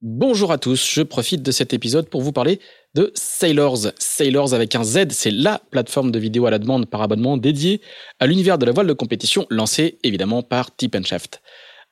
Bonjour 0.00 0.52
à 0.52 0.58
tous, 0.58 0.88
je 0.94 1.02
profite 1.02 1.42
de 1.42 1.50
cet 1.50 1.72
épisode 1.72 2.08
pour 2.08 2.22
vous 2.22 2.30
parler 2.30 2.60
de 2.94 3.10
Sailors. 3.16 3.88
Sailors 3.98 4.54
avec 4.54 4.76
un 4.76 4.84
Z, 4.84 5.08
c'est 5.10 5.32
la 5.32 5.60
plateforme 5.72 6.12
de 6.12 6.20
vidéo 6.20 6.46
à 6.46 6.52
la 6.52 6.60
demande 6.60 6.88
par 6.88 7.02
abonnement 7.02 7.36
dédiée 7.36 7.80
à 8.20 8.28
l'univers 8.28 8.58
de 8.58 8.66
la 8.66 8.70
voile 8.70 8.86
de 8.86 8.92
compétition 8.92 9.44
lancée 9.50 9.98
évidemment 10.04 10.44
par 10.44 10.76
Tip 10.76 10.96
Shaft. 11.04 11.42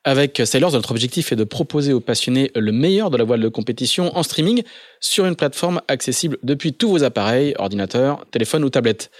Avec 0.04 0.40
Sailors, 0.44 0.70
notre 0.70 0.92
objectif 0.92 1.32
est 1.32 1.36
de 1.36 1.42
proposer 1.42 1.92
aux 1.92 1.98
passionnés 1.98 2.52
le 2.54 2.70
meilleur 2.70 3.10
de 3.10 3.16
la 3.16 3.24
voile 3.24 3.40
de 3.40 3.48
compétition 3.48 4.16
en 4.16 4.22
streaming 4.22 4.62
sur 5.00 5.26
une 5.26 5.34
plateforme 5.34 5.80
accessible 5.88 6.38
depuis 6.44 6.74
tous 6.74 6.88
vos 6.88 7.02
appareils, 7.02 7.56
ordinateurs, 7.58 8.24
téléphones 8.30 8.62
ou 8.62 8.70
tablettes. 8.70 9.10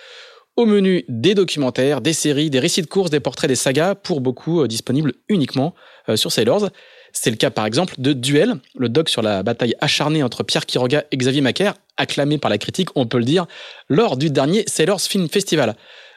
Au 0.54 0.64
menu, 0.64 1.04
des 1.08 1.34
documentaires, 1.34 2.00
des 2.00 2.12
séries, 2.12 2.50
des 2.50 2.60
récits 2.60 2.82
de 2.82 2.86
courses, 2.86 3.10
des 3.10 3.18
portraits, 3.18 3.48
des 3.48 3.56
sagas, 3.56 3.96
pour 3.96 4.20
beaucoup 4.20 4.62
euh, 4.62 4.68
disponibles 4.68 5.12
uniquement 5.28 5.74
euh, 6.08 6.16
sur 6.16 6.30
Sailors. 6.30 6.70
C'est 7.12 7.30
le 7.30 7.36
cas 7.36 7.50
par 7.50 7.66
exemple 7.66 7.94
de 7.98 8.12
Duel, 8.12 8.56
le 8.76 8.88
doc 8.88 9.08
sur 9.08 9.22
la 9.22 9.42
bataille 9.42 9.74
acharnée 9.80 10.22
entre 10.22 10.42
Pierre 10.42 10.66
Quiroga 10.66 11.04
et 11.10 11.16
Xavier 11.16 11.40
Macaire, 11.40 11.74
acclamé 11.96 12.38
par 12.38 12.50
la 12.50 12.58
critique, 12.58 12.88
on 12.94 13.06
peut 13.06 13.18
le 13.18 13.24
dire, 13.24 13.46
lors 13.88 14.16
du 14.16 14.30
dernier 14.30 14.64
Sailors 14.66 15.00
Film 15.00 15.28
Festival. 15.28 15.76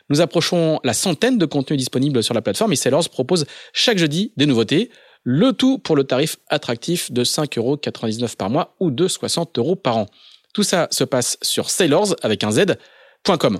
Nous 0.09 0.21
approchons 0.21 0.80
la 0.83 0.94
centaine 0.94 1.38
de 1.38 1.45
contenus 1.45 1.77
disponibles 1.77 2.23
sur 2.23 2.33
la 2.33 2.41
plateforme 2.41 2.73
et 2.73 2.75
Sailors 2.75 3.09
propose 3.09 3.45
chaque 3.73 3.97
jeudi 3.97 4.33
des 4.38 4.45
nouveautés, 4.45 4.89
le 5.23 5.53
tout 5.53 5.77
pour 5.77 5.95
le 5.95 6.03
tarif 6.03 6.38
attractif 6.49 7.11
de 7.11 7.23
5,99€ 7.23 8.35
par 8.35 8.49
mois 8.49 8.75
ou 8.80 8.89
de 8.89 9.08
60 9.08 9.58
euros 9.59 9.75
par 9.75 9.97
an. 9.97 10.05
Tout 10.53 10.63
ça 10.63 10.88
se 10.91 11.03
passe 11.03 11.38
sur 11.41 11.69
sailors 11.69 12.16
avec 12.23 12.44
un 12.44 12.52
z.com. 12.52 13.59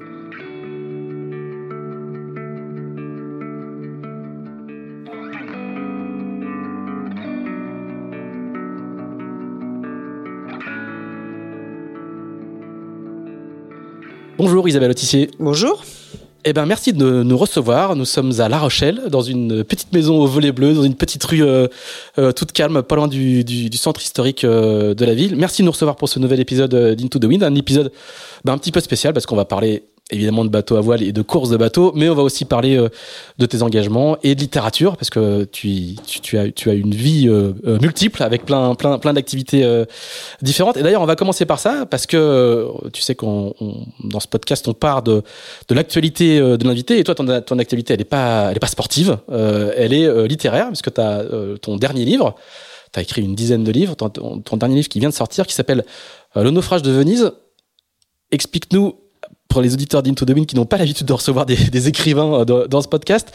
Bonjour 14.43 14.67
Isabelle 14.67 14.89
Autissier. 14.89 15.29
Bonjour. 15.37 15.85
Eh 16.45 16.53
ben, 16.53 16.65
merci 16.65 16.93
de 16.93 17.21
nous 17.21 17.37
recevoir. 17.37 17.95
Nous 17.95 18.05
sommes 18.05 18.41
à 18.41 18.49
La 18.49 18.57
Rochelle, 18.57 19.03
dans 19.09 19.21
une 19.21 19.63
petite 19.63 19.93
maison 19.93 20.17
au 20.19 20.25
volet 20.25 20.51
bleu, 20.51 20.73
dans 20.73 20.81
une 20.81 20.95
petite 20.95 21.23
rue 21.25 21.43
euh, 21.43 21.67
euh, 22.17 22.31
toute 22.31 22.51
calme, 22.51 22.81
pas 22.81 22.95
loin 22.95 23.07
du, 23.07 23.69
centre 23.75 24.01
historique 24.01 24.43
euh, 24.43 24.95
de 24.95 25.05
la 25.05 25.13
ville. 25.13 25.35
Merci 25.35 25.61
de 25.61 25.67
nous 25.67 25.71
recevoir 25.71 25.95
pour 25.95 26.09
ce 26.09 26.17
nouvel 26.17 26.39
épisode 26.39 26.73
d'Into 26.73 27.19
the 27.19 27.25
Wind, 27.25 27.43
un 27.43 27.53
épisode 27.53 27.91
ben, 28.43 28.53
un 28.53 28.57
petit 28.57 28.71
peu 28.71 28.79
spécial 28.79 29.13
parce 29.13 29.27
qu'on 29.27 29.35
va 29.35 29.45
parler 29.45 29.83
évidemment 30.11 30.45
de 30.45 30.49
bateaux 30.49 30.75
à 30.75 30.81
voile 30.81 31.01
et 31.01 31.11
de 31.11 31.21
courses 31.21 31.49
de 31.49 31.57
bateaux, 31.57 31.91
mais 31.95 32.09
on 32.09 32.15
va 32.15 32.21
aussi 32.21 32.45
parler 32.45 32.77
euh, 32.77 32.89
de 33.37 33.45
tes 33.45 33.61
engagements 33.61 34.17
et 34.23 34.35
de 34.35 34.39
littérature 34.39 34.97
parce 34.97 35.09
que 35.09 35.45
tu, 35.45 35.95
tu, 36.05 36.37
as, 36.37 36.51
tu 36.51 36.69
as 36.69 36.73
une 36.73 36.93
vie 36.93 37.27
euh, 37.27 37.53
euh, 37.65 37.79
multiple 37.79 38.21
avec 38.21 38.45
plein, 38.45 38.75
plein, 38.75 38.99
plein 38.99 39.13
d'activités 39.13 39.61
différentes. 40.41 40.77
Et 40.77 40.83
d'ailleurs, 40.83 41.01
on 41.01 41.05
va 41.05 41.15
commencer 41.15 41.45
par 41.45 41.59
ça 41.59 41.85
parce 41.85 42.05
que 42.05 42.67
tu 42.93 43.01
sais 43.01 43.15
qu'on 43.15 43.53
dans 44.03 44.19
ce 44.19 44.27
podcast 44.27 44.67
on 44.67 44.73
part 44.73 45.01
de, 45.01 45.23
de 45.67 45.75
l'actualité 45.75 46.39
de 46.39 46.67
l'invité 46.67 46.99
et 46.99 47.03
toi 47.03 47.15
ton, 47.15 47.41
ton 47.41 47.59
activité 47.59 47.93
elle 47.93 48.01
est 48.01 48.05
pas 48.05 48.49
elle 48.49 48.57
est 48.57 48.59
pas 48.59 48.67
sportive, 48.67 49.17
elle 49.29 49.93
est 49.93 50.27
littéraire 50.27 50.67
parce 50.67 50.81
que 50.81 50.89
tu 50.89 51.01
as 51.01 51.23
ton 51.61 51.77
dernier 51.77 52.05
livre, 52.05 52.35
tu 52.93 52.99
as 52.99 53.03
écrit 53.03 53.21
une 53.21 53.35
dizaine 53.35 53.63
de 53.63 53.71
livres, 53.71 53.95
ton, 53.95 54.09
ton, 54.09 54.57
dernier 54.57 54.75
livre 54.75 54.89
qui 54.89 54.99
vient 54.99 55.09
de 55.09 55.13
sortir 55.13 55.47
qui 55.47 55.53
s'appelle 55.53 55.85
Le 56.35 56.49
naufrage 56.49 56.81
de 56.81 56.91
Venise. 56.91 57.31
Explique-nous 58.31 58.95
pour 59.51 59.61
les 59.61 59.73
auditeurs 59.73 60.01
d'Into 60.01 60.25
the 60.25 60.29
Wind 60.29 60.47
qui 60.47 60.55
n'ont 60.55 60.65
pas 60.65 60.77
l'habitude 60.77 61.05
de 61.05 61.13
recevoir 61.13 61.45
des, 61.45 61.87
écrivains 61.87 62.41
euh, 62.41 62.67
dans, 62.67 62.81
ce 62.81 62.87
podcast, 62.87 63.31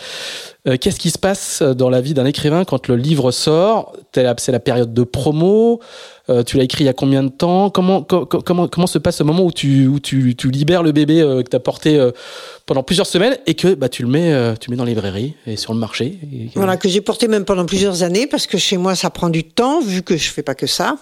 euh, 0.66 0.77
qu'est-ce 0.81 0.99
qui 0.99 1.10
se 1.10 1.19
passe 1.19 1.62
dans 1.62 1.91
la 1.91 2.00
vie 2.00 2.15
d'un 2.15 2.25
écrivain 2.25 2.65
quand 2.65 2.88
le 2.88 2.97
livre 2.97 3.31
sort? 3.31 3.94
C'est 4.15 4.53
la 4.53 4.60
période 4.60 4.94
de 4.94 5.03
promo. 5.04 5.81
Euh, 6.28 6.43
tu 6.43 6.56
l'as 6.56 6.65
écrit 6.65 6.84
il 6.84 6.87
y 6.87 6.91
a 6.91 6.94
combien 6.94 7.22
de 7.22 7.28
temps? 7.28 7.69
Comment, 7.71 8.06
se 8.87 8.99
passe 8.99 9.16
ce 9.16 9.22
moment 9.22 9.44
où 9.44 9.53
tu, 9.53 9.91
libères 10.44 10.82
le 10.82 10.93
bébé 10.93 11.21
que 11.21 11.50
tu 11.50 11.56
as 11.56 11.60
porté 11.60 12.10
pendant 12.65 12.83
plusieurs 12.83 13.06
semaines 13.06 13.37
et 13.47 13.54
que 13.54 13.75
bah, 13.75 13.91
tu 13.91 14.03
le 14.03 14.09
mets, 14.09 14.54
dans 14.71 14.84
les 14.84 14.94
librairies 14.94 15.34
et 15.47 15.56
sur 15.56 15.75
le 15.75 15.78
marché 15.78 16.19
Voilà, 16.54 16.78
que 16.78 16.88
j'ai 16.88 17.03
porté 17.03 17.28
même 17.28 17.44
pendant 17.44 17.66
plusieurs 17.66 18.03
années 18.03 18.27
parce 18.27 18.47
que 18.47 18.56
chez 18.56 18.78
moi 18.78 18.94
ça 18.94 19.10
prend 19.10 19.28
du 19.28 19.44
temps 19.44 19.81
vu 19.83 20.03
que 20.03 20.16
je 20.16 20.31
fais 20.31 20.43
pas 20.43 20.54
que 20.54 20.66
ça. 20.66 20.97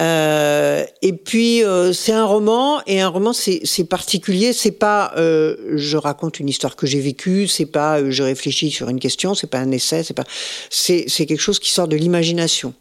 Euh, 0.00 0.84
et 1.02 1.12
puis 1.12 1.64
euh, 1.64 1.92
c'est 1.92 2.12
un 2.12 2.24
roman 2.24 2.80
et 2.86 3.00
un 3.00 3.08
roman 3.08 3.32
c'est 3.32 3.84
particulier. 3.84 4.52
C'est 4.52 4.72
pas 4.72 5.12
euh, 5.16 5.56
je 5.74 5.96
raconte 5.96 6.38
une 6.38 6.48
histoire 6.48 6.76
que 6.76 6.86
j'ai 6.86 7.00
vécue, 7.00 7.48
c'est 7.48 7.66
pas 7.66 7.98
euh, 7.98 8.10
je 8.10 8.22
réfléchis 8.22 8.70
sur 8.70 8.88
une 8.88 9.00
question, 9.00 9.34
c'est 9.34 9.48
pas 9.48 9.58
un 9.58 9.70
essai, 9.72 10.02
c'est 10.04 10.14
pas 10.14 10.24
c'est 10.70 11.06
quelque 11.06 11.40
chose 11.40 11.58
qui 11.58 11.70
sort 11.70 11.88
de 11.88 11.96
l'imagination. 11.96 12.74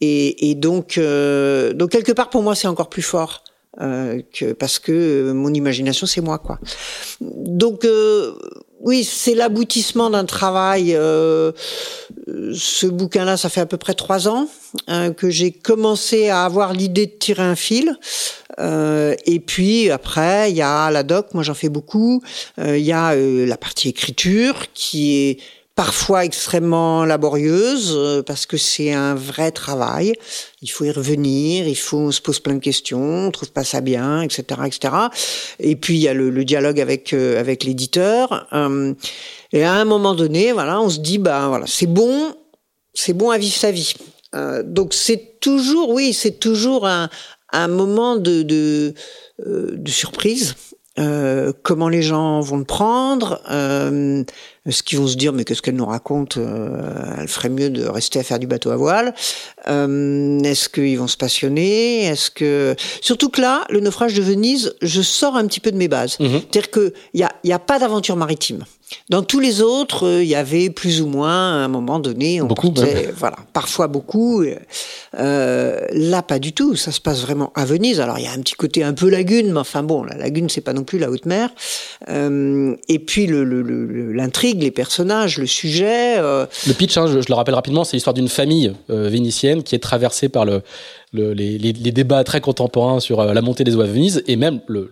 Et, 0.00 0.50
et 0.50 0.54
donc 0.54 0.96
euh, 0.98 1.74
donc 1.74 1.90
quelque 1.90 2.12
part 2.12 2.30
pour 2.30 2.42
moi 2.42 2.54
c'est 2.54 2.68
encore 2.68 2.88
plus 2.88 3.02
fort. 3.02 3.44
que 3.78 4.52
parce 4.52 4.78
que 4.78 5.32
mon 5.32 5.52
imagination 5.52 6.06
c'est 6.06 6.22
moi 6.22 6.38
quoi. 6.38 6.58
Donc 7.20 7.86
oui, 8.82 9.04
c'est 9.04 9.36
l'aboutissement 9.36 10.10
d'un 10.10 10.24
travail. 10.24 10.94
Euh, 10.96 11.52
ce 12.52 12.86
bouquin-là, 12.86 13.36
ça 13.36 13.48
fait 13.48 13.60
à 13.60 13.66
peu 13.66 13.76
près 13.76 13.94
trois 13.94 14.26
ans 14.26 14.48
hein, 14.88 15.12
que 15.12 15.30
j'ai 15.30 15.52
commencé 15.52 16.28
à 16.28 16.44
avoir 16.44 16.72
l'idée 16.72 17.06
de 17.06 17.12
tirer 17.12 17.44
un 17.44 17.54
fil. 17.54 17.96
Euh, 18.58 19.14
et 19.24 19.38
puis 19.38 19.88
après, 19.88 20.50
il 20.50 20.56
y 20.56 20.62
a 20.62 20.90
la 20.90 21.04
doc, 21.04 21.28
moi 21.32 21.44
j'en 21.44 21.54
fais 21.54 21.68
beaucoup. 21.68 22.22
Euh, 22.58 22.76
il 22.76 22.84
y 22.84 22.92
a 22.92 23.14
la 23.14 23.56
partie 23.56 23.88
écriture 23.88 24.66
qui 24.74 25.16
est 25.16 25.38
parfois 25.74 26.24
extrêmement 26.24 27.04
laborieuse 27.04 27.94
euh, 27.96 28.22
parce 28.22 28.46
que 28.46 28.56
c'est 28.56 28.92
un 28.92 29.14
vrai 29.14 29.50
travail. 29.50 30.12
Il 30.60 30.68
faut 30.68 30.84
y 30.84 30.90
revenir, 30.90 31.66
il 31.66 31.76
faut 31.76 31.98
on 31.98 32.10
se 32.10 32.20
pose 32.20 32.40
plein 32.40 32.54
de 32.54 32.60
questions, 32.60 33.26
on 33.26 33.30
trouve 33.30 33.52
pas 33.52 33.64
ça 33.64 33.80
bien, 33.80 34.22
etc., 34.22 34.60
etc. 34.66 34.94
Et 35.58 35.76
puis 35.76 35.96
il 35.96 36.00
y 36.00 36.08
a 36.08 36.14
le, 36.14 36.30
le 36.30 36.44
dialogue 36.44 36.80
avec 36.80 37.12
euh, 37.12 37.40
avec 37.40 37.64
l'éditeur. 37.64 38.46
Euh, 38.52 38.94
et 39.52 39.64
à 39.64 39.72
un 39.72 39.84
moment 39.84 40.14
donné, 40.14 40.52
voilà, 40.52 40.80
on 40.80 40.90
se 40.90 40.98
dit 40.98 41.18
bah 41.18 41.48
voilà, 41.48 41.66
c'est 41.66 41.86
bon, 41.86 42.34
c'est 42.94 43.14
bon 43.14 43.30
à 43.30 43.38
vivre 43.38 43.56
sa 43.56 43.70
vie. 43.70 43.94
donc 44.64 44.94
c'est 44.94 45.40
toujours, 45.40 45.90
oui, 45.90 46.12
c'est 46.12 46.38
toujours 46.38 46.86
un, 46.86 47.10
un 47.52 47.68
moment 47.68 48.16
de, 48.16 48.42
de, 48.42 48.94
de 49.44 49.90
surprise. 49.90 50.54
Euh, 50.98 51.52
comment 51.62 51.88
les 51.88 52.02
gens 52.02 52.40
vont 52.40 52.58
le 52.58 52.64
prendre, 52.64 53.40
euh, 53.50 54.22
ce 54.70 54.82
qu'ils 54.82 54.98
vont 54.98 55.08
se 55.08 55.16
dire 55.16 55.32
mais 55.32 55.44
qu'est-ce 55.44 55.62
qu'elle 55.62 55.76
nous 55.76 55.86
raconte 55.86 56.36
euh, 56.36 57.16
Elle 57.18 57.28
ferait 57.28 57.48
mieux 57.48 57.70
de 57.70 57.84
rester 57.84 58.20
à 58.20 58.22
faire 58.22 58.38
du 58.38 58.46
bateau 58.46 58.70
à 58.70 58.76
voile. 58.76 59.14
Euh, 59.68 60.40
est-ce 60.40 60.68
qu'ils 60.68 60.98
vont 60.98 61.08
se 61.08 61.16
passionner? 61.16 62.04
Est-ce 62.04 62.30
que 62.30 62.76
surtout 63.00 63.28
que 63.28 63.40
là, 63.40 63.64
le 63.70 63.80
naufrage 63.80 64.14
de 64.14 64.22
Venise, 64.22 64.74
je 64.80 65.02
sors 65.02 65.36
un 65.36 65.46
petit 65.46 65.60
peu 65.60 65.72
de 65.72 65.76
mes 65.76 65.88
bases. 65.88 66.18
Mhm. 66.20 66.40
C'est-à-dire 66.40 66.70
que 66.70 66.92
il 67.14 67.20
y 67.20 67.24
a, 67.24 67.32
y 67.44 67.52
a 67.52 67.58
pas 67.58 67.78
d'aventure 67.78 68.16
maritime. 68.16 68.64
Dans 69.08 69.22
tous 69.22 69.40
les 69.40 69.62
autres, 69.62 70.06
euh, 70.06 70.22
il 70.22 70.28
y 70.28 70.34
avait 70.34 70.70
plus 70.70 71.02
ou 71.02 71.06
moins, 71.06 71.62
à 71.62 71.64
un 71.64 71.68
moment 71.68 71.98
donné, 71.98 72.40
on 72.40 72.46
beaucoup, 72.46 72.72
voilà, 73.16 73.36
parfois 73.52 73.88
beaucoup. 73.88 74.44
Euh, 75.18 75.86
là, 75.92 76.22
pas 76.22 76.38
du 76.38 76.52
tout. 76.52 76.76
Ça 76.76 76.92
se 76.92 77.00
passe 77.00 77.22
vraiment 77.22 77.52
à 77.54 77.64
Venise. 77.64 78.00
Alors, 78.00 78.18
il 78.18 78.24
y 78.24 78.28
a 78.28 78.32
un 78.32 78.40
petit 78.40 78.54
côté 78.54 78.82
un 78.82 78.92
peu 78.92 79.08
lagune, 79.08 79.52
mais 79.52 79.60
enfin 79.60 79.82
bon, 79.82 80.02
la 80.04 80.16
lagune, 80.16 80.48
c'est 80.48 80.60
pas 80.60 80.72
non 80.72 80.84
plus 80.84 80.98
la 80.98 81.10
haute 81.10 81.26
mer. 81.26 81.50
Euh, 82.08 82.74
et 82.88 82.98
puis 82.98 83.26
l'intrigue, 83.26 84.51
le, 84.51 84.51
les 84.60 84.70
personnages, 84.70 85.38
le 85.38 85.46
sujet. 85.46 86.18
Le 86.18 86.72
pitch, 86.76 86.96
hein, 86.96 87.06
je, 87.06 87.20
je, 87.20 87.28
le 87.28 87.34
rappelle 87.34 87.54
rapidement, 87.54 87.84
c'est 87.84 87.96
l'histoire 87.96 88.14
d'une 88.14 88.28
famille 88.28 88.74
vénitienne 88.88 89.62
qui 89.62 89.74
est 89.74 89.80
traversée 89.80 90.28
par 90.28 90.44
le 90.44 90.62
le, 91.12 91.34
les, 91.34 91.58
les, 91.58 91.72
les, 91.72 91.92
débats 91.92 92.24
très 92.24 92.40
contemporains 92.40 92.98
sur 92.98 93.20
euh, 93.20 93.34
la 93.34 93.42
montée 93.42 93.64
des 93.64 93.76
eaux 93.76 93.82
à 93.82 93.86
Venise, 93.86 94.22
et 94.26 94.36
même 94.36 94.60
le, 94.66 94.88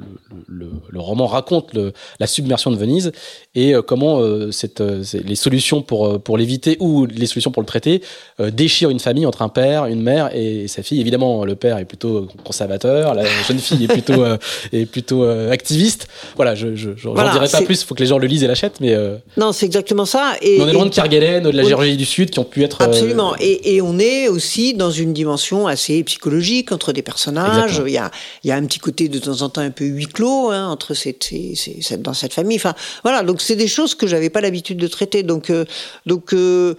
le, 0.49 0.71
le 0.89 1.01
roman 1.01 1.27
raconte 1.27 1.73
la 2.19 2.27
submersion 2.27 2.71
de 2.71 2.77
Venise 2.77 3.13
et 3.55 3.75
euh, 3.75 3.83
comment 3.83 4.21
euh, 4.21 4.51
cette, 4.51 4.81
les 4.81 5.35
solutions 5.35 5.81
pour, 5.81 6.21
pour 6.23 6.37
l'éviter 6.37 6.77
ou 6.81 7.07
les 7.07 7.27
solutions 7.27 7.51
pour 7.51 7.63
le 7.63 7.67
traiter 7.67 8.03
déchirent 8.39 8.91
une 8.91 9.01
famille 9.01 9.27
entre 9.27 9.43
un 9.43 9.49
père, 9.49 9.87
une 9.87 10.03
mère 10.03 10.35
et 10.35 10.69
sa 10.69 10.83
fille. 10.83 11.01
Évidemment, 11.01 11.45
le 11.45 11.57
père 11.57 11.79
est 11.79 11.85
plutôt 11.85 12.29
conservateur, 12.45 13.15
la 13.15 13.25
jeune 13.25 13.59
fille 13.59 13.85
est 13.85 13.89
plutôt, 13.89 14.25
est 14.73 14.87
plutôt 14.87 15.25
activiste. 15.25 16.09
Voilà, 16.37 16.55
je 16.55 16.75
je 16.75 16.91
voilà, 17.09 17.33
dirai 17.33 17.49
pas 17.49 17.63
plus, 17.63 17.81
il 17.83 17.87
faut 17.87 17.95
que 17.95 18.01
les 18.01 18.09
gens 18.09 18.19
le 18.19 18.27
lisent 18.27 18.43
et 18.43 18.47
l'achètent, 18.47 18.81
mais... 18.81 18.97
non, 19.37 19.53
c'est 19.53 19.67
exactement 19.67 20.05
ça. 20.05 20.35
Et, 20.43 20.61
on 20.61 20.69
est 20.69 20.73
loin 20.73 20.87
de 20.87 20.91
Kerguelen, 20.91 21.43
de 21.43 21.51
la 21.51 21.65
Géorgie 21.65 21.97
du 21.97 22.05
Sud, 22.05 22.31
qui 22.31 22.39
ont 22.39 22.45
pu 22.45 22.63
être... 22.63 22.83
Absolument, 22.83 23.35
et, 23.39 23.77
et 23.77 23.83
on 23.83 23.99
est 23.99 24.29
aussi 24.29 24.75
dans 24.75 24.91
une 24.91 25.13
dimension 25.13 25.67
assez 25.67 25.99
psychologique 26.11 26.73
entre 26.73 26.93
des 26.93 27.03
personnages. 27.03 27.81
Il 27.87 27.93
y 27.93 27.99
a, 27.99 28.11
il 28.43 28.49
y 28.49 28.53
a 28.53 28.57
un 28.57 28.67
petit 28.67 28.81
côté 28.81 29.09
de 29.09 29.19
temps 29.19 29.43
en 29.43 29.49
temps 29.49 29.61
un 29.61 29.71
peu 29.71 29.85
huis 29.85 30.07
clos 30.07 30.51
hein, 30.51 30.67
entre 30.69 30.95
cette, 30.95 31.29
cette, 31.55 32.03
dans 32.03 32.15
cette 32.15 32.35
famille. 32.35 32.57
Enfin, 32.57 32.75
voilà. 33.05 33.23
Donc 33.23 33.41
c'est 33.41 33.57
des 33.57 33.69
choses 33.69 33.95
que 33.95 34.07
j'avais 34.07 34.31
pas 34.31 34.41
l'habitude 34.41 34.79
de 34.79 34.89
traiter. 34.89 35.23
Donc, 35.23 35.51
euh, 35.51 35.65
donc, 36.07 36.33
euh, 36.33 36.75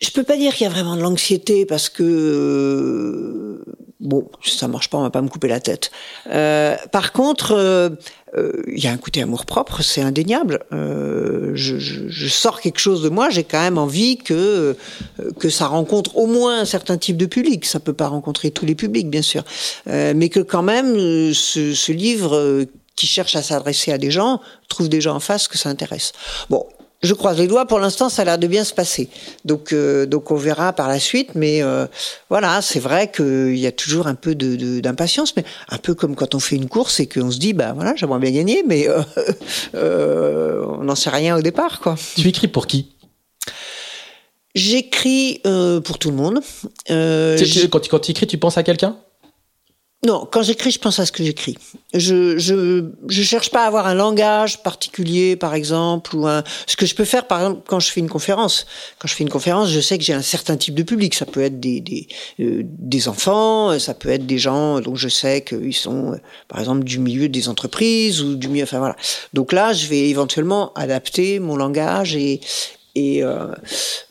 je 0.00 0.10
peux 0.10 0.22
pas 0.22 0.36
dire 0.36 0.54
qu'il 0.54 0.64
y 0.64 0.70
a 0.70 0.72
vraiment 0.72 0.96
de 0.96 1.02
l'anxiété 1.02 1.66
parce 1.66 1.88
que 1.88 2.02
euh, 2.04 3.64
bon, 4.00 4.28
ça 4.44 4.68
marche 4.68 4.90
pas, 4.90 4.98
on 4.98 5.02
va 5.02 5.10
pas 5.10 5.22
me 5.22 5.28
couper 5.28 5.48
la 5.48 5.60
tête. 5.60 5.90
Euh, 6.30 6.76
par 6.92 7.12
contre, 7.12 7.52
euh, 7.52 7.90
euh, 8.36 8.62
il 8.68 8.82
y 8.82 8.86
a 8.86 8.92
un 8.92 8.96
côté 8.96 9.22
amour 9.22 9.44
propre, 9.44 9.82
c'est 9.82 10.00
indéniable. 10.00 10.60
Euh, 10.72 11.50
je, 11.54 11.78
je, 11.78 12.08
je, 12.08 12.28
sors 12.28 12.60
quelque 12.60 12.78
chose 12.78 13.02
de 13.02 13.08
moi, 13.08 13.28
j'ai 13.30 13.42
quand 13.42 13.60
même 13.60 13.78
envie 13.78 14.18
que 14.18 14.76
que 15.38 15.50
ça 15.50 15.66
rencontre 15.66 16.16
au 16.16 16.26
moins 16.26 16.60
un 16.60 16.64
certain 16.64 16.96
type 16.96 17.16
de 17.16 17.26
public. 17.26 17.64
Ça 17.64 17.80
peut 17.80 17.92
pas 17.92 18.08
rencontrer 18.08 18.50
tous 18.50 18.66
les 18.66 18.74
publics, 18.74 19.10
bien 19.10 19.22
sûr, 19.22 19.44
mais 19.86 20.28
que 20.28 20.40
quand 20.40 20.62
même 20.62 20.94
ce, 21.34 21.74
ce 21.74 21.92
livre 21.92 22.66
qui 22.94 23.06
cherche 23.06 23.36
à 23.36 23.42
s'adresser 23.42 23.92
à 23.92 23.98
des 23.98 24.10
gens 24.10 24.40
trouve 24.68 24.88
des 24.88 25.00
gens 25.00 25.16
en 25.16 25.20
face 25.20 25.48
que 25.48 25.56
ça 25.56 25.68
intéresse. 25.68 26.12
Bon, 26.50 26.66
je 27.02 27.14
croise 27.14 27.38
les 27.38 27.46
doigts. 27.46 27.66
Pour 27.66 27.78
l'instant, 27.78 28.08
ça 28.08 28.22
a 28.22 28.24
l'air 28.24 28.38
de 28.38 28.46
bien 28.46 28.64
se 28.64 28.74
passer. 28.74 29.08
Donc, 29.44 29.72
euh, 29.72 30.06
donc 30.06 30.30
on 30.30 30.36
verra 30.36 30.72
par 30.72 30.88
la 30.88 30.98
suite. 30.98 31.30
Mais 31.34 31.62
euh, 31.62 31.86
voilà, 32.28 32.60
c'est 32.62 32.80
vrai 32.80 33.10
qu'il 33.10 33.56
y 33.56 33.66
a 33.66 33.72
toujours 33.72 34.06
un 34.06 34.14
peu 34.14 34.34
de, 34.34 34.80
d'impatience, 34.80 35.34
mais 35.36 35.44
un 35.68 35.78
peu 35.78 35.94
comme 35.94 36.16
quand 36.16 36.34
on 36.34 36.40
fait 36.40 36.56
une 36.56 36.68
course 36.68 37.00
et 37.00 37.06
qu'on 37.06 37.30
se 37.30 37.38
dit, 37.38 37.52
bah 37.52 37.72
voilà, 37.74 37.94
j'aimerais 37.96 38.18
bien 38.18 38.32
gagner, 38.32 38.64
mais 38.66 38.88
euh, 38.88 39.02
euh 39.74 40.64
on 40.80 40.84
n'en 40.84 40.94
sait 40.94 41.10
rien 41.10 41.36
au 41.36 41.42
départ, 41.42 41.80
quoi. 41.80 41.96
Tu 42.16 42.28
écris 42.28 42.48
pour 42.48 42.66
qui? 42.66 42.92
J'écris 44.54 45.40
pour 45.84 45.98
tout 45.98 46.10
le 46.10 46.16
monde. 46.16 46.40
quand, 46.88 47.88
quand 47.88 47.98
tu 48.00 48.10
écris, 48.10 48.26
tu 48.26 48.38
penses 48.38 48.58
à 48.58 48.62
quelqu'un? 48.62 48.96
Non, 50.06 50.28
quand 50.30 50.42
j'écris, 50.42 50.70
je 50.70 50.78
pense 50.78 51.00
à 51.00 51.06
ce 51.06 51.10
que 51.10 51.24
j'écris. 51.24 51.58
Je, 51.92 52.38
je 52.38 52.84
je 53.08 53.22
cherche 53.22 53.50
pas 53.50 53.64
à 53.64 53.66
avoir 53.66 53.88
un 53.88 53.94
langage 53.94 54.62
particulier, 54.62 55.34
par 55.34 55.54
exemple, 55.54 56.14
ou 56.14 56.28
un. 56.28 56.44
Ce 56.68 56.76
que 56.76 56.86
je 56.86 56.94
peux 56.94 57.04
faire, 57.04 57.26
par 57.26 57.40
exemple, 57.40 57.62
quand 57.66 57.80
je 57.80 57.90
fais 57.90 57.98
une 57.98 58.08
conférence. 58.08 58.64
Quand 59.00 59.08
je 59.08 59.14
fais 59.16 59.24
une 59.24 59.30
conférence, 59.30 59.70
je 59.70 59.80
sais 59.80 59.98
que 59.98 60.04
j'ai 60.04 60.12
un 60.12 60.22
certain 60.22 60.56
type 60.56 60.76
de 60.76 60.84
public. 60.84 61.16
Ça 61.16 61.26
peut 61.26 61.42
être 61.42 61.58
des 61.58 61.80
des, 61.80 62.06
euh, 62.38 62.62
des 62.64 63.08
enfants, 63.08 63.76
ça 63.80 63.92
peut 63.92 64.10
être 64.10 64.24
des 64.24 64.38
gens 64.38 64.80
dont 64.80 64.94
je 64.94 65.08
sais 65.08 65.42
qu'ils 65.42 65.74
sont, 65.74 66.12
euh, 66.12 66.16
par 66.46 66.60
exemple, 66.60 66.84
du 66.84 67.00
milieu 67.00 67.28
des 67.28 67.48
entreprises 67.48 68.22
ou 68.22 68.36
du 68.36 68.46
milieu. 68.46 68.62
Enfin 68.62 68.78
voilà. 68.78 68.96
Donc 69.34 69.52
là, 69.52 69.72
je 69.72 69.88
vais 69.88 70.08
éventuellement 70.08 70.72
adapter 70.74 71.40
mon 71.40 71.56
langage 71.56 72.14
et 72.14 72.40
et 72.94 73.24
euh, 73.24 73.48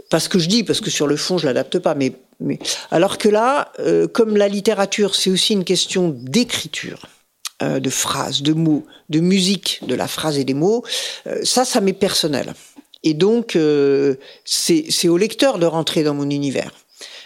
pas 0.09 0.19
ce 0.19 0.27
que 0.27 0.39
je 0.39 0.49
dis, 0.49 0.63
parce 0.63 0.81
que 0.81 0.89
sur 0.89 1.07
le 1.07 1.15
fond, 1.15 1.37
je 1.37 1.45
l'adapte 1.45 1.79
pas, 1.79 1.95
mais 1.95 2.11
mais, 2.39 2.59
alors 2.91 3.17
que 3.17 3.29
là, 3.29 3.71
euh, 3.79 4.07
comme 4.07 4.37
la 4.37 4.47
littérature, 4.47 5.15
c'est 5.15 5.29
aussi 5.29 5.53
une 5.53 5.63
question 5.63 6.09
d'écriture, 6.09 7.07
euh, 7.63 7.79
de 7.79 7.89
phrases, 7.89 8.43
de 8.43 8.53
mots, 8.53 8.85
de 9.09 9.19
musique, 9.19 9.79
de 9.87 9.95
la 9.95 10.07
phrase 10.07 10.37
et 10.37 10.43
des 10.43 10.53
mots, 10.53 10.83
euh, 11.25 11.39
ça, 11.43 11.65
ça 11.65 11.81
m'est 11.81 11.93
personnel. 11.93 12.53
Et 13.03 13.13
donc, 13.13 13.55
euh, 13.55 14.15
c'est 14.45 15.07
au 15.07 15.17
lecteur 15.17 15.59
de 15.59 15.65
rentrer 15.65 16.03
dans 16.03 16.13
mon 16.13 16.29
univers. 16.29 16.71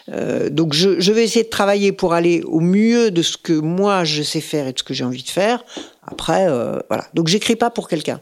Euh, 0.10 0.50
donc 0.50 0.74
je, 0.74 1.00
je, 1.00 1.12
vais 1.12 1.24
essayer 1.24 1.44
de 1.46 1.50
travailler 1.50 1.92
pour 1.92 2.14
aller 2.14 2.42
au 2.44 2.60
mieux 2.60 3.12
de 3.12 3.22
ce 3.22 3.38
que 3.38 3.54
moi 3.54 4.04
je 4.04 4.24
sais 4.24 4.42
faire 4.42 4.68
et 4.68 4.74
de 4.74 4.80
ce 4.80 4.84
que 4.84 4.94
j'ai 4.94 5.04
envie 5.04 5.24
de 5.24 5.30
faire. 5.30 5.64
Après, 6.06 6.48
euh, 6.50 6.80
voilà. 6.90 7.06
Donc 7.14 7.28
j'écris 7.28 7.56
pas 7.56 7.70
pour 7.70 7.88
quelqu'un. 7.88 8.20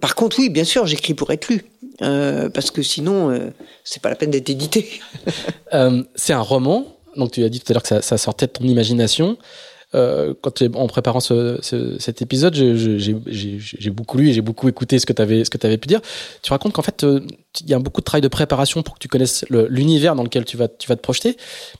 Par 0.00 0.16
contre, 0.16 0.40
oui, 0.40 0.48
bien 0.48 0.64
sûr, 0.64 0.86
j'écris 0.86 1.14
pour 1.14 1.30
être 1.30 1.48
lu. 1.48 1.64
Euh, 2.02 2.48
parce 2.48 2.70
que 2.70 2.82
sinon, 2.82 3.30
euh, 3.30 3.50
c'est 3.84 4.00
pas 4.00 4.08
la 4.08 4.16
peine 4.16 4.30
d'être 4.30 4.50
édité. 4.50 5.00
Euh, 5.74 6.02
c'est 6.14 6.32
un 6.32 6.40
roman, 6.40 6.86
donc 7.14 7.32
tu 7.32 7.44
as 7.44 7.50
dit 7.50 7.60
tout 7.60 7.70
à 7.70 7.74
l'heure 7.74 7.82
que 7.82 7.88
ça, 7.88 8.00
ça, 8.00 8.16
sortait 8.16 8.46
de 8.46 8.52
ton 8.52 8.64
imagination. 8.64 9.36
Euh, 9.94 10.34
quand 10.42 10.62
en 10.74 10.86
préparant 10.86 11.20
ce, 11.20 11.58
ce, 11.62 11.98
cet 11.98 12.20
épisode, 12.20 12.54
j'ai 12.54 13.90
beaucoup 13.90 14.18
lu 14.18 14.28
et 14.28 14.32
j'ai 14.32 14.42
beaucoup 14.42 14.68
écouté 14.68 14.98
ce 14.98 15.06
que 15.06 15.14
tu 15.14 15.22
avais, 15.22 15.44
ce 15.44 15.50
que 15.50 15.66
avais 15.66 15.78
pu 15.78 15.88
dire. 15.88 16.00
Tu 16.42 16.50
racontes 16.52 16.74
qu'en 16.74 16.82
fait, 16.82 17.06
il 17.60 17.70
y 17.70 17.74
a 17.74 17.78
beaucoup 17.78 18.00
de 18.00 18.04
travail 18.04 18.20
de 18.20 18.28
préparation 18.28 18.82
pour 18.82 18.94
que 18.94 18.98
tu 18.98 19.08
connaisses 19.08 19.44
l'univers 19.50 20.14
dans 20.14 20.22
lequel 20.22 20.44
tu 20.44 20.56
vas, 20.56 20.68
tu 20.68 20.88
vas 20.88 20.96
te 20.96 21.00
projeter. 21.00 21.36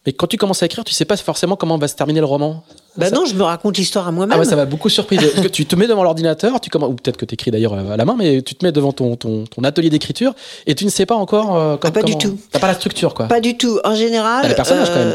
Mais 0.07 0.13
quand 0.13 0.27
tu 0.27 0.37
commences 0.37 0.63
à 0.63 0.67
écrire, 0.67 0.85
tu 0.85 0.95
sais 0.95 1.05
pas 1.05 1.17
forcément 1.17 1.57
comment 1.57 1.77
va 1.77 1.89
se 1.89 1.97
terminer 1.97 2.21
le 2.21 2.27
roman. 2.27 2.65
Bah 2.97 3.11
non, 3.11 3.27
je 3.27 3.35
me 3.35 3.43
raconte 3.43 3.77
l'histoire 3.77 4.09
à 4.09 4.13
moi-même. 4.13 4.35
Ah 4.35 4.41
ouais, 4.41 4.45
ça 4.45 4.57
m'a 4.57 4.65
beaucoup 4.65 4.89
surpris. 4.89 5.19
tu 5.53 5.67
te 5.67 5.77
mets 5.77 5.87
devant 5.87 6.03
l'ordinateur, 6.03 6.61
tu 6.61 6.69
commences, 6.69 6.91
ou 6.91 6.95
peut-être 6.95 7.17
que 7.17 7.25
tu 7.25 7.35
écris 7.35 7.51
d'ailleurs 7.51 7.75
à 7.75 7.97
la 7.97 8.05
main, 8.05 8.17
mais 8.19 8.43
tu 8.43 8.55
te 8.57 8.65
mets 8.65 8.73
devant 8.73 8.93
ton, 8.93 9.15
ton, 9.17 9.45
ton 9.45 9.63
atelier 9.63 9.91
d'écriture 9.91 10.35
et 10.67 10.75
tu 10.75 10.85
ne 10.85 10.91
sais 10.91 11.07
pas 11.07 11.15
encore. 11.15 11.57
Euh, 11.57 11.77
ah, 11.81 11.91
pas 11.91 12.03
du 12.03 12.19
tout. 12.19 12.39
T'as 12.51 12.59
pas 12.59 12.67
la 12.67 12.75
structure, 12.75 13.15
quoi. 13.15 13.29
Pas 13.29 13.41
du 13.41 13.57
tout. 13.57 13.79
En 13.85 13.95
général. 13.95 14.43
T'as 14.43 14.49
les 14.49 14.55
personnages 14.55 14.89
quand 14.89 14.97
même. 14.97 15.13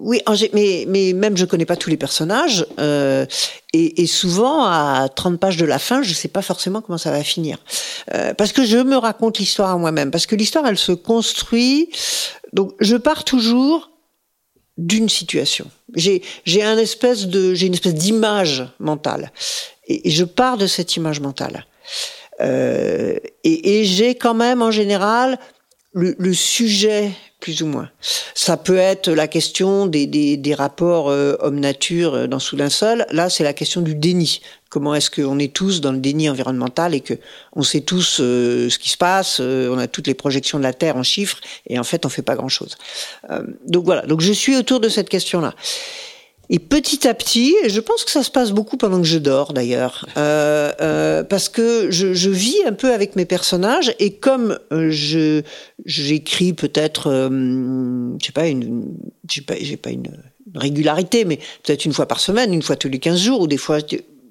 Oui, 0.00 0.20
mais, 0.52 0.84
mais 0.86 1.12
même 1.12 1.36
je 1.36 1.44
connais 1.44 1.66
pas 1.66 1.76
tous 1.76 1.90
les 1.90 1.96
personnages. 1.96 2.64
Euh, 2.78 3.26
et, 3.72 4.02
et, 4.02 4.06
souvent, 4.06 4.64
à 4.64 5.08
30 5.14 5.40
pages 5.40 5.56
de 5.56 5.64
la 5.64 5.78
fin, 5.78 6.02
je 6.02 6.14
sais 6.14 6.28
pas 6.28 6.42
forcément 6.42 6.80
comment 6.80 6.98
ça 6.98 7.10
va 7.10 7.24
finir. 7.24 7.58
Euh, 8.14 8.32
parce 8.34 8.52
que 8.52 8.64
je 8.64 8.78
me 8.78 8.96
raconte 8.96 9.38
l'histoire 9.38 9.70
à 9.70 9.76
moi-même. 9.76 10.10
Parce 10.10 10.26
que 10.26 10.36
l'histoire, 10.36 10.66
elle 10.66 10.78
se 10.78 10.92
construit. 10.92 11.90
Donc, 12.52 12.74
je 12.80 12.96
pars 12.96 13.24
toujours 13.24 13.90
d'une 14.76 15.08
situation. 15.08 15.68
J'ai 15.94 16.22
j'ai 16.44 16.62
un 16.62 16.74
une 16.74 16.78
espèce 16.78 17.26
d'image 17.26 18.68
mentale 18.78 19.32
et, 19.88 20.08
et, 20.08 20.10
je 20.10 20.24
pars 20.24 20.56
de 20.56 20.68
cette 20.68 20.94
image 20.96 21.20
mentale. 21.20 21.66
Euh, 22.40 23.16
et, 23.42 23.80
et 23.80 23.84
j'ai 23.84 24.14
quand 24.14 24.34
même 24.34 24.62
en 24.62 24.70
général 24.70 25.38
le, 25.92 26.14
le, 26.18 26.32
sujet 26.32 27.10
plus 27.40 27.62
ou 27.62 27.66
moins. 27.66 27.88
Ça 28.34 28.56
peut 28.56 28.76
être 28.76 29.10
la 29.10 29.28
question 29.28 29.86
des, 29.86 30.06
des, 30.06 30.36
des 30.36 30.54
rapports 30.54 31.08
euh, 31.10 31.36
homme-nature 31.40 32.14
euh, 32.14 32.26
dans 32.26 32.38
Sous 32.38 32.58
sol. 32.68 33.06
Là, 33.10 33.30
c'est 33.30 33.44
la 33.44 33.52
question 33.52 33.80
du 33.80 33.94
déni. 33.94 34.40
Comment 34.70 34.94
est-ce 34.94 35.10
qu'on 35.10 35.38
est 35.38 35.52
tous 35.52 35.80
dans 35.80 35.92
le 35.92 35.98
déni 35.98 36.28
environnemental 36.28 36.94
et 36.94 37.00
que 37.00 37.14
on 37.54 37.62
sait 37.62 37.80
tous 37.80 38.18
euh, 38.20 38.68
ce 38.68 38.78
qui 38.78 38.90
se 38.90 38.98
passe, 38.98 39.38
euh, 39.40 39.70
on 39.72 39.78
a 39.78 39.86
toutes 39.86 40.06
les 40.06 40.14
projections 40.14 40.58
de 40.58 40.64
la 40.64 40.74
Terre 40.74 40.96
en 40.96 41.02
chiffres 41.02 41.38
et 41.66 41.78
en 41.78 41.84
fait 41.84 42.04
on 42.04 42.10
fait 42.10 42.22
pas 42.22 42.34
grand-chose. 42.34 42.76
Euh, 43.30 43.42
donc 43.66 43.84
voilà. 43.84 44.02
Donc 44.02 44.20
je 44.20 44.32
suis 44.32 44.56
autour 44.56 44.80
de 44.80 44.88
cette 44.88 45.08
question-là. 45.08 45.54
Et 46.50 46.58
petit 46.58 47.06
à 47.06 47.12
petit, 47.12 47.54
et 47.62 47.68
je 47.68 47.80
pense 47.80 48.04
que 48.04 48.10
ça 48.10 48.22
se 48.22 48.30
passe 48.30 48.52
beaucoup 48.52 48.78
pendant 48.78 49.00
que 49.00 49.06
je 49.06 49.18
dors 49.18 49.52
d'ailleurs, 49.52 50.06
euh, 50.16 50.72
euh, 50.80 51.22
parce 51.22 51.50
que 51.50 51.90
je, 51.90 52.14
je, 52.14 52.30
vis 52.30 52.56
un 52.66 52.72
peu 52.72 52.92
avec 52.94 53.16
mes 53.16 53.26
personnages 53.26 53.94
et 53.98 54.14
comme 54.14 54.58
euh, 54.72 54.90
je 54.90 55.42
j'écris 55.84 56.54
peut-être, 56.54 57.08
euh, 57.08 57.28
je 58.18 58.26
sais 58.26 58.32
pas 58.32 58.46
une, 58.46 58.86
j'ai 59.30 59.42
pas 59.42 59.56
pas 59.82 59.90
une 59.90 60.08
régularité, 60.54 61.26
mais 61.26 61.38
peut-être 61.62 61.84
une 61.84 61.92
fois 61.92 62.06
par 62.06 62.20
semaine, 62.20 62.54
une 62.54 62.62
fois 62.62 62.76
tous 62.76 62.88
les 62.88 62.98
15 62.98 63.18
jours, 63.20 63.40
ou 63.42 63.46
des 63.46 63.58
fois 63.58 63.80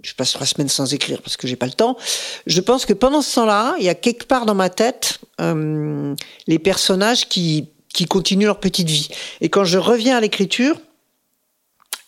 je 0.01 0.13
passe 0.13 0.31
trois 0.31 0.47
semaines 0.47 0.69
sans 0.69 0.93
écrire 0.93 1.21
parce 1.21 1.37
que 1.37 1.47
j'ai 1.47 1.55
pas 1.55 1.65
le 1.65 1.73
temps. 1.73 1.97
Je 2.45 2.61
pense 2.61 2.85
que 2.85 2.93
pendant 2.93 3.21
ce 3.21 3.35
temps-là, 3.35 3.75
il 3.79 3.85
y 3.85 3.89
a 3.89 3.95
quelque 3.95 4.25
part 4.25 4.45
dans 4.45 4.55
ma 4.55 4.69
tête 4.69 5.19
euh, 5.41 6.15
les 6.47 6.59
personnages 6.59 7.27
qui 7.27 7.67
qui 7.93 8.05
continuent 8.05 8.45
leur 8.45 8.59
petite 8.59 8.89
vie. 8.89 9.09
Et 9.41 9.49
quand 9.49 9.63
je 9.63 9.79
reviens 9.79 10.17
à 10.17 10.21
l'écriture 10.21 10.75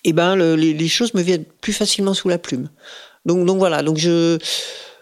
eh 0.03 0.13
ben 0.13 0.35
le, 0.35 0.55
les, 0.55 0.73
les, 0.73 0.87
choses 0.87 1.13
me 1.13 1.21
viennent 1.21 1.45
plus 1.61 1.73
facilement 1.73 2.13
sous 2.13 2.29
la 2.29 2.37
plume. 2.37 2.69
Donc, 3.25 3.45
donc 3.45 3.57
voilà, 3.57 3.83
donc 3.83 3.97
je 3.97 4.37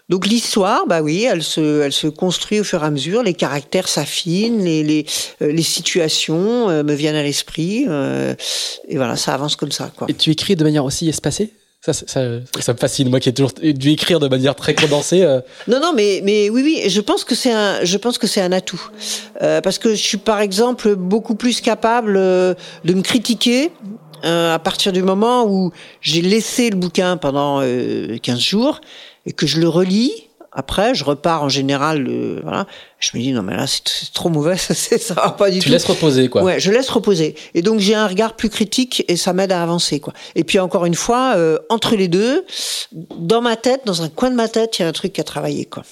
donc 0.09 0.25
l'histoire, 0.25 0.87
bah 0.87 1.01
oui, 1.01 1.27
elle 1.29 1.43
se, 1.43 1.81
elle 1.81 1.91
se 1.91 2.07
construit 2.07 2.61
au 2.61 2.63
fur 2.63 2.81
et 2.81 2.85
à 2.85 2.91
mesure. 2.91 3.23
Les 3.23 3.33
caractères 3.33 3.89
s'affinent, 3.89 4.63
les, 4.63 4.81
les, 4.81 5.05
euh, 5.41 5.51
les 5.51 5.63
situations 5.63 6.69
euh, 6.69 6.83
me 6.83 6.93
viennent 6.93 7.15
à 7.15 7.23
l'esprit, 7.23 7.85
euh, 7.89 8.33
et 8.87 8.95
voilà, 8.95 9.17
ça 9.17 9.33
avance 9.33 9.57
comme 9.57 9.71
ça. 9.71 9.91
Quoi. 9.95 10.07
Et 10.09 10.13
tu 10.13 10.31
écris 10.31 10.55
de 10.55 10.63
manière 10.63 10.85
aussi 10.85 11.09
espacée? 11.09 11.51
Ça, 11.81 11.93
ça, 11.93 12.05
ça, 12.07 12.21
ça, 12.59 12.73
me 12.73 12.77
fascine, 12.77 13.09
moi 13.09 13.19
qui 13.19 13.29
ai 13.29 13.33
toujours 13.33 13.51
dû 13.61 13.91
écrire 13.91 14.19
de 14.19 14.27
manière 14.27 14.55
très 14.55 14.73
condensée. 14.73 15.23
Euh. 15.23 15.41
Non, 15.67 15.79
non, 15.79 15.93
mais, 15.93 16.21
mais 16.23 16.49
oui, 16.49 16.61
oui, 16.63 16.89
je 16.89 17.01
pense 17.01 17.23
que 17.23 17.35
c'est 17.35 17.51
un, 17.51 17.83
je 17.83 17.97
pense 17.97 18.17
que 18.17 18.27
c'est 18.27 18.41
un 18.41 18.51
atout, 18.51 18.89
euh, 19.41 19.61
parce 19.61 19.77
que 19.77 19.91
je 19.91 20.01
suis 20.01 20.17
par 20.17 20.39
exemple 20.39 20.95
beaucoup 20.95 21.35
plus 21.35 21.61
capable 21.61 22.13
de 22.13 22.93
me 22.93 23.01
critiquer 23.01 23.71
euh, 24.25 24.53
à 24.55 24.59
partir 24.59 24.91
du 24.93 25.01
moment 25.03 25.45
où 25.47 25.71
j'ai 26.01 26.21
laissé 26.21 26.69
le 26.69 26.75
bouquin 26.77 27.17
pendant 27.17 27.59
euh, 27.61 28.17
15 28.17 28.39
jours 28.39 28.81
et 29.25 29.33
que 29.33 29.45
je 29.47 29.59
le 29.59 29.67
relis, 29.69 30.11
Après, 30.53 30.95
je 30.95 31.03
repars 31.03 31.43
en 31.43 31.49
général. 31.49 32.07
euh, 32.07 32.39
voilà. 32.41 32.65
Je 32.99 33.11
me 33.15 33.21
dis 33.21 33.31
non 33.31 33.43
mais 33.43 33.55
là 33.55 33.67
c'est 33.67 33.83
trop 34.13 34.29
mauvais, 34.29 34.57
ça, 34.57 34.73
ça 34.73 35.13
va 35.13 35.29
pas 35.31 35.51
du 35.51 35.59
Tu 35.59 35.65
tout. 35.67 35.71
laisses 35.71 35.85
reposer, 35.85 36.29
quoi. 36.29 36.41
Ouais, 36.41 36.59
je 36.59 36.71
laisse 36.71 36.89
reposer. 36.89 37.35
Et 37.53 37.61
donc 37.61 37.79
j'ai 37.79 37.93
un 37.93 38.07
regard 38.07 38.35
plus 38.35 38.49
critique 38.49 39.03
et 39.07 39.17
ça 39.17 39.33
m'aide 39.33 39.51
à 39.51 39.61
avancer 39.61 39.99
quoi. 39.99 40.13
Et 40.35 40.43
puis 40.43 40.57
encore 40.59 40.85
une 40.85 40.95
fois, 40.95 41.33
euh, 41.35 41.59
entre 41.69 41.95
les 41.95 42.07
deux, 42.07 42.43
dans 43.19 43.41
ma 43.41 43.55
tête, 43.55 43.81
dans 43.85 44.01
un 44.01 44.09
coin 44.09 44.31
de 44.31 44.35
ma 44.35 44.47
tête, 44.47 44.79
il 44.79 44.81
y 44.81 44.85
a 44.85 44.87
un 44.87 44.93
truc 44.93 45.19
à 45.19 45.23
travailler 45.23 45.65
quoi. 45.65 45.83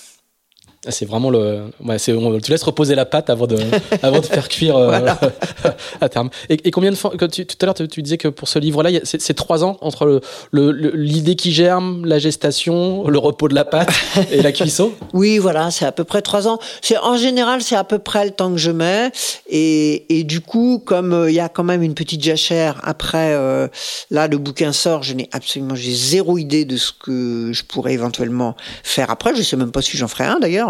Ah, 0.88 0.92
C'est 0.92 1.06
vraiment 1.06 1.30
le. 1.30 1.64
Ouais, 1.84 1.98
c'est, 1.98 2.14
on- 2.14 2.40
tu 2.40 2.52
laisses 2.52 2.64
reposer 2.64 2.96
la 2.96 3.06
pâte 3.06 3.30
avant 3.30 3.48
de, 3.48 3.58
avant 4.04 4.20
de 4.20 4.26
faire 4.26 4.48
cuire 4.50 4.76
euh, 4.78 4.88
Voilà. 4.88 5.20
à 6.02 6.10
terme. 6.10 6.30
Et, 6.50 6.58
et 6.68 6.72
combien 6.72 6.92
de 6.92 6.96
fois. 6.96 7.12
que 7.18 7.26
tu, 7.26 7.46
tout 7.46 7.56
à 7.62 7.66
l'heure, 7.66 7.76
tu, 7.76 7.88
tu 7.88 8.02
disais 8.02 8.18
que 8.18 8.28
pour 8.28 8.48
ce 8.48 8.60
livre-là, 8.60 8.90
c'est, 9.04 9.34
trois 9.34 9.64
ans 9.64 9.78
entre 9.82 10.22
l'idée 10.54 11.36
qui 11.36 11.52
germe, 11.52 12.06
la 12.06 12.20
gestation, 12.20 13.08
le 13.08 13.18
repos 13.20 13.48
de 13.48 13.56
la 13.56 13.66
pâte 13.66 13.90
et 14.32 14.42
la 14.42 14.52
cuisson. 14.52 14.92
Oui, 15.14 15.38
voilà, 15.38 15.72
c'est 15.72 15.86
à 15.86 15.92
peu 15.92 16.04
près 16.04 16.22
trois 16.22 16.48
ans. 16.48 16.60
En 17.02 17.16
général, 17.18 17.62
c'est 17.62 17.76
à 17.76 17.84
peu 17.84 18.00
près 18.00 18.26
le 18.26 18.32
temps 18.32 18.52
que 18.52 18.58
je 18.58 18.72
mets. 18.72 19.12
Et, 19.50 20.20
et 20.20 20.24
du 20.24 20.42
coup, 20.42 20.82
comme 20.86 21.14
euh, 21.14 21.30
il 21.32 21.36
y 21.36 21.40
a 21.40 21.48
quand 21.50 21.64
même 21.64 21.82
une 21.84 21.94
petite 21.94 22.22
jachère 22.24 22.80
après, 22.84 23.34
euh, 23.34 23.68
là, 24.12 24.28
le 24.28 24.38
bouquin 24.38 24.74
sort, 24.74 25.04
je 25.04 25.14
n'ai 25.14 25.30
absolument, 25.32 25.76
j'ai 25.76 25.94
zéro 25.94 26.38
idée 26.38 26.66
de 26.66 26.76
ce 26.78 26.92
que 26.92 27.52
je 27.54 27.64
pourrais 27.64 27.94
éventuellement 27.94 28.56
faire 28.84 29.10
après. 29.10 29.34
Je 29.36 29.42
sais 29.42 29.56
même 29.58 29.72
pas 29.72 29.82
si 29.82 29.96
j'en 29.98 30.08
ferai 30.08 30.26
un 30.26 30.40
d'ailleurs, 30.40 30.70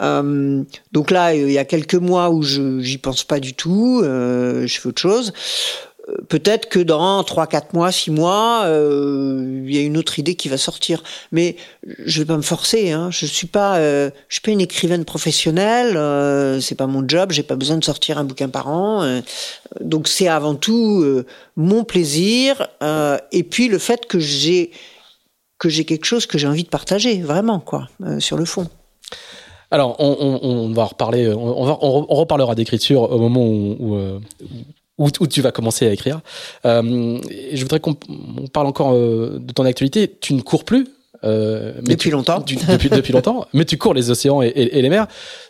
Euh, 0.00 0.62
donc 0.92 1.10
là, 1.10 1.34
il 1.34 1.50
y 1.50 1.58
a 1.58 1.64
quelques 1.64 1.94
mois 1.94 2.30
où 2.30 2.42
je 2.42 2.80
j'y 2.80 2.98
pense 2.98 3.24
pas 3.24 3.40
du 3.40 3.54
tout. 3.54 4.00
euh, 4.04 4.66
je 4.66 4.80
fais 4.80 4.88
autre 4.88 5.00
chose. 5.00 5.32
Euh, 6.08 6.16
Peut-être 6.28 6.68
que 6.68 6.78
dans 6.78 7.22
trois, 7.24 7.46
quatre 7.46 7.74
mois, 7.74 7.92
six 7.92 8.10
mois, 8.10 8.62
il 8.66 9.74
y 9.74 9.78
a 9.78 9.82
une 9.82 9.98
autre 9.98 10.18
idée 10.18 10.36
qui 10.36 10.48
va 10.48 10.56
sortir. 10.56 11.02
Mais 11.32 11.56
je 12.04 12.20
vais 12.20 12.26
pas 12.26 12.36
me 12.36 12.42
forcer. 12.42 12.92
Hein. 12.92 13.10
Je 13.10 13.26
suis 13.26 13.46
pas, 13.46 13.78
je 13.78 14.10
suis 14.30 14.40
pas 14.40 14.50
une 14.50 14.60
écrivaine 14.62 15.04
professionnelle. 15.04 15.92
C'est 16.62 16.76
pas 16.76 16.86
mon 16.86 17.06
job. 17.06 17.32
J'ai 17.32 17.42
pas 17.42 17.56
besoin 17.56 17.76
de 17.76 17.84
sortir 17.84 18.16
un 18.16 18.24
bouquin 18.24 18.48
par 18.48 18.68
an. 18.68 19.20
donc 19.80 20.08
c'est 20.08 20.28
avant 20.28 20.54
tout 20.54 21.04
mon 21.56 21.84
plaisir 21.84 22.68
et 23.32 23.42
puis 23.42 23.68
le 23.68 23.78
fait 23.78 24.06
que 24.06 24.18
j'ai 24.18 24.70
que 25.58 25.68
j'ai 25.68 25.84
quelque 25.84 26.04
chose 26.04 26.24
que 26.24 26.38
j'ai 26.38 26.46
envie 26.46 26.64
de 26.64 26.68
partager, 26.68 27.20
vraiment 27.20 27.60
quoi, 27.60 27.88
sur 28.18 28.38
le 28.38 28.44
fond. 28.46 28.68
Alors, 29.70 29.96
on, 29.98 30.72
va 30.72 30.84
reparler. 30.84 31.28
On, 31.28 31.76
on 31.82 32.14
reparlera 32.14 32.54
d'écriture 32.54 33.02
au 33.02 33.18
moment 33.18 33.44
euh, 33.44 34.18
où- 34.96 35.10
tu 35.26 35.42
vas 35.42 35.52
commencer 35.52 35.86
à 35.86 35.92
écrire. 35.92 36.20
Euh, 36.64 37.18
je 37.52 37.62
voudrais 37.62 37.80
qu'on 37.80 37.96
on 38.38 38.46
parle 38.46 38.66
encore 38.66 38.94
euh, 38.94 39.38
de 39.38 39.52
ton 39.52 39.64
actualité. 39.64 40.10
Tu 40.20 40.32
ne 40.32 40.40
cours 40.40 40.64
plus. 40.64 40.86
Euh, 41.24 41.72
mais 41.76 41.94
Depuis 41.94 42.10
tu- 42.10 42.10
longtemps. 42.10 42.40
tu- 42.42 42.56
depuis, 42.56 42.88
depuis 42.90 43.12
longtemps. 43.12 43.46
Mais 43.52 43.64
tu 43.64 43.76
cours 43.78 43.94
les 43.94 44.10
océans 44.10 44.40
et, 44.42 44.46
et- 44.48 44.78
et 44.78 44.82
les 44.82 44.88
mers. 44.88 45.06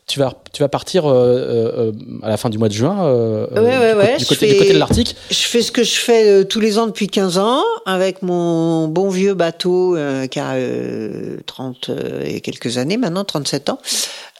Tu 0.06 0.18
vas, 0.18 0.32
tu 0.54 0.62
vas 0.62 0.68
partir 0.68 1.04
euh, 1.06 1.12
euh, 1.12 1.92
à 2.22 2.30
la 2.30 2.36
fin 2.38 2.48
du 2.48 2.56
mois 2.56 2.68
de 2.68 2.72
juin 2.72 3.04
euh, 3.04 3.46
Ouais, 3.50 3.60
ouais, 3.60 3.92
du, 3.92 3.98
ouais, 3.98 4.16
du 4.16 4.24
je 4.24 4.28
côté, 4.28 4.46
fais- 4.46 4.52
du 4.54 4.58
côté 4.60 4.72
de 4.72 4.78
l'Arctique. 4.78 5.16
Je 5.30 5.34
fais 5.36 5.60
ce 5.60 5.70
que 5.70 5.82
je 5.82 5.96
fais 5.96 6.28
euh, 6.30 6.44
tous 6.44 6.60
les 6.60 6.78
ans 6.78 6.86
depuis 6.86 7.08
15 7.08 7.36
ans 7.36 7.62
avec 7.84 8.22
mon 8.22 8.88
bon 8.88 9.10
vieux 9.10 9.34
bateau 9.34 9.96
euh, 9.96 10.26
qui 10.26 10.38
a 10.40 10.52
euh, 10.54 11.36
30 11.46 11.90
euh, 11.90 12.22
et 12.24 12.40
quelques 12.40 12.78
années 12.78 12.96
maintenant, 12.96 13.24
37 13.24 13.68
ans. 13.68 13.78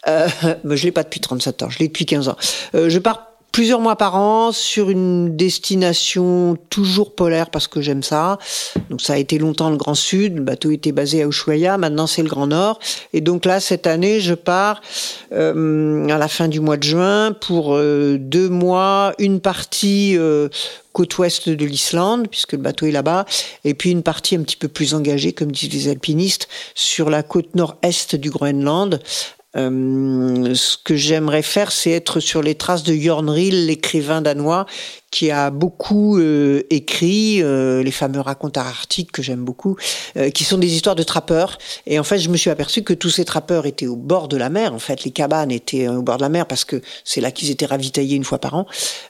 Euh, 0.08 0.26
mais 0.64 0.76
je 0.78 0.85
l'ai 0.85 0.92
pas 0.92 1.02
depuis 1.02 1.20
37 1.20 1.62
ans, 1.62 1.68
je 1.68 1.78
l'ai 1.80 1.88
depuis 1.88 2.06
15 2.06 2.28
ans. 2.30 2.37
Euh, 2.75 2.88
je 2.88 2.99
pars 2.99 3.27
plusieurs 3.52 3.81
mois 3.81 3.97
par 3.97 4.14
an 4.17 4.52
sur 4.52 4.90
une 4.90 5.37
destination 5.37 6.57
toujours 6.71 7.14
polaire 7.14 7.50
parce 7.50 7.67
que 7.67 7.81
j'aime 7.81 8.02
ça. 8.02 8.38
Donc 8.90 9.00
ça 9.00 9.14
a 9.14 9.17
été 9.17 9.38
longtemps 9.38 9.71
le 9.71 9.76
Grand 9.76 9.95
Sud, 9.95 10.37
le 10.37 10.43
bateau 10.43 10.71
était 10.71 10.93
basé 10.93 11.23
à 11.23 11.26
Ushuaia, 11.26 11.78
maintenant 11.78 12.07
c'est 12.07 12.23
le 12.23 12.28
Grand 12.28 12.47
Nord. 12.47 12.78
Et 13.12 13.21
donc 13.21 13.45
là, 13.45 13.61
cette 13.61 13.87
année, 13.87 14.21
je 14.21 14.35
pars 14.35 14.81
euh, 15.33 16.09
à 16.09 16.19
la 16.19 16.28
fin 16.28 16.49
du 16.49 16.61
mois 16.61 16.76
de 16.76 16.83
juin 16.83 17.33
pour 17.33 17.75
euh, 17.75 18.17
deux 18.19 18.49
mois, 18.49 19.14
une 19.19 19.40
partie 19.40 20.17
euh, 20.17 20.49
côte 20.93 21.17
ouest 21.19 21.49
de 21.49 21.64
l'Islande, 21.64 22.28
puisque 22.28 22.52
le 22.52 22.59
bateau 22.59 22.87
est 22.87 22.90
là-bas, 22.90 23.25
et 23.64 23.75
puis 23.75 23.90
une 23.90 24.02
partie 24.02 24.37
un 24.37 24.43
petit 24.43 24.57
peu 24.57 24.69
plus 24.69 24.95
engagée, 24.95 25.33
comme 25.33 25.52
disent 25.52 25.73
les 25.73 25.88
alpinistes, 25.88 26.49
sur 26.75 27.11
la 27.11 27.23
côte 27.23 27.55
nord-est 27.55 28.17
du 28.17 28.31
Groenland. 28.31 29.00
Euh, 29.59 30.55
ce 30.55 30.77
que 30.77 30.95
j'aimerais 30.95 31.43
faire, 31.43 31.73
c'est 31.73 31.91
être 31.91 32.21
sur 32.21 32.43
les 32.43 32.55
traces 32.55 32.85
de 32.85 32.95
Jorn 32.95 33.29
Riel, 33.29 33.67
l'écrivain 33.67 34.23
danois, 34.23 34.67
qui 35.11 35.31
a 35.31 35.50
beaucoup 35.50 36.19
euh, 36.19 36.62
écrit 36.71 37.43
euh, 37.43 37.83
les 37.83 37.91
fameux 37.91 38.21
racontes 38.21 38.59
arctiques 38.59 39.11
que 39.11 39.23
j'aime 39.23 39.45
beaucoup, 39.45 39.77
euh, 40.17 40.29
qui 40.31 40.45
sont 40.45 40.59
des 40.59 40.75
histoires 40.75 40.97
de 40.97 41.03
trappeurs. 41.03 41.59
Et 41.87 41.99
en 41.99 42.05
fait, 42.05 42.19
je 42.19 42.29
me 42.29 42.37
suis 42.37 42.50
aperçu 42.50 42.83
que 42.83 42.93
tous 42.93 43.11
ces 43.11 43.25
trappeurs 43.25 43.65
étaient 43.65 43.87
au 43.87 43.97
bord 43.97 44.29
de 44.29 44.37
la 44.37 44.50
mer. 44.50 44.75
En 44.75 44.79
fait, 44.79 45.05
les 45.05 45.11
cabanes 45.11 45.50
étaient 45.50 45.88
au 45.88 46.03
bord 46.03 46.19
de 46.19 46.23
la 46.23 46.29
mer 46.29 46.47
parce 46.47 46.65
que 46.65 46.83
c'est 47.05 47.21
là 47.23 47.31
qu'ils 47.31 47.50
étaient 47.50 47.67
ravitaillés 47.67 48.17
une 48.17 48.25
fois 48.25 48.38
par 48.38 48.55
an, 48.55 48.67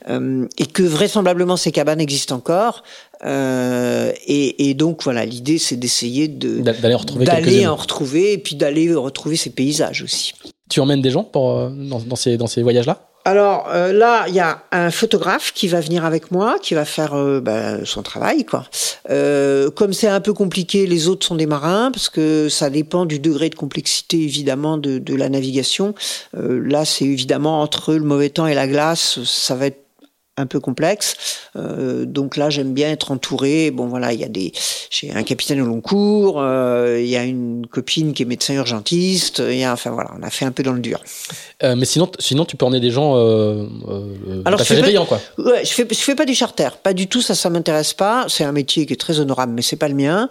et 0.09 0.67
que 0.67 0.83
vraisemblablement 0.83 1.57
ces 1.57 1.73
cabanes 1.73 2.01
existent 2.01 2.37
encore. 2.37 2.85
Et, 3.25 4.69
et 4.71 4.75
donc 4.75 5.03
voilà, 5.03 5.25
l'idée 5.25 5.59
c'est 5.59 5.77
d'essayer 5.77 6.29
de 6.29 6.61
D'a- 6.61 6.73
D'aller 6.73 6.95
en 6.95 6.99
retrouver 6.99 7.25
d'aller 7.25 7.67
en 7.67 7.75
retrouver 7.77 8.33
et 8.35 8.39
puis 8.39 8.55
d'aller 8.55 8.95
retrouver 8.95 9.37
ces 9.37 9.51
paysages 9.51 10.03
aussi. 10.03 10.33
Tu 10.71 10.79
emmènes 10.81 11.03
des 11.03 11.11
gens 11.11 11.25
pour, 11.25 11.71
dans, 11.71 11.99
dans 11.99 12.17
ces, 12.17 12.37
dans 12.37 12.47
ces 12.47 12.63
voyages-là? 12.63 13.09
Alors 13.29 13.69
euh, 13.75 13.93
là, 13.93 14.25
il 14.27 14.35
y 14.35 14.41
a 14.41 14.63
un 14.73 14.91
photographe 14.91 15.53
qui 15.53 15.69
va 15.69 15.81
venir 15.81 16.07
avec 16.07 16.31
moi, 16.31 16.57
qui 16.63 16.73
va 16.73 16.87
faire 16.87 17.13
euh, 17.13 17.41
ben, 17.41 17.85
son 17.85 18.03
travail, 18.03 18.47
quoi. 18.47 18.65
Euh, 19.11 19.71
comme 19.71 19.93
c'est 19.93 20.09
un 20.09 20.23
peu 20.23 20.33
compliqué, 20.33 20.87
les 20.87 21.09
autres 21.09 21.27
sont 21.27 21.35
des 21.35 21.45
marins 21.45 21.91
parce 21.93 22.09
que 22.09 22.49
ça 22.49 22.71
dépend 22.71 23.05
du 23.05 23.19
degré 23.19 23.51
de 23.51 23.55
complexité 23.55 24.17
évidemment 24.17 24.79
de, 24.79 25.15
la 25.15 25.29
navigation. 25.29 25.95
Là, 26.33 26.87
c'est 26.87 27.05
évidemment 27.05 27.61
entre 27.61 27.95
le 27.95 28.05
mauvais 28.05 28.31
temps 28.31 28.47
et 28.47 28.55
la 28.55 28.67
glace, 28.67 29.23
ça 29.25 29.55
va 29.55 29.67
être 29.67 29.88
un 30.39 30.47
peu 30.47 30.61
complexe. 30.61 31.15
Euh, 31.57 32.05
donc 32.07 32.37
là, 32.37 32.49
j'aime 32.51 32.73
bien 32.73 32.91
être 32.91 33.11
entouré. 33.11 33.71
Bon, 33.71 33.87
voilà, 33.87 34.13
il 34.13 34.21
y 34.21 34.25
a 34.25 34.29
des, 34.29 34.53
j'ai 34.91 35.13
un 35.13 35.23
capitaine 35.23 35.61
au 35.61 35.67
long 35.67 35.81
cours, 35.81 36.41
euh, 36.41 36.99
il 37.01 37.09
y 37.09 37.17
a 37.17 37.25
une 37.25 37.67
copine 37.67 38.13
qui 38.15 38.23
est 38.23 38.27
médecin 38.27 38.55
urgentiste. 38.55 39.43
Il 39.47 39.57
y 39.59 39.65
a, 39.65 39.73
enfin 39.73 39.91
voilà, 39.91 40.11
on 40.19 40.23
a 40.23 40.31
fait 40.31 40.45
un 40.45 40.53
peu 40.53 40.63
dans 40.63 40.73
le 40.73 40.81
dur. 40.81 41.03
Euh, 41.63 41.75
Mais 41.77 41.85
sinon, 41.85 42.11
sinon, 42.19 42.45
tu 42.45 42.57
peux 42.57 42.65
emmener 42.65 42.81
des 42.81 42.91
gens 42.91 43.15
Alors, 44.45 44.59
je 44.59 44.65
fais- 44.65 44.83
payants, 44.83 45.07
quoi. 45.07 45.21
Ouais, 45.39 45.65
je 45.65 45.73
fais, 45.73 45.87
je 45.91 45.97
fais 45.99 46.15
pas 46.15 46.25
du 46.25 46.35
charter, 46.35 46.69
pas 46.83 46.95
du 46.95 47.09
tout. 47.09 47.21
Ça, 47.23 47.35
ça 47.35 47.51
m'intéresse 47.51 47.93
pas. 47.95 48.27
C'est 48.29 48.45
un 48.45 48.53
métier 48.53 48.87
qui 48.87 48.93
est 48.93 48.97
très 48.97 49.21
honorable, 49.21 49.53
mais 49.53 49.63
c'est 49.63 49.77
pas 49.77 49.89
le 49.89 49.95
mien. 49.95 50.29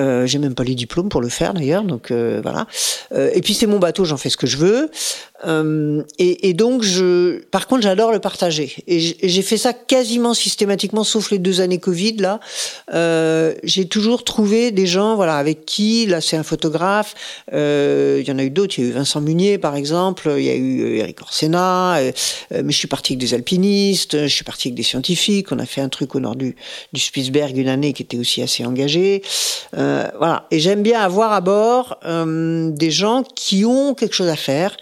Euh, 0.00 0.24
j'ai 0.26 0.38
même 0.38 0.54
pas 0.54 0.64
les 0.64 0.74
diplômes 0.74 1.10
pour 1.10 1.20
le 1.20 1.28
faire 1.28 1.52
d'ailleurs, 1.52 1.82
donc 1.84 2.10
euh, 2.10 2.40
voilà. 2.42 2.66
Euh, 3.12 3.30
et 3.34 3.42
puis 3.42 3.52
c'est 3.52 3.66
mon 3.66 3.78
bateau, 3.78 4.06
j'en 4.06 4.16
fais 4.16 4.30
ce 4.30 4.38
que 4.38 4.46
je 4.46 4.56
veux. 4.56 4.90
Euh, 5.46 6.02
et, 6.18 6.48
et 6.48 6.54
donc 6.54 6.82
je, 6.82 7.40
par 7.50 7.66
contre, 7.66 7.82
j'adore 7.82 8.12
le 8.12 8.18
partager. 8.18 8.74
Et 8.86 9.00
j'ai 9.00 9.42
fait 9.42 9.56
ça 9.56 9.72
quasiment 9.72 10.34
systématiquement, 10.34 11.04
sauf 11.04 11.30
les 11.30 11.38
deux 11.38 11.60
années 11.60 11.78
Covid 11.78 12.16
là. 12.16 12.40
Euh, 12.92 13.54
j'ai 13.62 13.86
toujours 13.86 14.24
trouvé 14.24 14.70
des 14.70 14.86
gens, 14.86 15.16
voilà, 15.16 15.36
avec 15.36 15.64
qui, 15.64 16.06
là, 16.06 16.20
c'est 16.20 16.36
un 16.36 16.42
photographe. 16.42 17.14
euh, 17.52 18.18
Il 18.20 18.28
y 18.28 18.32
en 18.32 18.38
a 18.38 18.44
eu 18.44 18.50
d'autres. 18.50 18.78
Il 18.78 18.84
y 18.84 18.86
a 18.86 18.90
eu 18.90 18.92
Vincent 18.92 19.20
Munier, 19.20 19.58
par 19.58 19.76
exemple. 19.76 20.30
Il 20.36 20.44
y 20.44 20.50
a 20.50 20.54
eu 20.54 20.82
euh, 20.82 20.96
Eric 20.98 21.20
Orsena. 21.22 21.96
euh, 21.98 22.12
mais 22.52 22.72
je 22.72 22.78
suis 22.78 22.88
parti 22.88 23.12
avec 23.14 23.20
des 23.20 23.34
alpinistes. 23.34 24.26
Je 24.26 24.34
suis 24.34 24.44
parti 24.44 24.68
avec 24.68 24.74
des 24.76 24.82
scientifiques. 24.82 25.52
On 25.52 25.58
a 25.58 25.66
fait 25.66 25.80
un 25.80 25.88
truc 25.88 26.14
au 26.14 26.20
nord 26.20 26.36
du, 26.36 26.56
du 26.92 27.00
Spitzberg 27.00 27.56
une 27.56 27.68
année 27.68 27.92
qui 27.92 28.02
était 28.02 28.18
aussi 28.18 28.42
assez 28.42 28.64
engagé. 28.64 29.22
Voilà. 29.72 30.46
Et 30.50 30.60
j'aime 30.60 30.82
bien 30.82 31.00
avoir 31.00 31.32
à 31.32 31.40
bord 31.40 31.98
des 32.04 32.90
gens 32.90 33.22
qui 33.34 33.64
ont 33.64 33.94
quelque 33.94 34.14
chose 34.14 34.28
à 34.28 34.36
faire 34.36 34.76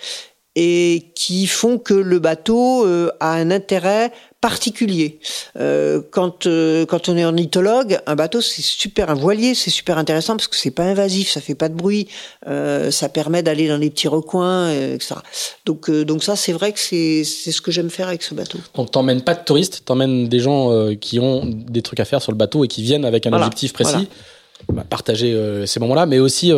et 0.60 1.12
qui 1.14 1.46
font 1.46 1.78
que 1.78 1.94
le 1.94 2.18
bateau 2.18 2.84
euh, 2.84 3.12
a 3.20 3.34
un 3.34 3.52
intérêt 3.52 4.10
particulier. 4.40 5.20
Euh, 5.56 6.02
quand 6.10 6.46
euh, 6.46 6.84
quand 6.84 7.08
on 7.08 7.16
est 7.16 7.24
ornithologue, 7.24 8.00
un 8.06 8.16
bateau 8.16 8.40
c'est 8.40 8.62
super, 8.62 9.08
un 9.08 9.14
voilier 9.14 9.54
c'est 9.54 9.70
super 9.70 9.98
intéressant 9.98 10.36
parce 10.36 10.48
que 10.48 10.56
c'est 10.56 10.72
pas 10.72 10.82
invasif, 10.82 11.30
ça 11.30 11.40
fait 11.40 11.54
pas 11.54 11.68
de 11.68 11.74
bruit, 11.74 12.08
ça 12.44 13.08
permet 13.08 13.44
d'aller 13.44 13.68
dans 13.68 13.76
les 13.76 13.88
petits 13.88 14.08
recoins, 14.08 14.72
etc. 14.72 15.14
Donc 15.64 15.88
donc 15.92 16.24
ça 16.24 16.34
c'est 16.34 16.52
vrai 16.52 16.72
que 16.72 16.80
c'est 16.80 17.22
c'est 17.22 17.52
ce 17.52 17.62
que 17.62 17.70
j'aime 17.70 17.90
faire 17.90 18.08
avec 18.08 18.24
ce 18.24 18.34
bateau. 18.34 18.58
Donc, 18.74 18.90
t'emmènes 18.90 19.22
pas 19.22 19.34
de 19.34 19.44
touristes, 19.44 19.82
t'emmènes 19.84 20.28
des 20.28 20.40
gens 20.40 20.92
qui 20.96 21.20
ont 21.20 21.44
des 21.46 21.82
trucs 21.82 22.00
à 22.00 22.04
faire 22.04 22.20
sur 22.20 22.32
le 22.32 22.38
bateau 22.38 22.64
et 22.64 22.68
qui 22.68 22.82
viennent 22.82 23.04
avec 23.04 23.26
un 23.26 23.30
Voilà, 23.30 23.46
objectif 23.46 23.72
précis, 23.72 23.92
voilà. 23.92 24.08
Bah, 24.72 24.84
partager 24.90 25.62
ces 25.66 25.78
moments-là, 25.78 26.06
mais 26.06 26.18
aussi 26.18 26.52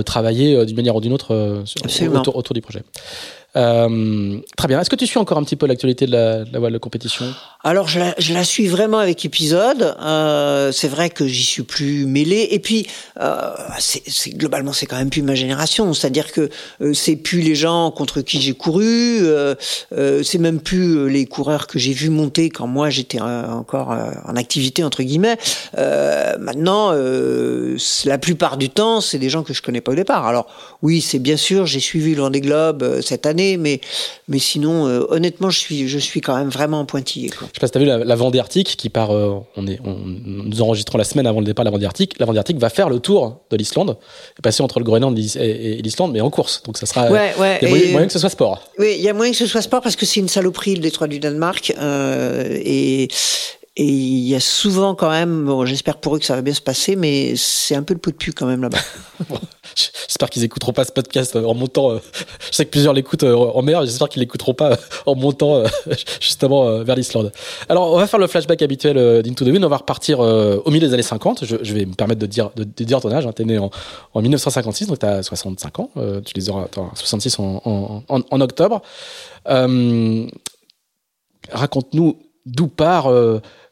travailler 0.00 0.56
euh, 0.56 0.64
d'une 0.64 0.76
manière 0.76 0.96
ou 0.96 1.00
d'une 1.02 1.12
autre 1.12 1.34
euh, 1.34 1.62
sur- 1.66 1.84
Absolument. 1.84 2.20
autour, 2.20 2.36
autour 2.36 2.54
du 2.54 2.62
projet. 2.62 2.80
Euh, 3.54 4.38
très 4.56 4.68
bien. 4.68 4.80
Est-ce 4.80 4.88
que 4.88 4.96
tu 4.96 5.06
suis 5.06 5.18
encore 5.18 5.38
un 5.38 5.44
petit 5.44 5.56
peu 5.56 5.66
l'actualité 5.66 6.06
de 6.06 6.12
la, 6.12 6.44
de 6.44 6.52
la 6.52 6.58
voile 6.58 6.72
de 6.72 6.78
compétition? 6.78 7.26
Alors 7.64 7.86
je 7.86 8.00
la, 8.00 8.14
je 8.18 8.34
la, 8.34 8.42
suis 8.42 8.66
vraiment 8.66 8.98
avec 8.98 9.24
épisode. 9.24 9.94
Euh, 10.00 10.72
c'est 10.72 10.88
vrai 10.88 11.10
que 11.10 11.28
j'y 11.28 11.44
suis 11.44 11.62
plus 11.62 12.06
mêlé. 12.06 12.48
Et 12.50 12.58
puis 12.58 12.88
euh, 13.20 13.52
c'est 13.78 14.30
globalement 14.30 14.72
c'est 14.72 14.86
quand 14.86 14.96
même 14.96 15.10
plus 15.10 15.22
ma 15.22 15.34
génération. 15.34 15.92
C'est-à-dire 15.94 16.32
que 16.32 16.50
euh, 16.80 16.92
c'est 16.92 17.14
plus 17.14 17.40
les 17.40 17.54
gens 17.54 17.90
contre 17.92 18.20
qui 18.20 18.40
j'ai 18.40 18.54
couru. 18.54 19.18
Euh, 19.22 19.54
c'est 19.90 20.38
même 20.38 20.60
plus 20.60 21.08
les 21.08 21.26
coureurs 21.26 21.66
que 21.66 21.78
j'ai 21.78 21.92
vu 21.92 22.08
monter 22.08 22.48
quand 22.48 22.66
moi 22.66 22.90
j'étais 22.90 23.20
encore 23.20 23.90
en 23.90 24.36
activité 24.36 24.82
entre 24.82 25.02
guillemets. 25.02 25.36
maintenant, 26.38 26.92
la 26.92 28.18
plupart 28.18 28.56
du 28.56 28.70
temps, 28.70 29.00
c'est 29.00 29.18
des 29.18 29.30
gens 29.30 29.42
que 29.42 29.52
je 29.52 29.62
connais 29.62 29.80
pas 29.80 29.92
au 29.92 29.94
départ. 29.94 30.26
Alors 30.26 30.46
oui, 30.82 31.00
c'est 31.00 31.18
bien 31.18 31.36
sûr, 31.36 31.66
j'ai 31.66 31.80
suivi 31.80 32.14
le 32.14 32.22
Vendée 32.22 32.40
Globe 32.40 33.00
cette 33.02 33.26
année, 33.26 33.41
mais 33.58 33.80
mais 34.28 34.38
sinon, 34.38 34.84
honnêtement, 35.10 35.50
je 35.50 35.58
suis 35.58 35.88
je 35.88 35.98
suis 35.98 36.20
quand 36.20 36.36
même 36.36 36.48
vraiment 36.48 36.80
en 36.80 36.84
pointillé. 36.84 37.30
Quoi. 37.30 37.48
Je 37.48 37.56
sais 37.56 37.60
pas 37.60 37.66
si 37.66 37.72
tu 37.72 37.78
as 37.78 37.80
vu 37.80 37.86
la, 37.86 37.98
la 37.98 38.14
Vendée 38.14 38.38
Arctique 38.38 38.76
qui 38.76 38.88
part, 38.88 39.10
euh, 39.10 39.40
on 39.56 39.66
est, 39.66 39.80
on, 39.84 39.96
nous 40.04 40.62
enregistrons 40.62 40.98
la 40.98 41.04
semaine 41.04 41.26
avant 41.26 41.40
le 41.40 41.46
départ 41.46 41.64
de 41.64 41.68
la 41.68 41.72
Vendée 41.72 41.86
Arctique. 41.86 42.18
La 42.18 42.26
Vendée 42.26 42.38
Arctique 42.38 42.58
va 42.58 42.70
faire 42.70 42.88
le 42.88 43.00
tour 43.00 43.40
de 43.50 43.56
l'Islande, 43.56 43.96
passer 44.42 44.62
entre 44.62 44.78
le 44.78 44.84
Groenland 44.84 45.18
et, 45.18 45.80
l'Islande, 45.82 46.12
mais 46.12 46.20
en 46.20 46.30
course. 46.30 46.62
Donc 46.64 46.78
ça 46.78 46.86
sera. 46.86 47.10
Ouais, 47.10 47.34
ouais, 47.38 47.58
il 47.62 47.68
y 47.68 47.88
a 47.88 47.92
moyen, 47.92 48.06
que 48.06 48.12
ce 48.12 48.18
soit 48.18 48.30
sport. 48.30 48.62
Oui, 48.78 48.94
il 48.98 49.02
y 49.02 49.08
a 49.08 49.12
moyen 49.12 49.32
que 49.32 49.38
ce 49.38 49.46
soit 49.46 49.62
sport 49.62 49.80
parce 49.80 49.96
que 49.96 50.06
c'est 50.06 50.20
une 50.20 50.28
saloperie 50.28 50.74
le 50.74 50.80
détroit 50.80 51.08
du 51.08 51.18
Danemark. 51.18 51.72
Euh, 51.78 52.58
et 52.64 53.08
et 53.74 53.86
il 53.86 54.28
y 54.28 54.34
a 54.34 54.40
souvent 54.40 54.94
quand 54.94 55.08
même, 55.08 55.46
bon, 55.46 55.64
j'espère 55.64 55.96
pour 55.96 56.16
eux 56.16 56.18
que 56.18 56.26
ça 56.26 56.34
va 56.36 56.42
bien 56.42 56.52
se 56.52 56.60
passer, 56.60 56.94
mais 56.94 57.36
c'est 57.36 57.74
un 57.74 57.82
peu 57.82 57.94
le 57.94 58.00
pot 58.00 58.10
de 58.10 58.16
pu 58.16 58.32
quand 58.32 58.44
même 58.44 58.60
là-bas. 58.60 58.76
j'espère 59.74 60.28
qu'ils 60.28 60.44
écouteront 60.44 60.74
pas 60.74 60.84
ce 60.84 60.92
podcast 60.92 61.36
en 61.36 61.54
montant. 61.54 61.92
Euh, 61.92 61.98
je 62.50 62.56
sais 62.56 62.66
que 62.66 62.70
plusieurs 62.70 62.92
l'écoutent 62.92 63.22
euh, 63.22 63.34
en 63.34 63.62
mer, 63.62 63.80
j'espère 63.86 64.10
qu'ils 64.10 64.20
l'écouteront 64.20 64.52
pas 64.52 64.72
euh, 64.72 64.76
en 65.06 65.14
montant 65.14 65.62
justement 66.20 66.84
vers 66.84 66.96
l'Islande. 66.96 67.32
Alors, 67.70 67.90
on 67.92 67.96
va 67.96 68.06
faire 68.06 68.20
le 68.20 68.26
flashback 68.26 68.60
habituel 68.60 69.22
d'Into 69.22 69.46
the 69.46 69.48
Wind. 69.48 69.64
On 69.64 69.70
va 69.70 69.78
repartir 69.78 70.20
au 70.20 70.70
milieu 70.70 70.86
des 70.86 70.92
années 70.92 71.02
50. 71.02 71.46
Je, 71.46 71.72
vais 71.72 71.86
me 71.86 71.94
permettre 71.94 72.20
de 72.20 72.26
dire, 72.26 72.50
de 72.54 72.84
dire 72.84 73.00
ton 73.00 73.10
âge. 73.10 73.26
Hein. 73.26 73.32
T'es 73.32 73.46
né 73.46 73.58
en, 73.58 73.70
en, 74.12 74.20
1956, 74.20 74.88
donc 74.88 74.98
t'as 74.98 75.22
65 75.22 75.78
ans. 75.80 75.90
tu 76.26 76.34
les 76.34 76.50
auras, 76.50 76.66
66 76.94 77.38
en, 77.38 78.02
en, 78.06 78.20
en 78.30 78.40
octobre. 78.42 78.82
Raconte-nous 81.50 82.18
d'où 82.44 82.66
part 82.68 83.08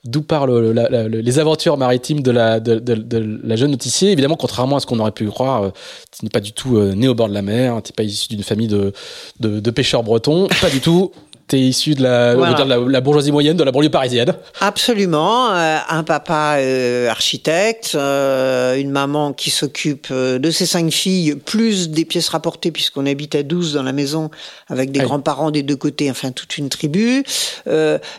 d'où 0.04 0.22
parlent 0.22 0.72
les 1.08 1.38
aventures 1.38 1.76
maritimes 1.76 2.22
de 2.22 2.30
la, 2.30 3.56
jeune 3.56 3.70
notifiée. 3.70 4.12
Évidemment, 4.12 4.36
contrairement 4.36 4.76
à 4.76 4.80
ce 4.80 4.86
qu'on 4.86 4.98
aurait 4.98 5.12
pu 5.12 5.28
croire, 5.28 5.64
euh, 5.64 5.70
tu 6.16 6.24
n'es 6.24 6.30
pas 6.30 6.40
du 6.40 6.52
tout 6.52 6.76
euh, 6.76 6.94
né 6.94 7.08
au 7.08 7.14
bord 7.14 7.28
de 7.28 7.34
la 7.34 7.42
mer, 7.42 7.80
tu 7.82 7.90
n'es 7.90 7.94
pas 7.94 8.02
issu 8.02 8.28
d'une 8.28 8.42
famille 8.42 8.68
de, 8.68 9.70
pêcheurs 9.70 10.02
bretons, 10.02 10.48
pas 10.60 10.70
du 10.70 10.80
tout 10.80 11.12
tu 11.50 11.56
es 11.56 11.60
issu 11.60 11.94
de 11.94 12.02
la, 12.02 12.34
la, 12.34 13.00
bourgeoisie 13.00 13.32
moyenne 13.32 13.56
de 13.56 13.64
la 13.64 13.72
banlieue 13.72 13.90
parisienne. 13.90 14.32
Absolument. 14.60 15.50
Euh, 15.52 15.78
un 15.88 16.04
papa 16.04 16.56
euh, 16.58 17.08
architecte, 17.08 17.92
euh, 17.94 18.76
une 18.76 18.90
maman 18.90 19.32
qui 19.32 19.50
s'occupe 19.50 20.12
de 20.12 20.50
ses 20.50 20.66
cinq 20.66 20.90
filles, 20.92 21.34
plus 21.34 21.90
des 21.90 22.04
pièces 22.04 22.28
rapportées, 22.28 22.70
puisqu'on 22.70 23.04
habite 23.04 23.34
à 23.34 23.42
12 23.42 23.74
dans 23.74 23.82
la 23.82 23.92
maison, 23.92 24.30
avec 24.68 24.92
des 24.92 25.00
grands-parents 25.00 25.50
des 25.50 25.64
deux 25.64 25.76
côtés, 25.76 26.10
enfin 26.10 26.30
toute 26.30 26.56
une 26.56 26.68
tribu. 26.68 27.24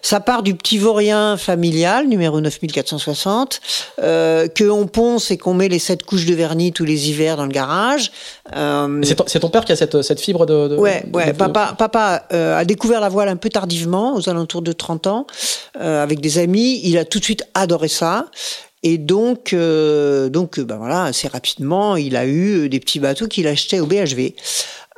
ça 0.02 0.20
part 0.20 0.44
du 0.44 0.54
petit 0.56 0.78
vaurien 0.78 1.38
familial, 1.38 2.08
numéro 2.08 2.42
9460, 2.42 3.62
que 3.98 4.70
on 4.70 4.88
ponce 4.88 5.32
et 5.32 5.38
qu'on 5.38 5.54
met 5.54 5.70
les 5.70 5.80
sept 5.80 6.04
couches 6.04 6.26
de 6.26 6.34
vernis 6.34 6.74
tous 6.74 6.86
les 6.86 7.10
hivers 7.10 7.38
dans 7.38 7.46
le 7.46 7.52
garage. 7.52 8.12
C'est 8.54 9.40
ton, 9.40 9.50
père 9.50 9.66
qui 9.66 9.72
a 9.72 9.76
cette, 9.76 10.02
cette 10.02 10.20
fibre 10.20 10.46
de... 10.46 10.70
de 10.70 10.76
ouais, 10.76 11.04
ouais. 11.14 11.34
papa, 11.34 11.76
papa 11.78 12.26
a 12.32 12.66
découvert 12.66 13.00
la 13.00 13.10
voie 13.10 13.24
un 13.24 13.36
peu 13.36 13.50
tardivement, 13.50 14.16
aux 14.16 14.30
alentours 14.30 14.62
de 14.62 14.72
30 14.72 15.08
ans, 15.08 15.28
euh, 15.80 16.04
avec 16.04 16.20
des 16.22 16.38
amis. 16.38 16.82
Il 16.84 16.98
a 16.98 17.06
tout 17.06 17.20
de 17.20 17.24
suite 17.24 17.44
adoré 17.54 17.88
ça. 17.88 18.28
Et 18.84 18.98
donc, 18.98 19.54
euh, 19.54 20.30
donc, 20.30 20.60
ben 20.60 20.78
voilà, 20.78 21.04
assez 21.04 21.28
rapidement, 21.28 21.96
il 21.96 22.16
a 22.16 22.26
eu 22.26 22.68
des 22.68 22.80
petits 22.80 23.00
bateaux 23.00 23.28
qu'il 23.28 23.48
achetait 23.48 23.80
au 23.80 23.86
BHV. 23.86 24.34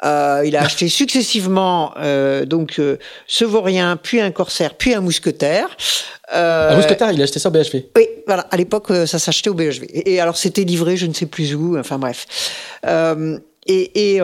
Euh, 0.04 0.44
il 0.46 0.56
a 0.56 0.62
acheté 0.64 0.90
successivement 0.90 1.94
donc 2.46 2.80
ce 3.28 3.46
vaurien, 3.46 3.98
puis 3.98 4.20
un 4.20 4.32
corsaire, 4.32 4.76
puis 4.76 4.94
un 4.94 5.02
mousquetaire. 5.02 5.78
un 6.32 6.76
mousquetaire, 6.76 7.12
il 7.12 7.22
a 7.22 7.24
acheté 7.24 7.40
ça 7.40 7.50
au 7.50 7.52
BHV. 7.52 7.86
Oui, 7.96 8.08
voilà. 8.28 8.44
À 8.52 8.58
l'époque, 8.58 8.88
ça 9.06 9.20
s'achetait 9.20 9.50
au 9.50 9.54
BHV. 9.54 9.86
Et, 9.90 10.20
alors, 10.20 10.38
c'était 10.38 10.64
livré, 10.64 10.98
je 10.98 11.06
ne 11.06 11.14
sais 11.14 11.26
plus 11.26 11.56
où. 11.56 11.78
Enfin 11.78 11.98
bref. 11.98 12.26
et, 12.86 14.16
et 14.16 14.22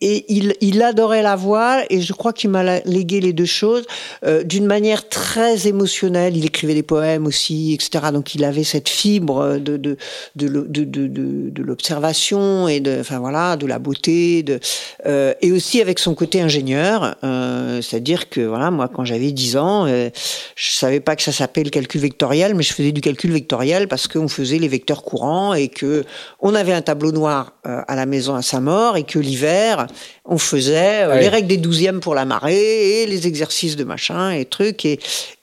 et 0.00 0.24
il, 0.28 0.54
il, 0.60 0.80
adorait 0.82 1.22
la 1.22 1.34
voile 1.34 1.84
et 1.90 2.00
je 2.00 2.12
crois 2.12 2.32
qu'il 2.32 2.50
m'a 2.50 2.78
légué 2.80 3.20
les 3.20 3.32
deux 3.32 3.44
choses 3.44 3.84
euh, 4.24 4.44
d'une 4.44 4.66
manière 4.66 5.08
très 5.08 5.66
émotionnelle. 5.66 6.36
Il 6.36 6.46
écrivait 6.46 6.74
des 6.74 6.84
poèmes 6.84 7.26
aussi, 7.26 7.74
etc. 7.74 8.06
Donc 8.12 8.36
il 8.36 8.44
avait 8.44 8.62
cette 8.62 8.88
fibre 8.88 9.58
de 9.58 9.76
de 9.76 9.96
de, 10.36 10.48
de, 10.48 10.84
de, 10.84 11.06
de 11.50 11.62
l'observation 11.62 12.68
et 12.68 12.78
de 12.78 12.98
enfin 13.00 13.18
voilà 13.18 13.56
de 13.56 13.66
la 13.66 13.80
beauté 13.80 14.44
de 14.44 14.60
euh, 15.06 15.34
et 15.42 15.50
aussi 15.50 15.80
avec 15.80 15.98
son 15.98 16.14
côté 16.14 16.40
ingénieur. 16.40 17.16
Euh, 17.24 17.82
C'est-à-dire 17.82 18.28
que 18.28 18.40
voilà 18.40 18.70
moi 18.70 18.88
quand 18.88 19.04
j'avais 19.04 19.32
10 19.32 19.56
ans, 19.56 19.86
euh, 19.86 20.10
je 20.54 20.70
savais 20.70 21.00
pas 21.00 21.16
que 21.16 21.22
ça 21.22 21.32
s'appelait 21.32 21.64
le 21.64 21.70
calcul 21.70 22.00
vectoriel, 22.00 22.54
mais 22.54 22.62
je 22.62 22.72
faisais 22.72 22.92
du 22.92 23.00
calcul 23.00 23.32
vectoriel 23.32 23.88
parce 23.88 24.06
qu'on 24.06 24.28
faisait 24.28 24.58
les 24.58 24.68
vecteurs 24.68 25.02
courants 25.02 25.54
et 25.54 25.66
que 25.66 26.04
on 26.40 26.54
avait 26.54 26.72
un 26.72 26.82
tableau 26.82 27.10
noir 27.10 27.54
euh, 27.66 27.82
à 27.88 27.96
la 27.96 28.06
maison 28.06 28.36
à 28.36 28.42
sa 28.42 28.60
mort 28.60 28.96
et 28.96 29.02
que 29.02 29.18
l'hiver 29.18 29.87
about. 29.90 30.17
On 30.28 30.38
faisait 30.38 31.04
euh, 31.04 31.18
les 31.18 31.28
règles 31.28 31.48
des 31.48 31.56
douzièmes 31.56 32.00
pour 32.00 32.14
la 32.14 32.26
marée 32.26 33.02
et 33.02 33.06
les 33.06 33.26
exercices 33.26 33.76
de 33.76 33.84
machin 33.84 34.30
et 34.30 34.44
trucs 34.44 34.84
et 34.84 35.00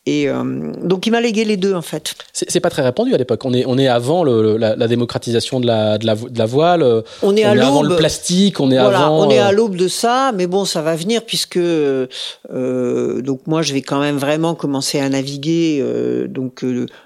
et 0.08 0.30
euh, 0.30 0.72
donc 0.84 1.08
il 1.08 1.12
m'a 1.12 1.20
légué 1.20 1.46
les 1.46 1.58
deux 1.58 1.74
en 1.74 1.82
fait. 1.82 2.14
C'est 2.32 2.60
pas 2.60 2.70
très 2.70 2.84
répandu 2.84 3.16
à 3.16 3.18
l'époque. 3.18 3.44
On 3.44 3.54
est 3.56 3.66
on 3.66 3.76
est 3.80 3.88
avant 3.88 4.24
le, 4.24 4.56
la, 4.56 4.76
la, 4.76 4.88
démocratisation 4.88 5.60
de 5.60 5.66
la, 5.66 5.98
de 5.98 6.06
la, 6.06 6.14
de 6.14 6.38
la 6.38 6.46
voile. 6.46 7.04
On 7.24 7.36
est, 7.36 7.44
à 7.44 7.52
avant 7.52 7.82
le 7.82 7.96
plastique. 7.96 8.60
On 8.60 8.70
est 8.70 8.80
voilà, 8.80 9.08
avant. 9.08 9.26
On 9.26 9.32
est 9.32 9.40
à 9.40 9.52
l'aube 9.52 9.76
de 9.76 9.88
ça, 9.88 10.32
mais 10.36 10.46
bon, 10.46 10.64
ça 10.64 10.84
va 10.84 10.96
venir 10.96 11.26
puisque 11.26 11.58
euh, 11.58 12.08
donc 12.52 13.48
moi 13.48 13.64
je 13.64 13.74
vais 13.74 13.82
quand 13.82 14.00
même 14.00 14.18
vraiment 14.18 14.54
commencer 14.54 15.00
à 15.00 15.10
naviguer 15.10 15.84
donc 16.30 16.64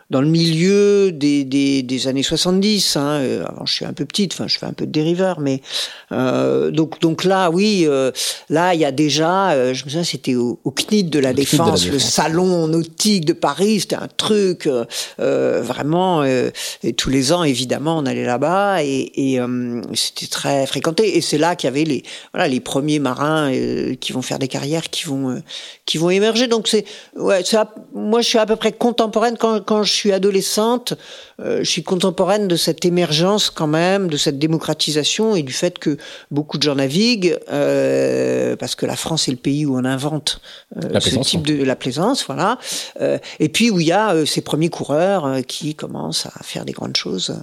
dans 0.09 0.21
le 0.21 0.27
milieu 0.27 1.13
des, 1.13 1.45
des, 1.45 1.83
des 1.83 2.07
années 2.09 2.23
70. 2.23 2.97
Hein. 2.97 3.21
Avant, 3.45 3.65
je 3.65 3.73
suis 3.73 3.85
un 3.85 3.93
peu 3.93 4.03
petite, 4.03 4.33
enfin 4.33 4.47
je 4.47 4.57
fais 4.57 4.65
un 4.65 4.73
peu 4.73 4.85
de 4.85 4.91
dériveur, 4.91 5.39
mais 5.39 5.61
donc 6.11 6.99
donc 6.99 7.23
là 7.23 7.49
oui, 7.49 7.68
là 8.49 8.73
il 8.73 8.79
y 8.79 8.85
a 8.85 8.91
déjà, 8.91 9.73
je 9.73 9.83
me 9.83 9.89
souviens 9.89 10.03
c'était 10.03 10.35
au, 10.35 10.59
au 10.63 10.71
CNIT 10.71 11.03
de 11.05 11.19
la, 11.19 11.33
défense, 11.33 11.87
le 11.87 11.99
salon 11.99 12.67
de 12.67 13.33
Paris, 13.33 13.81
c'était 13.81 13.95
un 13.95 14.07
truc 14.07 14.67
euh, 14.67 14.85
euh, 15.19 15.61
vraiment. 15.61 16.21
Euh, 16.23 16.49
et 16.83 16.93
tous 16.93 17.09
les 17.09 17.31
ans, 17.31 17.43
évidemment, 17.43 17.97
on 17.97 18.05
allait 18.05 18.25
là-bas 18.25 18.83
et, 18.83 19.11
et 19.15 19.39
c'était 19.93 20.27
très 20.27 20.65
fréquenté. 20.67 21.17
Et 21.17 21.21
c'est 21.21 21.37
là 21.37 21.55
qu'il 21.55 21.67
y 21.67 21.71
avait 21.71 21.83
les 21.83 22.03
voilà 22.33 22.47
les 22.47 22.59
premiers 22.59 22.99
marins 22.99 23.51
qui 23.99 24.13
vont 24.13 24.21
faire 24.21 24.39
des 24.39 24.47
carrières, 24.47 24.89
qui 24.89 25.05
vont 25.05 25.41
qui 25.85 25.97
vont 25.97 26.09
émerger. 26.09 26.47
Donc 26.47 26.67
c'est 26.67 26.85
ouais, 27.15 27.43
moi 27.93 28.21
je 28.21 28.27
suis 28.27 28.37
à 28.37 28.45
peu 28.45 28.55
près 28.55 28.71
contemporaine 28.71 29.37
quand 29.37 29.61
quand 29.61 29.83
je 29.83 29.93
suis 29.93 30.11
adolescente. 30.11 30.93
je 31.39 31.63
suis 31.63 31.83
contemporaine 31.83 32.47
de 32.47 32.55
cette 32.55 32.85
émergence 32.85 33.49
quand 33.49 33.67
même, 33.67 34.09
de 34.09 34.17
cette 34.17 34.39
démocratisation 34.39 35.35
et 35.35 35.43
du 35.43 35.53
fait 35.53 35.79
que 35.79 35.97
beaucoup 36.31 36.57
de 36.57 36.63
gens 36.63 36.75
naviguent 36.75 37.37
parce 38.57 38.75
que 38.75 38.85
la 38.85 38.95
France 38.95 39.27
est 39.27 39.31
le 39.31 39.37
pays 39.37 39.65
où 39.65 39.77
on 39.77 39.85
invente 39.85 40.41
ce 40.99 41.19
type 41.19 41.45
de 41.45 41.63
la 41.63 41.75
plaisance, 41.75 42.25
voilà. 42.25 42.57
Euh, 43.01 43.17
et 43.39 43.49
puis 43.49 43.69
où 43.69 43.79
il 43.79 43.87
y 43.87 43.91
a 43.91 44.13
euh, 44.13 44.25
ces 44.25 44.41
premiers 44.41 44.69
coureurs 44.69 45.25
euh, 45.25 45.41
qui 45.41 45.75
commencent 45.75 46.25
à 46.25 46.43
faire 46.43 46.65
des 46.65 46.73
grandes 46.73 46.95
choses. 46.95 47.35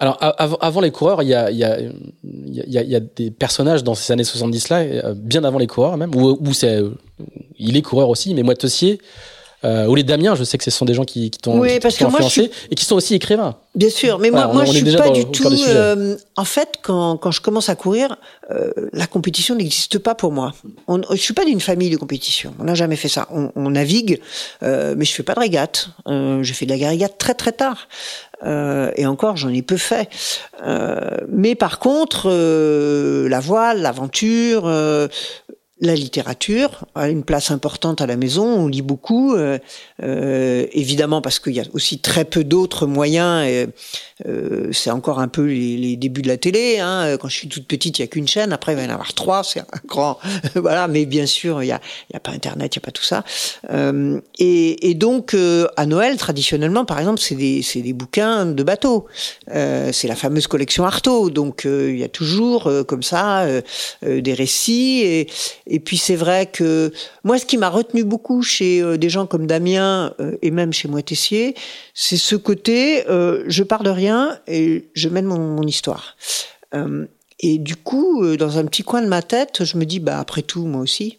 Alors 0.00 0.16
avant, 0.20 0.80
les 0.80 0.92
coureurs, 0.92 1.22
il 1.22 1.28
y 1.28 1.34
a, 1.34 1.50
il 1.50 1.56
y, 1.56 1.64
a, 1.64 1.80
il 1.80 2.72
y, 2.72 2.94
a, 2.94 3.00
des 3.00 3.32
personnages 3.32 3.82
dans 3.82 3.96
ces 3.96 4.12
années 4.12 4.22
70-là, 4.22 5.12
bien 5.14 5.42
avant 5.42 5.58
les 5.58 5.66
coureurs 5.66 5.96
même, 5.96 6.14
où, 6.14 6.38
où 6.40 6.52
c'est, 6.52 6.80
il 7.58 7.76
est 7.76 7.82
coureur 7.82 8.08
aussi, 8.08 8.32
mais 8.32 8.44
Moitessier, 8.44 9.00
euh, 9.64 9.86
ou 9.86 9.94
les 9.94 10.02
Damiens, 10.04 10.34
je 10.34 10.44
sais 10.44 10.58
que 10.58 10.64
ce 10.64 10.70
sont 10.70 10.84
des 10.84 10.94
gens 10.94 11.04
qui, 11.04 11.30
qui 11.30 11.38
t'ont 11.38 11.58
oui, 11.58 11.78
influencé 11.82 12.50
et 12.70 12.74
qui 12.74 12.84
sont 12.84 12.96
aussi 12.96 13.14
écrivains. 13.14 13.56
Bien 13.74 13.90
sûr, 13.90 14.18
mais 14.18 14.30
moi, 14.30 14.48
moi 14.48 14.64
je 14.64 14.72
suis 14.72 14.96
pas 14.96 15.10
du 15.10 15.24
tout. 15.26 15.48
Euh, 15.68 16.16
en 16.36 16.44
fait, 16.44 16.78
quand, 16.82 17.16
quand 17.16 17.30
je 17.30 17.40
commence 17.40 17.68
à 17.68 17.74
courir, 17.74 18.16
euh, 18.50 18.70
la 18.92 19.06
compétition 19.06 19.54
n'existe 19.54 19.98
pas 19.98 20.14
pour 20.14 20.32
moi. 20.32 20.52
On, 20.86 21.00
je 21.10 21.16
suis 21.16 21.34
pas 21.34 21.44
d'une 21.44 21.60
famille 21.60 21.90
de 21.90 21.96
compétition. 21.96 22.54
On 22.58 22.64
n'a 22.64 22.74
jamais 22.74 22.96
fait 22.96 23.08
ça. 23.08 23.28
On, 23.30 23.50
on 23.56 23.70
navigue, 23.70 24.20
euh, 24.62 24.94
mais 24.96 25.04
je 25.04 25.12
fais 25.12 25.22
pas 25.22 25.34
de 25.34 25.40
régate. 25.40 25.90
Euh, 26.08 26.42
je 26.42 26.52
fais 26.52 26.66
de 26.66 26.74
la 26.74 26.88
régate 26.88 27.18
très 27.18 27.34
très 27.34 27.52
tard. 27.52 27.88
Euh, 28.44 28.90
et 28.96 29.06
encore, 29.06 29.36
j'en 29.36 29.48
ai 29.48 29.62
peu 29.62 29.76
fait. 29.76 30.08
Euh, 30.64 31.18
mais 31.28 31.54
par 31.54 31.78
contre, 31.78 32.28
la 33.28 33.40
voile, 33.40 33.82
l'aventure, 33.82 34.70
la 35.80 35.94
littérature 35.94 36.86
a 36.94 37.08
une 37.08 37.22
place 37.22 37.50
importante 37.50 38.00
à 38.00 38.06
la 38.06 38.16
maison. 38.16 38.44
On 38.44 38.66
lit 38.66 38.82
beaucoup, 38.82 39.34
euh, 39.34 39.58
euh, 40.02 40.66
évidemment 40.72 41.20
parce 41.20 41.38
qu'il 41.38 41.54
y 41.54 41.60
a 41.60 41.64
aussi 41.72 42.00
très 42.00 42.24
peu 42.24 42.44
d'autres 42.44 42.86
moyens. 42.86 43.68
Euh, 44.26 44.70
c'est 44.72 44.90
encore 44.90 45.20
un 45.20 45.28
peu 45.28 45.46
les, 45.46 45.76
les, 45.76 45.96
débuts 45.96 46.22
de 46.22 46.28
la 46.28 46.36
télé. 46.36 46.78
Hein. 46.80 47.16
Quand 47.20 47.28
je 47.28 47.36
suis 47.36 47.48
toute 47.48 47.66
petite, 47.66 47.98
il 47.98 48.02
y 48.02 48.04
a 48.04 48.08
qu'une 48.08 48.26
chaîne. 48.26 48.52
Après, 48.52 48.72
il 48.72 48.76
va 48.76 48.82
y 48.82 48.86
en 48.86 48.90
avoir 48.90 49.14
trois. 49.14 49.44
C'est 49.44 49.60
un 49.60 49.64
grand, 49.86 50.18
voilà. 50.56 50.88
Mais 50.88 51.06
bien 51.06 51.26
sûr, 51.26 51.62
il 51.62 51.66
y 51.66 51.72
a, 51.72 51.80
a 52.12 52.20
pas 52.20 52.32
Internet, 52.32 52.74
il 52.74 52.78
y 52.78 52.82
a 52.82 52.84
pas 52.84 52.90
tout 52.90 53.04
ça. 53.04 53.24
Euh, 53.70 54.20
et, 54.38 54.90
et, 54.90 54.94
donc, 54.94 55.34
euh, 55.34 55.68
à 55.76 55.86
Noël, 55.86 56.16
traditionnellement, 56.16 56.84
par 56.84 56.98
exemple, 56.98 57.20
c'est 57.20 57.34
des, 57.34 57.64
des 57.74 57.92
bouquins 57.92 58.46
de 58.46 58.62
bateaux. 58.62 59.06
Euh, 59.54 59.90
c'est 59.92 60.08
la 60.08 60.16
fameuse 60.16 60.46
collection 60.46 60.84
Artaud. 60.84 61.30
Donc, 61.30 61.62
il 61.64 61.98
y 61.98 62.04
a 62.04 62.08
toujours 62.08 62.70
comme 62.86 63.02
ça 63.02 63.46
des 64.02 64.34
récits 64.34 65.26
et 65.66 65.67
et 65.68 65.80
puis 65.80 65.98
c'est 65.98 66.16
vrai 66.16 66.46
que 66.46 66.92
moi, 67.24 67.38
ce 67.38 67.46
qui 67.46 67.58
m'a 67.58 67.68
retenu 67.68 68.02
beaucoup 68.02 68.42
chez 68.42 68.80
euh, 68.82 68.96
des 68.96 69.10
gens 69.10 69.26
comme 69.26 69.46
Damien 69.46 70.14
euh, 70.18 70.36
et 70.42 70.50
même 70.50 70.72
chez 70.72 70.88
moi 70.88 71.02
Tessier, 71.02 71.54
c'est 71.94 72.16
ce 72.16 72.34
côté 72.36 73.06
euh, 73.08 73.44
je 73.46 73.62
pars 73.62 73.82
de 73.82 73.90
rien 73.90 74.40
et 74.46 74.88
je 74.94 75.08
mène 75.08 75.26
mon, 75.26 75.38
mon 75.38 75.62
histoire. 75.62 76.16
et 77.40 77.58
du 77.58 77.76
coup, 77.76 78.36
dans 78.36 78.58
un 78.58 78.64
petit 78.64 78.82
coin 78.82 79.02
de 79.02 79.06
ma 79.06 79.22
tête, 79.22 79.64
je 79.64 79.76
me 79.78 79.84
dis 79.84 80.00
bah 80.00 80.18
après 80.18 80.42
tout, 80.42 80.66
moi 80.66 80.80
aussi. 80.80 81.18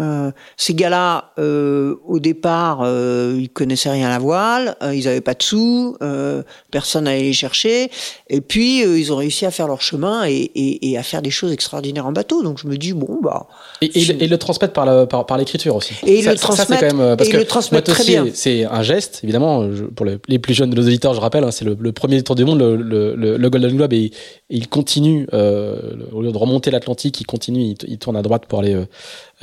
Euh, 0.00 0.30
ces 0.56 0.72
gars-là, 0.72 1.32
euh, 1.38 1.96
au 2.06 2.18
départ, 2.18 2.80
euh, 2.82 3.36
ils 3.38 3.50
connaissaient 3.50 3.90
rien 3.90 4.06
à 4.06 4.10
la 4.10 4.18
voile, 4.18 4.74
euh, 4.82 4.94
ils 4.94 5.06
avaient 5.06 5.20
pas 5.20 5.34
de 5.34 5.42
sous, 5.42 5.98
euh, 6.02 6.42
personne 6.70 7.04
n'allait 7.04 7.24
les 7.24 7.34
chercher, 7.34 7.90
et 8.30 8.40
puis 8.40 8.80
ils 8.80 9.12
ont 9.12 9.16
réussi 9.16 9.44
à 9.44 9.50
faire 9.50 9.68
leur 9.68 9.82
chemin 9.82 10.24
et, 10.24 10.50
et, 10.54 10.90
et, 10.90 10.96
à 10.96 11.02
faire 11.02 11.20
des 11.20 11.30
choses 11.30 11.52
extraordinaires 11.52 12.06
en 12.06 12.12
bateau. 12.12 12.42
Donc 12.42 12.58
je 12.58 12.68
me 12.68 12.78
dis 12.78 12.94
bon 12.94 13.18
bah. 13.22 13.48
Et, 13.82 13.90
et, 14.00 14.28
le 14.28 14.38
transmettre 14.38 14.72
par, 14.72 14.86
le, 14.86 15.04
par, 15.04 15.26
par 15.26 15.36
l'écriture 15.36 15.76
aussi. 15.76 15.92
Et 16.06 16.22
ça, 16.22 16.32
le 16.32 16.38
transmettre. 16.38 16.80
Quand 16.80 16.94
même, 16.94 17.16
parce 17.16 17.28
que 17.28 17.36
le 17.36 17.44
transmettre 17.44 17.92
très 17.92 18.04
bien. 18.04 18.24
C'est 18.32 18.64
un 18.64 18.82
geste, 18.82 19.20
évidemment. 19.22 19.70
Je, 19.70 19.84
pour 19.84 20.06
les 20.06 20.38
plus 20.38 20.54
jeunes 20.54 20.70
de 20.70 20.76
nos 20.76 20.86
auditeurs, 20.86 21.12
je 21.12 21.20
rappelle, 21.20 21.44
hein, 21.44 21.50
c'est 21.50 21.66
le, 21.66 21.76
le, 21.78 21.92
premier 21.92 22.22
tour 22.22 22.34
du 22.34 22.46
monde, 22.46 22.60
le, 22.60 22.76
le, 22.76 23.36
le 23.36 23.50
Golden 23.50 23.76
Globe, 23.76 23.92
et, 23.92 24.10
il 24.48 24.68
continue 24.68 25.26
au 25.32 26.22
lieu 26.22 26.32
de 26.32 26.36
remonter 26.36 26.70
l'Atlantique, 26.70 27.20
il 27.20 27.26
continue, 27.26 27.60
il, 27.60 27.76
il, 27.86 27.98
tourne 27.98 28.16
à 28.16 28.22
droite 28.22 28.46
pour 28.46 28.60
aller 28.60 28.74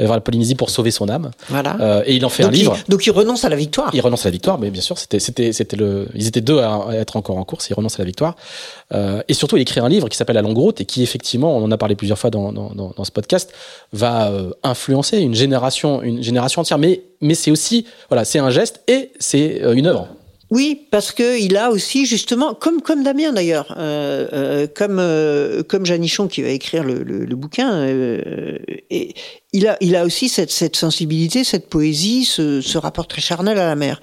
vers 0.05 0.15
la 0.15 0.21
Polynésie 0.21 0.55
pour 0.55 0.69
sauver 0.69 0.91
son 0.91 1.09
âme. 1.09 1.31
Voilà. 1.49 1.77
Euh, 1.79 2.03
et 2.05 2.15
il 2.15 2.25
en 2.25 2.29
fait 2.29 2.43
un 2.43 2.51
livre. 2.51 2.77
donc 2.87 3.05
il 3.05 3.11
renonce 3.11 3.45
à 3.45 3.49
la 3.49 3.55
victoire. 3.55 3.89
Il 3.93 4.01
renonce 4.01 4.25
à 4.25 4.29
la 4.29 4.31
victoire, 4.31 4.59
mais 4.59 4.69
bien 4.69 4.81
sûr, 4.81 4.97
c'était, 4.97 5.19
c'était, 5.19 5.53
c'était 5.53 5.75
le, 5.75 6.07
ils 6.15 6.27
étaient 6.27 6.41
deux 6.41 6.59
à, 6.59 6.87
être 6.93 7.17
encore 7.17 7.37
en 7.37 7.43
course. 7.43 7.69
Il 7.69 7.73
renonce 7.73 7.95
à 7.95 7.99
la 7.99 8.05
victoire. 8.05 8.35
Euh, 8.93 9.21
et 9.27 9.33
surtout, 9.33 9.57
il 9.57 9.61
écrit 9.61 9.79
un 9.79 9.89
livre 9.89 10.09
qui 10.09 10.17
s'appelle 10.17 10.35
La 10.35 10.41
longue 10.41 10.57
route 10.57 10.81
et 10.81 10.85
qui 10.85 11.03
effectivement, 11.03 11.55
on 11.55 11.63
en 11.63 11.71
a 11.71 11.77
parlé 11.77 11.95
plusieurs 11.95 12.17
fois 12.17 12.29
dans, 12.29 12.51
dans, 12.51 12.71
dans, 12.71 12.93
dans 12.95 13.03
ce 13.03 13.11
podcast, 13.11 13.53
va 13.93 14.29
euh, 14.29 14.51
influencer 14.63 15.19
une 15.19 15.35
génération, 15.35 16.01
une 16.01 16.23
génération 16.23 16.61
entière. 16.61 16.77
Mais, 16.77 17.01
mais 17.21 17.35
c'est 17.35 17.51
aussi, 17.51 17.85
voilà, 18.09 18.25
c'est 18.25 18.39
un 18.39 18.49
geste 18.49 18.81
et 18.87 19.11
c'est 19.19 19.63
euh, 19.63 19.73
une 19.73 19.87
œuvre. 19.87 20.07
Oui, 20.51 20.87
parce 20.89 21.11
que 21.11 21.39
il 21.39 21.57
a 21.57 21.69
aussi 21.69 22.07
justement, 22.07 22.55
comme 22.55 22.81
comme 22.81 23.03
Damien 23.03 23.33
d'ailleurs, 23.33 23.75
euh, 23.77 24.27
euh, 24.33 24.67
comme 24.67 24.97
euh, 24.99 25.61
comme 25.61 25.85
Janichon 25.85 26.27
qui 26.27 26.41
va 26.41 26.49
écrire 26.49 26.83
le, 26.83 27.35
bouquin, 27.35 27.71
euh, 27.71 28.57
et 28.89 29.13
il 29.53 29.67
a 29.67 29.77
il 29.79 29.95
a 29.95 30.05
aussi 30.05 30.27
cette 30.27 30.49
cette 30.49 30.75
sensibilité, 30.75 31.43
cette 31.43 31.69
poésie, 31.69 32.25
ce, 32.25 32.61
ce 32.61 32.77
rapport 32.79 33.07
très 33.07 33.21
charnel 33.21 33.59
à 33.59 33.67
la 33.67 33.75
mer, 33.75 34.01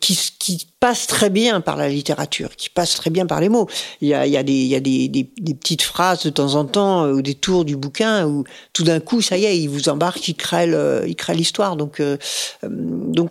qui 0.00 0.18
qui 0.38 0.68
passe 0.80 1.06
très 1.06 1.28
bien 1.30 1.60
par 1.60 1.76
la 1.76 1.88
littérature, 1.88 2.54
qui 2.56 2.70
passe 2.70 2.94
très 2.94 3.10
bien 3.10 3.26
par 3.26 3.40
les 3.40 3.48
mots. 3.48 3.68
Il 4.00 4.08
y 4.08 4.14
a 4.14 4.24
des 4.42 4.80
des, 4.80 5.08
des, 5.08 5.30
des 5.36 5.54
petites 5.54 5.82
phrases 5.82 6.22
de 6.22 6.30
temps 6.30 6.54
en 6.54 6.64
temps 6.64 7.02
au 7.02 7.20
détour 7.20 7.64
du 7.64 7.76
bouquin 7.76 8.26
où 8.26 8.44
tout 8.72 8.84
d'un 8.84 9.00
coup 9.00 9.20
ça 9.20 9.36
y 9.36 9.44
est, 9.44 9.58
il 9.58 9.68
vous 9.68 9.88
embarque, 9.88 10.28
il 10.28 10.34
crée 10.34 10.66
le, 10.66 11.04
il 11.06 11.16
crée 11.16 11.34
l'histoire. 11.34 11.76
Donc 11.76 12.00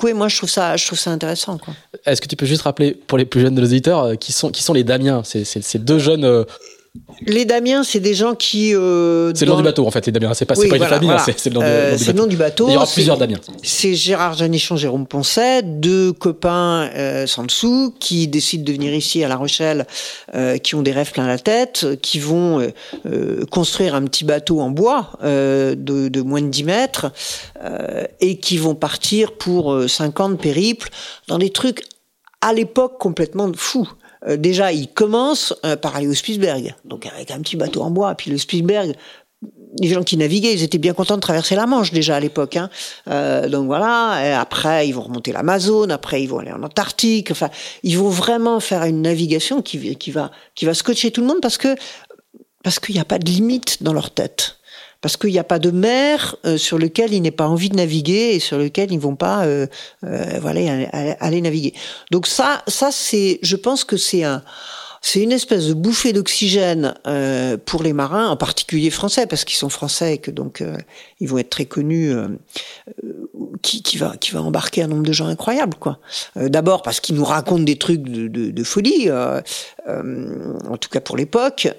oui, 0.03 0.13
moi 0.13 0.27
je 0.27 0.37
trouve 0.37 0.49
ça 0.49 0.75
intéressant. 1.07 1.57
Est-ce 2.05 2.21
que 2.21 2.27
tu 2.27 2.35
peux 2.35 2.45
juste 2.45 2.63
rappeler 2.63 2.93
pour 2.93 3.17
les 3.17 3.25
plus 3.25 3.41
jeunes 3.41 3.55
de 3.55 3.61
nos 3.61 3.67
auditeurs 3.67 4.03
euh, 4.03 4.15
qui 4.15 4.33
sont 4.33 4.51
qui 4.51 4.63
sont 4.63 4.73
les 4.73 4.83
Damiens? 4.83 5.21
C'est 5.23 5.45
ces 5.45 5.79
deux 5.79 5.99
jeunes. 5.99 6.45
Les 7.21 7.45
Damiens, 7.45 7.83
c'est 7.83 7.99
des 7.99 8.13
gens 8.13 8.35
qui. 8.35 8.75
Euh, 8.75 9.31
c'est 9.33 9.45
le 9.45 9.51
nom 9.51 9.57
du 9.57 9.63
bateau 9.63 9.85
en 9.87 9.91
fait. 9.91 10.05
Les 10.05 10.11
Damiens, 10.11 10.33
c'est 10.33 10.45
pas, 10.45 10.55
oui, 10.57 10.69
pas 10.69 10.77
voilà, 10.77 10.85
une 10.85 10.93
famille, 10.95 11.07
voilà. 11.09 11.21
hein, 11.21 11.33
c'est 11.37 11.49
le, 11.49 11.55
nom, 11.55 11.61
euh, 11.63 11.95
du, 11.95 12.05
le 12.05 12.13
nom 12.13 12.27
du 12.27 12.37
bateau. 12.37 12.67
Il 12.67 12.73
y 12.73 12.75
aura 12.75 12.85
plusieurs 12.85 13.17
Damiens. 13.17 13.39
C'est 13.63 13.95
Gérard 13.95 14.35
Janichon, 14.35 14.75
Jérôme 14.75 15.07
Poncet, 15.07 15.63
deux 15.63 16.13
copains 16.13 16.89
euh, 16.93 17.27
sans 17.27 17.43
dessous 17.43 17.93
qui 17.99 18.27
décident 18.27 18.63
de 18.63 18.71
venir 18.71 18.93
ici 18.93 19.23
à 19.23 19.27
La 19.27 19.35
Rochelle, 19.35 19.87
euh, 20.35 20.57
qui 20.57 20.75
ont 20.75 20.81
des 20.81 20.91
rêves 20.91 21.11
plein 21.11 21.27
la 21.27 21.39
tête, 21.39 21.87
qui 22.01 22.19
vont 22.19 22.71
construire 23.51 23.95
un 23.95 24.03
petit 24.03 24.23
bateau 24.23 24.59
en 24.59 24.69
bois 24.69 25.11
de, 25.23 25.75
de, 25.75 26.21
moins 26.21 26.41
de 26.41 26.47
10 26.47 26.63
mètres 26.63 27.11
et 28.19 28.37
qui 28.37 28.57
vont 28.57 28.75
partir 28.75 29.33
pour 29.33 29.75
50 29.87 30.39
périples 30.39 30.89
dans 31.27 31.37
des 31.37 31.49
trucs 31.49 31.83
à 32.41 32.53
l'époque 32.53 32.97
complètement 32.99 33.51
fous. 33.55 33.89
Euh, 34.27 34.37
déjà, 34.37 34.71
il 34.71 34.87
commence 34.87 35.53
euh, 35.65 35.75
par 35.75 35.95
aller 35.95 36.07
au 36.07 36.13
Spitzberg, 36.13 36.75
donc 36.85 37.05
avec 37.05 37.31
un 37.31 37.39
petit 37.39 37.55
bateau 37.55 37.81
en 37.81 37.91
bois. 37.91 38.13
Puis 38.15 38.31
le 38.31 38.37
Spitzberg, 38.37 38.93
les 39.79 39.89
gens 39.89 40.03
qui 40.03 40.17
naviguaient, 40.17 40.53
ils 40.53 40.63
étaient 40.63 40.77
bien 40.77 40.93
contents 40.93 41.15
de 41.15 41.21
traverser 41.21 41.55
la 41.55 41.65
Manche 41.65 41.91
déjà 41.91 42.15
à 42.15 42.19
l'époque. 42.19 42.57
Hein. 42.57 42.69
Euh, 43.09 43.47
donc 43.47 43.67
voilà. 43.67 44.19
Et 44.25 44.33
après, 44.33 44.87
ils 44.87 44.93
vont 44.93 45.03
remonter 45.03 45.31
l'Amazone. 45.31 45.91
Après, 45.91 46.21
ils 46.21 46.27
vont 46.27 46.39
aller 46.39 46.51
en 46.51 46.63
Antarctique. 46.63 47.31
Enfin, 47.31 47.49
ils 47.83 47.97
vont 47.97 48.09
vraiment 48.09 48.59
faire 48.59 48.83
une 48.83 49.01
navigation 49.01 49.61
qui, 49.61 49.95
qui 49.95 50.11
va 50.11 50.31
qui 50.55 50.65
va 50.65 50.73
scotcher 50.73 51.11
tout 51.11 51.21
le 51.21 51.27
monde 51.27 51.41
parce 51.41 51.57
que 51.57 51.75
parce 52.63 52.79
qu'il 52.79 52.95
n'y 52.95 53.01
a 53.01 53.05
pas 53.05 53.19
de 53.19 53.25
limite 53.25 53.83
dans 53.83 53.93
leur 53.93 54.11
tête 54.11 54.56
parce 55.07 55.15
qu'il 55.15 55.31
n'y 55.31 55.39
a 55.39 55.45
pas 55.45 55.57
de 55.57 55.71
mer 55.71 56.35
euh, 56.45 56.57
sur 56.57 56.77
lequel 56.77 57.13
ils 57.13 57.21
n'aient 57.21 57.31
pas 57.31 57.47
envie 57.47 57.69
de 57.69 57.77
naviguer 57.77 58.35
et 58.35 58.39
sur 58.41 58.57
lequel 58.57 58.91
ils 58.91 58.99
vont 58.99 59.15
pas 59.15 59.45
euh, 59.45 59.65
euh, 60.03 60.37
voilà 60.41 60.85
aller, 61.21 61.39
naviguer. 61.39 61.73
Donc 62.11 62.27
ça 62.27 62.61
ça 62.67 62.89
c'est 62.91 63.39
je 63.41 63.55
pense 63.55 63.85
que 63.85 63.95
c'est 63.95 64.25
un 64.25 64.43
c'est 65.01 65.21
une 65.21 65.31
espèce 65.31 65.67
de 65.67 65.73
bouffée 65.73 66.11
d'oxygène 66.11 66.93
pour 67.65 67.83
les 67.83 67.93
marins, 67.93 68.27
en 68.27 68.35
particulier 68.35 68.89
français, 68.89 69.27
parce 69.27 69.45
qu'ils 69.45 69.55
sont 69.55 69.69
français 69.69 70.15
et 70.15 70.17
que 70.17 70.31
donc 70.31 70.61
ils 71.21 71.29
vont 71.29 71.37
être 71.37 71.51
très 71.51 71.65
connus, 71.65 72.13
qui, 73.61 73.97
va 73.97 74.17
qui 74.19 74.31
va 74.31 74.41
embarquer 74.41 74.81
un 74.81 74.87
nombre 74.87 75.03
de 75.03 75.13
gens 75.13 75.27
incroyables, 75.27 75.77
quoi. 75.79 75.99
D'abord 76.35 76.81
parce 76.81 76.99
qu'ils 76.99 77.15
nous 77.15 77.23
racontent 77.23 77.63
des 77.63 77.77
trucs 77.77 78.01
de 78.01 78.63
folie, 78.63 79.09
en 79.11 80.77
tout 80.77 80.89
cas 80.89 80.99
pour 80.99 81.15
l'époque, 81.15 81.69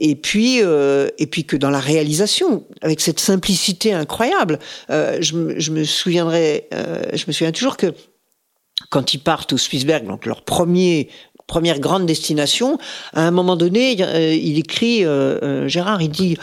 et 0.00 0.16
puis 0.16 0.60
euh, 0.62 1.08
et 1.18 1.26
puis 1.26 1.44
que 1.44 1.56
dans 1.56 1.70
la 1.70 1.78
réalisation 1.78 2.64
avec 2.82 3.00
cette 3.00 3.20
simplicité 3.20 3.92
incroyable 3.92 4.58
euh, 4.90 5.18
je, 5.20 5.34
me, 5.36 5.60
je 5.60 5.70
me 5.70 5.84
souviendrai 5.84 6.68
euh, 6.74 7.02
je 7.12 7.24
me 7.28 7.32
souviens 7.32 7.52
toujours 7.52 7.76
que 7.76 7.94
quand 8.88 9.14
ils 9.14 9.18
partent 9.18 9.52
au 9.52 9.58
Spitzberg 9.58 10.06
donc 10.06 10.26
leur 10.26 10.42
premier 10.42 11.08
première 11.46 11.80
grande 11.80 12.06
destination 12.06 12.78
à 13.12 13.26
un 13.26 13.30
moment 13.30 13.56
donné 13.56 13.92
il 14.34 14.58
écrit 14.58 15.04
Gérard 15.66 16.00
il 16.00 16.08
dit 16.08 16.38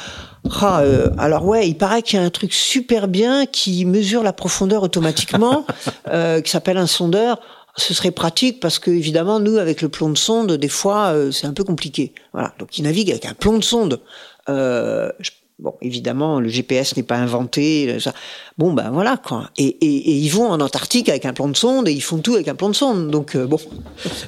ah, 0.62 0.82
alors 1.18 1.46
ouais, 1.46 1.68
il 1.68 1.76
paraît 1.76 2.02
qu'il 2.02 2.20
y 2.20 2.22
a 2.22 2.26
un 2.26 2.30
truc 2.30 2.54
super 2.54 3.08
bien 3.08 3.46
qui 3.46 3.86
mesure 3.86 4.22
la 4.22 4.34
profondeur 4.34 4.84
automatiquement, 4.84 5.66
qui 6.44 6.52
s'appelle 6.52 6.78
un 6.78 6.88
sondeur 6.88 7.40
ce 7.78 7.94
serait 7.94 8.12
pratique 8.12 8.60
parce 8.60 8.80
que 8.80 8.92
évidemment 8.92 9.40
nous 9.40 9.58
avec 9.58 9.82
le 9.82 9.90
plomb 9.90 10.10
de 10.10 10.18
sonde 10.18 10.54
des 10.54 10.68
fois 10.68 11.14
euh, 11.14 11.32
c'est 11.32 11.48
un 11.48 11.54
peu 11.54 11.64
compliqué. 11.64 12.14
Voilà, 12.34 12.54
donc 12.60 12.78
ils 12.78 12.84
naviguent 12.84 13.12
avec 13.12 13.26
un 13.26 13.34
plomb 13.34 13.58
de 13.58 13.64
sonde. 13.64 14.02
Euh, 14.50 15.12
Bon, 15.60 15.74
évidemment, 15.82 16.40
le 16.40 16.50
GPS 16.50 16.96
n'est 16.96 17.04
pas 17.04 17.16
inventé. 17.16 18.00
Ça. 18.00 18.14
Bon, 18.60 18.74
ben 18.74 18.92
voilà 18.92 19.18
quoi. 19.18 19.50
Et, 19.58 19.66
et, 19.66 20.12
et, 20.12 20.12
ils 20.12 20.30
vont 20.30 20.52
en 20.52 20.60
Antarctique 20.62 21.10
avec 21.10 21.26
un 21.26 21.34
plan 21.34 21.48
de 21.48 21.58
sonde 21.58 21.88
et 21.88 21.92
ils 21.92 22.04
font 22.04 22.20
tout 22.20 22.36
avec 22.36 22.48
un 22.48 22.54
plan 22.54 22.70
de 22.70 22.76
sonde. 22.76 23.10
Donc 23.10 23.36
euh, 23.36 23.48
bon. 23.48 23.58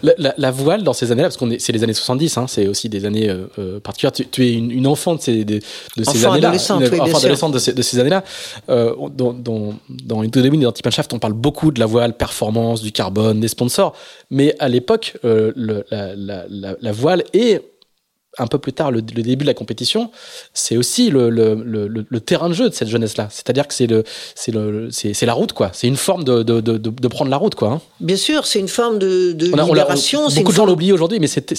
La, 0.02 0.14
la, 0.18 0.34
la, 0.36 0.50
voile 0.50 0.82
dans 0.82 0.94
ces 0.94 1.12
années-là, 1.12 1.30
parce 1.30 1.52
est, 1.52 1.60
c'est 1.60 1.72
les 1.72 1.84
années 1.84 1.94
70, 1.94 2.38
hein, 2.40 2.48
c'est 2.48 2.66
aussi 2.66 2.90
des 2.90 3.06
années 3.06 3.30
euh, 3.30 3.46
euh 3.60 3.80
particulières. 3.80 4.12
Tu, 4.12 4.26
tu, 4.26 4.48
es 4.48 4.54
une, 4.54 4.72
une, 4.72 4.88
enfant 4.88 5.14
de 5.14 5.22
ces, 5.22 5.46
de, 5.46 5.60
de 5.98 6.04
ces 6.04 6.26
années-là, 6.26 6.48
adolescente, 6.48 6.82
une, 6.82 6.94
oui, 6.94 7.00
enfant 7.00 7.20
adolescente 7.20 7.54
de 7.54 7.60
ces, 7.60 7.74
de 7.74 7.82
ces 7.84 8.00
années-là. 8.00 8.24
Euh, 8.70 8.96
dans, 9.16 9.32
dans, 9.32 9.76
dans 9.88 10.24
une 10.24 10.32
début 10.32 10.58
dans 10.58 10.74
Shaft, 10.90 11.14
on 11.14 11.20
parle 11.20 11.34
beaucoup 11.34 11.70
de 11.70 11.80
la 11.80 11.86
voile, 11.86 12.18
performance, 12.18 12.82
du 12.82 12.92
carbone, 12.92 13.40
des 13.40 13.50
sponsors. 13.50 13.96
Mais 14.32 14.56
à 14.58 14.68
l'époque, 14.68 15.16
la 15.24 16.92
voile 16.92 17.24
est 17.34 17.62
un 18.38 18.48
peu 18.48 18.60
plus 18.60 18.74
tard 18.74 18.92
le, 18.92 19.00
le, 19.00 19.24
début 19.24 19.44
de 19.44 19.48
la 19.48 19.54
compétition, 19.54 20.12
c'est 20.54 20.78
aussi 20.78 21.10
le, 21.10 21.30
le, 21.30 21.56
le, 21.56 22.20
terrain 22.20 22.50
de 22.50 22.54
jeu 22.54 22.70
de 22.70 22.74
cette 22.74 22.88
jeunesse-là. 22.88 23.28
C'est-à-dire 23.32 23.68
que 23.68 23.74
c'est 23.74 23.88
le, 23.88 24.04
c'est 24.36 24.52
le, 24.52 24.90
c'est, 24.92 25.26
la 25.26 25.34
route, 25.34 25.54
quoi. 25.54 25.72
C'est 25.74 25.88
une 25.88 25.98
forme 25.98 26.24
de, 26.24 26.44
de, 26.44 26.62
de, 26.62 26.78
de, 26.78 27.08
prendre 27.08 27.32
la 27.32 27.38
route, 27.38 27.56
quoi. 27.56 27.70
Hein. 27.72 27.82
Bien 28.00 28.18
sûr, 28.18 28.46
c'est 28.46 28.60
une 28.60 28.68
forme 28.68 29.00
de, 29.00 29.32
de 29.32 29.52
on 29.54 29.58
a, 29.58 29.64
libération. 29.64 30.22
On 30.28 30.34
beaucoup 30.34 30.52
de 30.52 30.58
gens 30.58 30.66
l'oublient 30.66 30.94
aujourd'hui, 30.94 31.20
mais 31.20 31.28
c'était, 31.28 31.56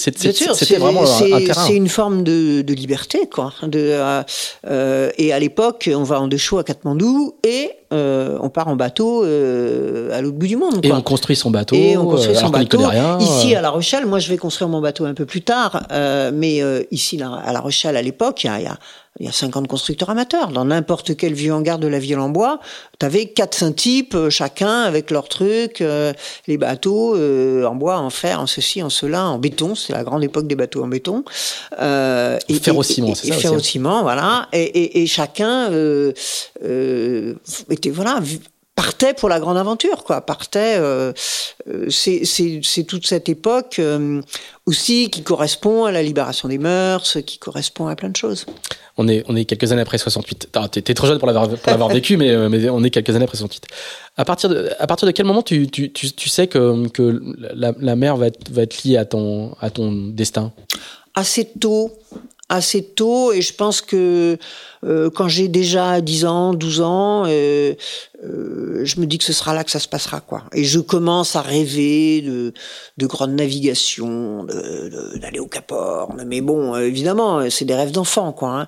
vraiment 0.77 1.03
un, 1.03 1.33
un, 1.33 1.45
terrain. 1.45 1.65
C'est 1.67 1.75
une 1.75 1.89
forme 1.89 2.23
de, 2.23 2.61
de 2.61 2.73
liberté, 2.73 3.27
quoi. 3.31 3.53
De, 3.63 3.79
euh, 3.79 4.23
euh, 4.67 5.11
et 5.17 5.33
à 5.33 5.39
l'époque, 5.39 5.89
on 5.93 6.03
va 6.03 6.21
en 6.21 6.27
deux 6.27 6.37
shows 6.37 6.59
à 6.59 6.63
Katmandou 6.63 7.35
et 7.43 7.71
euh, 7.91 8.37
on 8.41 8.49
part 8.49 8.67
en 8.67 8.75
bateau 8.75 9.23
euh, 9.25 10.17
à 10.17 10.21
l'autre 10.21 10.37
bout 10.37 10.47
du 10.47 10.55
monde. 10.55 10.79
Et 10.83 10.91
on 10.91 11.01
construit 11.01 11.35
son 11.35 11.51
bateau. 11.51 11.75
Et 11.75 11.97
on 11.97 12.05
construit 12.05 12.35
euh, 12.35 12.39
son 12.39 12.49
bateau. 12.49 12.87
rien. 12.87 13.19
Ici, 13.19 13.55
à 13.55 13.61
La 13.61 13.69
Rochelle, 13.69 14.05
moi, 14.05 14.19
je 14.19 14.29
vais 14.29 14.37
construire 14.37 14.69
mon 14.69 14.81
bateau 14.81 15.05
un 15.05 15.13
peu 15.13 15.25
plus 15.25 15.41
tard. 15.41 15.83
euh, 15.91 16.31
mais 16.33 16.61
euh, 16.61 16.83
ici, 16.91 17.21
à 17.21 17.51
La 17.51 17.59
Rochelle, 17.59 17.97
à 17.97 18.01
l'époque, 18.01 18.43
il 18.43 18.47
y 18.47 18.49
a, 18.49 18.61
y, 18.61 18.65
a, 18.65 18.77
il 19.19 19.25
y 19.25 19.29
a 19.29 19.31
50 19.33 19.67
constructeurs 19.67 20.09
amateurs. 20.09 20.47
Dans 20.49 20.65
n'importe 20.65 21.17
quel 21.17 21.33
vieux 21.33 21.53
hangar 21.53 21.79
de 21.79 21.87
la 21.87 21.99
ville 21.99 22.17
en 22.17 22.29
bois, 22.29 22.59
t'avais 22.97 23.25
quatre, 23.27 23.55
cinq 23.55 23.75
types, 23.75 24.15
euh, 24.15 24.29
chacun 24.29 24.81
avec 24.83 25.11
leurs 25.11 25.27
trucs, 25.27 25.81
euh, 25.81 26.13
les 26.47 26.57
bateaux 26.57 27.15
euh, 27.15 27.65
en 27.65 27.75
bois, 27.75 27.97
en 27.97 28.09
fer, 28.09 28.39
en 28.39 28.47
ceci, 28.47 28.81
en 28.81 28.89
cela, 28.89 29.25
en 29.25 29.37
béton. 29.37 29.75
C'est 29.75 29.91
la 29.93 30.03
grande 30.03 30.23
époque 30.23 30.47
des 30.47 30.55
bateaux 30.55 30.83
en 30.83 30.87
béton. 30.87 31.23
Euh, 31.79 32.39
et- 32.47 32.53
Ferrociment, 32.59 33.09
et- 33.09 33.15
c'est 33.15 33.27
et 33.27 33.31
ça 33.31 33.35
aussi, 33.35 33.47
hein. 33.47 33.49
ferrociment, 33.49 34.01
voilà. 34.03 34.47
Et, 34.53 34.63
et, 34.63 35.01
et 35.01 35.07
chacun 35.07 35.71
euh, 35.71 36.13
euh, 36.63 37.33
était 37.69 37.89
voilà 37.89 38.19
partait 38.81 39.13
pour 39.13 39.29
la 39.29 39.39
grande 39.39 39.57
aventure, 39.57 40.03
quoi. 40.03 40.21
Partait. 40.21 40.77
euh, 40.79 41.13
euh, 41.67 41.85
c'est 41.89 42.83
toute 42.87 43.05
cette 43.05 43.29
époque 43.29 43.77
euh, 43.77 44.21
aussi 44.65 45.11
qui 45.11 45.21
correspond 45.21 45.85
à 45.85 45.91
la 45.91 46.01
libération 46.01 46.47
des 46.47 46.57
mœurs, 46.57 47.19
qui 47.27 47.37
correspond 47.37 47.85
à 47.87 47.95
plein 47.95 48.09
de 48.09 48.15
choses. 48.15 48.47
On 48.97 49.07
est, 49.07 49.23
on 49.27 49.35
est 49.35 49.45
quelques 49.45 49.71
années 49.71 49.83
après 49.83 49.99
68. 49.99 50.49
Ah, 50.55 50.67
T'es 50.67 50.81
trop 50.95 51.05
jeune 51.05 51.19
pour 51.19 51.27
l'avoir 51.27 51.47
pour 51.47 51.71
l'avoir 51.71 51.89
vécu, 51.99 52.17
mais, 52.17 52.31
euh, 52.31 52.49
mais 52.49 52.69
on 52.69 52.83
est 52.83 52.89
quelques 52.89 53.11
années 53.15 53.25
après 53.25 53.37
68. 53.37 53.67
À 54.17 54.25
partir 54.25 54.49
de, 54.49 54.71
à 54.79 54.87
partir 54.87 55.05
de 55.05 55.11
quel 55.11 55.27
moment 55.27 55.43
tu, 55.43 55.69
tu, 55.69 55.91
tu, 55.93 56.11
tu 56.11 56.27
sais 56.29 56.47
que, 56.47 56.87
que 56.87 57.21
la, 57.53 57.73
la 57.77 57.95
mer 57.95 58.17
va 58.17 58.27
être, 58.27 58.49
va 58.51 58.63
être 58.63 58.83
liée 58.83 58.97
à 58.97 59.05
ton, 59.05 59.55
à 59.61 59.69
ton 59.69 59.91
destin? 59.91 60.53
Assez 61.13 61.45
tôt, 61.59 61.91
assez 62.51 62.83
tôt, 62.83 63.31
et 63.33 63.41
je 63.41 63.53
pense 63.53 63.81
que 63.81 64.37
euh, 64.83 65.09
quand 65.09 65.27
j'ai 65.27 65.47
déjà 65.47 66.01
10 66.01 66.25
ans, 66.25 66.53
12 66.53 66.81
ans, 66.81 67.23
euh, 67.27 67.73
euh, 68.23 68.81
je 68.83 68.99
me 68.99 69.05
dis 69.05 69.17
que 69.17 69.23
ce 69.23 69.33
sera 69.33 69.53
là 69.53 69.63
que 69.63 69.71
ça 69.71 69.79
se 69.79 69.87
passera, 69.87 70.19
quoi. 70.21 70.43
Et 70.53 70.63
je 70.63 70.79
commence 70.79 71.35
à 71.35 71.41
rêver 71.41 72.21
de, 72.21 72.53
de 72.97 73.05
grandes 73.07 73.33
navigations, 73.35 74.43
de- 74.43 74.53
de- 75.13 75.17
d'aller 75.19 75.39
au 75.39 75.47
Cap 75.47 75.71
Horn. 75.71 76.23
Mais 76.27 76.41
bon, 76.41 76.75
évidemment, 76.75 77.49
c'est 77.49 77.65
des 77.65 77.75
rêves 77.75 77.91
d'enfant, 77.91 78.33
quoi. 78.33 78.49
hein. 78.61 78.67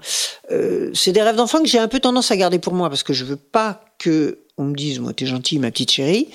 C'est 0.94 1.12
des 1.12 1.22
rêves 1.22 1.36
d'enfant 1.36 1.62
que 1.62 1.68
j'ai 1.68 1.80
un 1.80 1.88
peu 1.88 2.00
tendance 2.00 2.32
à 2.32 2.38
garder 2.38 2.60
pour 2.60 2.74
moi, 2.74 2.90
parce 2.90 3.04
que 3.04 3.14
je 3.14 3.26
veux 3.26 3.36
pas 3.38 3.82
que 4.00 4.40
on 4.58 4.66
me 4.66 4.76
dise, 4.76 5.00
moi, 5.00 5.14
t'es 5.14 5.26
gentille, 5.26 5.58
ma 5.58 5.72
petite 5.72 5.92
chérie. 5.92 6.28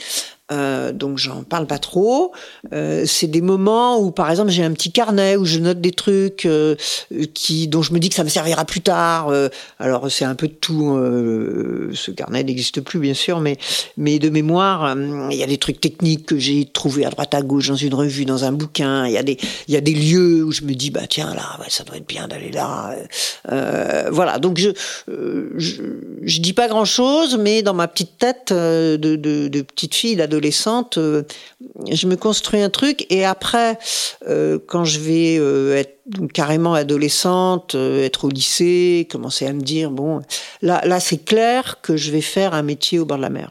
Euh, 0.51 0.93
donc 0.93 1.19
j'en 1.19 1.43
parle 1.43 1.67
pas 1.67 1.79
trop. 1.79 2.33
Euh, 2.73 3.05
c'est 3.07 3.27
des 3.27 3.41
moments 3.41 4.01
où, 4.01 4.11
par 4.11 4.31
exemple, 4.31 4.51
j'ai 4.51 4.65
un 4.65 4.73
petit 4.73 4.91
carnet 4.91 5.37
où 5.37 5.45
je 5.45 5.59
note 5.59 5.81
des 5.81 5.93
trucs 5.93 6.47
euh, 6.47 6.75
qui, 7.35 7.69
dont 7.69 7.83
je 7.83 7.93
me 7.93 7.99
dis 7.99 8.09
que 8.09 8.15
ça 8.15 8.25
me 8.25 8.29
servira 8.29 8.65
plus 8.65 8.81
tard. 8.81 9.33
Alors 9.79 10.11
c'est 10.11 10.25
un 10.25 10.35
peu 10.35 10.49
de 10.49 10.55
tout. 10.55 10.97
ce 11.95 12.11
carnet 12.11 12.43
n'existe 12.45 12.81
plus, 12.81 12.99
bien 12.99 13.15
sûr, 13.15 13.41
mais 13.41 13.57
mais 13.97 14.19
de 14.19 14.31
mémoire, 14.31 14.97
il 15.31 15.37
y 15.37 15.43
a 15.43 15.47
des 15.47 15.59
trucs 15.59 15.81
techniques 15.81 16.27
que 16.27 16.39
j'ai 16.39 16.67
trouvés 16.67 17.05
à 17.05 17.11
droite 17.11 17.35
à 17.35 17.43
gauche 17.43 17.69
dans 17.69 17.77
une 17.77 17.95
revue, 17.95 18.25
dans 18.25 18.45
un 18.45 18.53
bouquin. 18.53 19.07
Il 19.07 19.13
y 19.13 19.19
a 19.19 19.23
des 19.23 19.39
il 19.69 19.75
y 19.75 19.77
a 19.77 19.81
des 19.81 19.95
lieux 19.95 20.45
où 20.45 20.53
je 20.53 20.63
me 20.63 20.75
dis 20.75 20.91
bah 20.91 21.07
tiens 21.09 21.35
là, 21.35 21.59
ça 21.69 21.85
doit 21.85 21.97
être 21.97 22.09
bien 22.09 22.29
d'aller 22.29 22.51
là. 22.51 22.95
Voilà. 24.11 24.39
Donc 24.39 24.59
je, 24.59 24.71
je 25.07 26.41
dis 26.41 26.53
pas 26.53 26.69
grand 26.69 26.85
chose, 26.85 27.39
mais 27.39 27.63
dans 27.63 27.75
ma 27.75 27.89
petite 27.89 28.19
tête 28.19 28.53
de, 28.53 29.63
petite 29.63 29.95
fille, 29.95 30.17
d'adolescente, 30.17 30.38
euh, 30.99 31.23
je 31.91 32.07
me 32.07 32.17
construis 32.17 32.61
un 32.61 32.71
truc 32.71 33.07
et 33.11 33.25
après, 33.25 33.79
euh, 34.29 34.59
quand 34.67 34.85
je 34.85 35.01
vais 35.01 35.37
euh, 35.39 35.77
être 35.77 35.99
carrément 36.33 36.75
adolescente, 36.75 37.75
être 37.75 38.25
au 38.25 38.29
lycée, 38.29 39.07
commencer 39.11 39.47
à 39.47 39.53
me 39.53 39.61
dire 39.61 39.91
bon, 39.91 40.21
là, 40.63 40.81
là 40.85 41.01
c'est 41.01 41.25
clair 41.25 41.81
que 41.83 41.97
je 41.97 42.11
vais 42.11 42.21
faire 42.21 42.55
un 42.55 42.63
métier 42.63 42.99
au 42.99 43.05
bord 43.05 43.19
de 43.19 43.23
la 43.23 43.31
mer. 43.31 43.51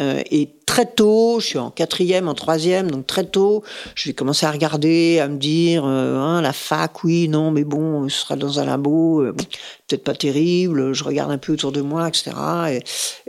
Euh, 0.00 0.22
et 0.30 0.50
très 0.64 0.86
tôt, 0.86 1.40
je 1.40 1.46
suis 1.46 1.58
en 1.58 1.70
quatrième, 1.70 2.28
en 2.28 2.34
troisième, 2.34 2.90
donc 2.90 3.06
très 3.06 3.24
tôt, 3.24 3.64
je 3.96 4.08
vais 4.08 4.14
commencer 4.14 4.46
à 4.46 4.52
regarder, 4.52 5.18
à 5.18 5.26
me 5.26 5.38
dire, 5.38 5.84
euh, 5.84 6.16
hein, 6.18 6.40
la 6.40 6.52
fac, 6.52 7.02
oui, 7.02 7.28
non, 7.28 7.50
mais 7.50 7.64
bon, 7.64 8.08
ce 8.08 8.20
sera 8.20 8.36
dans 8.36 8.60
un 8.60 8.64
labo, 8.64 9.22
euh, 9.22 9.32
peut-être 9.88 10.04
pas 10.04 10.14
terrible. 10.14 10.92
Je 10.92 11.02
regarde 11.02 11.32
un 11.32 11.38
peu 11.38 11.54
autour 11.54 11.72
de 11.72 11.80
moi, 11.80 12.06
etc. 12.06 12.30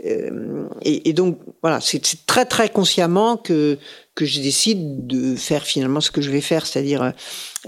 Et, 0.02 1.08
et, 1.08 1.12
donc 1.12 1.38
voilà, 1.62 1.80
c'est 1.80 2.24
très 2.26 2.44
très 2.44 2.68
consciemment 2.68 3.36
que 3.36 3.78
que 4.14 4.26
je 4.26 4.40
décide 4.40 5.06
de 5.06 5.34
faire 5.34 5.64
finalement 5.64 6.00
ce 6.00 6.10
que 6.10 6.20
je 6.20 6.30
vais 6.30 6.40
faire, 6.40 6.66
c'est-à-dire 6.66 7.12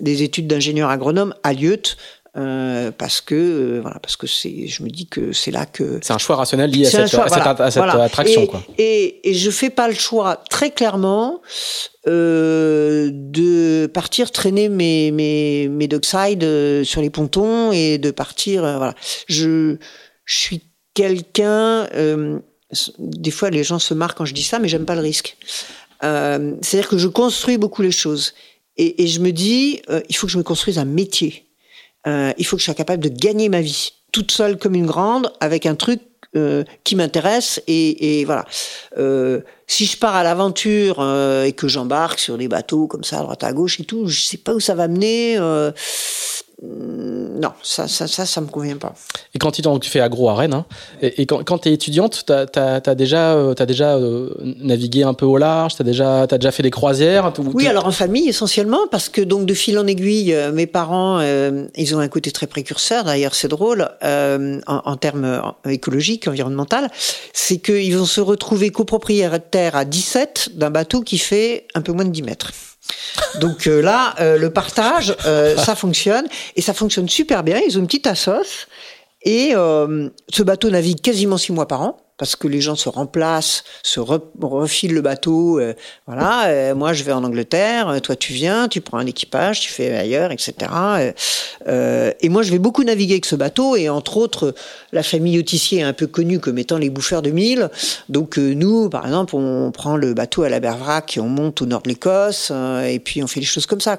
des 0.00 0.22
études 0.22 0.46
d'ingénieur 0.46 0.90
agronome 0.90 1.34
à 1.42 1.52
Lyeut. 1.52 1.96
Euh, 2.34 2.90
parce 2.96 3.20
que 3.20 3.34
euh, 3.34 3.80
voilà 3.82 3.98
parce 3.98 4.16
que 4.16 4.26
c'est 4.26 4.66
je 4.66 4.82
me 4.82 4.88
dis 4.88 5.06
que 5.06 5.32
c'est 5.32 5.50
là 5.50 5.66
que 5.66 5.98
C'est 6.02 6.14
un 6.14 6.18
choix 6.18 6.36
rationnel 6.36 6.70
lié 6.70 6.86
à 6.86 6.90
c'est 6.90 6.96
cette, 7.02 7.10
choix, 7.10 7.24
à 7.24 7.28
cette- 7.28 7.42
voilà, 7.42 7.62
à 7.64 7.70
cette 7.70 7.82
voilà. 7.82 8.02
attraction. 8.04 8.40
Et, 8.40 8.46
quoi. 8.46 8.62
Et, 8.78 9.28
et 9.28 9.34
je 9.34 9.50
fais 9.50 9.68
pas 9.68 9.86
le 9.86 9.92
choix 9.94 10.42
très 10.48 10.70
clairement 10.70 11.42
euh, 12.08 13.10
de 13.12 13.86
partir 13.86 14.30
traîner 14.30 14.70
mes 14.70 15.10
mes 15.10 15.68
mes 15.68 15.88
dockside 15.88 16.84
sur 16.84 17.02
les 17.02 17.10
pontons 17.10 17.70
et 17.72 17.98
de 17.98 18.10
partir 18.10 18.62
voilà. 18.62 18.94
Je 19.28 19.76
je 20.24 20.36
suis 20.36 20.62
quelqu'un 20.94 21.86
des 22.98 23.30
fois 23.30 23.50
les 23.50 23.62
gens 23.62 23.78
se 23.78 23.92
marquent 23.92 24.16
quand 24.16 24.24
je 24.24 24.32
dis 24.34 24.42
ça 24.42 24.58
mais 24.58 24.68
j'aime 24.68 24.86
pas 24.86 24.94
le 24.94 25.02
risque. 25.02 25.36
Euh, 26.02 26.54
c'est-à-dire 26.62 26.88
que 26.88 26.96
je 26.98 27.08
construis 27.08 27.58
beaucoup 27.58 27.82
les 27.82 27.92
choses 27.92 28.32
et, 28.78 29.02
et 29.02 29.06
je 29.06 29.20
me 29.20 29.32
dis 29.32 29.82
il 30.08 30.16
faut 30.16 30.26
que 30.26 30.32
je 30.32 30.38
me 30.38 30.42
construise 30.42 30.78
un 30.78 30.86
métier. 30.86 31.46
Euh, 32.06 32.32
il 32.38 32.46
faut 32.46 32.56
que 32.56 32.60
je 32.60 32.66
sois 32.66 32.74
capable 32.74 33.02
de 33.02 33.08
gagner 33.08 33.48
ma 33.48 33.60
vie 33.60 33.92
toute 34.12 34.30
seule 34.30 34.58
comme 34.58 34.74
une 34.74 34.86
grande 34.86 35.32
avec 35.40 35.66
un 35.66 35.74
truc 35.74 36.00
euh, 36.34 36.64
qui 36.84 36.96
m'intéresse 36.96 37.62
et, 37.66 38.20
et 38.20 38.24
voilà. 38.24 38.46
Euh, 38.98 39.40
si 39.66 39.84
je 39.84 39.98
pars 39.98 40.14
à 40.14 40.22
l'aventure 40.22 40.96
euh, 41.00 41.44
et 41.44 41.52
que 41.52 41.68
j'embarque 41.68 42.18
sur 42.18 42.38
des 42.38 42.48
bateaux 42.48 42.86
comme 42.86 43.04
ça 43.04 43.18
à 43.18 43.22
droite 43.22 43.44
à 43.44 43.52
gauche 43.52 43.80
et 43.80 43.84
tout, 43.84 44.06
je 44.08 44.20
sais 44.20 44.38
pas 44.38 44.54
où 44.54 44.60
ça 44.60 44.74
va 44.74 44.88
mener. 44.88 45.38
Euh, 46.64 47.28
non, 47.40 47.50
ça, 47.62 47.88
ça, 47.88 48.06
ça, 48.06 48.24
ça 48.24 48.40
me 48.40 48.46
convient 48.46 48.76
pas. 48.76 48.94
Et 49.34 49.38
quand 49.38 49.50
tu, 49.50 49.62
donc, 49.62 49.82
tu 49.82 49.90
fais 49.90 50.00
agro 50.00 50.28
à 50.28 50.34
Rennes, 50.34 50.54
hein, 50.54 50.66
et, 51.00 51.22
et 51.22 51.26
quand, 51.26 51.42
quand 51.44 51.58
tu 51.58 51.68
es 51.68 51.72
étudiante, 51.72 52.24
tu 52.26 52.32
as, 52.32 52.94
déjà, 52.94 53.34
euh, 53.34 53.54
t'as 53.54 53.66
déjà 53.66 53.96
euh, 53.96 54.30
navigué 54.60 55.02
un 55.02 55.14
peu 55.14 55.26
au 55.26 55.36
large, 55.36 55.74
tu 55.74 55.82
as 55.82 55.84
déjà, 55.84 56.26
t'as 56.28 56.38
déjà 56.38 56.52
fait 56.52 56.62
des 56.62 56.70
croisières 56.70 57.32
Oui, 57.52 57.66
alors 57.66 57.86
en 57.86 57.92
famille 57.92 58.28
essentiellement, 58.28 58.86
parce 58.90 59.08
que 59.08 59.20
donc 59.20 59.46
de 59.46 59.54
fil 59.54 59.78
en 59.78 59.86
aiguille, 59.86 60.34
euh, 60.34 60.52
mes 60.52 60.66
parents, 60.66 61.18
euh, 61.20 61.66
ils 61.76 61.96
ont 61.96 61.98
un 61.98 62.08
côté 62.08 62.30
très 62.30 62.46
précurseur. 62.46 63.04
D'ailleurs, 63.04 63.34
c'est 63.34 63.48
drôle 63.48 63.88
euh, 64.04 64.60
en, 64.66 64.82
en 64.84 64.96
termes 64.96 65.52
écologiques, 65.68 66.28
environnementaux, 66.28 66.76
c'est 67.32 67.58
qu'ils 67.58 67.96
vont 67.96 68.04
se 68.04 68.20
retrouver 68.20 68.70
copropriétaires 68.70 69.74
à 69.74 69.84
17 69.84 70.50
d'un 70.54 70.70
bateau 70.70 71.00
qui 71.02 71.18
fait 71.18 71.66
un 71.74 71.80
peu 71.82 71.92
moins 71.92 72.04
de 72.04 72.10
10 72.10 72.22
mètres. 72.22 72.52
Donc 73.40 73.66
euh, 73.66 73.80
là, 73.80 74.14
euh, 74.20 74.38
le 74.38 74.50
partage, 74.50 75.16
euh, 75.26 75.56
ça 75.64 75.74
fonctionne 75.74 76.26
et 76.56 76.62
ça 76.62 76.74
fonctionne 76.74 77.08
super 77.08 77.42
bien. 77.42 77.60
Ils 77.66 77.76
ont 77.76 77.80
une 77.80 77.86
petite 77.86 78.06
assoce 78.06 78.68
et 79.22 79.52
euh, 79.54 80.08
ce 80.28 80.42
bateau 80.42 80.70
navigue 80.70 81.00
quasiment 81.00 81.38
six 81.38 81.52
mois 81.52 81.68
par 81.68 81.82
an 81.82 82.01
parce 82.22 82.36
que 82.36 82.46
les 82.46 82.60
gens 82.60 82.76
se 82.76 82.88
remplacent, 82.88 83.64
se 83.82 83.98
re- 83.98 84.22
refilent 84.40 84.94
le 84.94 85.00
bateau. 85.00 85.58
euh, 85.58 85.74
voilà, 86.06 86.46
euh, 86.46 86.72
moi 86.76 86.92
je 86.92 87.02
vais 87.02 87.10
en 87.10 87.24
Angleterre, 87.24 87.88
euh, 87.88 87.98
toi 87.98 88.14
tu 88.14 88.32
viens, 88.32 88.68
tu 88.68 88.80
prends 88.80 88.98
un 88.98 89.06
équipage, 89.06 89.58
tu 89.58 89.72
fais 89.72 89.90
ailleurs, 89.96 90.30
etc. 90.30 90.54
Et 91.66 92.28
moi 92.28 92.42
je 92.44 92.52
vais 92.52 92.60
beaucoup 92.60 92.84
naviguer 92.84 93.14
avec 93.14 93.24
ce 93.26 93.34
bateau 93.34 93.74
et 93.74 93.88
entre 93.88 94.18
autres 94.18 94.54
la 94.92 95.02
famille 95.02 95.36
Autissier 95.36 95.80
est 95.80 95.82
un 95.82 95.92
peu 95.92 96.06
connue 96.06 96.38
comme 96.38 96.58
étant 96.58 96.78
les 96.78 96.90
bouffeurs 96.90 97.22
de 97.22 97.32
mille. 97.32 97.70
Donc 98.08 98.36
nous, 98.36 98.88
par 98.88 99.04
exemple, 99.04 99.34
on 99.34 99.72
prend 99.72 99.96
le 99.96 100.14
bateau 100.14 100.44
à 100.44 100.48
la 100.48 100.60
Bervrac 100.60 101.16
et 101.16 101.20
on 101.20 101.28
monte 101.28 101.60
au 101.60 101.66
nord 101.66 101.82
de 101.82 101.88
l'Écosse 101.88 102.52
et 102.86 103.00
puis 103.00 103.20
on 103.24 103.26
fait 103.26 103.40
des 103.40 103.46
choses 103.46 103.66
comme 103.66 103.80
ça. 103.80 103.98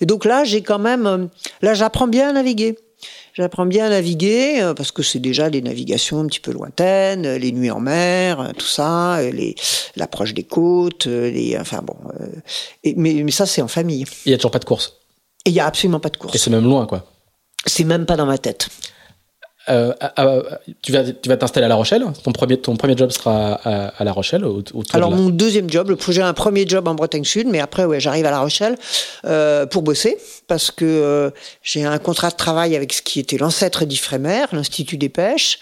Et 0.00 0.06
donc 0.06 0.24
là 0.24 0.44
j'ai 0.44 0.62
quand 0.62 0.78
même, 0.78 1.28
là 1.60 1.74
j'apprends 1.74 2.08
bien 2.08 2.30
à 2.30 2.32
naviguer. 2.32 2.78
J'apprends 3.38 3.66
bien 3.66 3.86
à 3.86 3.90
naviguer 3.90 4.60
euh, 4.60 4.74
parce 4.74 4.90
que 4.90 5.04
c'est 5.04 5.20
déjà 5.20 5.48
des 5.48 5.62
navigations 5.62 6.18
un 6.18 6.26
petit 6.26 6.40
peu 6.40 6.50
lointaines, 6.52 7.24
euh, 7.24 7.38
les 7.38 7.52
nuits 7.52 7.70
en 7.70 7.78
mer, 7.78 8.40
euh, 8.40 8.48
tout 8.58 8.66
ça, 8.66 9.20
les 9.22 9.54
l'approche 9.94 10.34
des 10.34 10.42
côtes, 10.42 11.06
les 11.06 11.56
enfin 11.58 11.80
bon. 11.82 11.94
et, 12.82 12.94
mais, 12.96 13.14
mais 13.22 13.30
ça 13.30 13.46
c'est 13.46 13.62
en 13.62 13.68
famille. 13.68 14.04
Il 14.26 14.32
y 14.32 14.34
a 14.34 14.38
toujours 14.38 14.50
pas 14.50 14.58
de 14.58 14.64
course. 14.64 14.94
Et 15.44 15.50
il 15.50 15.54
y 15.54 15.60
a 15.60 15.66
absolument 15.66 16.00
pas 16.00 16.08
de 16.08 16.16
Et 16.16 16.18
course. 16.18 16.36
c'est 16.36 16.50
même 16.50 16.64
loin, 16.64 16.84
quoi. 16.86 17.04
C'est 17.64 17.84
même 17.84 18.06
pas 18.06 18.16
dans 18.16 18.26
ma 18.26 18.38
tête. 18.38 18.68
Euh, 19.68 19.92
à- 20.00 20.22
à- 20.26 20.42
tu 20.82 20.92
vas 20.92 21.04
tu 21.04 21.28
vas 21.28 21.36
t'installer 21.36 21.66
à 21.66 21.68
La 21.68 21.74
Rochelle? 21.74 22.02
Ton 22.24 22.32
premier 22.32 22.56
ton 22.58 22.74
premier 22.76 22.96
job 22.96 23.10
sera 23.10 23.52
à, 23.64 23.88
à 23.88 24.04
La 24.04 24.12
Rochelle. 24.12 24.44
Au, 24.46 24.62
Alors 24.94 25.10
de 25.10 25.14
la- 25.16 25.20
mon 25.22 25.28
deuxième 25.28 25.68
job, 25.70 25.90
le 25.90 25.96
projet, 25.96 26.22
un 26.22 26.32
premier 26.32 26.66
job 26.66 26.88
en 26.88 26.94
Bretagne 26.94 27.24
Sud, 27.24 27.46
mais 27.48 27.60
après 27.60 27.84
ouais, 27.84 28.00
j'arrive 28.00 28.24
à 28.24 28.30
La 28.30 28.40
Rochelle 28.40 28.76
euh, 29.26 29.66
pour 29.66 29.82
bosser 29.82 30.16
parce 30.48 30.70
que 30.70 30.84
euh, 30.84 31.30
j'ai 31.62 31.84
un 31.84 31.98
contrat 31.98 32.30
de 32.30 32.36
travail 32.36 32.74
avec 32.74 32.92
ce 32.92 33.02
qui 33.02 33.20
était 33.20 33.36
l'ancêtre 33.38 33.84
d'Ifremer, 33.84 34.46
l'Institut 34.52 34.96
des 34.96 35.10
pêches, 35.10 35.58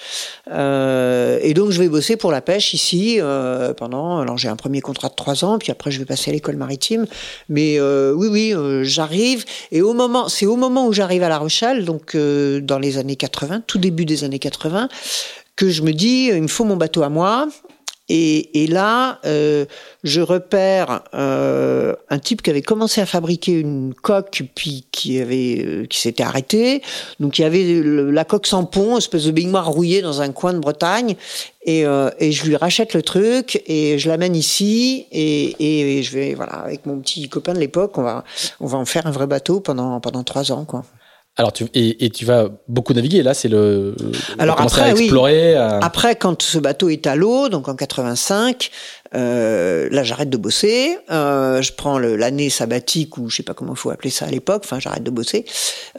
euh, 0.51 1.39
et 1.43 1.53
donc 1.53 1.73
je 1.73 1.81
vais 1.81 1.89
bosser 1.89 2.17
pour 2.17 2.33
la 2.33 2.41
pêche 2.41 2.73
ici 2.73 3.19
euh, 3.21 3.75
pendant. 3.75 4.21
Alors 4.21 4.39
j'ai 4.39 4.49
un 4.49 4.57
premier 4.57 4.81
contrat 4.81 5.09
de 5.09 5.15
trois 5.15 5.45
ans, 5.45 5.59
puis 5.59 5.73
après 5.73 5.91
je 5.91 5.99
vais 5.99 6.05
passer 6.05 6.31
à 6.31 6.35
l'école 6.35 6.57
maritime. 6.57 7.07
Mais 7.49 7.79
euh, 7.79 8.13
oui, 8.15 8.29
oui, 8.29 8.55
euh, 8.55 8.85
j'arrive 8.85 9.45
et 9.73 9.83
au 9.83 9.93
moment, 9.93 10.29
c'est 10.29 10.47
au 10.47 10.57
moment 10.57 10.87
où 10.87 10.93
j'arrive 10.93 11.25
à 11.25 11.29
La 11.29 11.39
Rochelle, 11.39 11.85
donc 11.85 12.15
euh, 12.15 12.61
dans 12.61 12.79
les 12.79 12.97
années 12.99 13.17
80, 13.17 13.63
tout 13.67 13.79
début 13.79 14.05
des 14.05 14.25
années 14.25 14.39
80 14.39 14.89
que 15.57 15.71
je 15.71 15.83
me 15.83 15.93
dis, 15.93 16.27
il 16.27 16.43
me 16.43 16.49
faut 16.49 16.65
mon 16.65 16.77
bateau 16.77 17.03
à 17.03 17.09
moi. 17.09 17.49
Et, 18.09 18.63
et 18.63 18.67
là, 18.69 19.19
euh, 19.25 19.65
je 20.05 20.21
repère 20.21 21.03
euh, 21.15 21.95
un 22.09 22.19
type 22.21 22.43
qui 22.43 22.51
avait 22.51 22.63
commencé 22.63 23.01
à 23.01 23.07
fabriquer 23.07 23.53
une 23.53 23.95
coque, 23.95 24.45
puis 24.55 24.87
qui 24.93 25.21
avait, 25.21 25.65
euh, 25.67 25.87
qui 25.87 25.99
s'était 25.99 26.23
arrêté. 26.23 26.83
Donc 27.19 27.39
il 27.39 27.43
y 27.43 27.45
avait 27.45 27.83
la 27.83 28.25
coque 28.25 28.47
sans 28.47 28.65
pont, 28.65 28.97
espèce 28.97 29.25
de 29.25 29.33
baignoire 29.33 29.69
rouillée 29.69 30.03
dans 30.03 30.21
un 30.21 30.31
coin 30.31 30.53
de 30.53 30.61
Bretagne. 30.61 31.17
Et, 31.65 31.85
euh, 31.85 32.11
et 32.21 32.31
je 32.31 32.47
lui 32.47 32.55
rachète 32.55 32.95
le 32.95 33.03
truc 33.03 33.61
et 33.67 33.99
je 33.99 34.09
l'amène 34.09 34.37
ici 34.37 35.07
et, 35.11 35.99
et 35.99 36.03
je 36.05 36.13
vais 36.13 36.35
voilà 36.35 36.53
avec 36.53 36.87
mon 36.87 37.01
petit 37.01 37.29
copain 37.29 37.55
de 37.55 37.59
l'époque, 37.59 37.99
on 37.99 38.03
va 38.03 38.23
on 38.61 38.67
va 38.69 38.79
en 38.79 38.85
faire 38.85 39.09
un 39.09 39.11
vrai 39.11 39.27
bateau 39.27 39.59
pendant 39.59 39.99
pendant 39.99 40.23
trois 40.23 40.53
ans 40.53 40.65
quoi. 40.65 40.85
Alors 41.39 41.53
tu 41.53 41.65
et, 41.75 42.07
et, 42.07 42.11
tu 42.11 42.25
vas 42.25 42.49
beaucoup 42.67 42.95
naviguer 42.95 43.23
là, 43.23 43.35
c'est 43.35 43.49
le 43.49 43.95
alors 44.39 44.59
après 44.59 44.81
à 44.81 44.91
explorer. 44.93 45.53
Oui. 45.53 45.79
Après 45.83 46.17
quand 46.17 46.41
ce 46.41 46.57
bateau 46.57 46.89
est 46.89 47.07
à 47.07 47.15
l'eau, 47.15 47.51
donc 47.51 47.69
en 47.69 47.75
85, 47.75 48.71
euh, 49.15 49.87
là 49.91 50.03
j'arrête 50.03 50.31
de 50.31 50.39
bosser, 50.39 50.97
euh, 51.11 51.61
je 51.61 51.75
prends 51.75 51.99
l'année 51.99 52.49
sabbatique 52.49 53.19
ou 53.19 53.29
je 53.29 53.37
sais 53.37 53.43
pas 53.43 53.53
comment 53.53 53.75
il 53.75 53.79
faut 53.79 53.91
appeler 53.91 54.09
ça 54.09 54.25
à 54.25 54.31
l'époque, 54.31 54.63
enfin 54.65 54.81
j'arrête 54.81 55.03
de 55.03 55.11
bosser 55.11 55.45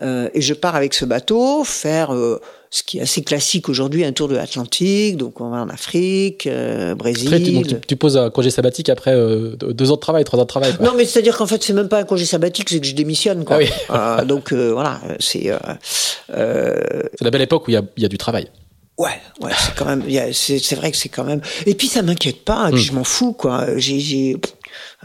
euh, 0.01 0.27
et 0.33 0.41
je 0.41 0.55
pars 0.55 0.75
avec 0.75 0.95
ce 0.95 1.05
bateau 1.05 1.63
faire 1.63 2.15
euh, 2.15 2.41
ce 2.69 2.83
qui 2.83 2.97
est 2.97 3.01
assez 3.01 3.23
classique 3.23 3.69
aujourd'hui, 3.69 4.03
un 4.03 4.11
tour 4.11 4.27
de 4.27 4.35
l'Atlantique. 4.35 5.17
Donc 5.17 5.41
on 5.41 5.49
va 5.49 5.57
en 5.57 5.69
Afrique, 5.69 6.47
euh, 6.47 6.95
Brésil. 6.95 7.53
Donc, 7.53 7.67
tu, 7.67 7.75
tu, 7.87 7.95
poses 7.95 8.17
un 8.17 8.29
congé 8.29 8.49
sabbatique 8.49 8.89
après 8.89 9.13
euh, 9.13 9.55
deux 9.55 9.91
ans 9.91 9.95
de 9.95 10.01
travail, 10.01 10.23
trois 10.23 10.39
ans 10.39 10.43
de 10.43 10.47
travail. 10.47 10.75
Quoi. 10.75 10.85
Non, 10.85 10.93
mais 10.95 11.05
c'est-à-dire 11.05 11.37
qu'en 11.37 11.47
fait, 11.47 11.63
c'est 11.63 11.73
même 11.73 11.89
pas 11.89 11.99
un 11.99 12.03
congé 12.03 12.25
sabbatique, 12.25 12.69
c'est 12.69 12.79
que 12.79 12.87
je 12.87 12.95
démissionne. 12.95 13.45
Quoi. 13.45 13.57
Ah 13.57 13.59
oui. 13.59 13.69
euh, 13.91 14.25
donc 14.25 14.51
euh, 14.51 14.71
voilà, 14.71 14.99
c'est. 15.19 15.51
Euh, 15.51 17.03
c'est 17.15 17.23
la 17.23 17.31
belle 17.31 17.41
époque 17.41 17.67
où 17.67 17.71
il 17.71 17.75
y 17.75 17.77
a, 17.77 17.83
y 17.97 18.05
a 18.05 18.09
du 18.09 18.17
travail. 18.17 18.49
Ouais, 18.97 19.21
ouais, 19.41 19.51
c'est 19.55 19.75
quand 19.75 19.85
même, 19.85 20.03
c'est 20.33 20.75
vrai 20.75 20.89
que 20.89 20.97
c'est 20.97 21.09
quand 21.09 21.23
même. 21.23 21.39
Et 21.67 21.75
puis 21.75 21.87
ça 21.87 22.01
m'inquiète 22.01 22.43
pas, 22.43 22.69
et 22.69 22.71
puis 22.71 22.81
mm. 22.81 22.85
je 22.85 22.91
m'en 22.93 23.03
fous, 23.03 23.31
quoi. 23.31 23.77
J'ai, 23.77 24.35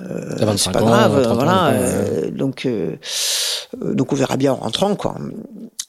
euh, 0.00 0.56
c'est 0.56 0.72
pas 0.72 0.82
ans, 0.82 0.86
grave, 0.86 1.32
voilà. 1.34 1.68
Ans, 1.68 1.72
euh, 1.74 2.30
donc, 2.30 2.64
euh, 2.64 2.96
donc 3.82 4.12
on 4.12 4.16
verra 4.16 4.38
bien 4.38 4.52
en 4.52 4.56
rentrant, 4.56 4.96
quoi. 4.96 5.16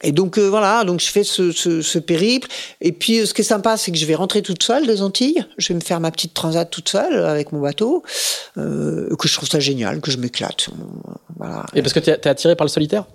Et 0.04 0.12
donc 0.12 0.38
euh, 0.38 0.50
voilà, 0.50 0.84
donc 0.84 1.00
je 1.00 1.08
fais 1.08 1.24
ce, 1.24 1.52
ce, 1.52 1.82
ce, 1.82 2.00
périple. 2.00 2.48
Et 2.82 2.92
puis 2.92 3.20
euh, 3.20 3.26
ce 3.26 3.34
qui 3.34 3.42
est 3.42 3.46
sympa, 3.46 3.78
c'est 3.78 3.92
que 3.92 3.98
je 3.98 4.06
vais 4.06 4.16
rentrer 4.16 4.42
toute 4.42 4.62
seule 4.62 4.86
des 4.86 5.02
Antilles. 5.02 5.46
Je 5.58 5.70
vais 5.70 5.76
me 5.76 5.84
faire 5.84 6.00
ma 6.00 6.12
petite 6.12 6.34
transat 6.34 6.70
toute 6.70 6.90
seule 6.90 7.26
avec 7.26 7.52
mon 7.52 7.62
bateau, 7.62 8.04
euh, 8.58 9.16
que 9.16 9.28
je 9.28 9.34
trouve 9.34 9.50
ça 9.50 9.60
génial, 9.60 10.02
que 10.02 10.12
je 10.12 10.18
m'éclate. 10.18 10.70
Voilà. 11.38 11.66
Et 11.74 11.82
parce 11.82 11.94
que 11.94 12.00
tu 12.00 12.10
es 12.10 12.28
attiré 12.28 12.56
par 12.56 12.66
le 12.66 12.70
solitaire? 12.70 13.06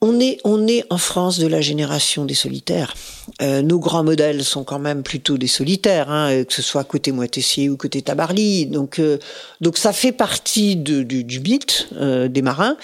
On 0.00 0.20
est, 0.20 0.38
on 0.44 0.68
est 0.68 0.84
en 0.90 0.98
France 0.98 1.40
de 1.40 1.48
la 1.48 1.60
génération 1.60 2.24
des 2.24 2.34
solitaires. 2.34 2.94
Euh, 3.42 3.62
nos 3.62 3.80
grands 3.80 4.04
modèles 4.04 4.44
sont 4.44 4.62
quand 4.62 4.78
même 4.78 5.02
plutôt 5.02 5.38
des 5.38 5.48
solitaires, 5.48 6.08
hein, 6.08 6.44
que 6.44 6.52
ce 6.52 6.62
soit 6.62 6.84
côté 6.84 7.10
Moitessier 7.10 7.68
ou 7.68 7.76
côté 7.76 8.00
Tabarly. 8.02 8.66
Donc, 8.66 9.00
euh, 9.00 9.18
donc 9.60 9.76
ça 9.76 9.92
fait 9.92 10.12
partie 10.12 10.76
de, 10.76 11.02
du, 11.02 11.24
du 11.24 11.40
mythe 11.40 11.88
euh, 11.96 12.28
des 12.28 12.42
marins. 12.42 12.76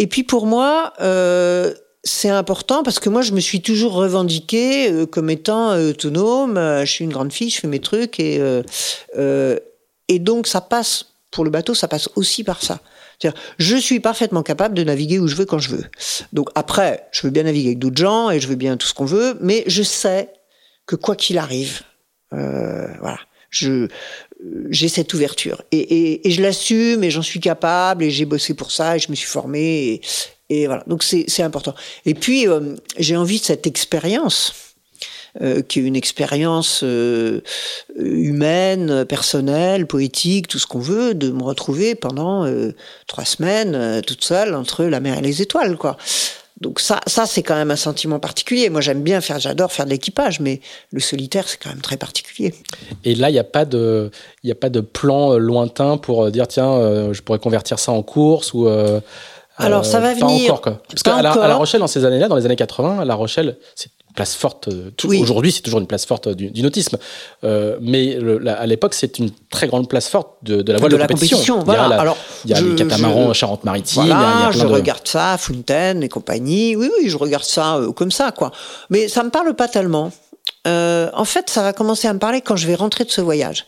Et 0.00 0.08
puis 0.08 0.24
pour 0.24 0.46
moi, 0.46 0.92
euh, 1.00 1.72
c'est 2.02 2.30
important 2.30 2.82
parce 2.82 2.98
que 2.98 3.08
moi, 3.08 3.22
je 3.22 3.32
me 3.32 3.40
suis 3.40 3.62
toujours 3.62 3.92
revendiquée 3.92 4.90
euh, 4.90 5.06
comme 5.06 5.30
étant 5.30 5.76
autonome. 5.76 6.56
je 6.56 6.90
suis 6.90 7.04
une 7.04 7.12
grande 7.12 7.32
fille, 7.32 7.50
je 7.50 7.60
fais 7.60 7.68
mes 7.68 7.80
trucs 7.80 8.18
et 8.18 8.40
et 10.08 10.18
donc 10.18 10.48
ça 10.48 10.60
passe 10.60 11.06
pour 11.30 11.44
le 11.44 11.50
bateau, 11.50 11.72
ça 11.74 11.86
passe 11.86 12.08
aussi 12.16 12.42
par 12.42 12.60
ça 12.62 12.80
je 13.58 13.76
suis 13.76 14.00
parfaitement 14.00 14.42
capable 14.42 14.74
de 14.74 14.84
naviguer 14.84 15.18
où 15.18 15.26
je 15.26 15.36
veux 15.36 15.44
quand 15.44 15.58
je 15.58 15.70
veux. 15.70 15.84
Donc 16.32 16.48
après, 16.54 17.08
je 17.12 17.22
veux 17.22 17.30
bien 17.30 17.44
naviguer 17.44 17.68
avec 17.68 17.78
d'autres 17.78 18.00
gens 18.00 18.30
et 18.30 18.40
je 18.40 18.48
veux 18.48 18.56
bien 18.56 18.76
tout 18.76 18.86
ce 18.86 18.94
qu'on 18.94 19.04
veut, 19.04 19.36
mais 19.40 19.64
je 19.66 19.82
sais 19.82 20.32
que 20.86 20.96
quoi 20.96 21.16
qu'il 21.16 21.38
arrive, 21.38 21.82
euh, 22.32 22.86
voilà, 23.00 23.18
je 23.50 23.88
j'ai 24.70 24.88
cette 24.88 25.12
ouverture 25.14 25.62
et, 25.70 25.78
et, 25.78 26.28
et 26.28 26.30
je 26.30 26.42
l'assume 26.42 27.04
et 27.04 27.10
j'en 27.10 27.22
suis 27.22 27.40
capable 27.40 28.04
et 28.04 28.10
j'ai 28.10 28.24
bossé 28.24 28.54
pour 28.54 28.70
ça 28.70 28.96
et 28.96 28.98
je 28.98 29.10
me 29.10 29.14
suis 29.16 29.28
formé 29.28 30.00
et, 30.48 30.66
voilà. 30.66 30.82
Donc 30.86 31.04
c'est 31.04 31.42
important. 31.42 31.74
Et 32.06 32.14
puis 32.14 32.48
euh, 32.48 32.74
j'ai 32.98 33.16
envie 33.16 33.38
de 33.38 33.44
cette 33.44 33.66
expérience 33.66 34.52
euh, 35.40 35.62
qui 35.62 35.78
est 35.78 35.82
une 35.82 35.94
expérience 35.94 36.80
euh, 36.82 37.40
humaine, 37.96 39.04
personnelle, 39.04 39.86
poétique, 39.86 40.48
tout 40.48 40.58
ce 40.58 40.66
qu'on 40.66 40.80
veut, 40.80 41.14
de 41.14 41.30
me 41.30 41.44
retrouver 41.44 41.94
pendant 41.94 42.44
euh, 42.46 42.74
trois 43.06 43.24
semaines 43.24 43.76
euh, 43.76 44.00
toute 44.00 44.24
seule 44.24 44.56
entre 44.56 44.84
la 44.86 44.98
mer 44.98 45.18
et 45.18 45.22
les 45.22 45.40
étoiles, 45.40 45.76
quoi. 45.76 45.96
Donc 46.60 46.78
ça, 46.78 47.00
ça 47.06 47.24
c'est 47.26 47.42
quand 47.42 47.54
même 47.54 47.70
un 47.70 47.76
sentiment 47.76 48.18
particulier. 48.18 48.68
Moi, 48.68 48.80
j'aime 48.80 49.02
bien 49.02 49.20
faire, 49.20 49.38
j'adore 49.38 49.72
faire 49.72 49.86
de 49.86 49.90
l'équipage, 49.90 50.40
mais 50.40 50.60
le 50.92 51.00
solitaire, 51.00 51.48
c'est 51.48 51.58
quand 51.58 51.70
même 51.70 51.80
très 51.80 51.96
particulier. 51.96 52.54
Et 53.04 53.14
là, 53.14 53.30
il 53.30 53.32
n'y 53.32 53.38
a 53.38 53.44
pas 53.44 53.64
de, 53.64 54.10
il 54.42 54.46
n'y 54.46 54.52
a 54.52 54.56
pas 54.56 54.68
de 54.68 54.80
plan 54.80 55.38
lointain 55.38 55.96
pour 55.96 56.30
dire 56.30 56.46
tiens, 56.46 56.70
euh, 56.72 57.14
je 57.14 57.22
pourrais 57.22 57.38
convertir 57.38 57.78
ça 57.78 57.92
en 57.92 58.02
course 58.02 58.52
ou. 58.52 58.68
Euh, 58.68 59.00
alors 59.56 59.84
ça 59.84 60.00
va 60.00 60.14
venir. 60.14 60.52
Encore, 60.52 60.60
quoi. 60.62 60.82
Parce 60.88 61.02
qu'à 61.02 61.20
la, 61.22 61.32
à 61.32 61.48
la 61.48 61.56
Rochelle, 61.56 61.80
dans 61.80 61.86
ces 61.86 62.04
années-là, 62.04 62.28
dans 62.28 62.36
les 62.36 62.46
années 62.46 62.56
80, 62.56 63.04
La 63.04 63.14
Rochelle, 63.14 63.56
c'est 63.74 63.90
place 64.14 64.34
forte. 64.34 64.68
Euh, 64.68 64.90
oui. 65.04 65.20
Aujourd'hui, 65.20 65.52
c'est 65.52 65.62
toujours 65.62 65.80
une 65.80 65.86
place 65.86 66.04
forte 66.04 66.28
du, 66.28 66.50
du 66.50 66.62
nautisme. 66.62 66.98
Euh, 67.44 67.78
mais 67.80 68.14
le, 68.14 68.38
la, 68.38 68.54
à 68.54 68.66
l'époque, 68.66 68.94
c'est 68.94 69.18
une 69.18 69.30
très 69.50 69.66
grande 69.66 69.88
place 69.88 70.08
forte 70.08 70.30
de, 70.42 70.62
de 70.62 70.72
la 70.72 70.78
voile 70.78 70.92
de, 70.92 70.96
de 70.96 71.02
compétition. 71.02 71.36
compétition. 71.36 71.64
Voilà. 71.64 71.86
Il 71.86 71.90
y 71.90 71.92
a, 71.92 71.96
la, 71.96 72.00
Alors, 72.00 72.16
il 72.44 72.50
y 72.50 72.54
a 72.54 72.60
les 72.60 72.74
catamarans 72.74 73.32
Charente-Maritime. 73.32 74.06
Voilà, 74.06 74.50
je 74.52 74.60
de... 74.60 74.66
regarde 74.66 75.06
ça, 75.06 75.36
Fontaine 75.38 76.02
et 76.02 76.08
compagnie. 76.08 76.76
Oui, 76.76 76.90
oui, 76.98 77.08
je 77.08 77.16
regarde 77.16 77.44
ça 77.44 77.76
euh, 77.76 77.92
comme 77.92 78.10
ça, 78.10 78.32
quoi. 78.32 78.50
Mais 78.90 79.08
ça 79.08 79.22
me 79.22 79.30
parle 79.30 79.54
pas 79.54 79.68
tellement. 79.68 80.12
Euh, 80.66 81.10
en 81.14 81.24
fait, 81.24 81.48
ça 81.48 81.62
va 81.62 81.72
commencer 81.72 82.08
à 82.08 82.12
me 82.12 82.18
parler 82.18 82.40
quand 82.40 82.56
je 82.56 82.66
vais 82.66 82.74
rentrer 82.74 83.04
de 83.04 83.10
ce 83.10 83.20
voyage. 83.20 83.66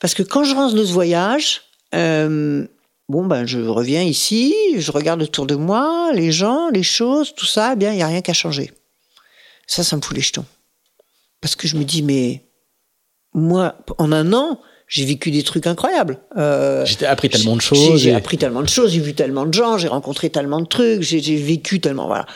Parce 0.00 0.14
que 0.14 0.22
quand 0.22 0.44
je 0.44 0.54
rentre 0.54 0.74
de 0.74 0.84
ce 0.84 0.92
voyage, 0.92 1.62
euh, 1.94 2.66
bon, 3.08 3.26
ben, 3.26 3.46
je 3.46 3.60
reviens 3.60 4.02
ici, 4.02 4.54
je 4.76 4.90
regarde 4.90 5.22
autour 5.22 5.46
de 5.46 5.54
moi, 5.54 6.10
les 6.12 6.32
gens, 6.32 6.70
les 6.70 6.82
choses, 6.82 7.34
tout 7.34 7.46
ça, 7.46 7.72
eh 7.74 7.76
bien, 7.76 7.92
il 7.92 7.96
n'y 7.96 8.02
a 8.02 8.06
rien 8.06 8.20
qu'à 8.20 8.32
changer. 8.32 8.72
Ça, 9.66 9.84
ça 9.84 9.96
me 9.96 10.02
fout 10.02 10.16
les 10.16 10.22
jetons. 10.22 10.44
Parce 11.40 11.56
que 11.56 11.68
je 11.68 11.76
me 11.76 11.84
dis, 11.84 12.02
mais 12.02 12.44
moi, 13.32 13.76
en 13.98 14.12
un 14.12 14.32
an, 14.32 14.60
j'ai 14.86 15.04
vécu 15.04 15.30
des 15.30 15.42
trucs 15.42 15.66
incroyables. 15.66 16.18
Euh, 16.36 16.84
j'ai 16.84 17.06
appris 17.06 17.28
tellement 17.28 17.56
de 17.56 17.60
choses. 17.60 18.00
J'ai 18.00 18.10
et... 18.10 18.14
appris 18.14 18.38
tellement 18.38 18.62
de 18.62 18.68
choses, 18.68 18.92
j'ai 18.92 19.00
vu 19.00 19.14
tellement 19.14 19.46
de 19.46 19.52
gens, 19.52 19.78
j'ai 19.78 19.88
rencontré 19.88 20.30
tellement 20.30 20.60
de 20.60 20.66
trucs, 20.66 21.02
j'ai 21.02 21.36
vécu 21.36 21.80
tellement, 21.80 22.06
voilà. 22.06 22.26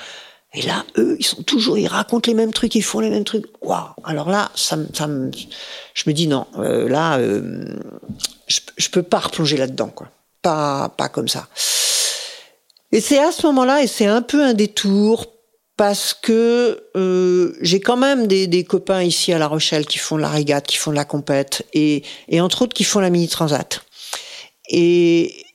Et 0.54 0.62
là, 0.62 0.84
eux, 0.96 1.16
ils 1.18 1.24
sont 1.26 1.42
toujours, 1.42 1.76
ils 1.76 1.86
racontent 1.86 2.26
les 2.26 2.34
mêmes 2.34 2.54
trucs, 2.54 2.74
ils 2.74 2.82
font 2.82 3.00
les 3.00 3.10
mêmes 3.10 3.24
trucs. 3.24 3.44
Waouh 3.60 3.90
Alors 4.02 4.30
là, 4.30 4.50
ça, 4.54 4.78
ça 4.94 5.06
je 5.94 6.04
me 6.06 6.12
dis 6.12 6.26
non, 6.26 6.46
euh, 6.58 6.88
là, 6.88 7.18
euh, 7.18 7.76
je, 8.46 8.60
je 8.76 8.88
peux 8.88 9.02
pas 9.02 9.18
replonger 9.18 9.58
là-dedans, 9.58 9.88
quoi. 9.88 10.08
Pas, 10.40 10.88
pas 10.96 11.08
comme 11.10 11.28
ça. 11.28 11.48
Et 12.92 13.00
c'est 13.00 13.18
à 13.18 13.30
ce 13.30 13.46
moment-là, 13.46 13.82
et 13.82 13.86
c'est 13.86 14.06
un 14.06 14.22
peu 14.22 14.42
un 14.42 14.54
détour 14.54 15.26
parce 15.78 16.12
que 16.12 16.88
euh, 16.96 17.56
j'ai 17.62 17.78
quand 17.78 17.96
même 17.96 18.26
des, 18.26 18.64
copains 18.64 19.04
ici 19.04 19.32
à 19.32 19.38
La 19.38 19.46
Rochelle 19.46 19.86
qui 19.86 19.98
font 19.98 20.16
de 20.16 20.22
la 20.22 20.28
régate, 20.28 20.66
qui 20.66 20.76
font 20.76 20.90
de 20.90 20.96
la 20.96 21.04
compète, 21.04 21.64
et, 21.72 22.02
entre 22.40 22.62
autres 22.62 22.74
qui 22.74 22.82
font 22.82 22.98
la 22.98 23.10
mini 23.10 23.28
transat. 23.28 23.80
Et, 24.68 25.46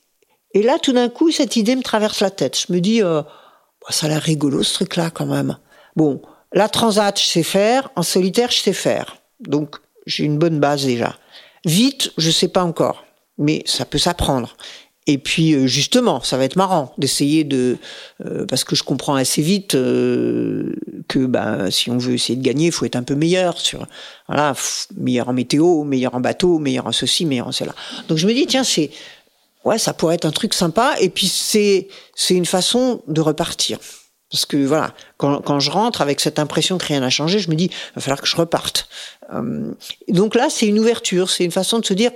et 0.54 0.62
là, 0.62 0.78
tout 0.82 0.94
d'un 0.94 1.10
coup, 1.10 1.30
cette 1.30 1.56
idée 1.56 1.76
me 1.76 1.82
traverse 1.82 2.20
la 2.20 2.30
tête. 2.30 2.58
Je 2.58 2.72
me 2.72 2.80
dis, 2.80 3.02
euh, 3.02 3.20
bah, 3.20 3.88
ça 3.90 4.06
a 4.06 4.08
l'air 4.08 4.22
rigolo 4.22 4.62
ce 4.62 4.72
truc-là 4.72 5.10
quand 5.10 5.26
même. 5.26 5.58
Bon, 5.94 6.22
la 6.54 6.70
transat, 6.70 7.20
je 7.20 7.26
sais 7.26 7.42
faire, 7.42 7.90
en 7.94 8.02
solitaire, 8.02 8.50
je 8.50 8.60
sais 8.60 8.72
faire. 8.72 9.18
Donc, 9.40 9.76
j'ai 10.06 10.24
une 10.24 10.38
bonne 10.38 10.58
base 10.58 10.86
déjà. 10.86 11.18
Vite, 11.66 12.12
je 12.16 12.30
sais 12.30 12.48
pas 12.48 12.64
encore, 12.64 13.04
mais 13.36 13.62
ça 13.66 13.84
peut 13.84 13.98
s'apprendre. 13.98 14.56
Et 15.06 15.18
puis 15.18 15.54
euh, 15.54 15.66
justement, 15.66 16.22
ça 16.22 16.38
va 16.38 16.44
être 16.44 16.56
marrant 16.56 16.94
d'essayer 16.96 17.44
de 17.44 17.76
euh, 18.24 18.46
parce 18.46 18.64
que 18.64 18.74
je 18.74 18.82
comprends 18.82 19.14
assez 19.14 19.42
vite 19.42 19.74
euh, 19.74 20.74
que 21.08 21.26
bah, 21.26 21.70
si 21.70 21.90
on 21.90 21.98
veut 21.98 22.14
essayer 22.14 22.36
de 22.36 22.42
gagner, 22.42 22.66
il 22.66 22.72
faut 22.72 22.86
être 22.86 22.96
un 22.96 23.02
peu 23.02 23.14
meilleur 23.14 23.58
sur 23.58 23.86
voilà 24.28 24.54
meilleur 24.96 25.28
en 25.28 25.34
météo, 25.34 25.84
meilleur 25.84 26.14
en 26.14 26.20
bateau, 26.20 26.58
meilleur 26.58 26.86
en 26.86 26.92
ceci, 26.92 27.26
meilleur 27.26 27.48
en 27.48 27.52
cela. 27.52 27.74
Donc 28.08 28.16
je 28.16 28.26
me 28.26 28.32
dis 28.32 28.46
tiens 28.46 28.64
c'est 28.64 28.90
ouais 29.64 29.78
ça 29.78 29.92
pourrait 29.92 30.14
être 30.14 30.24
un 30.24 30.32
truc 30.32 30.54
sympa 30.54 30.94
et 30.98 31.10
puis 31.10 31.28
c'est 31.28 31.88
c'est 32.14 32.34
une 32.34 32.46
façon 32.46 33.02
de 33.06 33.20
repartir. 33.20 33.78
Parce 34.30 34.46
que 34.46 34.56
voilà, 34.56 34.94
quand, 35.16 35.42
quand 35.42 35.60
je 35.60 35.70
rentre 35.70 36.00
avec 36.00 36.18
cette 36.18 36.40
impression 36.40 36.76
que 36.76 36.86
rien 36.86 36.98
n'a 36.98 37.10
changé, 37.10 37.38
je 37.38 37.48
me 37.50 37.54
dis, 37.54 37.66
il 37.66 37.94
va 37.94 38.00
falloir 38.00 38.20
que 38.20 38.26
je 38.26 38.34
reparte. 38.34 38.88
Euh, 39.32 39.70
donc 40.08 40.34
là, 40.34 40.48
c'est 40.50 40.66
une 40.66 40.80
ouverture, 40.80 41.30
c'est 41.30 41.44
une 41.44 41.52
façon 41.52 41.78
de 41.78 41.86
se 41.86 41.94
dire, 41.94 42.10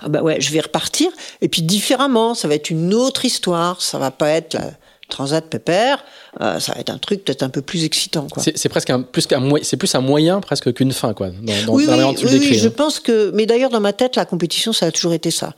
ah 0.00 0.08
bah 0.08 0.22
ouais, 0.22 0.40
je 0.40 0.52
vais 0.52 0.60
repartir. 0.60 1.10
Et 1.40 1.48
puis 1.48 1.62
différemment, 1.62 2.34
ça 2.34 2.48
va 2.48 2.54
être 2.54 2.70
une 2.70 2.94
autre 2.94 3.24
histoire. 3.24 3.80
Ça 3.82 3.98
va 3.98 4.10
pas 4.10 4.30
être 4.30 4.54
la 4.54 4.70
Transat 5.08 5.44
Pépère. 5.44 6.04
Euh, 6.40 6.60
ça 6.60 6.72
va 6.72 6.80
être 6.80 6.90
un 6.90 6.98
truc 6.98 7.24
peut-être 7.24 7.42
un 7.42 7.48
peu 7.48 7.62
plus 7.62 7.84
excitant. 7.84 8.26
C'est 8.54 8.68
presque 8.68 8.90
un, 8.90 9.00
plus 9.02 9.26
qu'un 9.26 9.42
c'est 9.62 9.76
plus 9.76 9.94
un 9.94 10.00
moyen 10.00 10.40
presque 10.40 10.72
qu'une 10.74 10.92
fin 10.92 11.14
quoi. 11.14 11.30
Dans, 11.30 11.66
dans 11.66 11.72
oui, 11.72 11.86
oui, 11.88 11.94
oui, 12.22 12.38
oui 12.40 12.58
je 12.58 12.68
pense 12.68 13.00
que. 13.00 13.30
Mais 13.34 13.46
d'ailleurs 13.46 13.70
dans 13.70 13.80
ma 13.80 13.92
tête, 13.92 14.16
la 14.16 14.26
compétition, 14.26 14.72
ça 14.72 14.86
a 14.86 14.92
toujours 14.92 15.14
été 15.14 15.30
ça. 15.30 15.54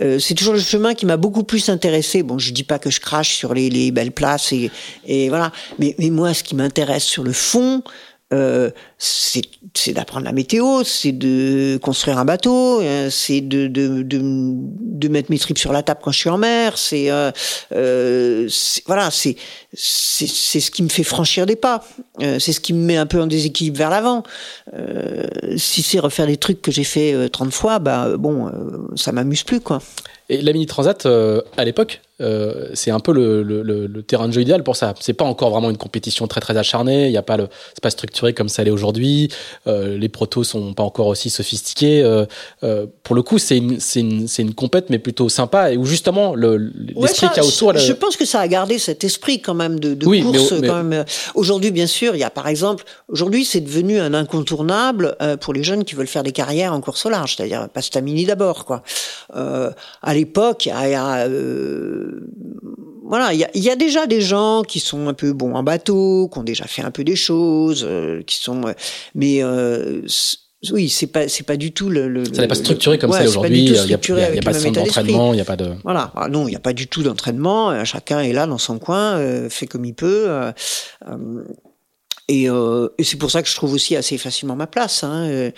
Euh, 0.00 0.18
c'est 0.18 0.34
toujours 0.34 0.54
le 0.54 0.60
chemin 0.60 0.94
qui 0.94 1.06
m'a 1.06 1.16
beaucoup 1.16 1.44
plus 1.44 1.68
intéressé. 1.70 2.22
Bon, 2.22 2.38
je 2.38 2.52
dis 2.52 2.64
pas 2.64 2.78
que 2.78 2.90
je 2.90 3.00
crache 3.00 3.34
sur 3.34 3.54
les, 3.54 3.70
les 3.70 3.90
belles 3.90 4.12
places 4.12 4.52
et, 4.52 4.70
et 5.06 5.28
voilà. 5.30 5.50
Mais, 5.78 5.94
mais 5.98 6.10
moi, 6.10 6.34
ce 6.34 6.44
qui 6.44 6.54
m'intéresse 6.54 7.04
sur 7.04 7.22
le 7.22 7.32
fond, 7.32 7.82
euh, 8.32 8.70
c'est 8.96 9.92
d'apprendre 9.92 10.24
la 10.24 10.32
météo, 10.32 10.84
c'est 10.84 11.10
de 11.10 11.78
construire 11.82 12.18
un 12.18 12.24
bateau, 12.24 12.80
euh, 12.80 13.10
c'est 13.10 13.40
de, 13.40 13.66
de, 13.66 14.02
de, 14.02 14.20
de, 14.22 15.08
mettre 15.08 15.32
mes 15.32 15.38
tripes 15.38 15.58
sur 15.58 15.72
la 15.72 15.82
table 15.82 16.00
quand 16.02 16.12
je 16.12 16.18
suis 16.18 16.28
en 16.28 16.38
mer, 16.38 16.78
c'est 16.78 17.10
euh, 17.10 17.32
euh 17.72 18.48
voilà, 18.86 19.10
c'est 19.10 19.36
c'est 19.72 20.60
ce 20.60 20.70
qui 20.70 20.84
me 20.84 20.88
fait 20.88 21.02
franchir 21.02 21.44
des 21.44 21.56
pas, 21.56 21.82
c'est 22.20 22.52
ce 22.52 22.60
qui 22.60 22.72
me 22.72 22.84
met 22.84 22.96
un 22.96 23.06
peu 23.06 23.20
en 23.20 23.26
déséquilibre 23.26 23.78
vers 23.78 23.90
l'avant. 23.90 24.22
si 25.56 25.82
c'est 25.82 25.98
refaire 25.98 26.26
des 26.26 26.36
trucs 26.36 26.62
que 26.62 26.70
j'ai 26.70 26.84
fait 26.84 27.28
30 27.30 27.52
fois, 27.52 27.78
bah 27.78 28.16
bon, 28.16 28.50
ça 28.96 29.12
m'amuse 29.12 29.42
plus 29.42 29.60
quoi. 29.60 29.80
Et 30.28 30.42
la 30.42 30.52
mini 30.52 30.66
transat 30.66 31.06
à 31.06 31.64
l'époque, 31.64 32.00
euh, 32.20 32.68
c'est 32.74 32.90
un 32.90 33.00
peu 33.00 33.12
le, 33.12 33.42
le, 33.42 33.62
le, 33.62 34.02
terrain 34.02 34.28
de 34.28 34.32
jeu 34.32 34.42
idéal 34.42 34.62
pour 34.62 34.76
ça. 34.76 34.94
C'est 35.00 35.14
pas 35.14 35.24
encore 35.24 35.50
vraiment 35.50 35.70
une 35.70 35.76
compétition 35.76 36.26
très 36.26 36.40
très 36.40 36.56
acharnée. 36.56 37.06
Il 37.06 37.12
y 37.12 37.16
a 37.16 37.22
pas 37.22 37.36
le, 37.36 37.48
c'est 37.70 37.82
pas 37.82 37.90
structuré 37.90 38.34
comme 38.34 38.48
ça 38.48 38.62
l'est 38.62 38.70
aujourd'hui. 38.70 39.28
Euh, 39.66 39.96
les 39.96 40.08
protos 40.08 40.44
sont 40.44 40.74
pas 40.74 40.82
encore 40.82 41.06
aussi 41.06 41.30
sophistiqués. 41.30 42.02
Euh, 42.02 42.26
euh 42.62 42.86
pour 43.02 43.16
le 43.16 43.22
coup, 43.22 43.38
c'est 43.38 43.56
une 43.56 43.80
c'est 43.80 44.00
une 44.00 44.28
c'est 44.28 44.42
une 44.42 44.54
compète 44.54 44.90
mais 44.90 44.98
plutôt 44.98 45.28
sympa 45.28 45.72
et 45.72 45.76
où 45.76 45.84
justement 45.84 46.34
le 46.34 46.56
l'esprit 46.56 47.28
qu'il 47.28 47.42
y 47.42 47.46
a 47.46 47.48
autour. 47.48 47.76
Je, 47.76 47.92
pense 47.92 48.16
que 48.16 48.24
ça 48.24 48.40
a 48.40 48.48
gardé 48.48 48.78
cet 48.78 49.02
esprit 49.04 49.40
quand 49.40 49.54
même 49.54 49.80
de, 49.80 49.94
de 49.94 50.04
course. 50.04 50.54
quand 50.66 50.82
même. 50.82 51.04
Aujourd'hui, 51.34 51.70
bien 51.70 51.86
sûr, 51.86 52.14
il 52.14 52.18
y 52.18 52.24
a 52.24 52.30
par 52.30 52.48
exemple 52.48 52.84
aujourd'hui 53.08 53.44
c'est 53.44 53.60
devenu 53.60 53.98
un 53.98 54.14
incontournable 54.14 55.16
pour 55.40 55.54
les 55.54 55.62
jeunes 55.62 55.84
qui 55.84 55.94
veulent 55.94 56.06
faire 56.06 56.22
des 56.22 56.32
carrières 56.32 56.72
en 56.72 56.80
course 56.80 57.06
au 57.06 57.10
large, 57.10 57.36
c'est-à-dire 57.36 57.68
Pastamini 57.68 58.24
d'abord 58.26 58.64
quoi. 58.64 58.82
à 59.34 60.14
l'époque, 60.14 60.66
il 60.66 60.90
y 60.90 60.94
a, 60.94 61.26
voilà, 63.04 63.32
il 63.32 63.62
y 63.62 63.70
a, 63.70 63.76
déjà 63.76 64.06
des 64.06 64.20
gens 64.20 64.62
qui 64.62 64.78
sont 64.78 65.08
un 65.08 65.14
peu 65.14 65.32
bons 65.32 65.54
en 65.54 65.64
bateau, 65.64 66.28
qui 66.32 66.38
ont 66.38 66.44
déjà 66.44 66.66
fait 66.66 66.82
un 66.82 66.92
peu 66.92 67.02
des 67.02 67.16
choses, 67.16 67.84
euh, 67.88 68.22
qui 68.22 68.36
sont, 68.36 68.68
euh, 68.68 68.72
mais 69.16 69.42
euh, 69.42 70.02
oui, 70.70 70.88
c'est 70.88 71.08
pas 71.08 71.26
c'est 71.26 71.42
pas 71.42 71.56
du 71.56 71.72
tout 71.72 71.88
le. 71.88 72.08
le 72.08 72.24
ça 72.24 72.42
n'est 72.42 72.48
pas 72.48 72.54
structuré 72.54 72.98
comme 72.98 73.12
ça 73.12 73.24
aujourd'hui. 73.24 73.64
Il 73.64 73.72
n'y 73.72 73.78
a, 73.78 73.84
y 73.84 73.94
a, 73.94 73.98
pas 74.42 74.52
de 74.52 74.70
d'entraînement, 74.70 75.32
il 75.32 75.36
n'y 75.36 75.42
a 75.42 75.44
pas 75.44 75.56
de. 75.56 75.72
Voilà, 75.82 76.12
ah, 76.14 76.28
non, 76.28 76.46
il 76.46 76.50
n'y 76.50 76.56
a 76.56 76.60
pas 76.60 76.72
du 76.72 76.86
tout 76.86 77.02
d'entraînement. 77.02 77.84
Chacun 77.84 78.20
est 78.20 78.32
là 78.32 78.46
dans 78.46 78.58
son 78.58 78.78
coin, 78.78 79.18
fait 79.48 79.66
comme 79.66 79.84
il 79.84 79.94
peut. 79.94 80.52
Et, 82.30 82.48
euh, 82.48 82.88
et 82.96 83.02
c'est 83.02 83.16
pour 83.16 83.32
ça 83.32 83.42
que 83.42 83.48
je 83.48 83.56
trouve 83.56 83.72
aussi 83.72 83.96
assez 83.96 84.16
facilement 84.16 84.54
ma 84.54 84.68
place, 84.68 85.02
hein, 85.02 85.50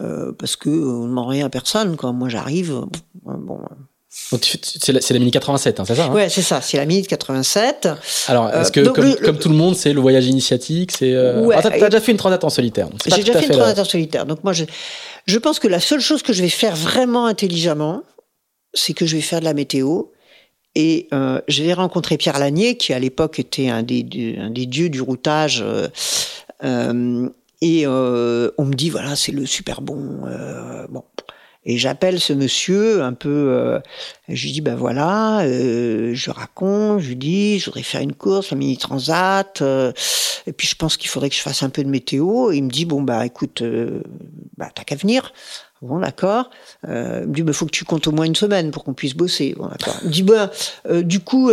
euh, 0.00 0.32
parce 0.32 0.56
que 0.56 0.68
on 0.68 1.06
ne 1.06 1.12
ment 1.12 1.26
rien 1.26 1.46
à 1.46 1.48
personne. 1.48 1.96
Quand 1.96 2.12
moi 2.12 2.28
j'arrive, 2.28 2.80
bon, 3.22 3.60
c'est 4.08 4.88
la, 4.92 5.00
la, 5.10 5.18
Mini 5.18 5.30
87, 5.30 5.80
hein, 5.80 5.84
c'est 5.84 5.94
ça 5.94 6.06
hein? 6.06 6.12
Ouais, 6.12 6.28
c'est 6.28 6.42
ça, 6.42 6.60
c'est 6.60 6.76
la 6.76 6.86
Mini 6.86 7.06
87. 7.06 7.88
Alors, 8.28 8.50
est-ce 8.54 8.72
que, 8.72 8.80
comme, 8.88 9.14
comme, 9.16 9.38
tout 9.38 9.48
le 9.48 9.54
monde, 9.54 9.76
c'est 9.76 9.92
le 9.92 10.00
voyage 10.00 10.26
initiatique 10.26 10.92
c'est 10.92 11.12
euh... 11.12 11.42
ouais, 11.42 11.56
ah, 11.58 11.62
t'as, 11.62 11.70
as 11.70 11.88
déjà 11.88 12.00
fait 12.00 12.12
une 12.12 12.18
transat 12.18 12.42
en 12.42 12.50
solitaire. 12.50 12.88
J'ai 13.06 13.22
déjà 13.22 13.38
fait 13.38 13.46
une 13.46 13.52
transat 13.52 13.78
en 13.78 13.84
solitaire. 13.84 14.24
Donc 14.24 14.42
moi, 14.44 14.52
je, 14.52 14.64
je 15.26 15.38
pense 15.38 15.58
que 15.58 15.68
la 15.68 15.80
seule 15.80 16.00
chose 16.00 16.22
que 16.22 16.32
je 16.32 16.42
vais 16.42 16.48
faire 16.48 16.76
vraiment 16.76 17.26
intelligemment, 17.26 18.02
c'est 18.74 18.94
que 18.94 19.06
je 19.06 19.16
vais 19.16 19.22
faire 19.22 19.40
de 19.40 19.44
la 19.44 19.54
météo. 19.54 20.04
Et 20.74 21.08
euh, 21.14 21.40
je 21.48 21.62
vais 21.62 21.72
rencontrer 21.72 22.18
Pierre 22.18 22.38
Lanier, 22.38 22.76
qui 22.76 22.92
à 22.92 22.98
l'époque 22.98 23.38
était 23.38 23.70
un 23.70 23.82
des, 23.82 24.36
un 24.38 24.50
des 24.50 24.66
dieux 24.66 24.90
du 24.90 25.00
routage. 25.00 25.62
Euh, 25.62 25.88
euh, 26.64 27.28
et 27.62 27.86
euh, 27.86 28.50
on 28.58 28.66
me 28.66 28.74
dit, 28.74 28.90
voilà, 28.90 29.16
c'est 29.16 29.32
le 29.32 29.46
super 29.46 29.80
bon. 29.80 30.26
Euh, 30.26 30.86
bon, 30.88 31.02
et 31.68 31.78
j'appelle 31.78 32.20
ce 32.20 32.32
monsieur 32.32 33.02
un 33.02 33.12
peu, 33.12 33.28
euh, 33.28 33.80
je 34.28 34.44
lui 34.44 34.52
dis 34.52 34.60
ben 34.60 34.76
voilà, 34.76 35.40
euh, 35.40 36.12
je 36.14 36.30
raconte, 36.30 37.00
je 37.00 37.08
lui 37.08 37.16
dis 37.16 37.58
je 37.58 37.66
voudrais 37.66 37.82
faire 37.82 38.00
une 38.00 38.14
course, 38.14 38.52
un 38.52 38.56
mini 38.56 38.76
transat, 38.76 39.60
euh, 39.62 39.92
et 40.46 40.52
puis 40.52 40.68
je 40.68 40.76
pense 40.76 40.96
qu'il 40.96 41.10
faudrait 41.10 41.28
que 41.28 41.34
je 41.34 41.40
fasse 41.40 41.64
un 41.64 41.68
peu 41.68 41.82
de 41.82 41.88
météo. 41.88 42.52
Et 42.52 42.58
il 42.58 42.64
me 42.64 42.70
dit 42.70 42.84
bon 42.84 43.02
bah 43.02 43.26
écoute, 43.26 43.62
euh, 43.62 44.00
bah 44.56 44.68
t'as 44.72 44.84
qu'à 44.84 44.94
venir. 44.94 45.32
Bon 45.82 45.98
d'accord. 45.98 46.50
Euh, 46.88 47.22
il 47.24 47.28
me 47.28 47.34
dit 47.34 47.42
bah 47.42 47.52
faut 47.52 47.66
que 47.66 47.72
tu 47.72 47.84
comptes 47.84 48.06
au 48.06 48.12
moins 48.12 48.26
une 48.26 48.36
semaine 48.36 48.70
pour 48.70 48.84
qu'on 48.84 48.94
puisse 48.94 49.14
bosser. 49.14 49.54
Bon 49.58 49.66
d'accord. 49.66 49.96
Il 50.02 50.08
me 50.08 50.12
dit 50.12 50.22
bah 50.22 50.52
du 51.02 51.18
coup 51.18 51.50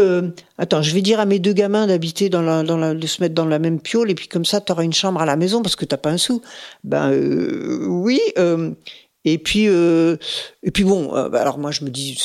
attends 0.59 0.84
je 0.84 0.93
vais 0.93 1.01
dire 1.01 1.20
à 1.20 1.26
mes 1.26 1.39
deux 1.39 1.53
gamins 1.53 1.88
d'habiter 1.88 2.30
dans 2.30 2.43
la 2.43 2.61
dans 2.61 2.78
la 2.78 2.93
de 2.93 3.07
se 3.07 3.20
mettre 3.20 3.34
dans 3.34 3.45
la 3.45 3.57
même 3.57 3.82
piole 3.82 4.11
et 4.11 4.16
puis 4.16 4.28
comme 4.28 4.45
ça 4.45 4.61
t'auras 4.61 4.84
une 4.84 4.93
chambre 4.93 5.22
à 5.22 5.26
la 5.26 5.36
maison 5.36 5.64
parce 5.64 5.76
que 5.76 5.86
t'as 5.86 5.97
pas 5.97 6.11
un 6.11 6.18
sou. 6.18 6.43
Ben 6.84 7.11
oui. 7.88 8.22
Et 9.26 9.38
puis, 9.38 9.67
euh, 9.67 10.17
et 10.63 10.71
puis 10.71 10.84
bon, 10.84 11.15
euh, 11.15 11.30
bah, 11.30 11.41
alors 11.41 11.57
moi 11.57 11.71
je 11.71 11.84
me 11.84 11.89
dis, 11.89 12.17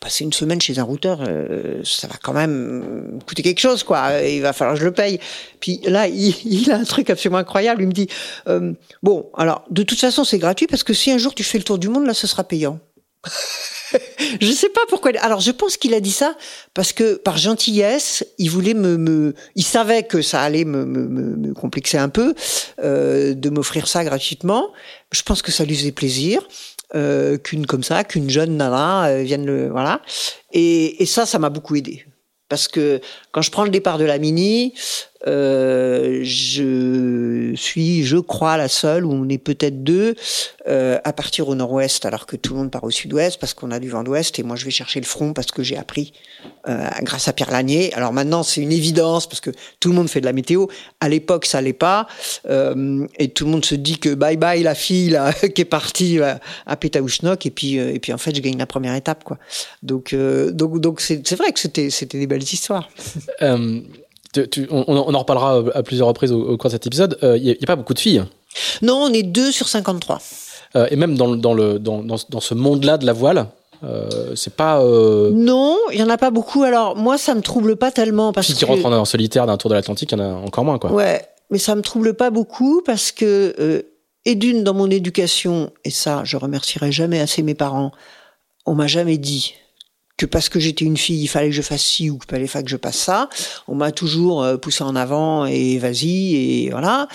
passer 0.00 0.24
une 0.24 0.32
semaine 0.32 0.60
chez 0.60 0.78
un 0.78 0.82
routeur, 0.82 1.20
euh, 1.26 1.80
ça 1.84 2.06
va 2.06 2.16
quand 2.22 2.32
même 2.32 3.18
coûter 3.26 3.42
quelque 3.42 3.60
chose, 3.60 3.82
quoi. 3.82 4.20
Il 4.22 4.42
va 4.42 4.52
falloir 4.52 4.74
que 4.74 4.80
je 4.80 4.84
le 4.84 4.92
paye. 4.92 5.18
Puis 5.60 5.80
là, 5.84 6.06
il, 6.08 6.34
il 6.44 6.70
a 6.70 6.76
un 6.76 6.84
truc 6.84 7.10
absolument 7.10 7.38
incroyable. 7.38 7.82
Il 7.82 7.88
me 7.88 7.92
dit, 7.92 8.08
euh, 8.48 8.72
bon, 9.02 9.30
alors 9.36 9.64
de 9.70 9.82
toute 9.82 9.98
façon 9.98 10.24
c'est 10.24 10.38
gratuit 10.38 10.66
parce 10.66 10.84
que 10.84 10.92
si 10.92 11.10
un 11.10 11.18
jour 11.18 11.34
tu 11.34 11.44
fais 11.44 11.58
le 11.58 11.64
tour 11.64 11.78
du 11.78 11.88
monde, 11.88 12.06
là, 12.06 12.14
ce 12.14 12.26
sera 12.26 12.44
payant. 12.44 12.78
je 14.40 14.52
sais 14.52 14.68
pas 14.68 14.80
pourquoi. 14.88 15.12
Alors, 15.20 15.40
je 15.40 15.50
pense 15.50 15.76
qu'il 15.76 15.94
a 15.94 16.00
dit 16.00 16.12
ça 16.12 16.36
parce 16.74 16.92
que 16.92 17.14
par 17.14 17.38
gentillesse, 17.38 18.24
il 18.38 18.50
voulait 18.50 18.74
me, 18.74 18.96
me 18.96 19.34
il 19.56 19.64
savait 19.64 20.02
que 20.02 20.22
ça 20.22 20.42
allait 20.42 20.64
me, 20.64 20.84
me, 20.84 21.06
me 21.08 21.54
complexer 21.54 21.98
un 21.98 22.08
peu 22.08 22.34
euh, 22.82 23.34
de 23.34 23.50
m'offrir 23.50 23.88
ça 23.88 24.04
gratuitement. 24.04 24.72
Je 25.12 25.22
pense 25.22 25.42
que 25.42 25.52
ça 25.52 25.64
lui 25.64 25.76
faisait 25.76 25.92
plaisir. 25.92 26.46
Euh, 26.96 27.38
qu'une 27.38 27.66
comme 27.66 27.84
ça, 27.84 28.02
qu'une 28.02 28.28
jeune 28.28 28.56
nana 28.56 29.06
euh, 29.06 29.22
vienne 29.22 29.46
le 29.46 29.68
voilà. 29.68 30.02
Et, 30.52 31.00
et 31.00 31.06
ça, 31.06 31.24
ça 31.24 31.38
m'a 31.38 31.48
beaucoup 31.48 31.76
aidé 31.76 32.04
parce 32.50 32.66
que 32.68 33.00
quand 33.30 33.40
je 33.40 33.50
prends 33.50 33.62
le 33.64 33.70
départ 33.70 33.96
de 33.96 34.04
la 34.04 34.18
mini, 34.18 34.74
euh, 35.26 36.20
je 36.22 37.52
suis, 37.54 38.04
je 38.04 38.16
crois, 38.16 38.56
la 38.56 38.68
seule, 38.68 39.04
où 39.04 39.12
on 39.12 39.28
est 39.28 39.38
peut-être 39.38 39.82
deux, 39.82 40.14
euh, 40.66 40.98
à 41.04 41.12
partir 41.12 41.48
au 41.48 41.54
nord-ouest, 41.54 42.04
alors 42.06 42.26
que 42.26 42.36
tout 42.36 42.54
le 42.54 42.60
monde 42.60 42.70
part 42.70 42.84
au 42.84 42.90
sud-ouest, 42.90 43.38
parce 43.38 43.54
qu'on 43.54 43.70
a 43.70 43.78
du 43.78 43.88
vent 43.88 44.02
d'ouest, 44.02 44.38
et 44.38 44.42
moi 44.42 44.56
je 44.56 44.64
vais 44.64 44.70
chercher 44.70 45.00
le 45.00 45.06
front, 45.06 45.32
parce 45.32 45.50
que 45.50 45.62
j'ai 45.62 45.76
appris, 45.76 46.12
euh, 46.68 46.88
grâce 47.02 47.28
à 47.28 47.32
Pierre 47.32 47.50
Lanier. 47.50 47.92
Alors 47.94 48.12
maintenant, 48.12 48.42
c'est 48.42 48.60
une 48.60 48.72
évidence, 48.72 49.28
parce 49.28 49.40
que 49.40 49.50
tout 49.78 49.88
le 49.88 49.94
monde 49.94 50.08
fait 50.08 50.20
de 50.20 50.26
la 50.26 50.32
météo. 50.32 50.66
À 51.00 51.08
l'époque, 51.08 51.46
ça 51.46 51.60
l'est 51.60 51.72
pas. 51.72 52.06
Euh, 52.48 53.06
et 53.18 53.28
tout 53.28 53.44
le 53.44 53.50
monde 53.50 53.64
se 53.64 53.74
dit 53.74 53.98
que 53.98 54.14
bye 54.14 54.36
bye 54.36 54.62
la 54.62 54.74
fille 54.74 55.10
là, 55.10 55.32
qui 55.54 55.62
est 55.62 55.66
partie 55.66 56.18
euh, 56.18 56.34
à 56.66 56.76
Pétaouchnok, 56.76 57.46
et 57.46 57.50
puis, 57.50 57.76
et 57.76 57.98
puis 57.98 58.12
en 58.12 58.18
fait, 58.18 58.34
je 58.34 58.40
gagne 58.40 58.58
la 58.58 58.66
première 58.66 58.94
étape, 58.94 59.24
quoi. 59.24 59.38
Donc, 59.82 60.14
donc, 60.14 60.80
donc 60.80 61.00
c'est 61.00 61.34
vrai 61.34 61.52
que 61.52 61.60
c'était 61.60 62.18
des 62.18 62.26
belles 62.26 62.42
histoires. 62.42 62.88
Tu, 64.32 64.68
on, 64.70 64.84
on, 64.86 65.14
en 65.14 65.18
reparlera 65.18 65.62
à 65.74 65.82
plusieurs 65.82 66.06
reprises 66.06 66.30
au, 66.30 66.56
cours 66.56 66.70
de 66.70 66.74
cet 66.74 66.86
épisode. 66.86 67.18
Il 67.22 67.26
euh, 67.26 67.38
n'y 67.38 67.50
a, 67.50 67.54
a, 67.60 67.66
pas 67.66 67.76
beaucoup 67.76 67.94
de 67.94 67.98
filles. 67.98 68.22
Non, 68.82 69.06
on 69.08 69.12
est 69.12 69.22
2 69.22 69.50
sur 69.50 69.68
53. 69.68 70.20
Euh, 70.76 70.86
et 70.90 70.96
même 70.96 71.16
dans, 71.16 71.34
dans, 71.36 71.54
le, 71.54 71.78
dans, 71.78 72.02
dans, 72.02 72.40
ce 72.40 72.54
monde-là 72.54 72.96
de 72.96 73.06
la 73.06 73.12
voile, 73.12 73.46
euh, 73.82 74.34
c'est 74.36 74.54
pas. 74.54 74.82
Euh... 74.82 75.30
Non, 75.32 75.76
il 75.92 75.98
y 75.98 76.02
en 76.02 76.08
a 76.08 76.18
pas 76.18 76.30
beaucoup. 76.30 76.62
Alors 76.62 76.96
moi, 76.96 77.18
ça 77.18 77.34
me 77.34 77.40
trouble 77.40 77.76
pas 77.76 77.90
tellement 77.90 78.32
parce 78.32 78.46
qui 78.46 78.52
que. 78.52 78.58
qui 78.58 78.64
rentrent 78.64 78.86
en 78.86 79.04
solitaire 79.04 79.46
d'un 79.46 79.56
tour 79.56 79.70
de 79.70 79.74
l'Atlantique, 79.74 80.12
il 80.12 80.18
y 80.18 80.20
en 80.20 80.24
a 80.24 80.32
encore 80.46 80.64
moins, 80.64 80.78
quoi. 80.78 80.92
Ouais, 80.92 81.24
mais 81.50 81.58
ça 81.58 81.74
me 81.74 81.82
trouble 81.82 82.14
pas 82.14 82.30
beaucoup 82.30 82.82
parce 82.84 83.10
que 83.10 83.54
euh, 83.58 83.82
et 84.24 84.34
d'une 84.34 84.62
dans 84.62 84.74
mon 84.74 84.90
éducation 84.90 85.72
et 85.84 85.90
ça, 85.90 86.22
je 86.24 86.36
remercierai 86.36 86.92
jamais 86.92 87.20
assez 87.20 87.42
mes 87.42 87.54
parents. 87.54 87.90
On 88.66 88.74
m'a 88.74 88.86
jamais 88.86 89.18
dit 89.18 89.54
que 90.20 90.26
parce 90.26 90.50
que 90.50 90.60
j'étais 90.60 90.84
une 90.84 90.98
fille, 90.98 91.22
il 91.22 91.28
fallait 91.28 91.48
que 91.48 91.54
je 91.54 91.62
fasse 91.62 91.82
ci 91.82 92.10
ou 92.10 92.18
qu'il 92.18 92.30
fallait 92.30 92.46
que 92.46 92.68
je 92.68 92.76
passe 92.76 92.98
ça. 92.98 93.30
On 93.68 93.74
m'a 93.74 93.90
toujours 93.90 94.42
euh, 94.42 94.58
poussé 94.58 94.84
en 94.84 94.94
avant 94.94 95.46
et 95.46 95.78
vas-y 95.78 96.34
et 96.34 96.70
voilà. 96.70 97.08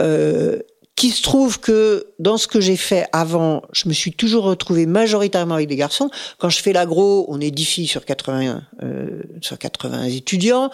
Euh, 0.00 0.58
qui 0.96 1.10
se 1.10 1.22
trouve 1.22 1.60
que 1.60 2.06
dans 2.18 2.38
ce 2.38 2.46
que 2.46 2.60
j'ai 2.60 2.76
fait 2.76 3.06
avant, 3.12 3.62
je 3.72 3.88
me 3.88 3.92
suis 3.92 4.12
toujours 4.12 4.44
retrouvée 4.44 4.86
majoritairement 4.86 5.54
avec 5.54 5.68
des 5.68 5.76
garçons. 5.76 6.10
Quand 6.38 6.48
je 6.48 6.60
fais 6.62 6.72
l'agro, 6.72 7.26
on 7.28 7.40
est 7.40 7.50
10 7.50 7.64
filles 7.64 7.86
sur 7.86 8.06
80, 8.06 8.62
euh, 8.82 9.22
sur 9.42 9.58
80 9.58 10.04
étudiants. 10.04 10.70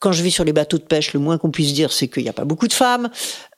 Quand 0.00 0.12
je 0.12 0.22
vais 0.22 0.30
sur 0.30 0.44
les 0.44 0.52
bateaux 0.52 0.78
de 0.78 0.82
pêche, 0.82 1.14
le 1.14 1.20
moins 1.20 1.38
qu'on 1.38 1.50
puisse 1.50 1.72
dire, 1.72 1.90
c'est 1.90 2.08
qu'il 2.08 2.22
n'y 2.22 2.28
a 2.28 2.34
pas 2.34 2.44
beaucoup 2.44 2.68
de 2.68 2.72
femmes. 2.72 3.08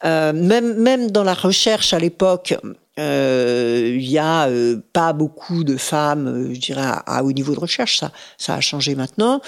Euh, 0.05 0.32
même, 0.32 0.74
même 0.74 1.11
dans 1.11 1.24
la 1.24 1.34
recherche 1.34 1.92
à 1.92 1.98
l'époque, 1.98 2.55
euh, 2.99 3.97
il 3.97 4.11
y 4.11 4.18
a 4.18 4.49
euh, 4.49 4.76
pas 4.93 5.12
beaucoup 5.12 5.64
de 5.64 5.76
femmes, 5.76 6.26
euh, 6.26 6.55
je 6.55 6.61
dirais, 6.61 6.84
à, 6.84 7.24
haut 7.24 7.32
niveau 7.32 7.55
de 7.55 7.61
recherche. 7.61 7.99
Ça, 7.99 8.11
ça 8.36 8.55
a 8.55 8.61
changé 8.61 8.95
maintenant. 8.95 9.41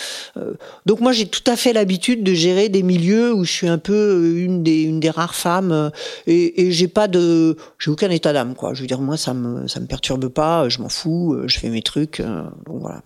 donc 0.86 1.00
moi, 1.00 1.12
j'ai 1.12 1.26
tout 1.26 1.42
à 1.50 1.56
fait 1.56 1.72
l'habitude 1.72 2.22
de 2.22 2.32
gérer 2.34 2.68
des 2.68 2.82
milieux 2.82 3.32
où 3.34 3.44
je 3.44 3.52
suis 3.52 3.68
un 3.68 3.78
peu 3.78 4.34
une 4.36 4.62
des, 4.62 4.82
une 4.82 5.00
des 5.00 5.10
rares 5.10 5.34
femmes 5.34 5.90
et, 6.26 6.62
et 6.62 6.72
j'ai 6.72 6.88
pas 6.88 7.08
de, 7.08 7.56
j'ai 7.78 7.90
aucun 7.90 8.10
état 8.10 8.32
d'âme, 8.32 8.54
quoi. 8.54 8.74
Je 8.74 8.80
veux 8.80 8.86
dire, 8.86 9.00
moi, 9.00 9.16
ça 9.16 9.34
me, 9.34 9.66
ça 9.66 9.80
me 9.80 9.86
perturbe 9.86 10.28
pas. 10.28 10.68
Je 10.68 10.80
m'en 10.80 10.88
fous. 10.88 11.36
Je 11.46 11.58
fais 11.58 11.68
mes 11.68 11.82
trucs. 11.82 12.20
donc 12.20 12.80
voilà. 12.80 13.02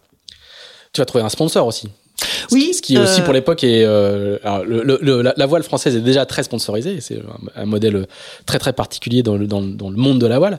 Tu 0.92 1.00
vas 1.00 1.06
trouver 1.06 1.24
un 1.24 1.28
sponsor 1.28 1.66
aussi. 1.66 1.88
Oui. 2.52 2.72
Ce 2.74 2.82
qui 2.82 2.96
aussi 2.98 3.20
pour 3.22 3.32
l'époque 3.32 3.64
est 3.64 3.84
euh, 3.84 4.38
le, 4.64 4.98
le, 5.00 5.22
la, 5.36 5.46
voile 5.46 5.62
française 5.62 5.96
est 5.96 6.00
déjà 6.00 6.26
très 6.26 6.42
sponsorisée. 6.42 7.00
C'est 7.00 7.20
un, 7.54 7.66
modèle 7.66 8.06
très 8.46 8.58
très 8.58 8.72
particulier 8.72 9.22
dans 9.22 9.36
le, 9.36 9.46
dans, 9.46 9.62
dans 9.62 9.90
le 9.90 9.96
monde 9.96 10.20
de 10.20 10.26
la 10.26 10.38
voile. 10.38 10.58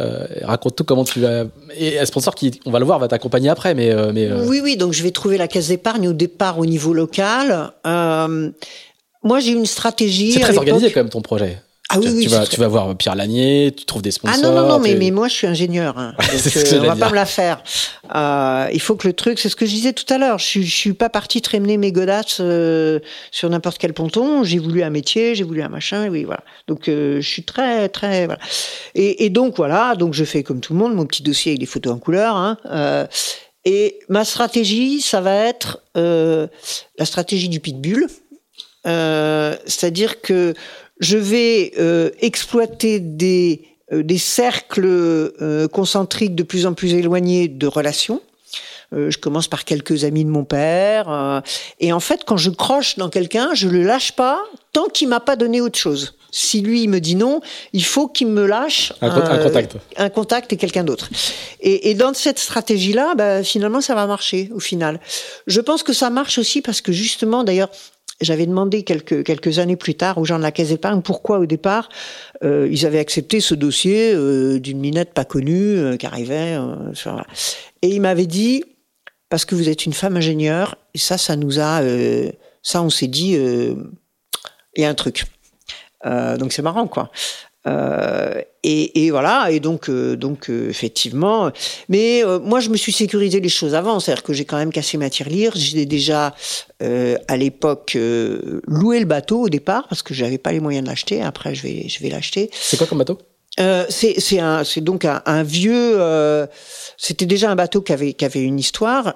Euh, 0.00 0.26
raconte 0.42 0.76
tout 0.76 0.84
comment 0.84 1.04
tu 1.04 1.20
vas 1.20 1.44
et 1.76 2.00
un 2.00 2.04
sponsor 2.04 2.34
qui 2.34 2.60
on 2.66 2.72
va 2.72 2.80
le 2.80 2.84
voir 2.84 2.98
va 2.98 3.06
t'accompagner 3.06 3.48
après 3.48 3.76
mais 3.76 3.92
euh, 3.92 4.10
mais 4.12 4.32
oui 4.32 4.60
oui 4.60 4.76
donc 4.76 4.92
je 4.92 5.04
vais 5.04 5.12
trouver 5.12 5.38
la 5.38 5.46
caisse 5.46 5.68
d'épargne 5.68 6.08
au 6.08 6.12
départ 6.12 6.58
au 6.58 6.66
niveau 6.66 6.92
local 6.92 7.70
euh, 7.86 8.50
moi 9.24 9.40
j'ai 9.40 9.52
une 9.52 9.66
stratégie. 9.66 10.32
C'est 10.32 10.40
très 10.40 10.56
organisé 10.56 10.92
quand 10.92 11.00
même 11.00 11.08
ton 11.08 11.22
projet. 11.22 11.58
Ah 11.90 11.98
oui, 11.98 12.06
tu, 12.06 12.12
oui, 12.12 12.22
tu 12.24 12.28
vas, 12.30 12.38
très- 12.38 12.54
tu 12.54 12.60
vas 12.60 12.68
voir 12.68 12.96
Pierre 12.96 13.14
Lanier, 13.14 13.72
tu 13.76 13.84
trouves 13.84 14.00
des 14.00 14.10
sponsors. 14.10 14.40
Ah 14.42 14.46
non, 14.46 14.54
non, 14.54 14.66
non, 14.66 14.78
mais, 14.78 15.10
moi 15.10 15.28
je 15.28 15.34
suis 15.34 15.46
ingénieur. 15.46 15.98
Hein. 15.98 16.14
Donc, 16.18 16.56
euh, 16.56 16.78
on 16.78 16.86
va 16.86 16.94
dire. 16.94 16.98
pas 16.98 17.10
me 17.10 17.14
la 17.14 17.26
faire. 17.26 17.62
Euh, 18.14 18.68
il 18.72 18.80
faut 18.80 18.96
que 18.96 19.06
le 19.06 19.12
truc, 19.12 19.38
c'est 19.38 19.48
ce 19.50 19.56
que 19.56 19.66
je 19.66 19.70
disais 19.70 19.92
tout 19.92 20.12
à 20.12 20.16
l'heure, 20.16 20.38
je, 20.38 20.60
je 20.62 20.74
suis 20.74 20.94
pas 20.94 21.10
partie 21.10 21.42
traîner 21.42 21.76
mes 21.76 21.92
godasses 21.92 22.38
euh, 22.40 23.00
sur 23.30 23.50
n'importe 23.50 23.76
quel 23.78 23.92
ponton. 23.92 24.44
J'ai 24.44 24.58
voulu 24.58 24.82
un 24.82 24.90
métier, 24.90 25.34
j'ai 25.34 25.44
voulu 25.44 25.60
un 25.62 25.68
machin, 25.68 26.08
oui, 26.08 26.24
voilà. 26.24 26.42
Donc 26.68 26.88
euh, 26.88 27.20
je 27.20 27.28
suis 27.28 27.44
très, 27.44 27.88
très. 27.90 28.26
Voilà. 28.26 28.40
Et, 28.94 29.26
et 29.26 29.30
donc 29.30 29.56
voilà, 29.56 29.94
donc 29.94 30.14
je 30.14 30.24
fais 30.24 30.42
comme 30.42 30.60
tout 30.60 30.72
le 30.72 30.78
monde 30.78 30.94
mon 30.94 31.04
petit 31.04 31.22
dossier 31.22 31.52
avec 31.52 31.60
des 31.60 31.66
photos 31.66 31.92
en 31.92 31.98
couleur. 31.98 32.34
Hein, 32.36 32.56
et 33.66 33.98
ma 34.08 34.24
stratégie, 34.24 35.00
ça 35.00 35.20
va 35.20 35.34
être 35.34 35.82
la 35.94 37.04
stratégie 37.04 37.48
du 37.50 37.60
pitbull. 37.60 38.06
Euh, 38.86 39.56
C'est-à-dire 39.66 40.20
que 40.20 40.52
je 41.00 41.18
vais 41.18 41.72
euh, 41.78 42.10
exploiter 42.20 43.00
des, 43.00 43.62
euh, 43.92 44.02
des 44.02 44.18
cercles 44.18 44.84
euh, 44.86 45.68
concentriques 45.68 46.34
de 46.34 46.42
plus 46.42 46.66
en 46.66 46.74
plus 46.74 46.94
éloignés 46.94 47.48
de 47.48 47.66
relations. 47.66 48.20
Euh, 48.92 49.10
je 49.10 49.18
commence 49.18 49.48
par 49.48 49.64
quelques 49.64 50.04
amis 50.04 50.24
de 50.24 50.30
mon 50.30 50.44
père. 50.44 51.10
euh, 51.10 51.40
et 51.80 51.92
en 51.92 52.00
fait, 52.00 52.20
quand 52.26 52.36
je 52.36 52.50
croche 52.50 52.96
dans 52.96 53.08
quelqu'un, 53.08 53.50
je 53.54 53.68
le 53.68 53.82
lâche 53.82 54.12
pas 54.12 54.38
tant 54.72 54.86
qu'il 54.88 55.08
m'a 55.08 55.20
pas 55.20 55.36
donné 55.36 55.60
autre 55.60 55.78
chose. 55.78 56.14
Si 56.30 56.60
lui 56.62 56.82
il 56.82 56.88
me 56.90 56.98
dit 57.00 57.14
non, 57.14 57.40
il 57.72 57.84
faut 57.84 58.08
qu'il 58.08 58.26
me 58.26 58.44
lâche 58.44 58.92
Un 59.00 59.08
un 59.10 59.38
contact. 59.38 59.76
un 59.96 60.10
contact 60.10 60.52
et 60.52 60.56
quelqu'un 60.56 60.82
d'autre. 60.84 61.08
Et, 61.60 61.90
et 61.90 61.94
dans 61.94 62.12
cette 62.12 62.40
stratégie-là, 62.40 63.14
bah, 63.14 63.42
finalement, 63.44 63.80
ça 63.80 63.94
va 63.94 64.06
marcher 64.06 64.50
au 64.52 64.58
final. 64.60 65.00
Je 65.46 65.60
pense 65.60 65.82
que 65.84 65.92
ça 65.92 66.10
marche 66.10 66.38
aussi 66.38 66.60
parce 66.60 66.80
que 66.80 66.90
justement, 66.90 67.44
d'ailleurs, 67.44 67.70
j'avais 68.20 68.46
demandé 68.46 68.84
quelques, 68.84 69.24
quelques 69.24 69.58
années 69.58 69.76
plus 69.76 69.94
tard 69.94 70.18
aux 70.18 70.24
gens 70.24 70.38
de 70.38 70.42
la 70.42 70.52
Caisse 70.52 70.68
d'épargne 70.68 71.02
pourquoi 71.02 71.38
au 71.38 71.46
départ 71.46 71.88
euh, 72.42 72.68
ils 72.70 72.86
avaient 72.86 72.98
accepté 72.98 73.40
ce 73.40 73.54
dossier 73.54 74.12
euh, 74.14 74.60
d'une 74.60 74.78
minette 74.78 75.14
pas 75.14 75.24
connue 75.24 75.78
euh, 75.78 75.96
qui 75.96 76.06
arrivait. 76.06 76.56
Et 77.82 77.88
ils 77.88 78.00
m'avaient 78.00 78.26
dit 78.26 78.64
parce 79.28 79.44
que 79.44 79.54
vous 79.54 79.68
êtes 79.68 79.84
une 79.86 79.92
femme 79.92 80.16
ingénieure 80.16 80.76
et 80.94 80.98
ça, 80.98 81.18
ça 81.18 81.36
nous 81.36 81.58
a, 81.58 81.82
ça 82.62 82.82
on 82.82 82.90
s'est 82.90 83.08
dit, 83.08 83.32
il 83.32 84.82
y 84.82 84.84
a 84.84 84.88
un 84.88 84.94
truc. 84.94 85.24
Donc 86.04 86.52
c'est 86.52 86.62
marrant 86.62 86.86
quoi. 86.86 87.10
Euh, 87.66 88.42
et, 88.62 89.06
et 89.06 89.10
voilà, 89.10 89.50
et 89.50 89.60
donc, 89.60 89.88
euh, 89.88 90.16
donc 90.16 90.50
euh, 90.50 90.68
effectivement. 90.68 91.50
Mais 91.88 92.22
moi, 92.42 92.60
je 92.60 92.70
me 92.70 92.76
suis 92.76 92.92
sécurisé 92.92 93.40
les 93.40 93.48
choses 93.48 93.74
avant, 93.74 94.00
c'est-à-dire 94.00 94.22
que 94.22 94.32
j'ai 94.32 94.44
quand 94.44 94.56
même 94.56 94.72
cassé 94.72 94.98
ma 94.98 95.10
tirelire. 95.10 95.52
J'ai 95.54 95.86
déjà 95.86 96.34
à 96.80 97.36
l'époque 97.36 97.96
loué 98.66 99.00
le 99.00 99.06
bateau 99.06 99.42
au 99.42 99.48
départ 99.48 99.88
parce 99.88 100.02
que 100.02 100.12
j'avais 100.12 100.38
pas 100.38 100.52
les 100.52 100.60
moyens 100.60 100.84
de 100.84 100.90
l'acheter. 100.90 101.22
Après, 101.22 101.54
je 101.54 101.62
vais, 101.62 101.88
je 101.88 102.02
vais 102.02 102.10
l'acheter. 102.10 102.50
C'est 102.52 102.76
quoi 102.76 102.86
comme 102.86 102.98
bateau? 102.98 103.18
C'est 103.56 104.20
c'est 104.20 104.40
un 104.40 104.64
c'est 104.64 104.82
donc 104.82 105.04
un, 105.04 105.22
un 105.24 105.42
vieux. 105.42 105.98
C'était 106.98 107.26
déjà 107.26 107.50
un 107.50 107.56
bateau 107.56 107.80
qui 107.80 107.92
avait 107.92 108.12
qui 108.12 108.24
avait 108.24 108.42
une 108.42 108.58
histoire 108.58 109.14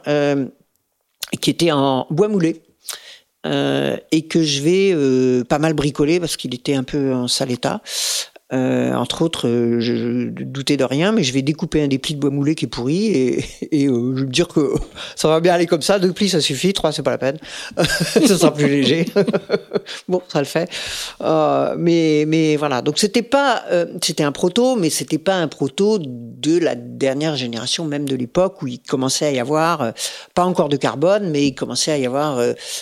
qui 1.40 1.50
était 1.50 1.72
en 1.72 2.06
bois 2.10 2.28
moulé. 2.28 2.62
Euh, 3.46 3.96
et 4.10 4.26
que 4.26 4.42
je 4.42 4.62
vais 4.62 4.90
euh, 4.92 5.44
pas 5.44 5.60
mal 5.60 5.72
bricoler 5.72 6.18
parce 6.18 6.36
qu'il 6.36 6.52
était 6.54 6.74
un 6.74 6.82
peu 6.82 7.14
en 7.14 7.28
sale 7.28 7.52
état. 7.52 7.80
Euh, 8.52 8.94
entre 8.94 9.20
autres, 9.20 9.46
euh, 9.46 9.78
je, 9.78 9.94
je 9.94 10.28
doutais 10.30 10.78
de 10.78 10.84
rien, 10.84 11.12
mais 11.12 11.22
je 11.22 11.34
vais 11.34 11.42
découper 11.42 11.82
un 11.82 11.88
des 11.88 11.98
plis 11.98 12.14
de 12.14 12.20
bois 12.20 12.30
moulé 12.30 12.54
qui 12.54 12.64
est 12.64 12.68
pourri 12.68 13.06
et, 13.06 13.44
et 13.72 13.86
euh, 13.88 14.14
je 14.16 14.20
vais 14.20 14.26
me 14.26 14.32
dire 14.32 14.48
que 14.48 14.72
ça 15.16 15.28
va 15.28 15.40
bien 15.40 15.52
aller 15.52 15.66
comme 15.66 15.82
ça. 15.82 15.98
Deux 15.98 16.12
plis, 16.12 16.30
ça 16.30 16.40
suffit. 16.40 16.72
Trois, 16.72 16.90
c'est 16.90 17.02
pas 17.02 17.10
la 17.10 17.18
peine. 17.18 17.38
ça 17.76 18.38
sera 18.38 18.54
plus 18.54 18.68
léger. 18.68 19.04
bon, 20.08 20.22
ça 20.28 20.38
le 20.38 20.46
fait. 20.46 20.70
Euh, 21.20 21.74
mais 21.78 22.24
mais 22.26 22.56
voilà. 22.56 22.80
Donc 22.80 22.98
c'était 22.98 23.22
pas, 23.22 23.64
euh, 23.70 23.86
c'était 24.02 24.24
un 24.24 24.32
proto, 24.32 24.76
mais 24.76 24.88
c'était 24.88 25.18
pas 25.18 25.36
un 25.36 25.48
proto 25.48 25.98
de 26.00 26.58
la 26.58 26.74
dernière 26.74 27.36
génération, 27.36 27.84
même 27.84 28.08
de 28.08 28.16
l'époque 28.16 28.62
où 28.62 28.66
il 28.66 28.80
commençait 28.80 29.26
à 29.26 29.30
y 29.30 29.38
avoir, 29.38 29.92
pas 30.34 30.44
encore 30.44 30.70
de 30.70 30.76
carbone, 30.76 31.30
mais 31.30 31.46
il 31.46 31.54
commençait 31.54 31.92
à 31.92 31.98
y 31.98 32.06
avoir 32.06 32.40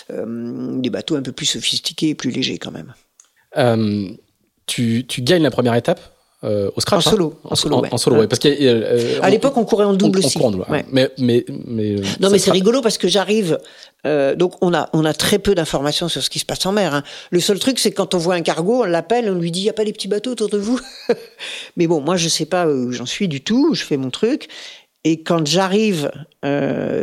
des 0.09 0.89
bateaux 0.89 1.15
un 1.15 1.21
peu 1.21 1.31
plus 1.31 1.45
sophistiqués 1.45 2.09
et 2.09 2.15
plus 2.15 2.31
légers 2.31 2.57
quand 2.57 2.71
même. 2.71 2.93
Tu, 4.67 5.05
tu 5.07 5.21
gagnes 5.21 5.43
la 5.43 5.51
première 5.51 5.73
étape 5.75 5.99
euh, 6.43 6.69
au 6.75 6.81
scratch 6.81 7.07
En 7.07 7.09
hein 7.09 7.11
solo, 7.13 7.39
en 7.45 7.55
solo, 7.55 7.75
en, 7.77 7.81
ouais. 7.81 7.89
en 7.91 7.97
solo, 7.97 8.15
Ouais. 8.17 8.21
ouais. 8.23 8.27
Parce 8.27 8.39
qu'à 8.39 8.49
euh, 8.49 9.17
À 9.23 9.29
l'époque, 9.31 9.57
on 9.57 9.65
courait 9.65 9.85
en 9.85 9.93
double 9.93 10.19
aussi. 10.19 10.37
On, 10.37 10.43
on 10.43 10.47
en 10.47 10.51
double, 10.51 10.65
Ouais. 10.69 10.85
Mais, 10.91 11.09
mais, 11.17 11.45
mais, 11.65 11.95
euh, 11.95 12.03
Non, 12.19 12.29
mais 12.29 12.37
c'est 12.37 12.51
rigolo 12.51 12.81
parce 12.81 12.97
que 12.99 13.07
j'arrive. 13.07 13.57
euh, 14.05 14.35
donc, 14.35 14.53
on 14.61 14.73
a, 14.73 14.89
on 14.93 15.03
a 15.05 15.13
très 15.13 15.39
peu 15.39 15.55
d'informations 15.55 16.09
sur 16.09 16.21
ce 16.21 16.29
qui 16.29 16.37
se 16.39 16.45
passe 16.45 16.63
en 16.67 16.73
mer. 16.73 16.93
hein. 16.93 17.03
Le 17.31 17.39
seul 17.39 17.57
truc, 17.57 17.79
c'est 17.79 17.91
quand 17.91 18.13
on 18.13 18.17
voit 18.19 18.35
un 18.35 18.41
cargo, 18.41 18.81
on 18.83 18.85
l'appelle, 18.85 19.29
on 19.31 19.35
lui 19.39 19.49
dit 19.51 19.61
il 19.61 19.65
y 19.65 19.69
a 19.69 19.73
pas 19.73 19.85
des 19.85 19.93
petits 19.93 20.07
bateaux 20.09 20.31
autour 20.31 20.49
de 20.49 20.57
vous? 20.59 20.79
mais 21.77 21.87
bon, 21.87 22.01
moi, 22.01 22.17
je 22.17 22.27
sais 22.29 22.45
pas 22.45 22.67
où 22.67 22.91
j'en 22.91 23.07
suis 23.07 23.27
du 23.27 23.41
tout. 23.41 23.73
Je 23.73 23.83
fais 23.83 23.97
mon 23.97 24.11
truc. 24.11 24.47
Et 25.05 25.23
quand 25.23 25.47
j'arrive, 25.47 26.11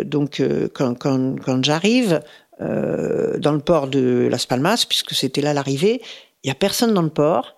donc 0.05 0.43
quand, 0.75 0.95
quand, 0.95 1.37
quand 1.43 1.65
j'arrive 1.65 2.21
dans 2.61 3.53
le 3.53 3.61
port 3.61 3.89
de 3.89 4.29
Las 4.31 4.47
Palmas, 4.47 4.85
puisque 4.89 5.13
c'était 5.15 5.41
là 5.41 5.55
l'arrivée, 5.55 6.03
il 6.45 6.49
y 6.49 6.51
a 6.51 6.55
personne 6.55 6.95
dans 6.95 7.03
le 7.03 7.11
port. 7.11 7.57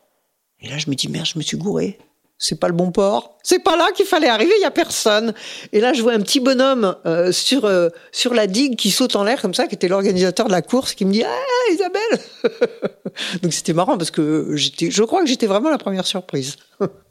Et 0.60 0.68
là, 0.68 0.78
je 0.78 0.88
me 0.88 0.94
dis 0.94 1.08
merde, 1.08 1.26
je 1.26 1.38
me 1.38 1.42
suis 1.42 1.56
gouré. 1.58 1.98
C'est 2.38 2.60
pas 2.60 2.68
le 2.68 2.74
bon 2.74 2.90
port. 2.92 3.38
C'est 3.42 3.60
pas 3.60 3.76
là 3.78 3.86
qu'il 3.96 4.04
fallait 4.04 4.28
arriver. 4.28 4.52
Il 4.58 4.60
y 4.60 4.66
a 4.66 4.70
personne. 4.70 5.32
Et 5.72 5.80
là, 5.80 5.94
je 5.94 6.02
vois 6.02 6.12
un 6.12 6.20
petit 6.20 6.38
bonhomme 6.40 6.94
euh, 7.06 7.32
sur 7.32 7.64
euh, 7.64 7.88
sur 8.12 8.34
la 8.34 8.46
digue 8.46 8.76
qui 8.76 8.90
saute 8.90 9.16
en 9.16 9.24
l'air 9.24 9.40
comme 9.40 9.54
ça, 9.54 9.66
qui 9.66 9.74
était 9.74 9.88
l'organisateur 9.88 10.46
de 10.46 10.52
la 10.52 10.60
course, 10.60 10.92
qui 10.94 11.06
me 11.06 11.12
dit 11.12 11.24
ah 11.24 11.72
Isabelle. 11.72 12.20
Donc 13.42 13.54
c'était 13.54 13.72
marrant 13.72 13.96
parce 13.96 14.10
que 14.10 14.50
j'étais, 14.54 14.90
je 14.90 15.02
crois 15.02 15.22
que 15.22 15.26
j'étais 15.28 15.46
vraiment 15.46 15.70
la 15.70 15.78
première 15.78 16.06
surprise. 16.06 16.56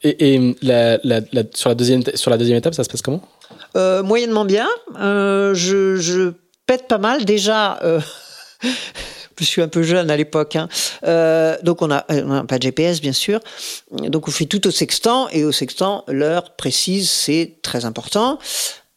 Et, 0.04 0.36
et 0.36 0.56
la, 0.62 1.00
la, 1.04 1.22
la- 1.34 1.44
sur, 1.56 1.70
la 1.70 1.76
deuxième, 1.76 2.04
sur 2.14 2.30
la 2.30 2.38
deuxième 2.38 2.58
étape, 2.60 2.76
ça 2.76 2.84
se 2.84 2.90
passe 2.90 3.02
comment? 3.02 3.22
Euh, 3.76 4.04
moyennement 4.04 4.46
bien. 4.46 4.68
Euh, 5.00 5.56
je, 5.56 5.96
je 5.96 6.34
pète 6.68 6.88
pas 6.88 7.00
mal 7.00 7.26
déjà. 7.26 7.80
Euh, 9.36 9.44
je 9.44 9.46
suis 9.46 9.62
un 9.62 9.68
peu 9.68 9.84
jeune 9.84 10.10
à 10.10 10.18
l'époque. 10.18 10.56
Hein. 10.56 10.68
Euh, 11.04 11.58
donc 11.64 11.82
on 11.82 11.92
a, 11.92 12.06
on 12.10 12.32
a 12.32 12.44
pas 12.44 12.58
de 12.58 12.64
GPS 12.64 13.02
bien 13.02 13.14
sûr. 13.14 13.40
Donc 13.92 14.28
on 14.28 14.32
fait 14.32 14.46
tout 14.46 14.66
au 14.68 14.72
sextant 14.72 15.30
et 15.30 15.44
au 15.44 15.52
sextant 15.52 16.04
l'heure 16.08 16.56
précise 16.56 17.10
c'est 17.10 17.58
très 17.62 17.86
important. 17.86 18.40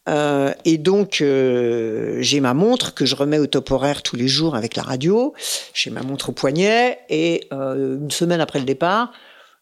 Euh, 0.07 0.53
et 0.65 0.77
donc 0.77 1.21
euh, 1.21 2.17
j'ai 2.21 2.39
ma 2.39 2.53
montre 2.53 2.95
que 2.95 3.05
je 3.05 3.15
remets 3.15 3.37
au 3.37 3.45
top 3.45 3.69
horaire 3.69 4.01
tous 4.01 4.15
les 4.15 4.27
jours 4.27 4.55
avec 4.55 4.75
la 4.75 4.83
radio. 4.83 5.33
J'ai 5.73 5.91
ma 5.91 6.01
montre 6.01 6.29
au 6.29 6.31
poignet 6.31 6.99
et 7.09 7.47
euh, 7.53 7.97
une 7.97 8.11
semaine 8.11 8.41
après 8.41 8.59
le 8.59 8.65
départ, 8.65 9.11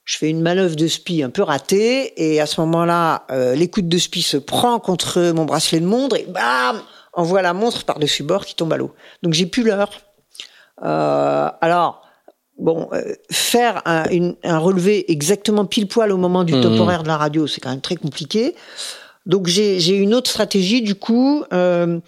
je 0.06 0.18
fais 0.18 0.30
une 0.30 0.42
manœuvre 0.42 0.76
de 0.76 0.88
spi 0.88 1.22
un 1.22 1.30
peu 1.30 1.42
ratée 1.42 2.14
et 2.16 2.40
à 2.40 2.46
ce 2.46 2.62
moment-là, 2.62 3.26
euh, 3.30 3.56
l'écoute 3.56 3.90
de 3.90 3.98
spi 3.98 4.22
se 4.22 4.38
prend 4.38 4.80
contre 4.80 5.34
mon 5.36 5.44
bracelet 5.44 5.82
de 5.82 5.86
montre 5.86 6.16
et 6.16 6.26
bam, 6.26 6.82
envoie 7.12 7.42
la 7.42 7.54
montre 7.54 7.84
par-dessus 7.84 8.24
bord 8.24 8.46
qui 8.46 8.56
tombe 8.56 8.72
à 8.72 8.78
l'eau. 8.78 8.94
Donc 9.24 9.34
j'ai 9.34 9.48
plus 9.48 9.64
l'heure. 9.64 9.90
Euh, 10.84 11.50
alors, 11.62 12.02
bon, 12.58 12.88
euh, 12.94 13.14
faire 13.32 13.82
un, 13.86 14.10
une- 14.10 14.36
un 14.44 14.58
relevé 14.60 15.12
exactement 15.12 15.66
pile 15.66 15.88
poil 15.88 16.12
au 16.12 16.18
moment 16.18 16.44
du 16.44 16.54
top 16.60 16.74
Mhm. 16.74 16.80
horaire 16.82 17.04
de 17.04 17.08
la 17.08 17.18
radio, 17.18 17.48
c'est 17.48 17.62
quand 17.62 17.70
même 17.72 17.82
très 17.82 17.96
compliqué. 17.96 18.56
Donc 19.26 19.48
j'ai 19.48 19.96
une 19.98 20.14
autre 20.14 20.30
stratégie 20.30 20.82
du 20.82 20.96
coup. 20.96 21.44
euh, 21.54 22.00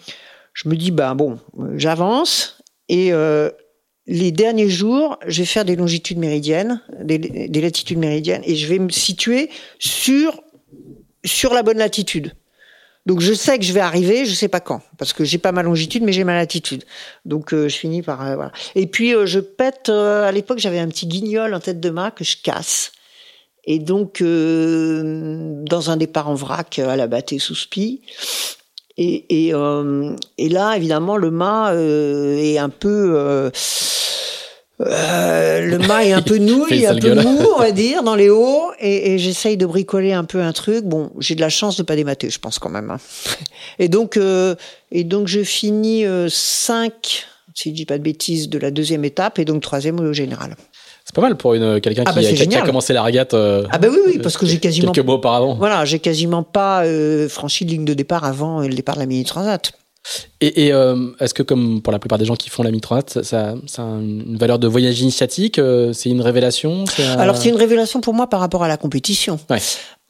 je 0.53 0.67
me 0.69 0.75
dis 0.75 0.91
bah 0.91 1.13
bon, 1.13 1.39
j'avance 1.75 2.61
et 2.89 3.11
euh, 3.13 3.49
les 4.07 4.31
derniers 4.31 4.69
jours, 4.69 5.17
je 5.27 5.41
vais 5.41 5.45
faire 5.45 5.63
des 5.65 5.75
longitudes 5.75 6.17
méridiennes, 6.17 6.81
des, 7.01 7.17
des 7.19 7.61
latitudes 7.61 7.97
méridiennes, 7.99 8.41
et 8.45 8.55
je 8.55 8.67
vais 8.67 8.79
me 8.79 8.89
situer 8.89 9.49
sur 9.79 10.41
sur 11.25 11.53
la 11.53 11.61
bonne 11.63 11.77
latitude. 11.77 12.33
Donc 13.05 13.21
je 13.21 13.33
sais 13.33 13.57
que 13.57 13.65
je 13.65 13.73
vais 13.73 13.79
arriver, 13.79 14.25
je 14.25 14.33
sais 14.33 14.49
pas 14.49 14.59
quand, 14.59 14.81
parce 14.97 15.13
que 15.13 15.23
j'ai 15.23 15.37
pas 15.39 15.51
ma 15.51 15.63
longitude, 15.63 16.03
mais 16.03 16.11
j'ai 16.11 16.23
ma 16.23 16.35
latitude. 16.35 16.83
Donc 17.25 17.53
euh, 17.53 17.67
je 17.67 17.75
finis 17.75 18.01
par 18.01 18.21
euh, 18.25 18.35
voilà. 18.35 18.51
Et 18.75 18.85
puis 18.87 19.15
euh, 19.15 19.25
je 19.25 19.39
pète. 19.39 19.89
euh, 19.89 20.27
à 20.27 20.31
l'époque, 20.31 20.59
j'avais 20.59 20.79
un 20.79 20.87
petit 20.89 21.07
guignol 21.07 21.53
en 21.53 21.59
tête 21.59 21.79
de 21.79 21.89
mât 21.89 22.11
que 22.11 22.23
je 22.23 22.37
casse. 22.43 22.91
Et 23.65 23.79
donc 23.79 24.21
euh, 24.21 25.63
dans 25.63 25.89
un 25.89 25.97
départ 25.97 26.29
en 26.29 26.35
vrac 26.35 26.77
à 26.79 26.95
la 26.95 27.07
battée 27.07 27.39
sous 27.39 27.55
spi. 27.55 28.01
Et, 28.97 29.47
et, 29.47 29.53
et 30.37 30.49
là, 30.49 30.75
évidemment, 30.75 31.15
le 31.15 31.31
mât 31.31 31.73
est 31.73 32.57
un 32.57 32.67
peu. 32.67 33.49
Euh, 34.81 34.85
euh, 34.87 35.59
le 35.65 35.77
mât 35.79 36.05
est 36.05 36.13
un 36.13 36.21
peu 36.21 36.37
nouille, 36.39 36.85
un 36.85 36.93
peu 36.93 36.99
gueule. 36.99 37.21
mou, 37.23 37.39
on 37.55 37.59
va 37.59 37.71
dire, 37.71 38.03
dans 38.03 38.15
les 38.15 38.29
hauts, 38.29 38.71
et, 38.79 39.13
et 39.13 39.17
j'essaye 39.19 39.57
de 39.57 39.65
bricoler 39.65 40.13
un 40.13 40.23
peu 40.23 40.41
un 40.41 40.53
truc. 40.53 40.85
Bon, 40.85 41.11
j'ai 41.19 41.35
de 41.35 41.41
la 41.41 41.49
chance 41.49 41.75
de 41.77 41.83
pas 41.83 41.95
démater, 41.95 42.29
je 42.29 42.39
pense 42.39 42.59
quand 42.59 42.69
même. 42.69 42.91
hein. 42.91 42.97
Et 43.79 43.89
donc, 43.89 44.15
euh, 44.17 44.55
et 44.91 45.03
donc 45.03 45.27
je 45.27 45.43
finis 45.43 46.05
5, 46.29 47.25
si 47.53 47.69
je 47.69 47.75
dis 47.75 47.85
pas 47.85 47.97
de 47.97 48.03
bêtises, 48.03 48.49
de 48.49 48.57
la 48.57 48.71
deuxième 48.71 49.05
étape, 49.05 49.39
et 49.39 49.45
donc 49.45 49.61
troisième 49.61 49.99
au 49.99 50.13
général. 50.13 50.55
C'est 51.05 51.15
pas 51.15 51.21
mal 51.21 51.35
pour 51.37 51.55
une 51.55 51.81
quelqu'un 51.81 52.03
Ah 52.05 52.11
qui, 52.11 52.15
bah, 52.17 52.21
qui 52.21 52.27
a- 52.27 52.31
qui 52.33 52.35
a 52.41 52.43
génial. 52.43 52.63
commencé 52.63 52.93
la 52.93 53.01
régate 53.03 53.33
euh, 53.33 53.65
Ah 53.71 53.79
bah 53.79 53.87
oui, 53.91 53.97
oui, 54.05 54.19
parce 54.19 54.37
que 54.37 54.45
j'ai 54.45 54.59
quasiment 54.59 54.91
quelques 54.91 55.05
mois 55.05 55.15
auparavant. 55.15 55.55
Voilà, 55.55 55.83
j'ai 55.85 55.97
quasiment 55.99 56.43
pas 56.43 56.83
euh, 56.85 57.27
franchi 57.27 57.65
de 57.65 57.71
ligne 57.71 57.85
de 57.85 57.93
départ 57.95 58.23
avant 58.25 58.61
euh, 58.61 58.67
le 58.67 58.73
départ 58.75 58.95
de 58.95 58.99
la 59.01 59.05
mini 59.07 59.23
transat. 59.23 59.71
Et, 60.41 60.65
et 60.67 60.73
euh, 60.73 61.11
est-ce 61.19 61.33
que, 61.33 61.43
comme 61.43 61.81
pour 61.81 61.91
la 61.91 61.99
plupart 61.99 62.17
des 62.17 62.25
gens 62.25 62.35
qui 62.35 62.49
font 62.49 62.63
la 62.63 62.71
Mitronate, 62.71 63.09
ça, 63.11 63.23
ça, 63.23 63.55
ça 63.67 63.81
a 63.83 63.85
une 63.85 64.37
valeur 64.37 64.57
de 64.59 64.67
voyage 64.67 64.99
initiatique 65.01 65.59
euh, 65.59 65.93
C'est 65.93 66.09
une 66.09 66.21
révélation 66.21 66.85
un- 66.99 67.17
Alors 67.19 67.37
c'est 67.37 67.49
une 67.49 67.55
révélation 67.57 68.01
pour 68.01 68.13
moi 68.13 68.27
par 68.27 68.39
rapport 68.39 68.63
à 68.63 68.67
la 68.67 68.77
compétition. 68.77 69.39
Ouais. 69.49 69.59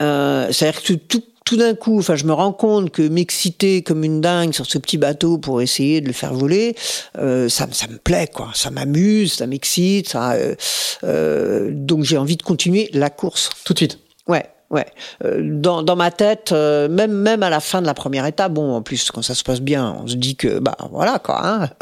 Euh, 0.02 0.48
C'est-à-dire 0.52 0.82
que 0.84 0.94
tout, 0.94 1.22
tout 1.46 1.58
d'un 1.58 1.74
coup, 1.74 1.98
enfin, 2.00 2.16
je 2.16 2.26
me 2.26 2.34
rends 2.34 2.54
compte 2.54 2.92
que 2.92 3.02
m'exciter 3.02 3.82
comme 3.82 4.04
une 4.04 4.22
dingue 4.22 4.54
sur 4.54 4.66
ce 4.68 4.78
petit 4.78 4.98
bateau 4.98 5.38
pour 5.40 5.62
essayer 5.62 6.00
de 6.00 6.08
le 6.08 6.14
faire 6.14 6.34
voler, 6.34 6.76
euh, 7.18 7.50
ça, 7.50 7.66
me- 7.68 7.74
ça 7.74 7.88
me 7.88 7.98
plaît, 7.98 8.30
quoi. 8.34 8.50
Ça 8.54 8.70
m'amuse, 8.70 9.34
ça 9.34 9.48
m'excite, 9.48 10.10
ça. 10.10 10.34
euh, 10.34 10.56
euh, 11.04 11.70
donc 11.74 12.04
j'ai 12.04 12.18
envie 12.18 12.38
de 12.38 12.44
continuer 12.44 12.90
la 12.94 13.10
course. 13.10 13.50
Tout 13.66 13.74
de 13.74 13.80
suite. 13.80 14.00
Ouais, 14.28 14.46
ouais. 14.72 14.86
Euh, 15.26 15.40
dans, 15.44 15.84
dans 15.84 15.96
ma 15.96 16.12
tête, 16.12 16.52
euh, 16.52 16.88
même 16.90 17.12
même 17.12 17.44
à 17.44 17.50
la 17.50 17.60
fin 17.60 17.82
de 17.82 17.86
la 17.88 17.94
première 17.94 18.26
étape, 18.26 18.54
bon, 18.54 18.74
en 18.76 18.82
plus 18.82 19.12
quand 19.12 19.22
ça 19.22 19.36
se 19.36 19.44
passe 19.44 19.62
bien, 19.62 19.96
on 20.04 20.08
se 20.08 20.16
dit 20.16 20.36
que 20.36 20.60
bah 20.60 20.76
voilà 20.92 21.20
quoi. 21.20 21.42
Hein. 21.46 21.70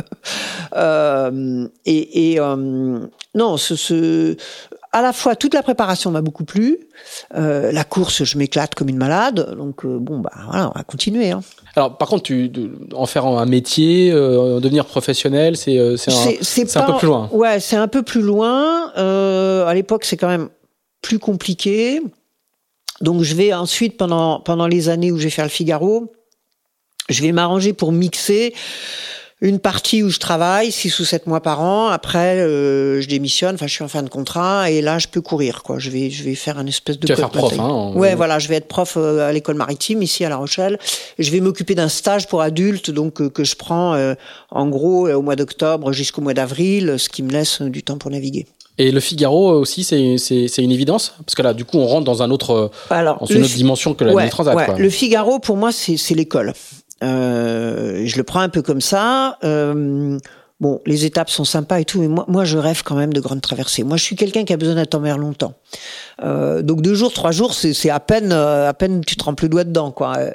Euh, 0.76 1.68
et 1.86 2.34
et 2.34 2.40
euh, 2.40 3.00
non, 3.34 3.56
ce, 3.58 3.76
ce 3.76 4.36
à 4.92 5.02
la 5.02 5.14
fois 5.14 5.36
toute 5.36 5.54
la 5.54 5.64
préparation 5.64 6.12
m'a 6.12 6.22
beaucoup 6.22 6.44
plu, 6.44 6.80
euh, 7.36 7.72
la 7.72 7.84
course 7.86 8.24
je 8.26 8.38
m'éclate 8.38 8.76
comme 8.76 8.90
une 8.90 8.98
malade, 8.98 9.56
donc 9.58 9.86
euh, 9.86 9.98
bon 10.00 10.20
bah 10.20 10.32
voilà, 10.50 10.70
on 10.70 10.78
va 10.78 10.84
continuer. 10.84 11.32
Hein. 11.32 11.42
Alors, 11.76 11.98
par 11.98 12.08
contre, 12.10 12.24
tu, 12.24 12.52
en 12.94 13.06
faire 13.06 13.26
un 13.26 13.46
métier, 13.46 14.12
euh, 14.12 14.60
devenir 14.60 14.86
professionnel, 14.86 15.56
c'est 15.56 15.96
c'est 15.98 16.12
un, 16.12 16.34
c'est 16.42 16.78
un 16.78 16.82
pas- 16.82 16.92
peu 16.94 16.98
plus 16.98 17.08
loin. 17.08 17.30
Ouais, 17.32 17.60
c'est 17.60 17.76
un 17.78 17.88
peu 17.88 18.04
plus 18.04 18.22
loin. 18.22 18.92
Euh, 18.98 19.66
à 19.66 19.74
l'époque, 19.74 20.04
c'est 20.04 20.18
quand 20.18 20.28
même 20.28 20.50
plus 21.02 21.20
compliqué. 21.20 22.02
Donc, 23.02 23.24
je 23.24 23.36
vais 23.36 23.54
ensuite, 23.54 23.98
pendant, 23.98 24.40
pendant 24.40 24.68
les 24.68 24.90
années 24.90 25.12
où 25.12 25.18
je 25.18 25.26
vais 25.26 25.30
faire 25.30 25.46
le 25.46 25.50
Figaro, 25.52 26.12
je 27.10 27.22
vais 27.22 27.32
m'arranger 27.32 27.74
pour 27.74 27.92
mixer 27.92 28.54
une 29.40 29.60
partie 29.60 30.02
où 30.02 30.10
je 30.10 30.18
travaille, 30.18 30.72
six 30.72 31.00
ou 31.00 31.06
sept 31.06 31.28
mois 31.28 31.42
par 31.42 31.62
an. 31.62 31.90
Après, 31.90 32.40
euh, 32.40 33.00
je 33.02 33.08
démissionne. 33.08 33.54
Enfin, 33.54 33.68
je 33.68 33.74
suis 33.74 33.84
en 33.84 33.88
fin 33.88 34.02
de 34.02 34.10
contrat 34.10 34.72
et 34.72 34.82
là, 34.82 34.98
je 34.98 35.08
peux 35.08 35.22
courir. 35.22 35.62
Quoi. 35.62 35.78
Je 35.78 35.92
vais, 35.92 36.10
je 36.10 36.24
vais 36.24 36.34
faire 36.34 36.58
un 36.58 36.66
espèce 36.66 36.98
de. 37.00 37.06
Tu 37.06 37.14
vas 37.14 37.18
faire 37.18 37.30
prof, 37.30 37.54
hein, 37.60 37.64
en- 37.70 37.94
Ouais, 37.96 38.16
voilà. 38.16 38.40
Je 38.40 38.48
vais 38.48 38.56
être 38.56 38.68
prof 38.68 38.96
euh, 38.98 39.30
à 39.30 39.32
l'école 39.32 39.54
maritime 39.56 40.02
ici 40.02 40.26
à 40.26 40.30
La 40.30 40.38
Rochelle. 40.38 40.80
Je 41.20 41.30
vais 41.30 41.40
m'occuper 41.40 41.76
d'un 41.76 41.88
stage 41.88 42.28
pour 42.28 42.42
adultes, 42.42 42.90
donc 42.90 43.22
euh, 43.22 43.30
que 43.30 43.44
je 43.44 43.56
prends 43.56 43.94
euh, 43.94 44.16
en 44.50 44.68
gros 44.70 45.08
au 45.08 45.22
mois 45.22 45.36
d'octobre 45.36 45.94
jusqu'au 45.94 46.22
mois 46.22 46.34
d'avril, 46.34 46.96
ce 46.98 47.08
qui 47.08 47.22
me 47.22 47.30
laisse 47.32 47.62
euh, 47.62 47.70
du 47.70 47.84
temps 47.84 48.00
pour 48.00 48.10
naviguer. 48.10 48.48
Et 48.78 48.92
le 48.92 49.00
Figaro 49.00 49.52
euh, 49.52 49.60
aussi, 49.60 49.84
c'est 49.84 50.64
une 50.64 50.72
évidence 50.72 51.16
Parce 51.26 51.36
que 51.36 51.42
là, 51.42 51.54
du 51.54 51.66
coup, 51.66 51.78
on 51.78 51.88
rentre 51.88 52.06
dans 52.06 52.22
un 52.22 52.30
autre, 52.30 52.52
euh, 52.52 52.70
Alors, 52.90 53.20
dans 53.20 53.26
une 53.26 53.44
autre 53.44 53.56
dimension 53.56 53.94
que 53.94 54.04
la 54.04 54.14
ouais, 54.14 54.24
Mini 54.24 54.32
Transat. 54.32 54.56
ouais. 54.56 54.66
quoi. 54.66 54.78
Le 54.78 54.90
Figaro, 54.90 55.40
pour 55.40 55.58
moi, 55.58 55.72
c'est 55.72 55.98
c'est 55.98 56.14
l'école. 56.14 56.54
Euh, 57.04 58.04
je 58.06 58.18
le 58.18 58.24
prends 58.24 58.40
un 58.40 58.50
peu 58.50 58.62
comme 58.62 58.82
ça. 58.82 59.38
Euh, 59.44 60.18
bon, 60.60 60.82
les 60.86 61.06
étapes 61.06 61.30
sont 61.30 61.46
sympas 61.46 61.80
et 61.80 61.86
tout, 61.86 62.00
mais 62.00 62.08
moi, 62.08 62.26
moi, 62.28 62.46
je 62.46 62.58
rêve 62.58 62.84
quand 62.84 62.96
même 62.96 63.14
de 63.14 63.20
grandes 63.20 63.42
traversées. 63.42 63.84
Moi, 63.84 63.98
je 63.98 64.04
suis 64.04 64.16
quelqu'un 64.16 64.44
qui 64.44 64.54
a 64.54 64.58
besoin 64.58 64.84
mer 65.00 65.18
longtemps. 65.18 65.54
Euh, 66.24 66.62
donc 66.62 66.82
deux 66.82 66.96
jours, 66.96 67.14
trois 67.14 67.32
jours, 67.32 67.54
c'est 67.54 67.90
à 67.90 68.00
peine, 68.00 68.32
euh, 68.32 68.70
à 68.70 68.74
peine 68.74 69.04
tu 69.06 69.16
trempes 69.16 69.42
le 69.42 69.50
doigt 69.50 69.64
dedans, 69.64 69.92
quoi. 69.92 70.18
Euh, 70.18 70.32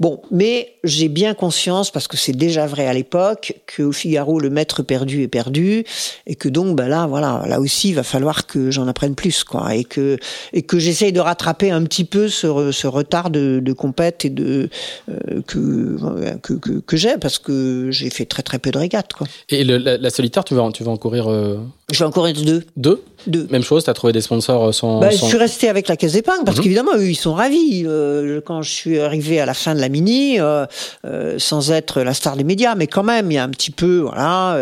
Bon, 0.00 0.20
mais 0.32 0.74
j'ai 0.82 1.08
bien 1.08 1.32
conscience 1.32 1.92
parce 1.92 2.08
que 2.08 2.16
c'est 2.16 2.32
déjà 2.32 2.66
vrai 2.66 2.88
à 2.88 2.92
l'époque 2.92 3.54
qu'au 3.68 3.92
Figaro, 3.92 4.40
le 4.40 4.50
maître 4.50 4.82
perdu 4.82 5.22
est 5.22 5.28
perdu 5.28 5.84
et 6.26 6.34
que 6.34 6.48
donc, 6.48 6.74
bah 6.76 6.88
là, 6.88 7.06
voilà, 7.06 7.44
là 7.46 7.60
aussi, 7.60 7.90
il 7.90 7.94
va 7.94 8.02
falloir 8.02 8.48
que 8.48 8.72
j'en 8.72 8.88
apprenne 8.88 9.14
plus, 9.14 9.44
quoi, 9.44 9.76
et 9.76 9.84
que 9.84 10.18
et 10.52 10.62
que 10.62 10.80
j'essaye 10.80 11.12
de 11.12 11.20
rattraper 11.20 11.70
un 11.70 11.84
petit 11.84 12.04
peu 12.04 12.28
ce, 12.28 12.72
ce 12.72 12.86
retard 12.88 13.30
de, 13.30 13.60
de 13.62 13.72
compète 13.72 14.24
et 14.24 14.30
de 14.30 14.70
euh, 15.08 15.40
que, 15.46 15.58
euh, 15.58 16.34
que 16.42 16.54
que 16.54 16.80
que 16.80 16.96
j'ai 16.96 17.16
parce 17.16 17.38
que 17.38 17.88
j'ai 17.92 18.10
fait 18.10 18.24
très 18.24 18.42
très 18.42 18.58
peu 18.58 18.72
de 18.72 18.78
régates, 18.78 19.12
quoi. 19.12 19.28
Et 19.50 19.62
la, 19.62 19.98
la 19.98 20.10
solitaire, 20.10 20.42
tu 20.42 20.54
vas, 20.54 20.68
tu 20.72 20.82
vas 20.82 20.90
en 20.90 20.96
courir 20.96 21.30
euh, 21.30 21.58
Je 21.92 21.98
vais 22.00 22.04
encore 22.04 22.26
être 22.26 22.42
deux, 22.42 22.64
deux 22.76 23.02
deux. 23.28 23.46
Même 23.52 23.62
chose, 23.62 23.84
tu 23.84 23.90
as 23.90 23.94
trouvé 23.94 24.12
des 24.12 24.20
sponsors 24.20 24.64
euh, 24.64 24.72
sans. 24.72 24.98
Bah, 24.98 25.10
je 25.10 25.16
suis 25.24 25.36
resté 25.36 25.68
avec 25.68 25.86
la 25.86 25.96
caisse 25.96 26.14
d'épargne 26.14 26.40
parce 26.44 26.56
Mhm. 26.56 26.62
qu'évidemment 26.64 26.90
eux 26.96 27.08
ils 27.08 27.14
sont 27.14 27.34
ravis 27.34 27.84
Euh, 27.86 28.40
quand 28.44 28.62
je 28.62 28.70
suis 28.72 28.98
arrivé 28.98 29.38
à 29.40 29.46
la 29.46 29.54
fin 29.54 29.76
de 29.76 29.80
la 29.80 29.88
mini 29.88 30.40
euh, 30.40 30.66
euh, 31.04 31.38
sans 31.38 31.70
être 31.70 32.00
la 32.02 32.14
star 32.14 32.36
des 32.36 32.42
médias 32.42 32.74
mais 32.74 32.88
quand 32.88 33.04
même 33.04 33.30
il 33.30 33.34
y 33.34 33.38
a 33.38 33.44
un 33.44 33.48
petit 33.50 33.70
peu 33.70 33.98
voilà 33.98 34.58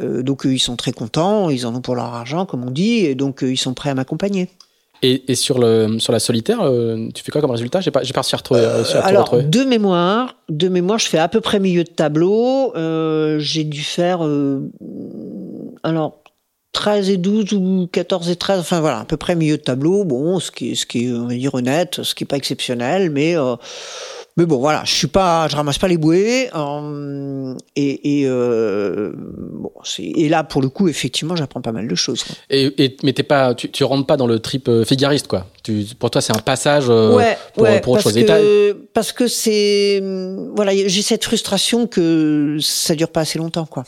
donc 0.00 0.44
eux, 0.46 0.52
ils 0.54 0.58
sont 0.58 0.74
très 0.74 0.90
contents 0.92 1.50
ils 1.50 1.66
en 1.66 1.74
ont 1.76 1.80
pour 1.80 1.94
leur 1.94 2.06
argent 2.06 2.46
comme 2.46 2.64
on 2.64 2.70
dit 2.72 3.04
et 3.06 3.14
donc 3.14 3.40
ils 3.42 3.56
sont 3.58 3.74
prêts 3.74 3.90
à 3.90 3.94
m'accompagner 3.94 4.48
Et, 5.02 5.22
et 5.30 5.36
sur, 5.36 5.60
le, 5.60 6.00
sur 6.00 6.12
la 6.12 6.18
solitaire, 6.18 6.58
tu 7.14 7.22
fais 7.22 7.30
quoi 7.30 7.40
comme 7.40 7.52
résultat? 7.52 7.80
J'ai 7.80 7.92
pas, 7.92 8.00
pas 8.00 8.20
réussi 8.20 8.34
à 8.34 8.38
retrouver. 8.38 8.64
alors 9.04 9.22
retrouver. 9.26 9.44
de 9.44 9.62
mémoire 9.64 10.34
de 10.48 10.68
mémoire 10.68 10.98
je 10.98 11.06
fais 11.08 11.18
à 11.18 11.28
peu 11.28 11.40
près 11.40 11.60
milieu 11.60 11.84
de 11.84 11.90
tableau 11.90 12.72
j'ai 13.38 13.62
dû 13.64 13.82
faire 13.82 14.20
alors 15.84 16.18
13 16.78 17.10
et 17.10 17.16
12 17.16 17.52
ou 17.54 17.88
14 17.90 18.30
et 18.30 18.36
13, 18.36 18.60
enfin 18.60 18.78
voilà, 18.80 19.00
à 19.00 19.04
peu 19.04 19.16
près 19.16 19.34
milieu 19.34 19.56
de 19.56 19.62
tableau. 19.62 20.04
Bon, 20.04 20.38
ce 20.38 20.52
qui 20.52 20.70
est, 20.70 20.74
ce 20.76 20.86
qui 20.86 21.06
est, 21.06 21.12
on 21.12 21.26
va 21.26 21.34
dire, 21.34 21.52
honnête, 21.54 22.04
ce 22.04 22.14
qui 22.14 22.22
est 22.22 22.26
pas 22.26 22.36
exceptionnel, 22.36 23.10
mais, 23.10 23.36
euh, 23.36 23.56
mais 24.36 24.46
bon, 24.46 24.58
voilà, 24.58 24.82
je 24.84 24.92
suis 24.94 25.08
pas, 25.08 25.48
je 25.48 25.56
ramasse 25.56 25.78
pas 25.78 25.88
les 25.88 25.96
bouées. 25.96 26.48
euh, 26.54 27.54
et, 27.74 28.20
et, 28.20 28.26
euh, 28.28 29.10
bon, 29.16 29.72
et 29.98 30.28
là, 30.28 30.44
pour 30.44 30.62
le 30.62 30.68
coup, 30.68 30.86
effectivement, 30.86 31.34
j'apprends 31.34 31.60
pas 31.62 31.72
mal 31.72 31.88
de 31.88 31.94
choses. 31.96 32.22
quoi. 32.22 32.36
Et, 32.48 32.72
et- 32.84 32.96
mais 33.02 33.12
t'es 33.12 33.24
pas, 33.24 33.56
tu, 33.56 33.68
tu 33.72 33.82
rentres 33.82 34.06
pas 34.06 34.16
dans 34.16 34.28
le 34.28 34.38
trip 34.38 34.68
euh, 34.68 34.84
figariste, 34.84 35.26
quoi. 35.26 35.46
Tu, 35.64 35.84
pour 35.98 36.12
toi, 36.12 36.20
c'est 36.20 36.32
un 36.36 36.38
passage 36.40 36.84
euh, 36.88 37.16
ouais, 37.16 37.36
pour, 37.54 37.64
ouais, 37.64 37.80
pour 37.80 37.94
autre 37.94 38.04
parce 38.04 38.14
chose. 38.14 38.24
Que, 38.24 38.72
parce 38.94 39.10
que 39.12 39.26
c'est, 39.26 40.00
voilà, 40.54 40.70
j'ai 40.76 41.02
cette 41.02 41.24
frustration 41.24 41.88
que 41.88 42.58
ça 42.60 42.94
dure 42.94 43.08
pas 43.08 43.22
assez 43.22 43.38
longtemps, 43.40 43.66
quoi. 43.66 43.82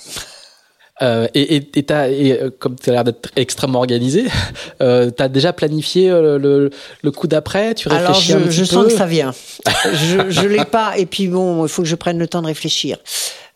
Euh, 1.03 1.27
et, 1.35 1.57
et, 1.57 1.71
et, 1.77 1.83
t'as- 1.83 2.11
et, 2.11 2.33
euh, 2.41 2.51
comme 2.59 2.77
tu 2.79 2.91
as 2.91 2.93
l'air 2.93 3.05
d'être 3.05 3.31
extrêmement 3.37 3.79
organisé, 3.79 4.27
euh, 4.83 5.11
tu 5.17 5.23
as 5.23 5.29
déjà 5.29 5.53
planifié 5.53 6.11
euh, 6.11 6.39
le, 6.39 6.71
le 7.03 7.11
coup 7.11 7.27
d'après? 7.27 7.75
Tu 7.75 7.89
Alors, 7.89 8.09
réfléchis 8.09 8.33
je, 8.33 8.37
un 8.37 8.41
petit 8.43 8.53
je 8.57 8.61
peu? 8.61 8.67
sens 8.67 8.85
que 8.87 8.93
ça 8.93 9.07
vient. 9.07 9.33
je 9.93 10.29
je 10.31 10.47
l'ai 10.47 10.65
pas. 10.65 10.99
Et 10.99 11.07
puis 11.07 11.29
bon, 11.29 11.65
il 11.65 11.69
faut 11.71 11.83
que 11.83 11.89
je 11.89 11.97
prenne 11.97 12.19
le 12.19 12.29
temps 12.29 12.43
de 12.43 12.47
réfléchir. 12.49 12.99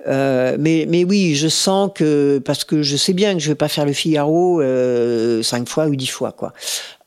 Euh, 0.07 0.57
mais 0.59 0.87
mais 0.89 1.05
oui, 1.05 1.35
je 1.35 1.49
sens 1.49 1.91
que 1.95 2.39
parce 2.45 2.65
que 2.65 2.83
je 2.83 2.97
sais 2.97 3.13
bien 3.15 3.35
que 3.35 3.41
je 3.41 3.49
vais 3.49 3.55
pas 3.55 3.69
faire 3.69 3.87
le 3.87 3.93
Figaro 3.95 4.61
euh, 4.61 5.43
cinq 5.43 5.69
fois 5.69 5.87
ou 5.87 5.97
dix 5.97 6.09
fois 6.09 6.33
quoi. 6.33 6.53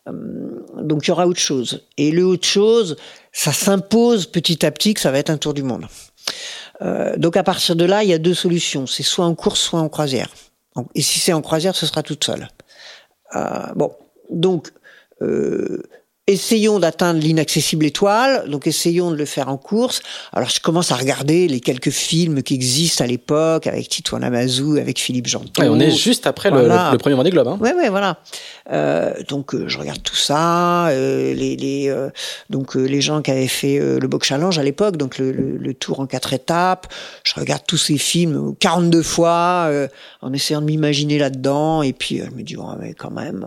Euh, 0.08 0.12
Donc 0.82 1.06
il 1.06 1.10
y 1.10 1.12
aura 1.12 1.28
autre 1.28 1.40
chose. 1.40 1.84
Et 1.98 2.12
le 2.12 2.26
autre 2.26 2.48
chose, 2.48 2.96
ça 3.32 3.52
s'impose 3.54 4.26
petit 4.28 4.66
à 4.66 4.72
petit 4.72 4.94
que 4.94 5.00
ça 5.00 5.12
va 5.12 5.20
être 5.20 5.30
un 5.30 5.38
tour 5.38 5.54
du 5.54 5.64
monde. 5.64 5.86
Euh, 6.82 7.16
donc 7.18 7.38
à 7.38 7.44
partir 7.44 7.76
de 7.76 7.86
là, 7.86 8.04
il 8.04 8.10
y 8.10 8.14
a 8.14 8.18
deux 8.18 8.34
solutions. 8.34 8.88
C'est 8.88 9.04
soit 9.04 9.26
en 9.26 9.36
course, 9.36 9.60
soit 9.60 9.80
en 9.80 9.90
croisière. 9.90 10.30
Et 10.94 11.02
si 11.02 11.20
c'est 11.20 11.34
en 11.34 11.42
croisière, 11.42 11.76
ce 11.76 11.86
sera 11.86 12.04
toute 12.04 12.24
seule. 12.24 12.48
Euh, 13.36 13.74
bon, 13.76 13.96
donc 14.30 14.72
euh, 15.22 15.84
essayons 16.28 16.78
d'atteindre 16.80 17.20
l'inaccessible 17.22 17.86
étoile. 17.86 18.44
Donc 18.50 18.68
essayons 18.68 19.12
de 19.12 19.16
le 19.16 19.26
faire 19.26 19.48
en 19.50 19.58
course. 19.58 20.02
Alors 20.34 20.50
je 20.50 20.60
commence 20.60 20.92
à 20.92 20.96
regarder 20.96 21.48
les 21.48 21.60
quelques 21.62 21.90
films 21.90 22.44
qui 22.44 22.54
existent 22.54 23.04
à 23.04 23.08
l'époque 23.08 23.66
avec 23.66 23.88
Tito 23.88 24.20
Namazou, 24.20 24.78
avec 24.78 25.00
Philippe 25.00 25.28
Janton. 25.28 25.62
Ouais, 25.64 25.70
on 25.70 25.80
est 25.80 25.92
juste 25.92 26.28
après 26.28 26.50
le- 26.52 26.60
Voilà. 26.60 26.88
le, 26.88 26.92
le 26.94 26.98
premier 26.98 27.16
Vendée 27.16 27.30
Globe. 27.30 27.48
Hein. 27.48 27.58
Ouais, 27.62 27.74
ouais, 27.74 27.90
voilà. 27.90 28.18
Euh, 28.72 29.14
donc 29.30 29.56
euh, 29.56 29.66
je 29.68 29.78
regarde 29.80 30.04
tout 30.04 30.16
ça, 30.18 30.88
euh, 30.90 31.34
les, 31.34 31.56
les 31.56 31.88
euh, 31.90 32.10
donc 32.50 32.76
euh, 32.76 32.84
les 32.84 33.00
gens 33.00 33.22
qui 33.22 33.32
avaient 33.32 33.48
fait 33.48 33.80
euh, 33.80 33.98
le 34.00 34.08
Box 34.10 34.28
Challenge 34.28 34.60
à 34.60 34.64
l'époque, 34.64 34.98
donc 34.98 35.18
le, 35.18 35.32
le, 35.32 35.56
le 35.58 35.74
tour 35.74 36.02
en 36.02 36.06
quatre 36.08 36.34
étapes. 36.34 36.88
Je 37.24 37.34
regarde 37.40 37.64
tous 37.66 37.78
ces 37.78 37.98
films 37.98 38.54
42 38.60 39.02
fois 39.02 39.68
euh, 39.70 39.88
en 40.22 40.34
essayant 40.34 40.60
de 40.60 40.66
m'imaginer 40.66 41.18
là-dedans, 41.20 41.82
et 41.84 41.94
puis 41.94 42.20
euh, 42.20 42.26
je 42.30 42.36
me 42.36 42.44
dis 42.44 42.58
ouais, 42.58 42.66
mais 42.82 42.94
quand 42.94 43.12
même. 43.12 43.46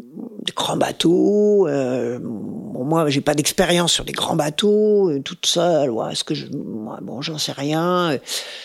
Euh, 0.00 0.04
des 0.42 0.52
grands 0.52 0.76
bateaux. 0.76 1.66
Euh, 1.68 2.18
moi, 2.20 3.08
j'ai 3.08 3.20
pas 3.20 3.34
d'expérience 3.34 3.92
sur 3.92 4.04
des 4.04 4.12
grands 4.12 4.36
bateaux, 4.36 5.10
euh, 5.10 5.20
toute 5.22 5.46
seule. 5.46 5.90
Est-ce 6.10 6.24
que 6.24 6.34
je, 6.34 6.46
moi, 6.48 6.98
bon, 7.02 7.22
j'en 7.22 7.38
sais 7.38 7.52
rien. 7.52 8.18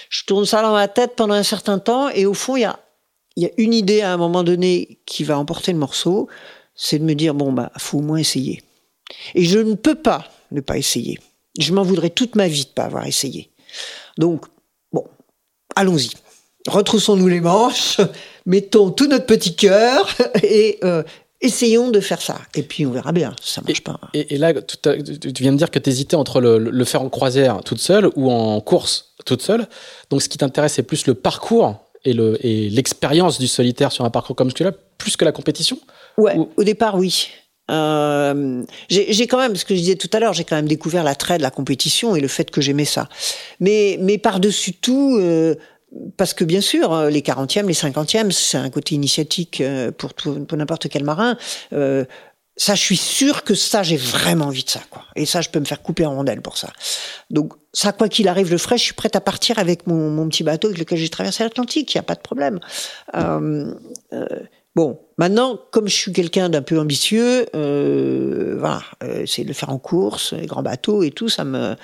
Je 0.10 0.24
tourne 0.26 0.46
ça 0.46 0.62
dans 0.62 0.74
ma 0.74 0.88
tête 0.88 1.16
pendant 1.16 1.36
un 1.36 1.44
certain 1.44 1.80
temps, 1.80 2.10
et 2.10 2.26
au 2.26 2.34
fond, 2.34 2.56
il 2.56 2.62
y 2.62 2.66
a, 2.66 2.80
il 3.36 3.44
y 3.44 3.46
a 3.46 3.52
une 3.58 3.74
idée 3.74 4.02
à 4.02 4.14
un 4.14 4.18
moment 4.18 4.44
donné 4.44 5.00
qui 5.06 5.24
va 5.24 5.38
emporter 5.38 5.72
le 5.72 5.78
morceau, 5.78 6.28
c'est 6.76 7.00
de 7.00 7.04
me 7.04 7.14
dire 7.14 7.34
bon 7.34 7.52
bah, 7.54 7.72
faut 7.78 8.00
au 8.00 8.02
moins 8.02 8.18
essayer. 8.18 8.62
Et 9.36 9.46
je 9.46 9.60
ne 9.60 9.76
peux 9.76 9.96
pas 9.96 10.26
ne 10.52 10.62
pas 10.62 10.78
essayer. 10.78 11.20
Je 11.60 11.74
m'en 11.74 11.84
voudrais 11.84 12.10
toute 12.10 12.36
ma 12.36 12.48
vie 12.48 12.66
de 12.66 12.70
pas 12.70 12.84
avoir 12.84 13.06
essayé. 13.06 13.52
Donc 14.18 14.46
bon, 14.92 15.06
allons-y. 15.76 16.12
Retroussons-nous 16.68 17.28
les 17.28 17.40
manches, 17.42 17.98
mettons 18.46 18.92
tout 18.92 19.08
notre 19.08 19.26
petit 19.26 19.56
cœur 19.56 20.10
et 20.44 20.78
euh, 20.84 21.04
essayons 21.42 21.90
de 21.90 22.00
faire 22.02 22.22
ça. 22.22 22.38
Et 22.56 22.64
puis 22.64 22.86
on 22.86 22.92
verra 22.92 23.12
bien, 23.14 23.34
ça 23.42 23.62
marche 23.66 23.82
pas. 23.84 24.00
Et, 24.14 24.36
et 24.36 24.38
là, 24.38 24.54
tout 24.62 24.90
à- 24.90 24.96
tu 24.98 25.42
viens 25.42 25.54
de 25.54 25.58
dire 25.58 25.72
que 25.72 25.80
tu 25.80 25.90
hésitais 25.90 26.16
entre 26.16 26.42
le, 26.42 26.58
le 26.60 26.86
faire 26.86 27.02
en 27.02 27.10
croisière 27.10 27.62
toute 27.64 27.80
seule 27.80 28.10
ou 28.16 28.30
en 28.30 28.60
course 28.62 29.14
toute 29.26 29.42
seule. 29.42 29.68
Donc, 30.10 30.22
ce 30.22 30.28
qui 30.30 30.38
t'intéresse, 30.38 30.74
c'est 30.74 30.84
plus 30.84 31.08
le 31.08 31.14
parcours 31.14 31.76
et 32.06 32.14
le- 32.14 32.38
et 32.46 32.70
l'expérience 32.70 33.40
du 33.40 33.48
solitaire 33.48 33.92
sur 33.92 34.04
un 34.06 34.10
parcours 34.10 34.36
comme 34.36 34.50
celui-là, 34.52 34.72
plus 34.98 35.16
que 35.16 35.24
la 35.26 35.32
compétition. 35.32 35.78
Ouais, 36.18 36.36
Ou- 36.38 36.50
au 36.58 36.64
départ 36.64 36.96
oui. 36.96 37.30
Euh, 37.72 38.64
j'ai 38.90 39.28
quand 39.28 39.38
même, 39.38 39.56
ce 39.56 39.64
que 39.64 39.76
je 39.76 39.80
disais 39.80 39.96
tout 39.96 40.10
à 40.14 40.20
l'heure, 40.20 40.34
j'ai 40.34 40.44
quand 40.44 40.56
même 40.56 40.68
découvert 40.68 41.04
l'attrait 41.04 41.38
de 41.38 41.44
la 41.44 41.52
compétition 41.52 42.16
et 42.16 42.20
le 42.20 42.28
fait 42.28 42.50
que 42.50 42.62
j'aimais 42.62 42.84
ça. 42.86 43.08
Mais, 43.60 43.98
mais 44.02 44.18
par-dessus 44.18 44.74
tout, 44.74 45.18
euh, 45.22 45.54
parce 46.18 46.34
que 46.34 46.44
bien 46.44 46.62
sûr, 46.62 46.94
euh, 46.94 47.10
les 47.10 47.22
40e, 47.22 47.66
les 47.66 47.74
50e, 47.74 48.32
c'est 48.32 48.58
un 48.58 48.70
côté 48.70 48.96
initiatique 48.96 49.62
euh, 49.62 49.92
pour, 49.92 50.14
tout, 50.14 50.46
pour 50.46 50.58
n'importe 50.58 50.90
quel 50.90 51.04
marin. 51.04 51.38
Euh, 51.74 52.06
ça, 52.60 52.76
je 52.76 52.82
suis 52.82 52.98
sûr 52.98 53.46
que 53.46 53.56
ça, 53.56 53.84
j'ai 53.84 53.96
vraiment 53.96 54.46
envie 54.46 54.66
de 54.66 54.70
ça, 54.70 54.82
quoi. 54.90 55.04
Et 55.16 55.26
ça, 55.26 55.40
je 55.40 55.50
peux 55.50 55.62
me 55.62 55.66
faire 55.66 55.82
couper 55.82 56.06
en 56.06 56.14
rondelles 56.14 56.42
pour 56.42 56.58
ça. 56.58 56.74
Donc, 57.30 57.54
ça, 57.72 57.94
quoi 57.94 58.10
qu'il 58.10 58.28
arrive, 58.28 58.52
le 58.52 58.58
frais, 58.58 58.78
je 58.78 58.84
suis 58.84 58.94
prête 58.94 59.16
à 59.16 59.22
partir 59.22 59.60
avec 59.60 59.88
mon, 59.88 60.10
mon 60.10 60.28
petit 60.28 60.44
bateau 60.44 60.68
avec 60.68 60.78
lequel 60.78 60.98
j'ai 60.98 61.08
traversé 61.08 61.44
l'Atlantique. 61.44 61.94
Il 61.94 61.98
n'y 61.98 62.02
a 62.02 62.04
pas 62.04 62.16
de 62.16 62.20
problème. 62.20 62.60
Euh, 63.16 63.74
euh, 64.12 64.26
Bon, 64.76 65.00
maintenant, 65.18 65.60
comme 65.72 65.88
je 65.88 65.96
suis 65.96 66.14
quelqu'un 66.14 66.48
d'un 66.48 66.62
peu 66.62 66.80
ambitieux, 66.80 67.48
euh, 67.56 68.56
voilà, 68.60 68.84
euh, 69.04 69.24
c'est 69.26 69.44
de 69.44 69.48
le 69.48 69.54
faire 69.54 69.72
en 69.72 69.80
course, 69.80 70.34
les 70.34 70.46
grands 70.46 70.62
bateaux 70.62 71.02
et 71.02 71.10
tout, 71.10 71.28
ça 71.28 71.44
me, 71.44 71.76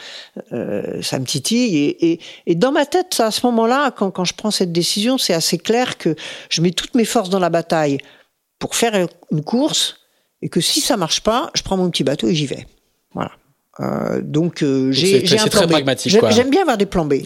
euh, 0.54 1.02
ça 1.02 1.20
me 1.20 1.26
titille. 1.26 1.78
Et, 1.78 2.12
et, 2.12 2.20
et, 2.46 2.56
dans 2.56 2.72
ma 2.72 2.86
tête, 2.86 3.20
à 3.20 3.32
ce 3.32 3.46
moment-là, 3.48 3.92
quand, 3.92 4.12
quand 4.12 4.24
je 4.24 4.36
prends 4.36 4.52
cette 4.52 4.72
décision, 4.72 5.18
c'est 5.18 5.34
assez 5.34 5.58
clair 5.58 5.98
que 5.98 6.16
je 6.50 6.62
mets 6.62 6.72
toutes 6.72 6.94
mes 6.94 7.06
forces 7.06 7.30
dans 7.30 7.40
la 7.40 7.50
bataille 7.50 7.98
pour 8.60 8.76
faire 8.76 9.08
une 9.32 9.44
course, 9.44 9.98
et 10.42 10.50
que 10.50 10.62
si 10.62 10.80
ça 10.80 10.96
marche 10.96 11.22
pas, 11.22 11.50
je 11.56 11.64
prends 11.64 11.78
mon 11.78 11.90
petit 11.90 12.04
bateau 12.04 12.28
et 12.28 12.36
j'y 12.36 12.46
vais. 12.46 12.68
Voilà. 13.14 13.32
Euh, 13.80 14.22
donc 14.22 14.64
j'ai 14.92 15.40
un 15.40 15.48
plan 15.48 15.68
B. 15.68 15.74
J'aime 16.06 16.50
bien 16.50 16.62
avoir 16.62 16.78
des 16.78 16.86
plans 16.86 17.06
B. 17.06 17.16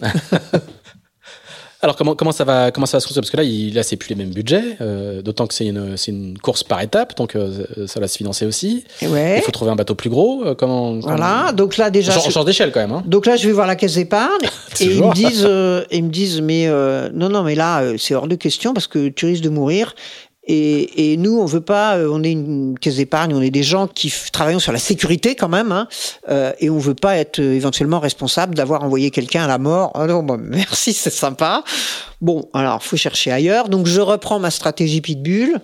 Alors 1.82 1.96
comment 1.96 2.14
comment 2.14 2.32
ça 2.32 2.44
va 2.44 2.70
comment 2.70 2.84
ça 2.84 2.98
va 2.98 3.00
se 3.00 3.06
construire? 3.06 3.22
Parce 3.22 3.30
que 3.30 3.38
là 3.38 3.42
il 3.42 3.74
là 3.74 3.82
c'est 3.82 3.96
plus 3.96 4.10
les 4.10 4.14
mêmes 4.14 4.34
budgets 4.34 4.76
euh, 4.82 5.22
d'autant 5.22 5.46
que 5.46 5.54
c'est 5.54 5.66
une 5.66 5.96
c'est 5.96 6.10
une 6.10 6.36
course 6.38 6.62
par 6.62 6.82
étape 6.82 7.16
donc 7.16 7.34
euh, 7.34 7.64
ça 7.86 8.00
va 8.00 8.08
se 8.08 8.18
financer 8.18 8.44
aussi. 8.44 8.84
Ouais. 9.02 9.38
Il 9.38 9.42
faut 9.42 9.50
trouver 9.50 9.70
un 9.70 9.76
bateau 9.76 9.94
plus 9.94 10.10
gros 10.10 10.44
euh, 10.44 10.54
comment, 10.54 10.98
Voilà 11.00 11.52
donc 11.52 11.78
là 11.78 11.88
déjà 11.90 12.12
on 12.14 12.30
change 12.30 12.44
d'échelle 12.44 12.70
quand 12.70 12.80
même. 12.80 12.92
Hein. 12.92 13.02
Donc 13.06 13.24
là 13.24 13.36
je 13.36 13.46
vais 13.46 13.52
voir 13.52 13.66
la 13.66 13.76
caisse 13.76 13.94
d'épargne 13.94 14.46
et 14.80 14.84
ils 14.84 15.02
me 15.02 15.14
disent 15.14 15.44
euh, 15.48 15.84
ils 15.90 16.04
me 16.04 16.10
disent 16.10 16.42
mais 16.42 16.66
euh, 16.66 17.08
non 17.14 17.30
non 17.30 17.42
mais 17.42 17.54
là 17.54 17.82
c'est 17.96 18.14
hors 18.14 18.28
de 18.28 18.34
question 18.34 18.74
parce 18.74 18.86
que 18.86 19.08
tu 19.08 19.24
risques 19.24 19.42
de 19.42 19.48
mourir 19.48 19.94
et, 20.44 21.12
et, 21.12 21.16
nous, 21.18 21.38
on 21.38 21.44
veut 21.44 21.60
pas. 21.60 21.98
Euh, 21.98 22.08
on 22.10 22.22
est 22.22 22.32
une 22.32 22.78
caisse 22.78 22.96
d'épargne, 22.96 23.34
on 23.34 23.42
est 23.42 23.50
des 23.50 23.62
gens 23.62 23.86
qui 23.86 24.12
travaillons 24.32 24.58
sur 24.58 24.72
la 24.72 24.78
sécurité 24.78 25.34
quand 25.34 25.48
même, 25.48 25.70
hein, 25.70 25.86
euh, 26.30 26.52
et 26.60 26.70
on 26.70 26.78
veut 26.78 26.94
pas 26.94 27.18
être 27.18 27.40
euh, 27.40 27.54
éventuellement 27.54 28.00
responsable 28.00 28.54
d'avoir 28.54 28.82
envoyé 28.82 29.10
quelqu'un 29.10 29.44
à 29.44 29.46
la 29.46 29.58
mort. 29.58 29.92
Oh 29.94 30.06
non, 30.06 30.22
merci, 30.40 30.94
c'est 30.94 31.10
sympa. 31.10 31.62
Bon, 32.22 32.48
alors 32.54 32.82
faut 32.82 32.96
chercher 32.96 33.32
ailleurs. 33.32 33.68
Donc 33.68 33.86
je 33.86 34.00
reprends 34.00 34.38
ma 34.38 34.50
stratégie 34.50 35.02
Pitbull. 35.02 35.60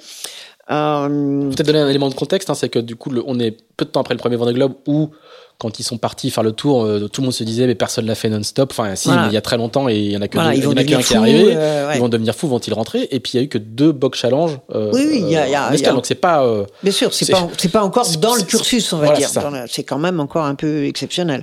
Euh... 0.70 1.50
Peut-être 1.50 1.66
donner 1.66 1.78
un 1.78 1.88
élément 1.88 2.10
de 2.10 2.14
contexte, 2.14 2.50
hein, 2.50 2.54
c'est 2.54 2.68
que 2.68 2.78
du 2.78 2.96
coup, 2.96 3.10
on 3.26 3.40
est 3.40 3.56
peu 3.76 3.84
de 3.86 3.90
temps 3.90 4.00
après 4.00 4.14
le 4.14 4.18
premier 4.18 4.36
Vendée 4.36 4.52
Globe 4.52 4.74
où 4.86 5.10
quand 5.58 5.78
ils 5.80 5.82
sont 5.84 5.96
partis 5.98 6.30
faire 6.30 6.42
le 6.44 6.52
tour, 6.52 6.84
euh, 6.84 7.08
tout 7.08 7.22
le 7.22 7.26
monde 7.26 7.32
se 7.34 7.42
disait 7.44 7.66
mais 7.66 7.74
personne 7.74 8.04
l'a 8.06 8.14
fait 8.14 8.28
non-stop. 8.28 8.70
Enfin, 8.72 8.94
si, 8.94 9.08
voilà. 9.08 9.22
mais 9.22 9.28
il 9.28 9.34
y 9.34 9.36
a 9.38 9.40
très 9.40 9.56
longtemps 9.56 9.88
et 9.88 9.96
il 9.96 10.12
y 10.12 10.16
en 10.16 10.20
a 10.20 10.28
que 10.28 10.36
voilà, 10.36 10.50
deux, 10.52 10.58
ils 10.58 10.64
vont 10.64 10.72
il 10.72 10.90
y 10.90 10.94
en 10.94 10.98
a 10.98 11.02
qu'un 11.02 11.06
qui 11.06 11.14
est 11.14 11.16
arrivé. 11.16 11.52
euh, 11.56 11.88
ouais. 11.88 11.96
Ils 11.96 12.00
vont 12.00 12.08
devenir 12.10 12.34
fous, 12.34 12.46
vont-ils 12.48 12.74
rentrer? 12.74 13.08
Et 13.10 13.20
puis 13.20 13.32
il 13.34 13.36
y 13.38 13.40
a 13.40 13.42
eu 13.44 13.48
que 13.48 13.58
deux 13.58 13.92
box 13.92 14.18
challenge. 14.18 14.58
Euh, 14.74 14.90
Oui, 14.92 15.06
oui, 15.10 15.18
il 15.22 15.30
y 15.30 15.36
a- 15.36 15.46
il 15.46 15.52
y 15.52 15.54
a- 15.54 15.64
en 15.64 15.68
il 15.68 15.70
y 15.70 15.72
a- 15.72 15.74
escale. 15.74 15.94
donc 15.94 16.06
c'est 16.06 16.14
pas. 16.14 16.44
euh, 16.44 16.64
Bien 16.82 16.92
sûr, 16.92 17.14
c'est 17.14 17.30
pas 17.30 17.48
c'est 17.56 17.70
pas 17.72 17.82
encore 17.82 18.06
dans 18.18 18.34
le 18.34 18.42
cursus, 18.42 18.92
on 18.92 18.98
va 18.98 19.06
voilà, 19.06 19.18
dire. 19.18 19.30
c'est 19.70 19.84
quand 19.84 19.98
même 19.98 20.20
encore 20.20 20.44
un 20.44 20.54
peu 20.54 20.84
exceptionnel. 20.84 21.42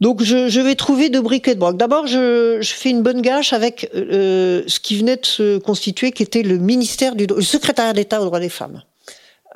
Donc 0.00 0.22
je, 0.22 0.48
je 0.48 0.60
vais 0.60 0.76
trouver 0.76 1.08
de 1.10 1.18
briques 1.18 1.48
et 1.48 1.54
de 1.56 1.60
broc. 1.60 1.76
D'abord, 1.76 2.06
je, 2.06 2.58
je 2.60 2.72
fais 2.72 2.88
une 2.90 3.02
bonne 3.02 3.20
gâche 3.20 3.52
avec 3.52 3.90
euh, 3.96 4.62
ce 4.68 4.78
qui 4.78 4.96
venait 4.96 5.16
de 5.16 5.26
se 5.26 5.58
constituer, 5.58 6.12
qui 6.12 6.22
était 6.22 6.42
le 6.44 6.56
ministère 6.58 7.16
du 7.16 7.26
le 7.26 7.42
secrétariat 7.42 7.92
d'État 7.92 8.22
aux 8.22 8.24
droits 8.24 8.38
des 8.38 8.48
femmes. 8.48 8.80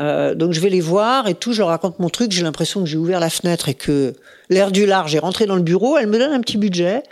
Euh, 0.00 0.34
donc 0.34 0.52
je 0.52 0.60
vais 0.60 0.70
les 0.70 0.80
voir 0.80 1.28
et 1.28 1.34
tout, 1.34 1.52
je 1.52 1.58
leur 1.58 1.68
raconte 1.68 1.98
mon 1.98 2.08
truc. 2.08 2.32
J'ai 2.32 2.42
l'impression 2.42 2.80
que 2.80 2.86
j'ai 2.86 2.96
ouvert 2.96 3.20
la 3.20 3.30
fenêtre 3.30 3.68
et 3.68 3.74
que 3.74 4.14
l'air 4.48 4.72
du 4.72 4.86
large 4.86 5.14
est 5.14 5.18
rentré 5.20 5.46
dans 5.46 5.56
le 5.56 5.62
bureau. 5.62 5.98
Elle 5.98 6.06
me 6.06 6.18
donne 6.18 6.32
un 6.32 6.40
petit 6.40 6.58
budget. 6.58 7.02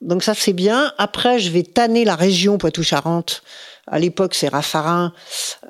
Donc 0.00 0.22
ça 0.22 0.34
c'est 0.34 0.52
bien. 0.52 0.92
Après, 0.98 1.38
je 1.38 1.50
vais 1.50 1.62
tanner 1.62 2.04
la 2.04 2.14
région 2.14 2.58
Poitou-Charentes. 2.58 3.42
À 3.90 3.98
l'époque, 3.98 4.34
c'est 4.34 4.48
Raffarin, 4.48 5.14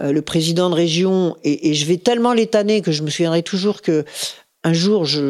euh, 0.01 0.11
le 0.11 0.23
président 0.23 0.71
de 0.71 0.75
région, 0.75 1.37
et, 1.45 1.71
et 1.71 1.75
je 1.75 1.87
vais 1.87 1.99
tellement 1.99 2.33
les 2.33 2.49
tanner 2.49 2.83
que 2.83 2.91
je 2.91 3.05
me 3.05 3.11
souviendrai 3.11 3.45
toujours 3.45 3.81
que 3.81 4.05
un 4.69 4.73
jour, 4.73 5.05
je, 5.05 5.21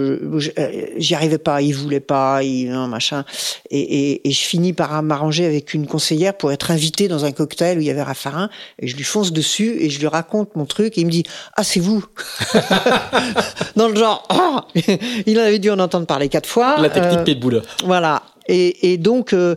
euh, 0.59 0.87
j'y 0.97 1.15
arrivais 1.15 1.39
pas, 1.39 1.63
il 1.63 1.73
voulait 1.73 2.01
pas, 2.01 2.43
il, 2.43 2.71
non, 2.71 2.89
machin, 2.89 3.25
et, 3.71 3.81
et, 3.81 4.29
et 4.29 4.31
je 4.33 4.41
finis 4.41 4.73
par 4.73 5.03
m'arranger 5.03 5.47
avec 5.47 5.75
une 5.75 5.87
conseillère 5.87 6.35
pour 6.37 6.53
être 6.53 6.71
invité 6.71 7.09
dans 7.09 7.25
un 7.25 7.33
cocktail 7.33 7.79
où 7.79 7.81
il 7.81 7.87
y 7.87 7.91
avait 7.91 8.03
Raffarin, 8.03 8.51
et 8.81 8.87
je 8.89 8.97
lui 8.97 9.05
fonce 9.05 9.33
dessus 9.33 9.77
et 9.81 9.91
je 9.91 9.99
lui 10.01 10.07
raconte 10.09 10.55
mon 10.57 10.67
truc, 10.67 10.99
et 10.99 11.03
il 11.03 11.07
me 11.07 11.11
dit 11.11 11.25
ah 11.57 11.65
c'est 11.65 11.81
vous, 11.81 12.05
dans 13.77 13.89
le 13.89 13.97
genre 13.97 14.25
ah 14.29 14.67
il 15.27 15.39
en 15.39 15.43
avait 15.43 15.59
dû 15.59 15.71
en 15.71 15.79
entendre 15.79 16.07
parler 16.07 16.29
quatre 16.29 16.49
fois. 16.49 16.77
la 16.81 16.91
technique 16.91 17.19
Euh, 17.21 17.25
Pitbull. 17.25 17.63
voilà. 17.85 18.23
Et, 18.49 18.93
et 18.93 18.97
donc, 18.97 19.33
euh, 19.35 19.57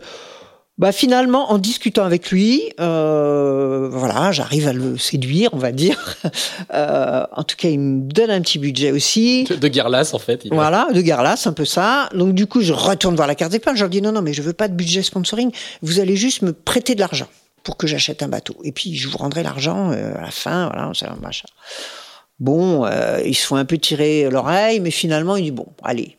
bah 0.78 0.92
finalement, 0.92 1.52
en 1.52 1.58
discutant 1.60 2.04
avec 2.06 2.32
lui, 2.32 2.72
euh, 2.80 3.88
voilà, 3.92 4.32
j'arrive 4.32 4.68
à 4.68 4.74
le 4.74 4.98
séduire, 4.98 5.50
on 5.54 5.58
va 5.58 5.72
dire. 5.72 6.18
Euh, 6.74 7.26
en 7.36 7.44
tout 7.44 7.58
cas, 7.58 7.68
il 7.68 7.80
me 7.80 8.02
donne 8.10 8.30
un 8.30 8.40
petit 8.40 8.58
budget 8.58 8.92
aussi. 8.92 9.44
De 9.44 9.68
Guerlas 9.68 10.12
en 10.14 10.20
fait. 10.20 10.42
il- 10.46 10.54
Voilà, 10.54 10.88
de 10.94 11.02
Garlas, 11.02 11.44
un 11.48 11.52
peu 11.54 11.66
ça. 11.66 12.08
Donc 12.14 12.34
du 12.34 12.48
coup, 12.48 12.62
je 12.62 12.72
retourne 12.72 13.16
voir 13.16 13.28
la 13.28 13.36
carte 13.36 13.52
d'épargne. 13.52 13.76
Je 13.76 13.82
leur 13.84 13.90
dis 13.90 14.02
non, 14.02 14.14
non, 14.14 14.22
mais 14.22 14.32
je 14.32 14.42
veux 14.42 14.54
pas 14.54 14.70
de 14.70 14.74
budget 14.74 15.02
sponsoring. 15.04 15.52
Vous 15.82 16.00
allez 16.00 16.16
juste 16.16 16.44
me 16.44 16.54
prêter 16.54 16.96
de 16.96 17.02
l'argent 17.02 17.28
pour 17.64 17.76
que 17.76 17.88
j'achète 17.88 18.24
un 18.24 18.30
bateau. 18.30 18.56
Et 18.64 18.72
puis 18.72 18.96
je 18.96 19.10
vous 19.10 19.18
rendrai 19.18 19.44
l'argent 19.44 19.92
euh, 19.92 20.16
à 20.18 20.22
la 20.22 20.32
fin. 20.32 20.68
Voilà, 20.72 20.92
ça, 20.94 21.14
machin. 21.22 21.48
Bon, 22.40 22.88
ils 23.26 23.36
se 23.36 23.46
font 23.46 23.58
un 23.58 23.66
peu 23.66 23.78
tirer 23.78 24.30
l'oreille, 24.30 24.80
mais 24.80 24.92
finalement, 24.92 25.36
il 25.36 25.44
dit 25.44 25.52
bon, 25.52 25.68
allez, 25.84 26.18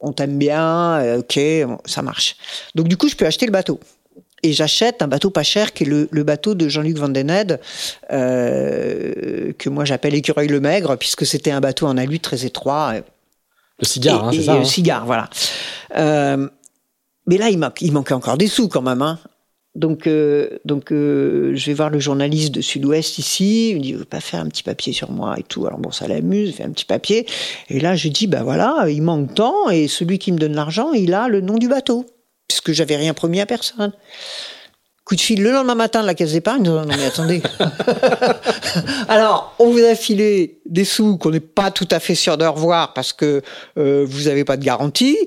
on 0.00 0.12
t'aime 0.12 0.38
bien, 0.38 1.00
euh, 1.00 1.18
ok, 1.18 1.40
ça 1.84 2.02
marche. 2.02 2.36
Donc 2.74 2.88
du 2.88 2.96
coup, 2.96 3.08
je 3.08 3.16
peux 3.16 3.26
acheter 3.26 3.46
le 3.46 3.52
bateau. 3.52 3.80
Et 4.42 4.54
j'achète 4.54 5.02
un 5.02 5.08
bateau 5.08 5.28
pas 5.28 5.42
cher 5.42 5.74
qui 5.74 5.84
est 5.84 5.86
le, 5.86 6.08
le 6.10 6.22
bateau 6.24 6.54
de 6.54 6.66
Jean-Luc 6.66 6.96
Van 6.96 7.10
Den 7.10 7.28
Heide, 7.28 7.60
euh, 8.10 9.52
que 9.58 9.68
moi 9.68 9.84
j'appelle 9.84 10.14
Écureuil 10.14 10.48
le 10.48 10.60
Maigre, 10.60 10.96
puisque 10.96 11.26
c'était 11.26 11.50
un 11.50 11.60
bateau 11.60 11.86
en 11.86 11.98
alu 11.98 12.20
très 12.20 12.46
étroit. 12.46 12.94
Le 13.78 13.86
cigare, 13.86 14.28
hein, 14.28 14.30
c'est 14.32 14.42
ça. 14.42 14.54
le 14.54 14.60
hein. 14.60 14.64
cigare, 14.64 15.04
voilà. 15.04 15.28
Euh, 15.96 16.48
mais 17.26 17.36
là, 17.36 17.50
il, 17.50 17.58
manque, 17.58 17.80
il 17.82 17.92
manquait 17.92 18.14
encore 18.14 18.38
des 18.38 18.46
sous 18.46 18.68
quand 18.68 18.82
même. 18.82 19.02
Hein. 19.02 19.18
Donc, 19.80 20.06
euh, 20.06 20.58
euh, 20.92 21.52
je 21.56 21.66
vais 21.66 21.72
voir 21.72 21.88
le 21.88 21.98
journaliste 21.98 22.54
de 22.54 22.60
Sud-Ouest 22.60 23.16
ici. 23.18 23.70
Il 23.70 23.76
me 23.76 23.80
dit, 23.80 23.94
vous 23.94 24.04
pas 24.04 24.20
faire 24.20 24.40
un 24.40 24.46
petit 24.46 24.62
papier 24.62 24.92
sur 24.92 25.10
moi 25.10 25.36
et 25.38 25.42
tout. 25.42 25.66
Alors 25.66 25.78
bon, 25.78 25.90
ça 25.90 26.06
l'amuse, 26.06 26.54
fait 26.54 26.64
un 26.64 26.70
petit 26.70 26.84
papier. 26.84 27.26
Et 27.70 27.80
là, 27.80 27.96
je 27.96 28.08
dis, 28.08 28.26
bah 28.26 28.42
voilà, 28.42 28.84
il 28.90 29.02
manque 29.02 29.34
tant 29.34 29.70
et 29.70 29.88
celui 29.88 30.18
qui 30.18 30.32
me 30.32 30.38
donne 30.38 30.54
l'argent, 30.54 30.92
il 30.92 31.14
a 31.14 31.28
le 31.28 31.40
nom 31.40 31.54
du 31.54 31.66
bateau, 31.66 32.04
puisque 32.46 32.72
j'avais 32.72 32.96
rien 32.96 33.14
promis 33.14 33.40
à 33.40 33.46
personne. 33.46 33.92
Coup 35.10 35.16
de 35.16 35.20
fil 35.20 35.42
le 35.42 35.50
lendemain 35.50 35.74
matin 35.74 36.02
de 36.02 36.06
la 36.06 36.14
caisse 36.14 36.34
d'épargne. 36.34 36.62
Non, 36.62 36.82
non, 36.82 36.94
mais 36.96 37.04
attendez. 37.04 37.42
Alors, 39.08 39.56
on 39.58 39.68
vous 39.68 39.80
a 39.80 39.96
filé 39.96 40.60
des 40.66 40.84
sous 40.84 41.18
qu'on 41.18 41.30
n'est 41.30 41.40
pas 41.40 41.72
tout 41.72 41.88
à 41.90 41.98
fait 41.98 42.14
sûr 42.14 42.38
de 42.38 42.44
revoir 42.44 42.94
parce 42.94 43.12
que 43.12 43.42
euh, 43.76 44.06
vous 44.08 44.28
n'avez 44.28 44.44
pas 44.44 44.56
de 44.56 44.62
garantie 44.62 45.18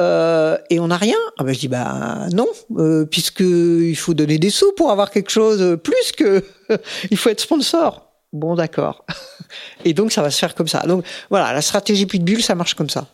euh, 0.00 0.58
et 0.68 0.80
on 0.80 0.88
n'a 0.88 0.96
rien. 0.96 1.16
Ah 1.38 1.44
ben, 1.44 1.54
je 1.54 1.60
dis 1.60 1.68
bah 1.68 2.26
non, 2.32 2.48
euh, 2.76 3.04
puisque 3.04 3.38
il 3.38 3.94
faut 3.94 4.14
donner 4.14 4.38
des 4.38 4.50
sous 4.50 4.72
pour 4.72 4.90
avoir 4.90 5.12
quelque 5.12 5.30
chose 5.30 5.62
euh, 5.62 5.76
plus 5.76 6.10
que 6.16 6.42
il 7.12 7.16
faut 7.16 7.30
être 7.30 7.38
sponsor. 7.38 8.08
Bon, 8.32 8.56
d'accord. 8.56 9.04
Et 9.84 9.94
donc 9.94 10.10
ça 10.10 10.22
va 10.22 10.32
se 10.32 10.40
faire 10.40 10.56
comme 10.56 10.66
ça. 10.66 10.80
Donc 10.80 11.04
voilà, 11.30 11.52
la 11.52 11.62
stratégie 11.62 12.06
Pitbull, 12.06 12.42
ça 12.42 12.56
marche 12.56 12.74
comme 12.74 12.90
ça. 12.90 13.06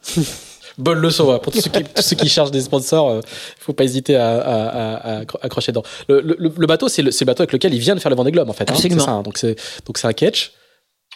Bonne 0.78 0.98
leçon 1.00 1.30
hein, 1.32 1.38
pour 1.38 1.52
tous 1.52 1.60
ceux 1.62 1.70
qui, 1.70 1.82
tous 1.84 2.02
ceux 2.02 2.16
qui 2.16 2.28
cherchent 2.28 2.50
des 2.50 2.60
sponsors. 2.60 3.16
Il 3.16 3.22
faut 3.62 3.72
pas 3.72 3.84
hésiter 3.84 4.16
à, 4.16 4.36
à, 4.38 4.66
à, 4.66 4.94
à 5.18 5.22
accro- 5.24 5.38
accrocher 5.42 5.72
dedans. 5.72 5.82
Le, 6.08 6.20
le, 6.20 6.36
le 6.56 6.66
bateau, 6.66 6.88
c'est 6.88 7.02
le, 7.02 7.10
bateau 7.24 7.42
avec 7.42 7.52
lequel 7.52 7.72
il 7.74 7.80
vient 7.80 7.94
de 7.94 8.00
faire 8.00 8.10
le 8.10 8.16
Vendée 8.16 8.32
Globe 8.32 8.50
en 8.50 8.52
fait. 8.52 8.70
hein, 8.70 8.74
Absolument. 8.74 9.04
ça, 9.04 9.10
hein. 9.12 9.22
donc 9.22 9.38
c'est 9.38 9.56
donc 9.86 9.96
c'est 9.98 10.06
un 10.06 10.12
ketch, 10.12 10.52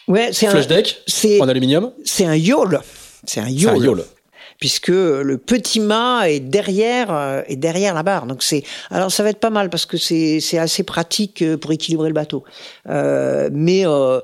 Ouais, 0.07 0.29
c'est 0.33 0.47
un, 0.47 0.51
flush 0.51 0.67
deck 0.67 1.03
en 1.41 1.47
aluminium. 1.47 1.91
c'est 2.03 2.25
un 2.25 2.35
yawl. 2.35 2.81
C'est 3.25 3.39
un 3.39 3.47
yawl. 3.49 4.03
puisque 4.59 4.87
le 4.87 5.37
petit 5.37 5.79
mât 5.79 6.27
est 6.29 6.39
derrière 6.39 7.11
euh, 7.13 7.41
est 7.47 7.55
derrière 7.55 7.93
la 7.93 8.01
barre. 8.03 8.25
Donc 8.25 8.41
c'est 8.41 8.63
alors 8.89 9.11
ça 9.11 9.21
va 9.21 9.29
être 9.29 9.39
pas 9.39 9.51
mal 9.51 9.69
parce 9.69 9.85
que 9.85 9.97
c'est 9.97 10.39
c'est 10.39 10.57
assez 10.57 10.81
pratique 10.83 11.43
euh, 11.43 11.55
pour 11.55 11.71
équilibrer 11.71 12.07
le 12.09 12.15
bateau. 12.15 12.43
Euh, 12.89 13.49
mais 13.53 13.85
euh, 13.85 14.19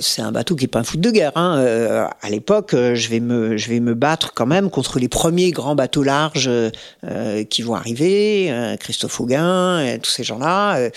c'est 0.00 0.22
un 0.22 0.32
bateau 0.32 0.54
qui 0.54 0.64
est 0.64 0.68
pas 0.68 0.80
un 0.80 0.84
foot 0.84 1.00
de 1.00 1.10
guerre. 1.10 1.32
Hein. 1.34 1.58
Euh, 1.58 2.06
à 2.20 2.30
l'époque, 2.30 2.74
euh, 2.74 2.94
je 2.94 3.08
vais 3.08 3.20
me 3.20 3.56
je 3.56 3.68
vais 3.68 3.80
me 3.80 3.94
battre 3.94 4.32
quand 4.34 4.46
même 4.46 4.70
contre 4.70 4.98
les 4.98 5.08
premiers 5.08 5.50
grands 5.50 5.74
bateaux 5.74 6.02
larges 6.02 6.50
euh, 6.50 7.44
qui 7.44 7.62
vont 7.62 7.74
arriver, 7.74 8.50
euh, 8.50 8.76
Christophe 8.76 9.20
Auguin, 9.20 9.98
tous 10.02 10.10
ces 10.10 10.24
gens-là. 10.24 10.76
Euh, 10.76 10.90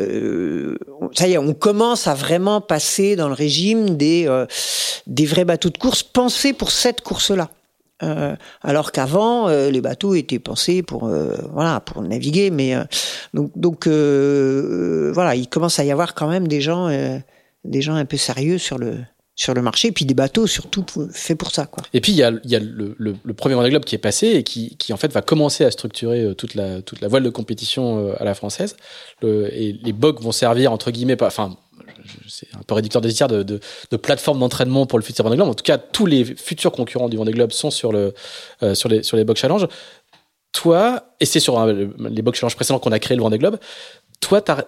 euh, 0.00 0.78
ça 1.14 1.28
y 1.28 1.32
est, 1.34 1.38
on 1.38 1.54
commence 1.54 2.06
à 2.06 2.14
vraiment 2.14 2.60
passer 2.60 3.16
dans 3.16 3.28
le 3.28 3.34
régime 3.34 3.96
des 3.96 4.28
des 5.06 5.26
vrais 5.26 5.44
bateaux 5.44 5.70
de 5.70 5.78
course 5.78 6.02
pensés 6.02 6.52
pour 6.52 6.70
cette 6.70 7.02
course-là. 7.02 7.50
Euh, 8.02 8.36
alors 8.62 8.92
qu'avant, 8.92 9.48
euh, 9.48 9.70
les 9.70 9.80
bateaux 9.80 10.14
étaient 10.14 10.38
pensés 10.38 10.84
pour 10.84 11.08
euh, 11.08 11.34
voilà 11.52 11.80
pour 11.80 12.00
naviguer, 12.00 12.50
mais 12.50 12.74
donc 13.34 13.50
donc 13.56 13.88
voilà, 13.88 15.34
il 15.34 15.48
commence 15.48 15.78
à 15.78 15.84
y 15.84 15.90
avoir 15.90 16.14
quand 16.14 16.28
même 16.28 16.48
des 16.48 16.60
gens 16.60 16.88
des 17.68 17.82
gens 17.82 17.94
un 17.94 18.04
peu 18.04 18.16
sérieux 18.16 18.58
sur 18.58 18.78
le 18.78 18.98
sur 19.38 19.54
le 19.54 19.62
marché, 19.62 19.88
et 19.88 19.92
puis 19.92 20.04
des 20.04 20.14
bateaux 20.14 20.48
surtout 20.48 20.84
faits 21.12 21.38
pour 21.38 21.52
ça. 21.52 21.66
Quoi. 21.66 21.84
Et 21.94 22.00
puis 22.00 22.10
il 22.10 22.16
y 22.16 22.24
a, 22.24 22.32
y 22.44 22.56
a 22.56 22.58
le, 22.58 22.96
le, 22.98 23.34
premier 23.34 23.54
Vendée 23.54 23.70
Globe 23.70 23.84
qui 23.84 23.94
est 23.94 23.98
passé 23.98 24.26
et 24.30 24.42
qui, 24.42 24.76
qui, 24.78 24.92
en 24.92 24.96
fait 24.96 25.12
va 25.12 25.22
commencer 25.22 25.64
à 25.64 25.70
structurer 25.70 26.24
euh, 26.24 26.34
toute 26.34 26.56
la, 26.56 26.82
toute 26.82 27.00
la 27.00 27.06
voile 27.06 27.22
de 27.22 27.30
compétition 27.30 28.00
euh, 28.00 28.14
à 28.20 28.24
la 28.24 28.34
française. 28.34 28.76
Et 29.22 29.78
les 29.80 29.92
bogs 29.92 30.20
vont 30.20 30.32
servir 30.32 30.72
entre 30.72 30.90
guillemets, 30.90 31.16
enfin 31.22 31.56
c'est 32.26 32.48
un 32.54 32.62
peu 32.66 32.74
réducteur 32.74 33.00
de, 33.00 33.12
de, 33.42 33.60
de 33.90 33.96
plateforme 33.96 34.40
d'entraînement 34.40 34.86
pour 34.86 34.98
le 34.98 35.04
futur 35.04 35.24
Vendée 35.24 35.36
Globe. 35.36 35.48
En 35.48 35.54
tout 35.54 35.62
cas, 35.62 35.78
tous 35.78 36.06
les 36.06 36.24
futurs 36.24 36.72
concurrents 36.72 37.08
du 37.08 37.16
Vendée 37.16 37.32
Globe 37.32 37.52
sont 37.52 37.70
sur 37.70 37.92
le 37.92 38.14
euh, 38.64 38.74
sur 38.74 38.88
les 38.88 39.04
sur 39.04 39.16
les 39.16 39.24
challenge. 39.36 39.68
Toi, 40.52 41.14
et 41.20 41.26
c'est 41.26 41.40
sur 41.40 41.64
les 41.64 42.22
box 42.22 42.40
challenge 42.40 42.56
précédents 42.56 42.80
qu'on 42.80 42.90
a 42.90 42.98
créé 42.98 43.16
le 43.16 43.22
Vendée 43.22 43.38
Globe. 43.38 43.58
Toi, 44.20 44.40
t'as 44.40 44.64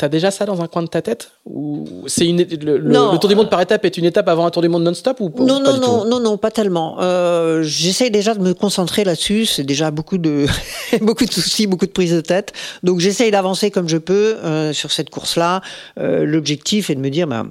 as, 0.00 0.08
déjà 0.08 0.30
ça 0.30 0.46
dans 0.46 0.62
un 0.62 0.68
coin 0.68 0.82
de 0.82 0.88
ta 0.88 1.02
tête 1.02 1.32
ou 1.44 1.84
c'est 2.06 2.26
une 2.26 2.38
le, 2.38 2.78
le, 2.78 3.18
tour 3.18 3.28
du 3.28 3.34
monde 3.34 3.50
par 3.50 3.60
étape 3.60 3.84
est 3.84 3.98
une 3.98 4.04
étape 4.04 4.28
avant 4.28 4.46
un 4.46 4.50
tour 4.50 4.62
du 4.62 4.68
monde 4.68 4.84
non-stop 4.84 5.20
ou 5.20 5.32
non 5.40 5.60
pas 5.62 5.72
non 5.72 5.78
non, 5.78 6.04
non 6.04 6.20
non 6.20 6.36
pas 6.36 6.50
tellement. 6.50 6.96
Euh, 7.00 7.62
j'essaie 7.62 8.08
déjà 8.10 8.34
de 8.34 8.40
me 8.40 8.54
concentrer 8.54 9.02
là-dessus. 9.02 9.46
C'est 9.46 9.64
déjà 9.64 9.90
beaucoup 9.90 10.16
de 10.16 10.46
beaucoup 11.00 11.24
de 11.24 11.32
soucis, 11.32 11.66
beaucoup 11.66 11.86
de 11.86 11.90
prises 11.90 12.14
de 12.14 12.20
tête. 12.20 12.52
Donc 12.84 13.00
j'essaye 13.00 13.30
d'avancer 13.30 13.70
comme 13.70 13.88
je 13.88 13.98
peux 13.98 14.36
euh, 14.44 14.72
sur 14.72 14.92
cette 14.92 15.10
course-là. 15.10 15.60
Euh, 15.98 16.24
L'objectif 16.24 16.88
est 16.88 16.94
de 16.94 17.00
me 17.00 17.10
dire, 17.10 17.26
bah, 17.26 17.46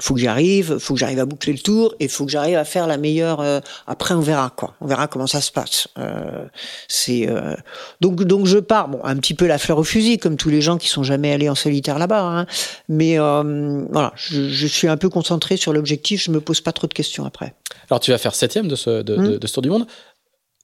faut 0.00 0.14
que 0.14 0.20
j'arrive, 0.20 0.78
faut 0.78 0.94
que 0.94 1.00
j'arrive 1.00 1.20
à 1.20 1.26
boucler 1.26 1.52
le 1.52 1.58
tour 1.58 1.94
et 2.00 2.08
faut 2.08 2.24
que 2.24 2.30
j'arrive 2.30 2.56
à 2.56 2.64
faire 2.64 2.86
la 2.86 2.96
meilleure. 2.96 3.40
Euh, 3.40 3.60
après, 3.86 4.14
on 4.14 4.20
verra 4.20 4.50
quoi. 4.50 4.74
On 4.80 4.86
verra 4.86 5.06
comment 5.08 5.26
ça 5.26 5.40
se 5.40 5.52
passe. 5.52 5.88
Euh, 5.98 6.46
c'est 6.88 7.28
euh, 7.28 7.54
donc 8.00 8.22
donc 8.24 8.46
je 8.46 8.58
pars. 8.58 8.88
Bon, 8.88 9.00
un 9.04 9.16
petit 9.16 9.34
peu 9.34 9.46
la 9.46 9.58
fleur 9.58 9.78
au 9.78 9.84
fusil, 9.84 10.18
comme 10.18 10.36
tous 10.36 10.50
les 10.50 10.60
gens 10.60 10.78
qui 10.78 10.88
sont 10.88 11.02
jamais 11.02 11.32
allés 11.32 11.48
en 11.48 11.54
solitaire 11.54 11.98
là-bas. 11.98 12.22
Hein. 12.22 12.46
Mais 12.88 13.18
euh, 13.18 13.84
voilà, 13.90 14.12
je, 14.16 14.48
je, 14.48 14.66
suis 14.66 14.88
un 14.88 14.96
peu 14.96 15.08
concentré 15.08 15.56
sur 15.56 15.72
l'objectif. 15.72 16.24
Je 16.24 16.30
me 16.30 16.40
pose 16.40 16.60
pas 16.60 16.72
trop 16.72 16.86
de 16.86 16.94
questions 16.94 17.24
après. 17.24 17.54
Alors, 17.90 18.00
tu 18.00 18.10
vas 18.10 18.18
faire 18.18 18.34
septième 18.34 18.68
de 18.68 18.76
ce 18.76 19.02
de, 19.02 19.16
mmh. 19.16 19.28
de, 19.32 19.38
de 19.38 19.46
ce 19.46 19.54
tour 19.54 19.62
du 19.62 19.70
monde 19.70 19.86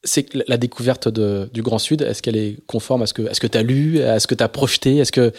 c'est 0.05 0.27
la 0.47 0.57
découverte 0.57 1.09
de, 1.09 1.49
du 1.53 1.63
Grand 1.63 1.79
Sud, 1.79 2.03
est-ce 2.03 2.23
qu'elle 2.23 2.37
est 2.37 2.57
conforme 2.67 3.03
à 3.03 3.07
ce 3.07 3.15
que, 3.15 3.29
à 3.29 3.35
ce 3.35 3.41
que 3.41 3.47
tu 3.47 3.59
as 3.59 3.63
lu, 3.63 4.03
à 4.03 4.21
ce 4.21 4.27
que 4.27 4.35
tu 4.35 4.45
as 4.45 4.49
projeté? 4.49 4.99
Est-ce 4.99 5.13
que, 5.13 5.33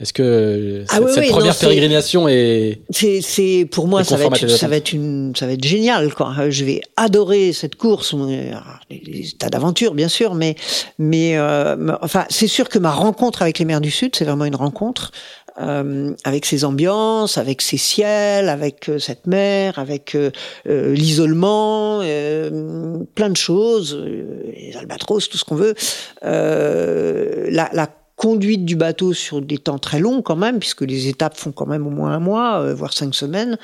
est-ce 0.00 0.12
que 0.12 0.84
ah 0.88 0.94
cette, 0.94 1.04
oui, 1.04 1.10
cette 1.14 1.24
oui, 1.24 1.30
première 1.30 1.52
non, 1.52 1.60
pérégrination 1.60 2.28
est. 2.28 2.80
C'est, 2.90 3.20
c'est, 3.20 3.68
pour 3.70 3.86
moi, 3.86 4.02
ça 4.02 4.16
va, 4.16 4.24
être, 4.24 4.48
ça 4.48 4.66
va 4.66 4.76
être 4.76 4.92
une, 4.92 5.34
ça 5.36 5.46
va 5.46 5.52
être 5.52 5.64
génial, 5.64 6.14
quoi. 6.14 6.34
Je 6.48 6.64
vais 6.64 6.80
adorer 6.96 7.52
cette 7.52 7.76
course. 7.76 8.14
Des 8.14 9.26
tas 9.38 9.50
d'aventures, 9.50 9.94
bien 9.94 10.08
sûr, 10.08 10.34
mais, 10.34 10.56
mais, 10.98 11.36
euh, 11.36 11.94
enfin, 12.00 12.24
c'est 12.30 12.48
sûr 12.48 12.68
que 12.68 12.78
ma 12.78 12.92
rencontre 12.92 13.42
avec 13.42 13.58
les 13.58 13.64
mers 13.64 13.80
du 13.80 13.90
Sud, 13.90 14.16
c'est 14.16 14.24
vraiment 14.24 14.46
une 14.46 14.56
rencontre 14.56 15.12
euh, 15.60 16.12
avec 16.24 16.46
ses 16.46 16.64
ambiances, 16.64 17.38
avec 17.38 17.62
ses 17.62 17.76
ciels, 17.76 18.48
avec 18.48 18.88
euh, 18.88 18.98
cette 18.98 19.28
mer, 19.28 19.78
avec 19.78 20.16
euh, 20.16 20.30
euh 20.66 20.92
l'isolement, 20.92 22.00
euh, 22.02 22.98
plein 23.14 23.30
de 23.30 23.36
choses, 23.36 23.96
les 24.04 24.74
albatros, 24.76 25.28
tout 25.28 25.38
ce 25.38 25.44
qu'on 25.44 25.54
veut. 25.54 25.74
la, 26.22 27.70
la 27.72 27.88
conduite 28.16 28.64
du 28.64 28.74
bateau 28.74 29.12
sur 29.12 29.40
des 29.42 29.58
temps 29.58 29.78
très 29.78 30.00
longs 30.00 30.22
quand 30.22 30.36
même, 30.36 30.58
puisque 30.58 30.82
les 30.82 31.08
étapes 31.08 31.36
font 31.36 31.52
quand 31.52 31.66
même 31.66 31.86
au 31.86 31.90
moins 31.90 32.12
un 32.12 32.20
mois, 32.20 32.72
voire 32.72 32.92
cinq 32.92 33.14
semaines. 33.14 33.56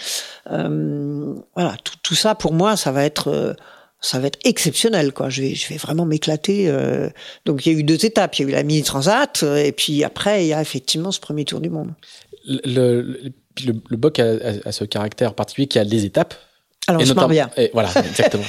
voilà, 0.47 1.77
tout, 1.83 1.97
tout, 2.03 2.15
ça 2.15 2.35
pour 2.35 2.53
moi, 2.53 2.77
ça 2.77 2.93
va 2.93 3.05
être 3.05 3.57
ça 4.01 4.19
va 4.19 4.29
être 4.29 4.39
exceptionnel 4.45 5.13
quoi. 5.13 5.29
Je 5.29 5.43
vais 5.43 5.55
je 5.55 5.69
vais 5.69 5.77
vraiment 5.77 6.07
m'éclater 6.07 6.69
euh... 6.69 7.09
donc 7.45 7.67
il 7.67 7.73
y 7.73 7.77
a 7.77 7.79
eu 7.79 7.83
deux 7.83 8.05
étapes. 8.05 8.39
Il 8.39 8.43
y 8.43 8.45
a 8.47 8.49
eu 8.49 8.53
la 8.53 8.63
mini 8.63 8.83
transat 8.83 9.43
euh, 9.43 9.57
et 9.57 9.73
puis 9.73 10.05
après 10.05 10.45
il 10.45 10.49
y 10.49 10.53
a 10.55 10.61
effectivement 10.61 11.13
ce 11.13 11.21
premier 11.21 11.45
tour 11.45 11.61
du 11.61 11.71
monde. 11.71 11.93
Le 12.47 12.61
le, 12.65 13.33
le, 13.67 13.75
le 13.89 13.97
BOC 13.97 14.19
a, 14.21 14.25
a, 14.25 14.69
a, 14.69 14.73
ce 14.73 14.85
caractère 14.85 15.35
particulier 15.35 15.69
qui 15.69 15.79
a 15.79 15.85
des 15.85 16.05
étapes 16.05 16.35
alors, 16.91 17.15
marre 17.15 17.29
bien. 17.29 17.51
Et 17.57 17.71
voilà, 17.73 17.89
exactement. 17.97 18.45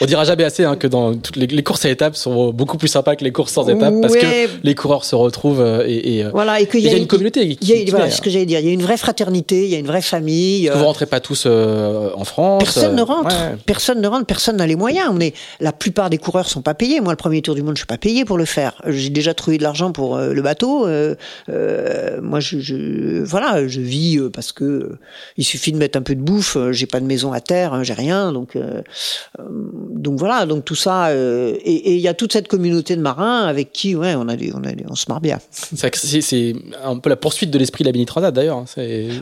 on 0.00 0.06
dira 0.06 0.24
jamais 0.24 0.44
assez 0.44 0.64
hein, 0.64 0.76
que 0.76 0.86
dans 0.86 1.14
toutes 1.14 1.36
les, 1.36 1.46
les, 1.46 1.62
courses 1.62 1.84
à 1.84 1.90
étapes 1.90 2.16
sont 2.16 2.52
beaucoup 2.52 2.76
plus 2.76 2.88
sympas 2.88 3.16
que 3.16 3.24
les 3.24 3.32
courses 3.32 3.52
sans 3.52 3.68
étapes 3.68 3.94
ouais. 3.94 4.00
parce 4.00 4.16
que 4.16 4.48
les 4.62 4.74
coureurs 4.74 5.04
se 5.04 5.14
retrouvent 5.14 5.60
euh, 5.60 5.84
et, 5.86 6.18
et 6.18 6.24
euh, 6.24 6.30
voilà 6.32 6.60
et 6.60 6.66
qu'il 6.66 6.80
y, 6.80 6.84
y, 6.84 6.94
a 6.94 6.96
une 6.96 7.06
communauté. 7.06 7.56
Qui, 7.56 7.66
y 7.66 7.88
a, 7.88 7.90
voilà, 7.90 8.10
ce 8.10 8.20
que 8.20 8.30
j'allais 8.30 8.46
dire. 8.46 8.60
Il 8.60 8.66
y 8.66 8.70
a 8.70 8.72
une 8.72 8.82
vraie 8.82 8.96
fraternité, 8.96 9.64
il 9.64 9.70
y 9.70 9.74
a 9.74 9.78
une 9.78 9.86
vraie 9.86 10.02
famille. 10.02 10.70
Vous 10.74 10.84
rentrez 10.84 11.06
pas 11.06 11.20
tous 11.20 11.44
euh, 11.46 12.10
en 12.14 12.24
France. 12.24 12.62
Personne 12.64 12.96
ne 12.96 13.02
rentre. 13.02 13.34
Ouais. 13.34 13.56
Personne 13.66 14.00
ne 14.00 14.08
rentre. 14.08 14.26
Personne 14.26 14.56
n'a 14.56 14.66
les 14.66 14.76
moyens. 14.76 15.08
On 15.12 15.20
est 15.20 15.34
la 15.60 15.72
plupart 15.72 16.10
des 16.10 16.18
coureurs 16.18 16.48
sont 16.48 16.62
pas 16.62 16.74
payés. 16.74 17.00
Moi, 17.00 17.12
le 17.12 17.16
premier 17.16 17.42
tour 17.42 17.54
du 17.54 17.62
monde, 17.62 17.76
je 17.76 17.80
suis 17.80 17.86
pas 17.86 17.98
payé 17.98 18.24
pour 18.24 18.38
le 18.38 18.44
faire. 18.44 18.80
J'ai 18.86 19.10
déjà 19.10 19.34
trouvé 19.34 19.58
de 19.58 19.62
l'argent 19.62 19.92
pour 19.92 20.16
euh, 20.16 20.32
le 20.32 20.42
bateau. 20.42 20.86
Euh, 20.86 21.14
moi, 22.22 22.40
je, 22.40 22.58
je, 22.58 23.22
voilà, 23.22 23.66
je 23.66 23.80
vis 23.80 24.18
parce 24.32 24.52
que 24.52 24.98
il 25.36 25.44
suffit 25.44 25.72
de 25.72 25.78
mettre 25.78 25.98
un 25.98 26.02
peu 26.02 26.14
de 26.14 26.20
bouffe. 26.20 26.56
J'ai 26.70 26.86
pas 26.86 27.00
de 27.00 27.06
maison 27.06 27.32
à 27.32 27.40
terre, 27.40 27.74
hein, 27.74 27.82
j'ai 27.84 27.92
rien, 27.94 28.32
donc 28.32 28.56
euh, 28.56 28.82
donc 29.38 30.18
voilà, 30.18 30.46
donc 30.46 30.64
tout 30.64 30.74
ça, 30.74 31.08
euh, 31.08 31.56
et 31.62 31.94
il 31.94 32.00
y 32.00 32.08
a 32.08 32.14
toute 32.14 32.32
cette 32.32 32.48
communauté 32.48 32.96
de 32.96 33.00
marins 33.00 33.44
avec 33.46 33.72
qui, 33.72 33.94
ouais, 33.94 34.14
on 34.14 34.28
a, 34.28 34.36
des, 34.36 34.52
on, 34.54 34.64
a 34.64 34.72
des, 34.72 34.84
on 34.88 34.94
se 34.94 35.06
marre 35.08 35.20
bien. 35.20 35.38
C'est 35.50 36.54
un 36.82 36.98
peu 36.98 37.10
la 37.10 37.16
poursuite 37.16 37.50
de 37.50 37.58
l'esprit 37.58 37.84
de 37.84 37.88
la 37.88 37.92
mini 37.92 38.06
transat 38.06 38.34
d'ailleurs. 38.34 38.58
Hein, 38.58 38.64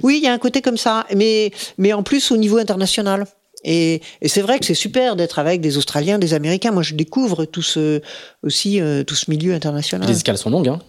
oui, 0.02 0.18
il 0.22 0.24
y 0.24 0.28
a 0.28 0.32
un 0.32 0.38
côté 0.38 0.62
comme 0.62 0.76
ça, 0.76 1.06
mais 1.14 1.50
mais 1.78 1.92
en 1.92 2.02
plus 2.02 2.30
au 2.30 2.36
niveau 2.36 2.58
international. 2.58 3.26
Et, 3.64 4.00
et 4.20 4.28
c'est 4.28 4.42
vrai 4.42 4.58
que 4.58 4.64
c'est 4.64 4.74
super 4.74 5.14
d'être 5.14 5.38
avec 5.38 5.60
des 5.60 5.76
Australiens, 5.76 6.18
des 6.18 6.34
Américains. 6.34 6.72
Moi, 6.72 6.82
je 6.82 6.94
découvre 6.94 7.44
tout 7.44 7.62
ce, 7.62 8.00
aussi 8.42 8.80
euh, 8.80 9.04
tout 9.04 9.14
ce 9.14 9.30
milieu 9.30 9.54
international. 9.54 10.08
Les 10.08 10.16
escales 10.16 10.38
sont 10.38 10.50
longues, 10.50 10.68
hein 10.68 10.80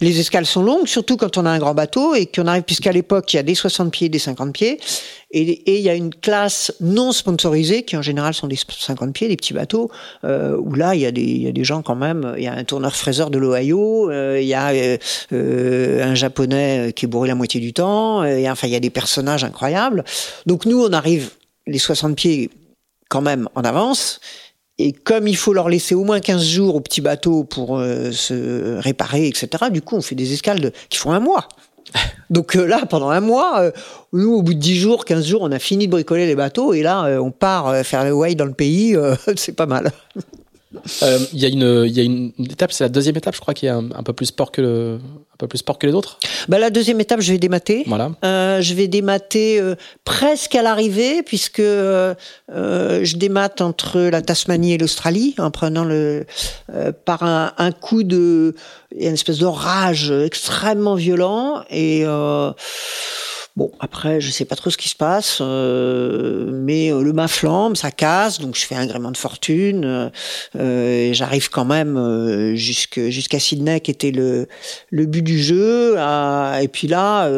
les 0.00 0.18
escales 0.20 0.46
sont 0.46 0.62
longues, 0.62 0.86
surtout 0.86 1.16
quand 1.16 1.36
on 1.36 1.44
a 1.44 1.50
un 1.50 1.58
grand 1.58 1.74
bateau 1.74 2.14
et 2.14 2.26
qu'on 2.26 2.46
arrive, 2.46 2.62
puisqu'à 2.62 2.92
l'époque, 2.92 3.32
il 3.32 3.36
y 3.36 3.40
a 3.40 3.42
des 3.42 3.54
60 3.54 3.90
pieds, 3.90 4.08
des 4.08 4.18
50 4.18 4.52
pieds, 4.52 4.78
et, 5.30 5.78
il 5.78 5.82
y 5.82 5.90
a 5.90 5.94
une 5.94 6.14
classe 6.14 6.72
non 6.80 7.12
sponsorisée, 7.12 7.82
qui 7.82 7.96
en 7.96 8.02
général 8.02 8.32
sont 8.32 8.46
des 8.46 8.56
50 8.56 9.12
pieds, 9.12 9.28
des 9.28 9.36
petits 9.36 9.52
bateaux, 9.52 9.90
euh, 10.24 10.56
où 10.56 10.74
là, 10.74 10.94
il 10.94 11.02
y, 11.02 11.06
a 11.06 11.12
des, 11.12 11.64
gens 11.64 11.82
quand 11.82 11.96
même, 11.96 12.34
il 12.38 12.44
y 12.44 12.46
a 12.46 12.54
un 12.54 12.64
tourneur 12.64 12.96
fraiseur 12.96 13.30
de 13.30 13.38
l'Ohio, 13.38 14.10
euh, 14.10 14.40
il 14.40 14.48
y 14.48 14.54
a 14.54 14.72
euh, 15.32 16.02
un 16.02 16.14
japonais 16.14 16.92
qui 16.96 17.04
est 17.04 17.08
bourré 17.08 17.28
la 17.28 17.34
moitié 17.34 17.60
du 17.60 17.72
temps, 17.74 18.24
et, 18.24 18.48
enfin, 18.48 18.68
il 18.68 18.72
y 18.72 18.76
a 18.76 18.80
des 18.80 18.90
personnages 18.90 19.44
incroyables. 19.44 20.04
Donc 20.46 20.64
nous, 20.64 20.82
on 20.82 20.92
arrive 20.92 21.30
les 21.66 21.78
60 21.78 22.16
pieds 22.16 22.50
quand 23.10 23.22
même 23.22 23.48
en 23.54 23.62
avance, 23.62 24.20
et 24.78 24.92
comme 24.92 25.26
il 25.26 25.36
faut 25.36 25.52
leur 25.52 25.68
laisser 25.68 25.94
au 25.94 26.04
moins 26.04 26.20
15 26.20 26.44
jours 26.44 26.76
au 26.76 26.80
petit 26.80 27.00
bateau 27.00 27.42
pour 27.42 27.78
euh, 27.78 28.12
se 28.12 28.78
réparer, 28.78 29.26
etc., 29.26 29.48
du 29.72 29.82
coup, 29.82 29.96
on 29.96 30.00
fait 30.00 30.14
des 30.14 30.32
escales 30.32 30.72
qui 30.88 30.98
font 30.98 31.10
un 31.10 31.18
mois. 31.18 31.48
Donc 32.30 32.54
euh, 32.54 32.64
là, 32.64 32.86
pendant 32.86 33.08
un 33.08 33.20
mois, 33.20 33.60
euh, 33.60 33.70
nous, 34.12 34.34
au 34.34 34.42
bout 34.42 34.54
de 34.54 34.60
10 34.60 34.76
jours, 34.76 35.04
15 35.04 35.26
jours, 35.26 35.42
on 35.42 35.50
a 35.50 35.58
fini 35.58 35.86
de 35.86 35.92
bricoler 35.92 36.26
les 36.26 36.36
bateaux 36.36 36.74
et 36.74 36.82
là, 36.82 37.20
on 37.20 37.32
part 37.32 37.84
faire 37.84 38.04
le 38.04 38.12
way 38.12 38.36
dans 38.36 38.44
le 38.44 38.52
pays. 38.52 38.96
c'est 39.36 39.56
pas 39.56 39.66
mal. 39.66 39.90
Il 41.32 41.38
y, 41.38 41.44
a 41.44 41.48
une, 41.48 41.86
y 41.88 41.98
a 41.98 42.02
une 42.02 42.32
étape, 42.38 42.72
c'est 42.72 42.84
la 42.84 42.88
deuxième 42.88 43.16
étape, 43.16 43.34
je 43.34 43.40
crois, 43.40 43.54
qui 43.54 43.66
est 43.66 43.70
un, 43.70 43.88
un 43.94 44.02
peu 44.02 44.12
plus 44.12 44.26
sport 44.26 44.52
que 44.52 44.60
le, 44.60 44.98
peu 45.38 45.46
plus 45.46 45.58
sport 45.58 45.78
que 45.78 45.86
les 45.86 45.94
autres? 45.94 46.18
Bah, 46.48 46.58
La 46.58 46.70
deuxième 46.70 47.00
étape, 47.00 47.20
je 47.20 47.32
vais 47.32 47.38
démater. 47.38 47.84
Voilà. 47.86 48.10
Euh, 48.24 48.60
je 48.60 48.74
vais 48.74 48.88
démater 48.88 49.60
euh, 49.60 49.76
presque 50.04 50.54
à 50.54 50.62
l'arrivée, 50.62 51.22
puisque 51.22 51.60
euh, 51.60 52.14
je 52.48 53.16
démate 53.16 53.60
entre 53.60 54.00
la 54.00 54.20
Tasmanie 54.20 54.74
et 54.74 54.78
l'Australie, 54.78 55.34
en 55.38 55.50
prenant 55.50 55.84
le 55.84 56.26
euh, 56.74 56.92
par 57.04 57.22
un, 57.22 57.52
un, 57.56 57.72
coup 57.72 58.02
de... 58.02 58.54
Il 58.94 59.02
y 59.02 59.06
a 59.06 59.08
une 59.08 59.14
espèce 59.14 59.38
d'orage 59.38 60.10
extrêmement 60.10 60.96
violent, 60.96 61.62
et... 61.70 62.04
Bon, 63.58 63.72
après, 63.80 64.20
je 64.20 64.30
sais 64.30 64.44
pas 64.44 64.54
trop 64.54 64.70
ce 64.70 64.76
qui 64.76 64.88
se 64.88 64.94
passe, 64.94 65.38
euh, 65.40 66.48
mais 66.52 66.92
euh, 66.92 67.02
le 67.02 67.12
mât 67.12 67.26
flambe, 67.26 67.76
ça 67.76 67.90
casse, 67.90 68.38
donc 68.38 68.54
je 68.54 68.64
fais 68.64 68.76
un 68.76 68.86
gréement 68.86 69.10
de 69.10 69.16
fortune. 69.16 70.12
Euh, 70.54 71.12
J'arrive 71.12 71.50
quand 71.50 71.64
même 71.64 72.54
jusqu'à 72.54 73.40
Sydney, 73.40 73.80
qui 73.80 73.90
était 73.90 74.12
le 74.12 74.46
but 75.06 75.22
du 75.22 75.42
jeu. 75.42 75.96
Et 75.96 76.68
puis 76.68 76.86
là, 76.86 77.28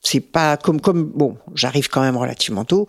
c'est 0.00 0.20
pas 0.20 0.56
comme 0.56 0.80
comme 0.80 1.04
bon, 1.04 1.36
j'arrive 1.54 1.90
quand 1.90 2.00
même 2.00 2.16
relativement 2.16 2.64
tôt. 2.64 2.88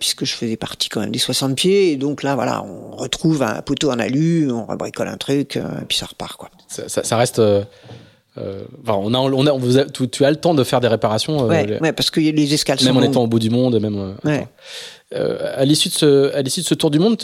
Puisque 0.00 0.24
je 0.24 0.34
faisais 0.34 0.56
partie 0.56 0.88
quand 0.88 0.98
même 0.98 1.12
des 1.12 1.20
60 1.20 1.54
pieds, 1.54 1.92
et 1.92 1.96
donc 1.96 2.24
là, 2.24 2.34
voilà, 2.34 2.64
on 2.64 2.96
retrouve 2.96 3.44
un 3.44 3.62
poteau 3.62 3.92
en 3.92 4.00
alu, 4.00 4.50
on 4.50 4.66
rebricole 4.66 5.06
un 5.06 5.16
truc, 5.16 5.54
et 5.54 5.84
puis 5.88 5.96
ça 5.96 6.06
repart, 6.06 6.36
quoi. 6.36 6.50
Ça, 6.66 7.16
reste 7.16 7.40
enfin, 8.36 8.98
on 9.00 9.14
a, 9.14 9.18
on 9.18 9.46
a, 9.46 9.52
on 9.52 9.58
vous 9.58 9.78
a, 9.78 9.84
tu, 9.84 10.08
tu, 10.08 10.24
as 10.24 10.30
le 10.30 10.36
temps 10.36 10.54
de 10.54 10.64
faire 10.64 10.80
des 10.80 10.88
réparations. 10.88 11.44
Euh, 11.44 11.48
ouais, 11.48 11.66
les, 11.66 11.78
ouais, 11.78 11.92
parce 11.92 12.10
que 12.10 12.20
les 12.20 12.54
escales 12.54 12.78
même 12.84 12.94
sont 12.94 13.00
en 13.00 13.02
étant 13.02 13.22
au 13.22 13.26
bout 13.26 13.38
du 13.38 13.50
monde, 13.50 13.78
même. 13.80 14.16
Ouais. 14.24 14.46
À 15.14 15.64
l'issue 15.64 15.88
de 15.88 15.94
ce, 15.94 16.34
à 16.34 16.42
l'issue 16.42 16.60
de 16.60 16.66
ce 16.66 16.74
tour 16.74 16.90
du 16.90 16.98
monde, 16.98 17.16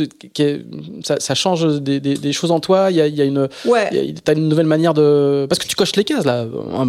ça, 1.03 1.17
ça 1.19 1.35
change 1.35 1.81
des, 1.81 2.01
des, 2.01 2.15
des, 2.15 2.33
choses 2.33 2.51
en 2.51 2.61
toi. 2.61 2.91
Il 2.91 2.97
y 2.97 3.01
a, 3.01 3.07
il 3.07 3.15
y 3.15 3.21
a 3.21 3.25
une, 3.25 3.49
ouais. 3.65 4.15
t'as 4.25 4.35
une 4.35 4.49
nouvelle 4.49 4.67
manière 4.67 4.95
de, 4.95 5.47
parce 5.49 5.59
que 5.59 5.67
tu 5.67 5.77
coches 5.77 5.97
les 5.97 6.05
cases 6.05 6.25
là, 6.25 6.47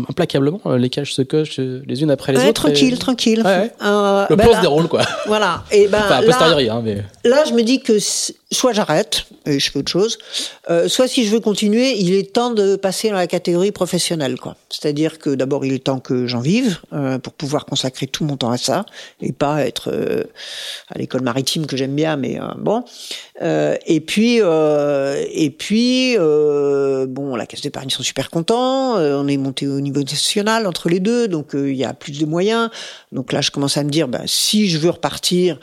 implacablement. 0.09 0.61
Les 0.77 0.89
cases 0.89 1.09
se 1.09 1.21
cochent 1.21 1.59
les 1.59 2.01
unes 2.01 2.11
après 2.11 2.33
les 2.33 2.39
ouais, 2.39 2.49
autres. 2.49 2.63
Tranquille, 2.63 2.99
tranquille. 2.99 3.41
Ouais, 3.43 3.71
euh, 3.83 4.25
le 4.29 4.35
ben 4.35 4.47
plan 4.47 4.57
se 4.57 4.61
déroule 4.61 4.87
quoi. 4.87 5.01
Voilà. 5.27 5.63
Et 5.71 5.87
ben 5.87 6.01
enfin, 6.03 6.21
là, 6.21 6.73
hein, 6.73 6.81
mais... 6.83 7.03
là, 7.23 7.43
je 7.45 7.53
me 7.53 7.63
dis 7.63 7.81
que 7.81 7.99
soit 8.51 8.73
j'arrête 8.73 9.25
et 9.45 9.59
je 9.59 9.71
fais 9.71 9.79
autre 9.79 9.91
chose, 9.91 10.17
euh, 10.69 10.87
soit 10.87 11.07
si 11.07 11.25
je 11.25 11.31
veux 11.31 11.39
continuer, 11.39 11.97
il 11.97 12.13
est 12.13 12.33
temps 12.33 12.51
de 12.51 12.75
passer 12.75 13.09
dans 13.09 13.15
la 13.15 13.27
catégorie 13.27 13.71
professionnelle 13.71 14.37
quoi. 14.37 14.57
C'est-à-dire 14.69 15.19
que 15.19 15.29
d'abord 15.31 15.65
il 15.65 15.73
est 15.73 15.83
temps 15.83 15.99
que 15.99 16.27
j'en 16.27 16.41
vive 16.41 16.79
euh, 16.93 17.17
pour 17.17 17.33
pouvoir 17.33 17.65
consacrer 17.65 18.07
tout 18.07 18.25
mon 18.25 18.37
temps 18.37 18.51
à 18.51 18.57
ça 18.57 18.85
et 19.21 19.31
pas 19.31 19.65
être 19.65 19.89
euh, 19.91 20.23
à 20.93 20.97
l'école 20.97 21.21
maritime 21.21 21.65
que 21.65 21.77
j'aime 21.77 21.95
bien, 21.95 22.17
mais 22.17 22.39
euh, 22.39 22.45
bon. 22.57 22.83
Euh, 23.41 23.75
et 23.85 24.01
puis 24.01 24.37
et 24.37 25.49
puis 25.57 26.17
bon, 26.17 27.35
la 27.35 27.45
caisse 27.45 27.61
d'épargne 27.61 27.89
sont 27.89 28.03
super 28.03 28.29
contents. 28.29 28.95
on 28.95 29.27
est 29.27 29.37
monté 29.37 29.67
au 29.67 29.79
niveau 29.79 30.01
national 30.01 30.67
entre 30.67 30.89
les 30.89 30.99
deux, 30.99 31.27
donc 31.27 31.51
il 31.53 31.75
y 31.75 31.85
a 31.85 31.93
plus 31.93 32.19
de 32.19 32.25
moyens. 32.25 32.69
Donc 33.11 33.31
là, 33.31 33.41
je 33.41 33.51
commence 33.51 33.77
à 33.77 33.83
me 33.83 33.89
dire, 33.89 34.07
ben, 34.07 34.23
si 34.25 34.69
je 34.69 34.77
veux 34.77 34.89
repartir. 34.89 35.57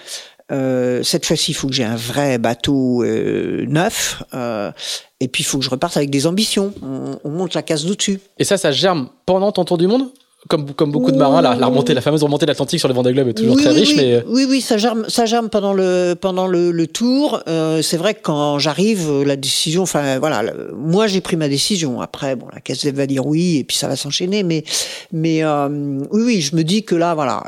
Euh, 0.50 1.02
cette 1.02 1.26
fois-ci, 1.26 1.50
il 1.50 1.54
faut 1.54 1.68
que 1.68 1.74
j'ai 1.74 1.84
un 1.84 1.96
vrai 1.96 2.38
bateau 2.38 3.02
euh, 3.04 3.66
neuf. 3.66 4.22
Euh, 4.34 4.72
et 5.20 5.28
puis, 5.28 5.42
il 5.42 5.46
faut 5.46 5.58
que 5.58 5.64
je 5.64 5.70
reparte 5.70 5.96
avec 5.96 6.10
des 6.10 6.26
ambitions. 6.26 6.72
On, 6.82 7.18
on 7.22 7.30
monte 7.30 7.54
la 7.54 7.62
case 7.62 7.84
dessus 7.84 8.20
Et 8.38 8.44
ça, 8.44 8.56
ça 8.56 8.72
germe 8.72 9.10
pendant 9.26 9.52
ton 9.52 9.64
tour 9.64 9.78
du 9.78 9.86
monde? 9.86 10.10
Comme, 10.47 10.72
comme 10.72 10.93
beaucoup 10.93 11.11
de 11.11 11.16
marins, 11.16 11.43
la, 11.43 11.57
la, 11.57 11.66
remontée, 11.66 11.95
la 11.95 12.01
fameuse 12.01 12.22
remontée 12.22 12.47
de 12.47 12.51
l'Atlantique 12.53 12.78
sur 12.78 12.89
le 12.89 12.95
Vendée 12.95 13.12
Globe 13.12 13.28
est 13.28 13.34
toujours 13.34 13.57
oui, 13.57 13.62
très 13.62 13.72
oui, 13.72 13.80
riche. 13.80 13.91
Oui, 13.91 13.97
mais... 13.97 14.24
oui, 14.28 14.47
oui, 14.49 14.61
ça 14.61 14.78
germe, 14.78 15.05
ça 15.09 15.26
germe 15.26 15.49
pendant 15.49 15.72
le, 15.72 16.14
pendant 16.14 16.47
le, 16.47 16.70
le 16.70 16.86
tour. 16.86 17.43
Euh, 17.49 17.82
c'est 17.82 17.97
vrai 17.97 18.14
que 18.14 18.20
quand 18.22 18.61
j'arrive, 18.61 19.24
la 19.24 19.34
décision, 19.34 19.82
enfin 19.82 20.20
voilà, 20.20 20.43
le, 20.45 20.72
moi 20.76 21.09
j'ai 21.09 21.20
pris 21.20 21.36
ma 21.36 21.49
décision. 21.49 22.01
Après, 22.01 22.36
bon, 22.36 22.47
la 22.53 22.61
caisse 22.61 22.84
va 22.86 23.07
dire 23.07 23.26
oui 23.26 23.57
et 23.57 23.64
puis 23.64 23.76
ça 23.76 23.89
va 23.89 23.97
s'enchaîner. 23.97 24.45
Mais, 24.45 24.62
mais 25.11 25.43
euh, 25.43 25.68
oui, 26.12 26.22
oui, 26.22 26.41
je 26.41 26.55
me 26.55 26.62
dis 26.62 26.84
que 26.84 26.95
là, 26.95 27.14
voilà, 27.14 27.43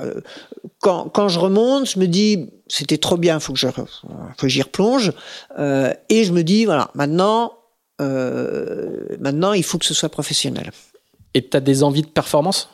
quand, 0.81 1.09
quand 1.09 1.29
je 1.29 1.39
remonte, 1.39 1.89
je 1.89 2.01
me 2.01 2.07
dis 2.07 2.51
c'était 2.67 2.99
trop 2.99 3.17
bien, 3.17 3.39
faut 3.39 3.53
que 3.53 3.59
je, 3.59 3.69
faut 3.69 3.87
que 4.37 4.49
j'y 4.49 4.63
replonge. 4.63 5.13
Euh, 5.61 5.93
et 6.09 6.25
je 6.25 6.33
me 6.33 6.43
dis 6.43 6.65
voilà, 6.65 6.91
maintenant, 6.95 7.53
euh, 8.01 9.07
maintenant 9.21 9.53
il 9.53 9.63
faut 9.63 9.79
que 9.79 9.87
ce 9.87 9.95
soit 9.95 10.09
professionnel. 10.09 10.73
Et 11.35 11.49
tu 11.49 11.57
as 11.57 11.61
des 11.61 11.85
envies 11.85 12.03
de 12.03 12.09
performance? 12.09 12.69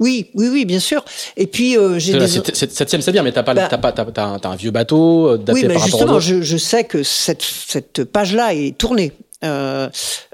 Oui, 0.00 0.30
oui, 0.34 0.48
oui, 0.50 0.64
bien 0.64 0.80
sûr. 0.80 1.04
Et 1.36 1.46
puis 1.46 1.78
euh, 1.78 1.98
j'ai 1.98 2.18
des... 2.18 2.26
septième, 2.26 3.00
c'est 3.00 3.12
bien, 3.12 3.22
mais 3.22 3.32
t'as 3.32 3.42
pas, 3.42 3.54
bah, 3.54 3.68
t'as 3.70 3.78
pas, 3.78 3.92
t'as, 3.92 4.04
t'as, 4.06 4.38
t'as 4.38 4.48
un 4.48 4.56
vieux 4.56 4.70
bateau 4.70 5.36
daté 5.36 5.52
oui, 5.52 5.64
mais 5.68 5.74
par 5.74 5.84
justement, 5.84 6.20
je, 6.20 6.42
je 6.42 6.56
sais 6.56 6.84
que 6.84 7.02
cette 7.02 7.42
cette 7.42 8.04
page-là 8.04 8.54
est 8.54 8.76
tournée. 8.76 9.12
Euh, 9.44 9.88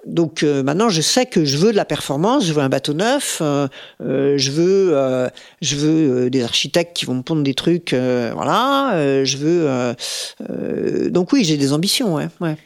donc 0.07 0.43
euh, 0.43 0.63
maintenant, 0.63 0.89
je 0.89 1.01
sais 1.01 1.27
que 1.27 1.45
je 1.45 1.57
veux 1.57 1.73
de 1.73 1.77
la 1.77 1.85
performance, 1.85 2.45
je 2.45 2.53
veux 2.53 2.63
un 2.63 2.69
bateau 2.69 2.95
neuf, 2.95 3.41
euh, 3.43 3.69
je 4.01 4.51
veux, 4.51 5.29
je 5.61 5.77
veux 5.77 6.31
des 6.31 6.43
architectes 6.43 6.97
qui 6.97 7.05
vont 7.05 7.15
me 7.15 7.23
pondre 7.23 7.43
des 7.43 7.55
trucs, 7.55 7.93
voilà. 7.93 9.25
je 9.25 9.37
veux. 9.37 11.11
donc 11.11 11.33
oui, 11.33 11.45
j'ai 11.45 11.57
des 11.57 11.73
ambitions, 11.73 12.15
ouais. 12.15 12.29
ouais. 12.41 12.57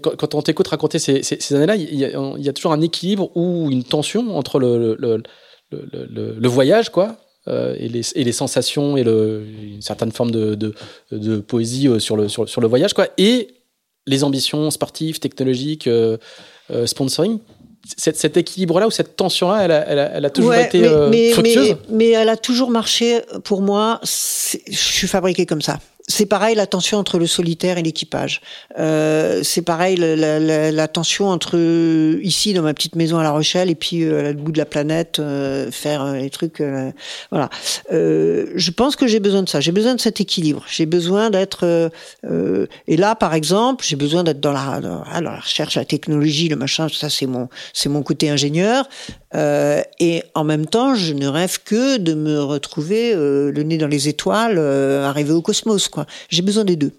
Quand 0.00 0.34
on 0.34 0.40
t'écoute 0.40 0.68
raconter 0.68 0.98
ces, 0.98 1.22
ces, 1.22 1.38
ces 1.38 1.54
années-là, 1.54 1.76
il 1.76 1.94
y, 1.94 2.06
a, 2.06 2.08
il 2.38 2.42
y, 2.42 2.48
a, 2.48 2.52
toujours 2.54 2.72
un 2.72 2.80
équilibre 2.80 3.30
ou 3.36 3.70
une 3.70 3.84
tension 3.84 4.34
entre 4.34 4.58
le, 4.58 4.96
le, 4.98 5.22
le, 5.92 6.06
le, 6.10 6.36
le 6.38 6.48
voyage, 6.48 6.90
quoi, 6.90 7.16
euh, 7.48 7.74
et, 7.78 7.88
les, 7.88 8.02
et, 8.14 8.24
les, 8.24 8.32
sensations 8.32 8.96
et 8.96 9.04
le, 9.04 9.44
une 9.62 9.82
certaine 9.82 10.12
forme 10.12 10.30
de, 10.30 10.54
de, 10.54 10.74
de 11.12 11.38
poésie 11.38 11.88
sur 12.00 12.16
le, 12.16 12.28
sur, 12.28 12.48
sur, 12.48 12.60
le 12.60 12.66
voyage, 12.66 12.94
quoi, 12.94 13.08
et 13.18 13.48
les 14.06 14.24
ambitions 14.24 14.70
sportives, 14.70 15.18
technologiques, 15.18 15.86
euh, 15.86 16.16
euh, 16.70 16.86
sponsoring. 16.86 17.38
Cet, 17.96 18.16
cet 18.16 18.38
équilibre-là 18.38 18.86
ou 18.86 18.90
cette 18.90 19.14
tension-là, 19.14 19.64
elle, 19.64 19.70
elle, 19.70 20.10
elle, 20.14 20.24
a 20.24 20.30
toujours 20.30 20.50
ouais, 20.50 20.64
été 20.64 20.80
mais, 20.80 20.88
euh, 20.88 21.08
mais, 21.10 21.30
fructueuse 21.32 21.68
mais, 21.68 21.76
mais, 21.90 22.10
elle 22.10 22.30
a 22.30 22.36
toujours 22.38 22.70
marché 22.70 23.20
pour 23.44 23.60
moi. 23.60 24.00
Je 24.02 24.08
suis 24.70 25.06
fabriqué 25.06 25.44
comme 25.44 25.60
ça. 25.60 25.78
C'est 26.06 26.26
pareil 26.26 26.54
la 26.54 26.66
tension 26.66 26.98
entre 26.98 27.18
le 27.18 27.26
solitaire 27.26 27.78
et 27.78 27.82
l'équipage. 27.82 28.42
Euh, 28.78 29.40
c'est 29.42 29.62
pareil 29.62 29.96
la, 29.96 30.38
la, 30.38 30.70
la, 30.70 30.88
tension 30.88 31.28
entre 31.28 31.58
ici 32.22 32.52
dans 32.52 32.60
ma 32.60 32.74
petite 32.74 32.94
maison 32.94 33.18
à 33.18 33.22
La 33.22 33.30
Rochelle 33.30 33.70
et 33.70 33.74
puis 33.74 34.02
euh, 34.02 34.20
à 34.20 34.22
l'autre 34.24 34.40
bout 34.40 34.52
de 34.52 34.58
la 34.58 34.66
planète 34.66 35.18
euh, 35.18 35.70
faire 35.70 36.12
les 36.12 36.28
trucs. 36.28 36.60
Euh, 36.60 36.90
voilà. 37.30 37.48
Euh, 37.92 38.46
je 38.54 38.70
pense 38.70 38.96
que 38.96 39.06
j'ai 39.06 39.20
besoin 39.20 39.42
de 39.42 39.48
ça. 39.48 39.60
J'ai 39.60 39.72
besoin 39.72 39.94
de 39.94 40.00
cet 40.00 40.20
équilibre. 40.20 40.64
J'ai 40.68 40.84
besoin 40.86 41.30
d'être. 41.30 41.90
Euh, 42.24 42.66
et 42.86 42.96
là, 42.98 43.14
par 43.14 43.32
exemple, 43.32 43.84
j'ai 43.86 43.96
besoin 43.96 44.24
d'être 44.24 44.40
dans 44.40 44.52
la, 44.52 44.80
dans 44.80 45.04
la 45.04 45.40
recherche, 45.40 45.76
la 45.76 45.86
technologie, 45.86 46.48
le 46.48 46.56
machin. 46.56 46.88
Ça, 46.92 47.08
c'est 47.08 47.26
mon 47.26 47.48
c'est 47.72 47.88
mon 47.88 48.02
côté 48.02 48.28
ingénieur. 48.30 48.88
et 49.34 50.22
en 50.34 50.44
même 50.44 50.66
temps, 50.66 50.94
je 50.94 51.12
ne 51.12 51.26
rêve 51.26 51.58
que 51.64 51.96
de 51.96 52.14
me 52.14 52.42
retrouver 52.42 53.14
le 53.14 53.62
nez 53.62 53.78
dans 53.78 53.88
les 53.88 54.08
étoiles, 54.08 54.58
arriver 54.58 55.32
au 55.32 55.42
cosmos. 55.42 55.88
J'ai 56.28 56.42
besoin 56.42 56.64
des 56.64 56.76
deux. 56.76 56.92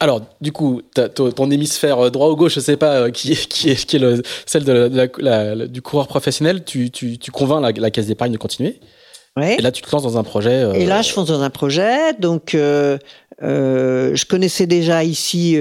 Alors, 0.00 0.22
du 0.40 0.52
coup, 0.52 0.82
ton 1.14 1.50
hémisphère 1.50 2.10
droit 2.12 2.28
ou 2.28 2.36
gauche, 2.36 2.54
je 2.54 2.60
sais 2.60 2.76
pas 2.76 3.10
qui 3.10 3.32
est, 3.32 3.48
qui 3.48 3.70
est, 3.70 3.84
qui 3.84 3.96
est 3.96 3.98
le, 3.98 4.22
celle 4.46 4.64
de 4.64 5.08
la, 5.18 5.66
du 5.66 5.82
coureur 5.82 6.06
professionnel, 6.06 6.64
tu, 6.64 6.90
tu, 6.90 7.18
tu 7.18 7.32
convaincs 7.32 7.76
la 7.76 7.90
caisse 7.90 8.06
d'épargne 8.06 8.32
de 8.32 8.38
continuer. 8.38 8.78
Ouais. 9.36 9.56
Et 9.58 9.62
là, 9.62 9.70
tu 9.70 9.82
te 9.82 9.90
lances 9.90 10.02
dans 10.02 10.18
un 10.18 10.24
projet. 10.24 10.64
Euh... 10.64 10.72
Et 10.72 10.86
là, 10.86 11.02
je 11.02 11.12
fonce 11.12 11.28
dans 11.28 11.42
un 11.42 11.50
projet. 11.50 12.12
Donc, 12.18 12.54
euh, 12.54 12.98
euh, 13.42 14.14
je 14.14 14.24
connaissais 14.24 14.66
déjà 14.66 15.04
ici 15.04 15.56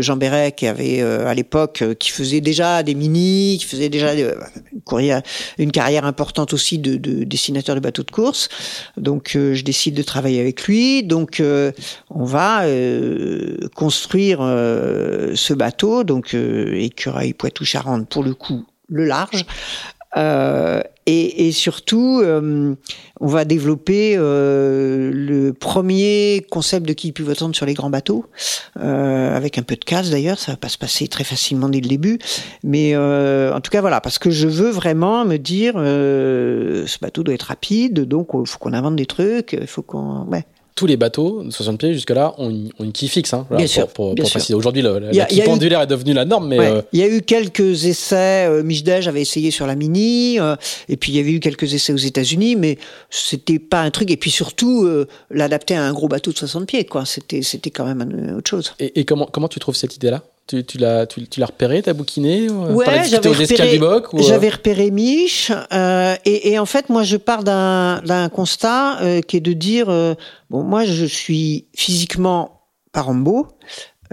Jean 0.00 0.16
Béret 0.16 0.52
qui 0.52 0.66
avait 0.66 1.02
à 1.02 1.34
l'époque 1.34 1.84
qui 1.98 2.10
faisait 2.10 2.40
déjà 2.40 2.82
des 2.82 2.94
mini, 2.94 3.58
qui 3.60 3.66
faisait 3.66 3.90
déjà 3.90 4.14
une, 4.14 4.32
carrière, 4.86 5.22
une 5.58 5.70
carrière 5.70 6.06
importante 6.06 6.54
aussi 6.54 6.78
de, 6.78 6.96
de, 6.96 7.24
dessinateur 7.24 7.74
de 7.74 7.80
bateaux 7.80 8.02
de 8.02 8.10
course. 8.10 8.48
Donc 8.96 9.32
je 9.34 9.62
décide 9.62 9.94
de 9.94 10.02
travailler 10.02 10.40
avec 10.40 10.62
lui. 10.64 11.02
Donc 11.02 11.42
on 12.08 12.24
va 12.24 12.62
construire 13.74 14.38
ce 14.38 15.52
bateau, 15.52 16.04
donc 16.04 16.34
écureuil 16.34 17.34
Poitou-Charentes 17.34 18.08
pour 18.08 18.22
le 18.22 18.32
coup 18.32 18.64
le 18.88 19.04
large. 19.04 19.44
Euh, 20.16 20.80
et, 21.06 21.48
et, 21.48 21.52
surtout, 21.52 22.20
euh, 22.22 22.74
on 23.20 23.26
va 23.26 23.44
développer 23.44 24.14
euh, 24.16 25.10
le 25.12 25.52
premier 25.52 26.46
concept 26.50 26.86
de 26.86 26.92
quille 26.92 27.12
pivotante 27.12 27.54
sur 27.54 27.66
les 27.66 27.74
grands 27.74 27.90
bateaux, 27.90 28.26
avec 28.76 29.58
un 29.58 29.62
peu 29.62 29.74
de 29.76 29.84
casse 29.84 30.10
d'ailleurs, 30.10 30.38
ça 30.38 30.52
va 30.52 30.56
pas 30.56 30.68
se 30.68 30.78
passer 30.78 31.08
très 31.08 31.24
facilement 31.24 31.68
dès 31.68 31.80
le 31.80 31.88
début, 31.88 32.18
mais 32.62 32.96
en 32.96 33.60
tout 33.60 33.70
cas 33.70 33.80
voilà, 33.80 34.00
parce 34.00 34.18
que 34.18 34.30
je 34.30 34.48
veux 34.48 34.70
vraiment 34.70 35.24
me 35.24 35.36
dire, 35.36 35.74
ce 35.74 36.98
bateau 37.00 37.22
doit 37.22 37.34
être 37.34 37.44
rapide, 37.44 38.00
donc 38.04 38.28
il 38.34 38.46
faut 38.46 38.58
qu'on 38.58 38.72
invente 38.72 38.96
des 38.96 39.06
trucs, 39.06 39.58
faut 39.66 39.82
qu'on, 39.82 40.24
ouais, 40.26 40.44
tous 40.78 40.86
les 40.86 40.96
bateaux 40.96 41.42
de 41.42 41.50
60 41.50 41.76
pieds 41.78 41.92
jusque-là 41.92 42.34
ont 42.38 42.50
une, 42.50 42.70
ont 42.78 42.84
une 42.84 42.92
quille 42.92 43.08
fixe. 43.08 43.34
Hein, 43.34 43.44
voilà, 43.48 43.64
bien 43.64 43.66
pour, 43.66 43.74
sûr, 43.74 43.88
pour, 43.88 44.14
bien 44.14 44.22
pour 44.22 44.28
sûr. 44.30 44.38
préciser. 44.38 44.54
Aujourd'hui, 44.54 44.80
la, 44.82 45.26
quille 45.26 45.40
eu- 45.40 45.44
pendulaire 45.44 45.80
est 45.80 45.86
devenue 45.88 46.12
la 46.14 46.24
norme, 46.24 46.46
mais 46.48 46.58
Ouais. 46.58 46.66
euh, 46.70 46.82
Il 46.92 47.00
y 47.00 47.02
a 47.02 47.08
eu 47.08 47.20
quelques 47.20 47.84
essais. 47.86 48.46
Euh, 48.48 48.62
Michdej 48.62 49.08
avait 49.08 49.20
essayé 49.22 49.50
sur 49.50 49.66
la 49.66 49.74
Mini, 49.74 50.38
euh, 50.38 50.54
et 50.88 50.96
puis 50.96 51.10
il 51.10 51.16
y 51.16 51.18
avait 51.18 51.32
eu 51.32 51.40
quelques 51.40 51.74
essais 51.74 51.92
aux 51.92 51.96
États-Unis, 51.96 52.54
mais 52.54 52.78
c'était 53.10 53.58
pas 53.58 53.80
un 53.82 53.90
truc. 53.90 54.10
Et 54.12 54.16
puis 54.16 54.30
surtout, 54.30 54.84
euh, 54.84 55.08
l'adapter 55.30 55.74
à 55.74 55.82
un 55.84 55.92
gros 55.92 56.06
bateau 56.06 56.30
de 56.30 56.36
60 56.38 56.66
pieds, 56.66 56.84
quoi. 56.84 57.04
C'était, 57.04 57.42
c'était 57.42 57.70
quand 57.70 57.84
même 57.84 58.34
autre 58.38 58.48
chose. 58.48 58.72
et, 58.78 59.00
et 59.00 59.04
comment, 59.04 59.26
comment 59.26 59.48
tu 59.48 59.58
trouves 59.58 59.74
cette 59.76 59.96
idée-là? 59.96 60.22
Tu, 60.48 60.64
tu 60.64 60.78
l'as 60.78 61.06
tu, 61.06 61.26
tu 61.28 61.38
l'as 61.40 61.46
repéré, 61.46 61.82
t'as 61.82 61.92
bouquiné 61.92 62.48
euh, 62.48 62.72
Ouais, 62.72 62.84
j'avais 63.10 63.22
repéré- 63.54 63.78
ou, 64.14 64.18
euh, 64.18 64.22
J'avais 64.22 64.48
repéré 64.48 64.90
Mich, 64.90 65.52
euh, 65.72 66.16
et, 66.24 66.50
et 66.50 66.58
en 66.58 66.66
fait, 66.66 66.88
moi, 66.88 67.04
je 67.04 67.16
pars 67.16 67.44
d'un 67.44 68.00
d'un 68.02 68.28
constat 68.28 69.00
euh, 69.02 69.20
qui 69.20 69.36
est 69.36 69.40
de 69.40 69.52
dire 69.52 69.88
euh, 69.90 70.14
bon, 70.50 70.62
moi, 70.64 70.84
je 70.84 71.04
suis 71.04 71.66
physiquement 71.76 72.62
pas 72.92 73.02
Rambo, 73.02 73.46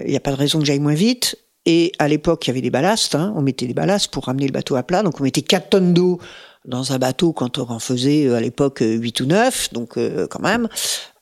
il 0.03 0.09
n'y 0.11 0.17
a 0.17 0.19
pas 0.19 0.31
de 0.31 0.37
raison 0.37 0.59
que 0.59 0.65
j'aille 0.65 0.79
moins 0.79 0.93
vite. 0.93 1.37
Et 1.67 1.93
à 1.97 2.07
l'époque, 2.07 2.45
il 2.45 2.49
y 2.49 2.51
avait 2.51 2.61
des 2.61 2.69
ballasts, 2.69 3.15
hein, 3.15 3.33
on 3.35 3.41
mettait 3.41 3.65
des 3.65 3.73
ballasts 3.73 4.09
pour 4.09 4.25
ramener 4.25 4.45
le 4.45 4.51
bateau 4.51 4.75
à 4.75 4.83
plat, 4.83 5.01
donc 5.01 5.19
on 5.19 5.23
mettait 5.23 5.41
4 5.41 5.69
tonnes 5.69 5.93
d'eau 5.95 6.19
dans 6.65 6.93
un 6.93 6.99
bateau 6.99 7.31
quand 7.33 7.57
on 7.57 7.69
en 7.71 7.79
faisait 7.79 8.31
à 8.31 8.39
l'époque 8.39 8.81
euh, 8.83 8.93
8 8.97 9.19
ou 9.21 9.25
9, 9.25 9.73
donc 9.73 9.97
euh, 9.97 10.27
quand 10.27 10.41
même. 10.41 10.67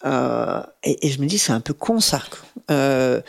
Euh, 0.05 0.61
et, 0.83 1.07
et 1.07 1.11
je 1.11 1.21
me 1.21 1.27
dis, 1.27 1.37
c'est 1.37 1.53
un 1.53 1.61
peu 1.61 1.73
con 1.73 1.99
ça. 2.01 2.21
Euh, 2.71 3.21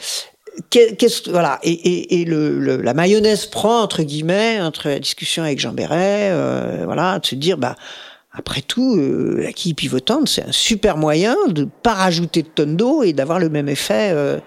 qu'est-ce 0.71 1.31
voilà 1.31 1.59
et, 1.63 1.73
et, 1.73 2.21
et 2.21 2.25
le, 2.25 2.59
le- 2.59 2.81
la 2.81 2.95
mayonnaise 2.95 3.47
prend 3.47 3.81
entre 3.83 4.03
guillemets 4.03 4.61
entre 4.61 4.89
la 4.89 4.99
discussion 4.99 5.43
avec 5.43 5.59
Jean 5.59 5.73
Béret 5.73 6.31
euh, 6.31 6.83
voilà 6.85 7.19
de 7.19 7.27
se 7.27 7.35
dire 7.35 7.59
bah 7.59 7.75
après 8.33 8.61
tout 8.63 8.97
euh, 8.97 9.41
la 9.43 9.53
quille 9.53 9.75
pivotante 9.75 10.29
c'est 10.29 10.43
un 10.43 10.53
super 10.53 10.97
moyen 10.97 11.37
de 11.49 11.67
pas 11.83 11.95
rajouter 11.95 12.43
de 12.43 12.49
tonnes 12.49 12.77
d'eau 12.77 13.03
et 13.03 13.13
d'avoir 13.13 13.39
le 13.39 13.49
même 13.49 13.69
effet 13.69 14.11
euh. 14.13 14.39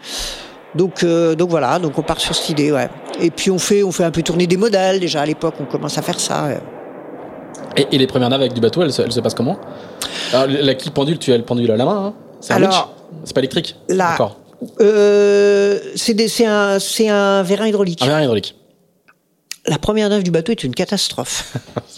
donc 0.75 1.03
euh, 1.03 1.35
donc 1.35 1.49
voilà 1.49 1.79
donc 1.79 1.97
on 1.97 2.01
part 2.03 2.19
sur 2.21 2.35
cette 2.35 2.49
idée 2.49 2.71
ouais 2.71 2.89
et 3.19 3.29
puis 3.31 3.51
on 3.51 3.59
fait 3.59 3.83
on 3.83 3.91
fait 3.91 4.03
un 4.05 4.11
peu 4.11 4.21
tourner 4.23 4.47
des 4.47 4.57
modèles 4.57 4.99
déjà 4.99 5.21
à 5.21 5.25
l'époque 5.25 5.55
on 5.59 5.65
commence 5.65 5.97
à 5.97 6.01
faire 6.01 6.19
ça 6.19 6.45
ouais. 6.45 6.59
et, 7.75 7.87
et 7.95 7.97
les 7.97 8.07
premières 8.07 8.29
naves 8.29 8.41
avec 8.41 8.53
du 8.53 8.61
bateau, 8.61 8.81
elles, 8.81 8.93
se- 8.93 9.01
elles 9.01 9.11
se 9.11 9.19
passent 9.19 9.33
comment? 9.35 9.57
Alors, 10.33 10.47
La 10.47 10.73
quille 10.73 10.91
pendule, 10.91 11.19
tu 11.19 11.31
as 11.33 11.37
le 11.37 11.43
pendule 11.43 11.69
à 11.71 11.77
la 11.77 11.85
main. 11.85 12.05
Hein 12.07 12.13
c'est 12.41 12.53
un 12.53 12.57
Alors, 12.57 12.93
C'est 13.23 13.33
pas 13.33 13.39
électrique 13.41 13.75
Là, 13.89 14.11
D'accord. 14.11 14.37
Euh, 14.79 15.79
c'est 15.95 16.45
un, 16.45 16.77
un 17.09 17.43
vérin 17.43 17.67
hydraulique. 17.67 18.01
Un 18.01 18.07
verre 18.07 18.21
hydraulique. 18.21 18.55
La 19.65 19.77
première 19.77 20.11
œuvre 20.11 20.23
du 20.23 20.31
bateau 20.31 20.51
est 20.51 20.63
une 20.63 20.75
catastrophe. 20.75 21.53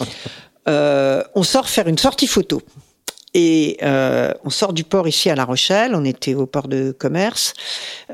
Euh, 0.68 1.24
on 1.34 1.42
sort 1.42 1.70
faire 1.70 1.88
une 1.88 1.96
sortie 1.96 2.26
photo. 2.26 2.60
Et 3.32 3.76
euh, 3.82 4.32
on 4.44 4.50
sort 4.50 4.72
du 4.72 4.82
port 4.82 5.06
ici 5.06 5.30
à 5.30 5.36
La 5.36 5.44
Rochelle, 5.44 5.94
on 5.94 6.04
était 6.04 6.34
au 6.34 6.46
port 6.46 6.66
de 6.66 6.90
commerce. 6.90 7.54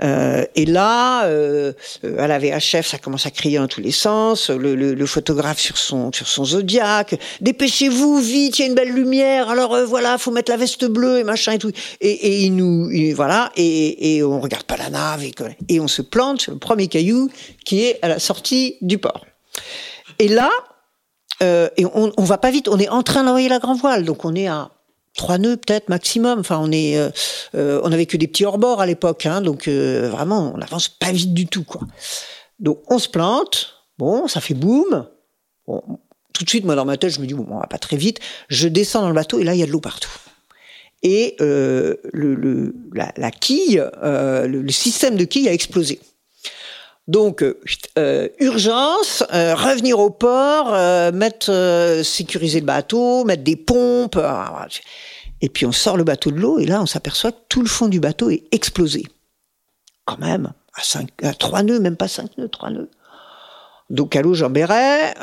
Euh, 0.03 0.45
et 0.55 0.67
là, 0.67 1.25
euh, 1.25 1.73
à 2.19 2.27
la 2.27 2.39
VHF, 2.39 2.87
ça 2.87 2.99
commence 2.99 3.25
à 3.25 3.31
crier 3.31 3.57
dans 3.57 3.67
tous 3.67 3.81
les 3.81 3.93
sens. 3.93 4.51
Le, 4.51 5.07
photographe 5.07 5.61
sur 5.61 5.79
son 5.79 6.12
sur 6.12 6.27
son 6.27 6.45
Zodiac, 6.45 7.19
dépêchez-vous 7.41 8.19
vite, 8.19 8.59
il 8.59 8.62
y 8.62 8.64
a 8.64 8.69
une 8.69 8.75
belle 8.75 8.93
lumière. 8.93 9.49
Alors 9.49 9.77
voilà, 9.87 10.19
faut 10.19 10.31
mettre 10.31 10.51
la 10.51 10.59
veste 10.59 10.85
bleue 10.85 11.21
et 11.21 11.25
machin 11.25 11.53
et 11.53 11.59
tout. 11.59 11.73
Et, 12.01 12.43
il 12.43 12.55
nous 12.55 12.91
il- 12.91 13.14
voilà 13.14 13.53
et, 13.57 14.17
et 14.17 14.23
on 14.23 14.41
regarde 14.41 14.64
pas 14.64 14.77
la 14.77 14.91
nave 14.91 15.23
et, 15.69 15.81
on 15.81 15.89
se 15.89 16.03
plante 16.03 16.43
sur 16.43 16.53
le 16.53 16.59
premier 16.59 16.89
caillou 16.89 17.31
qui 17.64 17.85
est 17.85 17.99
à 18.03 18.09
la 18.09 18.19
sortie 18.19 18.77
du 18.83 18.99
port. 18.99 19.25
Et 20.19 20.29
là, 20.29 20.51
et 21.41 21.87
on, 21.87 22.12
on 22.17 22.25
va 22.25 22.39
pas 22.39 22.51
vite, 22.51 22.69
on 22.69 22.79
est 22.79 22.89
en 22.89 23.03
train 23.03 23.25
d'envoyer 23.25 23.49
la 23.49 23.59
grand 23.59 23.75
voile, 23.75 24.05
donc 24.05 24.25
on 24.25 24.35
est 24.35 24.49
à 24.49 24.71
trois 25.17 25.39
nœuds 25.39 25.57
peut-être 25.57 25.89
maximum. 25.89 26.43
On 26.51 26.71
est, 26.71 26.99
euh, 26.99 27.11
euh, 27.55 27.83
avait 27.83 28.07
que 28.07 28.17
des 28.17 28.29
petits 28.29 28.45
hors-bords 28.45 28.81
à 28.81 28.87
l'époque, 28.87 29.27
hein, 29.27 29.41
donc 29.41 29.69
euh, 29.69 30.09
vraiment, 30.11 30.53
on 30.55 30.59
n'avance 30.59 30.89
pas 30.89 31.12
vite 31.12 31.35
du 31.35 31.47
tout. 31.47 31.67
Donc 32.61 32.83
on 32.91 32.99
se 32.99 33.09
plante, 33.09 33.75
bon, 33.99 34.29
ça 34.29 34.41
fait 34.41 34.55
boum. 34.55 35.09
Tout 35.67 36.45
de 36.45 36.49
suite, 36.49 36.64
moi 36.64 36.75
dans 36.77 36.85
ma 36.85 36.97
tête, 36.97 37.11
je 37.11 37.21
me 37.21 37.27
dis 37.27 37.35
bon, 37.35 37.47
on 37.51 37.59
va 37.59 37.67
pas 37.67 37.79
très 37.79 37.97
vite. 37.97 38.21
Je 38.49 38.69
descends 38.69 39.01
dans 39.01 39.09
le 39.09 39.14
bateau 39.14 39.41
et 39.41 39.45
là, 39.45 39.55
il 39.55 39.61
y 39.61 39.62
a 39.62 39.67
de 39.67 39.73
l'eau 39.73 39.81
partout. 39.81 40.11
Et 41.03 41.37
la, 41.41 43.31
quille, 43.31 43.83
le, 44.03 44.47
le 44.47 44.73
système 44.73 45.17
de 45.17 45.25
quille 45.25 45.49
a 45.49 45.53
explosé. 45.53 46.01
Donc, 47.09 47.43
euh, 47.43 47.61
euh, 47.99 48.29
urgence, 48.41 49.23
euh, 49.33 49.55
revenir 49.55 49.99
au 50.01 50.11
port, 50.11 50.73
mettre, 51.13 52.01
sécuriser 52.03 52.61
le 52.61 52.67
bateau, 52.67 53.25
mettre 53.25 53.45
des 53.45 53.57
pompes. 53.57 54.19
et 55.41 55.49
puis 55.49 55.67
on 55.67 55.73
sort 55.73 55.97
le 55.97 56.05
bateau 56.05 56.31
de 56.31 56.37
l'eau 56.37 56.59
et 56.59 56.65
là 56.67 56.81
on 56.81 56.87
s'aperçoit 56.87 57.31
que 57.31 57.41
tout 57.49 57.61
le 57.61 57.69
fond 57.69 57.89
du 57.89 58.01
bateau 58.01 58.31
est 58.31 58.45
explosé. 58.53 59.05
Quand 60.05 60.19
même, 60.19 60.53
à, 60.75 60.83
cinq, 60.83 61.11
à 61.23 61.35
trois 61.35 61.63
nœuds, 61.63 61.81
même 61.81 61.97
pas 61.97 62.09
cinq 62.09 62.37
nœuds, 62.39 62.49
trois 62.49 62.71
nœuds. 62.71 62.91
Donc 63.89 64.17
allô 64.17 64.35
Jean 64.35 64.51
Béret, 64.51 65.15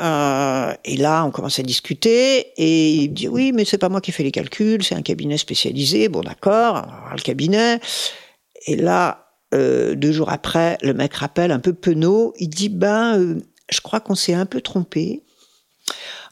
et 0.84 0.96
là 0.96 1.24
on 1.26 1.30
commence 1.30 1.58
à 1.58 1.62
discuter 1.62 2.52
et 2.56 2.94
il 2.94 3.10
me 3.10 3.14
dit 3.14 3.28
oui 3.28 3.52
mais 3.52 3.66
c'est 3.66 3.76
pas 3.76 3.90
moi 3.90 4.00
qui 4.00 4.10
fais 4.10 4.22
les 4.22 4.30
calculs, 4.30 4.82
c'est 4.82 4.94
un 4.94 5.02
cabinet 5.02 5.36
spécialisé. 5.36 6.08
Bon 6.08 6.22
d'accord, 6.22 6.86
le 7.14 7.20
cabinet. 7.20 7.78
Et 8.66 8.76
là 8.76 9.23
euh, 9.54 9.94
deux 9.94 10.12
jours 10.12 10.30
après, 10.30 10.76
le 10.82 10.92
mec 10.94 11.14
rappelle 11.14 11.52
un 11.52 11.60
peu 11.60 11.72
penaud, 11.72 12.34
il 12.38 12.48
dit 12.48 12.68
ben 12.68 13.18
euh, 13.18 13.38
je 13.70 13.80
crois 13.80 14.00
qu'on 14.00 14.14
s'est 14.14 14.34
un 14.34 14.46
peu 14.46 14.60
trompé. 14.60 15.22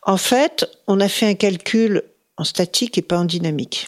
En 0.02 0.16
fait, 0.16 0.68
on 0.88 1.00
a 1.00 1.08
fait 1.08 1.26
un 1.26 1.34
calcul 1.34 2.02
en 2.36 2.44
statique 2.44 2.98
et 2.98 3.02
pas 3.02 3.18
en 3.18 3.24
dynamique. 3.24 3.86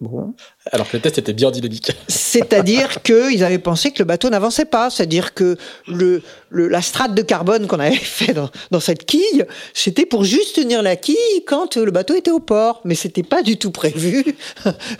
Bon. 0.00 0.34
Alors 0.70 0.88
que 0.88 0.96
le 0.96 1.00
test 1.02 1.18
était 1.18 1.32
bien 1.32 1.50
dynamique. 1.50 1.90
C'est-à-dire 2.08 3.02
qu'ils 3.02 3.42
avaient 3.42 3.58
pensé 3.58 3.90
que 3.90 3.98
le 3.98 4.04
bateau 4.04 4.30
n'avançait 4.30 4.64
pas. 4.66 4.90
C'est-à-dire 4.90 5.34
que 5.34 5.56
le, 5.88 6.22
le- 6.50 6.68
la 6.68 6.82
strate 6.82 7.14
de 7.14 7.22
carbone 7.22 7.66
qu'on 7.66 7.80
avait 7.80 7.96
fait 7.96 8.32
dans, 8.32 8.50
dans 8.70 8.78
cette 8.80 9.06
quille, 9.06 9.44
c'était 9.74 10.06
pour 10.06 10.22
juste 10.22 10.54
tenir 10.54 10.82
la 10.82 10.94
quille 10.94 11.16
quand 11.46 11.76
le 11.76 11.90
bateau 11.90 12.14
était 12.14 12.30
au 12.30 12.38
port. 12.38 12.80
Mais 12.84 12.94
c'était 12.94 13.24
pas 13.24 13.42
du 13.42 13.56
tout 13.56 13.72
prévu 13.72 14.36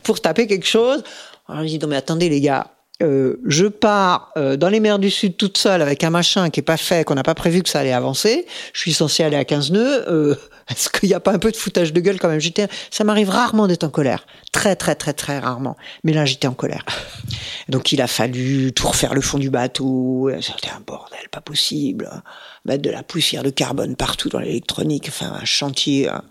pour 0.02 0.20
taper 0.20 0.46
quelque 0.48 0.66
chose. 0.66 1.04
Alors 1.48 1.62
je 1.62 1.68
dis 1.68 1.78
non 1.78 1.86
mais 1.88 1.96
attendez 1.96 2.28
les 2.28 2.40
gars, 2.40 2.72
euh, 3.00 3.40
je 3.46 3.66
pars 3.66 4.32
euh, 4.36 4.56
dans 4.56 4.68
les 4.68 4.80
mers 4.80 4.98
du 4.98 5.10
Sud 5.10 5.36
toute 5.36 5.56
seule 5.56 5.82
avec 5.82 6.02
un 6.02 6.10
machin 6.10 6.50
qui 6.50 6.60
est 6.60 6.64
pas 6.64 6.76
fait, 6.76 7.04
qu'on 7.04 7.14
n'a 7.14 7.22
pas 7.22 7.34
prévu 7.36 7.62
que 7.62 7.68
ça 7.68 7.80
allait 7.80 7.92
avancer. 7.92 8.46
Je 8.72 8.80
suis 8.80 8.92
censé 8.92 9.22
aller 9.22 9.36
à 9.36 9.44
15 9.44 9.70
nœuds. 9.70 10.10
Euh, 10.10 10.34
Est-ce 10.70 10.90
qu'il 10.90 11.08
n'y 11.08 11.14
a 11.14 11.20
pas 11.20 11.32
un 11.32 11.38
peu 11.38 11.50
de 11.50 11.56
foutage 11.56 11.92
de 11.92 12.00
gueule 12.00 12.18
quand 12.18 12.28
même? 12.28 12.40
J'étais, 12.40 12.66
ça 12.90 13.04
m'arrive 13.04 13.30
rarement 13.30 13.66
d'être 13.68 13.84
en 13.84 13.88
colère, 13.88 14.26
très 14.52 14.76
très 14.76 14.94
très 14.96 15.12
très 15.12 15.38
rarement. 15.38 15.76
Mais 16.04 16.12
là 16.12 16.24
j'étais 16.24 16.48
en 16.48 16.54
colère. 16.54 16.84
Donc 17.68 17.92
il 17.92 18.02
a 18.02 18.06
fallu 18.06 18.72
tout 18.72 18.88
refaire 18.88 19.14
le 19.14 19.20
fond 19.20 19.38
du 19.38 19.48
bateau. 19.48 20.30
C'était 20.40 20.70
un 20.70 20.80
bordel, 20.84 21.28
pas 21.30 21.40
possible. 21.40 22.10
Mettre 22.64 22.82
de 22.82 22.90
la 22.90 23.02
poussière 23.02 23.42
de 23.44 23.50
carbone 23.50 23.96
partout 23.96 24.28
dans 24.28 24.40
l'électronique. 24.40 25.06
Enfin 25.08 25.32
un 25.40 25.44
chantier. 25.44 26.08
hein. 26.08 26.22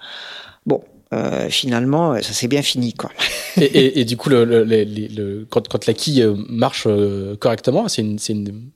Bon. 0.66 0.84
Euh, 1.14 1.50
finalement, 1.50 2.16
ça 2.22 2.34
s'est 2.34 2.48
bien 2.48 2.62
fini, 2.62 2.94
quoi. 2.94 3.12
et, 3.58 3.64
et, 3.66 4.00
et 4.02 4.06
du 4.06 4.18
coup, 4.18 4.30
le, 4.30 4.44
le, 4.46 4.64
le- 4.64 5.46
quand, 5.50 5.68
quand 5.68 5.86
la 5.86 5.94
quille 5.94 6.26
marche 6.50 6.84
euh, 6.88 7.36
correctement, 7.38 7.88
c'est 7.88 8.02
une, 8.02 8.20
c'est 8.20 8.34
une... 8.34 8.72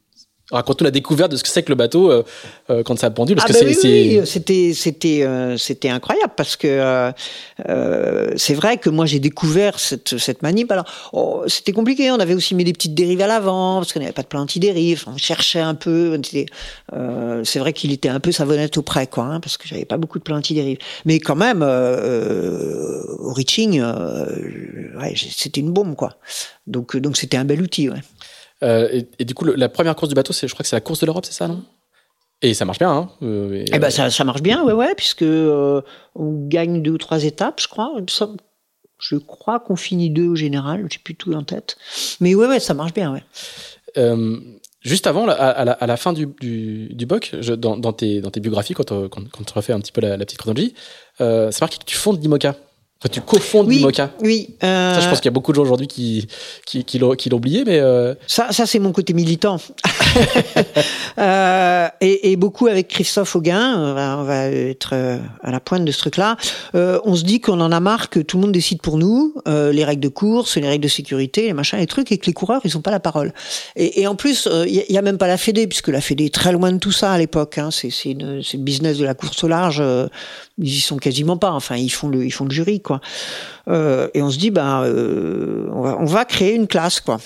Raconte-nous 0.52 0.86
la 0.86 0.92
découverte 0.92 1.32
de 1.32 1.38
ce 1.38 1.44
que 1.44 1.50
c'est 1.50 1.64
que 1.64 1.70
le 1.70 1.76
bateau 1.76 2.12
euh, 2.12 2.24
euh, 2.70 2.84
quand 2.84 2.98
ça 3.00 3.08
a 3.08 3.12
pendu. 3.12 3.36
Parce 3.36 3.50
Ah 3.50 3.54
que 3.54 3.60
bah 3.66 3.70
oui, 3.84 4.18
oui, 4.20 4.22
c'était 4.26 4.74
c'était 4.74 5.24
euh, 5.24 5.58
c'était 5.58 5.90
incroyable 5.90 6.34
parce 6.36 6.56
que 6.56 6.68
euh, 6.68 7.12
euh, 7.70 8.32
c'est 8.36 8.54
vrai 8.54 8.78
que 8.78 8.90
moi 8.90 9.06
j'ai 9.06 9.20
découvert 9.20 9.80
cette 9.80 10.18
cette 10.18 10.42
manip. 10.42 10.72
Alors 10.72 10.86
oh, 11.14 11.44
c'était 11.48 11.72
compliqué. 11.72 12.12
On 12.12 12.20
avait 12.20 12.34
aussi 12.34 12.56
mis 12.56 12.64
des 12.64 12.74
petites 12.74 12.94
dérives 12.94 13.22
à 13.22 13.28
l'avant 13.28 13.78
parce 13.80 13.94
qu'on 13.94 14.00
n'avait 14.00 14.12
pas 14.12 14.24
de 14.24 14.28
plan 14.28 14.42
anti-dérive. 14.42 15.06
On 15.08 15.18
cherchait 15.18 15.60
un 15.60 15.76
peu. 15.76 16.20
euh, 16.94 17.44
c'est 17.44 17.60
vrai 17.60 17.74
qu'il 17.74 17.92
était 17.92 18.10
un 18.10 18.20
peu 18.20 18.32
savonnette 18.32 18.78
auprès 18.78 19.08
quoi, 19.08 19.24
hein, 19.26 19.40
parce 19.40 19.58
que 19.58 19.68
j'avais 19.68 19.86
pas 19.86 19.98
beaucoup 19.98 20.20
de 20.20 20.24
plan 20.24 20.38
anti-dérive. 20.38 20.78
Mais 21.06 21.20
quand 21.20 21.36
même, 21.36 21.62
euh, 21.64 23.02
au 23.20 23.34
reaching, 23.34 23.80
euh, 23.82 24.26
ouais, 25.00 25.14
c'était 25.16 25.62
une 25.62 25.72
bombe 25.72 25.96
quoi. 25.96 26.18
Donc 26.68 26.98
donc 26.98 27.18
c'était 27.18 27.38
un 27.38 27.46
bel 27.46 27.62
outil. 27.62 27.90
Ouais. 27.90 28.02
Euh, 28.64 28.90
et, 28.92 29.08
et 29.20 29.26
du 29.26 29.34
coup, 29.34 29.46
le- 29.46 29.56
la 29.56 29.70
première 29.70 29.96
course 29.96 30.10
du 30.10 30.16
bateau, 30.16 30.34
je 30.34 30.46
crois 30.48 30.64
que 30.64 30.68
c'est 30.70 30.76
la 30.76 30.82
course 30.82 31.00
de 31.00 31.06
l'Europe, 31.06 31.26
c'est 31.26 31.34
ça, 31.34 31.48
non? 31.48 31.64
Et 32.44 32.54
ça 32.56 32.66
marche 32.66 32.80
bien, 32.80 32.92
hein 32.92 33.10
euh, 33.22 33.54
et, 33.54 33.66
Eh 33.74 33.80
ben 33.80 33.90
ça, 33.92 34.10
ça 34.10 34.24
marche 34.24 34.42
bien, 34.42 34.64
ouais, 34.64 34.74
ouais, 34.74 34.96
puisque 34.96 35.22
euh, 35.22 35.82
on 36.16 36.48
gagne 36.48 36.82
deux 36.82 36.92
ou 36.92 36.98
trois 36.98 37.24
étapes, 37.24 37.60
je 37.62 37.68
crois. 37.68 37.92
Je 39.00 39.16
crois 39.16 39.60
qu'on 39.60 39.76
finit 39.76 40.10
deux 40.12 40.28
au 40.28 40.36
général, 40.36 40.86
j'ai 40.92 41.00
plus 41.00 41.16
tout 41.16 41.34
en 41.34 41.44
tête. 41.44 41.78
Mais 42.20 42.36
ouais, 42.36 42.48
ouais, 42.48 42.60
ça 42.60 42.74
marche 42.74 42.94
bien, 42.94 43.12
ouais. 43.14 43.24
Euh, 43.98 44.40
juste 44.82 45.06
avant, 45.08 45.28
à, 45.28 45.34
à 45.34 45.66
la, 45.66 45.72
à 45.74 45.86
la 45.88 45.98
fin 45.98 46.14
du, 46.14 46.28
du, 46.40 46.90
du 46.94 47.06
BOC, 47.06 47.36
je- 47.42 47.54
dans, 47.54 47.78
dans, 47.78 47.94
tes, 47.94 48.22
dans 48.22 48.30
tes 48.32 48.40
biographies, 48.40 48.74
quand, 48.74 48.92
euh, 48.92 49.08
quand, 49.10 49.22
quand 49.32 49.44
tu 49.44 49.54
refais 49.54 49.74
un 49.74 49.80
petit 49.80 49.92
peu 49.92 50.02
la, 50.02 50.18
la 50.18 50.26
petite 50.26 50.38
chronologie, 50.40 50.74
euh, 51.20 51.50
c'est 51.52 51.62
marqué 51.62 51.78
que 51.78 51.86
tu 51.86 51.96
fondes 51.98 52.22
l'IMOCA. 52.22 52.56
Tu 53.10 53.20
cofondes 53.22 53.68
Oui, 53.68 53.78
l'IMOCA. 53.78 54.12
oui. 54.22 54.50
euh, 54.64 54.94
Ça, 54.94 55.00
je 55.02 55.10
pense 55.10 55.20
qu'il 55.20 55.26
y 55.26 55.30
a 55.30 55.32
beaucoup 55.34 55.52
de 55.52 55.56
gens 55.56 55.64
aujourd'hui 55.64 55.88
qui, 55.88 56.28
qui, 56.68 56.84
qui, 56.84 57.00
l'ont, 57.00 57.16
qui 57.16 57.30
l'ont 57.30 57.38
oublié, 57.38 57.64
mais 57.66 57.80
euh, 57.80 58.14
Ça, 58.28 58.52
ça 58.52 58.66
c'est 58.68 58.78
mon 58.80 58.92
côté 58.92 59.14
militant. 59.14 59.58
Euh, 61.18 61.90
et, 62.00 62.32
et 62.32 62.36
beaucoup 62.36 62.68
avec 62.68 62.88
Christophe 62.88 63.36
Auguin, 63.36 63.76
on 63.78 63.94
va, 63.94 64.18
on 64.18 64.24
va 64.24 64.46
être 64.48 64.92
euh, 64.94 65.20
à 65.44 65.52
la 65.52 65.60
pointe 65.60 65.84
de 65.84 65.92
ce 65.92 66.00
truc-là. 66.00 66.38
Euh, 66.74 67.00
on 67.04 67.16
se 67.16 67.24
dit 67.24 67.42
qu'on 67.42 67.60
en 67.60 67.72
a 67.72 67.80
marre 67.80 68.10
que 68.10 68.20
tout 68.22 68.38
le 68.38 68.44
monde 68.44 68.54
décide 68.54 68.82
pour 68.82 68.98
nous, 68.98 69.36
euh, 69.48 69.72
les 69.72 69.84
règles 69.84 70.02
de 70.02 70.08
course, 70.08 70.56
les 70.56 70.68
règles 70.68 70.84
de 70.84 70.90
sécurité, 70.90 71.44
les 71.44 71.54
machins, 71.54 71.78
les 71.78 71.86
trucs, 71.88 72.12
et 72.12 72.18
que 72.18 72.26
les 72.26 72.34
coureurs, 72.34 72.62
ils 72.64 72.78
ont 72.78 72.82
pas 72.82 72.92
la 72.92 73.02
parole. 73.02 73.34
Et, 73.76 74.02
et 74.02 74.08
en 74.08 74.16
plus, 74.16 74.48
euh, 74.48 74.66
il 74.68 74.86
y, 74.90 74.98
a 74.98 75.02
même 75.02 75.18
pas 75.18 75.28
la 75.28 75.38
Fédé, 75.38 75.68
puisque 75.68 75.90
la 75.90 76.02
Fédé 76.02 76.26
est 76.26 76.34
très 76.34 76.54
loin 76.54 76.72
de 76.72 76.78
tout 76.78 76.94
ça 76.94 77.12
à 77.12 77.18
l'époque. 77.18 77.58
Hein. 77.58 77.70
C'est, 77.72 77.90
le 78.06 78.58
business 78.58 78.98
de 78.98 79.06
la 79.06 79.14
course 79.14 79.44
au 79.44 79.48
large. 79.48 79.80
euh, 79.82 80.08
ils 80.58 80.76
y 80.76 80.80
sont 80.80 80.98
quasiment 80.98 81.38
pas. 81.38 81.52
Enfin, 81.52 81.76
ils 81.76 81.90
font 81.90 82.08
le, 82.08 82.26
ils 82.26 82.32
font 82.32 82.46
le 82.46 82.52
jury, 82.52 82.82
quoi. 82.82 83.02
Euh, 83.68 84.08
et 84.14 84.22
on 84.22 84.30
se 84.30 84.38
dit, 84.38 84.52
ben, 84.52 84.84
euh, 84.84 85.68
on, 85.74 85.82
va, 85.82 85.98
on 86.00 86.06
va 86.06 86.26
créer 86.26 86.56
une 86.56 86.68
classe, 86.68 87.00
quoi. 87.02 87.20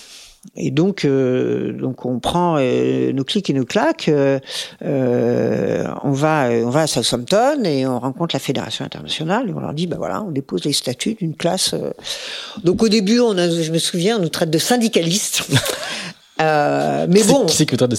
Et 0.56 0.72
donc, 0.72 1.04
euh, 1.06 1.74
donc 1.74 2.06
on 2.06 2.20
prend 2.20 2.58
euh, 2.60 3.12
nos 3.12 3.24
clics 3.24 3.50
et 3.50 3.54
nos 3.54 3.66
claques, 3.66 4.08
euh, 4.08 4.40
euh, 4.84 5.86
on 6.04 6.12
va, 6.12 6.50
on 6.50 6.70
va 6.70 6.82
à 6.82 6.88
Southampton 6.88 7.64
et 7.66 7.86
on 7.86 8.00
rencontre 8.00 8.36
la 8.36 8.40
fédération 8.40 8.86
internationale 8.86 9.50
et 9.50 9.54
on 9.54 9.60
leur 9.60 9.74
dit, 9.74 9.88
ben 9.88 9.98
voilà, 9.98 10.24
on 10.24 10.32
dépose 10.32 10.64
les 10.66 10.74
statuts 10.74 11.16
d'une 11.16 11.36
classe. 11.36 11.74
euh. 11.74 11.92
Donc 12.64 12.82
au 12.84 12.88
début, 12.90 13.20
on 13.20 13.38
a, 13.38 13.50
je 13.50 13.72
me 13.72 13.80
souviens, 13.80 14.18
on 14.18 14.22
nous 14.22 14.30
traite 14.30 14.50
de 14.52 14.58
syndicalistes. 14.60 15.44
Euh, 16.42 17.08
mais 17.10 17.22
qui, 17.22 17.28
c'est- 17.28 17.32
bon, 17.32 17.46
qui 17.46 17.56
c'est 17.56 17.66
que 17.66 17.78
traite 17.78 17.90
de 17.92 17.96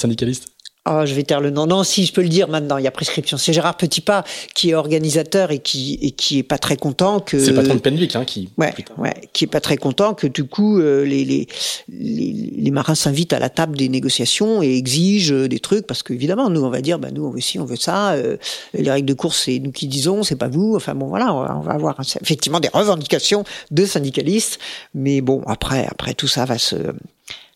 Oh, 0.88 1.02
je 1.04 1.14
vais 1.14 1.22
taire 1.22 1.40
le 1.40 1.50
nom. 1.50 1.66
Non, 1.66 1.82
si, 1.84 2.04
je 2.04 2.12
peux 2.12 2.22
le 2.22 2.28
dire 2.28 2.48
maintenant. 2.48 2.78
Il 2.78 2.84
y 2.84 2.86
a 2.86 2.90
prescription. 2.90 3.36
C'est 3.36 3.52
Gérard 3.52 3.76
Petitpas 3.76 4.24
qui 4.54 4.70
est 4.70 4.74
organisateur 4.74 5.50
et 5.50 5.58
qui 5.58 5.98
et 6.00 6.12
qui 6.12 6.38
est 6.38 6.42
pas 6.42 6.58
très 6.58 6.76
content 6.76 7.20
que. 7.20 7.38
C'est 7.38 7.50
le 7.50 7.56
patron 7.56 7.74
de 7.74 7.80
Penwick, 7.80 8.14
hein, 8.16 8.24
qui. 8.24 8.50
Ouais, 8.56 8.72
putain. 8.72 8.94
ouais, 8.98 9.14
qui 9.32 9.44
est 9.44 9.48
pas 9.48 9.60
très 9.60 9.76
content 9.76 10.14
que 10.14 10.26
du 10.26 10.44
coup 10.44 10.78
euh, 10.80 11.04
les, 11.04 11.24
les 11.24 11.48
les 11.88 12.52
les 12.56 12.70
marins 12.70 12.94
s'invitent 12.94 13.32
à 13.32 13.38
la 13.38 13.48
table 13.48 13.76
des 13.76 13.88
négociations 13.88 14.62
et 14.62 14.76
exigent 14.76 15.32
euh, 15.32 15.48
des 15.48 15.60
trucs 15.60 15.86
parce 15.86 16.02
qu'évidemment 16.02 16.50
nous 16.50 16.62
on 16.62 16.70
va 16.70 16.80
dire 16.80 16.98
bah 16.98 17.10
nous 17.12 17.24
on 17.24 17.30
veut 17.30 17.40
ci 17.40 17.58
on 17.58 17.64
veut 17.64 17.76
ça 17.76 18.12
euh, 18.12 18.36
les 18.74 18.90
règles 18.90 19.08
de 19.08 19.14
course 19.14 19.42
c'est 19.44 19.58
nous 19.58 19.72
qui 19.72 19.86
disons 19.86 20.22
c'est 20.22 20.36
pas 20.36 20.48
vous 20.48 20.74
enfin 20.74 20.94
bon 20.94 21.06
voilà 21.06 21.34
on 21.34 21.42
va, 21.42 21.56
on 21.56 21.60
va 21.60 21.72
avoir 21.72 22.00
effectivement 22.22 22.60
des 22.60 22.68
revendications 22.68 23.44
de 23.70 23.84
syndicalistes 23.84 24.58
mais 24.94 25.20
bon 25.20 25.42
après 25.46 25.86
après 25.86 26.14
tout 26.14 26.28
ça 26.28 26.44
va 26.44 26.58
se 26.58 26.76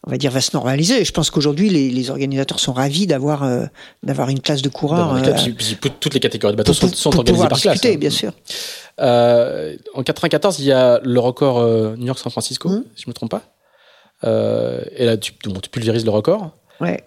on 0.07 0.11
va 0.11 0.17
dire, 0.17 0.31
va 0.31 0.41
se 0.41 0.51
normaliser. 0.55 1.05
Je 1.05 1.13
pense 1.13 1.31
qu'aujourd'hui, 1.31 1.69
les, 1.69 1.91
les, 1.91 2.11
organisateurs 2.11 2.59
sont 2.59 2.73
ravis 2.73 3.07
d'avoir 3.07 3.43
euh, 3.43 3.67
d'avoir 4.03 4.31
une 4.31 4.41
classe 4.41 4.63
de 4.63 4.69
coureurs. 4.69 5.15
Euh, 5.15 5.33
toutes 6.01 6.15
les 6.15 6.21
catégories 6.21 6.55
de 6.55 6.57
bateaux 6.57 6.73
sont, 6.73 6.89
sont 6.89 7.17
organisées 7.17 7.49
par 7.49 7.61
classe. 7.61 7.85
Hein. 7.85 7.97
bien 7.97 8.11
sûr. 8.11 8.33
Euh, 9.01 9.77
en 9.95 10.03
94, 10.03 10.59
il 10.61 10.67
y 10.67 10.73
a 10.73 11.01
le 11.03 11.21
record 11.21 11.63
New 11.97 12.07
York-San 12.07 12.31
Francisco, 12.31 12.69
mmh. 12.69 12.85
si 12.97 13.03
je 13.05 13.11
me 13.11 13.15
trompe 13.15 13.31
pas. 13.31 13.43
et 14.23 15.05
là, 15.05 15.17
tu, 15.17 15.33
bon, 15.45 15.61
tu 15.61 15.69
pulvérises 15.69 16.05
le 16.05 16.11
record. 16.11 16.51
Ouais. 16.81 17.05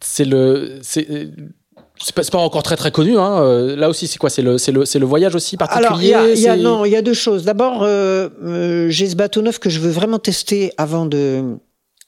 c'est 0.00 0.26
le, 0.26 0.80
c'est 0.82 2.14
pas, 2.14 2.22
pas, 2.30 2.38
encore 2.38 2.62
très 2.62 2.76
très 2.76 2.90
connu. 2.90 3.18
Hein. 3.18 3.74
Là 3.76 3.88
aussi, 3.88 4.06
c'est 4.06 4.18
quoi? 4.18 4.28
C'est 4.28 4.42
le, 4.42 4.56
le, 4.56 4.98
le 4.98 5.06
voyage 5.06 5.34
aussi 5.34 5.56
particulier 5.56 6.12
Alors, 6.12 6.28
il 6.28 6.40
y 6.40 6.46
a, 6.46 6.56
non, 6.56 6.84
il 6.84 6.92
y 6.92 6.96
a 6.96 7.00
deux 7.00 7.14
choses. 7.14 7.44
D'abord, 7.44 7.80
euh, 7.82 8.90
j'ai 8.90 9.08
ce 9.08 9.16
bateau 9.16 9.40
neuf 9.40 9.58
que 9.58 9.70
je 9.70 9.80
veux 9.80 9.90
vraiment 9.90 10.18
tester 10.18 10.72
avant 10.76 11.06
de 11.06 11.58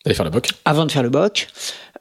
D'aller 0.04 0.14
faire 0.14 0.24
le 0.24 0.30
boc. 0.30 0.48
Avant 0.64 0.86
de 0.86 0.92
faire 0.92 1.02
le 1.02 1.10
boc. 1.10 1.48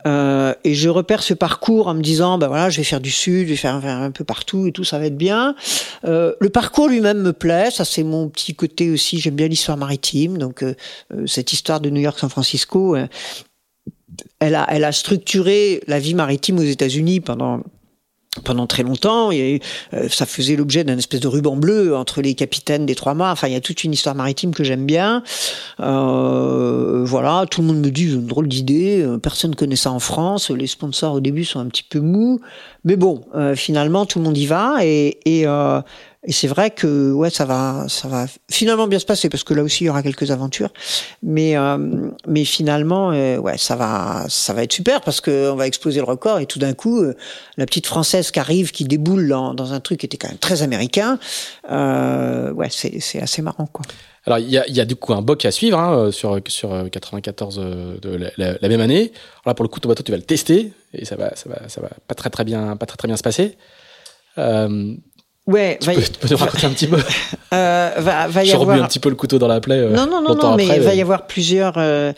Euh, 0.08 0.54
et 0.64 0.74
je 0.74 0.89
repère 0.89 1.22
ce 1.22 1.34
parcours 1.34 1.88
en 1.88 1.93
me 1.93 2.02
disant, 2.02 2.38
ben 2.38 2.47
voilà, 2.47 2.70
je 2.70 2.78
vais 2.78 2.84
faire 2.84 3.02
du 3.02 3.12
sud, 3.12 3.45
je 3.45 3.52
vais 3.52 3.56
faire, 3.56 3.76
un 3.76 4.12
peu 4.12 4.24
partout 4.24 4.68
et 4.68 4.72
tout, 4.72 4.84
ça 4.84 4.97
va 4.97 5.06
être 5.06 5.18
bien. 5.18 5.56
Euh, 6.06 6.34
le 6.39 6.49
parcours 6.49 6.88
lui-même 6.88 7.22
me 7.22 7.34
plaît, 7.34 7.70
ça 7.72 7.86
c'est 7.86 8.04
mon 8.04 8.30
petit 8.30 8.56
côté 8.56 8.89
aussi. 8.89 9.19
J'aime 9.19 9.36
bien 9.36 9.48
l'histoire 9.48 9.78
maritime, 9.78 10.38
donc 10.38 10.64
euh, 10.64 10.76
euh 11.14 11.28
cette 11.28 11.53
histoire 11.53 11.80
de 11.80 11.90
New 11.90 12.02
York-San 12.02 12.30
Francisco, 12.30 12.95
euh, 12.95 13.07
elle 14.40 14.56
a, 14.56 14.65
elle 14.69 14.84
a 14.84 14.91
structuré 14.91 15.82
la 15.88 15.99
vie 15.99 16.15
maritime 16.15 16.57
aux 16.57 16.64
États-Unis 16.64 17.19
pendant 17.19 17.61
pendant 18.44 18.68
très 18.68 18.84
longtemps. 18.84 19.32
Et, 19.32 19.62
euh, 19.94 20.08
ça 20.10 20.26
faisait 20.26 20.56
l'objet 20.56 20.84
d'un 20.84 20.98
espèce 20.98 21.20
de 21.20 21.28
ruban 21.28 21.56
bleu 21.56 21.95
entre 21.95 22.22
les 22.22 22.34
capitaines 22.34 22.86
des 22.86 22.95
trois 22.95 23.14
mâts. 23.14 23.32
Enfin, 23.32 23.48
il 23.48 23.53
y 23.53 23.58
a 23.58 23.62
toute 23.62 23.84
une 23.84 23.94
histoire 23.94 24.16
maritime 24.16 24.53
que 24.53 24.64
j'aime 24.64 24.86
bien. 24.86 25.24
Euh, 25.80 27.03
voilà, 27.06 27.45
tout 27.49 27.62
le 27.62 27.68
monde 27.68 27.80
me 27.80 27.91
dit 27.91 28.06
une 28.06 28.26
drôle 28.26 28.48
d'idée. 28.48 29.02
Euh, 29.02 29.18
personne 29.18 29.56
connaît 29.56 29.76
ça 29.76 29.91
en 29.91 29.99
France. 29.99 30.49
Les 30.49 30.68
sponsors 30.68 31.16
au 31.16 31.20
début 31.20 31.44
sont 31.44 31.60
un 31.60 31.68
petit 31.68 31.84
peu 31.84 31.99
mous, 31.99 32.40
mais 32.86 32.95
bon, 32.95 33.24
euh, 33.36 33.56
finalement 33.56 34.06
tout 34.06 34.20
le 34.20 34.26
monde 34.26 34.38
y 34.38 34.45
va. 34.45 34.78
Et, 34.82 35.20
et, 35.26 35.45
et 36.23 36.31
c'est 36.31 36.48
vrai 36.48 36.69
que 36.69 37.11
ouais, 37.11 37.31
ça 37.31 37.45
va, 37.45 37.85
ça 37.88 38.07
va 38.07 38.27
finalement 38.49 38.88
bien 38.88 38.99
se 38.99 39.07
passer 39.07 39.27
parce 39.27 39.43
que 39.43 39.56
là 39.56 39.64
aussi 39.64 39.85
il 39.85 39.88
y 39.88 39.89
aura 39.89 40.03
quelques 40.03 40.30
aventures. 40.30 40.69
Mais 41.23 41.57
euh, 41.57 41.77
mais 42.27 42.45
finalement, 42.45 43.11
euh, 43.11 43.38
ouais, 43.38 43.57
ça 43.57 43.76
va, 43.76 44.26
ça 44.30 44.53
va 44.53 44.61
être 44.61 44.72
super 44.72 45.02
parce 45.02 45.19
que 45.19 45.49
on 45.49 45.56
va 45.56 45.65
exploser 45.65 45.99
le 45.99 46.06
record 46.06 46.38
et 46.38 46.45
tout 46.45 46.60
d'un 46.60 46.73
coup, 46.73 47.02
euh, 47.02 47.15
la 47.57 47.65
petite 47.65 47.88
française 47.88 48.30
qui 48.30 48.39
arrive, 48.39 48.72
qui 48.72 48.84
déboule 48.84 49.27
dans, 49.30 49.73
un 49.73 49.80
truc 49.80 50.02
qui 50.02 50.06
était 50.06 50.18
quand 50.18 50.27
même 50.27 50.38
très 50.38 50.61
américain. 50.61 51.18
ouais, 51.68 52.68
c'est 52.69 52.99
c'est 52.99 53.19
assez 53.19 53.41
marrant 53.41 53.65
quoi. 53.65 53.84
Alors 54.27 54.38
il 54.38 54.52
y 54.52 54.80
a, 54.80 54.85
du 54.85 54.95
coup 54.95 55.14
un 55.14 55.23
boc 55.23 55.43
à 55.45 55.52
suivre 55.52 55.80
hein, 55.80 56.11
sur 56.11 56.39
sur 56.45 56.88
94 56.91 57.56
de 57.99 58.31
la, 58.38 58.69
même 58.69 58.81
année. 58.81 59.11
Alors 59.43 59.48
là 59.48 59.53
pour 59.56 59.64
le 59.64 59.69
coup 59.69 59.80
ton 59.80 59.89
bateau 59.89 60.03
tu 60.03 60.11
vas 60.11 60.18
le 60.18 60.23
tester 60.23 60.72
et 60.93 61.03
ça 61.03 61.15
va 61.15 61.35
ça 61.35 61.49
va 61.49 61.68
ça 61.68 61.81
va 61.81 61.89
pas 62.07 62.14
très 62.14 62.30
très 62.30 62.43
bien 62.43 62.77
pas 62.77 62.85
très 62.85 62.98
très 62.98 63.07
bien 63.07 63.18
se 63.18 63.23
passer. 63.23 63.57
Ouais, 65.47 65.80
tu, 65.81 65.89
peux, 65.89 66.01
tu 66.01 66.11
peux 66.19 66.27
nous 66.30 66.38
raconter 66.38 66.68
un 66.68 66.69
petit 66.69 66.85
peu 66.85 66.97
euh, 67.53 67.91
va, 67.97 68.27
va 68.27 68.43
y 68.43 68.47
Je 68.47 68.55
avoir... 68.55 68.80
un 68.80 68.88
petit 68.88 68.99
peu 68.99 69.09
le 69.09 69.15
couteau 69.15 69.39
dans 69.39 69.47
la 69.47 69.59
plaie. 69.59 69.80
Euh, 69.80 69.89
non, 69.89 70.05
non, 70.05 70.22
non, 70.22 70.35
non 70.35 70.55
mais 70.55 70.68
il 70.68 70.81
va 70.81 70.93
y 70.93 71.01
avoir 71.01 71.26
plusieurs. 71.26 71.73
Euh... 71.77 72.13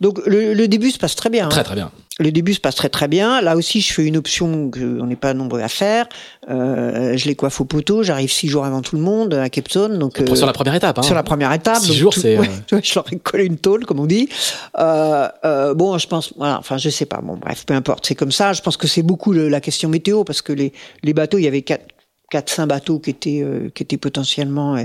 Donc 0.00 0.20
le, 0.26 0.54
le, 0.54 0.68
début 0.68 0.92
se 0.92 0.98
passe 0.98 1.16
très 1.16 1.28
bien. 1.28 1.48
Très 1.48 1.60
hein. 1.60 1.64
très 1.64 1.74
bien. 1.74 1.90
Le 2.20 2.30
début 2.30 2.54
se 2.54 2.60
passe 2.60 2.76
très 2.76 2.88
très 2.88 3.08
bien. 3.08 3.40
Là 3.40 3.56
aussi, 3.56 3.80
je 3.80 3.92
fais 3.92 4.04
une 4.04 4.16
option 4.16 4.70
qu'on 4.70 5.06
n'est 5.06 5.16
pas 5.16 5.34
nombreux 5.34 5.60
à 5.60 5.68
faire. 5.68 6.08
Euh, 6.50 7.16
je 7.16 7.26
les 7.26 7.34
coiffe 7.34 7.60
au 7.60 7.64
poteau. 7.64 8.04
J'arrive 8.04 8.30
six 8.30 8.48
jours 8.48 8.64
avant 8.64 8.80
tout 8.80 8.94
le 8.94 9.02
monde 9.02 9.34
à 9.34 9.48
Cape 9.48 9.68
Town. 9.68 9.98
Donc 9.98 10.22
sur 10.34 10.46
la 10.46 10.52
première 10.52 10.74
étape. 10.74 10.98
Hein. 10.98 11.02
Sur 11.02 11.16
la 11.16 11.24
première 11.24 11.52
étape. 11.52 11.78
Six 11.78 11.94
jours, 11.94 12.14
c'est. 12.14 12.38
Ouais, 12.38 12.48
je 12.82 12.94
leur 12.94 13.12
ai 13.12 13.18
collé 13.18 13.44
une 13.44 13.58
tôle, 13.58 13.86
comme 13.86 13.98
on 13.98 14.06
dit. 14.06 14.28
Bon, 14.74 15.98
je 15.98 16.06
pense. 16.06 16.32
Voilà. 16.36 16.58
Enfin, 16.60 16.78
je 16.78 16.90
sais 16.90 17.06
pas. 17.06 17.20
Bon, 17.20 17.36
bref, 17.36 17.64
peu 17.66 17.74
importe. 17.74 18.06
C'est 18.06 18.14
comme 18.14 18.32
ça. 18.32 18.52
Je 18.52 18.62
pense 18.62 18.76
que 18.76 18.86
c'est 18.86 19.02
beaucoup 19.02 19.32
le, 19.32 19.48
la 19.48 19.60
question 19.60 19.88
météo 19.88 20.22
parce 20.22 20.42
que 20.42 20.52
les 20.52 20.72
les 21.02 21.12
bateaux, 21.12 21.38
il 21.38 21.44
y 21.44 21.48
avait 21.48 21.62
quatre 21.62 21.84
quatre 22.30 22.50
cinq 22.50 22.66
bateaux 22.66 22.98
qui 22.98 23.10
étaient 23.10 23.42
euh, 23.42 23.70
potentiellement 24.00 24.76
euh, 24.76 24.84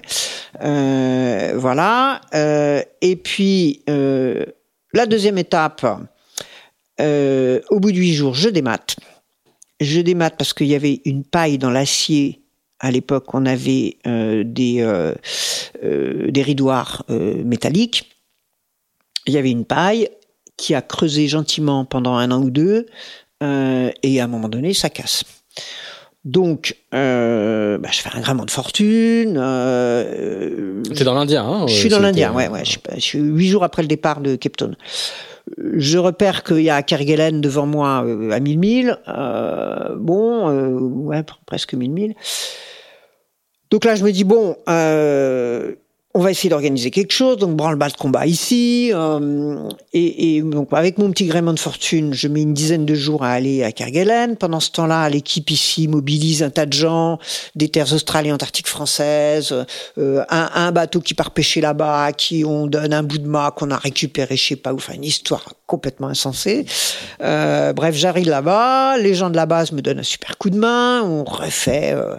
euh 0.64 1.54
voilà. 1.58 2.22
Et 3.02 3.16
puis 3.16 3.84
la 3.88 5.06
deuxième 5.06 5.38
étape 5.38 5.86
au 7.00 7.80
bout 7.80 7.92
de 7.92 7.98
huit 7.98 8.14
jours 8.14 8.34
je 8.36 8.50
démate. 8.50 8.96
Je 9.80 10.00
démate 10.00 10.38
parce 10.38 10.54
qu'il 10.54 10.68
y 10.68 10.76
avait 10.76 11.02
une 11.06 11.24
paille 11.24 11.58
dans 11.58 11.72
l'acier. 11.72 12.42
À 12.80 12.92
l'époque 12.92 13.34
on 13.34 13.46
avait 13.46 13.98
des 14.06 15.14
des 15.84 16.42
ridoirs 16.42 17.06
métalliques. 17.10 18.10
Il 19.26 19.34
y 19.34 19.38
avait 19.38 19.52
une 19.52 19.66
paille 19.66 20.10
qui 20.58 20.76
a 20.76 20.82
creusé 20.82 21.28
gentiment 21.28 21.86
pendant 21.86 22.16
un 22.16 22.32
an 22.32 22.42
ou 22.42 22.52
deux 22.52 22.86
et 23.42 24.22
à 24.22 24.24
un 24.24 24.28
moment 24.28 24.50
donné 24.50 24.74
ça 24.74 24.90
casse 24.90 25.24
donc, 26.26 26.78
euh, 26.94 27.78
bah, 27.78 27.90
je 27.92 28.00
fais 28.00 28.10
un 28.16 28.22
gramment 28.22 28.46
de 28.46 28.52
fortune. 28.52 29.36
Euh, 29.38 30.82
T'es 30.96 31.04
dans 31.04 31.14
l'Indien, 31.14 31.44
hein 31.44 31.68
Je 31.68 31.74
suis 31.74 31.90
dans 31.90 32.00
l'Indien, 32.00 32.34
ouais, 32.34 32.48
ouais. 32.48 32.64
Je, 32.64 32.78
je, 32.96 33.00
suis 33.00 33.20
huit 33.20 33.50
jours 33.50 33.66
après 33.66 33.82
le 33.82 33.90
départ 33.90 34.22
de 34.22 34.38
Cape 34.38 34.56
Town. 34.56 34.76
Je 35.58 35.98
repère 35.98 36.44
qu'il 36.44 36.62
y 36.62 36.70
a 36.70 36.82
Kerguelen 36.82 37.42
devant 37.42 37.66
moi 37.66 38.06
euh, 38.06 38.32
à 38.32 38.40
1000 38.40 38.58
milles. 38.58 38.98
Euh, 39.10 39.96
bon, 39.98 40.50
euh, 40.50 40.70
ouais, 40.70 41.24
presque 41.46 41.74
1000 41.74 41.92
milles. 41.92 42.16
Donc 43.70 43.84
là, 43.84 43.96
je 43.96 44.06
me 44.06 44.12
dis, 44.12 44.24
bon, 44.24 44.56
euh, 44.70 45.74
on 46.16 46.22
va 46.22 46.30
essayer 46.30 46.50
d'organiser 46.50 46.92
quelque 46.92 47.12
chose, 47.12 47.38
donc 47.38 47.56
branle-bas 47.56 47.90
de 47.90 47.98
combat 47.98 48.28
ici. 48.28 48.92
Euh, 48.94 49.68
et, 49.94 50.38
et, 50.38 50.42
donc 50.44 50.70
avec 50.72 51.00
mon 51.00 51.10
petit 51.10 51.26
gréement 51.26 51.54
de 51.54 51.60
fortune, 51.60 52.14
je 52.14 52.28
mets 52.28 52.44
une 52.44 52.54
dizaine 52.54 52.86
de 52.86 52.94
jours 52.94 53.24
à 53.24 53.32
aller 53.32 53.64
à 53.64 53.72
Kerguelen. 53.72 54.38
Pendant 54.38 54.60
ce 54.60 54.70
temps-là, 54.72 55.10
l'équipe 55.10 55.50
ici 55.50 55.88
mobilise 55.88 56.44
un 56.44 56.52
tas 56.52 56.68
de 56.68 56.74
gens 56.74 57.18
des 57.56 57.68
terres 57.70 57.92
australes 57.94 58.28
et 58.28 58.32
antarctiques 58.32 58.68
françaises, 58.68 59.56
euh, 59.98 60.24
un, 60.30 60.50
un, 60.54 60.72
bateau 60.72 61.00
qui 61.00 61.16
part 61.16 61.32
pêcher 61.32 61.62
là-bas, 61.62 62.12
qui 62.14 62.46
on 62.46 62.68
donne 62.68 62.94
un 62.94 63.04
bout 63.04 63.18
de 63.18 63.28
mât 63.28 63.52
qu'on 63.56 63.72
a 63.72 63.78
récupéré, 63.78 64.38
je 64.38 64.50
sais 64.50 64.56
pas 64.56 64.74
enfin 64.74 64.94
une 64.94 65.04
histoire 65.04 65.54
complètement 65.66 66.08
insensée. 66.08 66.68
Euh, 67.22 67.74
bref, 67.74 67.96
j'arrive 67.96 68.30
là-bas, 68.30 68.98
les 69.00 69.16
gens 69.16 69.32
de 69.32 69.36
la 69.36 69.48
base 69.48 69.72
me 69.72 69.82
donnent 69.82 70.00
un 70.00 70.04
super 70.04 70.38
coup 70.38 70.52
de 70.52 70.58
main, 70.58 71.02
on 71.02 71.24
refait 71.24 71.94
euh, 71.96 72.16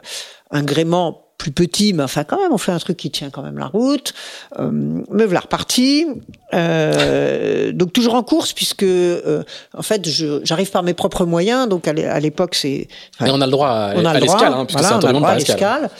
un 0.50 0.64
gréement 0.64 1.23
plus 1.44 1.52
petit, 1.52 1.92
mais 1.92 2.02
enfin 2.02 2.24
quand 2.24 2.40
même, 2.40 2.52
on 2.52 2.58
fait 2.58 2.72
un 2.72 2.78
truc 2.78 2.96
qui 2.96 3.10
tient 3.10 3.28
quand 3.28 3.42
même 3.42 3.58
la 3.58 3.66
route. 3.66 4.14
Euh, 4.58 4.70
me 4.70 5.24
voilà 5.24 5.40
reparti. 5.40 6.06
Euh, 6.54 7.70
donc 7.72 7.92
toujours 7.92 8.14
en 8.14 8.22
course, 8.22 8.54
puisque 8.54 8.82
euh, 8.82 9.42
en 9.76 9.82
fait, 9.82 10.08
j'arrive 10.42 10.70
par 10.70 10.82
mes 10.82 10.94
propres 10.94 11.26
moyens. 11.26 11.68
Donc 11.68 11.86
à 11.86 12.20
l'époque, 12.20 12.54
c'est. 12.54 12.88
Mais 13.20 13.28
on 13.30 13.42
a 13.42 13.46
le 13.46 13.52
droit 13.52 13.68
à, 13.68 14.18
l'escale, 14.18 14.54
hein, 14.54 14.64
puisque 14.64 14.80
voilà, 14.80 15.00
c'est 15.02 15.06
un 15.06 15.14
on 15.14 15.22
a 15.22 15.34
l'escale. 15.34 15.90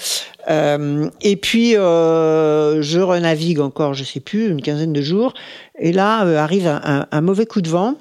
Euh, 0.49 1.11
et 1.21 1.37
puis 1.37 1.77
euh, 1.77 2.81
je 2.81 3.01
renavigue 3.01 3.61
encore, 3.61 3.93
je 3.93 4.05
sais 4.05 4.21
plus, 4.21 4.49
une 4.49 4.63
quinzaine 4.63 4.95
de 4.95 5.03
jours. 5.03 5.35
Et 5.79 5.93
là 5.93 6.25
euh, 6.25 6.39
arrive 6.39 6.67
un, 6.67 6.81
un, 6.85 7.07
un, 7.11 7.21
mauvais 7.21 7.45
coup 7.45 7.61
de 7.61 7.69
vent. 7.69 7.97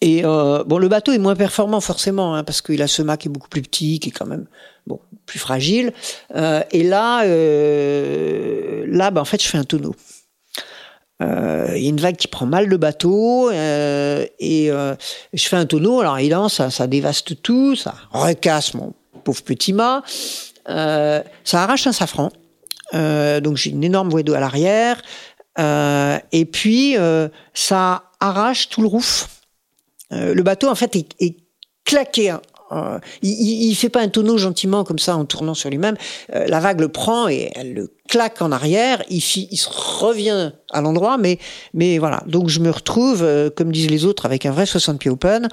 Et 0.00 0.22
euh, 0.24 0.64
bon, 0.64 0.78
le 0.78 0.88
bateau 0.88 1.12
est 1.12 1.18
moins 1.18 1.36
performant 1.36 1.80
forcément, 1.80 2.34
hein, 2.34 2.42
parce 2.42 2.62
qu'il 2.62 2.80
a 2.80 2.88
ce 2.88 3.02
mât 3.02 3.18
qui 3.18 3.28
est 3.28 3.30
beaucoup 3.30 3.48
plus 3.48 3.62
petit, 3.62 4.00
qui 4.00 4.08
est 4.08 4.12
quand 4.12 4.26
même 4.26 4.46
plus 5.26 5.38
fragile. 5.38 5.92
Euh, 6.34 6.62
et 6.72 6.82
là, 6.82 7.24
euh, 7.24 8.84
là, 8.88 9.10
bah, 9.10 9.20
en 9.20 9.24
fait, 9.24 9.42
je 9.42 9.48
fais 9.48 9.58
un 9.58 9.64
tonneau. 9.64 9.94
Euh, 11.22 11.72
il 11.76 11.82
y 11.82 11.86
a 11.86 11.90
une 11.90 12.00
vague 12.00 12.16
qui 12.16 12.28
prend 12.28 12.46
mal 12.46 12.66
le 12.66 12.78
bateau 12.78 13.50
et 13.50 14.70
je 14.70 14.96
fais 15.48 15.56
un 15.56 15.66
tonneau. 15.66 16.00
Alors 16.00 16.18
évidemment, 16.18 16.48
ça, 16.48 16.70
ça 16.70 16.86
dévaste 16.86 17.42
tout, 17.42 17.76
ça 17.76 17.94
recasse 18.10 18.74
mon 18.74 18.94
pauvre 19.22 19.42
petit 19.42 19.74
mât, 19.74 20.02
ça 20.66 21.22
arrache 21.52 21.86
un 21.86 21.92
safran. 21.92 22.30
donc 22.94 23.56
j'ai 23.58 23.68
une 23.68 23.84
énorme 23.84 24.08
voie 24.08 24.22
d'eau 24.22 24.32
à 24.32 24.40
l'arrière 24.40 25.02
et 25.58 26.44
puis 26.50 26.96
ça 27.52 28.04
arrache 28.18 28.70
tout 28.70 28.80
le 28.80 28.88
roof. 28.88 29.28
le 30.10 30.40
bateau 30.40 30.70
en 30.70 30.74
fait 30.74 30.96
est, 30.96 31.14
est 31.20 31.36
claqué 31.84 32.34
euh, 32.72 32.98
il, 33.22 33.70
il, 33.70 33.74
fait 33.74 33.88
pas 33.88 34.00
un 34.00 34.08
tonneau 34.08 34.38
gentiment 34.38 34.84
comme 34.84 34.98
ça 34.98 35.16
en 35.16 35.24
tournant 35.24 35.54
sur 35.54 35.70
lui-même. 35.70 35.96
Euh, 36.34 36.46
la 36.46 36.60
vague 36.60 36.80
le 36.80 36.88
prend 36.88 37.28
et 37.28 37.50
elle 37.54 37.74
le 37.74 37.90
claque 38.08 38.40
en 38.42 38.52
arrière. 38.52 39.02
Il, 39.10 39.16
il 39.18 39.56
se 39.56 39.68
revient 39.68 40.52
à 40.70 40.80
l'endroit, 40.80 41.18
mais 41.18 41.38
mais 41.74 41.98
voilà. 41.98 42.22
Donc 42.26 42.48
je 42.48 42.60
me 42.60 42.70
retrouve, 42.70 43.22
euh, 43.22 43.50
comme 43.50 43.72
disent 43.72 43.90
les 43.90 44.04
autres, 44.04 44.24
avec 44.24 44.46
un 44.46 44.52
vrai 44.52 44.66
60 44.66 45.00
pieds 45.00 45.10
open, 45.10 45.48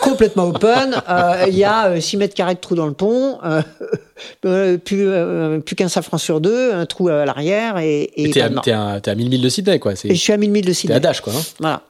complètement 0.00 0.44
open. 0.44 1.02
Il 1.48 1.56
y 1.56 1.64
a 1.64 2.00
6 2.00 2.16
mètres 2.16 2.34
carrés 2.34 2.54
de 2.54 2.60
trou 2.60 2.74
dans 2.74 2.86
le 2.86 2.94
pont, 2.94 3.38
plus 4.84 5.08
plus 5.60 5.76
qu'un 5.76 5.88
safran 5.88 6.18
sur 6.18 6.40
deux, 6.40 6.72
un 6.72 6.86
trou 6.86 7.08
à 7.08 7.24
l'arrière 7.26 7.78
et. 7.78 8.10
et 8.16 8.30
t'es 8.30 8.40
à, 8.40 8.92
à, 8.94 9.00
à 9.04 9.14
1000 9.14 9.28
milles 9.28 9.42
de 9.42 9.48
Sydney, 9.48 9.78
quoi. 9.78 9.92
Et 10.04 10.14
je 10.14 10.20
suis 10.20 10.32
à 10.32 10.36
1000 10.38 10.50
milles 10.50 10.64
de 10.64 10.72
Sydney. 10.72 10.98
T'es 10.98 11.06
à 11.06 11.10
Dash, 11.10 11.20
quoi. 11.20 11.32
Hein 11.34 11.42
voilà. 11.58 11.82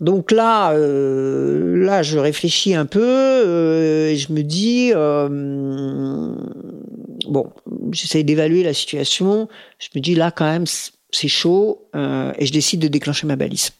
Donc 0.00 0.30
là, 0.30 0.72
euh, 0.72 1.76
là, 1.76 2.02
je 2.02 2.18
réfléchis 2.18 2.74
un 2.74 2.86
peu 2.86 3.02
euh, 3.02 4.10
et 4.10 4.16
je 4.16 4.32
me 4.32 4.42
dis, 4.42 4.92
euh, 4.94 5.28
bon, 7.26 7.50
j'essaie 7.90 8.22
d'évaluer 8.22 8.62
la 8.62 8.74
situation. 8.74 9.48
Je 9.78 9.88
me 9.96 10.00
dis 10.00 10.14
là, 10.14 10.30
quand 10.30 10.44
même, 10.44 10.66
c'est 11.10 11.28
chaud, 11.28 11.88
et 11.94 12.46
je 12.46 12.52
décide 12.52 12.80
de 12.80 12.88
déclencher 12.88 13.26
ma 13.26 13.36
balise. 13.36 13.72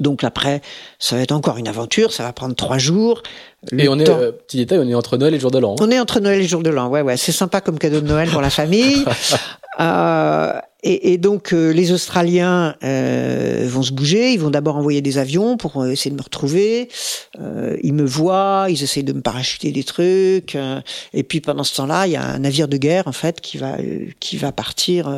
Donc 0.00 0.24
après, 0.24 0.60
ça 0.98 1.16
va 1.16 1.22
être 1.22 1.32
encore 1.32 1.58
une 1.58 1.68
aventure, 1.68 2.12
ça 2.12 2.24
va 2.24 2.32
prendre 2.32 2.56
trois 2.56 2.78
jours. 2.78 3.22
Et 3.70 3.88
on 3.88 3.98
est, 3.98 4.32
petit 4.46 4.56
détail, 4.56 4.78
on 4.80 4.88
est 4.88 4.94
entre 4.94 5.16
Noël 5.16 5.34
et 5.34 5.38
jour 5.38 5.50
de 5.50 5.58
l'an. 5.58 5.72
Hein. 5.72 5.84
On 5.84 5.90
est 5.90 6.00
entre 6.00 6.20
Noël 6.20 6.40
et 6.40 6.46
jour 6.46 6.62
de 6.62 6.70
l'an, 6.70 6.88
ouais, 6.88 7.02
ouais. 7.02 7.16
C'est 7.16 7.32
sympa 7.32 7.60
comme 7.60 7.78
cadeau 7.78 8.00
de 8.00 8.06
Noël 8.06 8.28
pour 8.28 8.40
la 8.40 8.50
famille. 8.50 9.04
Euh, 9.80 10.52
et, 10.82 11.12
et, 11.12 11.18
donc 11.18 11.52
euh, 11.52 11.72
les 11.72 11.92
Australiens 11.92 12.74
euh, 12.82 13.66
vont 13.68 13.82
se 13.82 13.92
bouger, 13.92 14.32
ils 14.32 14.40
vont 14.40 14.50
d'abord 14.50 14.76
envoyer 14.76 15.00
des 15.00 15.16
avions 15.16 15.56
pour 15.56 15.80
euh, 15.80 15.90
essayer 15.90 16.10
de 16.10 16.16
me 16.16 16.22
retrouver. 16.22 16.88
Euh, 17.40 17.76
ils 17.82 17.94
me 17.94 18.04
voient, 18.04 18.66
ils 18.68 18.82
essayent 18.82 19.04
de 19.04 19.12
me 19.12 19.20
parachuter 19.22 19.70
des 19.70 19.84
trucs. 19.84 20.58
et 21.14 21.22
puis 21.22 21.40
pendant 21.40 21.64
ce 21.64 21.76
temps-là, 21.76 22.06
il 22.06 22.12
y 22.12 22.16
a 22.16 22.24
un 22.24 22.40
navire 22.40 22.66
de 22.66 22.76
guerre 22.76 23.06
en 23.06 23.12
fait 23.12 23.40
qui 23.40 23.58
va 23.58 23.76
qui 24.18 24.36
va 24.36 24.50
partir 24.52 25.10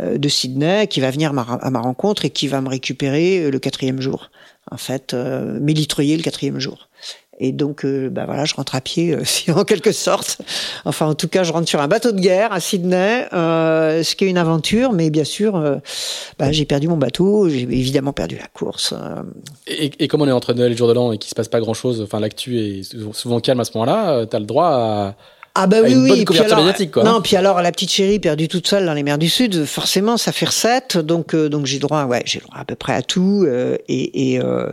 de 0.00 0.28
Sydney, 0.28 0.86
qui 0.86 1.00
va 1.00 1.10
venir 1.10 1.30
à 1.30 1.70
ma 1.70 1.80
rencontre 1.80 2.24
et 2.24 2.30
qui 2.30 2.46
va 2.46 2.60
me 2.60 2.68
récupérer 2.68 3.50
le 3.50 3.58
quatrième 3.58 4.00
jour. 4.00 4.30
En 4.70 4.76
fait, 4.76 5.14
m'élitroyer 5.14 6.16
le 6.16 6.22
quatrième 6.22 6.58
jour. 6.58 6.88
Et 7.38 7.52
donc, 7.52 7.84
euh, 7.84 8.08
bah 8.10 8.24
voilà, 8.26 8.44
je 8.44 8.54
rentre 8.54 8.74
à 8.74 8.80
pied, 8.80 9.14
euh, 9.14 9.52
en 9.54 9.64
quelque 9.64 9.92
sorte. 9.92 10.38
Enfin, 10.84 11.06
en 11.06 11.14
tout 11.14 11.28
cas, 11.28 11.42
je 11.42 11.52
rentre 11.52 11.68
sur 11.68 11.80
un 11.80 11.88
bateau 11.88 12.12
de 12.12 12.20
guerre 12.20 12.52
à 12.52 12.60
Sydney, 12.60 13.26
euh, 13.32 14.02
ce 14.02 14.14
qui 14.14 14.24
est 14.24 14.28
une 14.28 14.38
aventure, 14.38 14.92
mais 14.92 15.10
bien 15.10 15.24
sûr, 15.24 15.56
euh, 15.56 15.76
bah, 16.38 16.52
j'ai 16.52 16.64
perdu 16.64 16.88
mon 16.88 16.96
bateau, 16.96 17.48
j'ai 17.48 17.62
évidemment 17.62 18.12
perdu 18.12 18.36
la 18.36 18.46
course. 18.46 18.94
Et, 19.66 19.90
et, 19.98 20.08
comme 20.08 20.22
on 20.22 20.28
est 20.28 20.32
entre 20.32 20.52
Noël 20.54 20.68
et 20.68 20.74
le 20.74 20.76
jour 20.76 20.88
de 20.88 20.92
l'an 20.92 21.12
et 21.12 21.18
qu'il 21.18 21.30
se 21.30 21.34
passe 21.34 21.48
pas 21.48 21.60
grand-chose, 21.60 22.00
enfin 22.02 22.20
l'actu 22.20 22.58
est 22.58 22.96
souvent 23.12 23.40
calme 23.40 23.60
à 23.60 23.64
ce 23.64 23.72
moment-là, 23.76 24.26
tu 24.26 24.36
as 24.36 24.38
le 24.38 24.46
droit 24.46 24.68
à 24.68 25.14
ah 25.56 25.68
bah 25.68 25.76
oui, 25.84 25.94
oui. 25.94 26.24
puis 26.24 26.40
alors, 26.40 26.74
quoi. 26.92 27.04
Non, 27.04 27.22
puis 27.22 27.36
alors 27.36 27.62
la 27.62 27.70
petite 27.70 27.92
chérie 27.92 28.18
perdue 28.18 28.48
toute 28.48 28.66
seule 28.66 28.86
dans 28.86 28.92
les 28.92 29.04
mers 29.04 29.18
du 29.18 29.28
Sud, 29.28 29.64
forcément 29.66 30.16
ça 30.16 30.32
fait 30.32 30.46
recette, 30.46 30.98
donc 30.98 31.32
euh, 31.32 31.48
donc 31.48 31.66
j'ai 31.66 31.78
droit, 31.78 32.06
ouais, 32.06 32.22
j'ai 32.26 32.40
droit 32.40 32.58
à 32.58 32.64
peu 32.64 32.74
près 32.74 32.92
à 32.92 33.02
tout. 33.02 33.44
Euh, 33.46 33.76
et, 33.86 34.32
et 34.32 34.40
euh, 34.40 34.66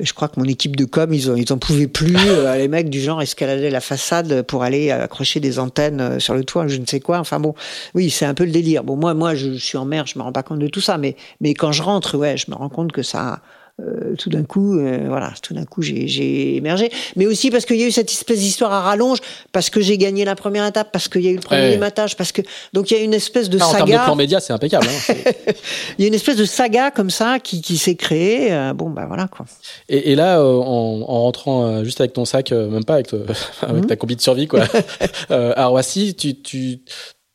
je 0.00 0.12
crois 0.14 0.28
que 0.28 0.40
mon 0.40 0.46
équipe 0.46 0.76
de 0.76 0.86
com, 0.86 1.12
ils 1.12 1.30
ont 1.30 1.36
ils 1.36 1.52
en 1.52 1.58
pouvaient 1.58 1.88
plus. 1.88 2.16
les 2.56 2.68
mecs 2.68 2.88
du 2.88 3.02
genre 3.02 3.20
escalader 3.20 3.68
la 3.68 3.82
façade 3.82 4.40
pour 4.42 4.62
aller 4.62 4.90
accrocher 4.90 5.40
des 5.40 5.58
antennes 5.58 6.18
sur 6.20 6.32
le 6.32 6.42
toit, 6.42 6.68
je 6.68 6.78
ne 6.78 6.86
sais 6.86 7.00
quoi. 7.00 7.18
Enfin 7.18 7.38
bon, 7.38 7.54
oui, 7.94 8.08
c'est 8.08 8.24
un 8.24 8.34
peu 8.34 8.44
le 8.44 8.50
délire. 8.50 8.82
Bon 8.82 8.96
moi 8.96 9.12
moi 9.12 9.34
je 9.34 9.52
suis 9.52 9.76
en 9.76 9.84
mer, 9.84 10.06
je 10.06 10.18
me 10.18 10.24
rends 10.24 10.32
pas 10.32 10.42
compte 10.42 10.58
de 10.58 10.68
tout 10.68 10.80
ça, 10.80 10.96
mais 10.96 11.16
mais 11.42 11.52
quand 11.52 11.72
je 11.72 11.82
rentre, 11.82 12.16
ouais, 12.16 12.38
je 12.38 12.50
me 12.50 12.56
rends 12.56 12.70
compte 12.70 12.92
que 12.92 13.02
ça 13.02 13.40
euh, 13.80 14.14
tout 14.16 14.30
d'un 14.30 14.44
coup, 14.44 14.78
euh, 14.78 15.06
voilà, 15.08 15.32
tout 15.42 15.52
d'un 15.52 15.64
coup, 15.64 15.82
j'ai 15.82 16.56
émergé. 16.56 16.92
Mais 17.16 17.26
aussi 17.26 17.50
parce 17.50 17.64
qu'il 17.64 17.76
y 17.76 17.82
a 17.82 17.88
eu 17.88 17.90
cette 17.90 18.10
espèce 18.10 18.38
d'histoire 18.38 18.72
à 18.72 18.82
rallonge, 18.82 19.18
parce 19.50 19.68
que 19.68 19.80
j'ai 19.80 19.98
gagné 19.98 20.24
la 20.24 20.36
première 20.36 20.64
étape, 20.64 20.92
parce 20.92 21.08
qu'il 21.08 21.22
y 21.22 21.28
a 21.28 21.32
eu 21.32 21.36
le 21.36 21.40
premier 21.40 21.76
ouais. 21.76 21.90
parce 22.16 22.30
que 22.30 22.42
donc 22.72 22.92
il 22.92 22.96
y 22.96 23.00
a 23.00 23.02
une 23.02 23.14
espèce 23.14 23.50
de 23.50 23.58
ah, 23.60 23.64
saga. 23.64 23.82
En 23.82 23.86
termes 23.86 24.00
de 24.00 24.04
plan 24.04 24.14
média, 24.14 24.38
c'est 24.38 24.52
impeccable. 24.52 24.86
Hein, 24.86 25.14
il 25.98 26.02
y 26.02 26.04
a 26.04 26.06
une 26.06 26.14
espèce 26.14 26.36
de 26.36 26.44
saga 26.44 26.92
comme 26.92 27.10
ça 27.10 27.40
qui, 27.40 27.62
qui 27.62 27.76
s'est 27.76 27.96
créée. 27.96 28.52
Euh, 28.52 28.74
bon, 28.74 28.90
bah 28.90 29.06
voilà 29.08 29.26
quoi. 29.26 29.44
Et, 29.88 30.12
et 30.12 30.14
là, 30.14 30.40
en, 30.40 31.00
en, 31.00 31.22
rentrant 31.22 31.82
juste 31.82 32.00
avec 32.00 32.12
ton 32.12 32.24
sac, 32.24 32.52
même 32.52 32.84
pas 32.84 32.94
avec, 32.94 33.12
avec 33.62 33.84
mmh. 33.84 33.86
ta 33.86 33.96
combi 33.96 34.14
de 34.14 34.20
survie, 34.20 34.46
quoi, 34.46 34.62
à 35.30 35.66
Roissy, 35.66 36.14
tu, 36.14 36.40
tu 36.40 36.78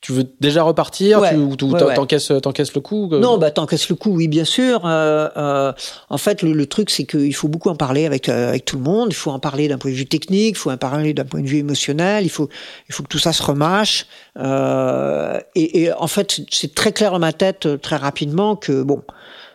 tu 0.02 0.14
veux 0.14 0.26
déjà 0.40 0.64
repartir 0.64 1.20
ouais, 1.20 1.32
tu, 1.32 1.36
ou 1.36 1.72
ouais, 1.74 1.94
t'encaisses, 1.94 2.32
t'encaisses 2.42 2.74
le 2.74 2.80
coup 2.80 3.10
Non, 3.12 3.38
bah 3.38 3.52
t'encaisses 3.52 3.90
le 3.90 3.96
coup, 3.96 4.12
oui, 4.12 4.30
bien 4.30 4.46
sûr. 4.46 4.86
Euh, 4.86 5.28
euh, 5.36 5.74
en 6.10 6.18
fait, 6.18 6.42
le, 6.42 6.54
le 6.54 6.66
truc, 6.68 6.90
c'est 6.90 7.04
qu'il 7.04 7.36
faut 7.36 7.50
beaucoup 7.50 7.68
en 7.68 7.76
parler 7.76 8.06
avec 8.06 8.30
euh, 8.30 8.50
avec 8.50 8.64
tout 8.64 8.78
le 8.78 8.84
monde. 8.84 9.08
Il 9.12 9.16
faut 9.16 9.32
en 9.32 9.40
parler 9.40 9.68
d'un 9.68 9.78
point 9.78 9.92
de 9.92 9.96
vue 9.96 10.06
technique, 10.06 10.56
il 10.56 10.58
faut 10.58 10.72
en 10.72 10.78
parler 10.78 11.14
d'un 11.14 11.26
point 11.26 11.42
de 11.42 11.48
vue 11.48 11.58
émotionnel. 11.58 12.24
Il 12.24 12.30
faut 12.30 12.48
il 12.88 12.96
faut 12.96 13.04
que 13.04 13.10
tout 13.10 13.20
ça 13.20 13.34
se 13.34 13.44
remâche. 13.44 14.06
Euh, 14.38 15.38
et, 15.56 15.84
et, 15.84 15.94
en 15.94 16.08
fait, 16.08 16.42
c'est 16.50 16.74
très 16.74 16.94
clair 16.94 17.12
dans 17.12 17.20
ma 17.20 17.34
tête 17.34 17.66
euh, 17.66 17.78
très 17.78 17.98
rapidement 17.98 18.56
que 18.56 18.84
bon. 18.84 19.04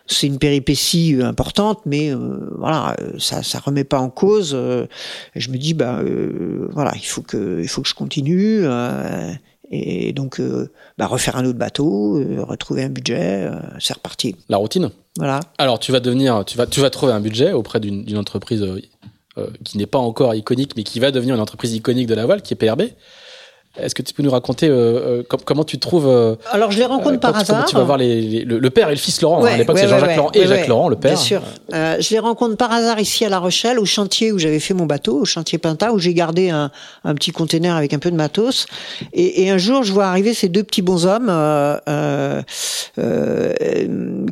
C'est 0.07 0.27
une 0.27 0.37
péripétie 0.37 1.15
euh, 1.15 1.25
importante, 1.25 1.79
mais 1.87 2.13
voilà, 2.59 2.95
ça 3.17 3.41
ça 3.41 3.57
remet 3.57 3.83
pas 3.83 3.97
en 3.97 4.11
cause. 4.11 4.53
et 4.53 5.39
je 5.39 5.49
me 5.49 5.57
dis 5.57 5.73
bah 5.73 6.03
voilà, 6.69 6.91
il 6.95 7.07
faut 7.07 7.23
que 7.23 7.59
il 7.59 7.67
faut 7.67 7.81
que 7.81 7.89
je 7.89 7.95
continue 7.95 8.67
et 9.71 10.13
donc, 10.13 10.39
euh, 10.39 10.71
bah, 10.97 11.07
refaire 11.07 11.37
un 11.37 11.45
autre 11.45 11.57
bateau, 11.57 12.17
euh, 12.17 12.43
retrouver 12.43 12.83
un 12.83 12.89
budget, 12.89 13.45
euh, 13.45 13.59
c'est 13.79 13.93
reparti. 13.93 14.35
La 14.49 14.57
routine. 14.57 14.91
Voilà. 15.17 15.39
Alors, 15.57 15.79
tu 15.79 15.91
vas 15.91 15.99
devenir, 15.99 16.43
tu 16.45 16.57
vas, 16.57 16.67
tu 16.67 16.81
vas 16.81 16.89
trouver 16.89 17.13
un 17.13 17.19
budget 17.19 17.51
auprès 17.53 17.79
d'une 17.79 18.17
entreprise 18.17 18.65
qui 19.65 19.77
n'est 19.77 19.85
pas 19.85 19.99
encore 19.99 20.33
iconique, 20.33 20.77
mais 20.77 20.83
qui 20.83 20.99
va 20.99 21.11
devenir 21.11 21.35
une 21.35 21.41
entreprise 21.41 21.73
iconique 21.73 22.07
de 22.07 22.15
la 22.15 22.25
voile, 22.25 22.41
qui 22.41 22.53
est 22.53 22.57
PRB. 22.57 22.83
Est-ce 23.77 23.93
que 23.93 24.01
tu 24.01 24.13
peux 24.13 24.23
nous 24.23 24.31
raconter 24.31 24.67
euh, 24.67 25.21
euh 25.21 25.23
comment 25.23 25.63
tu 25.63 25.77
trouves 25.79 26.07
euh, 26.07 26.35
Alors 26.51 26.71
je 26.71 26.77
les 26.77 26.85
rencontre 26.85 27.19
par 27.19 27.35
hasard. 27.35 27.57
Comment 27.57 27.67
tu 27.67 27.75
vas 27.75 27.83
voir 27.83 27.97
les, 27.97 28.21
les, 28.21 28.45
le, 28.45 28.69
père 28.69 28.87
et 28.87 28.91
le 28.91 28.99
fils 28.99 29.21
Laurent. 29.21 29.41
Ouais, 29.41 29.51
hein, 29.51 29.53
à 29.55 29.57
l'époque, 29.57 29.75
ouais, 29.75 29.81
c'est 29.81 29.89
Jean-Jacques 29.89 30.09
ouais, 30.09 30.15
Laurent 30.15 30.31
et 30.33 30.47
Jacques 30.47 30.67
Laurent, 30.67 30.89
le 30.89 30.95
père. 30.95 31.11
Bien 31.11 31.19
sûr. 31.19 31.41
Euh, 31.73 31.97
je 31.99 32.09
les 32.11 32.19
rencontre 32.19 32.55
par 32.55 32.71
hasard 32.71 32.99
ici 32.99 33.25
à 33.25 33.29
La 33.29 33.39
Rochelle, 33.39 33.79
au 33.79 33.85
chantier 33.85 34.31
où 34.31 34.39
j'avais 34.39 34.59
fait 34.59 34.73
mon 34.73 34.85
bateau, 34.85 35.19
au 35.19 35.25
chantier 35.25 35.57
Pinta, 35.57 35.91
où 35.91 35.99
j'ai 35.99 36.13
gardé 36.13 36.49
un, 36.49 36.71
un, 37.03 37.15
petit 37.15 37.31
conteneur 37.31 37.75
avec 37.75 37.93
un 37.93 37.99
peu 37.99 38.11
de 38.11 38.15
matos. 38.15 38.65
Et, 39.13 39.43
et, 39.43 39.49
un 39.49 39.57
jour, 39.57 39.83
je 39.83 39.91
vois 39.91 40.05
arriver 40.05 40.33
ces 40.33 40.47
deux 40.47 40.63
petits 40.63 40.81
bonshommes 40.81 41.29
euh, 41.29 42.41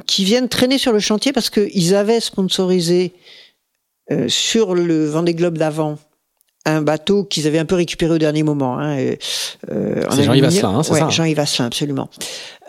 qui 0.06 0.24
viennent 0.24 0.48
traîner 0.48 0.78
sur 0.78 0.94
le 0.94 1.00
chantier 1.00 1.34
parce 1.34 1.50
qu'ils 1.50 1.96
avaient 1.96 2.20
sponsorisé 2.20 3.14
sur 4.28 4.76
le 4.76 5.06
Vendée 5.06 5.34
Globe 5.34 5.58
d'avant 5.58 5.98
un 6.66 6.82
bateau 6.82 7.24
qu'ils 7.24 7.48
avaient 7.48 7.60
un 7.60 7.66
peu 7.66 7.76
récupéré 7.76 8.14
au 8.14 8.18
dernier 8.18 8.44
moment. 8.44 8.80
Hein, 8.80 8.98
euh, 9.72 10.04
c'est 10.12 10.24
Jean-Yves 10.24 10.46
Asselin, 10.46 10.70
hein, 10.70 10.84
c'est 10.84 10.94
ouais, 10.94 11.00
ça 11.00 11.10
Jean-Yves 11.10 11.40
Asselin, 11.40 11.68
absolument. 11.68 12.10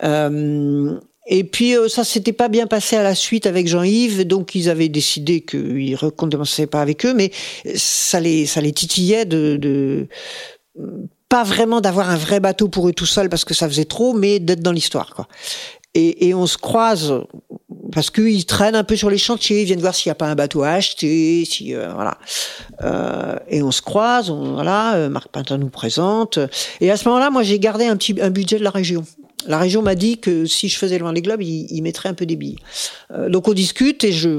Euh, 0.03 0.99
et 1.27 1.43
puis 1.43 1.75
euh, 1.75 1.87
ça 1.87 2.03
s'était 2.03 2.33
pas 2.33 2.49
bien 2.49 2.67
passé 2.67 2.95
à 2.97 3.03
la 3.03 3.15
suite 3.15 3.45
avec 3.47 3.67
Jean-Yves, 3.67 4.25
donc 4.25 4.53
ils 4.53 4.69
avaient 4.69 4.89
décidé 4.89 5.41
qu'ils 5.41 5.91
ne 5.91 5.97
recommençaient 5.97 6.67
pas 6.67 6.81
avec 6.81 7.05
eux, 7.05 7.13
mais 7.13 7.31
ça 7.75 8.19
les 8.19 8.45
ça 8.45 8.61
les 8.61 8.73
titillait 8.73 9.25
de, 9.25 9.57
de 9.57 10.07
pas 11.29 11.43
vraiment 11.43 11.81
d'avoir 11.81 12.09
un 12.09 12.17
vrai 12.17 12.39
bateau 12.39 12.67
pour 12.67 12.87
eux 12.87 12.93
tout 12.93 13.05
seuls 13.05 13.29
parce 13.29 13.45
que 13.45 13.53
ça 13.53 13.67
faisait 13.67 13.85
trop, 13.85 14.13
mais 14.13 14.39
d'être 14.39 14.61
dans 14.61 14.71
l'histoire 14.71 15.15
quoi. 15.15 15.27
Et, 15.95 16.27
et 16.27 16.33
on 16.35 16.45
se 16.45 16.57
croise 16.57 17.25
parce 17.95 18.09
qu'ils 18.09 18.45
traînent 18.45 18.75
un 18.75 18.83
peu 18.83 18.97
sur 18.97 19.09
les 19.09 19.17
chantiers, 19.17 19.61
ils 19.61 19.65
viennent 19.65 19.79
voir 19.79 19.95
s'il 19.95 20.09
n'y 20.09 20.11
a 20.11 20.15
pas 20.15 20.27
un 20.27 20.35
bateau 20.35 20.63
à 20.63 20.71
acheter, 20.71 21.45
si 21.45 21.73
euh, 21.73 21.93
voilà. 21.93 22.17
Euh, 22.83 23.37
et 23.47 23.63
on 23.63 23.71
se 23.71 23.81
croise, 23.81 24.29
on, 24.29 24.53
voilà. 24.53 24.95
Euh, 24.95 25.09
Marc 25.09 25.29
Pintin 25.29 25.57
nous 25.57 25.69
présente. 25.69 26.37
Et 26.81 26.91
à 26.91 26.97
ce 26.97 27.07
moment-là, 27.07 27.29
moi, 27.29 27.43
j'ai 27.43 27.57
gardé 27.57 27.85
un 27.85 27.95
petit 27.95 28.15
un 28.21 28.29
budget 28.29 28.59
de 28.59 28.63
la 28.63 28.69
région. 28.69 29.05
La 29.47 29.57
région 29.57 29.81
m'a 29.81 29.95
dit 29.95 30.17
que 30.17 30.45
si 30.45 30.69
je 30.69 30.77
faisais 30.77 30.97
le 30.97 31.05
Vendée 31.05 31.21
Globe, 31.21 31.41
il, 31.41 31.67
il 31.69 31.85
un 32.05 32.13
peu 32.13 32.25
des 32.25 32.35
billes. 32.35 32.57
Euh, 33.11 33.29
donc 33.29 33.47
on 33.47 33.53
discute 33.53 34.03
et 34.03 34.11
je, 34.11 34.29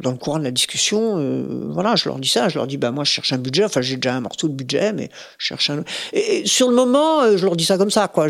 dans 0.00 0.10
le 0.10 0.16
courant 0.16 0.38
de 0.38 0.44
la 0.44 0.50
discussion, 0.50 1.14
euh, 1.16 1.68
voilà, 1.70 1.96
je 1.96 2.08
leur 2.08 2.18
dis 2.18 2.28
ça, 2.28 2.48
je 2.48 2.56
leur 2.56 2.66
dis 2.66 2.76
bah 2.76 2.90
moi 2.90 3.04
je 3.04 3.10
cherche 3.10 3.32
un 3.32 3.38
budget, 3.38 3.64
enfin 3.64 3.80
j'ai 3.80 3.96
déjà 3.96 4.14
un 4.14 4.20
morceau 4.20 4.48
de 4.48 4.52
budget, 4.52 4.92
mais 4.92 5.08
je 5.38 5.46
cherche 5.46 5.70
un. 5.70 5.84
Et, 6.12 6.40
et 6.40 6.46
sur 6.46 6.68
le 6.68 6.76
moment, 6.76 7.22
euh, 7.22 7.36
je 7.36 7.44
leur 7.44 7.56
dis 7.56 7.64
ça 7.64 7.78
comme 7.78 7.90
ça, 7.90 8.08
quoi. 8.08 8.26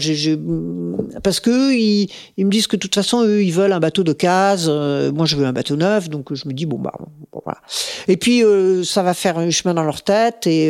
Parce 1.22 1.40
que 1.40 1.72
ils, 1.72 2.08
ils, 2.36 2.46
me 2.46 2.50
disent 2.50 2.66
que 2.66 2.76
de 2.76 2.80
toute 2.80 2.94
façon 2.94 3.22
eux 3.24 3.42
ils 3.42 3.52
veulent 3.52 3.72
un 3.72 3.80
bateau 3.80 4.04
de 4.04 4.12
case, 4.12 4.66
euh, 4.68 5.10
moi 5.12 5.26
je 5.26 5.36
veux 5.36 5.46
un 5.46 5.52
bateau 5.52 5.76
neuf, 5.76 6.08
donc 6.08 6.32
je 6.34 6.46
me 6.46 6.52
dis 6.52 6.66
bon 6.66 6.78
bah 6.78 6.92
bon, 6.98 7.40
voilà. 7.44 7.58
Et 8.06 8.16
puis 8.16 8.44
euh, 8.44 8.84
ça 8.84 9.02
va 9.02 9.14
faire 9.14 9.38
un 9.38 9.50
chemin 9.50 9.74
dans 9.74 9.84
leur 9.84 10.02
tête 10.02 10.46
et 10.46 10.68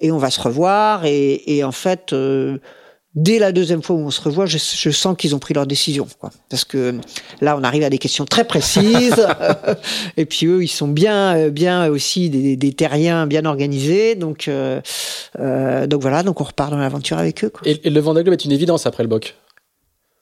et 0.00 0.10
on 0.10 0.18
va 0.18 0.30
se 0.30 0.40
revoir 0.40 1.04
et, 1.04 1.42
et 1.46 1.64
en 1.64 1.72
fait 1.72 2.14
dès 3.14 3.38
la 3.38 3.52
deuxième 3.52 3.82
fois 3.82 3.96
où 3.96 4.00
on 4.00 4.10
se 4.10 4.20
revoit, 4.20 4.46
je, 4.46 4.58
je 4.58 4.90
sens 4.90 5.16
qu'ils 5.16 5.34
ont 5.34 5.38
pris 5.38 5.54
leur 5.54 5.66
décision. 5.66 6.06
Quoi. 6.18 6.30
Parce 6.48 6.64
que 6.64 6.98
là, 7.40 7.56
on 7.56 7.62
arrive 7.62 7.84
à 7.84 7.90
des 7.90 7.98
questions 7.98 8.24
très 8.24 8.44
précises. 8.44 9.26
et 10.16 10.24
puis 10.24 10.46
eux, 10.46 10.62
ils 10.62 10.68
sont 10.68 10.88
bien, 10.88 11.36
euh, 11.36 11.50
bien 11.50 11.88
aussi 11.88 12.30
des, 12.30 12.56
des 12.56 12.72
terriens 12.72 13.26
bien 13.26 13.44
organisés. 13.44 14.14
Donc, 14.14 14.48
euh, 14.48 14.80
euh, 15.38 15.86
donc 15.86 16.02
voilà, 16.02 16.22
donc 16.22 16.40
on 16.40 16.44
repart 16.44 16.70
dans 16.70 16.78
l'aventure 16.78 17.18
avec 17.18 17.44
eux. 17.44 17.50
Quoi. 17.50 17.62
Et, 17.64 17.86
et 17.86 17.90
le 17.90 18.00
Vendée 18.00 18.22
Globe 18.22 18.34
est 18.34 18.44
une 18.44 18.52
évidence 18.52 18.86
après 18.86 19.02
le 19.02 19.08
BOC? 19.08 19.34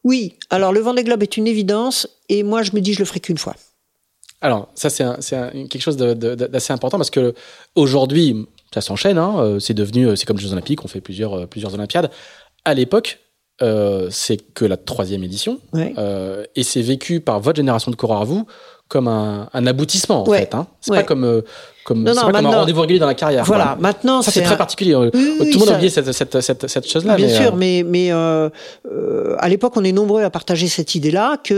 Oui, 0.04 0.34
alors 0.50 0.72
le 0.72 0.80
Vendée 0.80 1.04
Globe 1.04 1.22
est 1.22 1.36
une 1.36 1.46
évidence. 1.46 2.08
Et 2.28 2.42
moi, 2.42 2.62
je 2.62 2.72
me 2.72 2.80
dis, 2.80 2.92
je 2.92 2.98
le 2.98 3.04
ferai 3.04 3.20
qu'une 3.20 3.38
fois. 3.38 3.54
Alors, 4.40 4.68
ça, 4.74 4.90
c'est 4.90 5.04
quelque 5.68 5.80
chose 5.80 5.96
d'assez 5.96 6.72
important 6.72 6.98
parce 6.98 7.10
que 7.10 7.32
aujourd'hui, 7.76 8.48
ça 8.74 8.80
s'enchaîne. 8.80 9.16
Hein, 9.16 9.58
c'est 9.60 9.74
devenu, 9.74 10.16
c'est 10.16 10.26
comme 10.26 10.38
les 10.38 10.42
Jeux 10.42 10.52
Olympiques, 10.52 10.84
on 10.84 10.88
fait 10.88 11.00
plusieurs, 11.00 11.46
plusieurs 11.46 11.72
Olympiades 11.74 12.10
à 12.64 12.74
l'époque, 12.74 13.20
euh, 13.60 14.08
c'est 14.10 14.38
que 14.54 14.64
la 14.64 14.76
troisième 14.76 15.22
édition, 15.22 15.60
ouais. 15.72 15.94
euh, 15.98 16.44
et 16.56 16.62
c'est 16.62 16.82
vécu 16.82 17.20
par 17.20 17.40
votre 17.40 17.56
génération 17.56 17.90
de 17.90 17.96
coureurs 17.96 18.22
à 18.22 18.24
vous 18.24 18.46
comme 18.92 19.08
un, 19.08 19.48
un 19.54 19.66
aboutissement 19.66 20.24
en 20.24 20.28
ouais. 20.28 20.40
fait. 20.40 20.54
Hein. 20.54 20.66
C'est 20.82 20.90
ouais. 20.90 20.98
pas 20.98 21.04
comme 21.04 21.24
euh, 21.24 21.40
comme, 21.84 22.02
non, 22.04 22.14
non, 22.14 22.26
pas 22.30 22.32
comme 22.32 22.46
un 22.46 22.58
rendez-vous 22.58 22.82
régulier 22.82 22.98
dans 22.98 23.06
la 23.06 23.14
carrière. 23.14 23.44
Voilà, 23.44 23.76
maintenant 23.80 24.20
ça 24.20 24.30
c'est 24.30 24.42
très 24.42 24.58
particulier. 24.58 24.94
Oui, 24.94 25.10
Tout 25.10 25.18
oui, 25.18 25.50
le 25.50 25.58
monde 25.58 25.68
ça... 25.68 25.72
a 25.72 25.76
oublié 25.76 25.90
cette, 25.90 26.12
cette, 26.12 26.40
cette, 26.40 26.68
cette 26.68 26.86
chose-là. 26.86 27.16
Bien 27.16 27.26
mais 27.26 27.34
sûr, 27.34 27.56
mais 27.56 27.84
mais 27.86 28.12
euh, 28.12 28.50
euh, 28.90 29.34
à 29.38 29.48
l'époque 29.48 29.72
on 29.76 29.84
est 29.84 29.92
nombreux 29.92 30.22
à 30.22 30.30
partager 30.30 30.68
cette 30.68 30.94
idée-là 30.94 31.38
que 31.42 31.54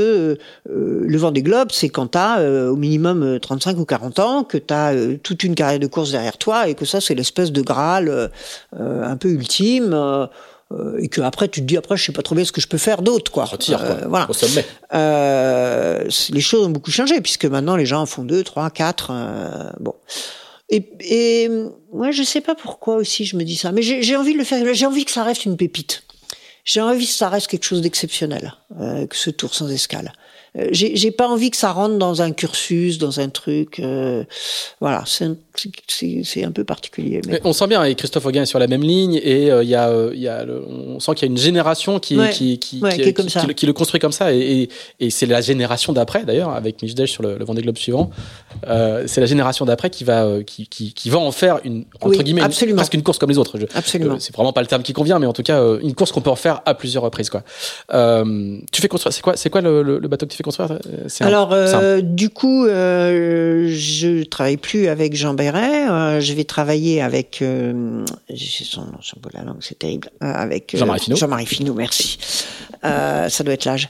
euh, 0.71 1.05
le 1.07 1.19
vent 1.19 1.33
des 1.33 1.43
globes 1.43 1.71
c'est 1.73 1.89
quand 1.89 2.07
t'as 2.07 2.39
euh, 2.39 2.71
au 2.71 2.77
minimum 2.77 3.39
35 3.41 3.79
ou 3.79 3.85
40 3.85 4.19
ans, 4.21 4.45
que 4.45 4.57
t'as 4.57 4.95
euh, 4.95 5.17
toute 5.21 5.43
une 5.43 5.57
carrière 5.57 5.81
de 5.81 5.89
course 5.89 6.13
derrière 6.13 6.39
toi 6.39 6.69
et 6.69 6.75
que 6.75 6.85
ça 6.85 7.01
c'est 7.01 7.17
l'espèce 7.17 7.51
de 7.51 7.63
graal 7.63 8.09
euh, 8.09 8.29
un 8.73 9.17
peu 9.17 9.29
ultime. 9.29 10.29
Euh, 10.73 10.99
et 11.01 11.09
que 11.09 11.21
après 11.21 11.49
tu 11.49 11.61
te 11.61 11.67
dis 11.67 11.77
après 11.77 11.97
je 11.97 12.05
sais 12.05 12.13
pas 12.13 12.23
trop 12.23 12.35
bien 12.35 12.45
ce 12.45 12.53
que 12.53 12.61
je 12.61 12.69
peux 12.69 12.79
faire 12.79 13.03
d'autre 13.03 13.31
quoi. 13.31 13.45
Retire, 13.45 13.79
quoi, 13.79 13.89
Euh, 13.97 14.07
voilà. 14.09 14.29
au 14.31 14.33
sommet. 14.33 14.65
Euh, 14.95 16.05
les 16.31 16.41
choses 16.41 16.67
ont 16.67 16.71
beaucoup 16.71 16.91
changé 16.91 17.21
puisque 17.21 17.45
maintenant 17.45 17.77
les 17.77 17.87
gens 17.87 18.01
en 18.03 18.07
font 18.07 18.25
deux, 18.25 18.43
trois, 18.45 18.71
quatre. 18.71 19.13
bon. 19.81 19.95
Et, 20.71 20.89
et 21.01 21.51
moi 21.93 22.11
je 22.11 22.23
sais 22.23 22.41
pas 22.41 22.55
pourquoi 22.55 22.97
aussi 22.97 23.25
je 23.25 23.37
me 23.37 23.45
dis 23.45 23.57
ça, 23.57 23.71
mais 23.73 23.83
j'ai 23.83 24.17
envie 24.17 24.33
de 24.33 24.39
le 24.39 24.45
faire. 24.45 24.65
J'ai 24.75 24.87
envie 24.87 25.05
que 25.05 25.11
ça 25.11 25.23
reste 25.23 25.45
une 25.45 25.57
pépite. 25.57 26.03
J'ai 26.65 26.81
envie 26.81 27.07
que 27.07 27.13
ça 27.13 27.29
reste 27.29 27.49
quelque 27.49 27.65
chose 27.67 27.83
d'exceptionnel, 27.83 28.55
que 28.79 29.15
ce 29.17 29.29
tour 29.29 29.55
sans 29.55 29.69
escale. 29.71 30.13
J'ai 30.71 30.97
j'ai 30.97 31.11
pas 31.11 31.29
envie 31.29 31.51
que 31.51 31.57
ça 31.59 31.73
rentre 31.73 31.99
dans 31.99 32.23
un 32.23 32.31
cursus, 32.33 32.97
dans 32.99 33.21
un 33.21 33.29
truc. 33.29 33.81
euh, 33.81 34.25
voilà, 34.81 35.03
c'est 35.07 35.25
un, 35.27 35.37
c'est- 35.89 36.45
un 36.45 36.51
peu 36.53 36.65
particulier. 36.65 37.21
Mais 37.27 37.41
on 37.45 37.53
sent 37.53 37.67
bien, 37.69 37.85
et 37.85 37.95
Christophe 37.95 38.27
Auguin 38.27 38.43
est 38.43 38.47
sur 38.47 38.59
la 38.59 38.67
même 38.67 38.83
ligne, 38.83 39.21
et 39.23 39.51
euh, 39.51 39.63
y 39.65 39.75
a, 39.75 39.89
euh, 39.89 40.11
il 40.15 40.21
y 40.21 40.29
a 40.29 40.45
le- 40.45 40.63
on 40.69 41.01
sent 41.01 41.13
qu'il 41.15 41.27
y 41.27 41.31
a 41.31 41.33
une 41.33 41.39
génération 41.39 41.99
qui, 42.01 42.19
Ouais. 42.19 42.31
qui, 42.31 42.59
qui, 42.59 42.81
Ouais, 42.81 42.95
qui 42.95 43.03
est 43.03 43.13
comme 43.13 43.29
ça. 43.29 43.45
le, 43.47 43.53
qui 43.55 43.67
le 43.67 43.73
construit 43.73 44.01
comme 44.01 44.13
ça, 44.13 44.33
et, 44.35 44.39
et, 44.39 44.69
et 45.01 45.11
c'est 45.11 45.27
la 45.27 45.41
génération 45.41 45.93
d'après, 45.93 46.25
d'ailleurs, 46.25 46.51
avec 46.51 46.83
Mijdej 46.83 47.07
sur 47.07 47.23
le, 47.23 47.39
le 47.39 47.45
Vendée 47.45 47.63
Globe 47.63 47.79
suivant, 47.79 48.11
euh, 48.67 49.05
c'est 49.07 49.21
la 49.21 49.27
génération 49.27 49.65
d'après 49.65 49.91
qui 49.91 50.05
va, 50.05 50.29
qui, 50.47 50.67
qui, 50.67 50.93
qui 50.93 51.11
va 51.11 51.19
en 51.19 51.33
faire 51.33 51.61
une, 51.65 51.85
entre 52.01 52.19
Oui, 52.19 52.25
guillemets, 52.25 52.43
une- 52.43 52.75
presque 52.77 52.95
une 52.95 53.03
course 53.03 53.19
comme 53.19 53.31
les 53.31 53.39
autres. 53.39 53.59
Je- 53.59 53.67
Absolument. 53.75 54.15
euh, 54.15 54.19
c'est 54.19 54.35
vraiment 54.35 54.53
pas 54.53 54.61
le 54.61 54.67
terme 54.67 54.83
qui 54.83 54.93
convient, 54.93 55.19
mais 55.19 55.27
en 55.27 55.33
tout 55.33 55.43
cas, 55.43 55.63
une 55.81 55.95
course 55.95 56.13
qu'on 56.13 56.21
peut 56.21 56.31
en 56.31 56.37
faire 56.37 56.63
à 56.67 56.75
plusieurs 56.75 57.03
reprises, 57.03 57.31
quoi. 57.31 57.43
Tu 58.73 58.81
fais 58.83 58.89
construire, 58.89 59.13
c'est 59.13 59.23
quoi, 59.23 59.37
c'est 59.37 59.51
quoi 59.51 59.61
le, 59.61 59.99
bateau 60.09 60.27
que 60.27 60.33
tu 60.33 60.37
fais 60.37 60.43
construire 60.43 60.73
un- 60.73 61.27
Alors, 61.27 61.53
un- 61.55 62.01
du 62.01 62.29
coup, 62.31 62.67
je 62.67 64.25
travaille 64.25 64.57
plus 64.57 64.89
avec 64.89 65.15
Jean 65.15 65.35
Béret. 65.45 65.89
euh, 65.89 66.21
je 66.21 66.33
vais 66.33 66.45
travailler 66.45 67.01
avec 67.03 67.41
euh, 67.43 68.05
son 68.35 68.83
bout 69.21 69.31
de 69.31 69.37
la 69.39 69.45
langue, 69.45 69.59
c'est 69.61 69.79
terrible. 69.79 70.09
euh, 70.23 70.33
avec 70.33 70.75
euh, 70.75 70.79
Jean-Marie 70.79 71.01
Finot. 71.01 71.17
Jean-Marie 71.17 71.47
Finot, 71.47 71.75
merci. 71.75 72.19
Euh, 72.85 73.29
ça 73.29 73.45
doit 73.45 73.55
être 73.55 73.65
l'âge. 73.65 73.89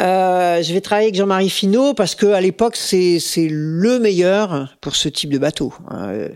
Euh, 0.00 0.62
je 0.62 0.72
vais 0.72 0.80
travailler 0.80 1.06
avec 1.08 1.16
Jean-Marie 1.16 1.50
Finot 1.50 1.92
parce 1.94 2.14
que 2.14 2.26
à 2.26 2.40
l'époque 2.40 2.76
c'est 2.76 3.18
c'est 3.20 3.48
le 3.50 3.98
meilleur 3.98 4.68
pour 4.80 4.94
ce 4.94 5.08
type 5.08 5.30
de 5.30 5.38
bateau. 5.38 5.72
hein. 5.90 6.28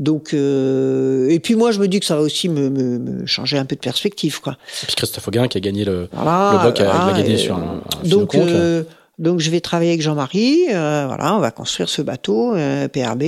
Donc 0.00 0.32
et 0.32 1.40
puis 1.42 1.54
moi 1.56 1.72
je 1.72 1.80
me 1.80 1.88
dis 1.88 1.98
que 2.00 2.06
ça 2.06 2.14
va 2.14 2.22
aussi 2.22 2.48
me, 2.48 2.70
me, 2.70 2.98
me 2.98 3.26
changer 3.26 3.58
un 3.58 3.64
peu 3.64 3.74
de 3.74 3.80
perspective 3.80 4.40
quoi. 4.40 4.56
Et 4.82 4.86
puis 4.86 4.94
Christophe 4.94 5.26
Auguin 5.26 5.48
qui 5.48 5.58
a 5.58 5.60
gagné 5.60 5.84
le, 5.84 6.08
Voilà, 6.12 6.52
le 6.52 6.58
boc, 6.68 6.76
voilà, 6.80 7.00
il 7.02 7.16
l'a 7.16 7.22
gagné 7.22 7.36
sur 7.36 7.56
un, 7.56 7.80
un 8.04 8.08
donc, 8.08 8.36
donc 9.18 9.40
je 9.40 9.50
vais 9.50 9.60
travailler 9.60 9.90
avec 9.90 10.02
Jean-Marie. 10.02 10.66
euh, 10.70 11.04
voilà, 11.06 11.34
on 11.34 11.40
va 11.40 11.50
construire 11.50 11.88
ce 11.88 12.02
bateau 12.02 12.54
euh, 12.54 12.88
PRB. 12.88 13.22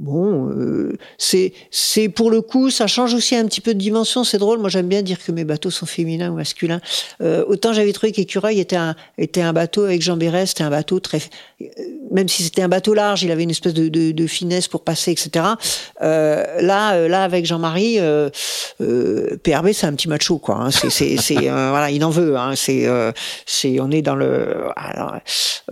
Bon, 0.00 0.50
euh, 0.50 0.96
c'est 1.18 1.52
c'est 1.70 2.08
pour 2.08 2.30
le 2.30 2.40
coup, 2.42 2.70
ça 2.70 2.86
change 2.86 3.14
aussi 3.14 3.34
un 3.36 3.44
petit 3.46 3.60
peu 3.60 3.74
de 3.74 3.78
dimension. 3.78 4.24
C'est 4.24 4.38
drôle. 4.38 4.58
Moi, 4.58 4.68
j'aime 4.68 4.88
bien 4.88 5.02
dire 5.02 5.18
que 5.24 5.32
mes 5.32 5.44
bateaux 5.44 5.70
sont 5.70 5.86
féminins 5.86 6.30
ou 6.30 6.34
masculins. 6.36 6.80
Euh, 7.22 7.44
autant 7.48 7.72
j'avais 7.72 7.92
trouvé 7.92 8.12
qu'Écureuil 8.12 8.60
était 8.60 8.76
un 8.76 8.94
était 9.18 9.42
un 9.42 9.52
bateau 9.52 9.84
avec 9.84 10.02
Jean 10.02 10.16
Béret, 10.16 10.46
c'était 10.46 10.64
un 10.64 10.70
bateau 10.70 11.00
très, 11.00 11.18
euh, 11.62 11.64
même 12.10 12.28
si 12.28 12.42
c'était 12.42 12.62
un 12.62 12.68
bateau 12.68 12.94
large, 12.94 13.22
il 13.22 13.30
avait 13.30 13.42
une 13.42 13.50
espèce 13.50 13.74
de, 13.74 13.88
de, 13.88 14.12
de 14.12 14.26
finesse 14.26 14.68
pour 14.68 14.82
passer, 14.82 15.12
etc. 15.12 15.44
Euh, 16.02 16.60
là, 16.60 16.94
euh, 16.94 17.08
là 17.08 17.22
avec 17.24 17.46
Jean-Marie, 17.46 17.98
PRB, 18.78 19.72
c'est 19.72 19.86
un 19.86 19.92
petit 19.94 20.08
macho, 20.08 20.38
quoi. 20.38 20.56
Hein. 20.56 20.70
C'est, 20.70 20.90
c'est, 20.90 21.16
c'est 21.16 21.34
voilà, 21.48 21.90
il 21.90 22.04
en 22.04 22.10
veut. 22.10 22.36
Hein. 22.36 22.52
C'est, 22.56 22.86
euh, 22.86 23.12
c'est, 23.46 23.80
on 23.80 23.90
est 23.90 24.02
dans 24.02 24.14
le. 24.14 24.64
Alors, 24.76 25.14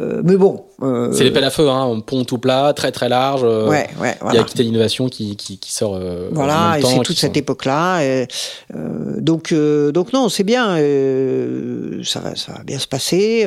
euh, 0.00 0.22
mais 0.24 0.36
bon. 0.36 0.64
C'est 1.12 1.24
les 1.24 1.30
pelles 1.30 1.44
à 1.44 1.50
feu, 1.50 1.68
hein, 1.70 1.90
un 1.90 2.00
pont 2.00 2.24
tout 2.24 2.38
plat, 2.38 2.72
très 2.74 2.92
très 2.92 3.08
large. 3.08 3.40
euh, 3.44 3.68
Ouais, 3.68 3.88
ouais, 4.22 4.28
Il 4.32 4.34
y 4.36 4.38
a 4.38 4.44
Quitté 4.44 4.62
l'innovation 4.62 5.08
qui, 5.08 5.36
qui, 5.36 5.58
qui 5.58 5.72
sort. 5.72 5.94
euh, 5.96 6.30
en 6.30 6.34
Voilà, 6.34 6.76
et 6.78 6.82
c'est 6.82 6.96
toute 7.02 7.16
sont- 7.16 7.20
cette 7.22 7.36
époque-là. 7.36 8.02
et, 8.04 8.26
euh, 8.74 9.20
donc, 9.20 9.52
euh, 9.52 9.92
donc 9.92 10.12
non, 10.12 10.28
c'est 10.28 10.44
bien. 10.44 10.76
euh, 10.78 12.02
ça 12.04 12.20
va, 12.20 12.34
ça 12.36 12.52
va 12.52 12.62
bien 12.64 12.78
se 12.78 12.86
passer. 12.88 13.46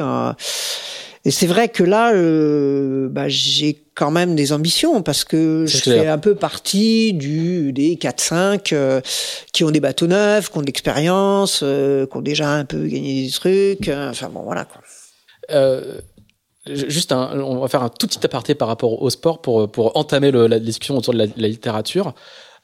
et 1.26 1.31
c'est 1.31 1.48
vrai 1.48 1.68
que 1.69 1.84
là, 1.84 2.11
bah, 3.10 3.27
j'ai 3.27 3.84
quand 3.95 4.11
même 4.11 4.35
des 4.35 4.53
ambitions 4.53 5.02
parce 5.02 5.23
que 5.23 5.65
C'est 5.68 5.77
je 5.80 5.84
fais 6.02 6.07
un 6.07 6.19
peu 6.19 6.35
partie 6.35 7.14
du 7.14 7.73
des 7.73 7.95
4-5 7.98 8.72
euh, 8.73 9.02
qui 9.53 9.64
ont 9.64 9.72
des 9.72 9.80
bateaux 9.80 10.06
neufs, 10.07 10.49
qui 10.52 10.57
ont 10.57 10.61
de 10.61 10.68
l'expérience, 10.68 11.61
euh, 11.64 12.06
qui 12.06 12.15
ont 12.18 12.22
déjà 12.22 12.52
un 12.52 12.64
peu 12.65 12.85
gagné 12.88 13.26
des 13.26 13.31
trucs. 13.31 13.89
euh, 13.89 14.11
enfin 14.11 14.30
bon, 14.30 14.44
voilà 14.44 14.65
quoi. 14.65 14.81
Euh, 16.69 16.76
juste, 16.88 17.11
un, 17.11 17.39
on 17.39 17.57
va 17.60 17.68
faire 17.68 17.84
un 17.84 17.89
tout 17.89 18.07
petit 18.07 18.19
aparté 18.26 18.56
par 18.56 18.68
rapport 18.68 19.02
au 19.02 19.10
sport 19.10 19.41
pour, 19.41 19.69
pour 19.72 19.95
entamer 19.98 20.31
le- 20.31 20.48
la 20.48 20.60
discussion 20.60 20.98
autour 20.98 21.14
de 21.14 21.19
la, 21.19 21.26
la 21.38 21.48
littérature. 21.48 22.14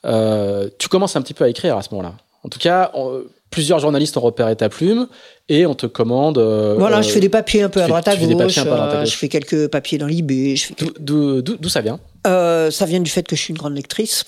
Euh, 0.05 0.69
tu 0.77 0.87
commences 0.89 1.15
un 1.15 1.21
petit 1.21 1.33
peu 1.33 1.43
à 1.43 1.49
écrire 1.49 1.77
à 1.77 1.81
ce 1.81 1.89
moment-là. 1.91 2.15
En 2.43 2.49
tout 2.49 2.59
cas, 2.59 2.91
on- 2.93 3.21
plusieurs 3.49 3.79
journalistes 3.79 4.17
ont 4.17 4.21
repéré 4.21 4.55
ta 4.55 4.67
plume 4.67 5.07
et 5.47 5.65
on 5.65 5.75
te 5.75 5.85
commande. 5.85 6.39
euh, 6.39 6.75
Voilà, 6.77 6.97
euh, 6.97 7.01
je 7.03 7.09
fais 7.09 7.19
des 7.19 7.29
papiers 7.29 7.61
un 7.61 7.69
peu 7.69 7.81
à 7.81 7.87
droite 7.87 8.07
à 8.07 8.15
gauche. 8.15 8.57
euh, 8.57 9.05
je 9.05 9.15
fais 9.15 9.29
quelques 9.29 9.67
papiers 9.67 9.97
dans 9.97 10.07
l'IB. 10.07 10.55
D'où- 10.99 11.69
ça 11.69 11.81
vient? 11.81 11.99
Euh, 12.27 12.71
ça 12.71 12.85
vient 12.85 12.99
du 12.99 13.11
fait 13.11 13.23
que 13.23 13.35
je 13.35 13.41
suis 13.41 13.51
une 13.53 13.57
grande 13.59 13.75
lectrice. 13.75 14.25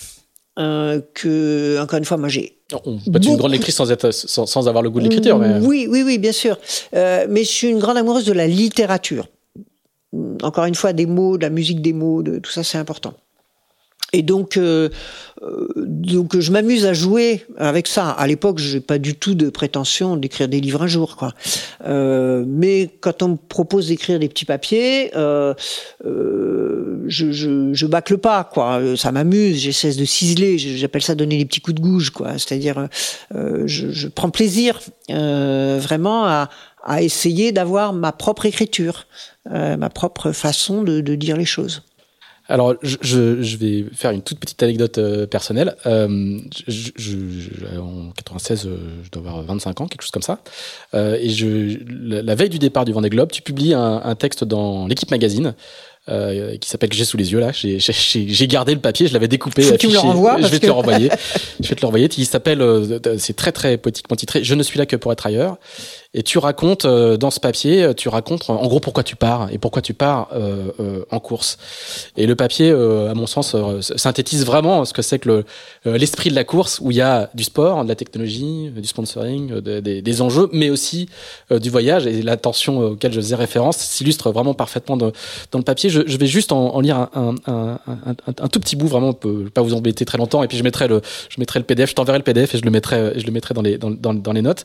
Euh, 0.58 1.02
que 1.14 1.78
encore 1.82 1.98
une 1.98 2.06
fois, 2.06 2.16
moi 2.16 2.30
j'ai 2.30 2.60
On 2.86 2.98
peut 3.12 3.18
être 3.18 3.26
une 3.28 3.36
grande 3.36 3.52
lectrice 3.52 3.76
sans, 3.76 3.92
être, 3.92 4.12
sans, 4.12 4.46
sans 4.46 4.68
avoir 4.70 4.84
le 4.84 4.90
goût 4.90 5.00
de 5.00 5.04
l'écriture. 5.10 5.38
Mais... 5.38 5.60
Oui, 5.68 5.86
oui, 5.90 6.04
oui, 6.06 6.18
bien 6.18 6.32
sûr. 6.32 6.58
Euh, 6.96 7.26
mais 7.30 7.44
je 7.44 7.50
suis 7.50 7.68
une 7.68 7.80
grande 7.80 7.98
amoureuse 7.98 8.24
de 8.26 8.32
la 8.32 8.48
littérature. 8.48 9.28
Encore 10.44 10.66
une 10.66 10.76
fois, 10.76 10.94
des 10.94 11.06
mots, 11.06 11.38
de 11.38 11.44
la 11.44 11.50
musique 11.50 11.82
des 11.82 11.94
mots, 11.94 12.24
de 12.24 12.40
tout 12.40 12.52
ça, 12.52 12.64
c'est 12.64 12.78
important. 12.78 13.14
Et 14.14 14.22
donc, 14.22 14.56
euh, 14.56 14.90
euh, 15.44 15.68
donc 15.76 16.40
je 16.40 16.52
m'amuse 16.52 16.86
à 16.86 16.94
jouer 16.94 17.46
avec 17.58 17.86
ça. 17.86 18.12
À 18.12 18.28
l'époque, 18.28 18.60
j'ai 18.60 18.80
pas 18.80 18.98
du 18.98 19.16
tout 19.16 19.36
de 19.36 19.50
prétention 19.50 20.16
d'écrire 20.16 20.48
des 20.48 20.62
livres 20.62 20.84
un 20.84 20.88
jour, 20.88 21.18
quoi. 21.18 21.34
Euh, 21.86 22.46
mais 22.48 22.90
quand 23.02 23.24
on 23.24 23.30
me 23.30 23.36
propose 23.36 23.90
d'écrire 23.90 24.18
des 24.20 24.30
petits 24.30 24.46
papiers, 24.46 25.12
euh, 25.18 25.54
euh, 26.06 27.04
je, 27.08 27.32
je, 27.32 27.74
je 27.74 27.86
bâcle 27.86 28.18
pas, 28.18 28.46
quoi. 28.46 28.80
Ça 28.96 29.12
m'amuse. 29.12 29.58
J'essaie 29.58 29.94
de 29.94 30.06
ciseler. 30.06 30.58
J'appelle 30.58 31.02
ça 31.02 31.16
donner 31.16 31.38
les 31.38 31.46
petits 31.46 31.60
coups 31.60 31.76
de 31.76 31.82
gouge, 31.82 32.12
quoi. 32.12 32.38
C'est-à-dire, 32.38 32.88
euh, 33.34 33.64
je, 33.66 33.92
je 33.92 34.08
prends 34.08 34.30
plaisir 34.30 34.80
vraiment 35.10 36.26
à, 36.26 36.50
à 36.86 37.02
essayer 37.02 37.52
d'avoir 37.52 37.94
ma 37.94 38.12
propre 38.12 38.46
écriture, 38.46 39.06
euh, 39.52 39.76
ma 39.78 39.90
propre 39.90 40.32
façon 40.32 40.84
de, 40.84 41.02
de 41.02 41.16
dire 41.16 41.36
les 41.38 41.46
choses. 41.46 41.82
Alors, 42.48 42.76
je, 42.84 43.56
vais 43.58 43.86
faire 43.96 44.12
une 44.12 44.22
toute 44.22 44.40
petite 44.40 44.62
anecdote 44.62 45.00
euh, 45.00 45.26
personnelle. 45.26 45.76
Euh, 45.88 46.38
je, 46.68 46.92
je- 46.96 47.18
je- 47.18 47.80
en 47.80 48.12
96, 48.16 48.68
euh, 48.68 48.78
je 49.04 49.10
dois 49.10 49.28
avoir 49.32 49.44
25 49.44 49.82
ans, 49.82 49.88
quelque 49.88 50.04
chose 50.04 50.12
comme 50.12 50.22
ça. 50.22 50.38
Et 50.94 51.30
je, 51.32 51.80
la, 51.90 52.22
la 52.22 52.36
veille 52.36 52.50
du 52.50 52.60
départ 52.60 52.86
du 52.86 52.92
Vendée 52.94 53.10
Globe, 53.10 53.32
tu 53.32 53.42
publies 53.42 53.74
un, 53.74 54.00
un 54.04 54.14
texte 54.16 54.44
dans 54.44 54.86
l'équipe 54.86 55.10
magazine. 55.10 55.56
euh, 56.08 56.56
qui 56.58 56.70
s'appelle 56.70 56.90
que 56.90 56.96
j'ai 56.96 57.04
sous 57.04 57.18
les 57.18 57.32
yeux 57.32 57.40
là 57.40 57.50
j'ai 57.52 58.48
gardé 58.48 58.76
le 58.76 58.80
papier 58.80 59.08
je 59.08 59.14
l'avais 59.14 59.28
découpé 59.28 59.76
tu 59.80 59.88
me 59.88 59.94
le 59.94 59.98
renvoies, 59.98 60.40
je 60.40 60.46
vais 60.50 60.60
te 60.60 60.68
le 60.68 60.72
renvoyer 60.72 61.10
je 61.60 61.68
vais 61.68 61.74
te 61.74 61.82
le 61.82 61.86
renvoyer 61.88 62.08
il 62.16 62.28
s'appelle 62.28 62.62
c'est 63.18 63.36
très 63.36 63.52
très 63.52 63.78
poétiquement 63.78 64.16
titré 64.16 64.44
je 64.44 64.54
ne 64.54 64.62
suis 64.62 64.78
là 64.78 64.86
que 64.86 64.96
pour 64.98 65.12
être 65.12 65.26
ailleurs 65.26 65.58
et 66.16 66.24
tu 66.24 66.38
racontes 66.38 66.86
euh, 66.86 67.18
dans 67.18 67.30
ce 67.30 67.42
papier, 67.42 67.84
euh, 67.84 67.94
tu 67.94 68.08
racontes 68.08 68.50
en 68.50 68.66
gros 68.68 68.80
pourquoi 68.80 69.04
tu 69.04 69.18
pars 69.18 69.50
et 69.52 69.58
pourquoi 69.58 69.82
tu 69.82 69.94
pars 69.94 70.30
euh, 70.34 70.72
euh, 70.80 71.04
en 71.12 71.20
course. 71.20 71.58
Et 72.16 72.26
le 72.26 72.36
papier, 72.36 72.72
euh, 72.72 73.12
à 73.12 73.14
mon 73.14 73.28
sens, 73.28 73.54
euh, 73.54 73.82
synthétise 73.82 74.46
vraiment 74.46 74.86
ce 74.86 74.94
que 74.94 75.02
c'est 75.02 75.20
que 75.20 75.44
le, 75.84 75.98
l'esprit 75.98 76.30
de 76.30 76.36
la 76.36 76.46
course, 76.46 76.80
où 76.82 76.90
il 76.92 76.98
y 76.98 77.02
a 77.02 77.30
du 77.34 77.44
sport, 77.44 77.84
de 77.84 77.90
la 77.90 77.96
technologie, 77.96 78.72
du 78.74 78.88
sponsoring, 78.88 79.60
de- 79.60 79.82
des- 79.82 80.22
enjeux, 80.22 80.48
mais 80.54 80.70
aussi 80.70 81.10
du 81.52 81.70
voyage. 81.70 82.08
Et 82.08 82.22
l'attention 82.22 82.80
auquel 82.80 83.12
je 83.12 83.20
faisais 83.20 83.36
référence 83.36 83.76
s'illustre 83.76 84.32
vraiment 84.32 84.54
parfaitement 84.54 84.96
dans, 84.96 85.12
le 85.54 85.64
papier. 85.64 85.90
Je, 85.90 86.02
je 86.08 86.18
vais 86.18 86.28
juste 86.28 86.54
en, 86.54 86.74
en 86.74 86.80
lire 86.80 87.10
un, 87.14 87.36
un, 87.48 87.80
un, 88.28 88.48
tout 88.48 88.62
petit 88.62 88.78
bout, 88.78 88.88
vraiment, 88.88 89.12
vais 89.26 89.50
pas 89.50 89.62
vous 89.62 89.74
embêter 89.74 90.06
très 90.06 90.18
longtemps. 90.18 90.42
Et 90.44 90.48
puis 90.48 90.58
je 90.58 90.64
mettrai 90.64 90.88
le, 90.88 91.02
je 91.28 91.38
mettrai 91.40 91.60
le 91.60 91.66
PDF, 91.66 91.90
je 91.90 91.96
t'enverrai 91.96 92.20
le 92.20 92.24
PDF 92.24 92.56
et 92.56 92.58
je 92.58 92.64
le 92.64 92.72
mettrai, 92.72 93.20
je 93.20 93.26
le 93.26 93.32
mettrai 93.34 93.54
dans 93.54 93.62
les, 93.62 93.78
dans, 93.78 94.14
dans, 94.14 94.32
les 94.32 94.42
notes. 94.42 94.64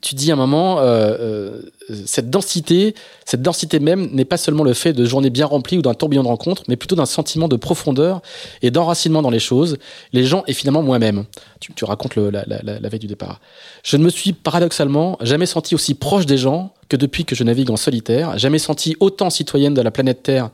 Tu 0.00 0.14
dis 0.14 0.30
à 0.30 0.34
un 0.34 0.36
moment, 0.36 0.78
euh, 0.80 0.82
euh, 1.20 1.62
cette 2.06 2.30
densité, 2.30 2.94
cette 3.24 3.42
densité 3.42 3.80
même 3.80 4.08
n'est 4.12 4.24
pas 4.24 4.36
seulement 4.36 4.64
le 4.64 4.72
fait 4.74 4.92
de 4.92 5.04
journées 5.04 5.30
bien 5.30 5.46
remplies 5.46 5.78
ou 5.78 5.82
d'un 5.82 5.94
tourbillon 5.94 6.22
de 6.22 6.28
rencontres, 6.28 6.62
mais 6.68 6.76
plutôt 6.76 6.96
d'un 6.96 7.06
sentiment 7.06 7.48
de 7.48 7.56
profondeur 7.56 8.22
et 8.62 8.70
d'enracinement 8.70 9.20
dans 9.22 9.30
les 9.30 9.40
choses, 9.40 9.76
les 10.12 10.24
gens 10.24 10.44
et 10.46 10.52
finalement 10.52 10.82
moi-même. 10.82 11.24
Tu, 11.60 11.84
racontes 11.84 12.16
la- 12.16 12.44
la 12.46 12.88
veille 12.88 13.00
du 13.00 13.06
départ. 13.06 13.40
Je 13.82 13.96
ne 13.96 14.04
me 14.04 14.10
suis 14.10 14.32
paradoxalement 14.32 15.18
jamais 15.20 15.46
senti 15.46 15.74
aussi 15.74 15.94
proche 15.94 16.26
des 16.26 16.38
gens 16.38 16.72
que 16.88 16.96
depuis 16.96 17.24
que 17.24 17.34
je 17.34 17.44
navigue 17.44 17.70
en 17.70 17.76
solitaire, 17.76 18.38
jamais 18.38 18.58
senti 18.58 18.96
autant 19.00 19.30
citoyenne 19.30 19.74
de 19.74 19.82
la 19.82 19.90
planète 19.90 20.22
Terre 20.22 20.50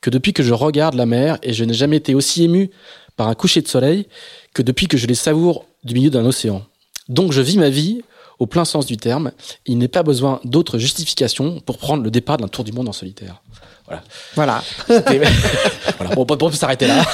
que 0.00 0.10
depuis 0.10 0.32
que 0.32 0.42
je 0.42 0.52
regarde 0.52 0.94
la 0.94 1.06
mer 1.06 1.38
et 1.42 1.52
je 1.52 1.64
n'ai 1.64 1.74
jamais 1.74 1.96
été 1.96 2.14
aussi 2.14 2.44
ému 2.44 2.70
par 3.16 3.28
un 3.28 3.34
coucher 3.34 3.62
de 3.62 3.68
soleil 3.68 4.06
que 4.54 4.62
depuis 4.62 4.88
que 4.88 4.96
je 4.96 5.06
les 5.06 5.14
savoure 5.14 5.64
du 5.84 5.94
milieu 5.94 6.10
d'un 6.10 6.24
océan. 6.26 6.62
Donc 7.08 7.32
je 7.32 7.40
vis 7.40 7.56
ma 7.58 7.68
vie 7.68 8.02
au 8.42 8.46
plein 8.46 8.64
sens 8.64 8.86
du 8.86 8.96
terme. 8.96 9.30
Il 9.66 9.78
n'est 9.78 9.86
pas 9.86 10.02
besoin 10.02 10.40
d'autres 10.42 10.76
justifications 10.76 11.60
pour 11.60 11.78
prendre 11.78 12.02
le 12.02 12.10
départ 12.10 12.38
d'un 12.38 12.48
tour 12.48 12.64
du 12.64 12.72
monde 12.72 12.88
en 12.88 12.92
solitaire. 12.92 13.40
Voilà. 13.86 14.02
Voilà. 14.34 14.62
voilà. 14.88 16.14
Bon, 16.14 16.26
on 16.28 16.36
peut 16.36 16.50
s'arrêter 16.52 16.86
là. 16.86 17.04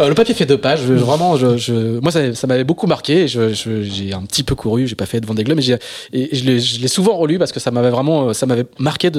Euh, 0.00 0.08
le 0.08 0.14
papier 0.14 0.34
fait 0.34 0.46
deux 0.46 0.58
pages. 0.58 0.80
Je, 0.86 0.92
vraiment, 0.92 1.36
je, 1.36 1.56
je, 1.56 1.98
moi, 2.00 2.12
ça, 2.12 2.34
ça 2.34 2.46
m'avait 2.46 2.64
beaucoup 2.64 2.86
marqué. 2.86 3.26
J'ai 3.26 4.12
un 4.12 4.22
petit 4.22 4.42
peu 4.42 4.54
couru. 4.54 4.86
J'ai 4.86 4.94
pas 4.94 5.06
fait 5.06 5.20
de 5.20 5.26
Vendée 5.26 5.44
Globe, 5.44 5.56
mais 5.56 5.62
j'ai, 5.62 5.78
et 6.12 6.34
je 6.34 6.80
l'ai 6.80 6.88
souvent 6.88 7.16
relu 7.16 7.38
parce 7.38 7.52
que 7.52 7.60
ça 7.60 7.70
m'avait 7.70 7.90
vraiment, 7.90 8.32
ça 8.34 8.46
m'avait 8.46 8.66
marqué 8.78 9.10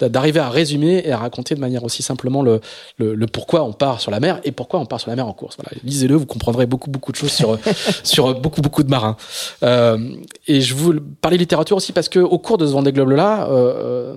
d'arriver 0.00 0.40
à 0.40 0.48
résumer 0.48 1.02
et 1.04 1.12
à 1.12 1.18
raconter 1.18 1.54
de 1.54 1.60
manière 1.60 1.84
aussi 1.84 2.02
simplement 2.02 2.42
le, 2.42 2.60
le, 2.98 3.14
le, 3.14 3.26
pourquoi 3.26 3.64
on 3.64 3.72
part 3.72 4.00
sur 4.00 4.10
la 4.10 4.20
mer 4.20 4.40
et 4.44 4.52
pourquoi 4.52 4.80
on 4.80 4.86
part 4.86 5.00
sur 5.00 5.10
la 5.10 5.16
mer 5.16 5.26
en 5.26 5.32
course. 5.32 5.56
Voilà. 5.56 5.70
Lisez-le, 5.84 6.14
vous 6.14 6.26
comprendrez 6.26 6.66
beaucoup, 6.66 6.90
beaucoup 6.90 7.12
de 7.12 7.16
choses 7.16 7.32
sur, 7.32 7.58
sur 8.04 8.40
beaucoup, 8.40 8.60
beaucoup 8.60 8.82
de 8.82 8.90
marins. 8.90 9.16
Euh, 9.62 9.98
et 10.46 10.60
je 10.60 10.74
vous 10.74 10.94
parlais 11.20 11.36
littérature 11.36 11.76
aussi 11.76 11.92
parce 11.92 12.08
que 12.08 12.20
au 12.20 12.38
cours 12.38 12.58
de 12.58 12.66
ce 12.66 12.72
Vendée 12.72 12.92
Globe 12.92 13.10
là, 13.10 13.48
euh, 13.50 14.16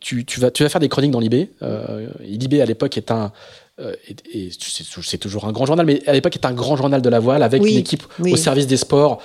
tu, 0.00 0.24
tu, 0.24 0.40
vas, 0.40 0.50
tu 0.50 0.62
vas 0.62 0.68
faire 0.68 0.80
des 0.80 0.88
chroniques 0.88 1.12
dans 1.12 1.20
l'IB. 1.20 1.48
Euh, 1.62 2.08
L'IB 2.20 2.54
à 2.60 2.66
l'époque 2.66 2.96
est 2.96 3.10
un 3.10 3.32
euh, 3.80 3.94
et, 4.32 4.50
c'est 4.60 5.18
toujours 5.18 5.46
un 5.46 5.52
grand 5.52 5.66
journal, 5.66 5.86
mais 5.86 6.06
à 6.06 6.12
l'époque 6.12 6.36
est 6.36 6.44
un 6.44 6.52
grand 6.52 6.76
journal 6.76 7.00
de 7.00 7.08
la 7.08 7.18
voile 7.18 7.42
avec 7.42 7.62
une 7.62 7.76
équipe 7.76 8.04
au 8.20 8.36
service 8.36 8.66
des 8.66 8.76
sports 8.76 9.22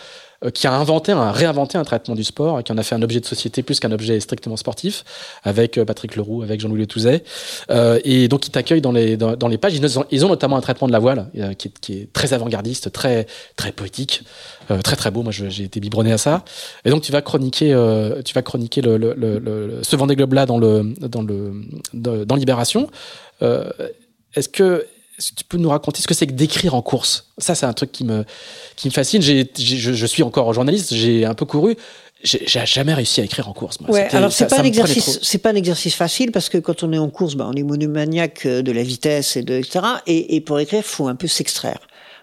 qui 0.53 0.67
a 0.67 0.73
inventé, 0.73 1.13
réinventé 1.13 1.77
un 1.77 1.83
traitement 1.83 2.15
du 2.15 2.23
sport 2.23 2.63
qui 2.63 2.71
en 2.71 2.77
a 2.77 2.83
fait 2.83 2.95
un 2.95 3.01
objet 3.01 3.19
de 3.19 3.25
société 3.25 3.63
plus 3.63 3.79
qu'un 3.79 3.91
objet 3.91 4.19
strictement 4.19 4.57
sportif, 4.57 5.03
avec 5.43 5.77
euh, 5.77 5.85
Patrick 5.85 6.15
Leroux, 6.15 6.43
avec 6.43 6.59
Jean-Louis 6.59 6.79
Letouzet. 6.79 7.23
Euh, 7.69 7.99
et 8.03 8.27
donc, 8.27 8.47
ils 8.47 8.51
t'accueillent 8.51 8.81
dans 8.81 8.91
les, 8.91 9.17
pages. 9.57 9.73
Ils 10.11 10.25
ont, 10.25 10.29
notamment 10.29 10.57
un 10.57 10.61
traitement 10.61 10.87
de 10.87 10.91
la 10.91 10.99
voile 10.99 11.27
euh, 11.37 11.53
qui, 11.53 11.93
est, 11.93 12.13
très 12.13 12.33
avant-gardiste, 12.33 12.91
très, 12.91 13.27
très 13.55 13.71
poétique, 13.71 14.23
euh, 14.71 14.81
très 14.81 14.95
très 14.95 15.11
beau. 15.11 15.23
Moi, 15.23 15.31
j'ai 15.31 15.63
été 15.63 15.79
biberonné 15.79 16.11
à 16.11 16.17
ça. 16.17 16.43
Et 16.83 16.89
donc, 16.89 17.03
tu 17.03 17.11
vas 17.11 17.21
chroniquer, 17.21 17.73
euh, 17.73 18.21
tu 18.23 18.33
vas 18.33 18.41
chroniquer 18.41 18.81
ce 18.81 19.95
Vendée 19.95 20.15
Globe-là 20.15 20.45
dans, 20.45 20.59
dans 20.59 22.35
Libération. 22.35 22.89
Est-ce 23.41 24.49
que 24.49 24.85
est-ce 25.17 25.31
que 25.31 25.35
tu 25.35 25.45
peux 25.45 25.57
nous 25.57 25.69
raconter 25.69 26.01
ce 26.01 26.07
que 26.07 26.13
c'est 26.13 26.27
que 26.27 26.33
d'écrire 26.33 26.75
en 26.75 26.81
course? 26.81 27.31
Ça, 27.37 27.55
c'est 27.55 27.65
un 27.65 27.73
truc 27.73 27.91
qui 27.91 28.03
me, 28.03 28.25
qui 28.75 28.87
me 28.87 28.93
fascine. 28.93 29.21
J'ai, 29.21 29.49
je, 29.57 29.93
je, 29.93 30.05
suis 30.05 30.23
encore 30.23 30.51
journaliste, 30.53 30.93
j'ai 30.93 31.25
un 31.25 31.33
peu 31.33 31.45
couru. 31.45 31.75
J'ai 32.23 32.65
jamais 32.65 32.93
réussi 32.93 33.21
à 33.21 33.23
écrire 33.23 33.47
en 33.47 33.53
course. 33.53 33.79
Moi. 33.81 33.91
Ouais, 33.91 34.07
alors 34.15 34.31
c'est 34.31 34.47
pas 34.47 34.59
un 34.59 34.63
exercice, 34.63 35.19
c'est 35.21 35.37
pas 35.37 35.51
un 35.51 35.55
exercice 35.55 35.93
facile 35.93 36.31
parce 36.31 36.49
que 36.49 36.57
quand 36.57 36.81
on 36.81 36.91
est 36.91 36.97
en 36.97 37.09
course, 37.09 37.35
bah, 37.35 37.47
on 37.47 37.53
est 37.53 37.61
monomaniaque 37.61 38.47
de 38.47 38.71
la 38.71 38.81
vitesse 38.81 39.35
et 39.35 39.43
de 39.43 39.53
etc. 39.53 39.85
Et, 40.07 40.35
et 40.35 40.41
pour 40.41 40.59
écrire, 40.59 40.83
faut 40.83 41.07
un 41.07 41.15
peu 41.15 41.27
s'extraire. 41.27 41.79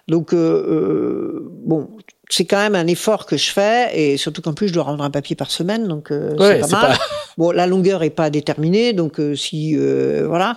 Donc 0.09 0.35
euh, 0.35 0.37
euh, 0.39 1.53
bon, 1.65 1.89
c'est 2.33 2.47
quand 2.47 2.57
même 2.57 2.75
un 2.75 2.87
effort 2.87 3.27
que 3.27 3.37
je 3.37 3.51
fais 3.51 3.91
et 3.93 4.17
surtout 4.17 4.41
qu'en 4.41 4.55
plus 4.55 4.69
je 4.69 4.73
dois 4.73 4.85
rendre 4.85 5.05
un 5.05 5.11
papier 5.11 5.37
par 5.37 5.51
semaine, 5.51 5.87
donc 5.87 6.11
euh, 6.11 6.35
c'est 6.39 6.61
pas 6.61 6.69
mal. 6.69 6.97
Pas... 6.97 6.99
Bon, 7.37 7.51
la 7.51 7.67
longueur 7.67 8.03
est 8.03 8.11
pas 8.11 8.31
déterminée, 8.31 8.93
donc 8.93 9.21
euh, 9.21 9.35
si 9.35 9.77
euh, 9.77 10.27
voilà. 10.27 10.57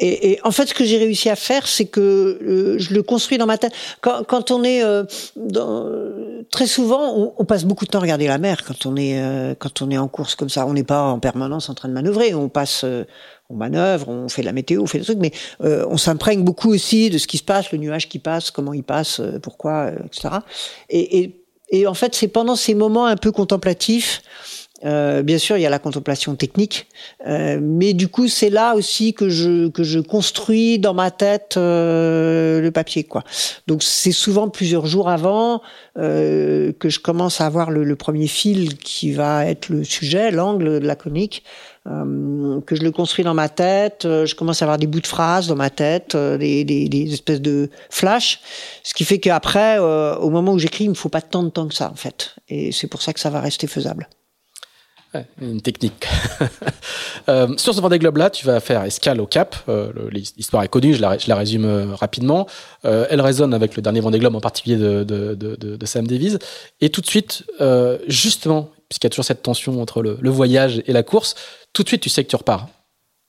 Et, 0.00 0.32
et, 0.32 0.40
en 0.44 0.50
fait, 0.50 0.66
ce 0.66 0.74
que 0.74 0.84
j'ai 0.84 0.96
réussi 0.96 1.28
à 1.28 1.36
faire, 1.36 1.68
c'est 1.68 1.84
que 1.84 2.00
euh, 2.00 2.78
je 2.78 2.94
le 2.94 3.02
construis 3.02 3.36
dans 3.36 3.46
ma 3.46 3.58
tête. 3.58 3.72
Quand, 4.00 4.24
quand 4.24 4.50
on 4.50 4.64
est 4.64 4.82
euh, 4.82 5.04
dans, 5.36 5.86
très 6.50 6.66
souvent, 6.66 7.14
on, 7.14 7.34
on, 7.36 7.44
passe 7.44 7.64
beaucoup 7.64 7.84
de 7.84 7.90
temps 7.90 7.98
à 7.98 8.02
regarder 8.02 8.26
la 8.26 8.38
mer 8.38 8.64
quand 8.64 8.86
on 8.86 8.96
est 8.96 9.20
euh, 9.20 9.54
quand 9.58 9.82
on 9.82 9.90
est 9.90 9.98
en 9.98 10.08
course 10.08 10.34
comme 10.36 10.48
ça. 10.48 10.66
On 10.66 10.72
n'est 10.72 10.84
pas 10.84 11.02
en 11.02 11.18
permanence 11.18 11.68
en 11.68 11.74
train 11.74 11.88
de 11.88 11.92
manœuvrer. 11.92 12.34
On 12.34 12.48
passe, 12.48 12.82
on 13.50 13.54
manœuvre, 13.54 14.08
on 14.08 14.30
fait 14.30 14.40
de 14.40 14.46
la 14.46 14.54
météo, 14.54 14.82
on 14.82 14.86
fait 14.86 14.98
des 14.98 15.04
trucs, 15.04 15.18
mais 15.18 15.32
on 15.60 15.98
s'imprègne 15.98 16.44
beaucoup 16.44 16.70
aussi 16.70 17.10
de 17.10 17.18
ce 17.18 17.26
qui 17.26 17.36
se 17.36 17.44
passe, 17.44 17.70
le 17.70 17.78
nuage 17.78 18.08
qui 18.08 18.18
passe, 18.18 18.50
comment 18.50 18.72
il 18.72 18.84
passe, 18.84 19.20
pourquoi, 19.42 19.90
etc. 20.06 20.36
Et, 20.88 21.20
et, 21.20 21.44
et 21.70 21.86
en 21.86 21.94
fait, 21.94 22.14
c'est 22.14 22.28
pendant 22.28 22.56
ces 22.56 22.74
moments 22.74 23.06
un 23.06 23.16
peu 23.16 23.32
contemplatifs 23.32 24.22
euh, 24.84 25.22
bien 25.22 25.38
sûr, 25.38 25.58
il 25.58 25.60
y 25.60 25.66
a 25.66 25.70
la 25.70 25.78
contemplation 25.78 26.34
technique, 26.36 26.86
euh, 27.26 27.58
mais 27.60 27.92
du 27.92 28.08
coup, 28.08 28.28
c'est 28.28 28.48
là 28.48 28.74
aussi 28.74 29.12
que 29.12 29.28
je 29.28 29.68
que 29.68 29.82
je 29.82 30.00
construis 30.00 30.78
dans 30.78 30.94
ma 30.94 31.10
tête 31.10 31.56
euh, 31.58 32.60
le 32.60 32.70
papier, 32.70 33.04
quoi. 33.04 33.22
Donc, 33.66 33.82
c'est 33.82 34.12
souvent 34.12 34.48
plusieurs 34.48 34.86
jours 34.86 35.10
avant 35.10 35.60
euh, 35.98 36.72
que 36.78 36.88
je 36.88 36.98
commence 36.98 37.40
à 37.42 37.46
avoir 37.46 37.70
le, 37.70 37.84
le, 37.84 37.96
premier 37.96 38.26
fil 38.26 38.78
qui 38.78 39.12
va 39.12 39.46
être 39.46 39.68
le 39.68 39.84
sujet, 39.84 40.30
l'angle 40.30 40.80
de 40.80 40.86
la 40.86 40.96
chronique, 40.96 41.44
euh, 41.86 42.60
que 42.62 42.74
je 42.74 42.82
le 42.82 42.90
construis 42.90 43.24
dans 43.24 43.34
ma 43.34 43.50
tête. 43.50 44.02
je 44.04 44.34
commence 44.34 44.62
à 44.62 44.64
avoir 44.64 44.78
des 44.78 44.86
bouts 44.86 45.00
de 45.00 45.06
phrases 45.06 45.46
dans 45.46 45.56
ma 45.56 45.70
tête, 45.70 46.16
des, 46.16 46.64
des, 46.64 46.88
des, 46.88 47.12
espèces 47.12 47.42
de 47.42 47.68
flash, 47.90 48.40
ce 48.82 48.94
qui 48.94 49.04
fait 49.04 49.18
qu'après, 49.18 49.78
au 49.78 50.30
moment 50.30 50.52
où 50.52 50.58
j'écris, 50.58 50.84
il 50.84 50.90
me 50.90 50.94
faut 50.94 51.08
pas 51.10 51.22
tant 51.22 51.42
de 51.42 51.50
temps 51.50 51.68
que 51.68 51.74
ça, 51.74 51.90
en 51.90 51.96
fait. 51.96 52.34
Et 52.48 52.72
c'est 52.72 52.86
pour 52.86 53.02
ça 53.02 53.12
que 53.12 53.20
ça 53.20 53.28
va 53.30 53.40
rester 53.40 53.66
faisable 53.66 54.08
une 55.40 55.60
technique. 55.60 56.06
euh, 57.28 57.56
sur 57.56 57.74
ce 57.74 57.80
Vendée 57.80 57.98
Globe-là, 57.98 58.30
tu 58.30 58.46
vas 58.46 58.60
faire 58.60 58.84
escale 58.84 59.20
au 59.20 59.26
Cap. 59.26 59.56
Euh, 59.68 59.92
L'histoire 60.12 60.62
est 60.62 60.68
connue, 60.68 60.94
je 60.94 61.00
la, 61.00 61.34
résume 61.34 61.64
euh, 61.64 61.94
rapidement. 61.94 62.46
Elle 62.82 63.20
résonne 63.20 63.54
avec 63.54 63.76
le 63.76 63.82
dernier 63.82 64.00
Vendée 64.00 64.18
Globe, 64.18 64.34
en 64.36 64.40
particulier 64.40 64.76
de, 64.76 65.78
Sam 65.84 66.06
Davies. 66.06 66.38
Et 66.80 66.90
tout 66.90 67.00
de 67.00 67.06
suite, 67.06 67.44
justement, 68.06 68.70
puisqu'il 68.88 69.06
y 69.06 69.08
a 69.08 69.10
toujours 69.10 69.24
cette 69.24 69.42
tension 69.42 69.80
entre 69.80 70.02
le, 70.02 70.30
voyage 70.30 70.82
et 70.86 70.92
la 70.92 71.02
course, 71.02 71.34
tout 71.72 71.82
de 71.82 71.88
suite, 71.88 72.02
tu 72.02 72.08
sais 72.08 72.24
que 72.24 72.30
tu 72.30 72.36
repars. 72.36 72.68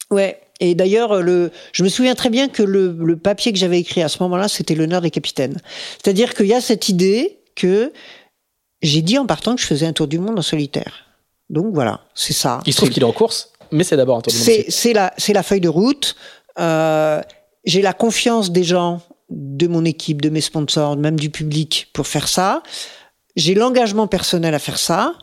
Ouais. 0.10 0.40
Et 0.60 0.76
d'ailleurs, 0.76 1.24
le, 1.24 1.52
je 1.72 1.84
me 1.84 1.90
souviens 1.90 2.14
très 2.14 2.30
bien 2.30 2.48
que 2.48 2.62
le 2.62 3.16
papier 3.18 3.52
que 3.52 3.58
j'avais 3.58 3.80
écrit 3.80 4.04
à 4.04 4.10
ce 4.10 4.22
moment-là, 4.22 4.48
c'était 4.48 4.76
l'honneur 4.76 5.02
des 5.02 5.10
capitaines. 5.10 5.58
C'est-à-dire 6.04 6.36
qu'il 6.36 6.48
y 6.48 6.54
a 6.54 6.62
cette 6.62 6.90
idée 6.90 7.40
que 7.56 7.92
j'ai 8.82 9.02
dit 9.02 9.18
en 9.18 9.26
partant 9.26 9.56
que 9.56 9.62
je 9.62 9.68
faisais 9.68 9.86
un 9.86 9.94
tour 9.94 10.08
du 10.08 10.20
monde 10.20 10.38
en 10.38 10.44
solitaire. 10.44 11.11
Donc 11.52 11.74
voilà, 11.74 12.00
c'est 12.16 12.34
ça. 12.34 12.62
Il 12.66 12.72
se 12.72 12.78
trouve 12.78 12.90
qu'il 12.90 13.04
est 13.04 13.06
en 13.06 13.12
course, 13.12 13.50
mais 13.72 13.84
c'est 13.84 13.98
d'abord 13.98 14.18
un 14.18 14.22
tour 14.22 14.34
monde. 14.34 14.42
C'est 14.70 14.94
la, 14.94 15.14
la 15.28 15.44
feuille 15.44 15.60
de 15.62 15.70
route. 15.70 16.16
Euh, 16.60 17.22
J'ai 17.66 17.82
la 17.82 17.94
confiance 17.94 18.52
des 18.52 18.64
gens, 18.64 19.02
de 19.30 19.68
mon 19.68 19.84
équipe, 19.86 20.22
de 20.22 20.30
mes 20.30 20.42
sponsors, 20.42 20.96
même 20.96 21.20
du 21.20 21.30
public 21.30 21.90
pour 21.94 22.08
faire 22.08 22.28
ça. 22.28 22.64
J'ai 23.36 23.54
l'engagement 23.54 24.08
personnel 24.08 24.54
à 24.54 24.60
faire 24.60 24.80
ça. 24.80 25.14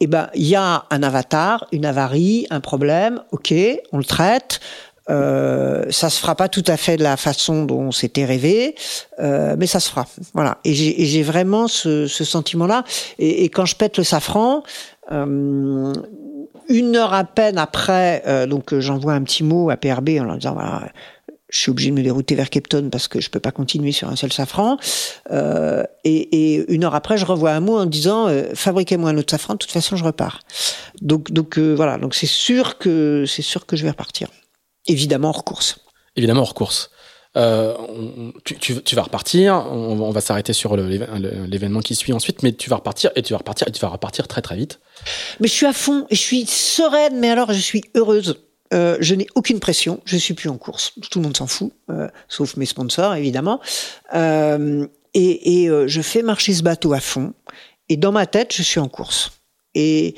Eh 0.00 0.06
ben, 0.06 0.28
il 0.34 0.46
y 0.46 0.56
a 0.56 0.84
un 0.90 1.02
avatar, 1.02 1.66
une 1.72 1.86
avarie, 1.86 2.46
un 2.50 2.60
problème. 2.60 3.22
Ok, 3.30 3.54
on 3.92 3.98
le 3.98 4.04
traite. 4.04 4.60
Euh, 5.10 5.84
ça 5.90 6.08
se 6.08 6.18
fera 6.18 6.34
pas 6.34 6.48
tout 6.48 6.64
à 6.66 6.78
fait 6.78 6.96
de 6.96 7.02
la 7.02 7.18
façon 7.18 7.64
dont 7.66 7.92
c'était 7.92 8.24
rêvé, 8.24 8.74
euh, 9.20 9.54
mais 9.58 9.66
ça 9.66 9.78
se 9.78 9.90
fera. 9.90 10.06
Voilà. 10.32 10.58
Et 10.64 10.72
j'ai 10.74 11.22
vraiment 11.22 11.68
ce, 11.68 12.06
ce 12.06 12.24
sentiment-là. 12.24 12.84
Et, 13.18 13.44
et, 13.44 13.48
quand 13.50 13.66
je 13.66 13.76
pète 13.76 13.98
le 13.98 14.04
safran, 14.04 14.62
une 15.10 16.96
heure 16.96 17.12
à 17.12 17.24
peine 17.24 17.58
après, 17.58 18.22
euh, 18.26 18.46
donc 18.46 18.72
euh, 18.72 18.80
j'envoie 18.80 19.12
un 19.12 19.22
petit 19.22 19.44
mot 19.44 19.70
à 19.70 19.76
PRB 19.76 20.10
en 20.20 20.24
leur 20.24 20.36
disant 20.36 20.54
voilà, 20.54 20.88
je 21.54 21.60
suis 21.60 21.70
obligé 21.70 21.90
de 21.90 21.94
me 21.94 22.02
dérouter 22.02 22.34
vers 22.34 22.50
Cape 22.50 22.68
Town 22.68 22.90
parce 22.90 23.06
que 23.06 23.20
je 23.20 23.30
peux 23.30 23.38
pas 23.38 23.52
continuer 23.52 23.92
sur 23.92 24.08
un 24.08 24.16
seul 24.16 24.32
safran. 24.32 24.76
Euh, 25.30 25.84
et, 26.02 26.64
une 26.72 26.82
heure 26.82 26.96
après, 26.96 27.16
je 27.16 27.24
revois 27.24 27.52
un 27.52 27.60
mot 27.60 27.78
en 27.78 27.86
disant 27.86 28.26
euh, 28.26 28.48
fabriquez-moi 28.54 29.10
un 29.10 29.18
autre 29.18 29.30
safran. 29.30 29.54
De 29.54 29.58
toute 29.58 29.70
façon, 29.70 29.94
je 29.94 30.02
repars. 30.02 30.40
Donc, 31.00 31.30
euh, 31.58 31.74
voilà. 31.74 31.96
Donc 31.98 32.16
c'est 32.16 32.26
sûr 32.26 32.76
que 32.76 33.24
c'est 33.28 33.42
sûr 33.42 33.66
que 33.66 33.76
je 33.76 33.84
vais 33.84 33.90
repartir. 33.90 34.28
Évidemment 34.86 35.28
hors 35.28 35.44
course. 35.44 35.78
Évidemment 36.16 36.40
hors 36.40 36.54
course. 36.54 36.90
Euh, 37.36 37.74
tu, 38.44 38.56
tu, 38.56 38.94
vas 38.94 39.02
repartir, 39.02 39.54
on, 39.54 40.00
on 40.00 40.10
va 40.10 40.20
s'arrêter 40.20 40.52
sur 40.52 40.76
l'événement 40.76 41.80
qui 41.80 41.96
suit 41.96 42.12
ensuite, 42.12 42.44
mais 42.44 42.52
tu 42.52 42.70
vas 42.70 42.76
repartir 42.76 43.10
et 43.16 43.22
tu 43.22 43.32
vas 43.32 43.38
repartir 43.38 43.66
et 43.66 43.72
tu 43.72 43.80
vas 43.80 43.88
repartir 43.88 44.28
très 44.28 44.40
très 44.40 44.56
vite. 44.56 44.80
Mais 45.40 45.48
je 45.48 45.52
suis 45.52 45.66
à 45.66 45.72
fond 45.72 46.06
je 46.10 46.16
suis 46.16 46.46
sereine, 46.46 47.18
mais 47.18 47.30
alors 47.30 47.52
je 47.52 47.58
suis 47.58 47.82
heureuse. 47.96 48.40
Euh, 48.72 48.96
je 49.00 49.14
n'ai 49.14 49.26
aucune 49.34 49.60
pression, 49.60 50.00
je 50.04 50.16
suis 50.16 50.34
plus 50.34 50.48
en 50.48 50.58
course. 50.58 50.92
Tout 51.10 51.18
le 51.18 51.24
monde 51.24 51.36
s'en 51.36 51.46
fout, 51.46 51.72
euh, 51.90 52.08
sauf 52.28 52.56
mes 52.56 52.66
sponsors 52.66 53.14
évidemment. 53.14 53.60
Et, 54.12 55.68
je 55.86 56.00
fais 56.02 56.22
marcher 56.22 56.54
ce 56.54 56.62
bateau 56.62 56.92
à 56.92 57.00
fond. 57.00 57.34
Et 57.88 57.96
dans 57.96 58.12
ma 58.12 58.26
tête, 58.26 58.54
je 58.54 58.62
suis 58.62 58.80
en 58.80 58.88
course. 58.88 59.32
Et 59.74 60.14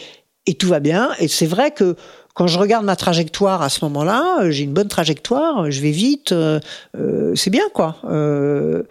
tout 0.59 0.69
va 0.69 0.81
bien. 0.81 1.13
Et 1.19 1.29
c'est 1.29 1.47
vrai 1.47 1.71
que 1.71 1.97
quand 2.37 2.47
je 2.47 2.59
regarde 2.59 2.85
ma 2.85 2.97
trajectoire 2.97 3.63
à 3.63 3.71
ce 3.71 3.83
moment-là, 3.87 4.41
euh, 4.43 4.51
j'ai 4.51 4.65
une 4.65 4.75
bonne 4.75 4.89
trajectoire, 4.89 5.71
je 5.71 5.81
vais 5.81 5.91
vite, 5.91 6.33
euh, 6.33 6.61
euh, 6.95 7.35
c'est 7.35 7.49
bien 7.49 7.65
quoi. 7.73 7.97
Euh, 8.11 8.83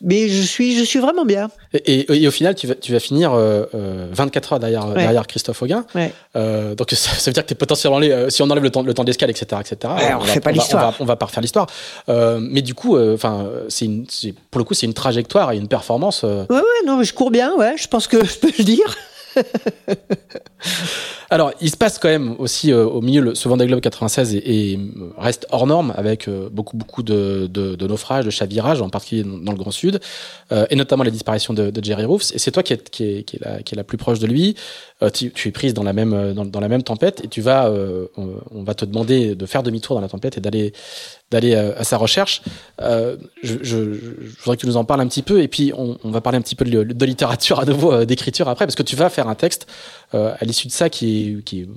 mais 0.00 0.30
je 0.30 0.40
suis, 0.40 0.74
je 0.74 0.84
suis 0.84 0.98
vraiment 0.98 1.26
bien. 1.26 1.50
Et, 1.74 2.00
et, 2.00 2.22
et 2.22 2.26
au 2.26 2.30
final, 2.30 2.54
tu 2.54 2.66
vas, 2.66 2.74
tu 2.74 2.92
vas 2.92 2.98
finir 2.98 3.32
24 3.32 4.54
heures 4.54 4.58
derrière, 4.58 4.88
ouais. 4.88 4.94
derrière 4.94 5.26
Christophe 5.26 5.62
Auguin. 5.62 5.84
Ouais. 5.94 6.14
donc 6.34 6.90
ça, 6.92 7.10
ça, 7.10 7.30
veut 7.30 7.34
dire 7.34 7.42
que 7.42 7.48
tu 7.48 7.52
es 7.52 7.56
potentiellement, 7.58 8.00
si 8.30 8.40
on 8.40 8.46
enlève 8.46 8.62
le 8.62 8.70
temps, 8.70 8.82
le 8.82 8.94
temps 8.94 9.04
d'escale, 9.04 9.28
etc., 9.28 9.60
etc. 9.60 9.92
Ouais, 9.94 10.14
on, 10.14 10.20
on, 10.20 10.24
fait 10.24 10.36
va, 10.36 10.40
pas 10.40 10.52
l'histoire. 10.52 10.94
On, 10.98 11.04
va, 11.04 11.16
pas 11.16 11.26
refaire 11.26 11.42
l'histoire. 11.42 11.66
mais 12.08 12.62
du 12.62 12.72
coup, 12.72 12.98
enfin, 12.98 13.50
c'est 13.68 13.86
pour 14.50 14.60
le 14.60 14.64
coup, 14.64 14.72
c'est 14.72 14.86
une 14.86 14.94
trajectoire 14.94 15.52
et 15.52 15.58
une 15.58 15.68
performance. 15.68 16.22
Ouais, 16.22 16.46
ouais, 16.48 16.62
non, 16.86 16.96
mais 16.96 17.04
je 17.04 17.12
cours 17.12 17.30
bien, 17.30 17.54
ouais. 17.54 17.74
Je 17.76 17.86
pense 17.86 18.06
que 18.06 18.24
je 18.24 18.38
peux 18.38 18.52
le 18.56 18.64
dire. 18.64 18.96
Alors, 21.30 21.52
il 21.60 21.70
se 21.70 21.76
passe 21.76 21.98
quand 21.98 22.08
même 22.08 22.36
aussi 22.38 22.72
euh, 22.72 22.86
au 22.86 23.02
milieu, 23.02 23.34
ce 23.34 23.48
Vendée 23.48 23.66
Globe 23.66 23.80
96 23.80 24.34
et, 24.34 24.38
et 24.38 24.80
reste 25.18 25.46
hors 25.50 25.66
norme 25.66 25.92
avec 25.94 26.26
euh, 26.26 26.48
beaucoup 26.50 26.76
beaucoup 26.76 27.02
de, 27.02 27.46
de, 27.50 27.74
de, 27.74 27.86
naufrages, 27.86 28.24
de 28.24 28.30
chavirages, 28.30 28.80
en 28.80 28.88
particulier 28.88 29.24
dans 29.24 29.52
le 29.52 29.58
Grand 29.58 29.70
Sud, 29.70 30.00
euh, 30.52 30.66
et 30.70 30.76
notamment 30.76 31.04
la 31.04 31.10
disparition 31.10 31.52
de, 31.52 31.70
de 31.70 31.84
Jerry 31.84 32.06
Roofs. 32.06 32.32
Et 32.34 32.38
c'est 32.38 32.50
toi 32.50 32.62
qui 32.62 32.72
est, 32.72 32.88
qui, 32.88 33.04
est, 33.04 33.22
qui, 33.24 33.36
est 33.36 33.44
la, 33.44 33.62
qui 33.62 33.74
est 33.74 33.76
la 33.76 33.84
plus 33.84 33.98
proche 33.98 34.20
de 34.20 34.26
lui. 34.26 34.56
Tu, 35.14 35.30
tu, 35.30 35.48
es 35.48 35.52
prise 35.52 35.74
dans 35.74 35.84
la 35.84 35.92
même 35.92 36.32
dans, 36.34 36.44
dans, 36.44 36.58
la 36.58 36.66
même 36.66 36.82
tempête 36.82 37.22
et 37.22 37.28
tu 37.28 37.40
vas, 37.40 37.70
on, 38.16 38.30
on, 38.50 38.64
va 38.64 38.74
te 38.74 38.84
demander 38.84 39.36
de 39.36 39.46
faire 39.46 39.62
demi-tour 39.62 39.94
dans 39.94 40.02
la 40.02 40.08
tempête 40.08 40.38
et 40.38 40.40
d'aller 40.40 40.72
d'aller 41.30 41.54
à 41.54 41.84
sa 41.84 41.96
recherche. 41.96 42.42
je, 42.80 43.16
je, 43.42 43.58
je, 43.62 43.90
voudrais 44.40 44.56
que 44.56 44.62
tu 44.62 44.66
nous 44.66 44.76
en 44.76 44.84
parles 44.84 45.00
un 45.02 45.08
petit 45.08 45.22
peu 45.22 45.42
et 45.42 45.48
puis 45.48 45.72
on, 45.76 45.98
on 46.02 46.10
va 46.10 46.20
parler 46.20 46.38
un 46.38 46.42
petit 46.42 46.54
peu 46.54 46.64
de, 46.64 47.04
littérature 47.04 47.60
à 47.60 47.64
nouveau, 47.64 48.04
d'écriture 48.04 48.48
après, 48.48 48.66
parce 48.66 48.76
que 48.76 48.82
tu 48.82 48.96
vas 48.96 49.10
faire 49.10 49.28
un 49.28 49.34
texte 49.34 49.66
à 50.12 50.42
l'issue 50.42 50.68
de 50.68 50.72
ça 50.72 50.88
qui 50.88 51.36
est 51.38 51.42
qui 51.42 51.60
est, 51.60 51.68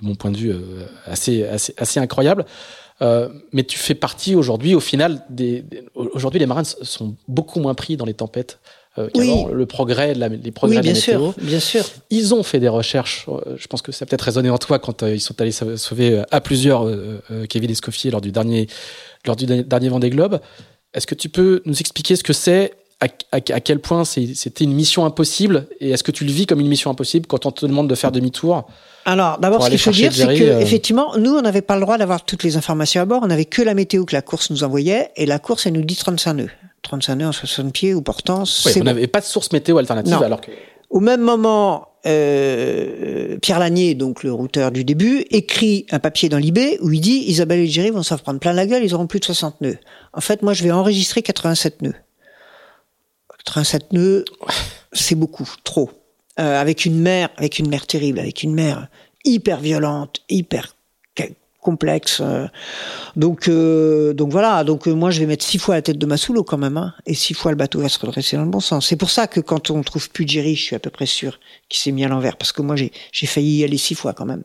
de 0.00 0.06
mon 0.06 0.14
point 0.14 0.30
de 0.30 0.36
vue, 0.36 0.50
euh, 0.50 0.86
assez, 1.06 1.44
assez, 1.44 1.74
assez 1.76 2.00
incroyable. 2.00 2.44
Euh, 3.02 3.28
mais 3.52 3.64
tu 3.64 3.78
fais 3.78 3.94
partie 3.94 4.34
aujourd'hui, 4.34 4.74
au 4.74 4.80
final, 4.80 5.22
des 5.28 5.64
aujourd'hui 5.94 6.40
les 6.40 6.46
marins 6.46 6.64
sont 6.64 7.16
beaucoup 7.28 7.60
moins 7.60 7.74
pris 7.74 7.96
dans 7.96 8.06
les 8.06 8.14
tempêtes. 8.14 8.58
Euh, 8.98 9.08
oui. 9.14 9.44
Le 9.52 9.66
progrès, 9.66 10.14
la, 10.14 10.28
les 10.28 10.50
progrès 10.50 10.76
oui, 10.76 10.82
bien 10.82 10.92
de 10.92 10.96
la 10.96 11.02
sûr, 11.02 11.34
bien 11.40 11.60
sûr. 11.60 11.84
Ils 12.10 12.34
ont 12.34 12.42
fait 12.42 12.60
des 12.60 12.68
recherches. 12.68 13.26
Euh, 13.28 13.56
je 13.56 13.66
pense 13.66 13.82
que 13.82 13.92
ça 13.92 14.04
a 14.04 14.06
peut-être 14.06 14.22
résonné 14.22 14.50
en 14.50 14.58
toi 14.58 14.78
quand 14.78 15.02
euh, 15.02 15.14
ils 15.14 15.20
sont 15.20 15.40
allés 15.40 15.52
sauver 15.52 16.22
à 16.30 16.40
plusieurs 16.40 16.86
Kevin 17.48 17.70
Escoffier 17.70 18.10
lors 18.10 18.20
du 18.20 18.32
dernier, 18.32 18.68
lors 19.26 19.36
du 19.36 19.46
dernier 19.46 19.88
Vendée 19.88 20.10
Globe. 20.10 20.40
Est-ce 20.94 21.06
que 21.06 21.14
tu 21.14 21.28
peux 21.28 21.62
nous 21.66 21.78
expliquer 21.78 22.16
ce 22.16 22.24
que 22.24 22.32
c'est 22.32 22.72
à, 23.00 23.06
à, 23.32 23.36
à, 23.36 23.60
quel 23.60 23.80
point 23.80 24.06
c'était 24.06 24.64
une 24.64 24.72
mission 24.72 25.04
impossible 25.04 25.66
et 25.80 25.90
est-ce 25.90 26.02
que 26.02 26.12
tu 26.12 26.24
le 26.24 26.32
vis 26.32 26.46
comme 26.46 26.60
une 26.60 26.68
mission 26.68 26.90
impossible 26.90 27.26
quand 27.26 27.44
on 27.44 27.50
te 27.50 27.66
demande 27.66 27.88
de 27.88 27.94
faire 27.94 28.10
demi-tour 28.10 28.66
alors, 29.08 29.38
d'abord, 29.38 29.62
ce 29.62 29.70
qu'il 29.70 29.78
faut 29.78 29.92
dire, 29.92 30.12
c'est 30.12 30.36
que, 30.36 30.42
euh... 30.42 30.58
effectivement, 30.58 31.16
nous, 31.16 31.30
on 31.30 31.40
n'avait 31.40 31.62
pas 31.62 31.76
le 31.76 31.80
droit 31.82 31.96
d'avoir 31.96 32.24
toutes 32.24 32.42
les 32.42 32.56
informations 32.56 33.00
à 33.00 33.04
bord. 33.04 33.20
On 33.22 33.28
n'avait 33.28 33.44
que 33.44 33.62
la 33.62 33.72
météo 33.72 34.04
que 34.04 34.16
la 34.16 34.20
course 34.20 34.50
nous 34.50 34.64
envoyait, 34.64 35.10
et 35.14 35.26
la 35.26 35.38
course, 35.38 35.64
elle 35.66 35.74
nous 35.74 35.84
dit 35.84 35.94
35 35.94 36.34
nœuds. 36.34 36.50
35 36.86 37.14
nœuds 37.16 37.28
en 37.28 37.32
60 37.32 37.72
pieds 37.72 37.94
ou 37.94 38.02
portant. 38.02 38.44
Oui, 38.64 38.72
on 38.80 38.84
n'avait 38.84 39.02
bon. 39.02 39.10
pas 39.10 39.20
de 39.20 39.26
source 39.26 39.52
météo 39.52 39.78
alternative, 39.78 40.12
non. 40.12 40.22
alors 40.22 40.40
que. 40.40 40.50
Au 40.88 41.00
même 41.00 41.20
moment, 41.20 41.88
euh, 42.06 43.36
Pierre 43.38 43.58
Lanier, 43.58 43.94
donc 43.94 44.22
le 44.22 44.32
routeur 44.32 44.70
du 44.70 44.84
début, 44.84 45.24
écrit 45.30 45.86
un 45.90 45.98
papier 45.98 46.28
dans 46.28 46.38
l'IB 46.38 46.78
où 46.80 46.92
il 46.92 47.00
dit 47.00 47.24
Isabelle 47.26 47.60
et 47.60 47.66
Jerry 47.66 47.90
vont 47.90 48.04
s'en 48.04 48.18
prendre 48.18 48.38
plein 48.38 48.52
la 48.52 48.66
gueule, 48.66 48.84
ils 48.84 48.94
auront 48.94 49.08
plus 49.08 49.18
de 49.18 49.24
60 49.24 49.60
nœuds. 49.60 49.78
En 50.12 50.20
fait, 50.20 50.42
moi, 50.42 50.52
je 50.52 50.62
vais 50.62 50.70
enregistrer 50.70 51.22
87 51.22 51.82
nœuds. 51.82 51.94
87 53.44 53.92
nœuds, 53.92 54.24
c'est 54.92 55.16
beaucoup, 55.16 55.48
trop. 55.64 55.90
Euh, 56.38 56.60
avec 56.60 56.84
une 56.84 57.00
mer, 57.00 57.30
avec 57.36 57.58
une 57.58 57.68
mer 57.68 57.86
terrible, 57.86 58.20
avec 58.20 58.42
une 58.42 58.54
mer 58.54 58.88
hyper 59.24 59.60
violente, 59.60 60.22
hyper 60.28 60.75
complexe. 61.66 62.22
Donc, 63.16 63.48
euh, 63.48 64.12
donc 64.12 64.30
voilà. 64.30 64.62
Donc 64.62 64.86
euh, 64.86 64.94
moi, 64.94 65.10
je 65.10 65.18
vais 65.20 65.26
mettre 65.26 65.44
six 65.44 65.58
fois 65.58 65.74
la 65.74 65.82
tête 65.82 65.98
de 65.98 66.06
ma 66.06 66.16
quand 66.46 66.58
même, 66.58 66.76
hein, 66.76 66.92
et 67.06 67.14
six 67.14 67.34
fois 67.34 67.50
le 67.50 67.56
bateau 67.56 67.80
va 67.80 67.88
se 67.88 67.98
redresser 67.98 68.36
dans 68.36 68.44
le 68.44 68.50
bon 68.50 68.60
sens. 68.60 68.86
C'est 68.86 68.96
pour 68.96 69.10
ça 69.10 69.26
que 69.26 69.40
quand 69.40 69.70
on 69.70 69.82
trouve 69.82 70.10
plus 70.10 70.26
Jerry, 70.28 70.54
je 70.54 70.62
suis 70.62 70.76
à 70.76 70.78
peu 70.78 70.90
près 70.90 71.06
sûr 71.06 71.38
qu'il 71.68 71.80
s'est 71.80 71.92
mis 71.92 72.04
à 72.04 72.08
l'envers, 72.08 72.36
parce 72.36 72.52
que 72.52 72.62
moi, 72.62 72.76
j'ai 72.76 73.26
failli 73.26 73.58
y 73.58 73.64
aller 73.64 73.78
six 73.78 73.94
fois 73.94 74.12
quand 74.12 74.26
même. 74.26 74.42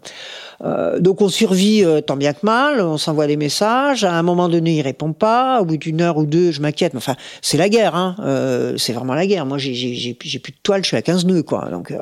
Euh, 0.63 0.99
donc 0.99 1.21
on 1.21 1.29
survit 1.29 1.83
euh, 1.83 2.01
tant 2.01 2.17
bien 2.17 2.33
que 2.33 2.45
mal. 2.45 2.81
On 2.81 2.97
s'envoie 2.97 3.27
des 3.27 3.37
messages. 3.37 4.03
À 4.03 4.13
un 4.13 4.23
moment 4.23 4.49
donné, 4.49 4.77
il 4.77 4.81
répond 4.81 5.13
pas. 5.13 5.61
Au 5.61 5.65
bout 5.65 5.77
d'une 5.77 6.01
heure 6.01 6.17
ou 6.17 6.25
deux, 6.25 6.51
je 6.51 6.61
m'inquiète. 6.61 6.93
Enfin, 6.95 7.15
c'est 7.41 7.57
la 7.57 7.69
guerre. 7.69 7.95
Hein. 7.95 8.15
Euh, 8.19 8.77
c'est 8.77 8.93
vraiment 8.93 9.13
la 9.13 9.27
guerre. 9.27 9.45
Moi, 9.45 9.57
j'ai 9.57 10.13
plus 10.13 10.51
de 10.51 10.57
toile. 10.63 10.83
Je 10.83 10.87
suis 10.87 10.97
à 10.97 11.01
15 11.01 11.25
nœuds, 11.25 11.43
quoi. 11.43 11.69
Donc 11.69 11.93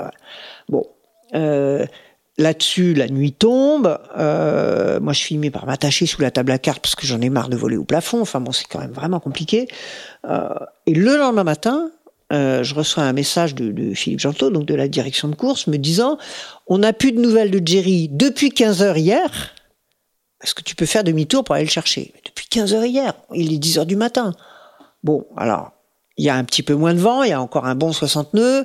bon. 0.68 0.86
Là-dessus, 2.40 2.94
la 2.94 3.10
nuit 3.10 3.34
tombe. 3.34 4.00
Euh, 4.18 5.02
moi, 5.02 5.12
je 5.12 5.22
filmais 5.22 5.52
par 5.52 5.66
m'attacher 5.66 6.06
sous 6.06 6.22
la 6.22 6.32
table 6.32 6.54
à 6.54 6.58
cartes 6.58 6.82
parce 6.82 6.96
que 6.96 7.06
j'en 7.06 7.20
ai 7.20 7.30
marre 7.30 7.50
de 7.50 7.58
voler 7.58 7.76
au 7.76 7.84
plafond. 7.84 8.22
Enfin 8.22 8.40
bon, 8.40 8.54
c'est 8.54 8.66
quand 8.66 8.80
même 8.80 8.94
vraiment 8.94 9.20
compliqué. 9.20 9.68
Euh, 10.26 10.48
et 10.86 10.94
le 10.94 11.18
lendemain 11.18 11.44
matin, 11.44 11.92
euh, 12.32 12.64
je 12.64 12.74
reçois 12.76 13.04
un 13.04 13.12
message 13.12 13.56
de, 13.56 13.94
Philippe 13.94 14.22
Gentot, 14.22 14.52
donc 14.52 14.66
de 14.66 14.74
la 14.74 14.88
direction 14.88 15.28
de 15.28 15.36
course, 15.36 15.68
me 15.68 15.78
disant 15.78 16.18
on 16.66 16.78
n'a 16.78 16.94
plus 16.94 17.12
de 17.12 17.20
nouvelles 17.20 17.52
de 17.52 17.62
Jerry 17.66 18.08
depuis 18.10 18.52
15 18.52 18.84
heures 18.84 18.98
hier. 18.98 19.54
Est-ce 20.42 20.56
que 20.56 20.64
tu 20.64 20.76
peux 20.76 20.86
faire 20.86 21.04
demi-tour 21.04 21.44
pour 21.44 21.56
aller 21.56 21.66
le 21.66 21.70
chercher? 21.70 22.14
Depuis 22.26 22.48
15 22.48 22.74
heures 22.74 22.86
hier, 22.86 23.16
il 23.36 23.54
est 23.54 23.58
10 23.58 23.80
heures 23.80 23.86
du 23.86 23.98
matin. 23.98 24.34
Bon, 25.04 25.28
alors, 25.36 25.74
il 26.16 26.24
y 26.24 26.30
a 26.30 26.36
un 26.36 26.46
petit 26.46 26.64
peu 26.64 26.74
moins 26.74 26.94
de 26.94 27.00
vent, 27.00 27.24
il 27.24 27.32
y 27.32 27.34
a 27.34 27.42
encore 27.42 27.66
un 27.66 27.76
bon 27.76 27.92
60 27.92 28.34
nœuds. 28.34 28.64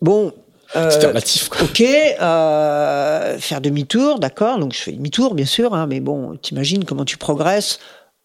Bon, 0.00 0.32
euh, 0.76 0.90
C'était 0.90 1.06
relatif, 1.06 1.48
quoi. 1.48 1.62
Ok, 1.62 1.80
euh, 1.82 3.38
faire 3.38 3.60
demi-tour, 3.60 4.18
d'accord. 4.18 4.58
Donc 4.58 4.72
je 4.72 4.78
fais 4.78 4.92
demi-tour, 4.92 5.34
bien 5.34 5.46
sûr, 5.46 5.74
hein, 5.74 5.86
mais 5.86 6.00
bon, 6.00 6.36
t'imagines 6.36 6.84
comment 6.84 7.04
tu 7.04 7.16
progresses 7.16 7.78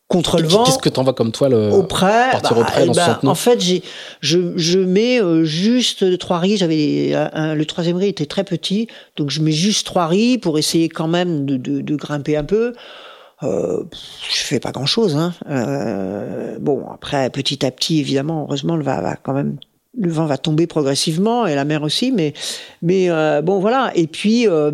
contre 0.08 0.40
le 0.40 0.48
vent. 0.48 0.64
Qu'est-ce 0.64 0.78
que 0.78 0.90
t'envoies 0.90 1.14
comme 1.14 1.32
toi 1.32 1.50
le 1.50 1.72
auprès 1.72 2.32
partir 2.32 2.56
bah, 2.56 2.62
auprès 2.62 2.86
dans 2.86 2.94
bah, 2.94 3.20
En 3.24 3.36
fait, 3.36 3.60
j'ai, 3.60 3.84
je, 4.22 4.58
je 4.58 4.80
mets 4.80 5.22
euh, 5.22 5.44
juste 5.44 6.18
trois 6.18 6.40
riz. 6.40 6.58
J'avais 6.58 7.14
un, 7.14 7.56
le 7.56 7.66
troisième 7.66 7.98
riz 7.98 8.08
était 8.08 8.26
très 8.26 8.44
petit, 8.44 8.88
donc 9.18 9.30
je 9.30 9.42
mets 9.42 9.52
juste 9.52 9.86
trois 9.86 10.08
riz 10.08 10.38
pour 10.38 10.58
essayer 10.58 10.90
quand 10.90 11.08
même 11.08 11.46
de, 11.46 11.58
de, 11.58 11.82
de 11.82 11.96
grimper 11.96 12.38
un 12.38 12.46
peu. 12.46 12.74
Euh, 13.44 13.84
je 14.32 14.38
fais 14.38 14.60
pas 14.60 14.72
grand 14.72 14.86
chose. 14.86 15.16
Hein. 15.16 15.34
Euh, 15.50 16.58
bon, 16.60 16.86
après, 16.92 17.30
petit 17.30 17.66
à 17.66 17.72
petit, 17.72 18.00
évidemment, 18.00 18.46
heureusement, 18.48 18.76
le 18.76 18.84
va, 18.84 19.00
va 19.02 19.16
quand 19.16 19.34
même 19.34 19.58
le 19.98 20.12
vent 20.12 20.26
va 20.26 20.38
tomber 20.38 20.68
progressivement 20.68 21.48
et 21.48 21.56
la 21.56 21.66
mer 21.66 21.84
aussi, 21.84 22.12
mais 22.12 22.34
euh, 23.10 23.42
bon 23.42 23.60
voilà. 23.60 23.92
Et 23.96 24.08
puis 24.08 24.48
euh, 24.48 24.72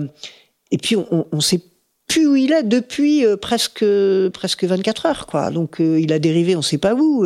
et 0.71 0.77
puis 0.77 0.95
on, 0.95 1.25
on 1.31 1.41
sait 1.41 1.61
plus 2.05 2.27
où 2.27 2.35
il 2.35 2.51
est 2.51 2.63
depuis 2.63 3.25
euh, 3.25 3.37
presque 3.37 3.85
presque 4.33 4.65
24 4.65 5.05
heures 5.05 5.25
quoi. 5.25 5.49
Donc 5.49 5.77
il 5.79 6.11
a 6.11 6.19
dérivé, 6.19 6.55
on 6.55 6.61
sait 6.61 6.77
pas 6.77 6.93
où. 6.93 7.25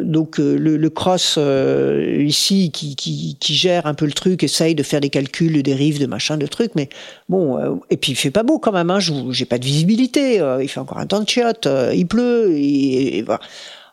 Donc 0.00 0.38
le, 0.38 0.88
cross 0.88 1.38
ici 1.38 2.70
qui, 2.70 3.36
gère 3.40 3.86
un 3.86 3.94
peu 3.94 4.04
le 4.04 4.12
truc, 4.12 4.42
essaye 4.44 4.74
de 4.74 4.82
faire 4.82 5.00
des 5.00 5.10
calculs 5.10 5.54
de 5.54 5.60
dérive, 5.62 5.98
de 5.98 6.06
machin, 6.06 6.36
de 6.36 6.46
trucs, 6.46 6.74
mais 6.74 6.88
bon. 7.28 7.80
et 7.88 7.96
puis 7.96 8.12
il 8.12 8.16
fait 8.16 8.30
pas 8.30 8.42
beau 8.42 8.58
quand 8.58 8.72
même. 8.72 8.90
Hein, 8.90 8.98
J'ai 9.30 9.46
pas 9.46 9.58
de 9.58 9.64
visibilité. 9.64 10.42
il 10.60 10.68
fait 10.68 10.80
encore 10.80 10.98
un 10.98 11.06
temps 11.06 11.20
de 11.20 11.28
chiotte. 11.28 11.66
il 11.94 12.06
pleut 12.06 12.52
et. 12.54 13.24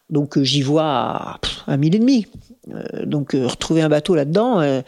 Donc 0.10 0.42
j'y 0.42 0.62
vois 0.62 0.86
à 0.86 1.40
un 1.68 1.78
mille 1.78 1.96
et 1.96 2.00
demi. 2.00 2.28
Euh, 2.74 3.06
donc 3.06 3.34
euh, 3.34 3.48
retrouver 3.48 3.82
un 3.82 3.90
bateau 3.90 4.16
là-dedans. 4.16 4.60
Euh. 4.62 4.82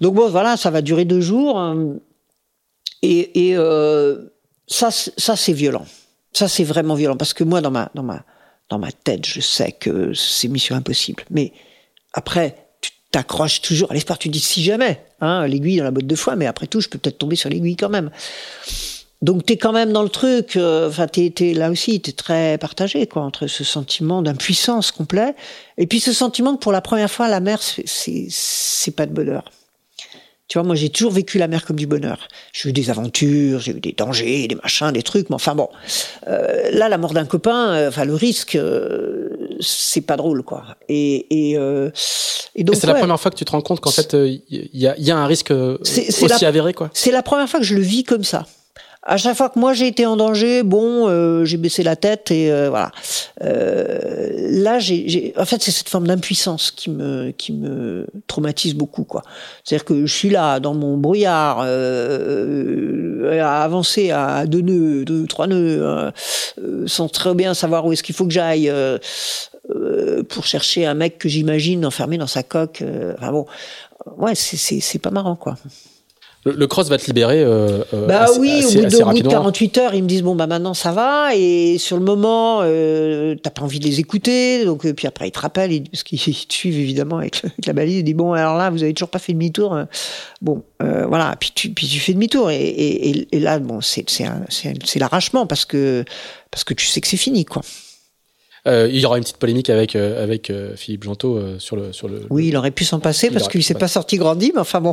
donc 0.00 0.14
bon, 0.14 0.28
voilà, 0.28 0.56
ça 0.56 0.70
va 0.70 0.82
durer 0.82 1.04
deux 1.04 1.20
jours. 1.20 1.74
Et, 3.02 3.54
ça 4.66 4.90
c'est 4.90 5.52
violent. 5.52 5.86
Ça 6.32 6.48
c'est 6.48 6.64
vraiment 6.64 6.94
violent 6.94 7.16
parce 7.16 7.32
que 7.32 7.44
moi 7.44 7.60
dans 7.60 7.70
ma 7.70 7.90
dans 7.94 8.02
ma 8.02 8.24
dans 8.68 8.78
ma 8.78 8.92
tête, 8.92 9.26
je 9.26 9.40
sais 9.40 9.72
que 9.72 10.12
c'est 10.12 10.48
mission 10.48 10.76
impossible. 10.76 11.24
Mais 11.30 11.52
après, 12.12 12.68
tu 12.82 12.90
t'accroches 13.10 13.62
toujours 13.62 13.90
à 13.90 13.94
l'espoir. 13.94 14.18
Tu 14.18 14.28
dis 14.28 14.40
si 14.40 14.62
jamais, 14.62 15.02
hein, 15.22 15.46
l'aiguille 15.46 15.78
dans 15.78 15.84
la 15.84 15.90
botte 15.90 16.06
de 16.06 16.14
foin, 16.14 16.36
mais 16.36 16.46
après 16.46 16.66
tout, 16.66 16.80
je 16.80 16.88
peux 16.88 16.98
peut-être 16.98 17.16
tomber 17.16 17.36
sur 17.36 17.48
l'aiguille 17.48 17.76
quand 17.76 17.88
même. 17.88 18.10
Donc 19.20 19.44
t'es 19.44 19.56
quand 19.56 19.72
même 19.72 19.92
dans 19.92 20.02
le 20.02 20.08
truc. 20.08 20.56
Euh, 20.56 20.88
enfin, 20.88 21.08
t'es, 21.08 21.30
t'es 21.34 21.52
là 21.52 21.70
aussi, 21.70 22.00
t'es 22.00 22.12
très 22.12 22.56
partagé 22.58 23.06
quoi 23.06 23.22
entre 23.22 23.46
ce 23.46 23.64
sentiment 23.64 24.22
d'impuissance 24.22 24.92
complet 24.92 25.34
et 25.76 25.86
puis 25.86 26.00
ce 26.00 26.12
sentiment 26.12 26.54
que 26.54 26.60
pour 26.60 26.72
la 26.72 26.80
première 26.80 27.10
fois 27.10 27.28
la 27.28 27.40
mer 27.40 27.60
c'est 27.62 28.26
c'est 28.30 28.94
pas 28.94 29.06
de 29.06 29.12
bonheur. 29.12 29.44
Tu 30.48 30.56
vois, 30.56 30.66
moi 30.66 30.74
j'ai 30.74 30.88
toujours 30.88 31.12
vécu 31.12 31.36
la 31.36 31.46
mer 31.46 31.66
comme 31.66 31.76
du 31.76 31.86
bonheur. 31.86 32.26
J'ai 32.54 32.70
eu 32.70 32.72
des 32.72 32.88
aventures, 32.88 33.60
j'ai 33.60 33.72
eu 33.72 33.80
des 33.80 33.92
dangers, 33.92 34.48
des 34.48 34.54
machins, 34.54 34.90
des 34.92 35.02
trucs. 35.02 35.28
Mais 35.28 35.34
enfin 35.34 35.54
bon, 35.54 35.68
euh, 36.26 36.70
là 36.72 36.88
la 36.88 36.96
mort 36.96 37.12
d'un 37.12 37.26
copain, 37.26 37.72
euh, 37.72 37.88
enfin 37.88 38.06
le 38.06 38.14
risque, 38.14 38.56
euh, 38.56 39.28
c'est 39.60 40.00
pas 40.00 40.16
drôle 40.16 40.42
quoi. 40.42 40.64
Et 40.88 41.50
et, 41.50 41.58
euh, 41.58 41.90
et 42.54 42.64
donc 42.64 42.76
c'est 42.76 42.86
ouais, 42.86 42.94
la 42.94 42.98
première 42.98 43.20
fois 43.20 43.30
que 43.30 43.36
tu 43.36 43.44
te 43.44 43.50
rends 43.50 43.60
compte 43.60 43.80
qu'en 43.80 43.90
fait 43.90 44.14
il 44.14 44.42
y 44.72 44.86
a, 44.86 44.96
y, 44.96 45.10
a, 45.10 45.18
un 45.18 45.26
risque 45.26 45.50
aussi 45.50 46.26
la, 46.26 46.48
avéré 46.48 46.72
quoi. 46.72 46.88
C'est 46.94 47.12
la 47.12 47.22
première 47.22 47.48
fois 47.48 47.60
que 47.60 47.66
je 47.66 47.74
le 47.74 47.82
vis 47.82 48.04
comme 48.04 48.24
ça 48.24 48.46
à 49.02 49.16
chaque 49.16 49.36
fois 49.36 49.48
que 49.48 49.58
moi 49.58 49.72
j'ai 49.72 49.86
été 49.86 50.06
en 50.06 50.16
danger, 50.16 50.62
bon, 50.62 51.08
euh, 51.08 51.44
j'ai 51.44 51.56
baissé 51.56 51.82
la 51.82 51.96
tête 51.96 52.30
et 52.30 52.50
euh, 52.50 52.68
voilà. 52.68 52.90
Euh, 53.42 54.28
là, 54.50 54.78
j'ai, 54.78 55.32
en 55.36 55.44
fait, 55.44 55.62
c'est 55.62 55.70
cette 55.70 55.88
forme 55.88 56.06
d'impuissance 56.06 56.70
qui 56.70 56.90
me 56.90 57.30
qui 57.30 57.52
me 57.52 58.06
traumatise 58.26 58.74
beaucoup, 58.74 59.04
quoi. 59.04 59.22
C'est-à-dire 59.64 59.84
que 59.84 60.06
je 60.06 60.14
suis 60.14 60.30
là 60.30 60.60
dans 60.60 60.74
mon 60.74 60.96
brouillard, 60.96 61.60
euh, 61.62 63.40
à 63.40 63.62
avancer 63.62 64.10
à 64.10 64.46
deux 64.46 64.60
nœuds, 64.60 65.04
deux 65.04 65.26
trois 65.26 65.46
nœuds, 65.46 65.80
euh, 66.60 66.86
sans 66.86 67.08
très 67.08 67.34
bien 67.34 67.54
savoir 67.54 67.86
où 67.86 67.92
est-ce 67.92 68.02
qu'il 68.02 68.14
faut 68.14 68.26
que 68.26 68.32
j'aille. 68.32 68.72
pour 70.28 70.44
chercher 70.44 70.86
un 70.86 70.94
mec 70.94 71.18
que 71.18 71.28
j'imagine 71.28 71.84
enfermé 71.86 72.18
dans 72.18 72.26
sa 72.26 72.42
coque. 72.42 72.82
enfin 73.18 73.32
bon, 73.32 73.46
ouais, 74.16 74.34
c'est, 74.34 74.56
c'est, 74.56 74.80
c'est 74.80 74.98
pas 74.98 75.10
marrant, 75.10 75.36
quoi. 75.36 75.56
Le, 76.44 76.66
cross 76.66 76.88
va 76.88 76.98
te 76.98 77.06
libérer. 77.06 77.42
Euh, 77.42 77.82
euh 77.92 78.06
bah 78.06 78.26
oui, 78.38 78.64
au 78.64 78.70
bout, 78.70 79.22
de, 79.22 79.28
48 79.28 79.78
heures, 79.78 79.94
ils 79.94 80.02
me 80.02 80.08
disent 80.08 80.22
bon 80.22 80.34
bah 80.34 80.46
maintenant 80.46 80.74
ça 80.74 80.92
va 80.92 81.34
et 81.34 81.78
sur 81.78 81.96
le 81.96 82.04
moment 82.04 82.60
euh, 82.62 83.34
t'as 83.42 83.50
pas 83.50 83.62
envie 83.62 83.80
de 83.80 83.84
les 83.84 84.00
écouter 84.00 84.64
donc 84.64 84.86
euh, 84.86 84.94
puis 84.94 85.06
après 85.06 85.28
ils 85.28 85.32
te 85.32 85.40
rappellent 85.40 85.82
parce 85.90 86.02
qu'ils 86.02 86.18
te 86.48 86.54
suivent 86.54 86.78
évidemment 86.78 87.18
avec, 87.18 87.42
la 87.66 87.72
balise 87.72 87.96
ils 87.96 88.04
disent 88.04 88.14
bon 88.14 88.32
alors 88.32 88.56
là 88.56 88.70
vous 88.70 88.82
avez 88.82 88.94
toujours 88.94 89.10
pas 89.10 89.18
fait 89.18 89.32
demi-tour 89.32 89.74
hein. 89.74 89.88
bon 90.40 90.62
euh, 90.82 91.06
voilà 91.06 91.34
puis 91.38 91.50
tu 91.54 91.70
puis 91.70 91.86
tu 91.86 91.98
fais 92.00 92.14
demi-tour 92.14 92.50
et, 92.50 92.56
et, 92.56 93.36
et, 93.36 93.40
là 93.40 93.58
bon 93.58 93.80
c'est 93.80 94.08
c'est 94.08 94.26
c'est 94.48 94.98
l'arrachement 94.98 95.46
parce 95.46 95.64
que 95.64 96.04
parce 96.50 96.64
que 96.64 96.74
tu 96.74 96.86
sais 96.86 97.00
que 97.00 97.08
c'est 97.08 97.16
fini 97.16 97.44
quoi. 97.44 97.62
Euh, 98.66 98.88
il 98.90 98.98
y 98.98 99.06
aura 99.06 99.16
une 99.16 99.24
petite 99.24 99.38
polémique 99.38 99.70
avec 99.70 99.94
euh, 99.94 100.22
avec 100.22 100.50
euh, 100.50 100.74
Philippe 100.76 101.04
Gentot 101.04 101.58
sur 101.58 101.76
le 101.76 101.92
sur 101.92 102.08
le. 102.08 102.22
Oui, 102.30 102.48
il 102.48 102.56
aurait 102.56 102.70
pu 102.70 102.84
s'en 102.84 103.00
passer 103.00 103.30
parce 103.30 103.48
qu'il 103.48 103.62
s'est 103.62 103.74
pas 103.74 103.88
sorti 103.88 104.16
grandi, 104.16 104.52
mais 104.54 104.60
enfin 104.60 104.80
bon. 104.80 104.92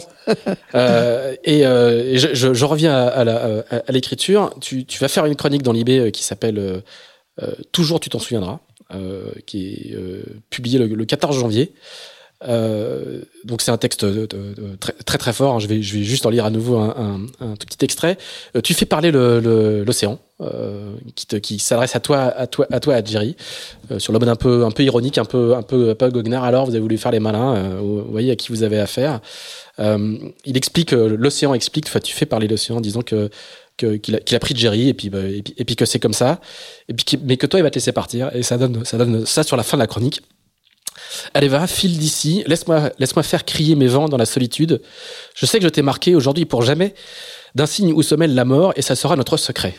et, 1.43 1.61
je, 1.63 2.29
je, 2.33 2.53
je, 2.53 2.65
reviens 2.65 2.93
à, 2.95 3.21
à 3.69 3.91
l'écriture. 3.91 4.53
Tu, 4.61 4.85
tu 4.85 4.99
vas 4.99 5.07
faire 5.07 5.25
une 5.25 5.35
chronique 5.35 5.63
dans 5.63 5.71
l'IB 5.71 6.11
qui 6.11 6.23
s'appelle 6.23 6.83
Toujours 7.71 7.99
tu 7.99 8.09
t'en 8.09 8.19
souviendras, 8.19 8.59
qui 9.45 9.73
est 9.73 9.97
publié 10.49 10.79
le, 10.79 10.87
le 10.87 11.05
14 11.05 11.37
janvier. 11.39 11.73
Euh, 12.47 13.21
donc 13.43 13.61
c'est 13.61 13.71
un 13.71 13.77
texte 13.77 14.05
de, 14.05 14.27
très, 15.05 15.17
très, 15.17 15.33
fort. 15.33 15.55
Hein. 15.55 15.59
Je 15.59 15.67
vais 15.67 15.81
juste 15.81 16.25
en 16.25 16.29
lire 16.29 16.45
à 16.45 16.49
nouveau 16.49 16.77
un, 16.77 17.19
tout 17.39 17.65
petit 17.65 17.83
extrait. 17.83 18.17
Euh, 18.55 18.61
tu 18.61 18.73
fais 18.73 18.85
parler 18.85 19.11
l'océan 19.11 20.19
euh, 20.41 20.95
qui 21.15 21.59
s'adresse 21.59 21.95
à 21.95 22.01
toi 22.01 22.23
à 22.23 22.45
toi 22.45 22.67
à 22.69 22.81
toi 22.81 22.95
euh, 22.95 23.99
sur 23.99 24.11
le 24.11 24.19
mode 24.19 24.27
un 24.27 24.35
peu 24.35 24.65
un 24.65 24.71
peu 24.71 24.83
ironique, 24.83 25.17
un 25.17 25.23
peu 25.23 25.55
un 25.55 25.61
peu 25.61 25.95
peu 25.95 26.09
goguenard. 26.09 26.43
Alors 26.43 26.65
vous 26.65 26.71
avez 26.71 26.81
voulu 26.81 26.97
faire 26.97 27.11
les 27.11 27.21
malins. 27.21 27.55
Euh, 27.55 27.79
vous 27.79 28.03
voyez 28.11 28.31
à 28.31 28.35
qui 28.35 28.49
vous 28.49 28.63
avez 28.63 28.77
affaire. 28.77 29.21
il 29.79 30.57
explique 30.57 30.91
l'océan 30.91 31.53
explique. 31.53 31.87
Enfin 31.87 32.01
tu 32.01 32.13
fais 32.13 32.25
parler 32.25 32.49
l'océan 32.49 32.77
en 32.77 32.81
disant 32.81 33.01
que 33.01 33.29
qu'il 33.77 34.15
a, 34.15 34.39
pris 34.39 34.55
Jerry 34.55 34.87
et 34.87 34.93
puis, 34.93 35.09
bah, 35.09 35.19
et 35.19 35.41
puis, 35.41 35.53
et 35.57 35.65
puis 35.65 35.75
que 35.75 35.83
c'est 35.83 35.99
comme 35.99 36.13
ça 36.13 36.39
mais 37.23 37.35
que 37.35 37.45
toi 37.45 37.59
il 37.59 37.63
va 37.63 37.69
te 37.69 37.75
laisser 37.75 37.91
partir 37.91 38.33
et 38.33 38.41
ça 38.41 38.57
donne 38.57 38.85
ça 38.85 38.97
donne 38.97 39.25
ça 39.25 39.43
sur 39.43 39.57
la 39.57 39.63
fin 39.63 39.75
de 39.75 39.81
la 39.81 39.87
chronique 39.87 40.21
Allez, 41.33 41.47
va, 41.47 41.67
file 41.67 41.97
d'ici. 41.97 42.43
Laisse-moi, 42.47 42.91
laisse-moi 42.99 43.23
faire 43.23 43.45
crier 43.45 43.75
mes 43.75 43.87
vents 43.87 44.07
dans 44.07 44.17
la 44.17 44.25
solitude. 44.25 44.81
Je 45.35 45.45
sais 45.45 45.59
que 45.59 45.63
je 45.63 45.69
t'ai 45.69 45.81
marqué 45.81 46.15
aujourd'hui 46.15 46.45
pour 46.45 46.61
jamais 46.61 46.93
d'un 47.55 47.65
signe 47.65 47.93
où 47.93 48.03
se 48.03 48.15
mêle 48.15 48.35
la 48.35 48.45
mort 48.45 48.73
et 48.75 48.81
ça 48.81 48.95
sera 48.95 49.15
notre 49.15 49.37
secret. 49.37 49.75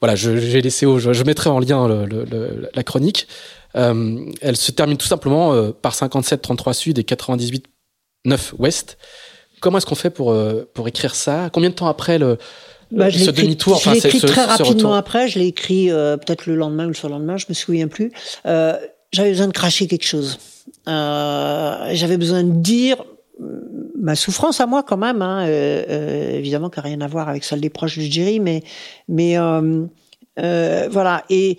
Voilà, 0.00 0.14
je, 0.14 0.36
j'ai 0.36 0.60
laissé, 0.60 0.86
je, 0.98 1.12
je, 1.12 1.24
mettrai 1.24 1.48
en 1.48 1.58
lien 1.58 1.88
le, 1.88 2.68
la 2.74 2.82
chronique. 2.82 3.28
Euh, 3.76 4.24
elle 4.40 4.56
se 4.56 4.70
termine 4.72 4.96
tout 4.96 5.06
simplement 5.06 5.52
euh, 5.52 5.70
par 5.70 5.94
57 5.94 6.40
33 6.40 6.74
sud 6.74 6.98
et 6.98 7.04
98 7.04 7.64
9 8.24 8.54
ouest. 8.58 8.98
Comment 9.60 9.78
est-ce 9.78 9.86
qu'on 9.86 9.94
fait 9.94 10.10
pour 10.10 10.32
euh, 10.32 10.68
pour 10.74 10.88
écrire 10.88 11.14
ça? 11.14 11.50
Combien 11.52 11.70
de 11.70 11.74
temps 11.74 11.88
après 11.88 12.18
le 12.18 12.38
bah, 12.90 13.10
je 13.10 13.18
ce 13.18 13.30
demi-tour 13.30 13.78
Je 13.78 13.90
l'ai 13.90 13.98
écrit 13.98 14.20
très 14.20 14.44
rapidement 14.44 14.94
après. 14.94 15.28
Je 15.28 15.38
l'ai 15.38 15.46
écrit 15.46 15.88
peut-être 15.88 16.46
le 16.46 16.56
lendemain 16.56 16.84
ou 16.84 16.88
le 16.88 16.94
surlendemain, 16.94 17.36
je 17.36 17.46
me 17.48 17.54
souviens 17.54 17.88
plus. 17.88 18.12
Euh, 18.46 18.76
j'avais 19.12 19.30
besoin 19.30 19.48
de 19.48 19.52
cracher 19.52 19.86
quelque 19.86 20.04
chose. 20.06 20.38
Euh, 20.88 21.90
j'avais 21.92 22.16
besoin 22.16 22.44
de 22.44 22.52
dire 22.52 23.04
ma 23.98 24.14
souffrance 24.14 24.60
à 24.60 24.66
moi 24.66 24.82
quand 24.82 24.96
même, 24.96 25.20
hein, 25.22 25.46
euh, 25.46 25.84
euh, 25.88 26.38
évidemment 26.38 26.70
qui 26.70 26.78
n'a 26.78 26.84
rien 26.84 27.00
à 27.00 27.06
voir 27.06 27.28
avec 27.28 27.44
celle 27.44 27.60
des 27.60 27.70
proches 27.70 27.98
de 27.98 28.04
Jerry, 28.04 28.40
mais 28.40 28.62
voilà. 30.36 31.24
Et, 31.30 31.58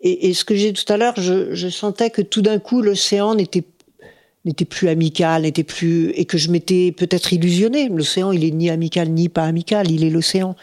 ce 0.00 0.44
que 0.44 0.54
j'ai 0.54 0.72
tout 0.72 0.90
à 0.92 0.96
l'heure, 0.96 1.14
je, 1.16 1.54
je, 1.54 1.68
sentais 1.68 2.10
que 2.10 2.22
tout 2.22 2.40
d'un 2.40 2.60
coup 2.60 2.82
l'océan 2.82 3.34
n'était 3.34 3.64
n'était 4.44 4.64
plus 4.64 4.88
amical, 4.88 5.42
n'était 5.42 5.64
plus 5.64 6.10
et 6.10 6.24
que 6.24 6.38
je 6.38 6.50
m'étais 6.50 6.92
peut-être 6.92 7.32
illusionné. 7.32 7.88
L'océan, 7.88 8.32
il 8.32 8.44
est 8.44 8.50
ni 8.50 8.70
amical 8.70 9.10
ni 9.10 9.28
pas 9.28 9.44
amical, 9.44 9.90
il 9.90 10.04
est 10.04 10.10
l'océan. 10.10 10.56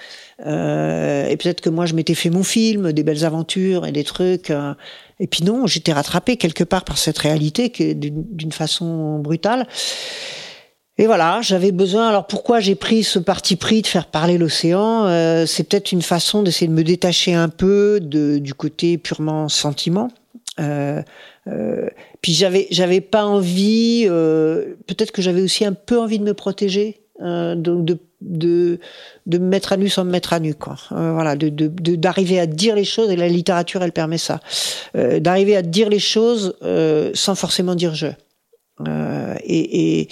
Euh, 0.46 1.28
et 1.28 1.38
peut-être 1.38 1.62
que 1.62 1.70
moi, 1.70 1.86
je 1.86 1.94
m'étais 1.94 2.16
fait 2.16 2.30
mon 2.30 2.44
film, 2.44 2.92
des 2.92 3.04
belles 3.04 3.24
aventures 3.26 3.86
et 3.86 3.92
des 3.92 4.04
trucs. 4.04 4.50
Euh, 4.50 4.74
et 5.20 5.28
puis 5.28 5.44
non, 5.44 5.68
j'étais 5.68 5.94
rattrapé 5.94 6.38
quelque 6.38 6.64
part 6.64 6.84
par 6.84 6.98
cette 6.98 7.18
réalité 7.18 7.70
d'une 7.96 8.52
façon 8.52 9.20
brutale. 9.20 9.68
Et 10.98 11.08
voilà, 11.08 11.42
j'avais 11.42 11.72
besoin. 11.72 12.08
Alors 12.08 12.26
pourquoi 12.26 12.60
j'ai 12.60 12.76
pris 12.76 13.04
ce 13.04 13.20
parti 13.20 13.58
pris 13.58 13.82
de 13.82 13.88
faire 13.88 14.06
parler 14.08 14.38
l'océan 14.38 15.06
euh, 15.06 15.46
C'est 15.46 15.66
peut-être 15.66 15.92
une 15.92 16.02
façon 16.02 16.42
d'essayer 16.42 16.68
de 16.68 16.74
me 16.74 16.84
détacher 16.84 17.34
un 17.34 17.50
peu 17.50 18.00
de, 18.02 18.38
du 18.38 18.54
côté 18.54 18.98
purement 18.98 19.50
sentiment. 19.50 20.10
Euh, 20.60 21.02
euh, 21.48 21.90
puis 22.22 22.34
j'avais 22.34 22.68
j'avais 22.72 23.02
pas 23.02 23.26
envie. 23.26 24.06
Euh, 24.08 24.76
peut-être 24.88 25.12
que 25.12 25.22
j'avais 25.22 25.42
aussi 25.42 25.66
un 25.66 25.74
peu 25.74 26.00
envie 26.00 26.18
de 26.18 26.24
me 26.24 26.34
protéger, 26.34 27.02
euh, 27.22 27.56
donc 27.56 27.86
de 27.86 28.00
de 28.26 28.80
de 29.26 29.38
me 29.38 29.48
mettre 29.48 29.74
à 29.74 29.78
nu 29.78 29.90
sans 29.90 30.04
me 30.04 30.12
mettre 30.12 30.34
à 30.34 30.40
nu 30.40 30.56
quoi. 30.56 30.76
Euh, 30.92 31.14
voilà 31.14 31.36
de 31.36 31.50
d'arriver 31.96 32.40
à 32.40 32.46
dire 32.46 32.76
les 32.76 32.84
choses 32.84 33.12
et 33.12 33.16
la 33.16 33.28
littérature 33.28 33.84
elle 33.84 33.92
permet 33.92 34.18
ça. 34.18 34.40
Euh, 34.96 35.20
d'arriver 35.20 35.56
à 35.56 35.62
dire 35.62 35.90
les 35.90 36.00
choses 36.00 36.56
euh, 36.64 37.12
sans 37.14 37.36
forcément 37.36 37.76
dire 37.76 37.96
je. 37.96 38.08
Et, 39.48 40.02
et, 40.02 40.10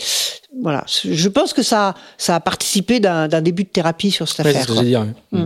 voilà. 0.61 0.85
Je 0.87 1.27
pense 1.27 1.51
que 1.51 1.63
ça 1.63 1.95
ça 2.17 2.35
a 2.35 2.39
participé 2.39 2.99
d'un 2.99 3.41
début 3.41 3.63
de 3.63 3.69
thérapie 3.69 4.11
sur 4.11 4.27
cette 4.27 4.41
affaire 4.41 4.63
c'est 4.65 4.71
ce 4.71 4.79
que 4.79 4.83
dire 4.85 5.05
mm. 5.31 5.45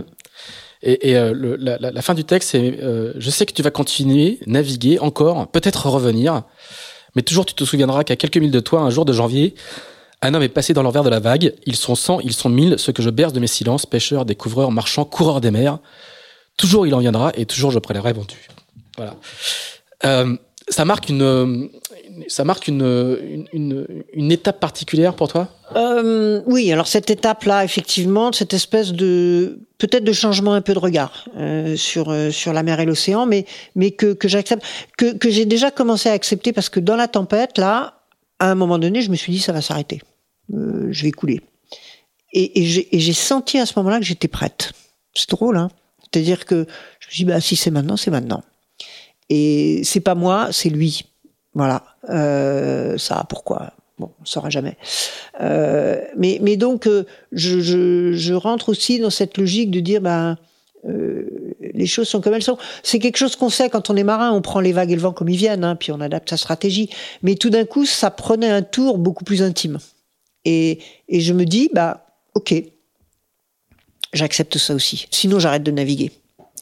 Et, 0.80 1.10
et 1.10 1.14
le, 1.14 1.56
la, 1.56 1.76
la, 1.78 2.02
fin 2.02 2.14
du 2.14 2.22
texte, 2.22 2.50
c'est 2.50 2.78
Je 3.16 3.30
sais 3.30 3.46
que 3.46 3.52
tu 3.52 3.62
vas 3.62 3.72
continuer, 3.72 4.38
naviguer 4.46 5.00
encore, 5.00 5.48
peut-être 5.48 5.88
revenir, 5.88 6.44
mais 7.16 7.22
toujours 7.22 7.44
tu 7.44 7.54
te 7.54 7.64
souviendras 7.64 8.04
qu'à 8.04 8.14
quelques 8.14 8.36
milles 8.36 8.52
de 8.52 8.60
toi, 8.60 8.82
un 8.82 8.90
jour 8.90 9.04
de 9.04 9.12
janvier, 9.12 9.56
un 10.22 10.34
homme 10.34 10.42
est 10.42 10.48
passé 10.48 10.72
dans 10.72 10.82
l'envers 10.82 11.04
de 11.04 11.10
la 11.10 11.20
vague. 11.20 11.54
Ils 11.66 11.76
sont 11.76 11.94
cent, 11.94 12.20
ils 12.20 12.32
sont 12.32 12.48
mille, 12.48 12.78
ce 12.78 12.90
que 12.90 13.02
je 13.02 13.10
berce 13.10 13.32
de 13.32 13.40
mes 13.40 13.46
silences, 13.46 13.86
pêcheurs, 13.86 14.24
découvreurs, 14.24 14.72
marchands, 14.72 15.04
coureurs 15.04 15.40
des 15.40 15.50
mers. 15.50 15.78
Toujours 16.56 16.86
il 16.86 16.94
en 16.94 16.98
viendra 16.98 17.32
et 17.34 17.46
toujours 17.46 17.70
je 17.70 17.78
prélèverai 17.78 18.12
vendu. 18.12 18.48
Voilà. 18.96 19.14
Euh, 20.04 20.36
ça 20.68 20.84
marque 20.84 21.08
une, 21.08 21.70
ça 22.26 22.44
marque 22.44 22.68
une, 22.68 23.46
une, 23.52 23.86
une, 24.12 24.32
étape 24.32 24.60
particulière 24.60 25.14
pour 25.14 25.28
toi? 25.28 25.48
Euh, 25.76 26.42
Oui, 26.46 26.70
alors 26.72 26.86
cette 26.86 27.10
étape-là, 27.10 27.64
effectivement, 27.64 28.32
cette 28.32 28.54
espèce 28.54 28.92
de 28.92 29.60
peut-être 29.78 30.04
de 30.04 30.12
changement 30.12 30.54
un 30.54 30.60
peu 30.60 30.74
de 30.74 30.78
regard 30.78 31.26
euh, 31.36 31.76
sur 31.76 32.10
euh, 32.10 32.30
sur 32.30 32.52
la 32.52 32.62
mer 32.62 32.80
et 32.80 32.86
l'océan, 32.86 33.26
mais 33.26 33.46
mais 33.76 33.92
que 33.92 34.12
que 34.12 34.28
j'accepte, 34.28 34.64
que 34.96 35.16
que 35.16 35.30
j'ai 35.30 35.46
déjà 35.46 35.70
commencé 35.70 36.08
à 36.08 36.12
accepter 36.12 36.52
parce 36.52 36.68
que 36.68 36.80
dans 36.80 36.96
la 36.96 37.08
tempête, 37.08 37.58
là, 37.58 37.97
à 38.38 38.50
un 38.50 38.54
moment 38.54 38.78
donné, 38.78 39.02
je 39.02 39.10
me 39.10 39.16
suis 39.16 39.32
dit, 39.32 39.40
ça 39.40 39.52
va 39.52 39.60
s'arrêter. 39.60 40.00
Euh, 40.54 40.88
je 40.90 41.04
vais 41.04 41.10
couler. 41.10 41.40
Et, 42.32 42.64
j'ai 42.64 43.12
senti 43.12 43.58
à 43.58 43.66
ce 43.66 43.72
moment-là 43.78 43.98
que 43.98 44.04
j'étais 44.04 44.28
prête. 44.28 44.72
C'est 45.14 45.30
drôle, 45.30 45.56
hein 45.56 45.70
C'est-à-dire 46.02 46.44
que 46.44 46.66
je 47.00 47.06
me 47.06 47.10
suis 47.10 47.24
dit, 47.24 47.30
bah, 47.30 47.40
si 47.40 47.56
c'est 47.56 47.70
maintenant, 47.70 47.96
c'est 47.96 48.10
maintenant. 48.10 48.42
Et 49.30 49.82
c'est 49.84 50.00
pas 50.00 50.14
moi, 50.14 50.48
c'est 50.52 50.68
lui. 50.68 51.04
Voilà. 51.54 51.84
Euh, 52.10 52.98
ça, 52.98 53.24
pourquoi? 53.28 53.72
Bon, 53.98 54.12
on 54.20 54.24
saura 54.24 54.50
jamais. 54.50 54.76
Euh, 55.40 56.00
mais, 56.16 56.56
donc, 56.56 56.88
je, 57.32 57.60
je, 57.60 58.32
rentre 58.34 58.68
aussi 58.68 59.00
dans 59.00 59.10
cette 59.10 59.38
logique 59.38 59.70
de 59.70 59.80
dire, 59.80 60.00
bah, 60.00 60.36
les 61.78 61.86
choses 61.86 62.08
sont 62.08 62.20
comme 62.20 62.34
elles 62.34 62.42
sont. 62.42 62.58
C'est 62.82 62.98
quelque 62.98 63.16
chose 63.16 63.36
qu'on 63.36 63.50
sait 63.50 63.70
quand 63.70 63.88
on 63.88 63.96
est 63.96 64.02
marin, 64.02 64.32
on 64.32 64.42
prend 64.42 64.58
les 64.58 64.72
vagues 64.72 64.90
et 64.90 64.96
le 64.96 65.00
vent 65.00 65.12
comme 65.12 65.28
ils 65.28 65.36
viennent, 65.36 65.62
hein, 65.62 65.76
puis 65.76 65.92
on 65.92 66.00
adapte 66.00 66.28
sa 66.28 66.36
stratégie. 66.36 66.90
Mais 67.22 67.36
tout 67.36 67.50
d'un 67.50 67.64
coup, 67.64 67.86
ça 67.86 68.10
prenait 68.10 68.50
un 68.50 68.62
tour 68.62 68.98
beaucoup 68.98 69.24
plus 69.24 69.42
intime. 69.42 69.78
Et, 70.44 70.80
je 71.08 71.32
me 71.32 71.44
dis, 71.44 71.70
bah, 71.72 72.06
ok, 72.34 72.52
j'accepte 74.12 74.58
ça 74.58 74.74
aussi. 74.74 75.06
Sinon, 75.12 75.38
j'arrête 75.38 75.62
de 75.62 75.70
naviguer. 75.70 76.10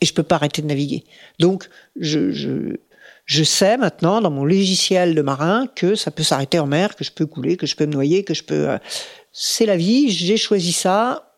Et 0.02 0.06
je 0.06 0.12
peux 0.12 0.22
pas 0.22 0.34
arrêter 0.34 0.60
de 0.60 0.66
naviguer. 0.66 1.05
Donc, 1.38 1.70
je, 1.98 2.76
sais 3.26 3.78
maintenant 3.78 4.20
dans 4.20 4.30
mon 4.30 4.44
logiciel 4.44 5.14
de 5.14 5.22
marin 5.22 5.66
que 5.74 5.94
ça 5.94 6.10
peut 6.10 6.24
s'arrêter 6.24 6.59
en 6.59 6.66
mer, 6.66 6.94
que 6.94 7.05
je 7.05 7.12
peux 7.12 7.24
couler, 7.24 7.56
que 7.56 7.66
je 7.66 7.74
peux 7.74 7.86
me 7.86 7.93
noyer, 7.93 8.22
que 8.22 8.34
je 8.34 8.43
peux. 8.43 8.68
Euh, 8.68 8.78
c'est 9.32 9.64
la 9.64 9.78
vie. 9.78 10.10
J'ai 10.10 10.36
choisi 10.36 10.72
ça. 10.72 11.32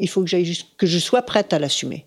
Il 0.00 0.08
faut 0.08 0.24
que 0.24 0.76
que 0.76 0.86
je 0.86 0.98
sois 0.98 1.22
prête 1.22 1.52
à 1.52 1.60
l'assumer. 1.60 2.06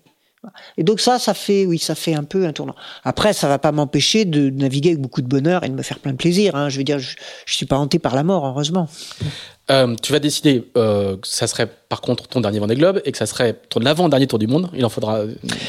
Et 0.76 0.82
donc 0.82 1.00
ça, 1.00 1.18
ça 1.18 1.34
fait, 1.34 1.66
oui, 1.66 1.78
ça 1.78 1.94
fait 1.94 2.14
un 2.14 2.24
peu 2.24 2.46
un 2.46 2.52
tournant. 2.52 2.74
Après, 3.04 3.32
ça 3.32 3.48
va 3.48 3.58
pas 3.58 3.72
m'empêcher 3.72 4.24
de 4.24 4.50
naviguer 4.50 4.90
avec 4.90 5.00
beaucoup 5.00 5.22
de 5.22 5.28
bonheur 5.28 5.64
et 5.64 5.68
de 5.68 5.74
me 5.74 5.82
faire 5.82 5.98
plein 5.98 6.12
de 6.12 6.16
plaisir. 6.16 6.54
Hein. 6.54 6.68
Je 6.68 6.78
veux 6.78 6.84
dire, 6.84 6.98
je, 6.98 7.16
je 7.46 7.54
suis 7.54 7.66
pas 7.66 7.76
hanté 7.76 7.98
par 7.98 8.14
la 8.14 8.22
mort, 8.22 8.46
heureusement. 8.46 8.88
Euh, 9.70 9.96
tu 10.02 10.12
vas 10.12 10.18
décider 10.18 10.70
euh, 10.76 11.16
que 11.16 11.26
ça 11.26 11.46
serait 11.46 11.66
par 11.88 12.02
contre 12.02 12.28
ton 12.28 12.42
dernier 12.42 12.58
Vendée 12.58 12.74
Globe 12.74 13.00
et 13.06 13.12
que 13.12 13.16
ça 13.16 13.24
serait 13.24 13.54
ton 13.70 13.80
avant-dernier 13.86 14.26
Tour 14.26 14.38
du 14.38 14.46
Monde. 14.46 14.68
Il 14.74 14.84
en 14.84 14.90
faudra. 14.90 15.20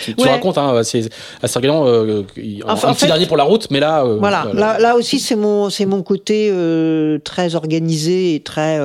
Tu, 0.03 0.13
tu 0.13 0.27
racontes, 0.27 0.57
hein, 0.57 0.83
c'est 0.83 1.09
assez. 1.41 1.59
Euh, 1.63 2.23
enfin, 2.65 2.89
un 2.89 2.93
petit 2.93 3.05
dernier 3.05 3.25
pour 3.25 3.37
la 3.37 3.45
route, 3.45 3.67
mais 3.71 3.79
là. 3.79 4.03
Euh, 4.03 4.17
voilà, 4.17 4.47
là, 4.53 4.79
là, 4.79 4.95
aussi 4.95 5.19
c'est 5.19 5.37
mon 5.37 5.69
c'est 5.69 5.85
mon 5.85 6.03
côté 6.03 6.49
euh, 6.51 7.19
très 7.19 7.55
organisé 7.55 8.35
et 8.35 8.41
très 8.41 8.77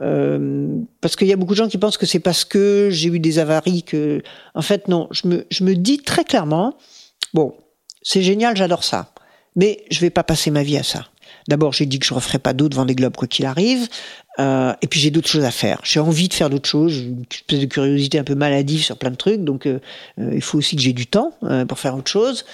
euh, 0.00 0.78
parce 1.00 1.16
qu'il 1.16 1.26
y 1.26 1.32
a 1.32 1.36
beaucoup 1.36 1.54
de 1.54 1.58
gens 1.58 1.68
qui 1.68 1.78
pensent 1.78 1.96
que 1.96 2.06
c'est 2.06 2.20
parce 2.20 2.44
que 2.44 2.88
j'ai 2.90 3.08
eu 3.08 3.18
des 3.18 3.38
avaries 3.38 3.82
que, 3.82 4.22
en 4.54 4.62
fait, 4.62 4.88
non. 4.88 5.08
Je 5.10 5.28
me, 5.28 5.46
je 5.50 5.64
me 5.64 5.74
dis 5.74 5.98
très 5.98 6.24
clairement, 6.24 6.76
bon, 7.32 7.54
c'est 8.02 8.22
génial, 8.22 8.56
j'adore 8.56 8.84
ça, 8.84 9.12
mais 9.54 9.84
je 9.90 10.00
vais 10.00 10.10
pas 10.10 10.22
passer 10.22 10.50
ma 10.50 10.62
vie 10.62 10.76
à 10.76 10.82
ça. 10.82 11.06
d'abord 11.48 11.72
j'ai 11.72 11.86
dit 11.86 11.98
que 11.98 12.06
je 12.06 12.14
referais 12.14 12.38
pas 12.38 12.52
d'autres 12.52 12.76
Vendée 12.76 12.94
Globe 12.94 13.16
quoi 13.16 13.28
qu'il 13.28 13.46
arrive. 13.46 13.88
Euh, 14.38 14.74
et 14.82 14.86
puis 14.86 15.00
j'ai 15.00 15.10
d'autres 15.10 15.28
choses 15.28 15.44
à 15.44 15.50
faire. 15.50 15.80
J'ai 15.82 16.00
envie 16.00 16.28
de 16.28 16.34
faire 16.34 16.50
d'autres 16.50 16.68
choses, 16.68 16.92
j'ai 16.92 17.04
une 17.04 17.24
espèce 17.30 17.60
de 17.60 17.64
curiosité 17.64 18.18
un 18.18 18.24
peu 18.24 18.34
maladive 18.34 18.82
sur 18.82 18.98
plein 18.98 19.10
de 19.10 19.16
trucs, 19.16 19.42
donc 19.42 19.66
euh, 19.66 19.80
il 20.18 20.42
faut 20.42 20.58
aussi 20.58 20.76
que 20.76 20.82
j'ai 20.82 20.92
du 20.92 21.06
temps 21.06 21.32
pour 21.68 21.78
faire 21.78 21.96
autre 21.96 22.10
chose. 22.10 22.44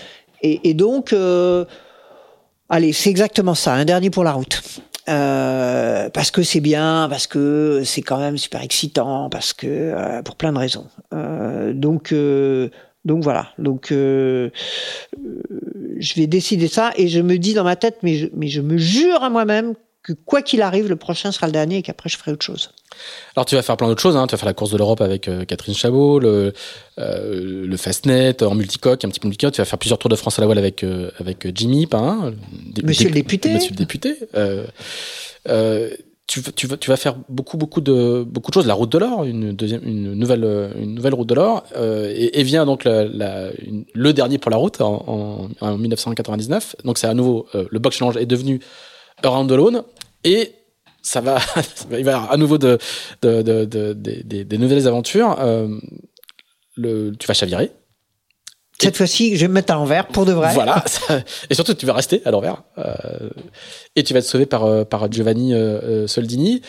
Et 0.45 0.75
donc, 0.75 1.15
allez, 2.69 2.93
c'est 2.93 3.11
exactement 3.11 3.55
ça, 3.55 3.75
un 3.75 3.85
dernier 3.85 4.11
pour 4.11 4.25
la 4.25 4.33
route. 4.33 4.61
Parce 5.07 6.31
que 6.31 6.43
c'est 6.43 6.61
bien, 6.61 7.07
parce 7.11 7.27
que 7.27 7.83
c'est 7.85 8.03
quand 8.03 8.19
même 8.19 8.39
super 8.39 8.63
excitant, 8.63 9.29
parce 9.31 9.53
que 9.53 10.21
pour 10.23 10.37
plein 10.37 10.53
de 10.53 10.59
raisons. 10.59 10.87
donc 11.73 12.15
donc 13.05 13.23
voilà. 13.23 13.49
Donc 13.59 13.89
je 13.91 14.51
vais 16.17 16.27
décider 16.27 16.69
ça 16.69 16.93
et 16.97 17.09
je 17.09 17.21
me 17.21 17.39
dis 17.39 17.55
dans 17.55 17.65
ma 17.65 17.77
tête, 17.77 17.99
mais 18.03 18.15
je, 18.15 18.29
mais 18.35 18.49
je 18.49 18.61
me 18.61 18.77
jure 18.77 19.23
à 19.23 19.31
moi-même 19.31 19.75
que 20.03 20.13
quoi 20.13 20.43
qu'il 20.43 20.63
arrive, 20.63 20.89
le 20.89 20.97
prochain 20.97 21.31
sera 21.31 21.47
le 21.47 21.53
dernier 21.53 21.79
et 21.79 21.83
qu'après 21.83 22.09
je 22.09 22.17
ferai 22.17 22.33
autre 22.33 22.45
chose. 22.45 22.71
Alors 23.37 23.47
tu 23.47 23.55
vas 23.55 23.63
faire 23.63 23.77
plein 23.77 23.87
d'autres 23.87 24.03
choses, 24.03 24.17
hein. 24.17 24.27
tu 24.27 24.33
vas 24.33 24.39
faire 24.39 24.47
la 24.47 24.55
course 24.55 24.73
de 24.73 24.77
l'Europe 24.77 25.01
avec 25.01 25.29
euh, 25.29 25.45
Catherine 25.45 25.75
Chabot, 25.75 26.19
le, 26.19 26.53
euh, 26.99 27.67
le 27.67 27.77
Fastnet 27.77 28.43
en 28.43 28.55
multicoque, 28.55 29.05
un 29.05 29.09
petit 29.09 29.21
peu 29.21 29.29
multicoque, 29.29 29.55
tu 29.55 29.61
vas 29.61 29.65
faire 29.65 29.79
plusieurs 29.79 29.99
tours 29.99 30.11
de 30.11 30.17
France 30.17 30.39
à 30.39 30.43
la 30.43 30.47
voile 30.47 30.59
avec, 30.59 30.83
euh, 30.83 31.11
avec 31.19 31.57
Jimmy 31.57 31.87
Pain, 31.87 32.35
Monsieur 32.83 33.09
le 33.09 33.15
député. 33.15 33.53
Monsieur 33.53 33.71
le 33.71 33.77
député. 33.77 34.17
tu, 36.27 36.43
tu, 36.55 36.67
vas, 36.67 36.77
tu 36.77 36.91
vas 36.91 36.97
faire 36.97 37.17
beaucoup 37.29 37.57
beaucoup 37.57 37.81
de 37.81 38.25
beaucoup 38.27 38.51
de 38.51 38.55
choses. 38.55 38.67
La 38.67 38.75
route 38.75 38.91
de 38.91 38.99
l'or, 38.99 39.25
une 39.25 39.53
deuxième, 39.53 39.83
une 39.85 40.15
nouvelle, 40.15 40.73
une 40.81 40.95
nouvelle 40.95 41.15
route 41.15 41.29
de 41.29 41.35
l'or, 41.35 41.65
et, 41.79 42.41
et, 42.41 42.43
vient 42.43 42.65
donc 42.67 42.85
la, 42.85 43.05
la, 43.05 43.51
le 43.95 44.13
dernier 44.13 44.39
pour 44.39 44.51
la 44.51 44.57
route 44.57 44.81
en, 44.81 45.05
en, 45.07 45.49
en 45.61 45.79
1999. 45.79 46.77
Donc 46.85 46.99
c'est 46.99 47.07
à 47.07 47.15
nouveau 47.15 47.47
le 47.55 47.79
box 47.79 47.99
challenge 47.99 48.17
est 48.17 48.27
devenu 48.27 48.61
Around 49.23 49.51
the 49.51 49.85
et 50.25 50.53
ça 51.03 51.21
va, 51.21 51.39
il 51.91 51.91
va 51.91 51.99
y 51.99 52.15
avoir 52.15 52.31
à 52.31 52.37
nouveau 52.37 52.59
de, 52.59 52.79
de, 53.23 53.43
de, 53.43 53.65
de 53.65 53.93
des 53.93 54.59
nouvelles 54.59 54.87
aventures. 54.87 55.37
Euh, 55.41 55.69
le, 56.77 57.13
tu 57.19 57.27
vas 57.27 57.35
chavirer. 57.35 57.73
Cette 58.83 58.97
fois-ci, 58.97 59.37
je 59.37 59.43
vais 59.43 59.49
me 59.49 59.55
mettre 59.55 59.73
à 59.73 59.77
l'envers 59.77 60.09
pour 60.09 60.25
de 60.25 60.33
vrai. 60.33 60.53
Voilà, 60.55 60.85
et 61.51 61.55
surtout 61.55 61.75
tu 61.75 61.87
vas 61.87 61.93
rester 61.93 62.21
à 62.25 62.31
l'envers. 62.31 62.63
Euh, 62.79 63.31
et 63.95 64.03
tu 64.03 64.13
vas 64.13 64.19
être 64.19 64.27
sauvé 64.27 64.47
par, 64.47 64.65
euh, 64.65 64.85
par 64.85 65.11
Giovanni 65.11 65.55
euh, 65.55 66.07
Soldini. 66.07 66.63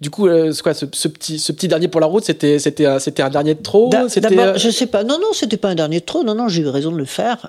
Du 0.00 0.10
coup, 0.10 0.28
quoi, 0.62 0.74
ce, 0.74 0.84
ce, 0.92 1.08
petit, 1.08 1.38
ce 1.38 1.50
petit 1.50 1.66
dernier 1.66 1.88
pour 1.88 2.02
la 2.02 2.06
route, 2.06 2.24
c'était, 2.24 2.58
c'était, 2.58 2.84
un, 2.84 2.98
c'était 2.98 3.22
un 3.22 3.30
dernier 3.30 3.54
de 3.54 3.62
trop. 3.62 3.88
D'abord, 3.88 4.58
je 4.58 4.68
sais 4.68 4.86
pas. 4.86 5.02
Non, 5.02 5.18
non, 5.18 5.32
c'était 5.32 5.56
pas 5.56 5.70
un 5.70 5.74
dernier 5.74 6.00
de 6.00 6.04
trop. 6.04 6.24
Non, 6.24 6.34
non, 6.34 6.48
j'ai 6.48 6.60
eu 6.60 6.68
raison 6.68 6.92
de 6.92 6.98
le 6.98 7.06
faire. 7.06 7.48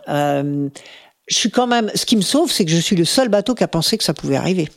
Je 1.33 1.39
suis 1.39 1.49
quand 1.49 1.65
même. 1.65 1.89
Ce 1.95 2.05
qui 2.05 2.15
me 2.15 2.21
sauve, 2.21 2.51
c'est 2.51 2.63
que 2.63 2.69
je 2.69 2.77
suis 2.77 2.95
le 2.95 3.05
seul 3.05 3.27
bateau 3.27 3.55
qui 3.55 3.63
a 3.63 3.67
pensé 3.67 3.97
que 3.97 4.03
ça 4.03 4.13
pouvait 4.13 4.35
arriver 4.35 4.69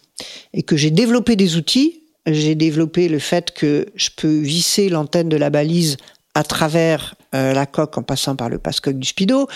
et 0.54 0.62
que 0.62 0.74
j'ai 0.74 0.90
développé 0.90 1.36
des 1.36 1.56
outils. 1.56 2.02
J'ai 2.24 2.54
développé 2.54 3.08
le 3.08 3.18
fait 3.18 3.52
que 3.52 3.86
je 3.94 4.08
peux 4.16 4.38
visser 4.38 4.88
l'antenne 4.88 5.28
de 5.28 5.36
la 5.36 5.50
balise 5.50 5.98
à 6.34 6.44
travers 6.44 7.14
euh, 7.34 7.52
la 7.52 7.66
coque 7.66 7.98
en 7.98 8.02
passant 8.02 8.36
par 8.36 8.48
le 8.48 8.58
passe-coque 8.58 8.98
du 8.98 9.06
speedo, 9.06 9.48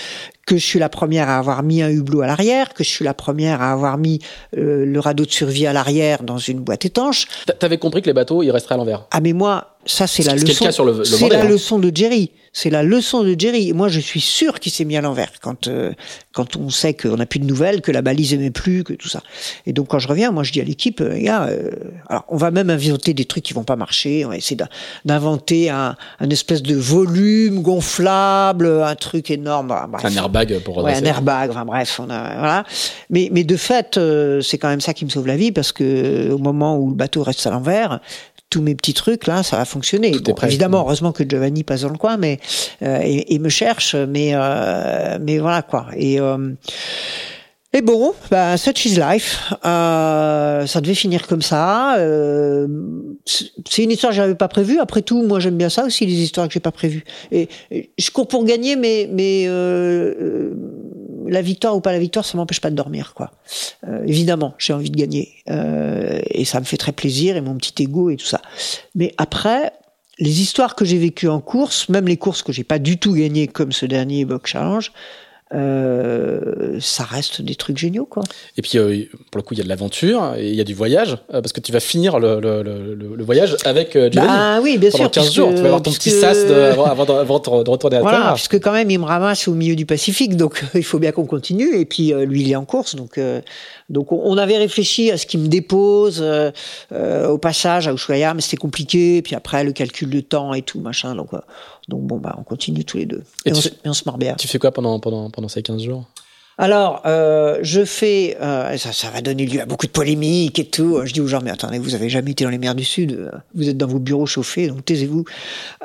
que 0.51 0.57
je 0.57 0.67
suis 0.67 0.81
la 0.81 0.89
première 0.89 1.29
à 1.29 1.39
avoir 1.39 1.63
mis 1.63 1.81
un 1.81 1.91
hublot 1.91 2.23
à 2.23 2.27
l'arrière, 2.27 2.75
que 2.75 2.83
je 2.83 2.89
suis 2.89 3.05
la 3.05 3.15
première 3.15 3.63
à 3.63 3.71
avoir 3.71 3.99
mis 3.99 4.19
euh, 4.57 4.85
le 4.85 4.99
radeau 4.99 5.25
de 5.25 5.31
survie 5.31 5.65
à 5.65 5.73
l'arrière 5.73 6.25
dans 6.25 6.39
une 6.39 6.59
boîte 6.59 6.85
étanche. 6.85 7.29
T'avais 7.61 7.79
compris 7.79 8.03
que 8.03 8.07
les 8.07 8.13
bateaux 8.13 8.43
ils 8.43 8.51
resteraient 8.51 8.75
à 8.75 8.79
l'envers. 8.79 9.07
Ah 9.13 9.21
mais 9.21 9.33
moi 9.33 9.77
ça 9.87 10.07
c'est 10.07 10.25
la 10.25 10.35
leçon. 10.35 10.71
C'est 11.05 11.29
la 11.29 11.43
hein. 11.43 11.45
leçon 11.45 11.79
de 11.79 11.91
Jerry. 11.95 12.33
C'est 12.53 12.69
la 12.69 12.83
leçon 12.83 13.23
de 13.23 13.37
Jerry. 13.39 13.73
Moi, 13.73 13.89
je 13.89 14.01
suis 14.01 14.21
sûr 14.21 14.59
qu'il 14.59 14.73
s'est 14.73 14.85
mis 14.85 14.97
à 14.97 15.01
l'envers 15.01 15.31
quand 15.41 15.69
euh, 15.69 15.93
quand 16.33 16.57
on 16.57 16.69
sait 16.69 16.95
qu'on 16.95 17.17
n'a 17.17 17.27
plus 17.27 17.39
de 17.39 17.45
nouvelles, 17.45 17.81
que 17.81 17.93
la 17.93 18.03
balise 18.03 18.35
aimait 18.35 18.51
plus, 18.51 18.83
que 18.83 18.93
tout 18.93 19.09
ça. 19.09 19.23
Et 19.67 19.73
donc 19.73 19.89
quand 19.89 20.01
je 20.01 20.09
reviens, 20.09 20.33
moi 20.33 20.43
je 20.43 20.53
dis 20.53 20.61
à 20.61 20.65
l'équipe, 20.65 21.01
euh, 21.01 21.17
gars, 21.17 21.45
euh, 21.45 21.71
alors 22.09 22.25
on 22.29 22.37
va 22.37 22.51
même 22.51 22.69
inventer 22.69 23.15
des 23.15 23.25
trucs 23.25 23.45
qui 23.45 23.55
vont 23.55 23.63
pas 23.63 23.77
marcher. 23.77 24.25
On 24.25 24.31
va 24.31 24.37
essayer 24.37 24.61
d'inventer 25.05 25.71
un, 25.71 25.97
un 26.19 26.31
espèce 26.31 26.63
de 26.63 26.75
volume 26.75 27.63
gonflable, 27.63 28.83
un 28.83 28.97
truc 28.97 29.31
énorme. 29.31 29.71
Un 29.71 30.17
airbag 30.17 30.40
pour 30.65 30.79
ouais, 30.79 30.95
un 30.95 31.05
airbag. 31.05 31.51
Enfin 31.51 31.65
bref, 31.65 32.01
on 32.03 32.11
a 32.11 32.39
voilà. 32.39 32.65
Mais 33.11 33.29
mais 33.33 33.45
de 33.45 33.57
fait, 33.57 33.99
c'est 34.43 34.59
quand 34.59 34.69
même 34.69 34.81
ça 34.81 34.95
qui 34.95 35.05
me 35.05 35.11
sauve 35.11 35.27
la 35.27 35.37
vie 35.37 35.53
parce 35.53 35.73
que 35.73 36.31
au 36.31 36.39
moment 36.39 36.77
où 36.77 36.89
le 36.89 36.95
bateau 36.95 37.23
reste 37.23 37.47
à 37.47 37.51
l'envers, 37.51 38.01
tous 38.51 38.61
mes 38.61 38.75
petits 38.75 38.95
trucs 38.95 39.27
là, 39.27 39.43
ça 39.43 39.57
va 39.57 39.65
fonctionner. 39.65 40.11
Bon, 40.11 40.35
évidemment, 40.43 40.81
heureusement 40.81 41.13
que 41.13 41.23
Giovanni 41.27 41.63
passe 41.63 41.83
dans 41.83 41.89
le 41.89 41.97
coin, 41.97 42.17
mais 42.17 42.41
euh, 42.83 43.01
et, 43.03 43.39
me 43.39 43.49
cherche, 43.49 43.95
mais 43.95 44.33
euh, 44.35 45.19
mais 45.21 45.39
voilà 45.39 45.63
quoi. 45.63 45.87
Et 45.97 46.21
euh, 46.21 46.53
et 47.73 47.83
bon, 47.83 48.15
bah, 48.31 48.57
such 48.57 48.87
is 48.87 48.97
life. 48.97 49.53
Euh, 49.65 50.67
ça 50.67 50.81
devait 50.81 50.95
finir 50.95 51.27
comme 51.27 51.43
ça. 51.43 51.97
Euh, 51.99 52.67
c'est 53.25 53.85
une 53.85 53.91
histoire 53.93 54.11
que 54.11 54.17
j'avais 54.17 54.35
pas 54.35 54.49
prévue. 54.49 54.79
Après 54.81 55.03
tout, 55.03 55.23
moi 55.23 55.39
j'aime 55.39 55.57
bien 55.57 55.69
ça 55.69 55.85
aussi, 55.85 56.05
les 56.05 56.21
histoires 56.21 56.49
que 56.49 56.55
j'ai 56.55 56.61
pas 56.61 56.73
prévues. 56.73 57.05
Et, 57.31 57.49
je 57.97 58.11
cours 58.11 58.27
pour 58.27 58.45
gagner, 58.45 58.75
mais 58.75 59.09
mais 59.13 59.45
euh, 59.47 60.55
la 61.31 61.43
victoire 61.43 61.77
ou 61.77 61.81
pas 61.81 61.93
la 61.93 61.99
victoire, 61.99 62.25
ça 62.25 62.37
m'empêche 62.37 62.61
pas 62.61 62.71
de 62.71 62.77
dormir, 62.77 63.15
quoi. 63.15 63.31
Euh, 63.87 64.03
évidemment, 64.05 64.55
j'ai 64.59 64.73
envie 64.73 64.91
de 64.91 64.97
gagner 64.97 65.33
euh, 65.49 66.21
et 66.27 66.45
ça 66.45 66.61
me 66.61 66.65
fait 66.65 66.77
très 66.77 66.93
plaisir 66.93 67.37
et 67.37 67.41
mon 67.41 67.57
petit 67.57 67.83
ego 67.83 68.11
et 68.11 68.17
tout 68.17 68.27
ça. 68.27 68.43
Mais 68.95 69.15
après, 69.17 69.73
les 70.19 70.41
histoires 70.41 70.75
que 70.75 70.85
j'ai 70.85 70.99
vécues 70.99 71.29
en 71.29 71.41
course, 71.41 71.89
même 71.89 72.09
les 72.09 72.17
courses 72.17 72.43
que 72.43 72.53
j'ai 72.53 72.65
pas 72.65 72.79
du 72.79 72.99
tout 72.99 73.15
gagnées 73.15 73.47
comme 73.47 73.73
ce 73.73 73.87
dernier 73.87 74.25
Box 74.25 74.51
Challenge, 74.51 74.93
euh, 75.53 76.79
ça 76.79 77.03
reste 77.03 77.43
des 77.43 77.57
trucs 77.57 77.77
géniaux 77.77 78.05
quoi. 78.05 78.23
Et 78.57 78.63
puis 78.63 78.79
euh, 78.79 79.05
pour 79.33 79.39
le 79.39 79.43
coup 79.43 79.55
il 79.55 79.59
y 79.59 79.61
a 79.61 79.65
de 79.65 79.69
l'aventure 79.69 80.35
et 80.39 80.49
il 80.49 80.55
y 80.55 80.61
a 80.61 80.65
du 80.65 80.75
voyage 80.75 81.15
euh, 81.35 81.41
parce 81.41 81.53
que 81.53 81.59
tu 81.61 81.73
vas 81.73 81.81
finir 81.81 82.21
le, 82.21 82.39
le, 82.39 82.63
le, 82.63 82.95
le 83.17 83.25
voyage 83.25 83.57
avec 83.65 83.97
euh, 83.97 84.09
Giovanni. 84.13 84.33
Bah 84.33 84.61
oui 84.63 84.79
bien 84.79 84.91
Pendant 84.91 85.05
sûr. 85.05 85.11
15 85.11 85.33
jours 85.33 85.49
tu 85.51 85.57
vas 85.57 85.67
avoir 85.67 85.83
ton 85.83 85.91
petit 85.91 86.11
sas 86.11 86.47
de, 86.47 86.55
avant, 86.55 87.05
de, 87.05 87.13
avant, 87.13 87.39
de, 87.41 87.71
retourner 87.71 87.97
à 87.97 88.01
voilà, 88.01 88.19
terre. 88.19 88.35
puisque 88.35 88.61
quand 88.61 88.71
même 88.71 88.91
il 88.93 89.01
me 89.01 89.05
ramasse 89.05 89.49
au 89.49 89.55
milieu 89.55 89.75
du 89.75 89.87
Pacifique 89.87 90.37
donc 90.37 90.65
il 90.75 90.85
faut 90.85 91.01
bien 91.01 91.11
qu'on 91.11 91.27
continue 91.27 91.77
et 91.77 91.85
puis 91.85 92.13
lui 92.27 92.43
il 92.43 92.53
est 92.53 92.57
en 92.57 92.65
course 92.65 92.95
donc 92.95 93.19
donc 93.89 94.13
on 94.13 94.39
avait 94.39 94.57
réfléchi 94.59 95.11
à 95.11 95.19
ce 95.19 95.27
qu'il 95.27 95.41
me 95.41 95.49
dépose 95.49 96.25
au 96.93 97.39
passage 97.39 97.89
à 97.89 97.93
Ushuaia 97.93 98.35
mais 98.35 98.41
c'était 98.41 98.57
compliqué 98.57 99.17
et 99.17 99.23
puis 99.23 99.35
après 99.35 99.65
le 99.65 99.73
calcul 99.73 100.11
de 100.11 100.21
temps 100.21 100.55
et 100.55 100.63
tout 100.63 100.81
machin 100.81 101.17
donc 101.17 101.31
donc 101.91 102.03
bon, 102.05 102.19
bah, 102.19 102.35
on 102.39 102.43
continue 102.43 102.85
tous 102.85 102.97
les 102.97 103.07
deux. 103.07 103.23
Et, 103.45 103.53
on, 103.53 103.55
se, 103.57 103.69
on, 103.85 103.93
se 103.93 104.05
marre 104.07 104.17
bien. 104.17 104.35
Tu 104.37 104.49
fais 104.49 104.59
quoi 104.59 104.71
pendant, 104.71 104.99
pendant, 104.99 105.29
pendant 105.29 105.49
ces 105.49 105.63
15 105.63 105.83
jours? 105.83 106.07
Alors, 106.61 107.01
euh, 107.07 107.59
je 107.63 107.87
fais, 107.87 108.37
euh, 108.39 108.77
ça, 108.77 108.93
ça 108.93 109.09
va 109.09 109.23
donner 109.23 109.47
lieu 109.47 109.63
à 109.63 109.65
beaucoup 109.65 109.87
de 109.87 109.93
polémiques 109.93 110.59
et 110.59 110.67
tout. 110.67 111.01
Je 111.07 111.15
dis 111.15 111.23
aux 111.23 111.27
gens, 111.27 111.41
mais 111.43 111.51
attendez, 111.51 111.79
vous 111.79 111.95
avez 111.95 112.11
jamais 112.11 112.33
été 112.33 112.45
dans 112.45 112.51
les 112.51 112.59
mers 112.59 112.75
du 112.75 112.85
Sud, 112.85 113.31
vous 113.55 113.71
êtes 113.71 113.79
dans 113.79 113.87
vos 113.87 113.99
bureaux 113.99 114.27
chauffés, 114.27 114.69
donc 114.69 114.85
taisez-vous. 114.85 115.25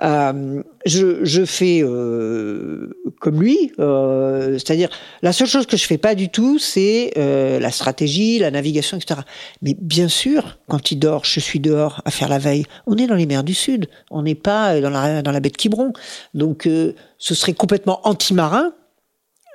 Euh, 0.04 0.62
je, 0.86 1.24
je 1.24 1.46
fais 1.46 1.80
euh, 1.82 2.90
comme 3.22 3.42
lui, 3.42 3.72
euh, 3.80 4.56
c'est-à-dire 4.56 4.90
la 5.22 5.32
seule 5.32 5.48
chose 5.48 5.66
que 5.66 5.78
je 5.78 5.86
fais 5.86 5.98
pas 5.98 6.14
du 6.14 6.28
tout, 6.28 6.60
c'est 6.60 7.14
euh, 7.16 7.58
la 7.58 7.72
stratégie, 7.72 8.40
la 8.40 8.52
navigation, 8.52 8.98
etc. 8.98 9.22
Mais 9.62 9.78
bien 9.80 10.10
sûr, 10.10 10.58
quand 10.68 10.92
il 10.92 10.98
dort, 10.98 11.24
je 11.24 11.40
suis 11.40 11.62
dehors 11.62 12.02
à 12.04 12.12
faire 12.12 12.28
la 12.28 12.38
veille. 12.38 12.66
On 12.86 12.98
est 12.98 13.08
dans 13.08 13.16
les 13.16 13.28
mers 13.28 13.46
du 13.46 13.54
Sud, 13.54 13.88
on 14.12 14.24
n'est 14.24 14.36
pas 14.36 14.82
dans 14.82 14.90
la 14.90 15.22
dans 15.22 15.32
la 15.32 15.40
baie 15.40 15.52
de 15.52 15.56
Quiberon, 15.56 15.94
donc 16.34 16.68
ce 17.18 17.34
serait 17.34 17.54
complètement 17.54 18.02
anti-marin 18.04 18.74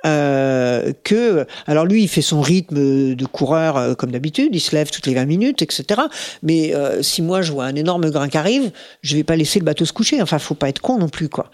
euh, 0.05 0.93
que 1.03 1.45
alors 1.67 1.85
lui 1.85 2.03
il 2.03 2.07
fait 2.07 2.21
son 2.21 2.41
rythme 2.41 3.15
de 3.15 3.25
coureur 3.25 3.77
euh, 3.77 3.93
comme 3.93 4.11
d'habitude, 4.11 4.49
il 4.53 4.59
se 4.59 4.75
lève 4.75 4.89
toutes 4.89 5.07
les 5.07 5.13
20 5.13 5.25
minutes, 5.25 5.61
etc. 5.61 6.01
Mais 6.43 6.73
euh, 6.73 7.01
si 7.01 7.21
moi 7.21 7.41
je 7.41 7.51
vois 7.51 7.65
un 7.65 7.75
énorme 7.75 8.09
grain 8.09 8.29
qui 8.29 8.37
arrive, 8.37 8.71
je 9.01 9.15
vais 9.15 9.23
pas 9.23 9.35
laisser 9.35 9.59
le 9.59 9.65
bateau 9.65 9.85
se 9.85 9.93
coucher. 9.93 10.21
Enfin, 10.21 10.39
faut 10.39 10.55
pas 10.55 10.69
être 10.69 10.81
con 10.81 10.97
non 10.97 11.09
plus, 11.09 11.29
quoi. 11.29 11.51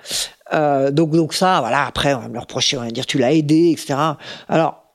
Euh, 0.54 0.92
donc 0.92 1.12
donc 1.12 1.34
ça, 1.34 1.60
voilà. 1.60 1.86
Après, 1.86 2.14
on 2.14 2.20
va 2.20 2.30
me 2.30 2.40
reprocher, 2.40 2.78
on 2.78 2.82
va 2.82 2.90
dire 2.90 3.06
tu 3.06 3.18
l'as 3.18 3.34
aidé, 3.34 3.72
etc. 3.72 3.96
Alors 4.48 4.87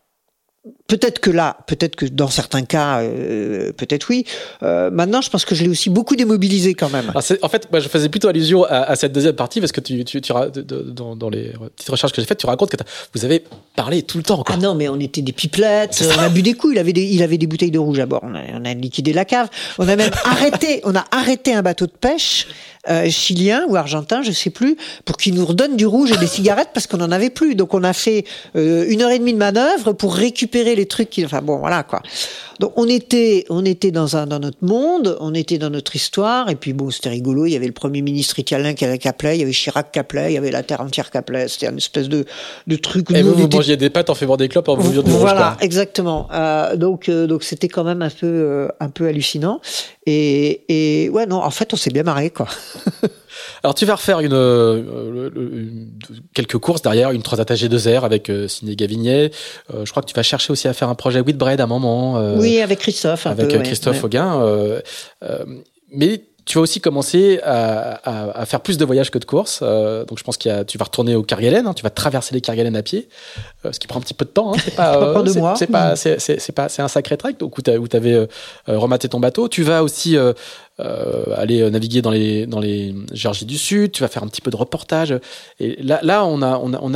Peut-être 0.86 1.18
que 1.18 1.30
là, 1.30 1.56
peut-être 1.66 1.96
que 1.96 2.06
dans 2.06 2.28
certains 2.28 2.62
cas, 2.62 3.00
euh, 3.00 3.72
peut-être 3.72 4.08
oui. 4.10 4.24
Euh, 4.62 4.92
maintenant, 4.92 5.20
je 5.20 5.28
pense 5.28 5.44
que 5.44 5.56
je 5.56 5.64
l'ai 5.64 5.68
aussi 5.68 5.90
beaucoup 5.90 6.14
démobilisé 6.14 6.74
quand 6.74 6.88
même. 6.88 7.10
Ah, 7.16 7.20
en 7.42 7.48
fait, 7.48 7.68
moi, 7.72 7.80
je 7.80 7.88
faisais 7.88 8.08
plutôt 8.08 8.28
allusion 8.28 8.62
à, 8.64 8.82
à, 8.82 8.94
cette 8.94 9.10
deuxième 9.10 9.34
partie 9.34 9.58
parce 9.58 9.72
que 9.72 9.80
tu, 9.80 10.04
tu, 10.04 10.20
tu 10.20 10.32
dans, 10.32 11.16
dans, 11.16 11.30
les 11.30 11.52
petites 11.74 11.88
recherches 11.88 12.12
que 12.12 12.20
j'ai 12.20 12.26
faites, 12.28 12.38
tu 12.38 12.46
racontes 12.46 12.70
que 12.70 12.76
vous 13.12 13.24
avez 13.24 13.42
parlé 13.74 14.02
tout 14.02 14.18
le 14.18 14.22
temps. 14.22 14.44
Quoi. 14.44 14.54
Ah 14.56 14.58
non, 14.58 14.76
mais 14.76 14.88
on 14.88 15.00
était 15.00 15.22
des 15.22 15.32
pipelettes, 15.32 16.00
on 16.16 16.20
a 16.20 16.28
bu 16.28 16.42
des 16.42 16.54
coups. 16.54 16.74
Il 16.74 16.78
avait 16.78 16.92
des, 16.92 17.06
il 17.06 17.24
avait 17.24 17.38
des 17.38 17.48
bouteilles 17.48 17.72
de 17.72 17.80
rouge 17.80 17.98
à 17.98 18.06
bord. 18.06 18.20
On 18.22 18.34
a, 18.36 18.42
on 18.54 18.64
a 18.64 18.74
liquidé 18.74 19.12
la 19.12 19.24
cave. 19.24 19.48
On 19.78 19.88
a 19.88 19.96
même 19.96 20.12
arrêté, 20.24 20.80
on 20.84 20.94
a 20.94 21.04
arrêté 21.10 21.54
un 21.54 21.62
bateau 21.62 21.86
de 21.86 21.92
pêche 21.92 22.46
euh, 22.88 23.08
chilien 23.10 23.64
ou 23.68 23.76
argentin, 23.76 24.22
je 24.22 24.32
sais 24.32 24.50
plus, 24.50 24.76
pour 25.04 25.16
qu'il 25.16 25.34
nous 25.34 25.46
redonne 25.46 25.76
du 25.76 25.86
rouge 25.86 26.10
et 26.10 26.16
des 26.16 26.26
cigarettes 26.26 26.70
parce 26.74 26.86
qu'on 26.86 27.00
en 27.00 27.12
avait 27.12 27.30
plus. 27.30 27.54
Donc 27.54 27.74
on 27.74 27.84
a 27.84 27.92
fait 27.92 28.24
euh, 28.56 28.86
une 28.88 29.02
heure 29.02 29.10
et 29.10 29.18
demie 29.18 29.32
de 29.32 29.38
manœuvre 29.38 29.92
pour 29.92 30.14
récupérer 30.14 30.74
les 30.74 30.86
trucs. 30.86 31.10
Qui... 31.10 31.24
Enfin 31.24 31.42
bon, 31.42 31.58
voilà 31.58 31.82
quoi. 31.82 32.02
Donc 32.60 32.72
on 32.76 32.88
était, 32.88 33.44
on 33.50 33.64
était 33.64 33.90
dans 33.90 34.16
un 34.16 34.26
dans 34.26 34.38
notre 34.38 34.62
monde, 34.64 35.16
on 35.20 35.34
était 35.34 35.58
dans 35.58 35.70
notre 35.70 35.96
histoire, 35.96 36.48
et 36.48 36.54
puis 36.54 36.72
bon, 36.72 36.90
c'était 36.90 37.08
rigolo. 37.08 37.46
Il 37.46 37.52
y 37.52 37.56
avait 37.56 37.66
le 37.66 37.72
premier 37.72 38.02
ministre 38.02 38.38
italien 38.38 38.74
qui 38.74 38.84
appelait, 38.84 39.36
il 39.36 39.40
y 39.40 39.42
avait 39.42 39.52
Chirac 39.52 39.96
appelait, 39.96 40.30
il 40.30 40.34
y 40.34 40.38
avait 40.38 40.50
la 40.50 40.62
terre 40.62 40.80
entière 40.80 41.10
appelait. 41.14 41.48
C'était 41.48 41.66
une 41.66 41.78
espèce 41.78 42.08
de 42.08 42.24
de 42.66 42.76
truc. 42.76 43.10
Et 43.10 43.22
vous, 43.22 43.34
vous 43.34 43.48
mangiez 43.48 43.76
des 43.76 43.90
pâtes 43.90 44.10
en 44.10 44.14
fait 44.14 44.26
des 44.36 44.48
clopes 44.48 44.68
en 44.68 44.76
buvant 44.76 44.90
du 44.90 44.98
rouge. 45.10 45.20
Voilà, 45.20 45.56
exactement. 45.60 46.28
Euh, 46.32 46.76
donc 46.76 47.08
euh, 47.08 47.26
donc 47.26 47.42
c'était 47.42 47.68
quand 47.68 47.84
même 47.84 48.02
un 48.02 48.10
peu 48.10 48.26
euh, 48.26 48.68
un 48.80 48.88
peu 48.90 49.06
hallucinant. 49.06 49.60
Et 50.06 50.62
et 50.68 51.08
ouais 51.10 51.26
non, 51.26 51.36
en 51.36 51.50
fait 51.50 51.72
on 51.72 51.76
s'est 51.76 51.90
bien 51.90 52.02
marré 52.02 52.30
quoi. 52.30 52.48
Alors 53.62 53.74
tu 53.74 53.84
vas 53.86 53.94
refaire 53.94 54.20
une, 54.20 54.32
euh, 54.32 55.30
quelques 56.34 56.58
courses 56.58 56.82
derrière, 56.82 57.10
une 57.12 57.22
Transat 57.22 57.50
G2R 57.50 58.02
avec 58.02 58.28
euh, 58.28 58.48
Ciné 58.48 58.76
Gavignet. 58.76 59.30
Euh, 59.72 59.84
je 59.84 59.90
crois 59.90 60.02
que 60.02 60.08
tu 60.08 60.14
vas 60.14 60.22
chercher 60.22 60.52
aussi 60.52 60.68
à 60.68 60.72
faire 60.72 60.88
un 60.88 60.94
projet 60.94 61.20
Whitbread 61.20 61.60
à 61.60 61.64
un 61.64 61.66
moment. 61.66 62.18
Euh, 62.18 62.36
oui, 62.38 62.60
avec 62.60 62.80
Christophe. 62.80 63.26
Un 63.26 63.30
avec 63.30 63.48
peu, 63.48 63.58
Christophe 63.58 64.02
Auguin. 64.02 64.42
mais 65.92 66.22
tu 66.44 66.58
vas 66.58 66.62
aussi 66.62 66.80
commencer 66.80 67.40
à, 67.44 67.94
à, 68.04 68.40
à, 68.40 68.46
faire 68.46 68.60
plus 68.60 68.76
de 68.76 68.84
voyages 68.84 69.10
que 69.10 69.18
de 69.18 69.24
courses. 69.24 69.60
Euh, 69.62 70.04
donc 70.04 70.18
je 70.18 70.24
pense 70.24 70.36
a, 70.46 70.64
tu 70.64 70.76
vas 70.76 70.84
retourner 70.84 71.14
au 71.14 71.22
Kerguelen, 71.22 71.66
hein, 71.66 71.74
tu 71.74 71.82
vas 71.82 71.90
traverser 71.90 72.34
les 72.34 72.40
Kerguelen 72.40 72.74
à 72.74 72.82
pied, 72.82 73.08
euh, 73.64 73.72
ce 73.72 73.78
qui 73.78 73.86
prend 73.86 73.98
un 73.98 74.02
petit 74.02 74.14
peu 74.14 74.24
de 74.24 74.30
temps. 74.30 74.52
Hein, 74.52 74.58
c'est 74.58 74.74
pas, 74.74 74.96
euh, 74.96 75.54
c'est 75.56 75.66
pas, 75.66 75.96
c'est 75.96 76.52
pas, 76.52 76.68
c'est 76.68 76.82
un 76.82 76.88
sacré 76.88 77.16
trek. 77.16 77.34
Donc 77.38 77.58
où 77.58 77.62
tu 77.62 77.70
avais 77.96 78.28
rematé 78.66 79.08
ton 79.08 79.20
bateau. 79.20 79.48
Tu 79.48 79.62
vas 79.62 79.82
aussi 79.82 80.16
euh, 80.80 81.24
aller 81.36 81.70
naviguer 81.70 82.02
dans 82.02 82.10
les 82.10 82.46
dans 82.46 82.60
les 82.60 82.94
Géorgies 83.12 83.44
du 83.44 83.58
Sud. 83.58 83.92
Tu 83.92 84.02
vas 84.02 84.08
faire 84.08 84.22
un 84.22 84.28
petit 84.28 84.40
peu 84.40 84.50
de 84.50 84.56
reportage. 84.56 85.14
Et 85.60 85.82
là, 85.82 86.00
là, 86.02 86.24
on 86.24 86.40
a 86.42 86.58
on 86.58 86.72
a 86.72 86.80
on 86.80 86.92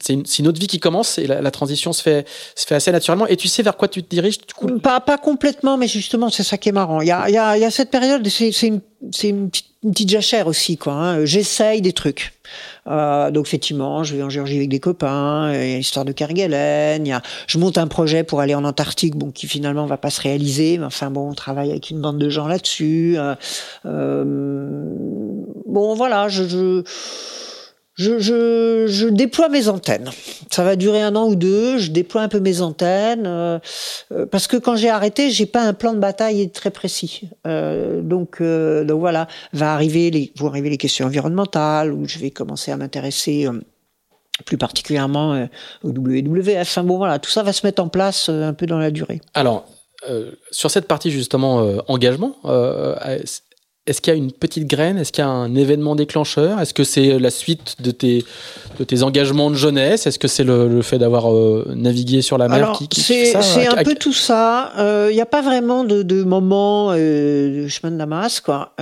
c'est 0.00 0.38
une, 0.38 0.48
autre 0.48 0.60
vie 0.60 0.66
qui 0.66 0.78
commence 0.78 1.18
et 1.18 1.26
la, 1.26 1.50
transition 1.50 1.92
se 1.92 2.02
fait 2.02 2.26
se 2.54 2.66
fait 2.66 2.74
assez 2.74 2.92
naturellement. 2.92 3.26
Et 3.26 3.36
tu 3.36 3.48
sais 3.48 3.62
vers 3.62 3.76
quoi 3.76 3.88
tu 3.88 4.02
te 4.02 4.08
diriges 4.08 4.38
du 4.38 4.54
coup? 4.54 4.78
Pas 4.78 5.00
pas 5.00 5.18
complètement, 5.18 5.76
mais 5.76 5.88
justement 5.88 6.30
c'est 6.30 6.44
ça 6.44 6.56
qui 6.56 6.68
est 6.68 6.72
marrant. 6.72 7.00
Il 7.00 7.08
y 7.08 7.12
a 7.12 7.28
il 7.28 7.34
y 7.34 7.38
a, 7.38 7.58
y 7.58 7.64
a 7.64 7.70
cette 7.70 7.90
période. 7.90 8.26
C'est 8.28 8.50
une 8.62 8.80
une 9.22 9.50
petite, 9.50 9.66
une 9.82 9.90
petite 9.92 10.10
jachère 10.10 10.46
aussi 10.46 10.76
quoi. 10.76 10.92
Hein. 10.92 11.24
J'essaye 11.24 11.82
des 11.82 11.92
trucs. 11.92 12.32
Euh, 12.88 13.30
donc 13.30 13.46
effectivement, 13.46 14.04
je 14.04 14.16
vais 14.16 14.22
en 14.22 14.30
Géorgie 14.30 14.56
avec 14.56 14.68
des 14.68 14.80
copains. 14.80 15.52
Il 15.52 15.70
y 15.70 15.74
a 15.74 15.76
l'histoire 15.78 16.04
de 16.04 16.12
Kerguelen. 16.12 17.06
Y 17.06 17.12
a, 17.12 17.22
je 17.46 17.58
monte 17.58 17.78
un 17.78 17.86
projet 17.86 18.24
pour 18.24 18.40
aller 18.40 18.54
en 18.54 18.64
Antarctique, 18.64 19.16
bon 19.16 19.30
qui 19.30 19.46
finalement 19.46 19.86
va 19.86 19.96
pas 19.96 20.10
se 20.10 20.20
réaliser. 20.20 20.78
Mais 20.78 20.86
enfin 20.86 21.10
bon, 21.10 21.30
on 21.30 21.34
travaille 21.34 21.70
avec 21.70 21.90
une 21.90 22.00
bande 22.00 22.18
de 22.18 22.28
gens 22.28 22.46
là-dessus. 22.46 23.14
Euh, 23.16 23.34
euh, 23.86 24.24
bon 25.66 25.94
voilà, 25.94 26.28
je, 26.28 26.44
je 26.44 26.82
je, 27.96 29.08
déploie 29.08 29.48
mes 29.48 29.68
antennes. 29.68 30.10
Ça 30.50 30.64
va 30.64 30.76
durer 30.76 31.02
un 31.02 31.16
an 31.16 31.28
ou 31.28 31.34
deux. 31.34 31.78
Je 31.78 31.90
déploie 31.90 32.22
un 32.22 32.28
peu 32.28 32.40
mes 32.40 32.60
antennes 32.60 33.26
euh, 33.26 33.58
euh 34.12 34.26
parce 34.26 34.46
que 34.46 34.56
quand 34.56 34.76
j'ai 34.76 34.90
arrêté, 34.90 35.30
j'ai 35.30 35.46
pas 35.46 35.62
un 35.62 35.72
plan 35.72 35.94
de 35.94 35.98
bataille 35.98 36.50
très 36.50 36.70
précis. 36.70 37.28
Euh, 37.46 38.02
donc, 38.02 38.40
voilà, 38.40 39.28
va 39.52 39.72
arriver 39.72 40.10
les, 40.10 40.32
vont 40.36 40.48
arriver 40.48 40.70
les 40.70 40.76
questions 40.76 41.06
environnementales 41.06 41.92
où 41.92 42.06
je 42.06 42.18
vais 42.18 42.30
commencer 42.30 42.70
à 42.70 42.76
m'intéresser 42.76 43.48
plus 44.44 44.58
particulièrement 44.58 45.48
au 45.82 45.88
WWF. 45.88 46.78
Bon 46.80 46.98
voilà, 46.98 47.18
tout 47.18 47.30
ça 47.30 47.42
va 47.42 47.54
se 47.54 47.66
mettre 47.66 47.82
en 47.82 47.88
place 47.88 48.28
un 48.28 48.52
peu 48.52 48.66
dans 48.66 48.78
la 48.78 48.90
durée. 48.90 49.20
Alors. 49.34 49.66
sur 50.50 50.70
cette 50.70 50.86
partie 50.86 51.10
justement 51.10 51.66
engagement, 51.88 52.36
est-ce 53.86 54.00
qu'il 54.00 54.12
y 54.12 54.16
a 54.16 54.18
une 54.18 54.32
petite 54.32 54.66
graine? 54.66 54.98
Est-ce 54.98 55.12
qu'il 55.12 55.22
y 55.22 55.26
a 55.26 55.30
un 55.30 55.54
événement 55.54 55.94
déclencheur? 55.94 56.60
Est-ce 56.60 56.74
que 56.74 56.82
c'est 56.82 57.18
la 57.18 57.30
suite 57.30 57.76
de 57.80 57.92
tes, 57.92 58.24
de 58.78 58.84
tes 58.84 59.02
engagements 59.04 59.50
de 59.50 59.54
jeunesse? 59.54 60.06
Est-ce 60.06 60.18
que 60.18 60.26
c'est 60.28 60.42
le, 60.42 60.68
le, 60.68 60.82
fait 60.82 60.98
d'avoir 60.98 61.32
euh, 61.32 61.72
navigué 61.74 62.20
sur 62.20 62.36
la 62.36 62.48
mer 62.48 62.56
Alors, 62.56 62.78
qui, 62.78 62.88
qui 62.88 63.00
C'est 63.00 63.36
un 63.68 63.84
peu 63.84 63.94
tout 63.94 64.12
ça. 64.12 64.72
Il 64.76 64.80
euh, 64.80 65.12
n'y 65.12 65.20
a 65.20 65.26
pas 65.26 65.42
vraiment 65.42 65.84
de, 65.84 66.02
de 66.02 66.24
moment 66.24 66.90
euh, 66.90 67.64
de 67.64 67.68
chemin 67.68 67.92
de 67.92 67.98
la 67.98 68.06
masse. 68.06 68.40
quoi. 68.40 68.72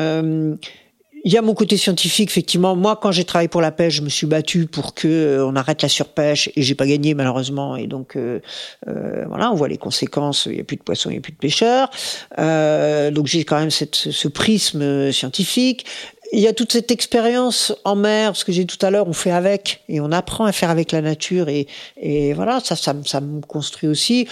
Euh, 1.25 1.29
il 1.29 1.33
y 1.33 1.39
a 1.39 1.43
mon 1.43 1.55
côté 1.55 1.77
scientifique, 1.77 2.31
effectivement. 2.31 2.77
Moi, 2.77 2.99
quand 3.01 3.13
j'ai 3.13 3.25
travaillé 3.25 3.49
pour 3.49 3.61
la 3.61 3.73
pêche, 3.73 3.95
je 3.95 4.03
me 4.03 4.09
suis 4.09 4.27
battu 4.27 4.67
pour 4.67 4.95
que 4.95 5.09
euh, 5.09 5.47
on 5.47 5.57
arrête 5.57 5.83
la 5.83 5.89
surpêche 5.89 6.51
et 6.55 6.63
j'ai 6.63 6.75
pas 6.75 6.87
gagné 6.87 7.15
malheureusement. 7.15 7.77
Et 7.77 7.87
donc 7.87 8.17
euh, 8.17 8.41
euh, 8.89 9.25
voilà, 9.29 9.51
on 9.51 9.55
voit 9.55 9.69
les 9.69 9.79
conséquences. 9.79 10.47
Il 10.47 10.57
y 10.57 10.61
a 10.61 10.65
plus 10.65 10.77
de 10.77 10.83
poissons, 10.83 11.11
il 11.11 11.15
y 11.15 11.19
a 11.19 11.21
plus 11.21 11.33
de 11.33 11.39
pêcheurs. 11.39 11.91
Euh, 12.39 13.11
donc 13.11 13.27
j'ai 13.27 13.45
quand 13.45 13.59
même 13.59 13.71
ce 13.71 14.29
prisme 14.29 15.13
scientifique. 15.13 15.87
Il 16.33 16.41
y 16.41 16.49
a 16.49 16.53
toute 16.53 16.73
cette 16.73 16.91
expérience 16.91 17.73
en 17.85 17.95
mer, 17.95 18.35
ce 18.35 18.45
que 18.45 18.51
j'ai 18.51 18.65
tout 18.65 18.85
à 18.85 18.91
l'heure, 18.91 19.07
on 19.07 19.13
fait 19.13 19.31
avec 19.31 19.83
et 19.89 20.01
on 20.01 20.11
apprend 20.11 20.47
à 20.47 20.53
faire 20.53 20.71
avec 20.71 20.91
la 20.91 21.01
nature 21.01 21.49
et, 21.49 21.69
et 22.01 22.33
voilà, 22.33 22.61
ça, 22.61 22.75
ça, 22.75 22.95
ça 23.05 23.21
me 23.21 23.41
construit 23.41 23.89
aussi 23.89 24.27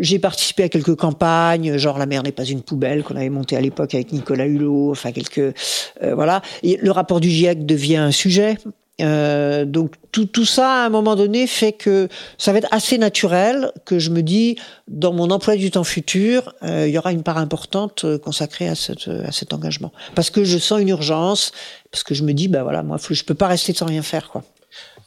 j'ai 0.00 0.18
participé 0.18 0.64
à 0.64 0.68
quelques 0.68 0.96
campagnes, 0.96 1.76
genre 1.76 1.98
la 1.98 2.06
mer 2.06 2.22
n'est 2.22 2.32
pas 2.32 2.44
une 2.44 2.62
poubelle 2.62 3.02
qu'on 3.02 3.16
avait 3.16 3.30
monté 3.30 3.56
à 3.56 3.60
l'époque 3.60 3.94
avec 3.94 4.12
Nicolas 4.12 4.46
Hulot, 4.46 4.90
enfin 4.90 5.12
quelques 5.12 5.38
euh, 5.38 6.14
voilà. 6.14 6.42
Le 6.62 6.90
rapport 6.90 7.20
du 7.20 7.30
GIEC 7.30 7.66
devient 7.66 7.96
un 7.96 8.10
sujet. 8.10 8.56
Euh, 9.02 9.66
donc 9.66 9.92
tout, 10.10 10.24
tout 10.24 10.46
ça 10.46 10.84
à 10.84 10.86
un 10.86 10.88
moment 10.88 11.16
donné 11.16 11.46
fait 11.46 11.72
que 11.72 12.08
ça 12.38 12.52
va 12.52 12.58
être 12.58 12.68
assez 12.70 12.96
naturel 12.96 13.70
que 13.84 13.98
je 13.98 14.08
me 14.08 14.22
dis 14.22 14.56
dans 14.88 15.12
mon 15.12 15.30
emploi 15.30 15.56
du 15.56 15.70
temps 15.70 15.84
futur 15.84 16.54
euh, 16.62 16.88
il 16.88 16.94
y 16.94 16.96
aura 16.96 17.12
une 17.12 17.22
part 17.22 17.36
importante 17.36 18.06
consacrée 18.24 18.68
à, 18.68 18.74
cette, 18.74 19.06
à 19.06 19.32
cet 19.32 19.52
engagement 19.52 19.92
parce 20.14 20.30
que 20.30 20.44
je 20.44 20.56
sens 20.56 20.80
une 20.80 20.88
urgence 20.88 21.52
parce 21.90 22.04
que 22.04 22.14
je 22.14 22.22
me 22.22 22.32
dis 22.32 22.48
bah 22.48 22.62
voilà 22.62 22.82
moi 22.82 22.96
je 23.10 23.22
peux 23.22 23.34
pas 23.34 23.48
rester 23.48 23.74
sans 23.74 23.84
rien 23.84 24.00
faire 24.00 24.30
quoi. 24.30 24.42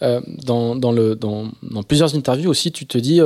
Dans, 0.02 0.78
dans, 0.78 0.94
le, 0.94 1.16
dans, 1.16 1.50
dans 1.62 1.84
plusieurs 1.84 2.16
interviews 2.16 2.50
aussi, 2.50 2.72
tu 2.72 2.86
te 2.86 2.98
dis, 2.98 3.20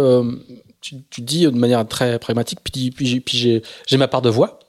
tu, 0.83 0.97
tu 1.09 1.21
dis 1.21 1.45
de 1.45 1.49
manière 1.51 1.87
très 1.87 2.19
pragmatique, 2.19 2.59
puis, 2.63 2.91
puis, 2.91 3.21
puis 3.21 3.61
j'ai 3.87 3.97
ma 3.97 4.07
part 4.07 4.21
de 4.21 4.29
voix. 4.29 4.59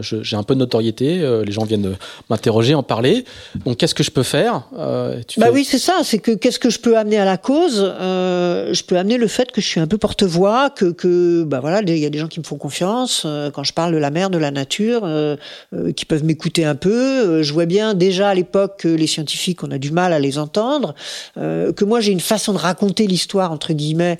J'ai 0.00 0.36
un 0.36 0.42
peu 0.42 0.54
de 0.54 0.60
notoriété, 0.60 1.20
euh, 1.22 1.42
les 1.42 1.50
gens 1.50 1.64
viennent 1.64 1.96
m'interroger, 2.28 2.74
en 2.74 2.82
parler. 2.82 3.24
Donc, 3.64 3.78
qu'est-ce 3.78 3.94
que 3.94 4.02
je 4.02 4.10
peux 4.10 4.22
faire 4.22 4.68
euh, 4.78 5.20
tu 5.26 5.40
Bah 5.40 5.46
fais... 5.46 5.52
oui, 5.52 5.64
c'est 5.64 5.78
ça. 5.78 6.00
C'est 6.04 6.18
que 6.18 6.32
qu'est-ce 6.32 6.58
que 6.58 6.68
je 6.68 6.78
peux 6.78 6.98
amener 6.98 7.16
à 7.18 7.24
la 7.24 7.38
cause 7.38 7.80
euh, 7.82 8.74
Je 8.74 8.84
peux 8.84 8.98
amener 8.98 9.16
le 9.16 9.26
fait 9.26 9.52
que 9.52 9.62
je 9.62 9.66
suis 9.66 9.80
un 9.80 9.86
peu 9.86 9.96
porte-voix, 9.96 10.68
que, 10.68 10.92
que 10.92 11.44
bah 11.44 11.60
voilà, 11.60 11.80
il 11.80 11.96
y 11.96 12.04
a 12.04 12.10
des 12.10 12.18
gens 12.18 12.28
qui 12.28 12.40
me 12.40 12.44
font 12.44 12.58
confiance 12.58 13.22
euh, 13.24 13.50
quand 13.50 13.64
je 13.64 13.72
parle 13.72 13.94
de 13.94 13.98
la 13.98 14.10
mer, 14.10 14.28
de 14.28 14.36
la 14.36 14.50
nature, 14.50 15.00
euh, 15.04 15.36
euh, 15.72 15.92
qui 15.92 16.04
peuvent 16.04 16.24
m'écouter 16.24 16.66
un 16.66 16.74
peu. 16.74 17.42
je 17.42 17.52
vois 17.52 17.66
bien 17.66 17.94
déjà 17.94 18.28
à 18.28 18.34
l'époque 18.34 18.80
que 18.80 18.88
les 18.88 19.06
scientifiques, 19.06 19.64
on 19.64 19.70
a 19.70 19.78
du 19.78 19.90
mal 19.90 20.12
à 20.12 20.18
les 20.18 20.38
entendre, 20.38 20.94
que 21.36 21.84
moi 21.84 22.00
j'ai 22.00 22.12
une 22.12 22.20
façon 22.20 22.52
de 22.52 22.58
raconter 22.58 23.06
l'histoire 23.06 23.52
entre 23.52 23.72
guillemets 23.72 24.18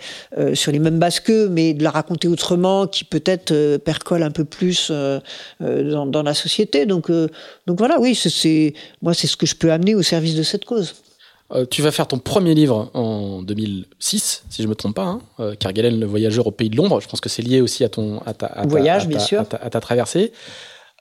sur 0.55 0.73
les 0.73 0.79
mêmes 0.79 0.99
bases 0.99 1.21
qu'eux, 1.21 1.49
mais 1.49 1.75
de 1.75 1.83
la 1.83 1.91
raconter 1.91 2.29
autrement, 2.29 2.87
qui 2.87 3.05
peut-être 3.05 3.77
percole 3.79 4.23
un 4.23 4.31
peu 4.31 4.45
plus. 4.45 4.91
Euh, 5.63 5.91
dans, 5.91 6.07
dans, 6.07 6.23
la 6.23 6.35
société. 6.35 6.87
Donc, 6.87 7.11
euh, 7.11 7.29
donc 7.67 7.79
voilà, 7.79 8.01
oui, 8.01 8.15
c'est 8.15 8.75
moi, 9.03 9.15
c'est 9.15 9.27
ce 9.27 9.37
que 9.37 9.47
je 9.47 9.55
peux 9.55 9.73
amener 9.73 9.95
au 9.95 10.03
service 10.03 10.35
de 10.35 10.43
cette 10.43 10.65
cause. 10.65 10.95
Euh, 11.53 11.67
tu 11.71 11.83
vas 11.83 11.93
faire 11.93 12.09
ton 12.09 12.19
premier 12.19 12.55
livre 12.55 12.91
en 12.95 13.43
2006, 13.43 14.45
si 14.49 14.63
je 14.63 14.67
me 14.67 14.75
trompe 14.75 14.95
pas, 14.97 15.05
hein, 15.05 15.21
euh, 15.41 15.55
Kerguelen, 15.55 16.01
le 16.01 16.07
voyageur 16.07 16.47
au 16.47 16.51
pays 16.51 16.71
de 16.71 16.77
l'ombre. 16.77 17.01
Je 17.01 17.09
pense 17.09 17.21
que 17.21 17.29
c'est 17.29 17.43
lié 17.43 17.61
aussi 17.61 17.85
à 17.85 17.91
ton 17.91 18.21
à 18.25 18.33
ta, 18.33 18.47
à 18.47 18.67
voyage, 18.67 19.03
ta, 19.03 19.09
bien 19.09 19.19
sûr, 19.19 19.41
à 19.43 19.45
ta, 19.45 19.59
à 19.59 19.69
ta, 19.69 19.81
traversée. 19.81 20.33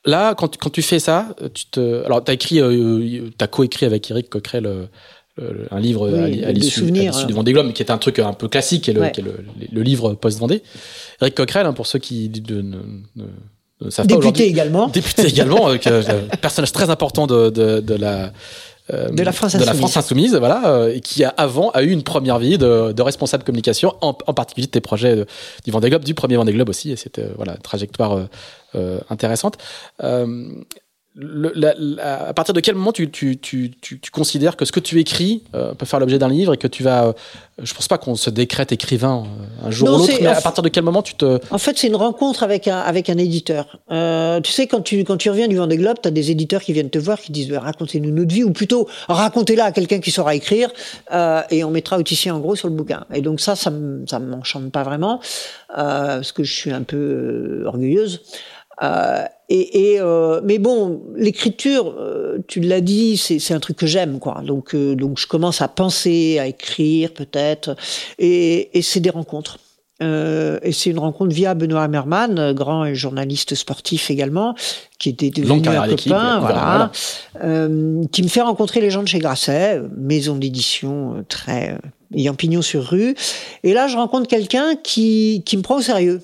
Là, 0.05 0.35
quand, 0.35 0.57
quand 0.57 0.69
tu 0.69 0.81
fais 0.81 0.99
ça, 0.99 1.33
tu 1.53 1.65
te, 1.67 2.03
alors 2.03 2.21
t'as 2.23 2.33
écrit, 2.33 2.59
euh, 2.59 3.29
t'as 3.37 3.47
coécrit 3.47 3.85
avec 3.85 4.11
Eric 4.11 4.29
Coquerel 4.29 4.89
un 5.71 5.79
livre 5.79 6.11
oui, 6.11 6.43
à 6.43 6.51
l'issue 6.51 6.91
du 6.91 7.33
Vendée 7.33 7.53
Globe, 7.53 7.73
qui 7.73 7.81
est 7.81 7.89
un 7.89 7.97
truc 7.97 8.19
un 8.19 8.33
peu 8.33 8.47
classique, 8.47 8.83
qui 8.83 8.91
est 8.91 8.93
le, 8.93 9.01
ouais. 9.01 9.11
qui 9.11 9.21
est 9.21 9.23
le, 9.23 9.43
le 9.71 9.81
livre 9.81 10.13
post 10.13 10.37
Vendée. 10.37 10.61
Eric 11.21 11.35
Coquerel, 11.35 11.65
hein, 11.65 11.73
pour 11.73 11.87
ceux 11.87 11.97
qui 11.97 12.29
ne, 12.29 12.61
ne, 12.61 12.77
ne 13.15 13.25
savent 13.89 14.07
député 14.07 14.47
également. 14.47 14.87
Député 14.87 15.27
également, 15.27 15.69
euh, 15.69 15.77
personnage 16.41 16.71
très 16.71 16.89
important 16.89 17.27
de, 17.27 17.49
de, 17.49 17.79
de 17.79 17.95
la 17.95 18.31
euh, 18.91 19.09
de 19.11 19.23
la 19.23 19.31
France 19.31 19.53
de 19.53 19.59
insoumise, 19.59 19.73
la 19.73 19.79
France 19.79 19.95
insoumise 19.95 20.35
voilà, 20.35 20.67
euh, 20.67 20.99
qui 20.99 21.23
a 21.23 21.29
avant 21.29 21.69
a 21.69 21.83
eu 21.83 21.89
une 21.89 22.03
première 22.03 22.37
vie 22.37 22.57
de, 22.57 22.91
de 22.91 23.01
responsable 23.01 23.45
communication, 23.45 23.95
en, 24.01 24.09
en, 24.27 24.33
particulier 24.33 24.67
de 24.67 24.71
tes 24.71 24.81
projets 24.81 25.15
de, 25.15 25.25
du 25.63 25.71
Vendée 25.71 25.89
Globe, 25.89 26.03
du 26.03 26.13
premier 26.13 26.35
Vendée 26.35 26.51
Globe 26.51 26.67
aussi, 26.67 26.91
et 26.91 26.97
c'était 26.97 27.27
voilà 27.37 27.55
trajectoire 27.55 28.27
euh, 28.75 28.99
intéressante. 29.09 29.57
Le, 31.15 31.51
la, 31.53 31.75
la, 31.77 32.29
à 32.29 32.33
partir 32.33 32.55
de 32.55 32.59
quel 32.59 32.73
moment 32.73 32.91
tu, 32.91 33.11
tu, 33.11 33.37
tu, 33.37 33.71
tu, 33.81 33.99
tu 33.99 34.09
considères 34.09 34.57
que 34.57 34.65
ce 34.65 34.71
que 34.71 34.79
tu 34.79 34.99
écris 34.99 35.43
euh, 35.53 35.75
peut 35.75 35.85
faire 35.85 35.99
l'objet 35.99 36.17
d'un 36.17 36.27
livre 36.27 36.55
et 36.55 36.57
que 36.57 36.67
tu 36.67 36.81
vas. 36.81 37.05
Euh, 37.05 37.13
je 37.61 37.71
pense 37.75 37.87
pas 37.87 37.99
qu'on 37.99 38.15
se 38.15 38.31
décrète 38.31 38.71
écrivain 38.71 39.23
euh, 39.23 39.67
un 39.67 39.69
jour 39.69 39.89
non, 39.89 39.95
ou 39.95 39.97
l'autre, 39.99 40.13
mais 40.21 40.25
à 40.25 40.41
partir 40.41 40.63
de 40.63 40.69
quel 40.69 40.83
moment 40.83 41.03
tu 41.03 41.13
te. 41.13 41.39
En 41.51 41.59
fait, 41.59 41.77
c'est 41.77 41.85
une 41.85 41.95
rencontre 41.95 42.41
avec 42.41 42.67
un, 42.67 42.79
avec 42.79 43.11
un 43.11 43.19
éditeur. 43.19 43.77
Euh, 43.91 44.41
tu 44.41 44.51
sais, 44.51 44.65
quand 44.65 44.81
tu, 44.81 45.03
quand 45.03 45.17
tu 45.17 45.29
reviens 45.29 45.47
du 45.47 45.55
Vendée 45.55 45.77
Globe, 45.77 45.97
tu 46.01 46.07
as 46.07 46.11
des 46.11 46.31
éditeurs 46.31 46.63
qui 46.63 46.73
viennent 46.73 46.89
te 46.89 46.97
voir, 46.97 47.19
qui 47.19 47.31
disent 47.31 47.49
bah, 47.49 47.59
racontez-nous 47.59 48.09
notre 48.09 48.33
vie, 48.33 48.43
ou 48.43 48.51
plutôt 48.51 48.87
racontez-la 49.07 49.65
à 49.65 49.71
quelqu'un 49.71 49.99
qui 49.99 50.09
saura 50.09 50.33
écrire, 50.33 50.71
euh, 51.13 51.43
et 51.51 51.63
on 51.63 51.69
mettra 51.69 51.99
Autissier 51.99 52.31
en 52.31 52.39
gros 52.39 52.55
sur 52.55 52.69
le 52.69 52.73
bouquin. 52.73 53.05
Et 53.13 53.21
donc, 53.21 53.39
ça, 53.39 53.55
ça 53.55 53.69
ne 53.69 54.25
m'enchante 54.25 54.71
pas 54.71 54.81
vraiment, 54.81 55.19
parce 55.67 56.31
que 56.31 56.43
je 56.43 56.53
suis 56.53 56.71
un 56.71 56.81
peu 56.81 57.65
orgueilleuse. 57.67 58.21
Euh, 58.83 59.23
et, 59.49 59.91
et 59.93 59.99
euh, 59.99 60.41
mais 60.43 60.57
bon, 60.57 61.01
l'écriture, 61.15 61.95
euh, 61.97 62.39
tu 62.47 62.59
l'as 62.59 62.81
dit, 62.81 63.17
c'est 63.17 63.53
un 63.53 63.59
truc 63.59 63.77
que 63.77 63.87
j'aime, 63.87 64.19
quoi. 64.19 64.41
Donc, 64.45 64.73
euh, 64.73 64.95
donc 64.95 65.19
je 65.19 65.27
commence 65.27 65.61
à 65.61 65.67
penser, 65.67 66.39
à 66.39 66.47
écrire 66.47 67.13
peut-être, 67.13 67.75
et, 68.19 68.77
et 68.77 68.81
c'est 68.81 68.99
des 68.99 69.09
rencontres. 69.09 69.59
Et 70.01 70.73
c'est 70.73 70.89
une 70.89 70.99
rencontre 70.99 71.33
via 71.33 71.53
Benoît 71.53 71.83
Hammerman, 71.83 72.51
grand 72.51 72.93
journaliste 72.93 73.55
sportif 73.55 74.11
également, 74.11 74.53
qui 74.99 75.07
était 75.07 75.29
devenu 75.29 75.65
un 75.65 75.87
copain, 75.87 76.39
voilà, 76.41 76.91
qui 78.11 78.23
me 78.23 78.27
fait 78.27 78.41
rencontrer 78.41 78.81
les 78.81 78.91
gens 78.91 79.01
de 79.01 79.07
chez 79.07 79.19
Grasset, 79.19 79.81
maison 79.95 80.35
d'édition 80.35 81.23
très 81.29 81.77
ayant 82.13 82.33
pignon 82.33 82.61
sur 82.61 82.83
rue. 82.83 83.15
Et 83.63 83.73
là, 83.73 83.87
je 83.87 83.95
rencontre 83.95 84.27
quelqu'un 84.27 84.75
qui 84.75 85.41
qui 85.45 85.55
me 85.55 85.61
prend 85.61 85.77
au 85.77 85.81
sérieux. 85.81 86.19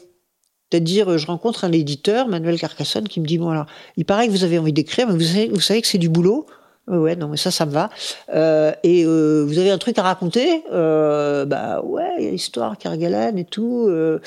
C'est-à-dire, 0.71 1.17
je 1.17 1.25
rencontre 1.25 1.63
un 1.65 1.71
éditeur, 1.71 2.27
Manuel 2.27 2.59
Carcassonne, 2.59 3.07
qui 3.07 3.19
me 3.19 3.25
dit, 3.25 3.37
bon 3.37 3.49
alors, 3.49 3.65
il 3.97 4.05
paraît 4.05 4.27
que 4.27 4.31
vous 4.31 4.43
avez 4.43 4.59
envie 4.59 4.73
d'écrire, 4.73 5.07
mais 5.07 5.13
vous 5.13 5.21
savez, 5.21 5.47
vous 5.47 5.59
savez 5.59 5.81
que 5.81 5.87
c'est 5.87 5.97
du 5.97 6.09
boulot. 6.09 6.45
Ouais, 6.87 7.15
non, 7.15 7.27
mais 7.27 7.37
ça, 7.37 7.51
ça 7.51 7.67
me 7.67 7.71
va. 7.71 7.91
Euh, 8.33 8.71
et 8.83 9.05
euh, 9.05 9.43
vous 9.47 9.59
avez 9.59 9.69
un 9.69 9.77
truc 9.77 9.99
à 9.99 10.01
raconter? 10.01 10.63
Euh, 10.71 11.45
Bah 11.45 11.81
ouais, 11.83 12.09
il 12.17 12.25
y 12.25 12.27
a 12.27 12.31
l'histoire 12.31 12.77
Kerguelen 12.79 13.37
et 13.37 13.45
tout. 13.45 13.85
Euh, 13.87 14.19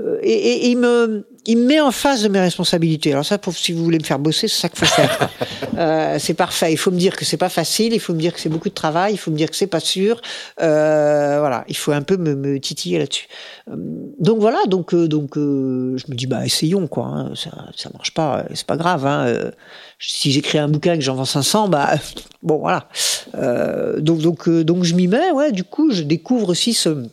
euh, 0.00 0.18
et, 0.22 0.30
et, 0.30 0.66
et, 0.66 0.70
il 0.70 0.78
me, 0.78 1.26
il 1.46 1.58
me 1.58 1.66
met 1.66 1.80
en 1.80 1.90
face 1.90 2.22
de 2.22 2.28
mes 2.28 2.40
responsabilités. 2.40 3.12
Alors 3.12 3.24
ça, 3.24 3.38
pour, 3.38 3.54
si 3.54 3.72
vous 3.72 3.84
voulez 3.84 3.98
me 3.98 4.04
faire 4.04 4.18
bosser, 4.18 4.48
c'est 4.48 4.62
ça 4.62 4.68
qu'il 4.68 4.78
faut 4.78 4.94
faire. 4.94 5.30
euh, 5.78 6.16
c'est 6.18 6.34
parfait. 6.34 6.72
Il 6.72 6.76
faut 6.76 6.90
me 6.90 6.98
dire 6.98 7.16
que 7.16 7.24
c'est 7.24 7.36
pas 7.36 7.48
facile. 7.48 7.92
Il 7.92 8.00
faut 8.00 8.14
me 8.14 8.20
dire 8.20 8.32
que 8.32 8.40
c'est 8.40 8.48
beaucoup 8.48 8.68
de 8.68 8.74
travail. 8.74 9.14
Il 9.14 9.18
faut 9.18 9.30
me 9.30 9.36
dire 9.36 9.50
que 9.50 9.56
c'est 9.56 9.66
pas 9.66 9.80
sûr. 9.80 10.20
Euh, 10.60 11.38
voilà, 11.38 11.64
il 11.68 11.76
faut 11.76 11.92
un 11.92 12.02
peu 12.02 12.16
me, 12.16 12.34
me 12.34 12.58
titiller 12.58 12.98
là-dessus. 12.98 13.28
Donc 13.66 14.40
voilà. 14.40 14.58
Donc 14.68 14.94
donc 14.94 15.36
je 15.36 16.10
me 16.10 16.14
dis 16.14 16.26
bah 16.26 16.44
essayons 16.44 16.86
quoi. 16.86 17.06
Hein. 17.06 17.32
Ça 17.34 17.50
ça 17.76 17.90
marche 17.92 18.12
pas, 18.14 18.44
c'est 18.54 18.66
pas 18.66 18.76
grave. 18.76 19.06
Hein 19.06 19.50
si 19.98 20.32
j'écris 20.32 20.58
un 20.58 20.68
bouquin 20.68 20.94
que 20.96 21.00
j'en 21.00 21.14
vends 21.14 21.24
500, 21.24 21.68
bah 21.68 21.94
bon 22.42 22.58
voilà. 22.58 22.88
Euh, 23.34 24.00
donc 24.00 24.18
donc 24.20 24.48
donc 24.48 24.84
je 24.84 24.94
m'y 24.94 25.08
mets. 25.08 25.30
Ouais, 25.30 25.52
du 25.52 25.64
coup, 25.64 25.90
je 25.90 26.02
découvre 26.02 26.50
aussi 26.50 26.74
ce 26.74 27.04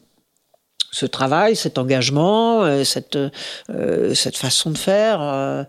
ce 0.91 1.05
travail, 1.05 1.55
cet 1.55 1.77
engagement, 1.77 2.63
euh, 2.63 2.83
cette 2.83 3.17
euh, 3.69 4.13
cette 4.13 4.37
façon 4.37 4.71
de 4.71 4.77
faire. 4.77 5.21
Euh, 5.21 5.63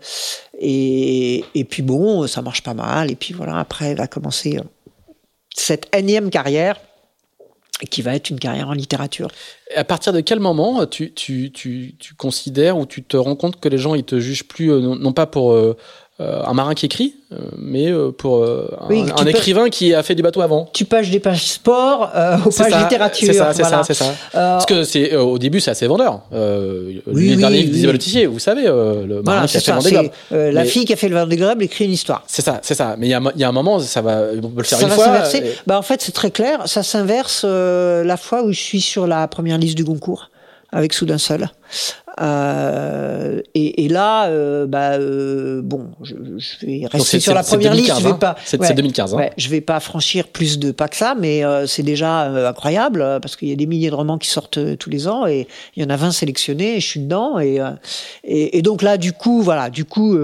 et 0.59 1.45
et 1.55 1.63
puis 1.63 1.81
bon, 1.81 2.27
ça 2.27 2.41
marche 2.41 2.61
pas 2.61 2.73
mal. 2.73 3.09
Et 3.09 3.15
puis 3.15 3.33
voilà, 3.33 3.57
après 3.57 3.95
va 3.95 4.07
commencer 4.07 4.59
cette 5.55 5.93
énième 5.95 6.29
carrière 6.29 6.79
qui 7.89 8.01
va 8.01 8.15
être 8.15 8.29
une 8.29 8.39
carrière 8.39 8.69
en 8.69 8.73
littérature. 8.73 9.29
À 9.75 9.83
partir 9.83 10.13
de 10.13 10.21
quel 10.21 10.39
moment 10.39 10.85
tu, 10.85 11.11
tu, 11.13 11.51
tu, 11.51 11.97
considères 12.17 12.77
ou 12.77 12.85
tu 12.85 13.03
te 13.03 13.17
rends 13.17 13.35
compte 13.35 13.59
que 13.59 13.67
les 13.67 13.77
gens 13.77 13.95
ils 13.95 14.03
te 14.03 14.19
jugent 14.19 14.47
plus 14.47 14.69
non 14.69 15.11
pas 15.11 15.25
pour 15.25 15.57
euh, 16.19 16.43
un 16.45 16.53
marin 16.53 16.73
qui 16.75 16.85
écrit, 16.85 17.15
mais 17.57 17.91
pour 18.17 18.43
un, 18.45 18.87
oui, 18.89 19.03
un 19.17 19.25
écrivain 19.25 19.69
qui 19.69 19.93
a 19.93 20.03
fait 20.03 20.15
du 20.15 20.21
bateau 20.21 20.41
avant. 20.41 20.69
Tu 20.71 20.85
pages 20.85 21.09
des 21.09 21.19
pages 21.19 21.43
sport 21.45 22.11
euh, 22.15 22.37
aux 22.45 22.51
pages 22.51 22.71
ça, 22.71 22.81
littérature. 22.81 23.27
C'est 23.27 23.33
ça, 23.33 23.53
c'est 23.53 23.63
voilà. 23.63 23.77
ça, 23.77 23.83
c'est 23.83 23.93
ça. 23.93 24.05
Euh, 24.35 24.53
Parce 24.53 24.65
que 24.65 24.83
c'est 24.83 25.15
au 25.15 25.37
début 25.39 25.59
c'est 25.59 25.71
assez 25.71 25.87
vendeur. 25.87 26.21
Euh, 26.33 27.01
oui, 27.07 27.25
les 27.25 27.31
oui, 27.31 27.37
derniers 27.37 27.57
livres 27.61 27.71
d'Isabelle 27.71 27.97
Tissier, 27.97 28.25
vous 28.27 28.39
savez, 28.39 28.63
le 28.63 29.21
voilà, 29.23 29.23
marin 29.23 29.47
qui 29.47 29.57
a 29.57 29.59
fait 29.59 29.81
ça, 29.81 30.01
le. 30.01 30.09
Euh, 30.31 30.51
la 30.51 30.65
fille 30.65 30.85
qui 30.85 30.93
a 30.93 30.95
fait 30.95 31.09
le 31.09 31.15
Vendée 31.15 31.37
Globe 31.37 31.61
écrit 31.61 31.85
une 31.85 31.91
histoire. 31.91 32.23
C'est 32.27 32.41
ça, 32.41 32.59
c'est 32.61 32.75
ça. 32.75 32.95
Mais 32.97 33.07
il 33.07 33.09
y 33.09 33.13
a, 33.13 33.21
y 33.35 33.43
a, 33.43 33.49
un 33.49 33.51
moment, 33.51 33.79
ça 33.79 34.01
va, 34.01 34.21
on 34.37 34.49
peut 34.49 34.57
le 34.57 34.63
faire 34.63 34.77
ça 34.77 34.83
une 34.83 34.89
va 34.89 34.95
fois. 34.95 35.05
s'inverser. 35.05 35.43
Bah 35.65 35.77
en 35.77 35.81
fait 35.81 36.01
c'est 36.01 36.11
très 36.11 36.31
clair, 36.31 36.67
ça 36.67 36.83
s'inverse 36.83 37.43
euh, 37.45 38.03
la 38.03 38.17
fois 38.17 38.43
où 38.43 38.51
je 38.51 38.59
suis 38.59 38.81
sur 38.81 39.07
la 39.07 39.27
première 39.27 39.57
liste 39.57 39.75
du 39.75 39.83
Goncourt 39.83 40.29
avec 40.71 40.93
Soudain 40.93 41.17
Seul. 41.17 41.49
Euh, 42.21 43.41
et, 43.55 43.85
et, 43.85 43.89
là, 43.89 44.27
euh, 44.27 44.67
bah, 44.67 44.93
euh, 44.93 45.61
bon, 45.63 45.87
je, 46.03 46.15
je, 46.37 46.65
vais 46.65 46.85
rester 46.85 47.19
sur 47.19 47.33
la 47.33 47.43
première 47.43 47.71
2015, 47.71 47.95
liste. 47.95 48.01
Je 48.01 48.13
vais 48.13 48.19
pas, 48.19 48.35
c'est 48.45 48.59
ouais, 48.59 48.73
2015. 48.73 49.13
Hein. 49.13 49.17
Ouais, 49.17 49.31
je 49.37 49.49
vais 49.49 49.61
pas 49.61 49.79
franchir 49.79 50.27
plus 50.27 50.59
de 50.59 50.71
pas 50.71 50.87
que 50.87 50.95
ça, 50.95 51.15
mais 51.19 51.41
c'est 51.65 51.83
déjà 51.83 52.25
incroyable 52.47 53.19
parce 53.21 53.35
qu'il 53.35 53.49
y 53.49 53.51
a 53.51 53.55
des 53.55 53.65
milliers 53.65 53.89
de 53.89 53.95
romans 53.95 54.17
qui 54.17 54.29
sortent 54.29 54.77
tous 54.77 54.89
les 54.89 55.07
ans 55.07 55.25
et 55.25 55.47
il 55.75 55.83
y 55.83 55.85
en 55.85 55.89
a 55.89 55.95
20 55.95 56.11
sélectionnés. 56.11 56.77
Et 56.77 56.79
je 56.79 56.87
suis 56.87 56.99
dedans 56.99 57.39
et, 57.39 57.59
et, 58.23 58.57
et 58.57 58.61
donc 58.61 58.81
là, 58.81 58.97
du 58.97 59.13
coup, 59.13 59.41
voilà, 59.41 59.69
du 59.69 59.85
coup, 59.85 60.17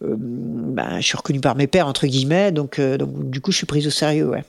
ben, 0.00 1.00
je 1.00 1.06
suis 1.06 1.16
reconnu 1.16 1.40
par 1.40 1.56
mes 1.56 1.66
pairs 1.66 1.86
entre 1.86 2.06
guillemets, 2.06 2.52
donc, 2.52 2.80
donc 2.80 3.30
du 3.30 3.40
coup, 3.40 3.50
je 3.50 3.56
suis 3.56 3.66
prise 3.66 3.86
au 3.86 3.90
sérieux. 3.90 4.28
Ouais. 4.28 4.44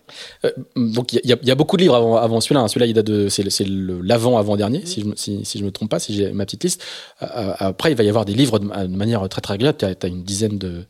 donc 0.76 1.14
il 1.14 1.22
y, 1.24 1.48
y, 1.48 1.52
a 1.52 1.56
beaucoup 1.56 1.78
de 1.78 1.84
livres 1.84 1.96
avant, 1.96 2.18
avant 2.18 2.42
celui-là. 2.42 2.62
Hein. 2.62 2.68
Celui-là, 2.68 2.86
il 2.88 2.94
date 2.94 3.06
de, 3.06 3.30
c'est 3.30 3.66
l'avant 3.68 4.38
avant 4.38 4.58
dernier, 4.58 4.86
si 4.86 5.02
je 5.02 5.06
si, 5.16 5.46
si 5.46 5.60
je 5.60 5.64
me 5.64 5.72
trompe 5.72 5.90
pas, 5.90 6.00
si 6.00 6.14
j'ai 6.14 6.32
ma 6.42 6.46
petite 6.46 6.64
liste. 6.64 6.84
Euh, 7.22 7.54
après, 7.60 7.92
il 7.92 7.98
va 7.98 8.04
y 8.04 8.10
avoir 8.10 8.26
des 8.26 8.34
livres 8.34 8.60
de, 8.60 8.66
de 8.66 8.96
manière 8.96 9.28
très 9.30 9.42
très 9.42 9.54
agréable. 9.54 9.78
Tu 9.78 9.86
as, 9.86 9.96
as, 10.02 10.08
une 10.08 10.24
dizaine 10.24 10.58
de. 10.58 10.86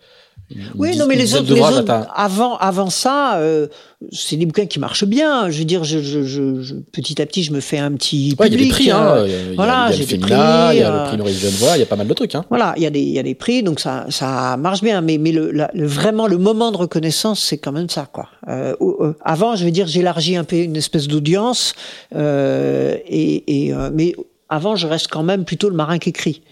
Une 0.54 0.70
oui, 0.76 0.98
non, 0.98 1.06
mais 1.08 1.16
les 1.16 1.36
autres, 1.36 1.54
les 1.54 1.62
autres 1.62 2.08
avant, 2.14 2.58
avant 2.58 2.90
ça, 2.90 3.38
euh, 3.38 3.68
c'est 4.12 4.36
des 4.36 4.46
bouquins 4.46 4.66
qui 4.66 4.80
marchent 4.80 5.06
bien. 5.06 5.50
Je 5.50 5.60
veux 5.60 5.66
dire, 5.66 5.86
je, 5.86 6.00
je, 6.00 6.24
je, 6.24 6.76
petit 6.92 7.22
à 7.22 7.26
petit, 7.26 7.44
je 7.44 7.54
me 7.54 7.62
fais 7.62 7.78
un 7.78 7.94
petit 7.94 8.36
ouais, 8.38 8.50
public. 8.50 8.60
Il 8.60 8.60
y 8.60 8.64
a 8.64 8.66
des 8.66 8.70
prix, 8.70 8.92
hein. 8.92 9.16
Euh, 9.16 9.28
il 9.28 9.32
y 9.32 9.52
a, 9.52 9.56
voilà, 9.56 9.90
il 9.92 10.00
y 10.00 10.04
a 10.04 10.18
le 10.18 10.76
il 10.76 10.80
y 10.80 10.84
a 10.84 10.92
le 10.92 11.08
prix 11.08 11.18
Maurice 11.18 11.40
Genevoix, 11.40 11.78
il 11.78 11.80
y 11.80 11.84
a 11.84 11.86
pas 11.86 11.96
mal 11.96 12.08
de 12.08 12.14
trucs. 12.14 12.36
Hein. 12.36 12.44
Voilà, 12.50 12.74
il 12.76 12.84
y 12.84 12.86
a 12.86 12.90
des, 12.90 13.00
il 13.00 13.14
y 13.14 13.20
a 13.20 13.24
des 13.24 13.36
prix, 13.36 13.64
donc 13.64 13.80
ça, 13.80 14.06
ça 14.10 14.58
marche 14.58 14.82
bien. 14.82 15.00
Mais, 15.00 15.18
mais 15.18 15.32
le, 15.32 15.52
la, 15.52 15.72
le 15.74 15.88
vraiment 15.88 16.28
le 16.28 16.38
moment 16.38 16.72
de 16.72 16.78
reconnaissance, 16.78 17.40
c'est 17.40 17.58
quand 17.58 17.72
même 17.72 17.90
ça, 17.90 18.10
quoi. 18.12 18.28
Euh, 18.50 18.76
euh, 18.82 19.14
avant, 19.24 19.56
je 19.56 19.64
veux 19.64 19.72
dire, 19.72 19.88
j'élargis 19.88 20.36
un 20.36 20.44
peu 20.44 20.58
une 20.58 20.76
espèce 20.76 21.08
d'audience, 21.08 21.76
euh, 22.14 22.98
et, 23.08 23.68
et 23.68 23.74
mais 23.94 24.16
avant, 24.52 24.76
je 24.76 24.86
reste 24.86 25.08
quand 25.08 25.24
même 25.24 25.46
plutôt 25.46 25.70
le 25.70 25.76
marin 25.76 25.98
qui 25.98 26.10
écrit. 26.10 26.44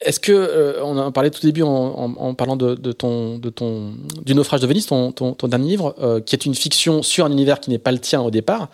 Est-ce 0.00 0.18
que 0.18 0.32
euh, 0.32 0.82
on 0.82 0.96
en 0.96 1.12
parlait 1.12 1.30
tout 1.30 1.42
début 1.42 1.62
en, 1.62 2.34
parlant 2.34 2.56
de, 2.56 2.74
ton 2.92 3.38
de 3.38 3.50
ton 3.50 3.92
du 4.24 4.34
naufrage 4.34 4.60
de 4.60 4.66
Venise, 4.66 4.86
ton, 4.86 5.12
ton, 5.12 5.34
ton 5.34 5.46
dernier 5.46 5.68
livre, 5.68 5.94
euh, 6.00 6.20
qui 6.20 6.34
est 6.34 6.46
une 6.46 6.54
fiction 6.54 7.02
sur 7.02 7.26
un 7.26 7.30
univers 7.30 7.60
qui 7.60 7.68
n'est 7.68 7.78
pas 7.78 7.92
le 7.92 7.98
tien 7.98 8.22
au 8.22 8.30
départ. 8.30 8.70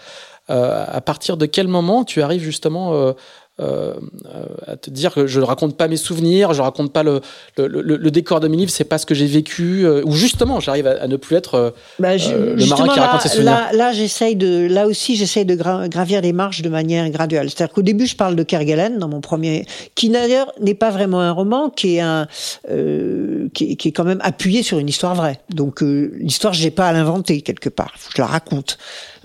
Euh, 0.49 0.85
à 0.87 1.01
partir 1.01 1.37
de 1.37 1.47
quel 1.47 1.67
moment 1.67 2.05
tu 2.05 2.23
arrives 2.23 2.43
justement 2.43 3.13
euh, 3.59 3.95
euh, 4.27 4.45
à 4.67 4.77
te 4.77 4.91
dire 4.91 5.15
que 5.15 5.27
je 5.27 5.41
ne 5.41 5.45
raconte 5.45 5.77
pas 5.77 5.89
mes 5.89 5.97
souvenirs, 5.97 6.53
je 6.53 6.61
raconte 6.61 6.93
pas 6.93 7.03
le, 7.03 7.23
le, 7.57 7.67
le, 7.67 7.97
le 7.97 8.11
décor 8.11 8.41
de 8.41 8.49
mes 8.49 8.57
livres, 8.59 8.71
c'est 8.71 8.85
pas 8.85 8.99
ce 8.99 9.07
que 9.07 9.15
j'ai 9.15 9.27
vécu, 9.27 9.87
euh, 9.87 10.03
ou 10.05 10.13
justement 10.13 10.61
j'arrive 10.61 10.87
à, 10.87 11.03
à, 11.03 11.07
ne 11.07 11.17
plus 11.17 11.37
être 11.37 11.55
euh, 11.55 11.71
bah, 11.99 12.19
je, 12.19 12.35
le 12.35 12.67
marin 12.67 12.89
qui 12.89 12.99
là, 12.99 13.07
raconte 13.07 13.23
ses 13.23 13.29
souvenirs. 13.31 13.53
Là, 13.53 13.71
là 13.73 13.93
j'essaye 13.93 14.37
de, 14.37 14.67
là 14.71 14.87
aussi 14.87 15.17
j'essaye 15.17 15.47
de 15.47 15.55
gra 15.55 15.89
gravir 15.89 16.21
les 16.21 16.35
marches 16.35 16.61
de 16.61 16.69
manière 16.69 17.09
graduelle. 17.09 17.49
C'est-à-dire 17.49 17.75
qu'au 17.75 17.83
début 17.83 18.07
je 18.07 18.17
parle 18.17 18.37
de 18.37 18.43
Kerguelen 18.43 18.99
dans 18.99 19.09
mon 19.09 19.23
premier, 19.23 19.65
qui 19.95 20.11
d'ailleurs 20.11 20.53
n'est 20.61 20.75
pas 20.75 20.91
vraiment 20.91 21.21
un 21.21 21.33
roman, 21.33 21.71
qui 21.71 21.97
est 21.97 22.01
un, 22.01 22.29
euh, 22.71 23.49
qui, 23.55 23.73
est, 23.73 23.77
qui, 23.77 23.89
est 23.89 23.93
quand 23.93 24.05
même 24.05 24.21
appuyé 24.23 24.63
sur 24.63 24.79
une 24.79 24.89
histoire 24.89 25.15
vraie. 25.15 25.41
Donc 25.49 25.81
l'histoire 25.81 26.53
j'ai 26.53 26.71
pas 26.71 26.89
à 26.89 26.93
l'inventer 26.93 27.41
quelque 27.41 27.71
part, 27.71 27.93
faut 27.97 28.11
que 28.11 28.17
je 28.17 28.23
la 28.23 28.29
raconte. 28.29 28.77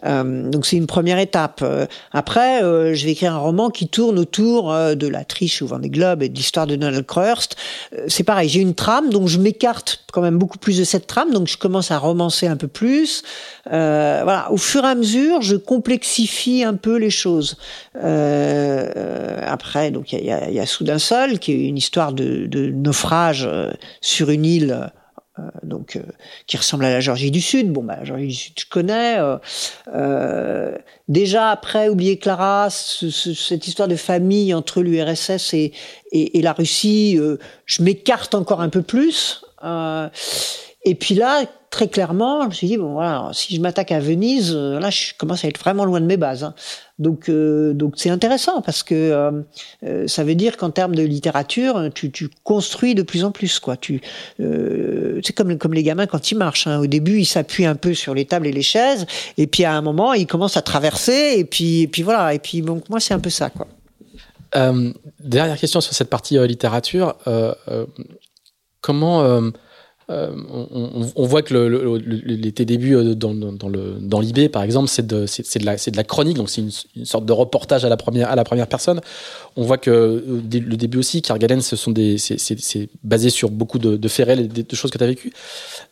Euh, 0.06 0.50
donc 0.50 0.66
c'est 0.66 0.78
une 0.78 0.88
première 0.88 1.20
étape. 1.20 1.62
Euh, 1.64 1.86
après, 2.12 2.64
euh, 2.64 2.94
je 2.94 3.06
vais 3.06 3.12
écrire 3.12 3.34
un 3.34 3.40
roman 3.40 3.70
qui 3.70 3.88
tourne 3.88 4.18
autour 4.20 4.72
euh, 4.72 4.96
de 4.96 5.08
la 5.08 5.24
triche 5.24 5.62
au 5.62 5.68
Vendée 5.68 5.90
Globe 5.90 6.24
et 6.24 6.30
de 6.30 6.36
l'histoire 6.36 6.68
de 6.68 6.76
Donald 6.76 7.06
Crust. 7.06 7.56
C'est 8.08 8.24
pareil, 8.24 8.50
j'ai 8.50 8.62
une 8.62 8.76
trame, 8.76 9.10
donc 9.10 9.28
je 9.28 9.40
m'écarte 9.40 10.04
quand 10.12 10.22
même 10.22 10.38
beaucoup 10.38 10.58
plus 10.58 10.78
de 10.78 10.84
cette 10.84 11.08
trame, 11.08 11.32
donc 11.32 11.48
je 11.48 11.58
commence 11.58 11.92
à 11.92 11.98
romancer 11.98 12.48
un 12.48 12.58
peu 12.58 12.68
plus. 12.68 13.24
voilà, 13.66 14.48
au 14.52 14.58
fur 14.58 14.84
et 14.84 14.88
à 14.88 14.96
mesure, 14.96 15.42
je 15.42 15.56
complexifie 15.56 16.64
un 16.64 16.76
peu 16.76 16.98
les 16.98 17.10
choses. 17.10 17.58
après, 19.46 19.92
donc 19.92 20.14
il 20.14 20.26
y 20.26 20.32
a, 20.32 20.50
y 20.50 20.60
a 20.60 20.66
Soudain 20.66 21.00
Seul, 21.00 21.40
qui 21.40 21.52
est 21.52 21.68
une 21.68 21.78
histoire 21.78 22.14
de, 22.14 22.46
de 22.48 22.68
naufrage 22.68 23.50
sur 24.02 24.30
une 24.30 24.46
île 24.46 24.92
donc 25.64 25.96
euh, 25.96 26.02
qui 26.48 26.58
ressemble 26.58 26.86
à 26.86 26.92
la 26.92 27.00
Georgie 27.00 27.32
du 27.32 27.42
Sud. 27.42 27.72
Bon, 27.72 27.84
bah, 27.84 27.98
la 27.98 28.04
Georgie 28.04 28.28
du 28.28 28.34
Sud, 28.34 28.54
je 28.60 28.66
connais. 28.70 29.18
Euh, 29.94 30.78
déjà 31.08 31.50
après, 31.50 31.90
oublier 31.90 32.18
Clara, 32.18 32.70
ce, 32.70 33.10
ce, 33.10 33.34
cette 33.34 33.68
histoire 33.68 33.88
de 33.88 33.96
famille 33.96 34.54
entre 34.54 34.82
l'URSS 34.82 35.54
et, 35.54 35.72
la 36.42 36.54
Russie, 36.54 37.20
je 37.66 37.84
m'écarte 37.84 38.36
encore 38.36 38.62
un 38.62 38.70
peu 38.70 38.82
plus. 38.82 39.44
et 39.64 40.96
puis 40.96 41.16
là, 41.16 41.44
très 41.72 41.88
clairement, 41.88 42.44
je 42.44 42.48
me 42.48 42.52
suis 42.52 42.68
dit 42.68 42.78
bon 42.78 42.94
voilà, 42.94 43.30
si 43.34 43.56
je 43.56 43.62
m'attaque 43.62 43.92
à 43.92 44.00
Venise, 44.00 44.54
là, 44.54 44.90
je 44.90 45.14
commence 45.18 45.44
à 45.46 45.48
être 45.48 45.60
vraiment 45.60 45.86
loin 45.86 46.02
de 46.02 46.06
mes 46.06 46.18
bases. 46.18 46.44
Hein. 46.44 46.54
Donc, 47.00 47.30
euh, 47.30 47.74
donc 47.74 47.94
c'est 47.98 48.12
intéressant 48.12 48.62
parce 48.62 48.84
que 48.84 48.94
euh, 48.94 49.42
euh, 49.84 50.08
ça 50.08 50.24
veut 50.24 50.36
dire 50.36 50.58
qu'en 50.58 50.70
termes 50.70 50.94
de 50.94 51.02
littérature, 51.02 51.90
tu, 51.96 52.12
construis 52.44 52.94
de 52.94 53.02
plus 53.02 53.24
en 53.24 53.32
plus, 53.32 53.60
quoi. 53.60 53.78
Tu, 53.78 54.02
c'est 54.38 55.34
comme 55.34 55.58
comme 55.58 55.74
les 55.74 55.82
gamins 55.82 56.06
quand 56.06 56.30
ils 56.30 56.38
marchent. 56.38 56.68
Hein. 56.68 56.80
Au 56.80 56.88
début, 56.88 57.20
ils 57.20 57.26
s'appuient 57.26 57.66
un 57.66 57.76
peu 57.76 57.94
sur 57.94 58.14
les 58.14 58.26
tables 58.26 58.48
et 58.48 58.52
les 58.52 58.62
chaises, 58.62 59.08
et 59.38 59.48
puis 59.48 59.64
à 59.64 59.74
un 59.74 59.82
moment, 59.82 60.14
ils 60.14 60.28
commencent 60.28 60.58
à 60.58 60.62
traverser, 60.62 61.36
et 61.38 61.46
puis, 61.46 61.84
et 61.84 61.88
puis 61.88 62.04
voilà. 62.04 62.34
Et 62.34 62.40
puis 62.40 62.62
donc 62.62 62.90
moi, 62.90 63.00
c'est 63.00 63.14
un 63.14 63.20
peu 63.20 63.32
ça, 63.32 63.50
quoi. 63.50 63.68
dernière 65.20 65.58
question 65.58 65.80
sur 65.80 65.94
cette 65.94 66.10
partie 66.10 66.38
littérature. 66.46 67.16
comment 68.82 69.52
on, 70.12 71.12
on, 71.16 71.26
voit 71.26 71.42
que 71.42 71.54
le, 71.54 71.70
le, 71.70 71.98
le, 71.98 72.52
tes 72.52 72.66
débuts 72.66 73.16
dans, 73.16 73.34
dans, 73.34 74.20
l'IB, 74.20 74.50
par 74.50 74.64
exemple, 74.64 74.90
c'est 74.90 75.06
de, 75.06 75.26
la, 75.96 76.04
chronique, 76.04 76.38
donc 76.38 76.50
c'est 76.50 76.62
une, 76.62 77.06
sorte 77.06 77.26
de 77.26 77.34
reportage 77.34 77.86
à 77.86 77.90
la 77.90 77.98
première, 77.98 78.68
personne. 78.68 79.02
On 79.56 79.64
voit 79.64 79.78
que 79.78 80.24
le 80.26 80.78
début 80.78 80.98
aussi, 80.98 81.22
Kerguelen, 81.22 81.62
ce 81.62 81.76
sont 81.76 81.92
des, 81.92 82.18
c'est, 82.18 82.90
basé 83.04 83.30
sur 83.30 83.50
beaucoup 83.50 83.80
de, 83.80 83.98
de 83.98 84.08
faits 84.08 84.28
réels 84.28 84.42
et 84.42 84.64
de, 84.64 84.76
choses 84.76 84.92
que 84.92 84.98
tu 84.98 85.04
as 85.04 85.08
vécues. 85.08 85.34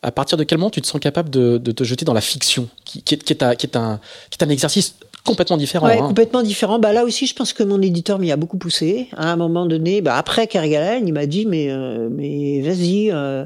À 0.02 0.12
partir 0.12 0.38
de 0.38 0.44
quel 0.44 0.58
moment 0.58 0.70
tu 0.70 0.80
te 0.80 0.86
sens 0.86 1.00
capable 1.00 1.30
de, 1.30 1.58
te 1.58 1.84
jeter 1.84 2.04
dans 2.04 2.14
la 2.14 2.20
fiction, 2.20 2.68
qui 2.84 3.02
est 3.10 3.76
un 3.76 4.48
exercice 4.48 4.94
complètement 5.24 5.56
différent. 5.56 5.86
Ouais, 5.86 5.98
hein. 5.98 6.06
complètement 6.06 6.42
différent. 6.42 6.78
Bah 6.78 6.92
là 6.92 7.04
aussi, 7.04 7.26
je 7.26 7.34
pense 7.34 7.52
que 7.52 7.62
mon 7.62 7.80
éditeur 7.80 8.18
m'y 8.18 8.32
a 8.32 8.36
beaucoup 8.36 8.58
poussé. 8.58 9.08
À 9.16 9.30
un 9.30 9.36
moment 9.36 9.66
donné, 9.66 10.00
bah 10.00 10.16
après 10.16 10.46
Kerguelen, 10.46 11.06
il 11.06 11.12
m'a 11.12 11.26
dit 11.26 11.46
mais 11.46 11.70
euh, 11.70 12.08
mais 12.10 12.60
vas-y, 12.62 13.10
euh, 13.10 13.44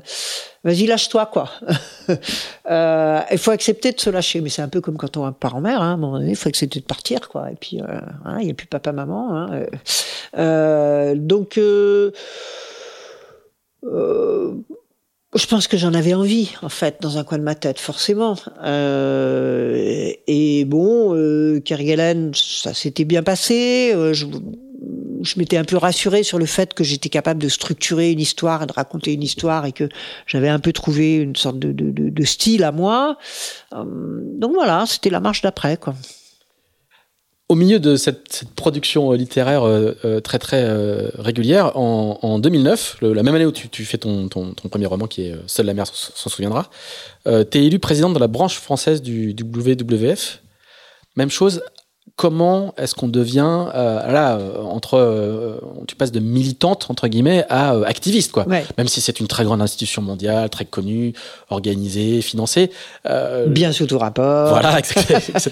vas-y 0.62 0.86
lâche-toi 0.86 1.26
quoi. 1.26 1.50
euh, 2.70 3.20
il 3.30 3.38
faut 3.38 3.50
accepter 3.50 3.92
de 3.92 4.00
se 4.00 4.10
lâcher. 4.10 4.40
Mais 4.40 4.50
c'est 4.50 4.62
un 4.62 4.68
peu 4.68 4.80
comme 4.80 4.96
quand 4.96 5.16
on 5.16 5.32
part 5.32 5.56
en 5.56 5.60
mer. 5.60 5.80
Hein, 5.80 5.90
à 5.90 5.94
un 5.94 5.96
moment 5.96 6.18
donné, 6.18 6.30
il 6.30 6.36
faut 6.36 6.48
accepter 6.48 6.80
de 6.80 6.84
partir 6.84 7.28
quoi. 7.28 7.50
Et 7.50 7.56
puis 7.56 7.80
euh, 7.80 8.00
hein, 8.24 8.38
il 8.40 8.46
n'y 8.46 8.50
a 8.50 8.54
plus 8.54 8.66
papa 8.66 8.92
maman. 8.92 9.36
Hein, 9.36 9.66
euh, 10.38 11.14
donc 11.16 11.58
euh, 11.58 12.12
je 15.34 15.46
pense 15.46 15.66
que 15.66 15.76
j'en 15.76 15.94
avais 15.94 16.14
envie, 16.14 16.52
en 16.62 16.68
fait, 16.68 16.98
dans 17.00 17.18
un 17.18 17.24
coin 17.24 17.38
de 17.38 17.42
ma 17.42 17.54
tête, 17.54 17.80
forcément. 17.80 18.36
Euh, 18.62 20.12
et 20.26 20.64
bon, 20.64 21.14
euh, 21.14 21.60
Kerguelen, 21.60 22.32
ça 22.34 22.72
s'était 22.72 23.04
bien 23.04 23.22
passé. 23.22 23.92
Euh, 23.94 24.12
je, 24.14 24.26
m'étais 25.36 25.56
un 25.56 25.64
peu 25.64 25.76
rassurée 25.76 26.22
sur 26.22 26.38
le 26.38 26.46
fait 26.46 26.74
que 26.74 26.84
j'étais 26.84 27.08
capable 27.08 27.42
de 27.42 27.48
structurer 27.48 28.12
une 28.12 28.20
histoire 28.20 28.66
de 28.66 28.72
raconter 28.72 29.12
une 29.12 29.22
histoire 29.22 29.66
et 29.66 29.72
que 29.72 29.88
j'avais 30.26 30.48
un 30.48 30.60
peu 30.60 30.72
trouvé 30.72 31.16
une 31.16 31.34
sorte 31.34 31.58
de, 31.58 31.72
de 31.72 32.24
style 32.24 32.62
à 32.62 32.70
moi. 32.70 33.18
Euh, 33.72 33.84
donc 34.38 34.52
voilà, 34.54 34.84
c'était 34.86 35.10
la 35.10 35.20
marche 35.20 35.42
d'après, 35.42 35.76
quoi. 35.76 35.94
Au 37.50 37.56
milieu 37.56 37.78
de 37.78 37.96
cette, 37.96 38.44
production 38.56 39.12
euh, 39.12 39.16
littéraire 39.16 39.64
euh, 39.64 39.92
euh, 40.06 40.20
très 40.20 40.38
très 40.38 40.66
régulière, 41.18 41.76
en, 41.76 42.18
en 42.22 42.38
2009, 42.38 42.98
le, 43.02 43.12
la 43.12 43.22
même 43.22 43.34
année 43.34 43.44
où 43.44 43.52
tu, 43.52 43.84
fais 43.84 43.98
ton, 43.98 44.28
ton, 44.28 44.54
premier 44.70 44.86
roman 44.86 45.06
qui 45.06 45.26
est 45.26 45.34
Seule 45.46 45.66
la 45.66 45.74
mer 45.74 45.86
s'en 45.86 46.30
souviendra, 46.30 46.70
euh, 47.26 47.44
tu 47.48 47.58
es 47.58 47.66
élu 47.66 47.78
président 47.78 48.10
de 48.10 48.18
la 48.18 48.28
branche 48.28 48.58
française 48.58 49.02
du 49.02 49.34
WWF. 49.38 50.40
Même 51.16 51.30
chose, 51.30 51.62
comment 52.16 52.72
est-ce 52.78 52.94
qu'on 52.94 53.08
devient 53.08 53.66
euh, 53.74 54.12
là 54.12 54.38
entre 54.64 54.94
euh, 54.94 55.58
tu 55.88 55.96
passes 55.96 56.12
de 56.12 56.20
militante 56.20 56.86
entre 56.88 57.08
guillemets 57.08 57.44
à 57.48 57.74
euh, 57.74 57.84
activiste 57.84 58.30
quoi. 58.30 58.46
Ouais. 58.46 58.64
même 58.78 58.86
si 58.86 59.00
c'est 59.00 59.18
une 59.18 59.26
très 59.26 59.42
grande 59.44 59.60
institution 59.60 60.00
mondiale 60.00 60.48
très 60.48 60.64
connue 60.64 61.12
organisée 61.50 62.22
financée 62.22 62.70
euh, 63.06 63.46
bien 63.48 63.72
sous 63.72 63.86
tout 63.86 63.98
rapport. 63.98 64.50
voilà 64.50 64.78
etc 64.78 65.50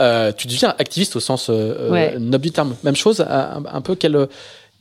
euh, 0.00 0.32
tu 0.36 0.48
deviens 0.48 0.74
activiste 0.78 1.14
au 1.14 1.20
sens 1.20 1.48
euh, 1.50 1.90
ouais. 1.90 2.18
noble 2.18 2.42
du 2.42 2.50
terme. 2.50 2.74
Même 2.82 2.96
chose 2.96 3.20
un, 3.20 3.62
un 3.70 3.80
peu 3.80 3.94
quelle 3.94 4.26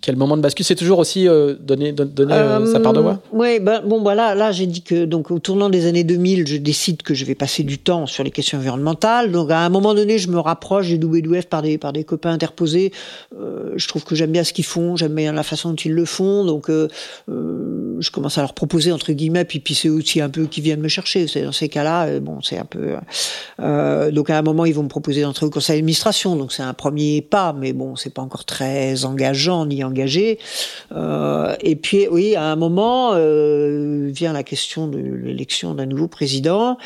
quel 0.02 0.16
moment 0.16 0.36
de 0.36 0.42
bascule? 0.42 0.66
C'est 0.66 0.76
toujours 0.76 1.00
aussi 1.00 1.28
euh, 1.28 1.56
donner, 1.60 1.92
donner 1.92 2.34
euh, 2.34 2.66
sa 2.66 2.80
part 2.80 2.94
de 2.94 3.00
voix 3.00 3.20
Oui, 3.32 3.60
ben, 3.60 3.82
bon, 3.86 4.02
voilà, 4.02 4.34
là, 4.34 4.52
j'ai 4.52 4.66
dit 4.66 4.82
que 4.82 5.06
donc 5.06 5.30
au 5.30 5.40
tournant 5.40 5.70
des 5.70 5.86
années 5.86 6.04
2000, 6.04 6.48
je 6.48 6.58
décide 6.58 7.04
que 7.04 7.14
je 7.14 7.24
vais 7.24 7.36
passer 7.36 7.64
du 7.64 7.78
temps 7.78 8.08
sur 8.08 8.24
les 8.24 8.32
questions 8.32 8.58
environnementales. 8.58 9.32
Donc, 9.32 9.52
à 9.52 9.60
un 9.60 9.70
moment 9.70 9.94
donné, 9.94 10.18
je 10.18 10.30
me 10.30 10.40
rapproche 10.40 10.88
du 10.88 10.96
WWF 10.96 11.46
par 11.46 11.62
des, 11.62 11.78
par 11.78 11.94
des 11.94 12.04
copains 12.04 12.32
interposés. 12.32 12.92
Euh, 13.40 13.74
je 13.76 13.88
trouve 13.88 14.04
que 14.04 14.16
j'aime 14.16 14.32
bien 14.32 14.44
ce 14.44 14.54
qu'ils 14.54 14.66
font, 14.66 14.96
j'aime 14.96 15.14
bien 15.14 15.34
la 15.34 15.44
façon 15.44 15.70
dont 15.70 15.76
ils 15.76 15.94
le 15.94 16.06
font. 16.06 16.46
Donc, 16.46 16.70
euh, 16.70 16.88
euh, 17.30 17.81
je 18.02 18.12
commence 18.12 18.38
à 18.38 18.42
leur 18.42 18.54
proposer, 18.54 18.92
entre 18.92 19.14
guillemets, 19.14 19.46
puis, 19.46 19.60
puis 19.60 19.76
c'est 19.76 19.90
aussi 19.90 20.22
un 20.22 20.30
peu 20.30 20.46
qui 20.46 20.62
viennent 20.62 20.82
me 20.82 20.88
chercher. 20.88 21.26
Dans 21.44 21.52
ces 21.52 21.70
cas-là, 21.70 22.06
euh, 22.06 22.20
bon, 22.20 22.42
c'est 22.42 22.58
un 22.58 22.66
peu. 22.66 22.96
donc, 24.12 24.30
à 24.30 24.38
un 24.38 24.42
moment, 24.42 24.66
ils 24.66 24.74
vont 24.74 24.84
me 24.84 24.90
proposer 24.90 25.22
d'entrer 25.22 25.46
au 25.46 25.50
conseil 25.50 25.78
d'administration. 25.78 26.36
Donc, 26.36 26.52
c'est 26.52 26.64
un 26.64 26.74
premier 26.74 27.22
pas, 27.22 27.54
mais 27.54 27.74
bon, 27.74 27.96
c'est 27.96 28.14
pas 28.14 28.22
encore 28.22 28.46
très 28.46 29.06
engageant 29.06 29.66
ni 29.66 29.84
engagé. 29.84 30.40
Euh, 30.92 31.56
et 31.62 31.76
puis, 31.76 32.08
oui, 32.10 32.36
à 32.36 32.46
un 32.46 32.56
moment, 32.56 33.12
euh, 33.14 34.10
vient 34.12 34.34
la 34.34 34.44
question 34.44 34.88
de 34.88 34.98
l'élection 34.98 35.74
d'un 35.74 35.86
nouveau 35.86 36.08
président. 36.08 36.78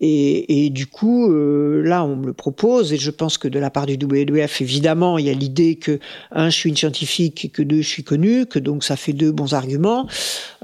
Et, 0.00 0.66
et, 0.66 0.70
du 0.70 0.86
coup, 0.86 1.28
euh, 1.32 1.82
là, 1.82 2.04
on 2.04 2.14
me 2.14 2.26
le 2.26 2.32
propose, 2.32 2.92
et 2.92 2.98
je 2.98 3.10
pense 3.10 3.36
que 3.36 3.48
de 3.48 3.58
la 3.58 3.68
part 3.68 3.86
du 3.86 3.94
WWF, 3.94 4.60
évidemment, 4.60 5.18
il 5.18 5.26
y 5.26 5.30
a 5.30 5.32
l'idée 5.32 5.74
que, 5.74 5.98
un, 6.30 6.50
je 6.50 6.56
suis 6.56 6.70
une 6.70 6.76
scientifique, 6.76 7.44
et 7.44 7.48
que 7.48 7.62
deux, 7.62 7.82
je 7.82 7.88
suis 7.88 8.04
connue, 8.04 8.46
que 8.46 8.60
donc 8.60 8.84
ça 8.84 8.96
fait 8.96 9.12
deux 9.12 9.32
bons 9.32 9.54
arguments. 9.54 10.06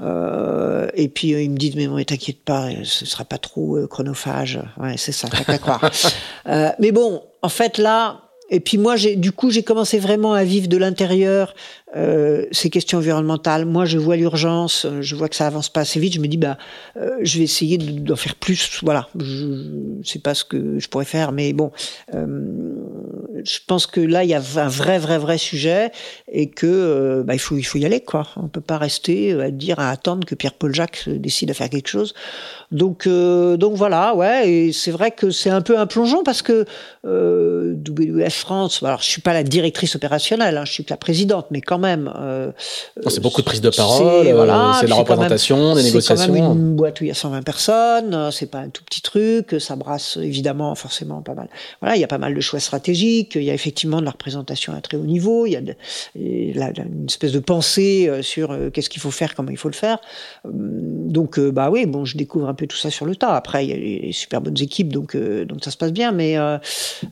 Euh, 0.01 0.87
et 0.93 1.09
puis, 1.09 1.33
euh, 1.33 1.41
ils 1.41 1.51
me 1.51 1.57
disent, 1.57 1.75
mais 1.75 1.87
bon, 1.87 2.01
t'inquiète 2.03 2.43
pas, 2.45 2.69
ce 2.83 3.05
sera 3.05 3.25
pas 3.25 3.37
trop 3.37 3.77
euh, 3.77 3.87
chronophage. 3.87 4.59
Ouais, 4.77 4.95
c'est 4.97 5.11
ça, 5.11 5.27
t'as 5.29 5.43
qu'à 5.43 5.57
croire. 5.57 5.91
Euh, 6.47 6.69
mais 6.79 6.91
bon, 6.91 7.23
en 7.41 7.49
fait, 7.49 7.79
là, 7.79 8.24
et 8.49 8.59
puis 8.59 8.77
moi, 8.77 8.95
j'ai, 8.95 9.15
du 9.15 9.31
coup, 9.31 9.49
j'ai 9.49 9.63
commencé 9.63 9.97
vraiment 9.97 10.33
à 10.33 10.43
vivre 10.43 10.67
de 10.67 10.77
l'intérieur 10.77 11.55
euh, 11.95 12.45
ces 12.51 12.69
questions 12.69 12.99
environnementales. 12.99 13.65
Moi, 13.65 13.85
je 13.85 13.97
vois 13.97 14.17
l'urgence, 14.17 14.85
je 15.01 15.15
vois 15.15 15.29
que 15.29 15.35
ça 15.35 15.47
avance 15.47 15.69
pas 15.69 15.81
assez 15.81 15.99
vite. 15.99 16.13
Je 16.13 16.19
me 16.19 16.27
dis, 16.27 16.37
bah, 16.37 16.57
euh, 16.97 17.17
je 17.21 17.39
vais 17.39 17.45
essayer 17.45 17.77
d'en 17.77 18.15
faire 18.15 18.35
plus. 18.35 18.79
Voilà, 18.83 19.07
je 19.19 20.01
sais 20.03 20.19
pas 20.19 20.35
ce 20.35 20.43
que 20.43 20.77
je 20.77 20.87
pourrais 20.89 21.05
faire, 21.05 21.31
mais 21.31 21.53
bon, 21.53 21.71
euh, 22.13 22.27
je 23.43 23.59
pense 23.65 23.87
que 23.87 24.01
là, 24.01 24.23
il 24.23 24.29
y 24.29 24.33
a 24.35 24.37
un 24.37 24.67
vrai, 24.67 24.99
vrai, 24.99 25.17
vrai 25.17 25.37
sujet 25.37 25.91
et 26.31 26.49
que 26.49 26.67
euh, 26.67 27.23
bah, 27.23 27.33
il 27.33 27.39
faut, 27.39 27.57
il 27.57 27.63
faut 27.63 27.79
y 27.79 27.85
aller, 27.85 28.01
quoi. 28.01 28.27
On 28.35 28.47
peut 28.47 28.61
pas 28.61 28.77
rester 28.77 29.31
à 29.41 29.49
dire, 29.49 29.79
à 29.79 29.89
attendre 29.89 30.27
que 30.27 30.35
Pierre-Paul 30.35 30.75
Jacques 30.75 31.09
décide 31.09 31.49
à 31.49 31.55
faire 31.55 31.69
quelque 31.69 31.89
chose. 31.89 32.13
Donc, 32.75 33.07
euh, 33.07 33.57
donc 33.57 33.73
voilà, 33.75 34.15
ouais. 34.15 34.49
Et 34.49 34.73
c'est 34.73 34.91
vrai 34.91 35.11
que 35.11 35.31
c'est 35.31 35.49
un 35.49 35.61
peu 35.61 35.77
un 35.77 35.85
plongeon 35.85 36.23
parce 36.23 36.41
que 36.41 36.65
euh, 37.05 37.75
WWF 37.87 38.33
France. 38.33 38.83
Alors, 38.83 39.01
je 39.01 39.07
suis 39.07 39.21
pas 39.21 39.33
la 39.33 39.43
directrice 39.43 39.95
opérationnelle, 39.95 40.57
hein, 40.57 40.65
je 40.65 40.71
suis 40.71 40.83
que 40.83 40.91
la 40.91 40.97
présidente, 40.97 41.47
mais 41.51 41.61
quand 41.61 41.79
même. 41.79 42.11
Euh, 42.19 42.51
c'est 43.07 43.21
beaucoup 43.21 43.41
de 43.41 43.45
prise 43.45 43.61
de 43.61 43.69
parole. 43.69 44.25
C'est 44.25 44.33
voilà, 44.33 44.81
la 44.85 44.95
représentation, 44.95 45.75
même, 45.75 45.77
des 45.77 45.83
négociations. 45.83 46.33
C'est 46.33 46.39
quand 46.39 46.49
même 46.49 46.59
une 46.59 46.75
boîte 46.75 47.01
où 47.01 47.03
il 47.03 47.07
y 47.07 47.11
a 47.11 47.15
120 47.15 47.43
personnes. 47.43 48.29
C'est 48.31 48.51
pas 48.51 48.59
un 48.59 48.69
tout 48.69 48.83
petit 48.83 49.01
truc. 49.01 49.55
Ça 49.59 49.75
brasse 49.75 50.17
évidemment 50.21 50.75
forcément 50.75 51.21
pas 51.21 51.33
mal. 51.33 51.47
Voilà, 51.81 51.95
il 51.95 52.01
y 52.01 52.03
a 52.03 52.07
pas 52.07 52.17
mal 52.17 52.33
de 52.33 52.41
choix 52.41 52.59
stratégiques. 52.59 53.35
Il 53.35 53.43
y 53.43 53.51
a 53.51 53.53
effectivement 53.53 53.99
de 53.99 54.05
la 54.05 54.11
représentation 54.11 54.73
à 54.73 54.81
très 54.81 54.97
haut 54.97 55.05
niveau. 55.05 55.45
Il 55.45 55.51
y 55.51 55.55
a 55.55 55.61
de, 55.61 55.75
une 56.15 57.05
espèce 57.07 57.31
de 57.31 57.39
pensée 57.39 58.09
sur 58.21 58.51
euh, 58.51 58.69
qu'est-ce 58.69 58.89
qu'il 58.89 59.01
faut 59.01 59.11
faire, 59.11 59.35
comment 59.35 59.49
il 59.49 59.57
faut 59.57 59.69
le 59.69 59.75
faire. 59.75 59.99
Donc, 60.45 61.39
euh, 61.39 61.51
bah 61.51 61.69
oui, 61.69 61.85
bon, 61.85 62.05
je 62.05 62.17
découvre 62.17 62.49
un 62.49 62.53
peu 62.53 62.64
tout 62.67 62.77
ça 62.77 62.89
sur 62.89 63.05
le 63.05 63.15
tas. 63.15 63.35
Après, 63.35 63.65
il 63.65 63.69
y 63.69 63.73
a 63.73 63.77
les 63.77 64.11
super 64.11 64.41
bonnes 64.41 64.59
équipes, 64.61 64.91
donc 64.91 65.15
euh, 65.15 65.45
donc 65.45 65.63
ça 65.63 65.71
se 65.71 65.77
passe 65.77 65.91
bien. 65.91 66.11
Mais 66.11 66.37
euh, 66.37 66.57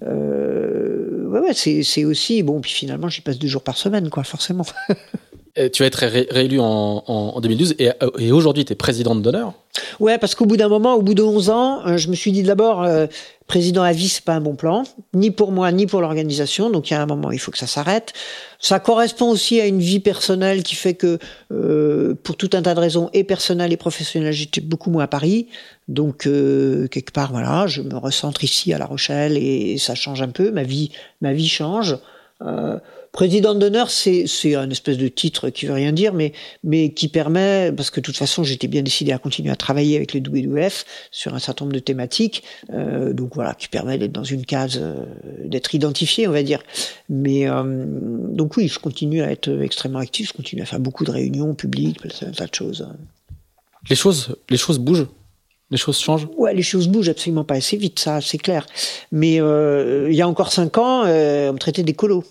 euh, 0.03 1.27
ouais, 1.27 1.53
c'est 1.53 2.05
aussi 2.05 2.43
bon. 2.43 2.61
Puis 2.61 2.71
finalement, 2.71 3.09
j'y 3.09 3.21
passe 3.21 3.39
deux 3.39 3.47
jours 3.47 3.63
par 3.63 3.77
semaine, 3.77 4.09
quoi, 4.09 4.23
forcément. 4.23 4.65
tu 5.55 5.83
vas 5.83 5.87
être 5.87 6.05
ré 6.05 6.27
réélu 6.29 6.59
en, 6.59 7.03
en, 7.05 7.33
en, 7.35 7.41
2012 7.41 7.75
et, 7.79 7.89
et 8.19 8.31
aujourd'hui, 8.31 8.65
tu 8.65 8.73
es 8.73 8.75
présidente 8.75 9.21
d'honneur. 9.21 9.53
Ouais, 9.99 10.17
parce 10.17 10.35
qu'au 10.35 10.45
bout 10.45 10.57
d'un 10.57 10.67
moment, 10.67 10.95
au 10.95 11.01
bout 11.01 11.13
de 11.13 11.23
11 11.23 11.49
ans, 11.49 11.97
je 11.97 12.07
me 12.07 12.15
suis 12.15 12.31
dit 12.31 12.43
d'abord, 12.43 12.83
euh, 12.83 13.07
président 13.47 13.83
à 13.83 13.91
vie, 13.91 14.07
c'est 14.07 14.23
pas 14.23 14.33
un 14.33 14.41
bon 14.41 14.55
plan, 14.55 14.83
ni 15.13 15.31
pour 15.31 15.51
moi, 15.51 15.71
ni 15.71 15.85
pour 15.85 16.01
l'organisation. 16.01 16.69
Donc 16.69 16.89
il 16.89 16.93
y 16.93 16.95
a 16.95 17.01
un 17.01 17.05
moment, 17.05 17.31
il 17.31 17.39
faut 17.39 17.51
que 17.51 17.57
ça 17.57 17.67
s'arrête. 17.67 18.13
Ça 18.59 18.79
correspond 18.79 19.29
aussi 19.29 19.59
à 19.59 19.65
une 19.65 19.79
vie 19.79 19.99
personnelle 19.99 20.63
qui 20.63 20.75
fait 20.75 20.93
que, 20.93 21.19
euh, 21.51 22.15
pour 22.23 22.37
tout 22.37 22.49
un 22.53 22.61
tas 22.61 22.73
de 22.73 22.79
raisons, 22.79 23.09
et 23.13 23.23
personnelles 23.23 23.73
et 23.73 23.77
professionnelles, 23.77 24.33
j'étais 24.33 24.61
beaucoup 24.61 24.89
moins 24.89 25.03
à 25.03 25.07
Paris. 25.07 25.47
Donc 25.87 26.25
euh, 26.25 26.87
quelque 26.87 27.11
part, 27.11 27.31
voilà, 27.31 27.67
je 27.67 27.81
me 27.81 27.95
recentre 27.95 28.43
ici 28.43 28.73
à 28.73 28.77
La 28.77 28.85
Rochelle 28.85 29.37
et 29.37 29.77
ça 29.77 29.95
change 29.95 30.21
un 30.21 30.29
peu. 30.29 30.51
Ma 30.51 30.63
vie, 30.63 30.91
ma 31.21 31.33
vie 31.33 31.49
change. 31.49 31.97
Euh, 32.41 32.77
Président 33.13 33.53
d'honneur, 33.53 33.91
c'est 33.91 34.55
un 34.55 34.71
espèce 34.71 34.97
de 34.97 35.07
titre 35.07 35.51
qui 35.51 35.67
veut 35.67 35.73
rien 35.73 35.91
dire, 35.91 36.15
mais 36.15 36.33
mais 36.63 36.93
qui 36.93 37.09
permet 37.09 37.71
parce 37.71 37.91
que 37.91 37.99
de 37.99 38.05
toute 38.05 38.17
façon 38.17 38.43
j'étais 38.43 38.67
bien 38.67 38.81
décidé 38.81 39.11
à 39.11 39.19
continuer 39.19 39.51
à 39.51 39.55
travailler 39.55 39.97
avec 39.97 40.15
le 40.15 40.19
WWF 40.19 40.83
sur 41.11 41.35
un 41.35 41.39
certain 41.39 41.65
nombre 41.65 41.75
de 41.75 41.79
thématiques, 41.79 42.43
euh, 42.71 43.13
donc 43.13 43.35
voilà, 43.35 43.53
qui 43.53 43.67
permet 43.67 43.99
d'être 43.99 44.11
dans 44.11 44.23
une 44.23 44.47
case, 44.47 44.79
euh, 44.81 45.05
d'être 45.45 45.75
identifié, 45.75 46.27
on 46.27 46.31
va 46.31 46.41
dire. 46.41 46.63
Mais 47.07 47.47
euh, 47.47 47.85
donc 48.29 48.57
oui, 48.57 48.67
je 48.67 48.79
continue 48.79 49.21
à 49.21 49.31
être 49.31 49.61
extrêmement 49.61 49.99
actif, 49.99 50.29
je 50.29 50.33
continue 50.33 50.63
à 50.63 50.65
faire 50.65 50.79
beaucoup 50.79 51.05
de 51.05 51.11
réunions 51.11 51.53
publiques, 51.53 51.99
un 52.23 52.31
tas 52.31 52.47
de 52.47 52.55
choses. 52.55 52.87
Les 53.91 53.95
choses, 53.95 54.35
les 54.49 54.57
choses 54.57 54.79
bougent. 54.79 55.07
Les 55.73 55.77
choses 55.77 55.97
changent 55.97 56.27
Ouais, 56.37 56.53
les 56.53 56.61
choses 56.61 56.87
bougent 56.87 57.09
absolument 57.09 57.43
pas 57.43 57.55
assez 57.55 57.77
vite, 57.77 57.97
ça, 57.97 58.21
c'est 58.21 58.37
clair. 58.37 58.67
Mais 59.11 59.41
euh, 59.41 60.07
il 60.09 60.15
y 60.15 60.21
a 60.21 60.27
encore 60.27 60.51
cinq 60.51 60.77
ans, 60.77 61.03
euh, 61.05 61.49
on 61.49 61.53
me 61.53 61.57
traitait 61.57 61.81
d'écolo. 61.81 62.23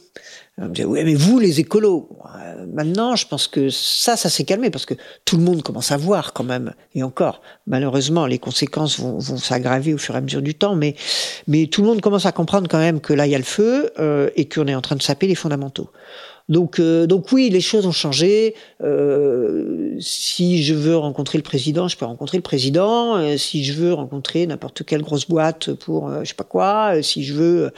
On 0.59 0.67
me 0.67 0.75
disait, 0.75 0.85
oui, 0.85 1.01
mais 1.05 1.15
vous, 1.15 1.39
les 1.39 1.61
écolos. 1.61 2.11
Euh, 2.37 2.67
maintenant, 2.73 3.17
je 3.17 3.27
pense 3.27 3.49
que 3.49 3.71
ça, 3.71 4.17
ça 4.17 4.29
s'est 4.29 4.45
calmé 4.45 4.69
parce 4.69 4.85
que 4.85 4.95
tout 5.25 5.39
le 5.39 5.43
monde 5.43 5.63
commence 5.63 5.91
à 5.93 5.97
voir 5.97 6.35
quand 6.35 6.45
même. 6.45 6.75
Et 6.95 7.03
encore, 7.03 7.41
malheureusement, 7.67 8.27
les 8.27 8.39
conséquences 8.39 9.01
vont, 9.01 9.21
s'aggraver 9.21 9.95
au 9.95 9.99
fur 9.99 10.15
et 10.15 10.19
à 10.19 10.21
mesure 10.21 10.43
du 10.43 10.55
temps. 10.55 10.77
Mais, 10.77 10.95
mais 11.49 11.69
tout 11.69 11.81
le 11.81 11.89
monde 11.89 12.03
commence 12.03 12.27
à 12.27 12.33
comprendre 12.33 12.69
quand 12.69 12.79
même 12.79 13.01
que 13.01 13.15
là, 13.15 13.27
il 13.27 13.31
y 13.31 13.35
a 13.35 13.39
le 13.39 13.45
feu 13.45 13.91
euh, 13.99 14.29
et 14.37 14.47
qu'on 14.47 14.67
est 14.67 14.75
en 14.75 14.83
train 14.83 14.97
de 14.97 15.03
saper 15.03 15.27
les 15.27 15.35
fondamentaux. 15.35 15.91
Donc, 16.49 16.79
euh, 16.79 17.07
donc 17.07 17.33
oui, 17.33 17.51
les 17.51 17.61
choses 17.61 17.87
ont 17.87 17.93
changé. 17.93 18.55
Euh, 18.83 19.97
si 20.01 20.63
je 20.63 20.75
veux 20.75 20.97
rencontrer 20.97 21.39
le 21.39 21.43
président, 21.43 21.89
je 21.89 21.97
peux 21.97 22.05
rencontrer 22.05 22.39
le 22.39 22.43
président. 22.43 23.17
Euh, 23.17 23.37
si 23.37 23.65
je 23.65 23.73
veux 23.73 23.93
rencontrer 23.93 24.47
n'importe 24.47 24.85
quelle 24.85 25.03
grosse 25.03 25.29
boîte 25.29 25.73
pour 25.73 26.11
je 26.23 26.29
sais 26.29 26.35
pas 26.35 26.45
quoi. 26.45 27.03
si 27.03 27.25
je 27.25 27.35
veux, 27.35 27.71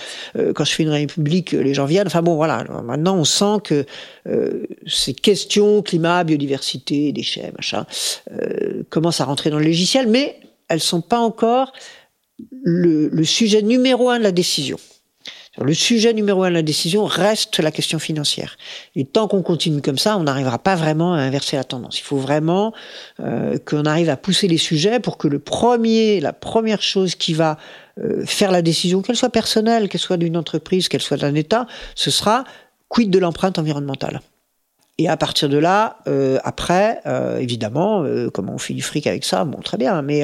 quand 0.55 0.65
je 0.65 0.73
fais 0.73 0.83
une 0.83 0.91
république, 0.91 1.53
les 1.53 1.75
gens 1.75 1.85
viennent. 1.85 2.07
Enfin 2.07 2.23
bon, 2.23 2.37
voilà. 2.37 2.65
maintenant, 2.83 3.17
on 3.17 3.25
sent 3.25 3.61
que 3.63 3.87
ces 4.87 5.15
questions 5.15 5.83
climat, 5.83 6.25
biodiversité, 6.25 7.13
déchets, 7.13 7.53
machin, 7.57 7.87
commencent 8.91 9.21
à 9.21 9.25
rentrer 9.25 9.51
dans 9.51 9.59
le 9.59 9.67
logiciel, 9.67 10.09
mais 10.09 10.39
elles 10.69 10.81
sont 10.81 11.03
pas 11.03 11.19
encore 11.19 11.73
le 12.65 13.25
sujet 13.25 13.63
numéro 13.63 14.11
un 14.11 14.19
de 14.19 14.25
la 14.25 14.33
décision. 14.33 14.79
Le 15.59 15.73
sujet 15.73 16.13
numéro 16.13 16.43
un 16.43 16.49
de 16.49 16.55
la 16.55 16.63
décision 16.63 17.05
reste 17.05 17.61
la 17.61 17.71
question 17.71 18.01
financière. 18.01 18.57
Et 18.97 19.05
tant 19.05 19.29
qu'on 19.29 19.43
continue 19.43 19.81
comme 19.81 19.99
ça, 19.99 20.17
on 20.17 20.25
n'arrivera 20.25 20.59
pas 20.59 20.75
vraiment 20.75 21.15
à 21.15 21.19
inverser 21.19 21.57
la 21.57 21.63
tendance. 21.63 22.01
Il 22.01 22.03
faut 22.03 22.17
vraiment 22.17 22.73
euh, 23.21 23.57
qu'on 23.65 23.85
arrive 23.85 24.11
à 24.11 24.17
pousser 24.17 24.49
les 24.49 24.59
sujets 24.59 24.99
pour 24.99 25.17
que 25.17 25.29
le 25.29 25.39
premier, 25.39 26.19
la 26.21 26.33
première 26.33 26.83
chose 26.83 27.15
qui 27.15 27.35
va 27.35 27.57
euh, 28.01 28.27
faire 28.27 28.51
la 28.51 28.63
décision, 28.63 29.01
qu'elle 29.01 29.17
soit 29.17 29.31
personnelle, 29.31 29.89
qu'elle 29.89 30.01
soit 30.01 30.17
d'une 30.17 30.37
entreprise, 30.37 30.89
qu'elle 30.89 31.03
soit 31.03 31.19
d'un 31.19 31.37
État, 31.37 31.67
ce 31.95 32.11
sera 32.11 32.45
quid 32.89 33.11
de 33.11 33.19
l'empreinte 33.21 33.59
environnementale. 33.59 34.21
Et 34.97 35.09
à 35.09 35.17
partir 35.17 35.49
de 35.49 35.59
là, 35.59 35.97
euh, 36.07 36.39
après, 36.45 37.01
euh, 37.07 37.39
évidemment, 37.39 38.05
euh, 38.05 38.31
comment 38.31 38.55
on 38.55 38.59
fait 38.59 38.75
du 38.75 38.83
fric 38.83 39.09
avec 39.09 39.25
ça, 39.25 39.45
bon, 39.45 39.61
très 39.61 39.77
bien, 39.77 40.03
mais 40.03 40.23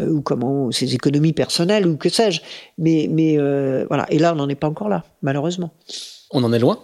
ou 0.00 0.20
comment 0.20 0.72
ces 0.72 0.94
économies 0.94 1.32
personnelles 1.32 1.86
ou 1.86 1.96
que 1.96 2.08
sais-je, 2.08 2.40
mais 2.76 3.06
mais 3.08 3.36
voilà. 3.88 4.06
Et 4.10 4.18
là, 4.18 4.32
on 4.32 4.36
n'en 4.36 4.48
est 4.48 4.56
pas 4.56 4.68
encore 4.68 4.88
là, 4.88 5.04
malheureusement. 5.22 5.70
On 6.32 6.42
en 6.42 6.52
est 6.52 6.58
loin? 6.58 6.80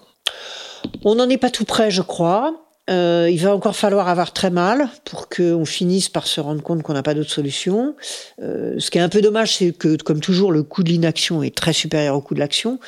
On 1.05 1.17
n'en 1.17 1.29
est 1.29 1.37
pas 1.37 1.51
tout 1.51 1.65
près, 1.65 1.91
je 1.91 2.03
crois. 2.03 2.55
Euh, 2.89 3.29
il 3.31 3.41
va 3.41 3.55
encore 3.55 3.75
falloir 3.75 4.09
avoir 4.09 4.33
très 4.33 4.51
mal 4.51 4.89
pour 5.05 5.29
qu'on 5.29 5.65
finisse 5.65 6.09
par 6.09 6.27
se 6.27 6.41
rendre 6.41 6.63
compte 6.63 6.83
qu'on 6.83 6.93
n'a 6.93 7.03
pas 7.03 7.15
d'autre 7.15 7.31
solution. 7.31 7.97
Euh, 8.41 8.77
ce 8.79 8.91
qui 8.91 8.99
est 8.99 9.01
un 9.01 9.09
peu 9.09 9.21
dommage, 9.21 9.57
c'est 9.57 9.73
que, 9.73 9.97
comme 9.97 10.21
toujours, 10.21 10.53
le 10.53 10.63
coût 10.63 10.85
de 10.85 10.91
l'inaction 10.91 11.43
est 11.43 11.55
très 11.55 11.73
supérieur 11.73 12.15
au 12.15 12.21
coût 12.21 12.35
de 12.35 12.41
l'action. 12.41 12.79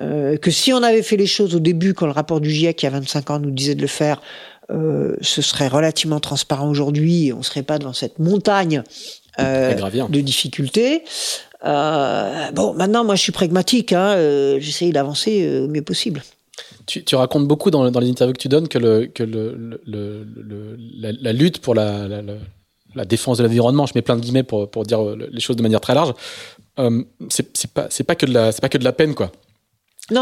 Euh, 0.00 0.36
que 0.36 0.50
si 0.50 0.72
on 0.72 0.82
avait 0.82 1.02
fait 1.02 1.16
les 1.16 1.26
choses 1.26 1.54
au 1.54 1.58
début, 1.58 1.94
quand 1.94 2.06
le 2.06 2.12
rapport 2.12 2.40
du 2.40 2.50
GIEC 2.50 2.82
il 2.82 2.86
y 2.86 2.88
a 2.88 2.90
25 2.90 3.30
ans 3.30 3.38
nous 3.38 3.50
disait 3.50 3.74
de 3.74 3.82
le 3.82 3.86
faire, 3.86 4.22
euh, 4.70 5.16
ce 5.20 5.42
serait 5.42 5.68
relativement 5.68 6.20
transparent 6.20 6.68
aujourd'hui. 6.68 7.32
On 7.36 7.42
serait 7.42 7.62
pas 7.62 7.78
devant 7.78 7.92
cette 7.92 8.18
montagne 8.18 8.82
euh, 9.38 9.74
de 9.74 10.20
difficultés. 10.20 11.02
bon, 11.62 12.74
maintenant, 12.74 13.04
moi, 13.04 13.16
je 13.16 13.22
suis 13.22 13.32
pragmatique. 13.32 13.92
Hein, 13.92 14.14
J'essaye 14.58 14.92
d'avancer 14.92 15.60
au 15.60 15.68
mieux 15.68 15.82
possible. 15.82 16.22
Tu, 16.90 17.14
racontes 17.14 17.46
beaucoup 17.46 17.70
dans, 17.70 17.84
les 17.84 18.10
interviews 18.10 18.32
que 18.32 18.40
tu 18.40 18.48
donnes 18.48 18.66
que, 18.66 18.78
la, 21.22 21.32
lutte 21.32 21.60
pour 21.60 21.74
la, 21.74 22.08
défense 23.06 23.38
de 23.38 23.44
l'environnement, 23.44 23.86
je 23.86 23.92
mets 23.94 24.02
plein 24.02 24.16
de 24.16 24.20
guillemets 24.20 24.42
pour, 24.42 24.84
dire 24.84 25.00
les 25.16 25.40
choses 25.40 25.56
de 25.56 25.62
manière 25.62 25.80
très 25.80 25.94
large, 25.94 26.12
euh, 26.78 27.02
c'est 27.28 27.72
pas, 27.72 27.88
pas 28.06 28.14
que 28.16 28.26
de 28.78 28.84
la 28.84 28.92
peine, 28.92 29.14
quoi. 29.14 29.30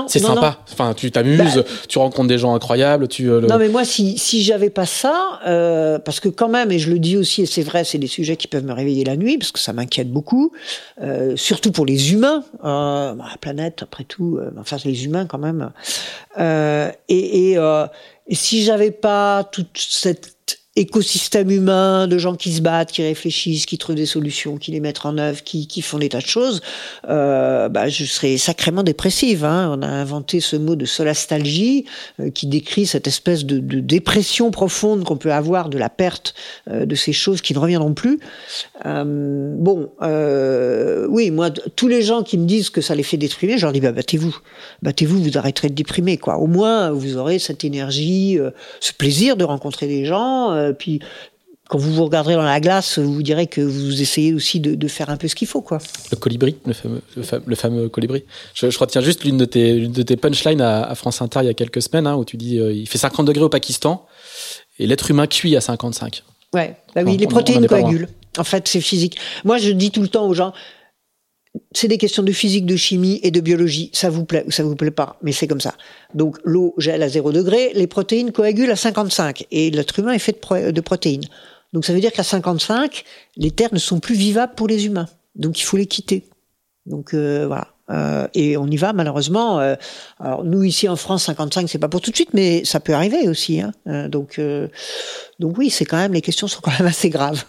C'est 0.07 0.19
sympa. 0.19 0.59
Enfin, 0.73 0.95
tu 0.95 1.11
t'amuses, 1.11 1.57
bah, 1.57 1.65
tu 1.89 1.99
rencontres 1.99 2.29
des 2.29 2.39
gens 2.39 2.55
incroyables. 2.55 3.09
Tu, 3.09 3.31
euh, 3.31 3.41
Non, 3.41 3.59
mais 3.59 3.69
moi, 3.69 3.85
si, 3.85 4.19
si 4.19 4.43
j'avais 4.43 4.71
pas 4.71 4.87
ça, 4.87 5.41
euh, 5.47 5.99
parce 5.99 6.21
que 6.21 6.29
quand 6.29 6.49
même, 6.49 6.71
et 6.73 6.79
je 6.79 6.91
le 6.91 6.99
dis 6.99 7.17
aussi, 7.17 7.43
et 7.43 7.47
c'est 7.47 7.63
vrai, 7.63 7.85
c'est 7.85 7.99
des 7.99 8.07
sujets 8.07 8.37
qui 8.37 8.47
peuvent 8.47 8.65
me 8.65 8.73
réveiller 8.73 9.05
la 9.05 9.17
nuit, 9.17 9.39
parce 9.39 9.53
que 9.53 9.59
ça 9.59 9.73
m'inquiète 9.73 10.11
beaucoup, 10.11 10.53
euh, 11.03 11.37
surtout 11.37 11.73
pour 11.73 11.87
les 11.87 12.13
humains, 12.13 12.45
bah, 12.63 13.15
la 13.19 13.37
planète, 13.41 13.83
après 13.83 14.05
tout, 14.05 14.39
enfin, 14.59 14.77
les 14.85 15.05
humains 15.05 15.27
quand 15.27 15.39
même. 15.39 15.71
Et, 16.39 17.53
et, 17.53 17.57
et 18.27 18.35
si 18.35 18.65
j'avais 18.65 18.91
pas 18.91 19.45
toute 19.51 19.77
cette 19.79 20.35
écosystème 20.79 21.51
humain 21.51 22.07
de 22.07 22.19
gens 22.19 22.37
qui 22.37 22.53
se 22.53 22.61
battent, 22.61 22.93
qui 22.93 23.03
réfléchissent, 23.03 23.67
qui 23.67 23.79
trouvent 23.79 23.97
des 23.97 24.07
solutions, 24.07 24.57
qui 24.57 24.71
les 24.71 24.81
mettent 24.81 25.05
en 25.05 25.19
œuvre, 25.19 25.43
qui, 25.43 25.67
qui 25.67 25.83
font 25.83 25.99
des 25.99 26.09
tas 26.09 26.21
de 26.21 26.27
choses, 26.27 26.61
euh, 27.09 27.69
bah, 27.69 27.89
je 27.89 28.05
serais 28.05 28.37
sacrément 28.37 28.83
dépressive. 28.83 29.45
Hein. 29.45 29.77
On 29.77 29.83
a 29.83 29.89
inventé 29.89 30.41
ce 30.41 30.57
mot 30.57 30.77
de 30.77 30.85
solastalgie 30.85 31.85
euh, 32.21 32.31
qui 32.31 32.47
décrit 32.47 32.87
cette 32.87 33.07
espèce 33.07 33.45
de, 33.45 33.59
de 33.59 33.81
dépression 33.81 34.51
profonde 34.51 35.05
qu'on 35.05 35.17
peut 35.17 35.33
avoir 35.33 35.69
de 35.69 35.79
la 35.79 35.89
perte 35.89 36.35
euh, 36.71 36.87
de 36.87 36.95
ces 36.95 37.13
choses 37.13 37.43
qui 37.43 37.55
ne 37.55 37.59
reviendront 37.59 37.95
plus. 37.95 38.21
Euh, 38.87 39.55
bon, 39.57 39.91
euh, 40.03 41.07
oui, 41.09 41.31
moi, 41.31 41.51
tous 41.51 41.89
les 41.89 42.03
gens 42.03 42.23
qui 42.23 42.39
me 42.39 42.47
disent 42.47 42.71
que 42.71 42.81
ça 42.81 42.95
les 42.95 43.03
fait 43.03 43.17
déprimer, 43.17 43.59
je 43.59 43.67
leur 43.67 43.73
dis 43.73 43.81
bah, 43.81 43.93
battez-vous, 43.93 44.37
battez-vous, 44.83 45.23
vous 45.23 45.39
arrêterez 45.39 45.69
de 45.69 45.75
déprimer, 45.75 46.17
quoi. 46.17 46.39
Au 46.39 46.47
moins, 46.47 46.91
vous 46.91 47.17
aurez 47.17 47.39
cette 47.39 47.65
énergie, 47.65 48.39
ce 48.81 48.93
plaisir 48.93 49.37
de 49.37 49.45
rencontrer 49.45 49.89
des 49.89 50.05
gens 50.05 50.53
euh, 50.59 50.73
puis 50.73 51.01
quand 51.69 51.77
vous 51.77 51.93
vous 51.93 52.05
regarderez 52.05 52.35
dans 52.35 52.43
la 52.43 52.61
glace, 52.61 52.99
vous 52.99 53.23
direz 53.23 53.47
que 53.47 53.61
vous 53.61 54.01
essayez 54.01 54.33
aussi 54.33 54.59
de, 54.59 54.89
faire 54.89 55.11
un 55.11 55.19
peu 55.19 55.29
ce 55.29 55.35
qu'il 55.35 55.47
faut, 55.47 55.61
quoi. 55.61 55.77
Le 56.11 56.17
colibri, 56.17 56.57
le 56.65 56.73
fameux, 56.73 57.03
le 57.15 57.55
fameux, 57.57 57.91
colibri. 57.91 58.25
Je, 58.55 58.71
je, 58.71 58.79
retiens 58.79 59.03
juste 59.03 59.23
l'une 59.25 59.37
de 59.37 59.45
tes, 59.45 59.87
de 59.87 60.03
tes 60.03 60.17
punchlines 60.17 60.63
à, 60.63 60.95
France 60.95 61.21
Inter 61.21 61.41
il 61.43 61.47
y 61.47 61.51
a 61.51 61.55
quelques 61.55 61.83
semaines, 61.83 62.07
hein, 62.07 62.17
où 62.17 62.25
tu 62.25 62.39
dis 62.39 62.59
euh, 62.59 62.73
il 62.73 62.89
fait 62.89 62.97
50 62.97 63.27
degrés 63.27 63.45
au 63.45 63.51
Pakistan 63.51 64.07
et 64.79 64.87
l'être 64.87 65.11
humain 65.11 65.27
cuit 65.27 65.57
à 65.57 65.61
55. 65.61 66.23
Ouais, 66.55 66.75
bah 66.95 67.03
oui, 67.05 67.19
les 67.19 67.27
protéines 67.27 67.67
coagulent. 67.67 68.09
En 68.39 68.45
fait, 68.45 68.69
c'est 68.69 68.81
physique. 68.81 69.19
Moi, 69.45 69.59
je 69.59 69.71
dis 69.71 69.91
tout 69.91 70.03
le 70.03 70.09
temps 70.09 70.27
aux 70.27 70.35
gens, 70.35 70.53
c'est 71.73 71.89
des 71.89 71.99
questions 71.99 72.23
de 72.23 72.33
physique, 72.33 72.67
de 72.67 72.77
chimie 72.77 73.21
et 73.23 73.31
de 73.31 73.41
biologie. 73.41 73.91
Ça 73.93 74.11
vous 74.11 74.25
plaît 74.25 74.45
ou 74.47 74.51
ça 74.51 74.63
vous 74.63 74.77
plaît 74.77 74.91
pas, 74.91 75.19
mais 75.23 75.33
c'est 75.33 75.47
comme 75.47 75.61
ça. 75.61 75.75
Donc 76.15 76.39
l'eau 76.45 76.75
gèle 76.79 77.03
à 77.03 77.09
0 77.09 77.33
degré, 77.33 77.73
les 77.75 77.87
protéines 77.87 78.33
coagulent 78.33 78.71
à 78.71 78.77
55 78.77 79.47
et 79.51 79.71
l'être 79.71 79.99
humain 79.99 80.13
est 80.13 80.19
fait 80.19 80.33
de, 80.73 80.81
protéines. 80.81 81.25
Donc 81.73 81.85
ça 81.85 81.93
veut 81.93 82.01
dire 82.01 82.13
qu'à 82.13 82.23
55, 82.23 83.05
les 83.37 83.51
terres 83.51 83.73
ne 83.73 83.79
sont 83.79 84.01
plus 84.01 84.15
vivables 84.15 84.55
pour 84.55 84.69
les 84.69 84.87
humains. 84.87 85.09
Donc 85.35 85.61
il 85.61 85.65
faut 85.65 85.77
les 85.77 85.87
quitter. 85.87 86.25
Donc 86.87 87.15
euh, 87.15 87.47
voilà. 87.47 87.69
Euh, 87.91 88.29
et 88.35 88.59
on 88.59 88.67
y 88.67 88.77
va 88.77 88.93
malheureusement. 88.93 89.61
Euh, 89.61 89.75
alors 90.21 90.45
nous 90.45 90.63
ici 90.63 90.89
en 90.89 90.97
France, 90.97 91.25
55, 91.25 91.69
c'est 91.69 91.79
pas 91.79 91.89
pour 91.89 92.01
tout 92.01 92.11
de 92.11 92.17
suite, 92.17 92.35
mais 92.35 92.65
ça 92.65 92.81
peut 92.81 92.93
arriver 92.93 93.29
aussi. 93.29 93.61
Hein. 93.61 93.73
donc 94.09 94.39
oui, 95.41 95.71
c'est 95.71 95.85
quand 95.85 95.97
même 95.97 96.13
les 96.13 96.21
questions 96.21 96.49
sont 96.49 96.61
quand 96.63 96.79
même 96.79 96.89
assez 96.89 97.09
graves. 97.11 97.45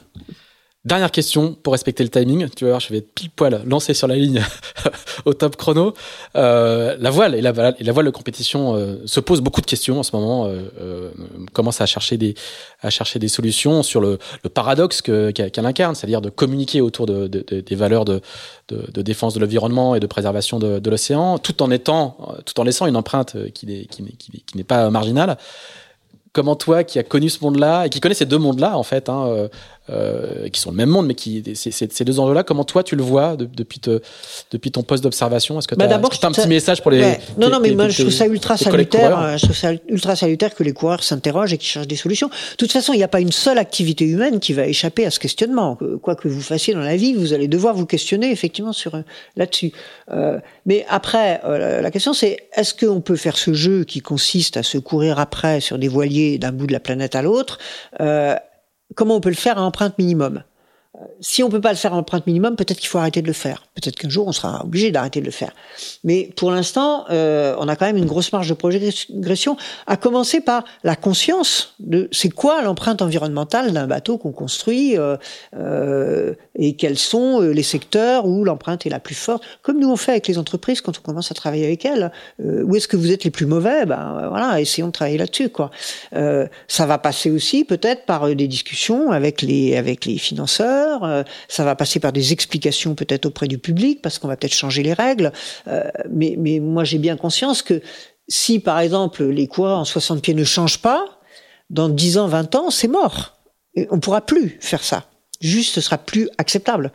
Dernière 0.85 1.11
question 1.11 1.55
pour 1.55 1.73
respecter 1.73 2.03
le 2.03 2.09
timing. 2.09 2.47
Tu 2.55 2.63
vas 2.63 2.71
voir, 2.71 2.79
je 2.79 2.87
vais 2.87 2.99
être 2.99 3.13
pile 3.13 3.29
poil 3.29 3.61
lancé 3.65 3.93
sur 3.93 4.07
la 4.07 4.15
ligne 4.15 4.41
au 5.25 5.33
top 5.33 5.57
chrono. 5.57 5.93
Euh, 6.37 6.95
la 6.97 7.09
voile 7.09 7.35
et 7.35 7.41
la, 7.41 7.51
et 7.77 7.83
la 7.83 7.91
voile 7.91 8.05
de 8.05 8.11
compétition 8.11 8.75
euh, 8.75 8.95
se 9.05 9.19
pose 9.19 9.41
beaucoup 9.41 9.59
de 9.59 9.65
questions 9.65 9.99
en 9.99 10.03
ce 10.03 10.15
moment. 10.15 10.45
Euh, 10.45 10.71
euh 10.79 11.11
commence 11.51 11.81
à 11.81 11.85
chercher 11.85 12.15
des 12.15 12.33
à 12.81 12.89
chercher 12.89 13.19
des 13.19 13.27
solutions 13.27 13.83
sur 13.83 13.99
le, 13.99 14.19
le 14.41 14.49
paradoxe 14.49 15.01
qu'elle 15.01 15.65
incarne, 15.65 15.95
c'est-à-dire 15.95 16.21
de 16.21 16.29
communiquer 16.29 16.79
autour 16.79 17.07
de, 17.07 17.27
de, 17.27 17.43
de, 17.45 17.59
des 17.59 17.75
valeurs 17.75 18.05
de, 18.05 18.21
défense 19.01 19.33
de 19.33 19.41
l'environnement 19.41 19.95
et 19.95 19.99
de 19.99 20.07
préservation 20.07 20.59
de, 20.59 20.89
l'océan, 20.89 21.39
tout 21.39 21.61
en 21.61 21.71
étant 21.71 22.37
tout 22.45 22.57
en 22.57 22.63
laissant 22.63 22.85
une 22.87 22.95
empreinte 22.95 23.35
qui 23.53 23.65
n'est 23.65 23.85
qui 23.85 24.01
qui 24.45 24.63
pas 24.63 24.89
marginale 24.89 25.37
comment 26.31 26.55
toi 26.55 26.83
qui 26.83 26.99
as 26.99 27.03
connu 27.03 27.29
ce 27.29 27.43
monde-là 27.43 27.85
et 27.85 27.89
qui 27.89 27.99
connais 27.99 28.15
ces 28.15 28.25
deux 28.25 28.37
mondes-là 28.37 28.77
en 28.77 28.83
fait, 28.83 29.09
hein, 29.09 29.49
euh, 29.89 29.99
euh, 29.99 30.49
qui 30.49 30.59
sont 30.59 30.71
le 30.71 30.77
même 30.77 30.89
monde, 30.89 31.07
mais 31.07 31.15
qui 31.15 31.43
ces 31.55 32.05
deux 32.05 32.19
enjeux-là, 32.19 32.43
comment 32.43 32.63
toi 32.63 32.83
tu 32.83 32.95
le 32.95 33.03
vois 33.03 33.35
depuis, 33.35 33.79
te, 33.79 34.01
depuis 34.51 34.71
ton 34.71 34.83
poste 34.83 35.03
d'observation? 35.03 35.57
Est-ce 35.59 35.67
que 35.67 35.75
tu 35.75 35.81
as, 35.81 35.87
bah 35.87 35.95
un 36.23 36.31
petit 36.31 36.47
message 36.47 36.81
pour 36.81 36.91
les 36.91 37.17
Non, 37.37 37.49
non, 37.49 37.59
mais 37.59 37.71
moi 37.71 37.89
je 37.89 38.01
trouve 38.01 38.13
ça 38.13 38.25
ultra 38.27 38.57
salutaire. 38.57 39.19
Euh, 39.19 39.37
je 39.37 39.45
trouve 39.45 39.55
ça 39.55 39.71
ultra 39.87 40.15
salutaire 40.15 40.53
que 40.55 40.63
les 40.63 40.73
coureurs 40.73 41.03
s'interrogent 41.03 41.53
et 41.53 41.57
qu'ils 41.57 41.69
cherchent 41.69 41.87
des 41.87 41.95
solutions. 41.95 42.27
De 42.27 42.55
toute 42.57 42.71
façon, 42.71 42.93
il 42.93 42.97
n'y 42.97 43.03
a 43.03 43.07
pas 43.07 43.19
une 43.19 43.31
seule 43.31 43.57
activité 43.57 44.05
humaine 44.05 44.39
qui 44.39 44.53
va 44.53 44.67
échapper 44.67 45.05
à 45.05 45.11
ce 45.11 45.19
questionnement. 45.19 45.77
Quoi 46.01 46.15
que 46.15 46.27
vous 46.27 46.41
fassiez 46.41 46.73
dans 46.73 46.81
la 46.81 46.95
vie, 46.95 47.13
vous 47.13 47.33
allez 47.33 47.47
devoir 47.47 47.75
vous 47.75 47.85
questionner 47.85 48.31
effectivement 48.31 48.73
sur 48.73 48.91
là-dessus. 49.35 49.71
mais 50.65 50.85
après, 50.89 51.41
la 51.45 51.91
question 51.91 52.13
c'est 52.13 52.37
est-ce 52.55 52.73
qu'on 52.73 53.01
peut 53.01 53.15
faire 53.15 53.37
ce 53.37 53.53
jeu 53.53 53.83
qui 53.83 54.01
consiste 54.01 54.57
à 54.57 54.63
se 54.63 54.77
courir 54.77 55.19
après 55.19 55.59
sur 55.59 55.77
des 55.77 55.87
voiliers 55.87 56.37
d'un 56.37 56.51
bout 56.51 56.67
de 56.67 56.73
la 56.73 56.79
planète 56.79 57.15
à 57.15 57.21
l'autre 57.21 57.59
euh, 58.01 58.35
comment 58.95 59.15
on 59.15 59.21
peut 59.21 59.29
le 59.29 59.35
faire 59.35 59.57
à 59.57 59.61
empreinte 59.61 59.97
minimum 59.97 60.43
si 61.21 61.43
on 61.43 61.49
peut 61.49 61.61
pas 61.61 61.71
le 61.71 61.77
faire 61.77 61.93
en 61.93 61.97
empreinte 61.97 62.25
minimum, 62.27 62.55
peut-être 62.55 62.79
qu'il 62.79 62.87
faut 62.87 62.97
arrêter 62.97 63.21
de 63.21 63.27
le 63.27 63.33
faire. 63.33 63.63
Peut-être 63.75 63.95
qu'un 63.95 64.09
jour 64.09 64.27
on 64.27 64.31
sera 64.31 64.63
obligé 64.63 64.91
d'arrêter 64.91 65.19
de 65.19 65.25
le 65.25 65.31
faire. 65.31 65.51
Mais 66.03 66.29
pour 66.35 66.51
l'instant, 66.51 67.05
euh, 67.09 67.55
on 67.59 67.67
a 67.67 67.75
quand 67.75 67.85
même 67.85 67.97
une 67.97 68.05
grosse 68.05 68.31
marge 68.31 68.49
de 68.49 68.53
progression, 68.53 69.57
à 69.87 69.97
commencer 69.97 70.41
par 70.41 70.63
la 70.83 70.95
conscience 70.95 71.75
de 71.79 72.09
c'est 72.11 72.29
quoi 72.29 72.61
l'empreinte 72.61 73.01
environnementale 73.01 73.71
d'un 73.71 73.87
bateau 73.87 74.17
qu'on 74.17 74.31
construit 74.31 74.97
euh, 74.97 75.17
euh, 75.55 76.33
et 76.55 76.75
quels 76.75 76.97
sont 76.97 77.41
euh, 77.41 77.51
les 77.51 77.63
secteurs 77.63 78.25
où 78.25 78.43
l'empreinte 78.43 78.85
est 78.85 78.89
la 78.89 78.99
plus 78.99 79.15
forte. 79.15 79.43
Comme 79.61 79.79
nous 79.79 79.89
on 79.89 79.95
fait 79.95 80.11
avec 80.11 80.27
les 80.27 80.37
entreprises 80.37 80.81
quand 80.81 80.97
on 80.97 81.01
commence 81.01 81.31
à 81.31 81.35
travailler 81.35 81.65
avec 81.65 81.85
elles. 81.85 82.11
Euh, 82.43 82.63
où 82.63 82.75
est-ce 82.75 82.87
que 82.87 82.97
vous 82.97 83.11
êtes 83.11 83.23
les 83.23 83.31
plus 83.31 83.45
mauvais? 83.45 83.85
Ben 83.85 84.27
voilà, 84.29 84.59
essayons 84.59 84.87
de 84.87 84.91
travailler 84.91 85.17
là-dessus. 85.17 85.49
Quoi. 85.49 85.71
ça 86.11 86.85
va 86.85 86.97
passer 86.97 87.31
aussi 87.31 87.63
peut-être 87.63 88.05
par 88.05 88.27
des 88.35 88.47
discussions 88.47 89.11
avec 89.11 89.41
les 89.41 89.75
avec 89.75 90.05
les 90.05 90.17
financeurs 90.17 91.03
euh, 91.09 91.23
ça 91.47 91.63
va 91.63 91.75
passer 91.75 91.99
par 91.99 92.11
des 92.11 92.33
explications 92.33 92.95
peut-être 92.95 93.25
auprès 93.25 93.47
du 93.47 93.57
public, 93.57 94.01
parce 94.01 94.19
qu'on 94.19 94.27
va 94.27 94.37
peut-être 94.37 94.53
changer 94.53 94.83
les 94.83 94.93
règles. 94.93 95.31
Euh, 95.67 95.83
mais, 96.09 96.37
moi, 96.61 96.83
j'ai 96.83 96.97
bien 96.97 97.17
conscience 97.17 97.61
que 97.61 97.81
si 98.27 98.59
par 98.59 98.79
exemple 98.79 99.23
les 99.23 99.47
coureurs 99.47 99.79
en 99.79 99.85
60 99.85 100.21
pieds 100.21 100.33
ne 100.33 100.43
changent 100.43 100.81
pas, 100.81 101.03
dans 101.69 101.89
10 101.89 102.17
ans, 102.17 102.27
20 102.27 102.55
ans, 102.55 102.69
c'est 102.69 102.87
mort. 102.87 103.37
Et 103.75 103.87
on 103.91 103.99
pourra 103.99 104.21
plus 104.21 104.57
faire 104.59 104.83
ça. 104.83 105.05
Juste, 105.41 105.75
ce 105.75 105.81
sera 105.81 105.97
plus 105.97 106.29
acceptable. 106.37 106.91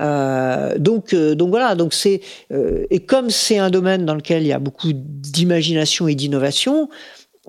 Euh, 0.00 0.78
donc, 0.78 1.12
voilà. 1.14 1.74
Donc 1.74 1.92
c'est 1.92 2.20
et 2.50 3.00
comme 3.00 3.30
c'est 3.30 3.58
un 3.58 3.70
domaine 3.70 4.06
dans 4.06 4.14
lequel 4.14 4.42
il 4.42 4.48
y 4.48 4.52
a 4.52 4.58
beaucoup 4.58 4.92
d'imagination 4.94 6.06
et 6.06 6.14
d'innovation, 6.14 6.88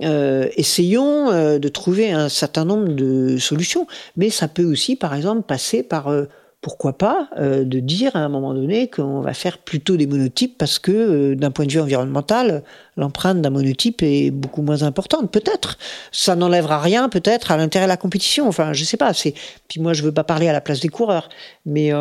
euh, 0.02 0.48
essayons 0.56 1.32
euh, 1.32 1.60
de 1.60 1.68
trouver 1.68 2.12
un 2.12 2.30
certain 2.30 2.66
nombre 2.66 2.90
de 2.90 3.38
solutions. 3.38 3.88
Mais 4.16 4.30
ça 4.30 4.48
peut 4.48 4.64
aussi, 4.64 4.96
par 4.96 5.14
exemple, 5.14 5.44
passer 5.44 5.84
par 5.84 6.08
euh, 6.08 6.26
pourquoi 6.62 6.94
pas 6.96 7.28
de 7.40 7.80
dire 7.80 8.16
à 8.16 8.20
un 8.20 8.30
moment 8.30 8.54
donné 8.54 8.88
qu'on 8.88 9.22
va 9.22 9.34
faire 9.34 9.58
plutôt 9.58 9.98
des 9.98 10.06
monotypes 10.06 10.60
parce 10.60 10.78
que 10.78 11.34
d'un 11.34 11.50
point 11.50 11.66
de 11.66 11.72
vue 11.72 11.80
environnemental, 11.80 12.62
l'empreinte 12.98 13.42
d'un 13.42 13.50
monotype 13.50 14.04
est 14.04 14.30
beaucoup 14.30 14.62
moins 14.62 14.84
importante. 14.84 15.32
Peut-être, 15.32 15.80
ça 16.12 16.36
n'enlèvera 16.36 16.80
rien, 16.80 17.10
peut-être 17.10 17.50
à 17.50 17.58
l'intérêt 17.58 17.86
de 17.86 17.90
la 17.90 17.98
compétition. 17.98 18.48
Enfin, 18.48 18.74
je 18.74 18.84
sais 18.84 18.96
pas. 18.96 19.12
Puis 19.14 19.80
moi, 19.80 19.94
je 19.94 20.04
veux 20.04 20.12
pas 20.12 20.24
parler 20.24 20.50
à 20.50 20.54
la 20.54 20.62
place 20.62 20.82
des 20.82 20.90
coureurs, 20.90 21.30
mais 21.66 21.92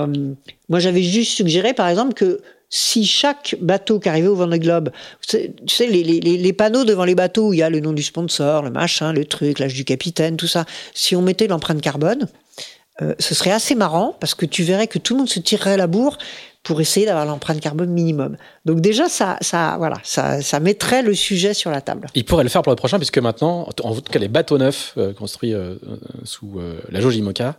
moi, 0.69 0.79
j'avais 0.79 1.03
juste 1.03 1.33
suggéré, 1.33 1.73
par 1.73 1.89
exemple, 1.89 2.13
que 2.13 2.43
si 2.71 3.05
chaque 3.05 3.57
bateau 3.61 3.99
qui 3.99 4.09
arrivait 4.09 4.29
au 4.29 4.37
Vendée 4.37 4.61
Globe, 4.61 4.91
tu 5.29 5.39
sais, 5.69 5.87
les, 5.89 6.05
les, 6.05 6.21
les, 6.21 6.53
panneaux 6.53 6.85
devant 6.85 7.05
les 7.05 7.17
bateaux 7.17 7.49
où 7.49 7.53
il 7.53 7.59
y 7.59 7.63
a 7.63 7.69
le 7.69 7.81
nom 7.81 7.93
du 7.93 8.05
sponsor, 8.05 8.63
le 8.63 8.71
machin, 8.71 9.13
le 9.13 9.25
truc, 9.25 9.59
l'âge 9.59 9.75
du 9.75 9.85
capitaine, 9.85 10.37
tout 10.37 10.47
ça, 10.47 10.65
si 10.95 11.17
on 11.17 11.23
mettait 11.23 11.49
l'empreinte 11.49 11.81
carbone, 11.81 12.29
euh, 13.03 13.15
ce 13.19 13.35
serait 13.35 13.51
assez 13.51 13.75
marrant 13.75 14.17
parce 14.21 14.35
que 14.35 14.47
tu 14.47 14.63
verrais 14.63 14.87
que 14.87 14.99
tout 14.99 15.15
le 15.15 15.19
monde 15.19 15.29
se 15.29 15.41
tirerait 15.41 15.77
la 15.77 15.89
bourre 15.89 16.17
pour 16.63 16.81
essayer 16.81 17.07
d'avoir 17.07 17.25
l'empreinte 17.25 17.59
carbone 17.59 17.91
minimum. 17.91 18.37
Donc 18.67 18.81
déjà, 18.81 19.09
ça, 19.09 19.39
ça, 19.41 19.77
voilà, 19.79 19.97
ça, 20.05 20.41
ça 20.41 20.61
mettrait 20.61 21.03
le 21.03 21.15
sujet 21.15 21.55
sur 21.55 21.71
la 21.71 21.81
table. 21.81 22.07
Il 22.15 22.25
pourrait 22.25 22.45
le 22.45 22.51
faire 22.51 22.63
pour 22.63 22.71
le 22.71 22.77
prochain, 22.77 22.99
puisque 22.99 23.19
maintenant, 23.19 23.67
en 23.83 23.95
tout 23.95 24.03
cas, 24.03 24.19
les 24.19 24.29
bateaux 24.29 24.59
neufs 24.59 24.93
euh, 24.97 25.13
construits 25.13 25.55
euh, 25.55 25.77
sous 26.23 26.61
la 26.91 27.01
jauge 27.01 27.17
IMOCA 27.17 27.57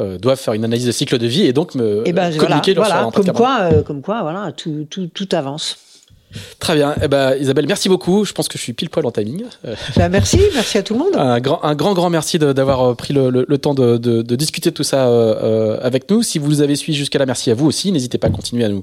euh, 0.00 0.18
doivent 0.18 0.38
faire 0.40 0.54
une 0.54 0.64
analyse 0.64 0.86
de 0.86 0.92
cycle 0.92 1.18
de 1.18 1.26
vie 1.26 1.46
et 1.46 1.52
donc 1.52 1.74
me 1.74 2.06
et 2.06 2.12
ben, 2.12 2.36
communiquer 2.36 2.74
voilà, 2.74 3.02
leur 3.02 3.10
voilà, 3.10 3.24
comme 3.24 3.32
quoi, 3.34 3.58
euh, 3.62 3.82
comme 3.82 4.02
quoi, 4.02 4.22
voilà, 4.22 4.52
tout, 4.52 4.86
tout, 4.90 5.06
tout 5.12 5.28
avance. 5.32 5.76
Très 6.58 6.74
bien. 6.74 6.94
Eh 7.02 7.08
ben, 7.08 7.34
Isabelle, 7.40 7.64
merci 7.66 7.88
beaucoup. 7.88 8.26
Je 8.26 8.34
pense 8.34 8.48
que 8.48 8.58
je 8.58 8.62
suis 8.62 8.74
pile 8.74 8.90
poil 8.90 9.06
en 9.06 9.10
timing. 9.10 9.44
Euh, 9.64 9.74
Ben, 9.96 10.10
merci, 10.10 10.38
merci 10.54 10.76
à 10.76 10.82
tout 10.82 10.92
le 10.92 10.98
monde. 10.98 11.12
un 11.16 11.40
grand, 11.40 11.64
un 11.64 11.74
grand, 11.74 11.94
grand 11.94 12.10
merci 12.10 12.38
d'avoir 12.38 12.82
euh, 12.90 12.94
pris 12.94 13.14
le, 13.14 13.30
le- 13.30 13.46
le 13.48 13.58
temps 13.58 13.72
de, 13.72 13.96
de- 13.96 14.20
de 14.20 14.36
discuter 14.36 14.68
de 14.70 14.74
tout 14.74 14.82
ça 14.82 15.08
euh, 15.08 15.34
euh, 15.42 15.78
avec 15.80 16.10
nous. 16.10 16.22
Si 16.22 16.38
vous 16.38 16.48
nous 16.48 16.60
avez 16.60 16.76
suivis 16.76 16.98
jusqu'à 16.98 17.18
là, 17.18 17.24
merci 17.24 17.50
à 17.50 17.54
vous 17.54 17.64
aussi. 17.66 17.92
N'hésitez 17.92 18.18
pas 18.18 18.26
à 18.26 18.30
continuer 18.30 18.66
à 18.66 18.68
nous, 18.68 18.82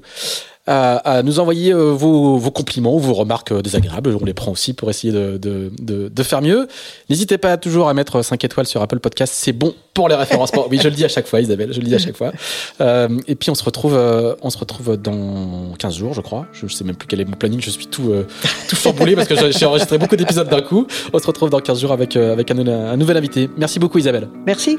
à, 0.66 0.96
à 0.96 1.22
nous 1.22 1.38
envoyer 1.38 1.72
euh, 1.72 1.90
vos, 1.92 2.36
vos 2.38 2.50
compliments, 2.50 2.96
vos 2.98 3.14
remarques 3.14 3.52
euh, 3.52 3.62
désagréables. 3.62 4.16
On 4.20 4.24
les 4.24 4.34
prend 4.34 4.52
aussi 4.52 4.72
pour 4.72 4.90
essayer 4.90 5.12
de, 5.12 5.36
de, 5.36 5.70
de, 5.80 6.08
de 6.08 6.22
faire 6.22 6.42
mieux. 6.42 6.68
N'hésitez 7.08 7.38
pas 7.38 7.56
toujours 7.56 7.88
à 7.88 7.94
mettre 7.94 8.22
5 8.22 8.42
étoiles 8.44 8.66
sur 8.66 8.82
Apple 8.82 8.98
Podcast. 8.98 9.32
C'est 9.36 9.52
bon 9.52 9.74
pour 9.94 10.08
les 10.08 10.14
référencements. 10.14 10.66
Oui, 10.70 10.78
je 10.82 10.88
le 10.88 10.94
dis 10.94 11.04
à 11.04 11.08
chaque 11.08 11.26
fois, 11.26 11.40
Isabelle. 11.40 11.72
Je 11.72 11.80
le 11.80 11.86
dis 11.86 11.94
à 11.94 11.98
chaque 11.98 12.16
fois. 12.16 12.32
Euh, 12.80 13.08
et 13.26 13.34
puis 13.34 13.50
on 13.50 13.54
se 13.54 13.64
retrouve, 13.64 13.94
euh, 13.94 14.34
on 14.42 14.50
se 14.50 14.58
retrouve 14.58 14.96
dans 14.96 15.72
15 15.78 15.96
jours, 15.96 16.14
je 16.14 16.20
crois. 16.20 16.46
Je, 16.52 16.66
je 16.66 16.74
sais 16.74 16.84
même 16.84 16.96
plus 16.96 17.08
quel 17.08 17.20
est 17.20 17.24
mon 17.24 17.36
planning. 17.36 17.60
Je 17.60 17.70
suis 17.70 17.86
tout, 17.86 18.10
euh, 18.10 18.26
tout 18.68 18.76
chamboulé 18.76 19.14
parce 19.14 19.28
que 19.28 19.50
j'ai 19.52 19.66
enregistré 19.66 19.98
beaucoup 19.98 20.16
d'épisodes 20.16 20.48
d'un 20.48 20.62
coup. 20.62 20.86
On 21.12 21.18
se 21.18 21.26
retrouve 21.26 21.50
dans 21.50 21.60
15 21.60 21.80
jours 21.80 21.92
avec, 21.92 22.16
euh, 22.16 22.32
avec 22.32 22.50
un 22.50 22.96
nouvel 22.96 23.16
invité. 23.16 23.48
Merci 23.56 23.78
beaucoup, 23.78 23.98
Isabelle. 23.98 24.28
Merci. 24.46 24.78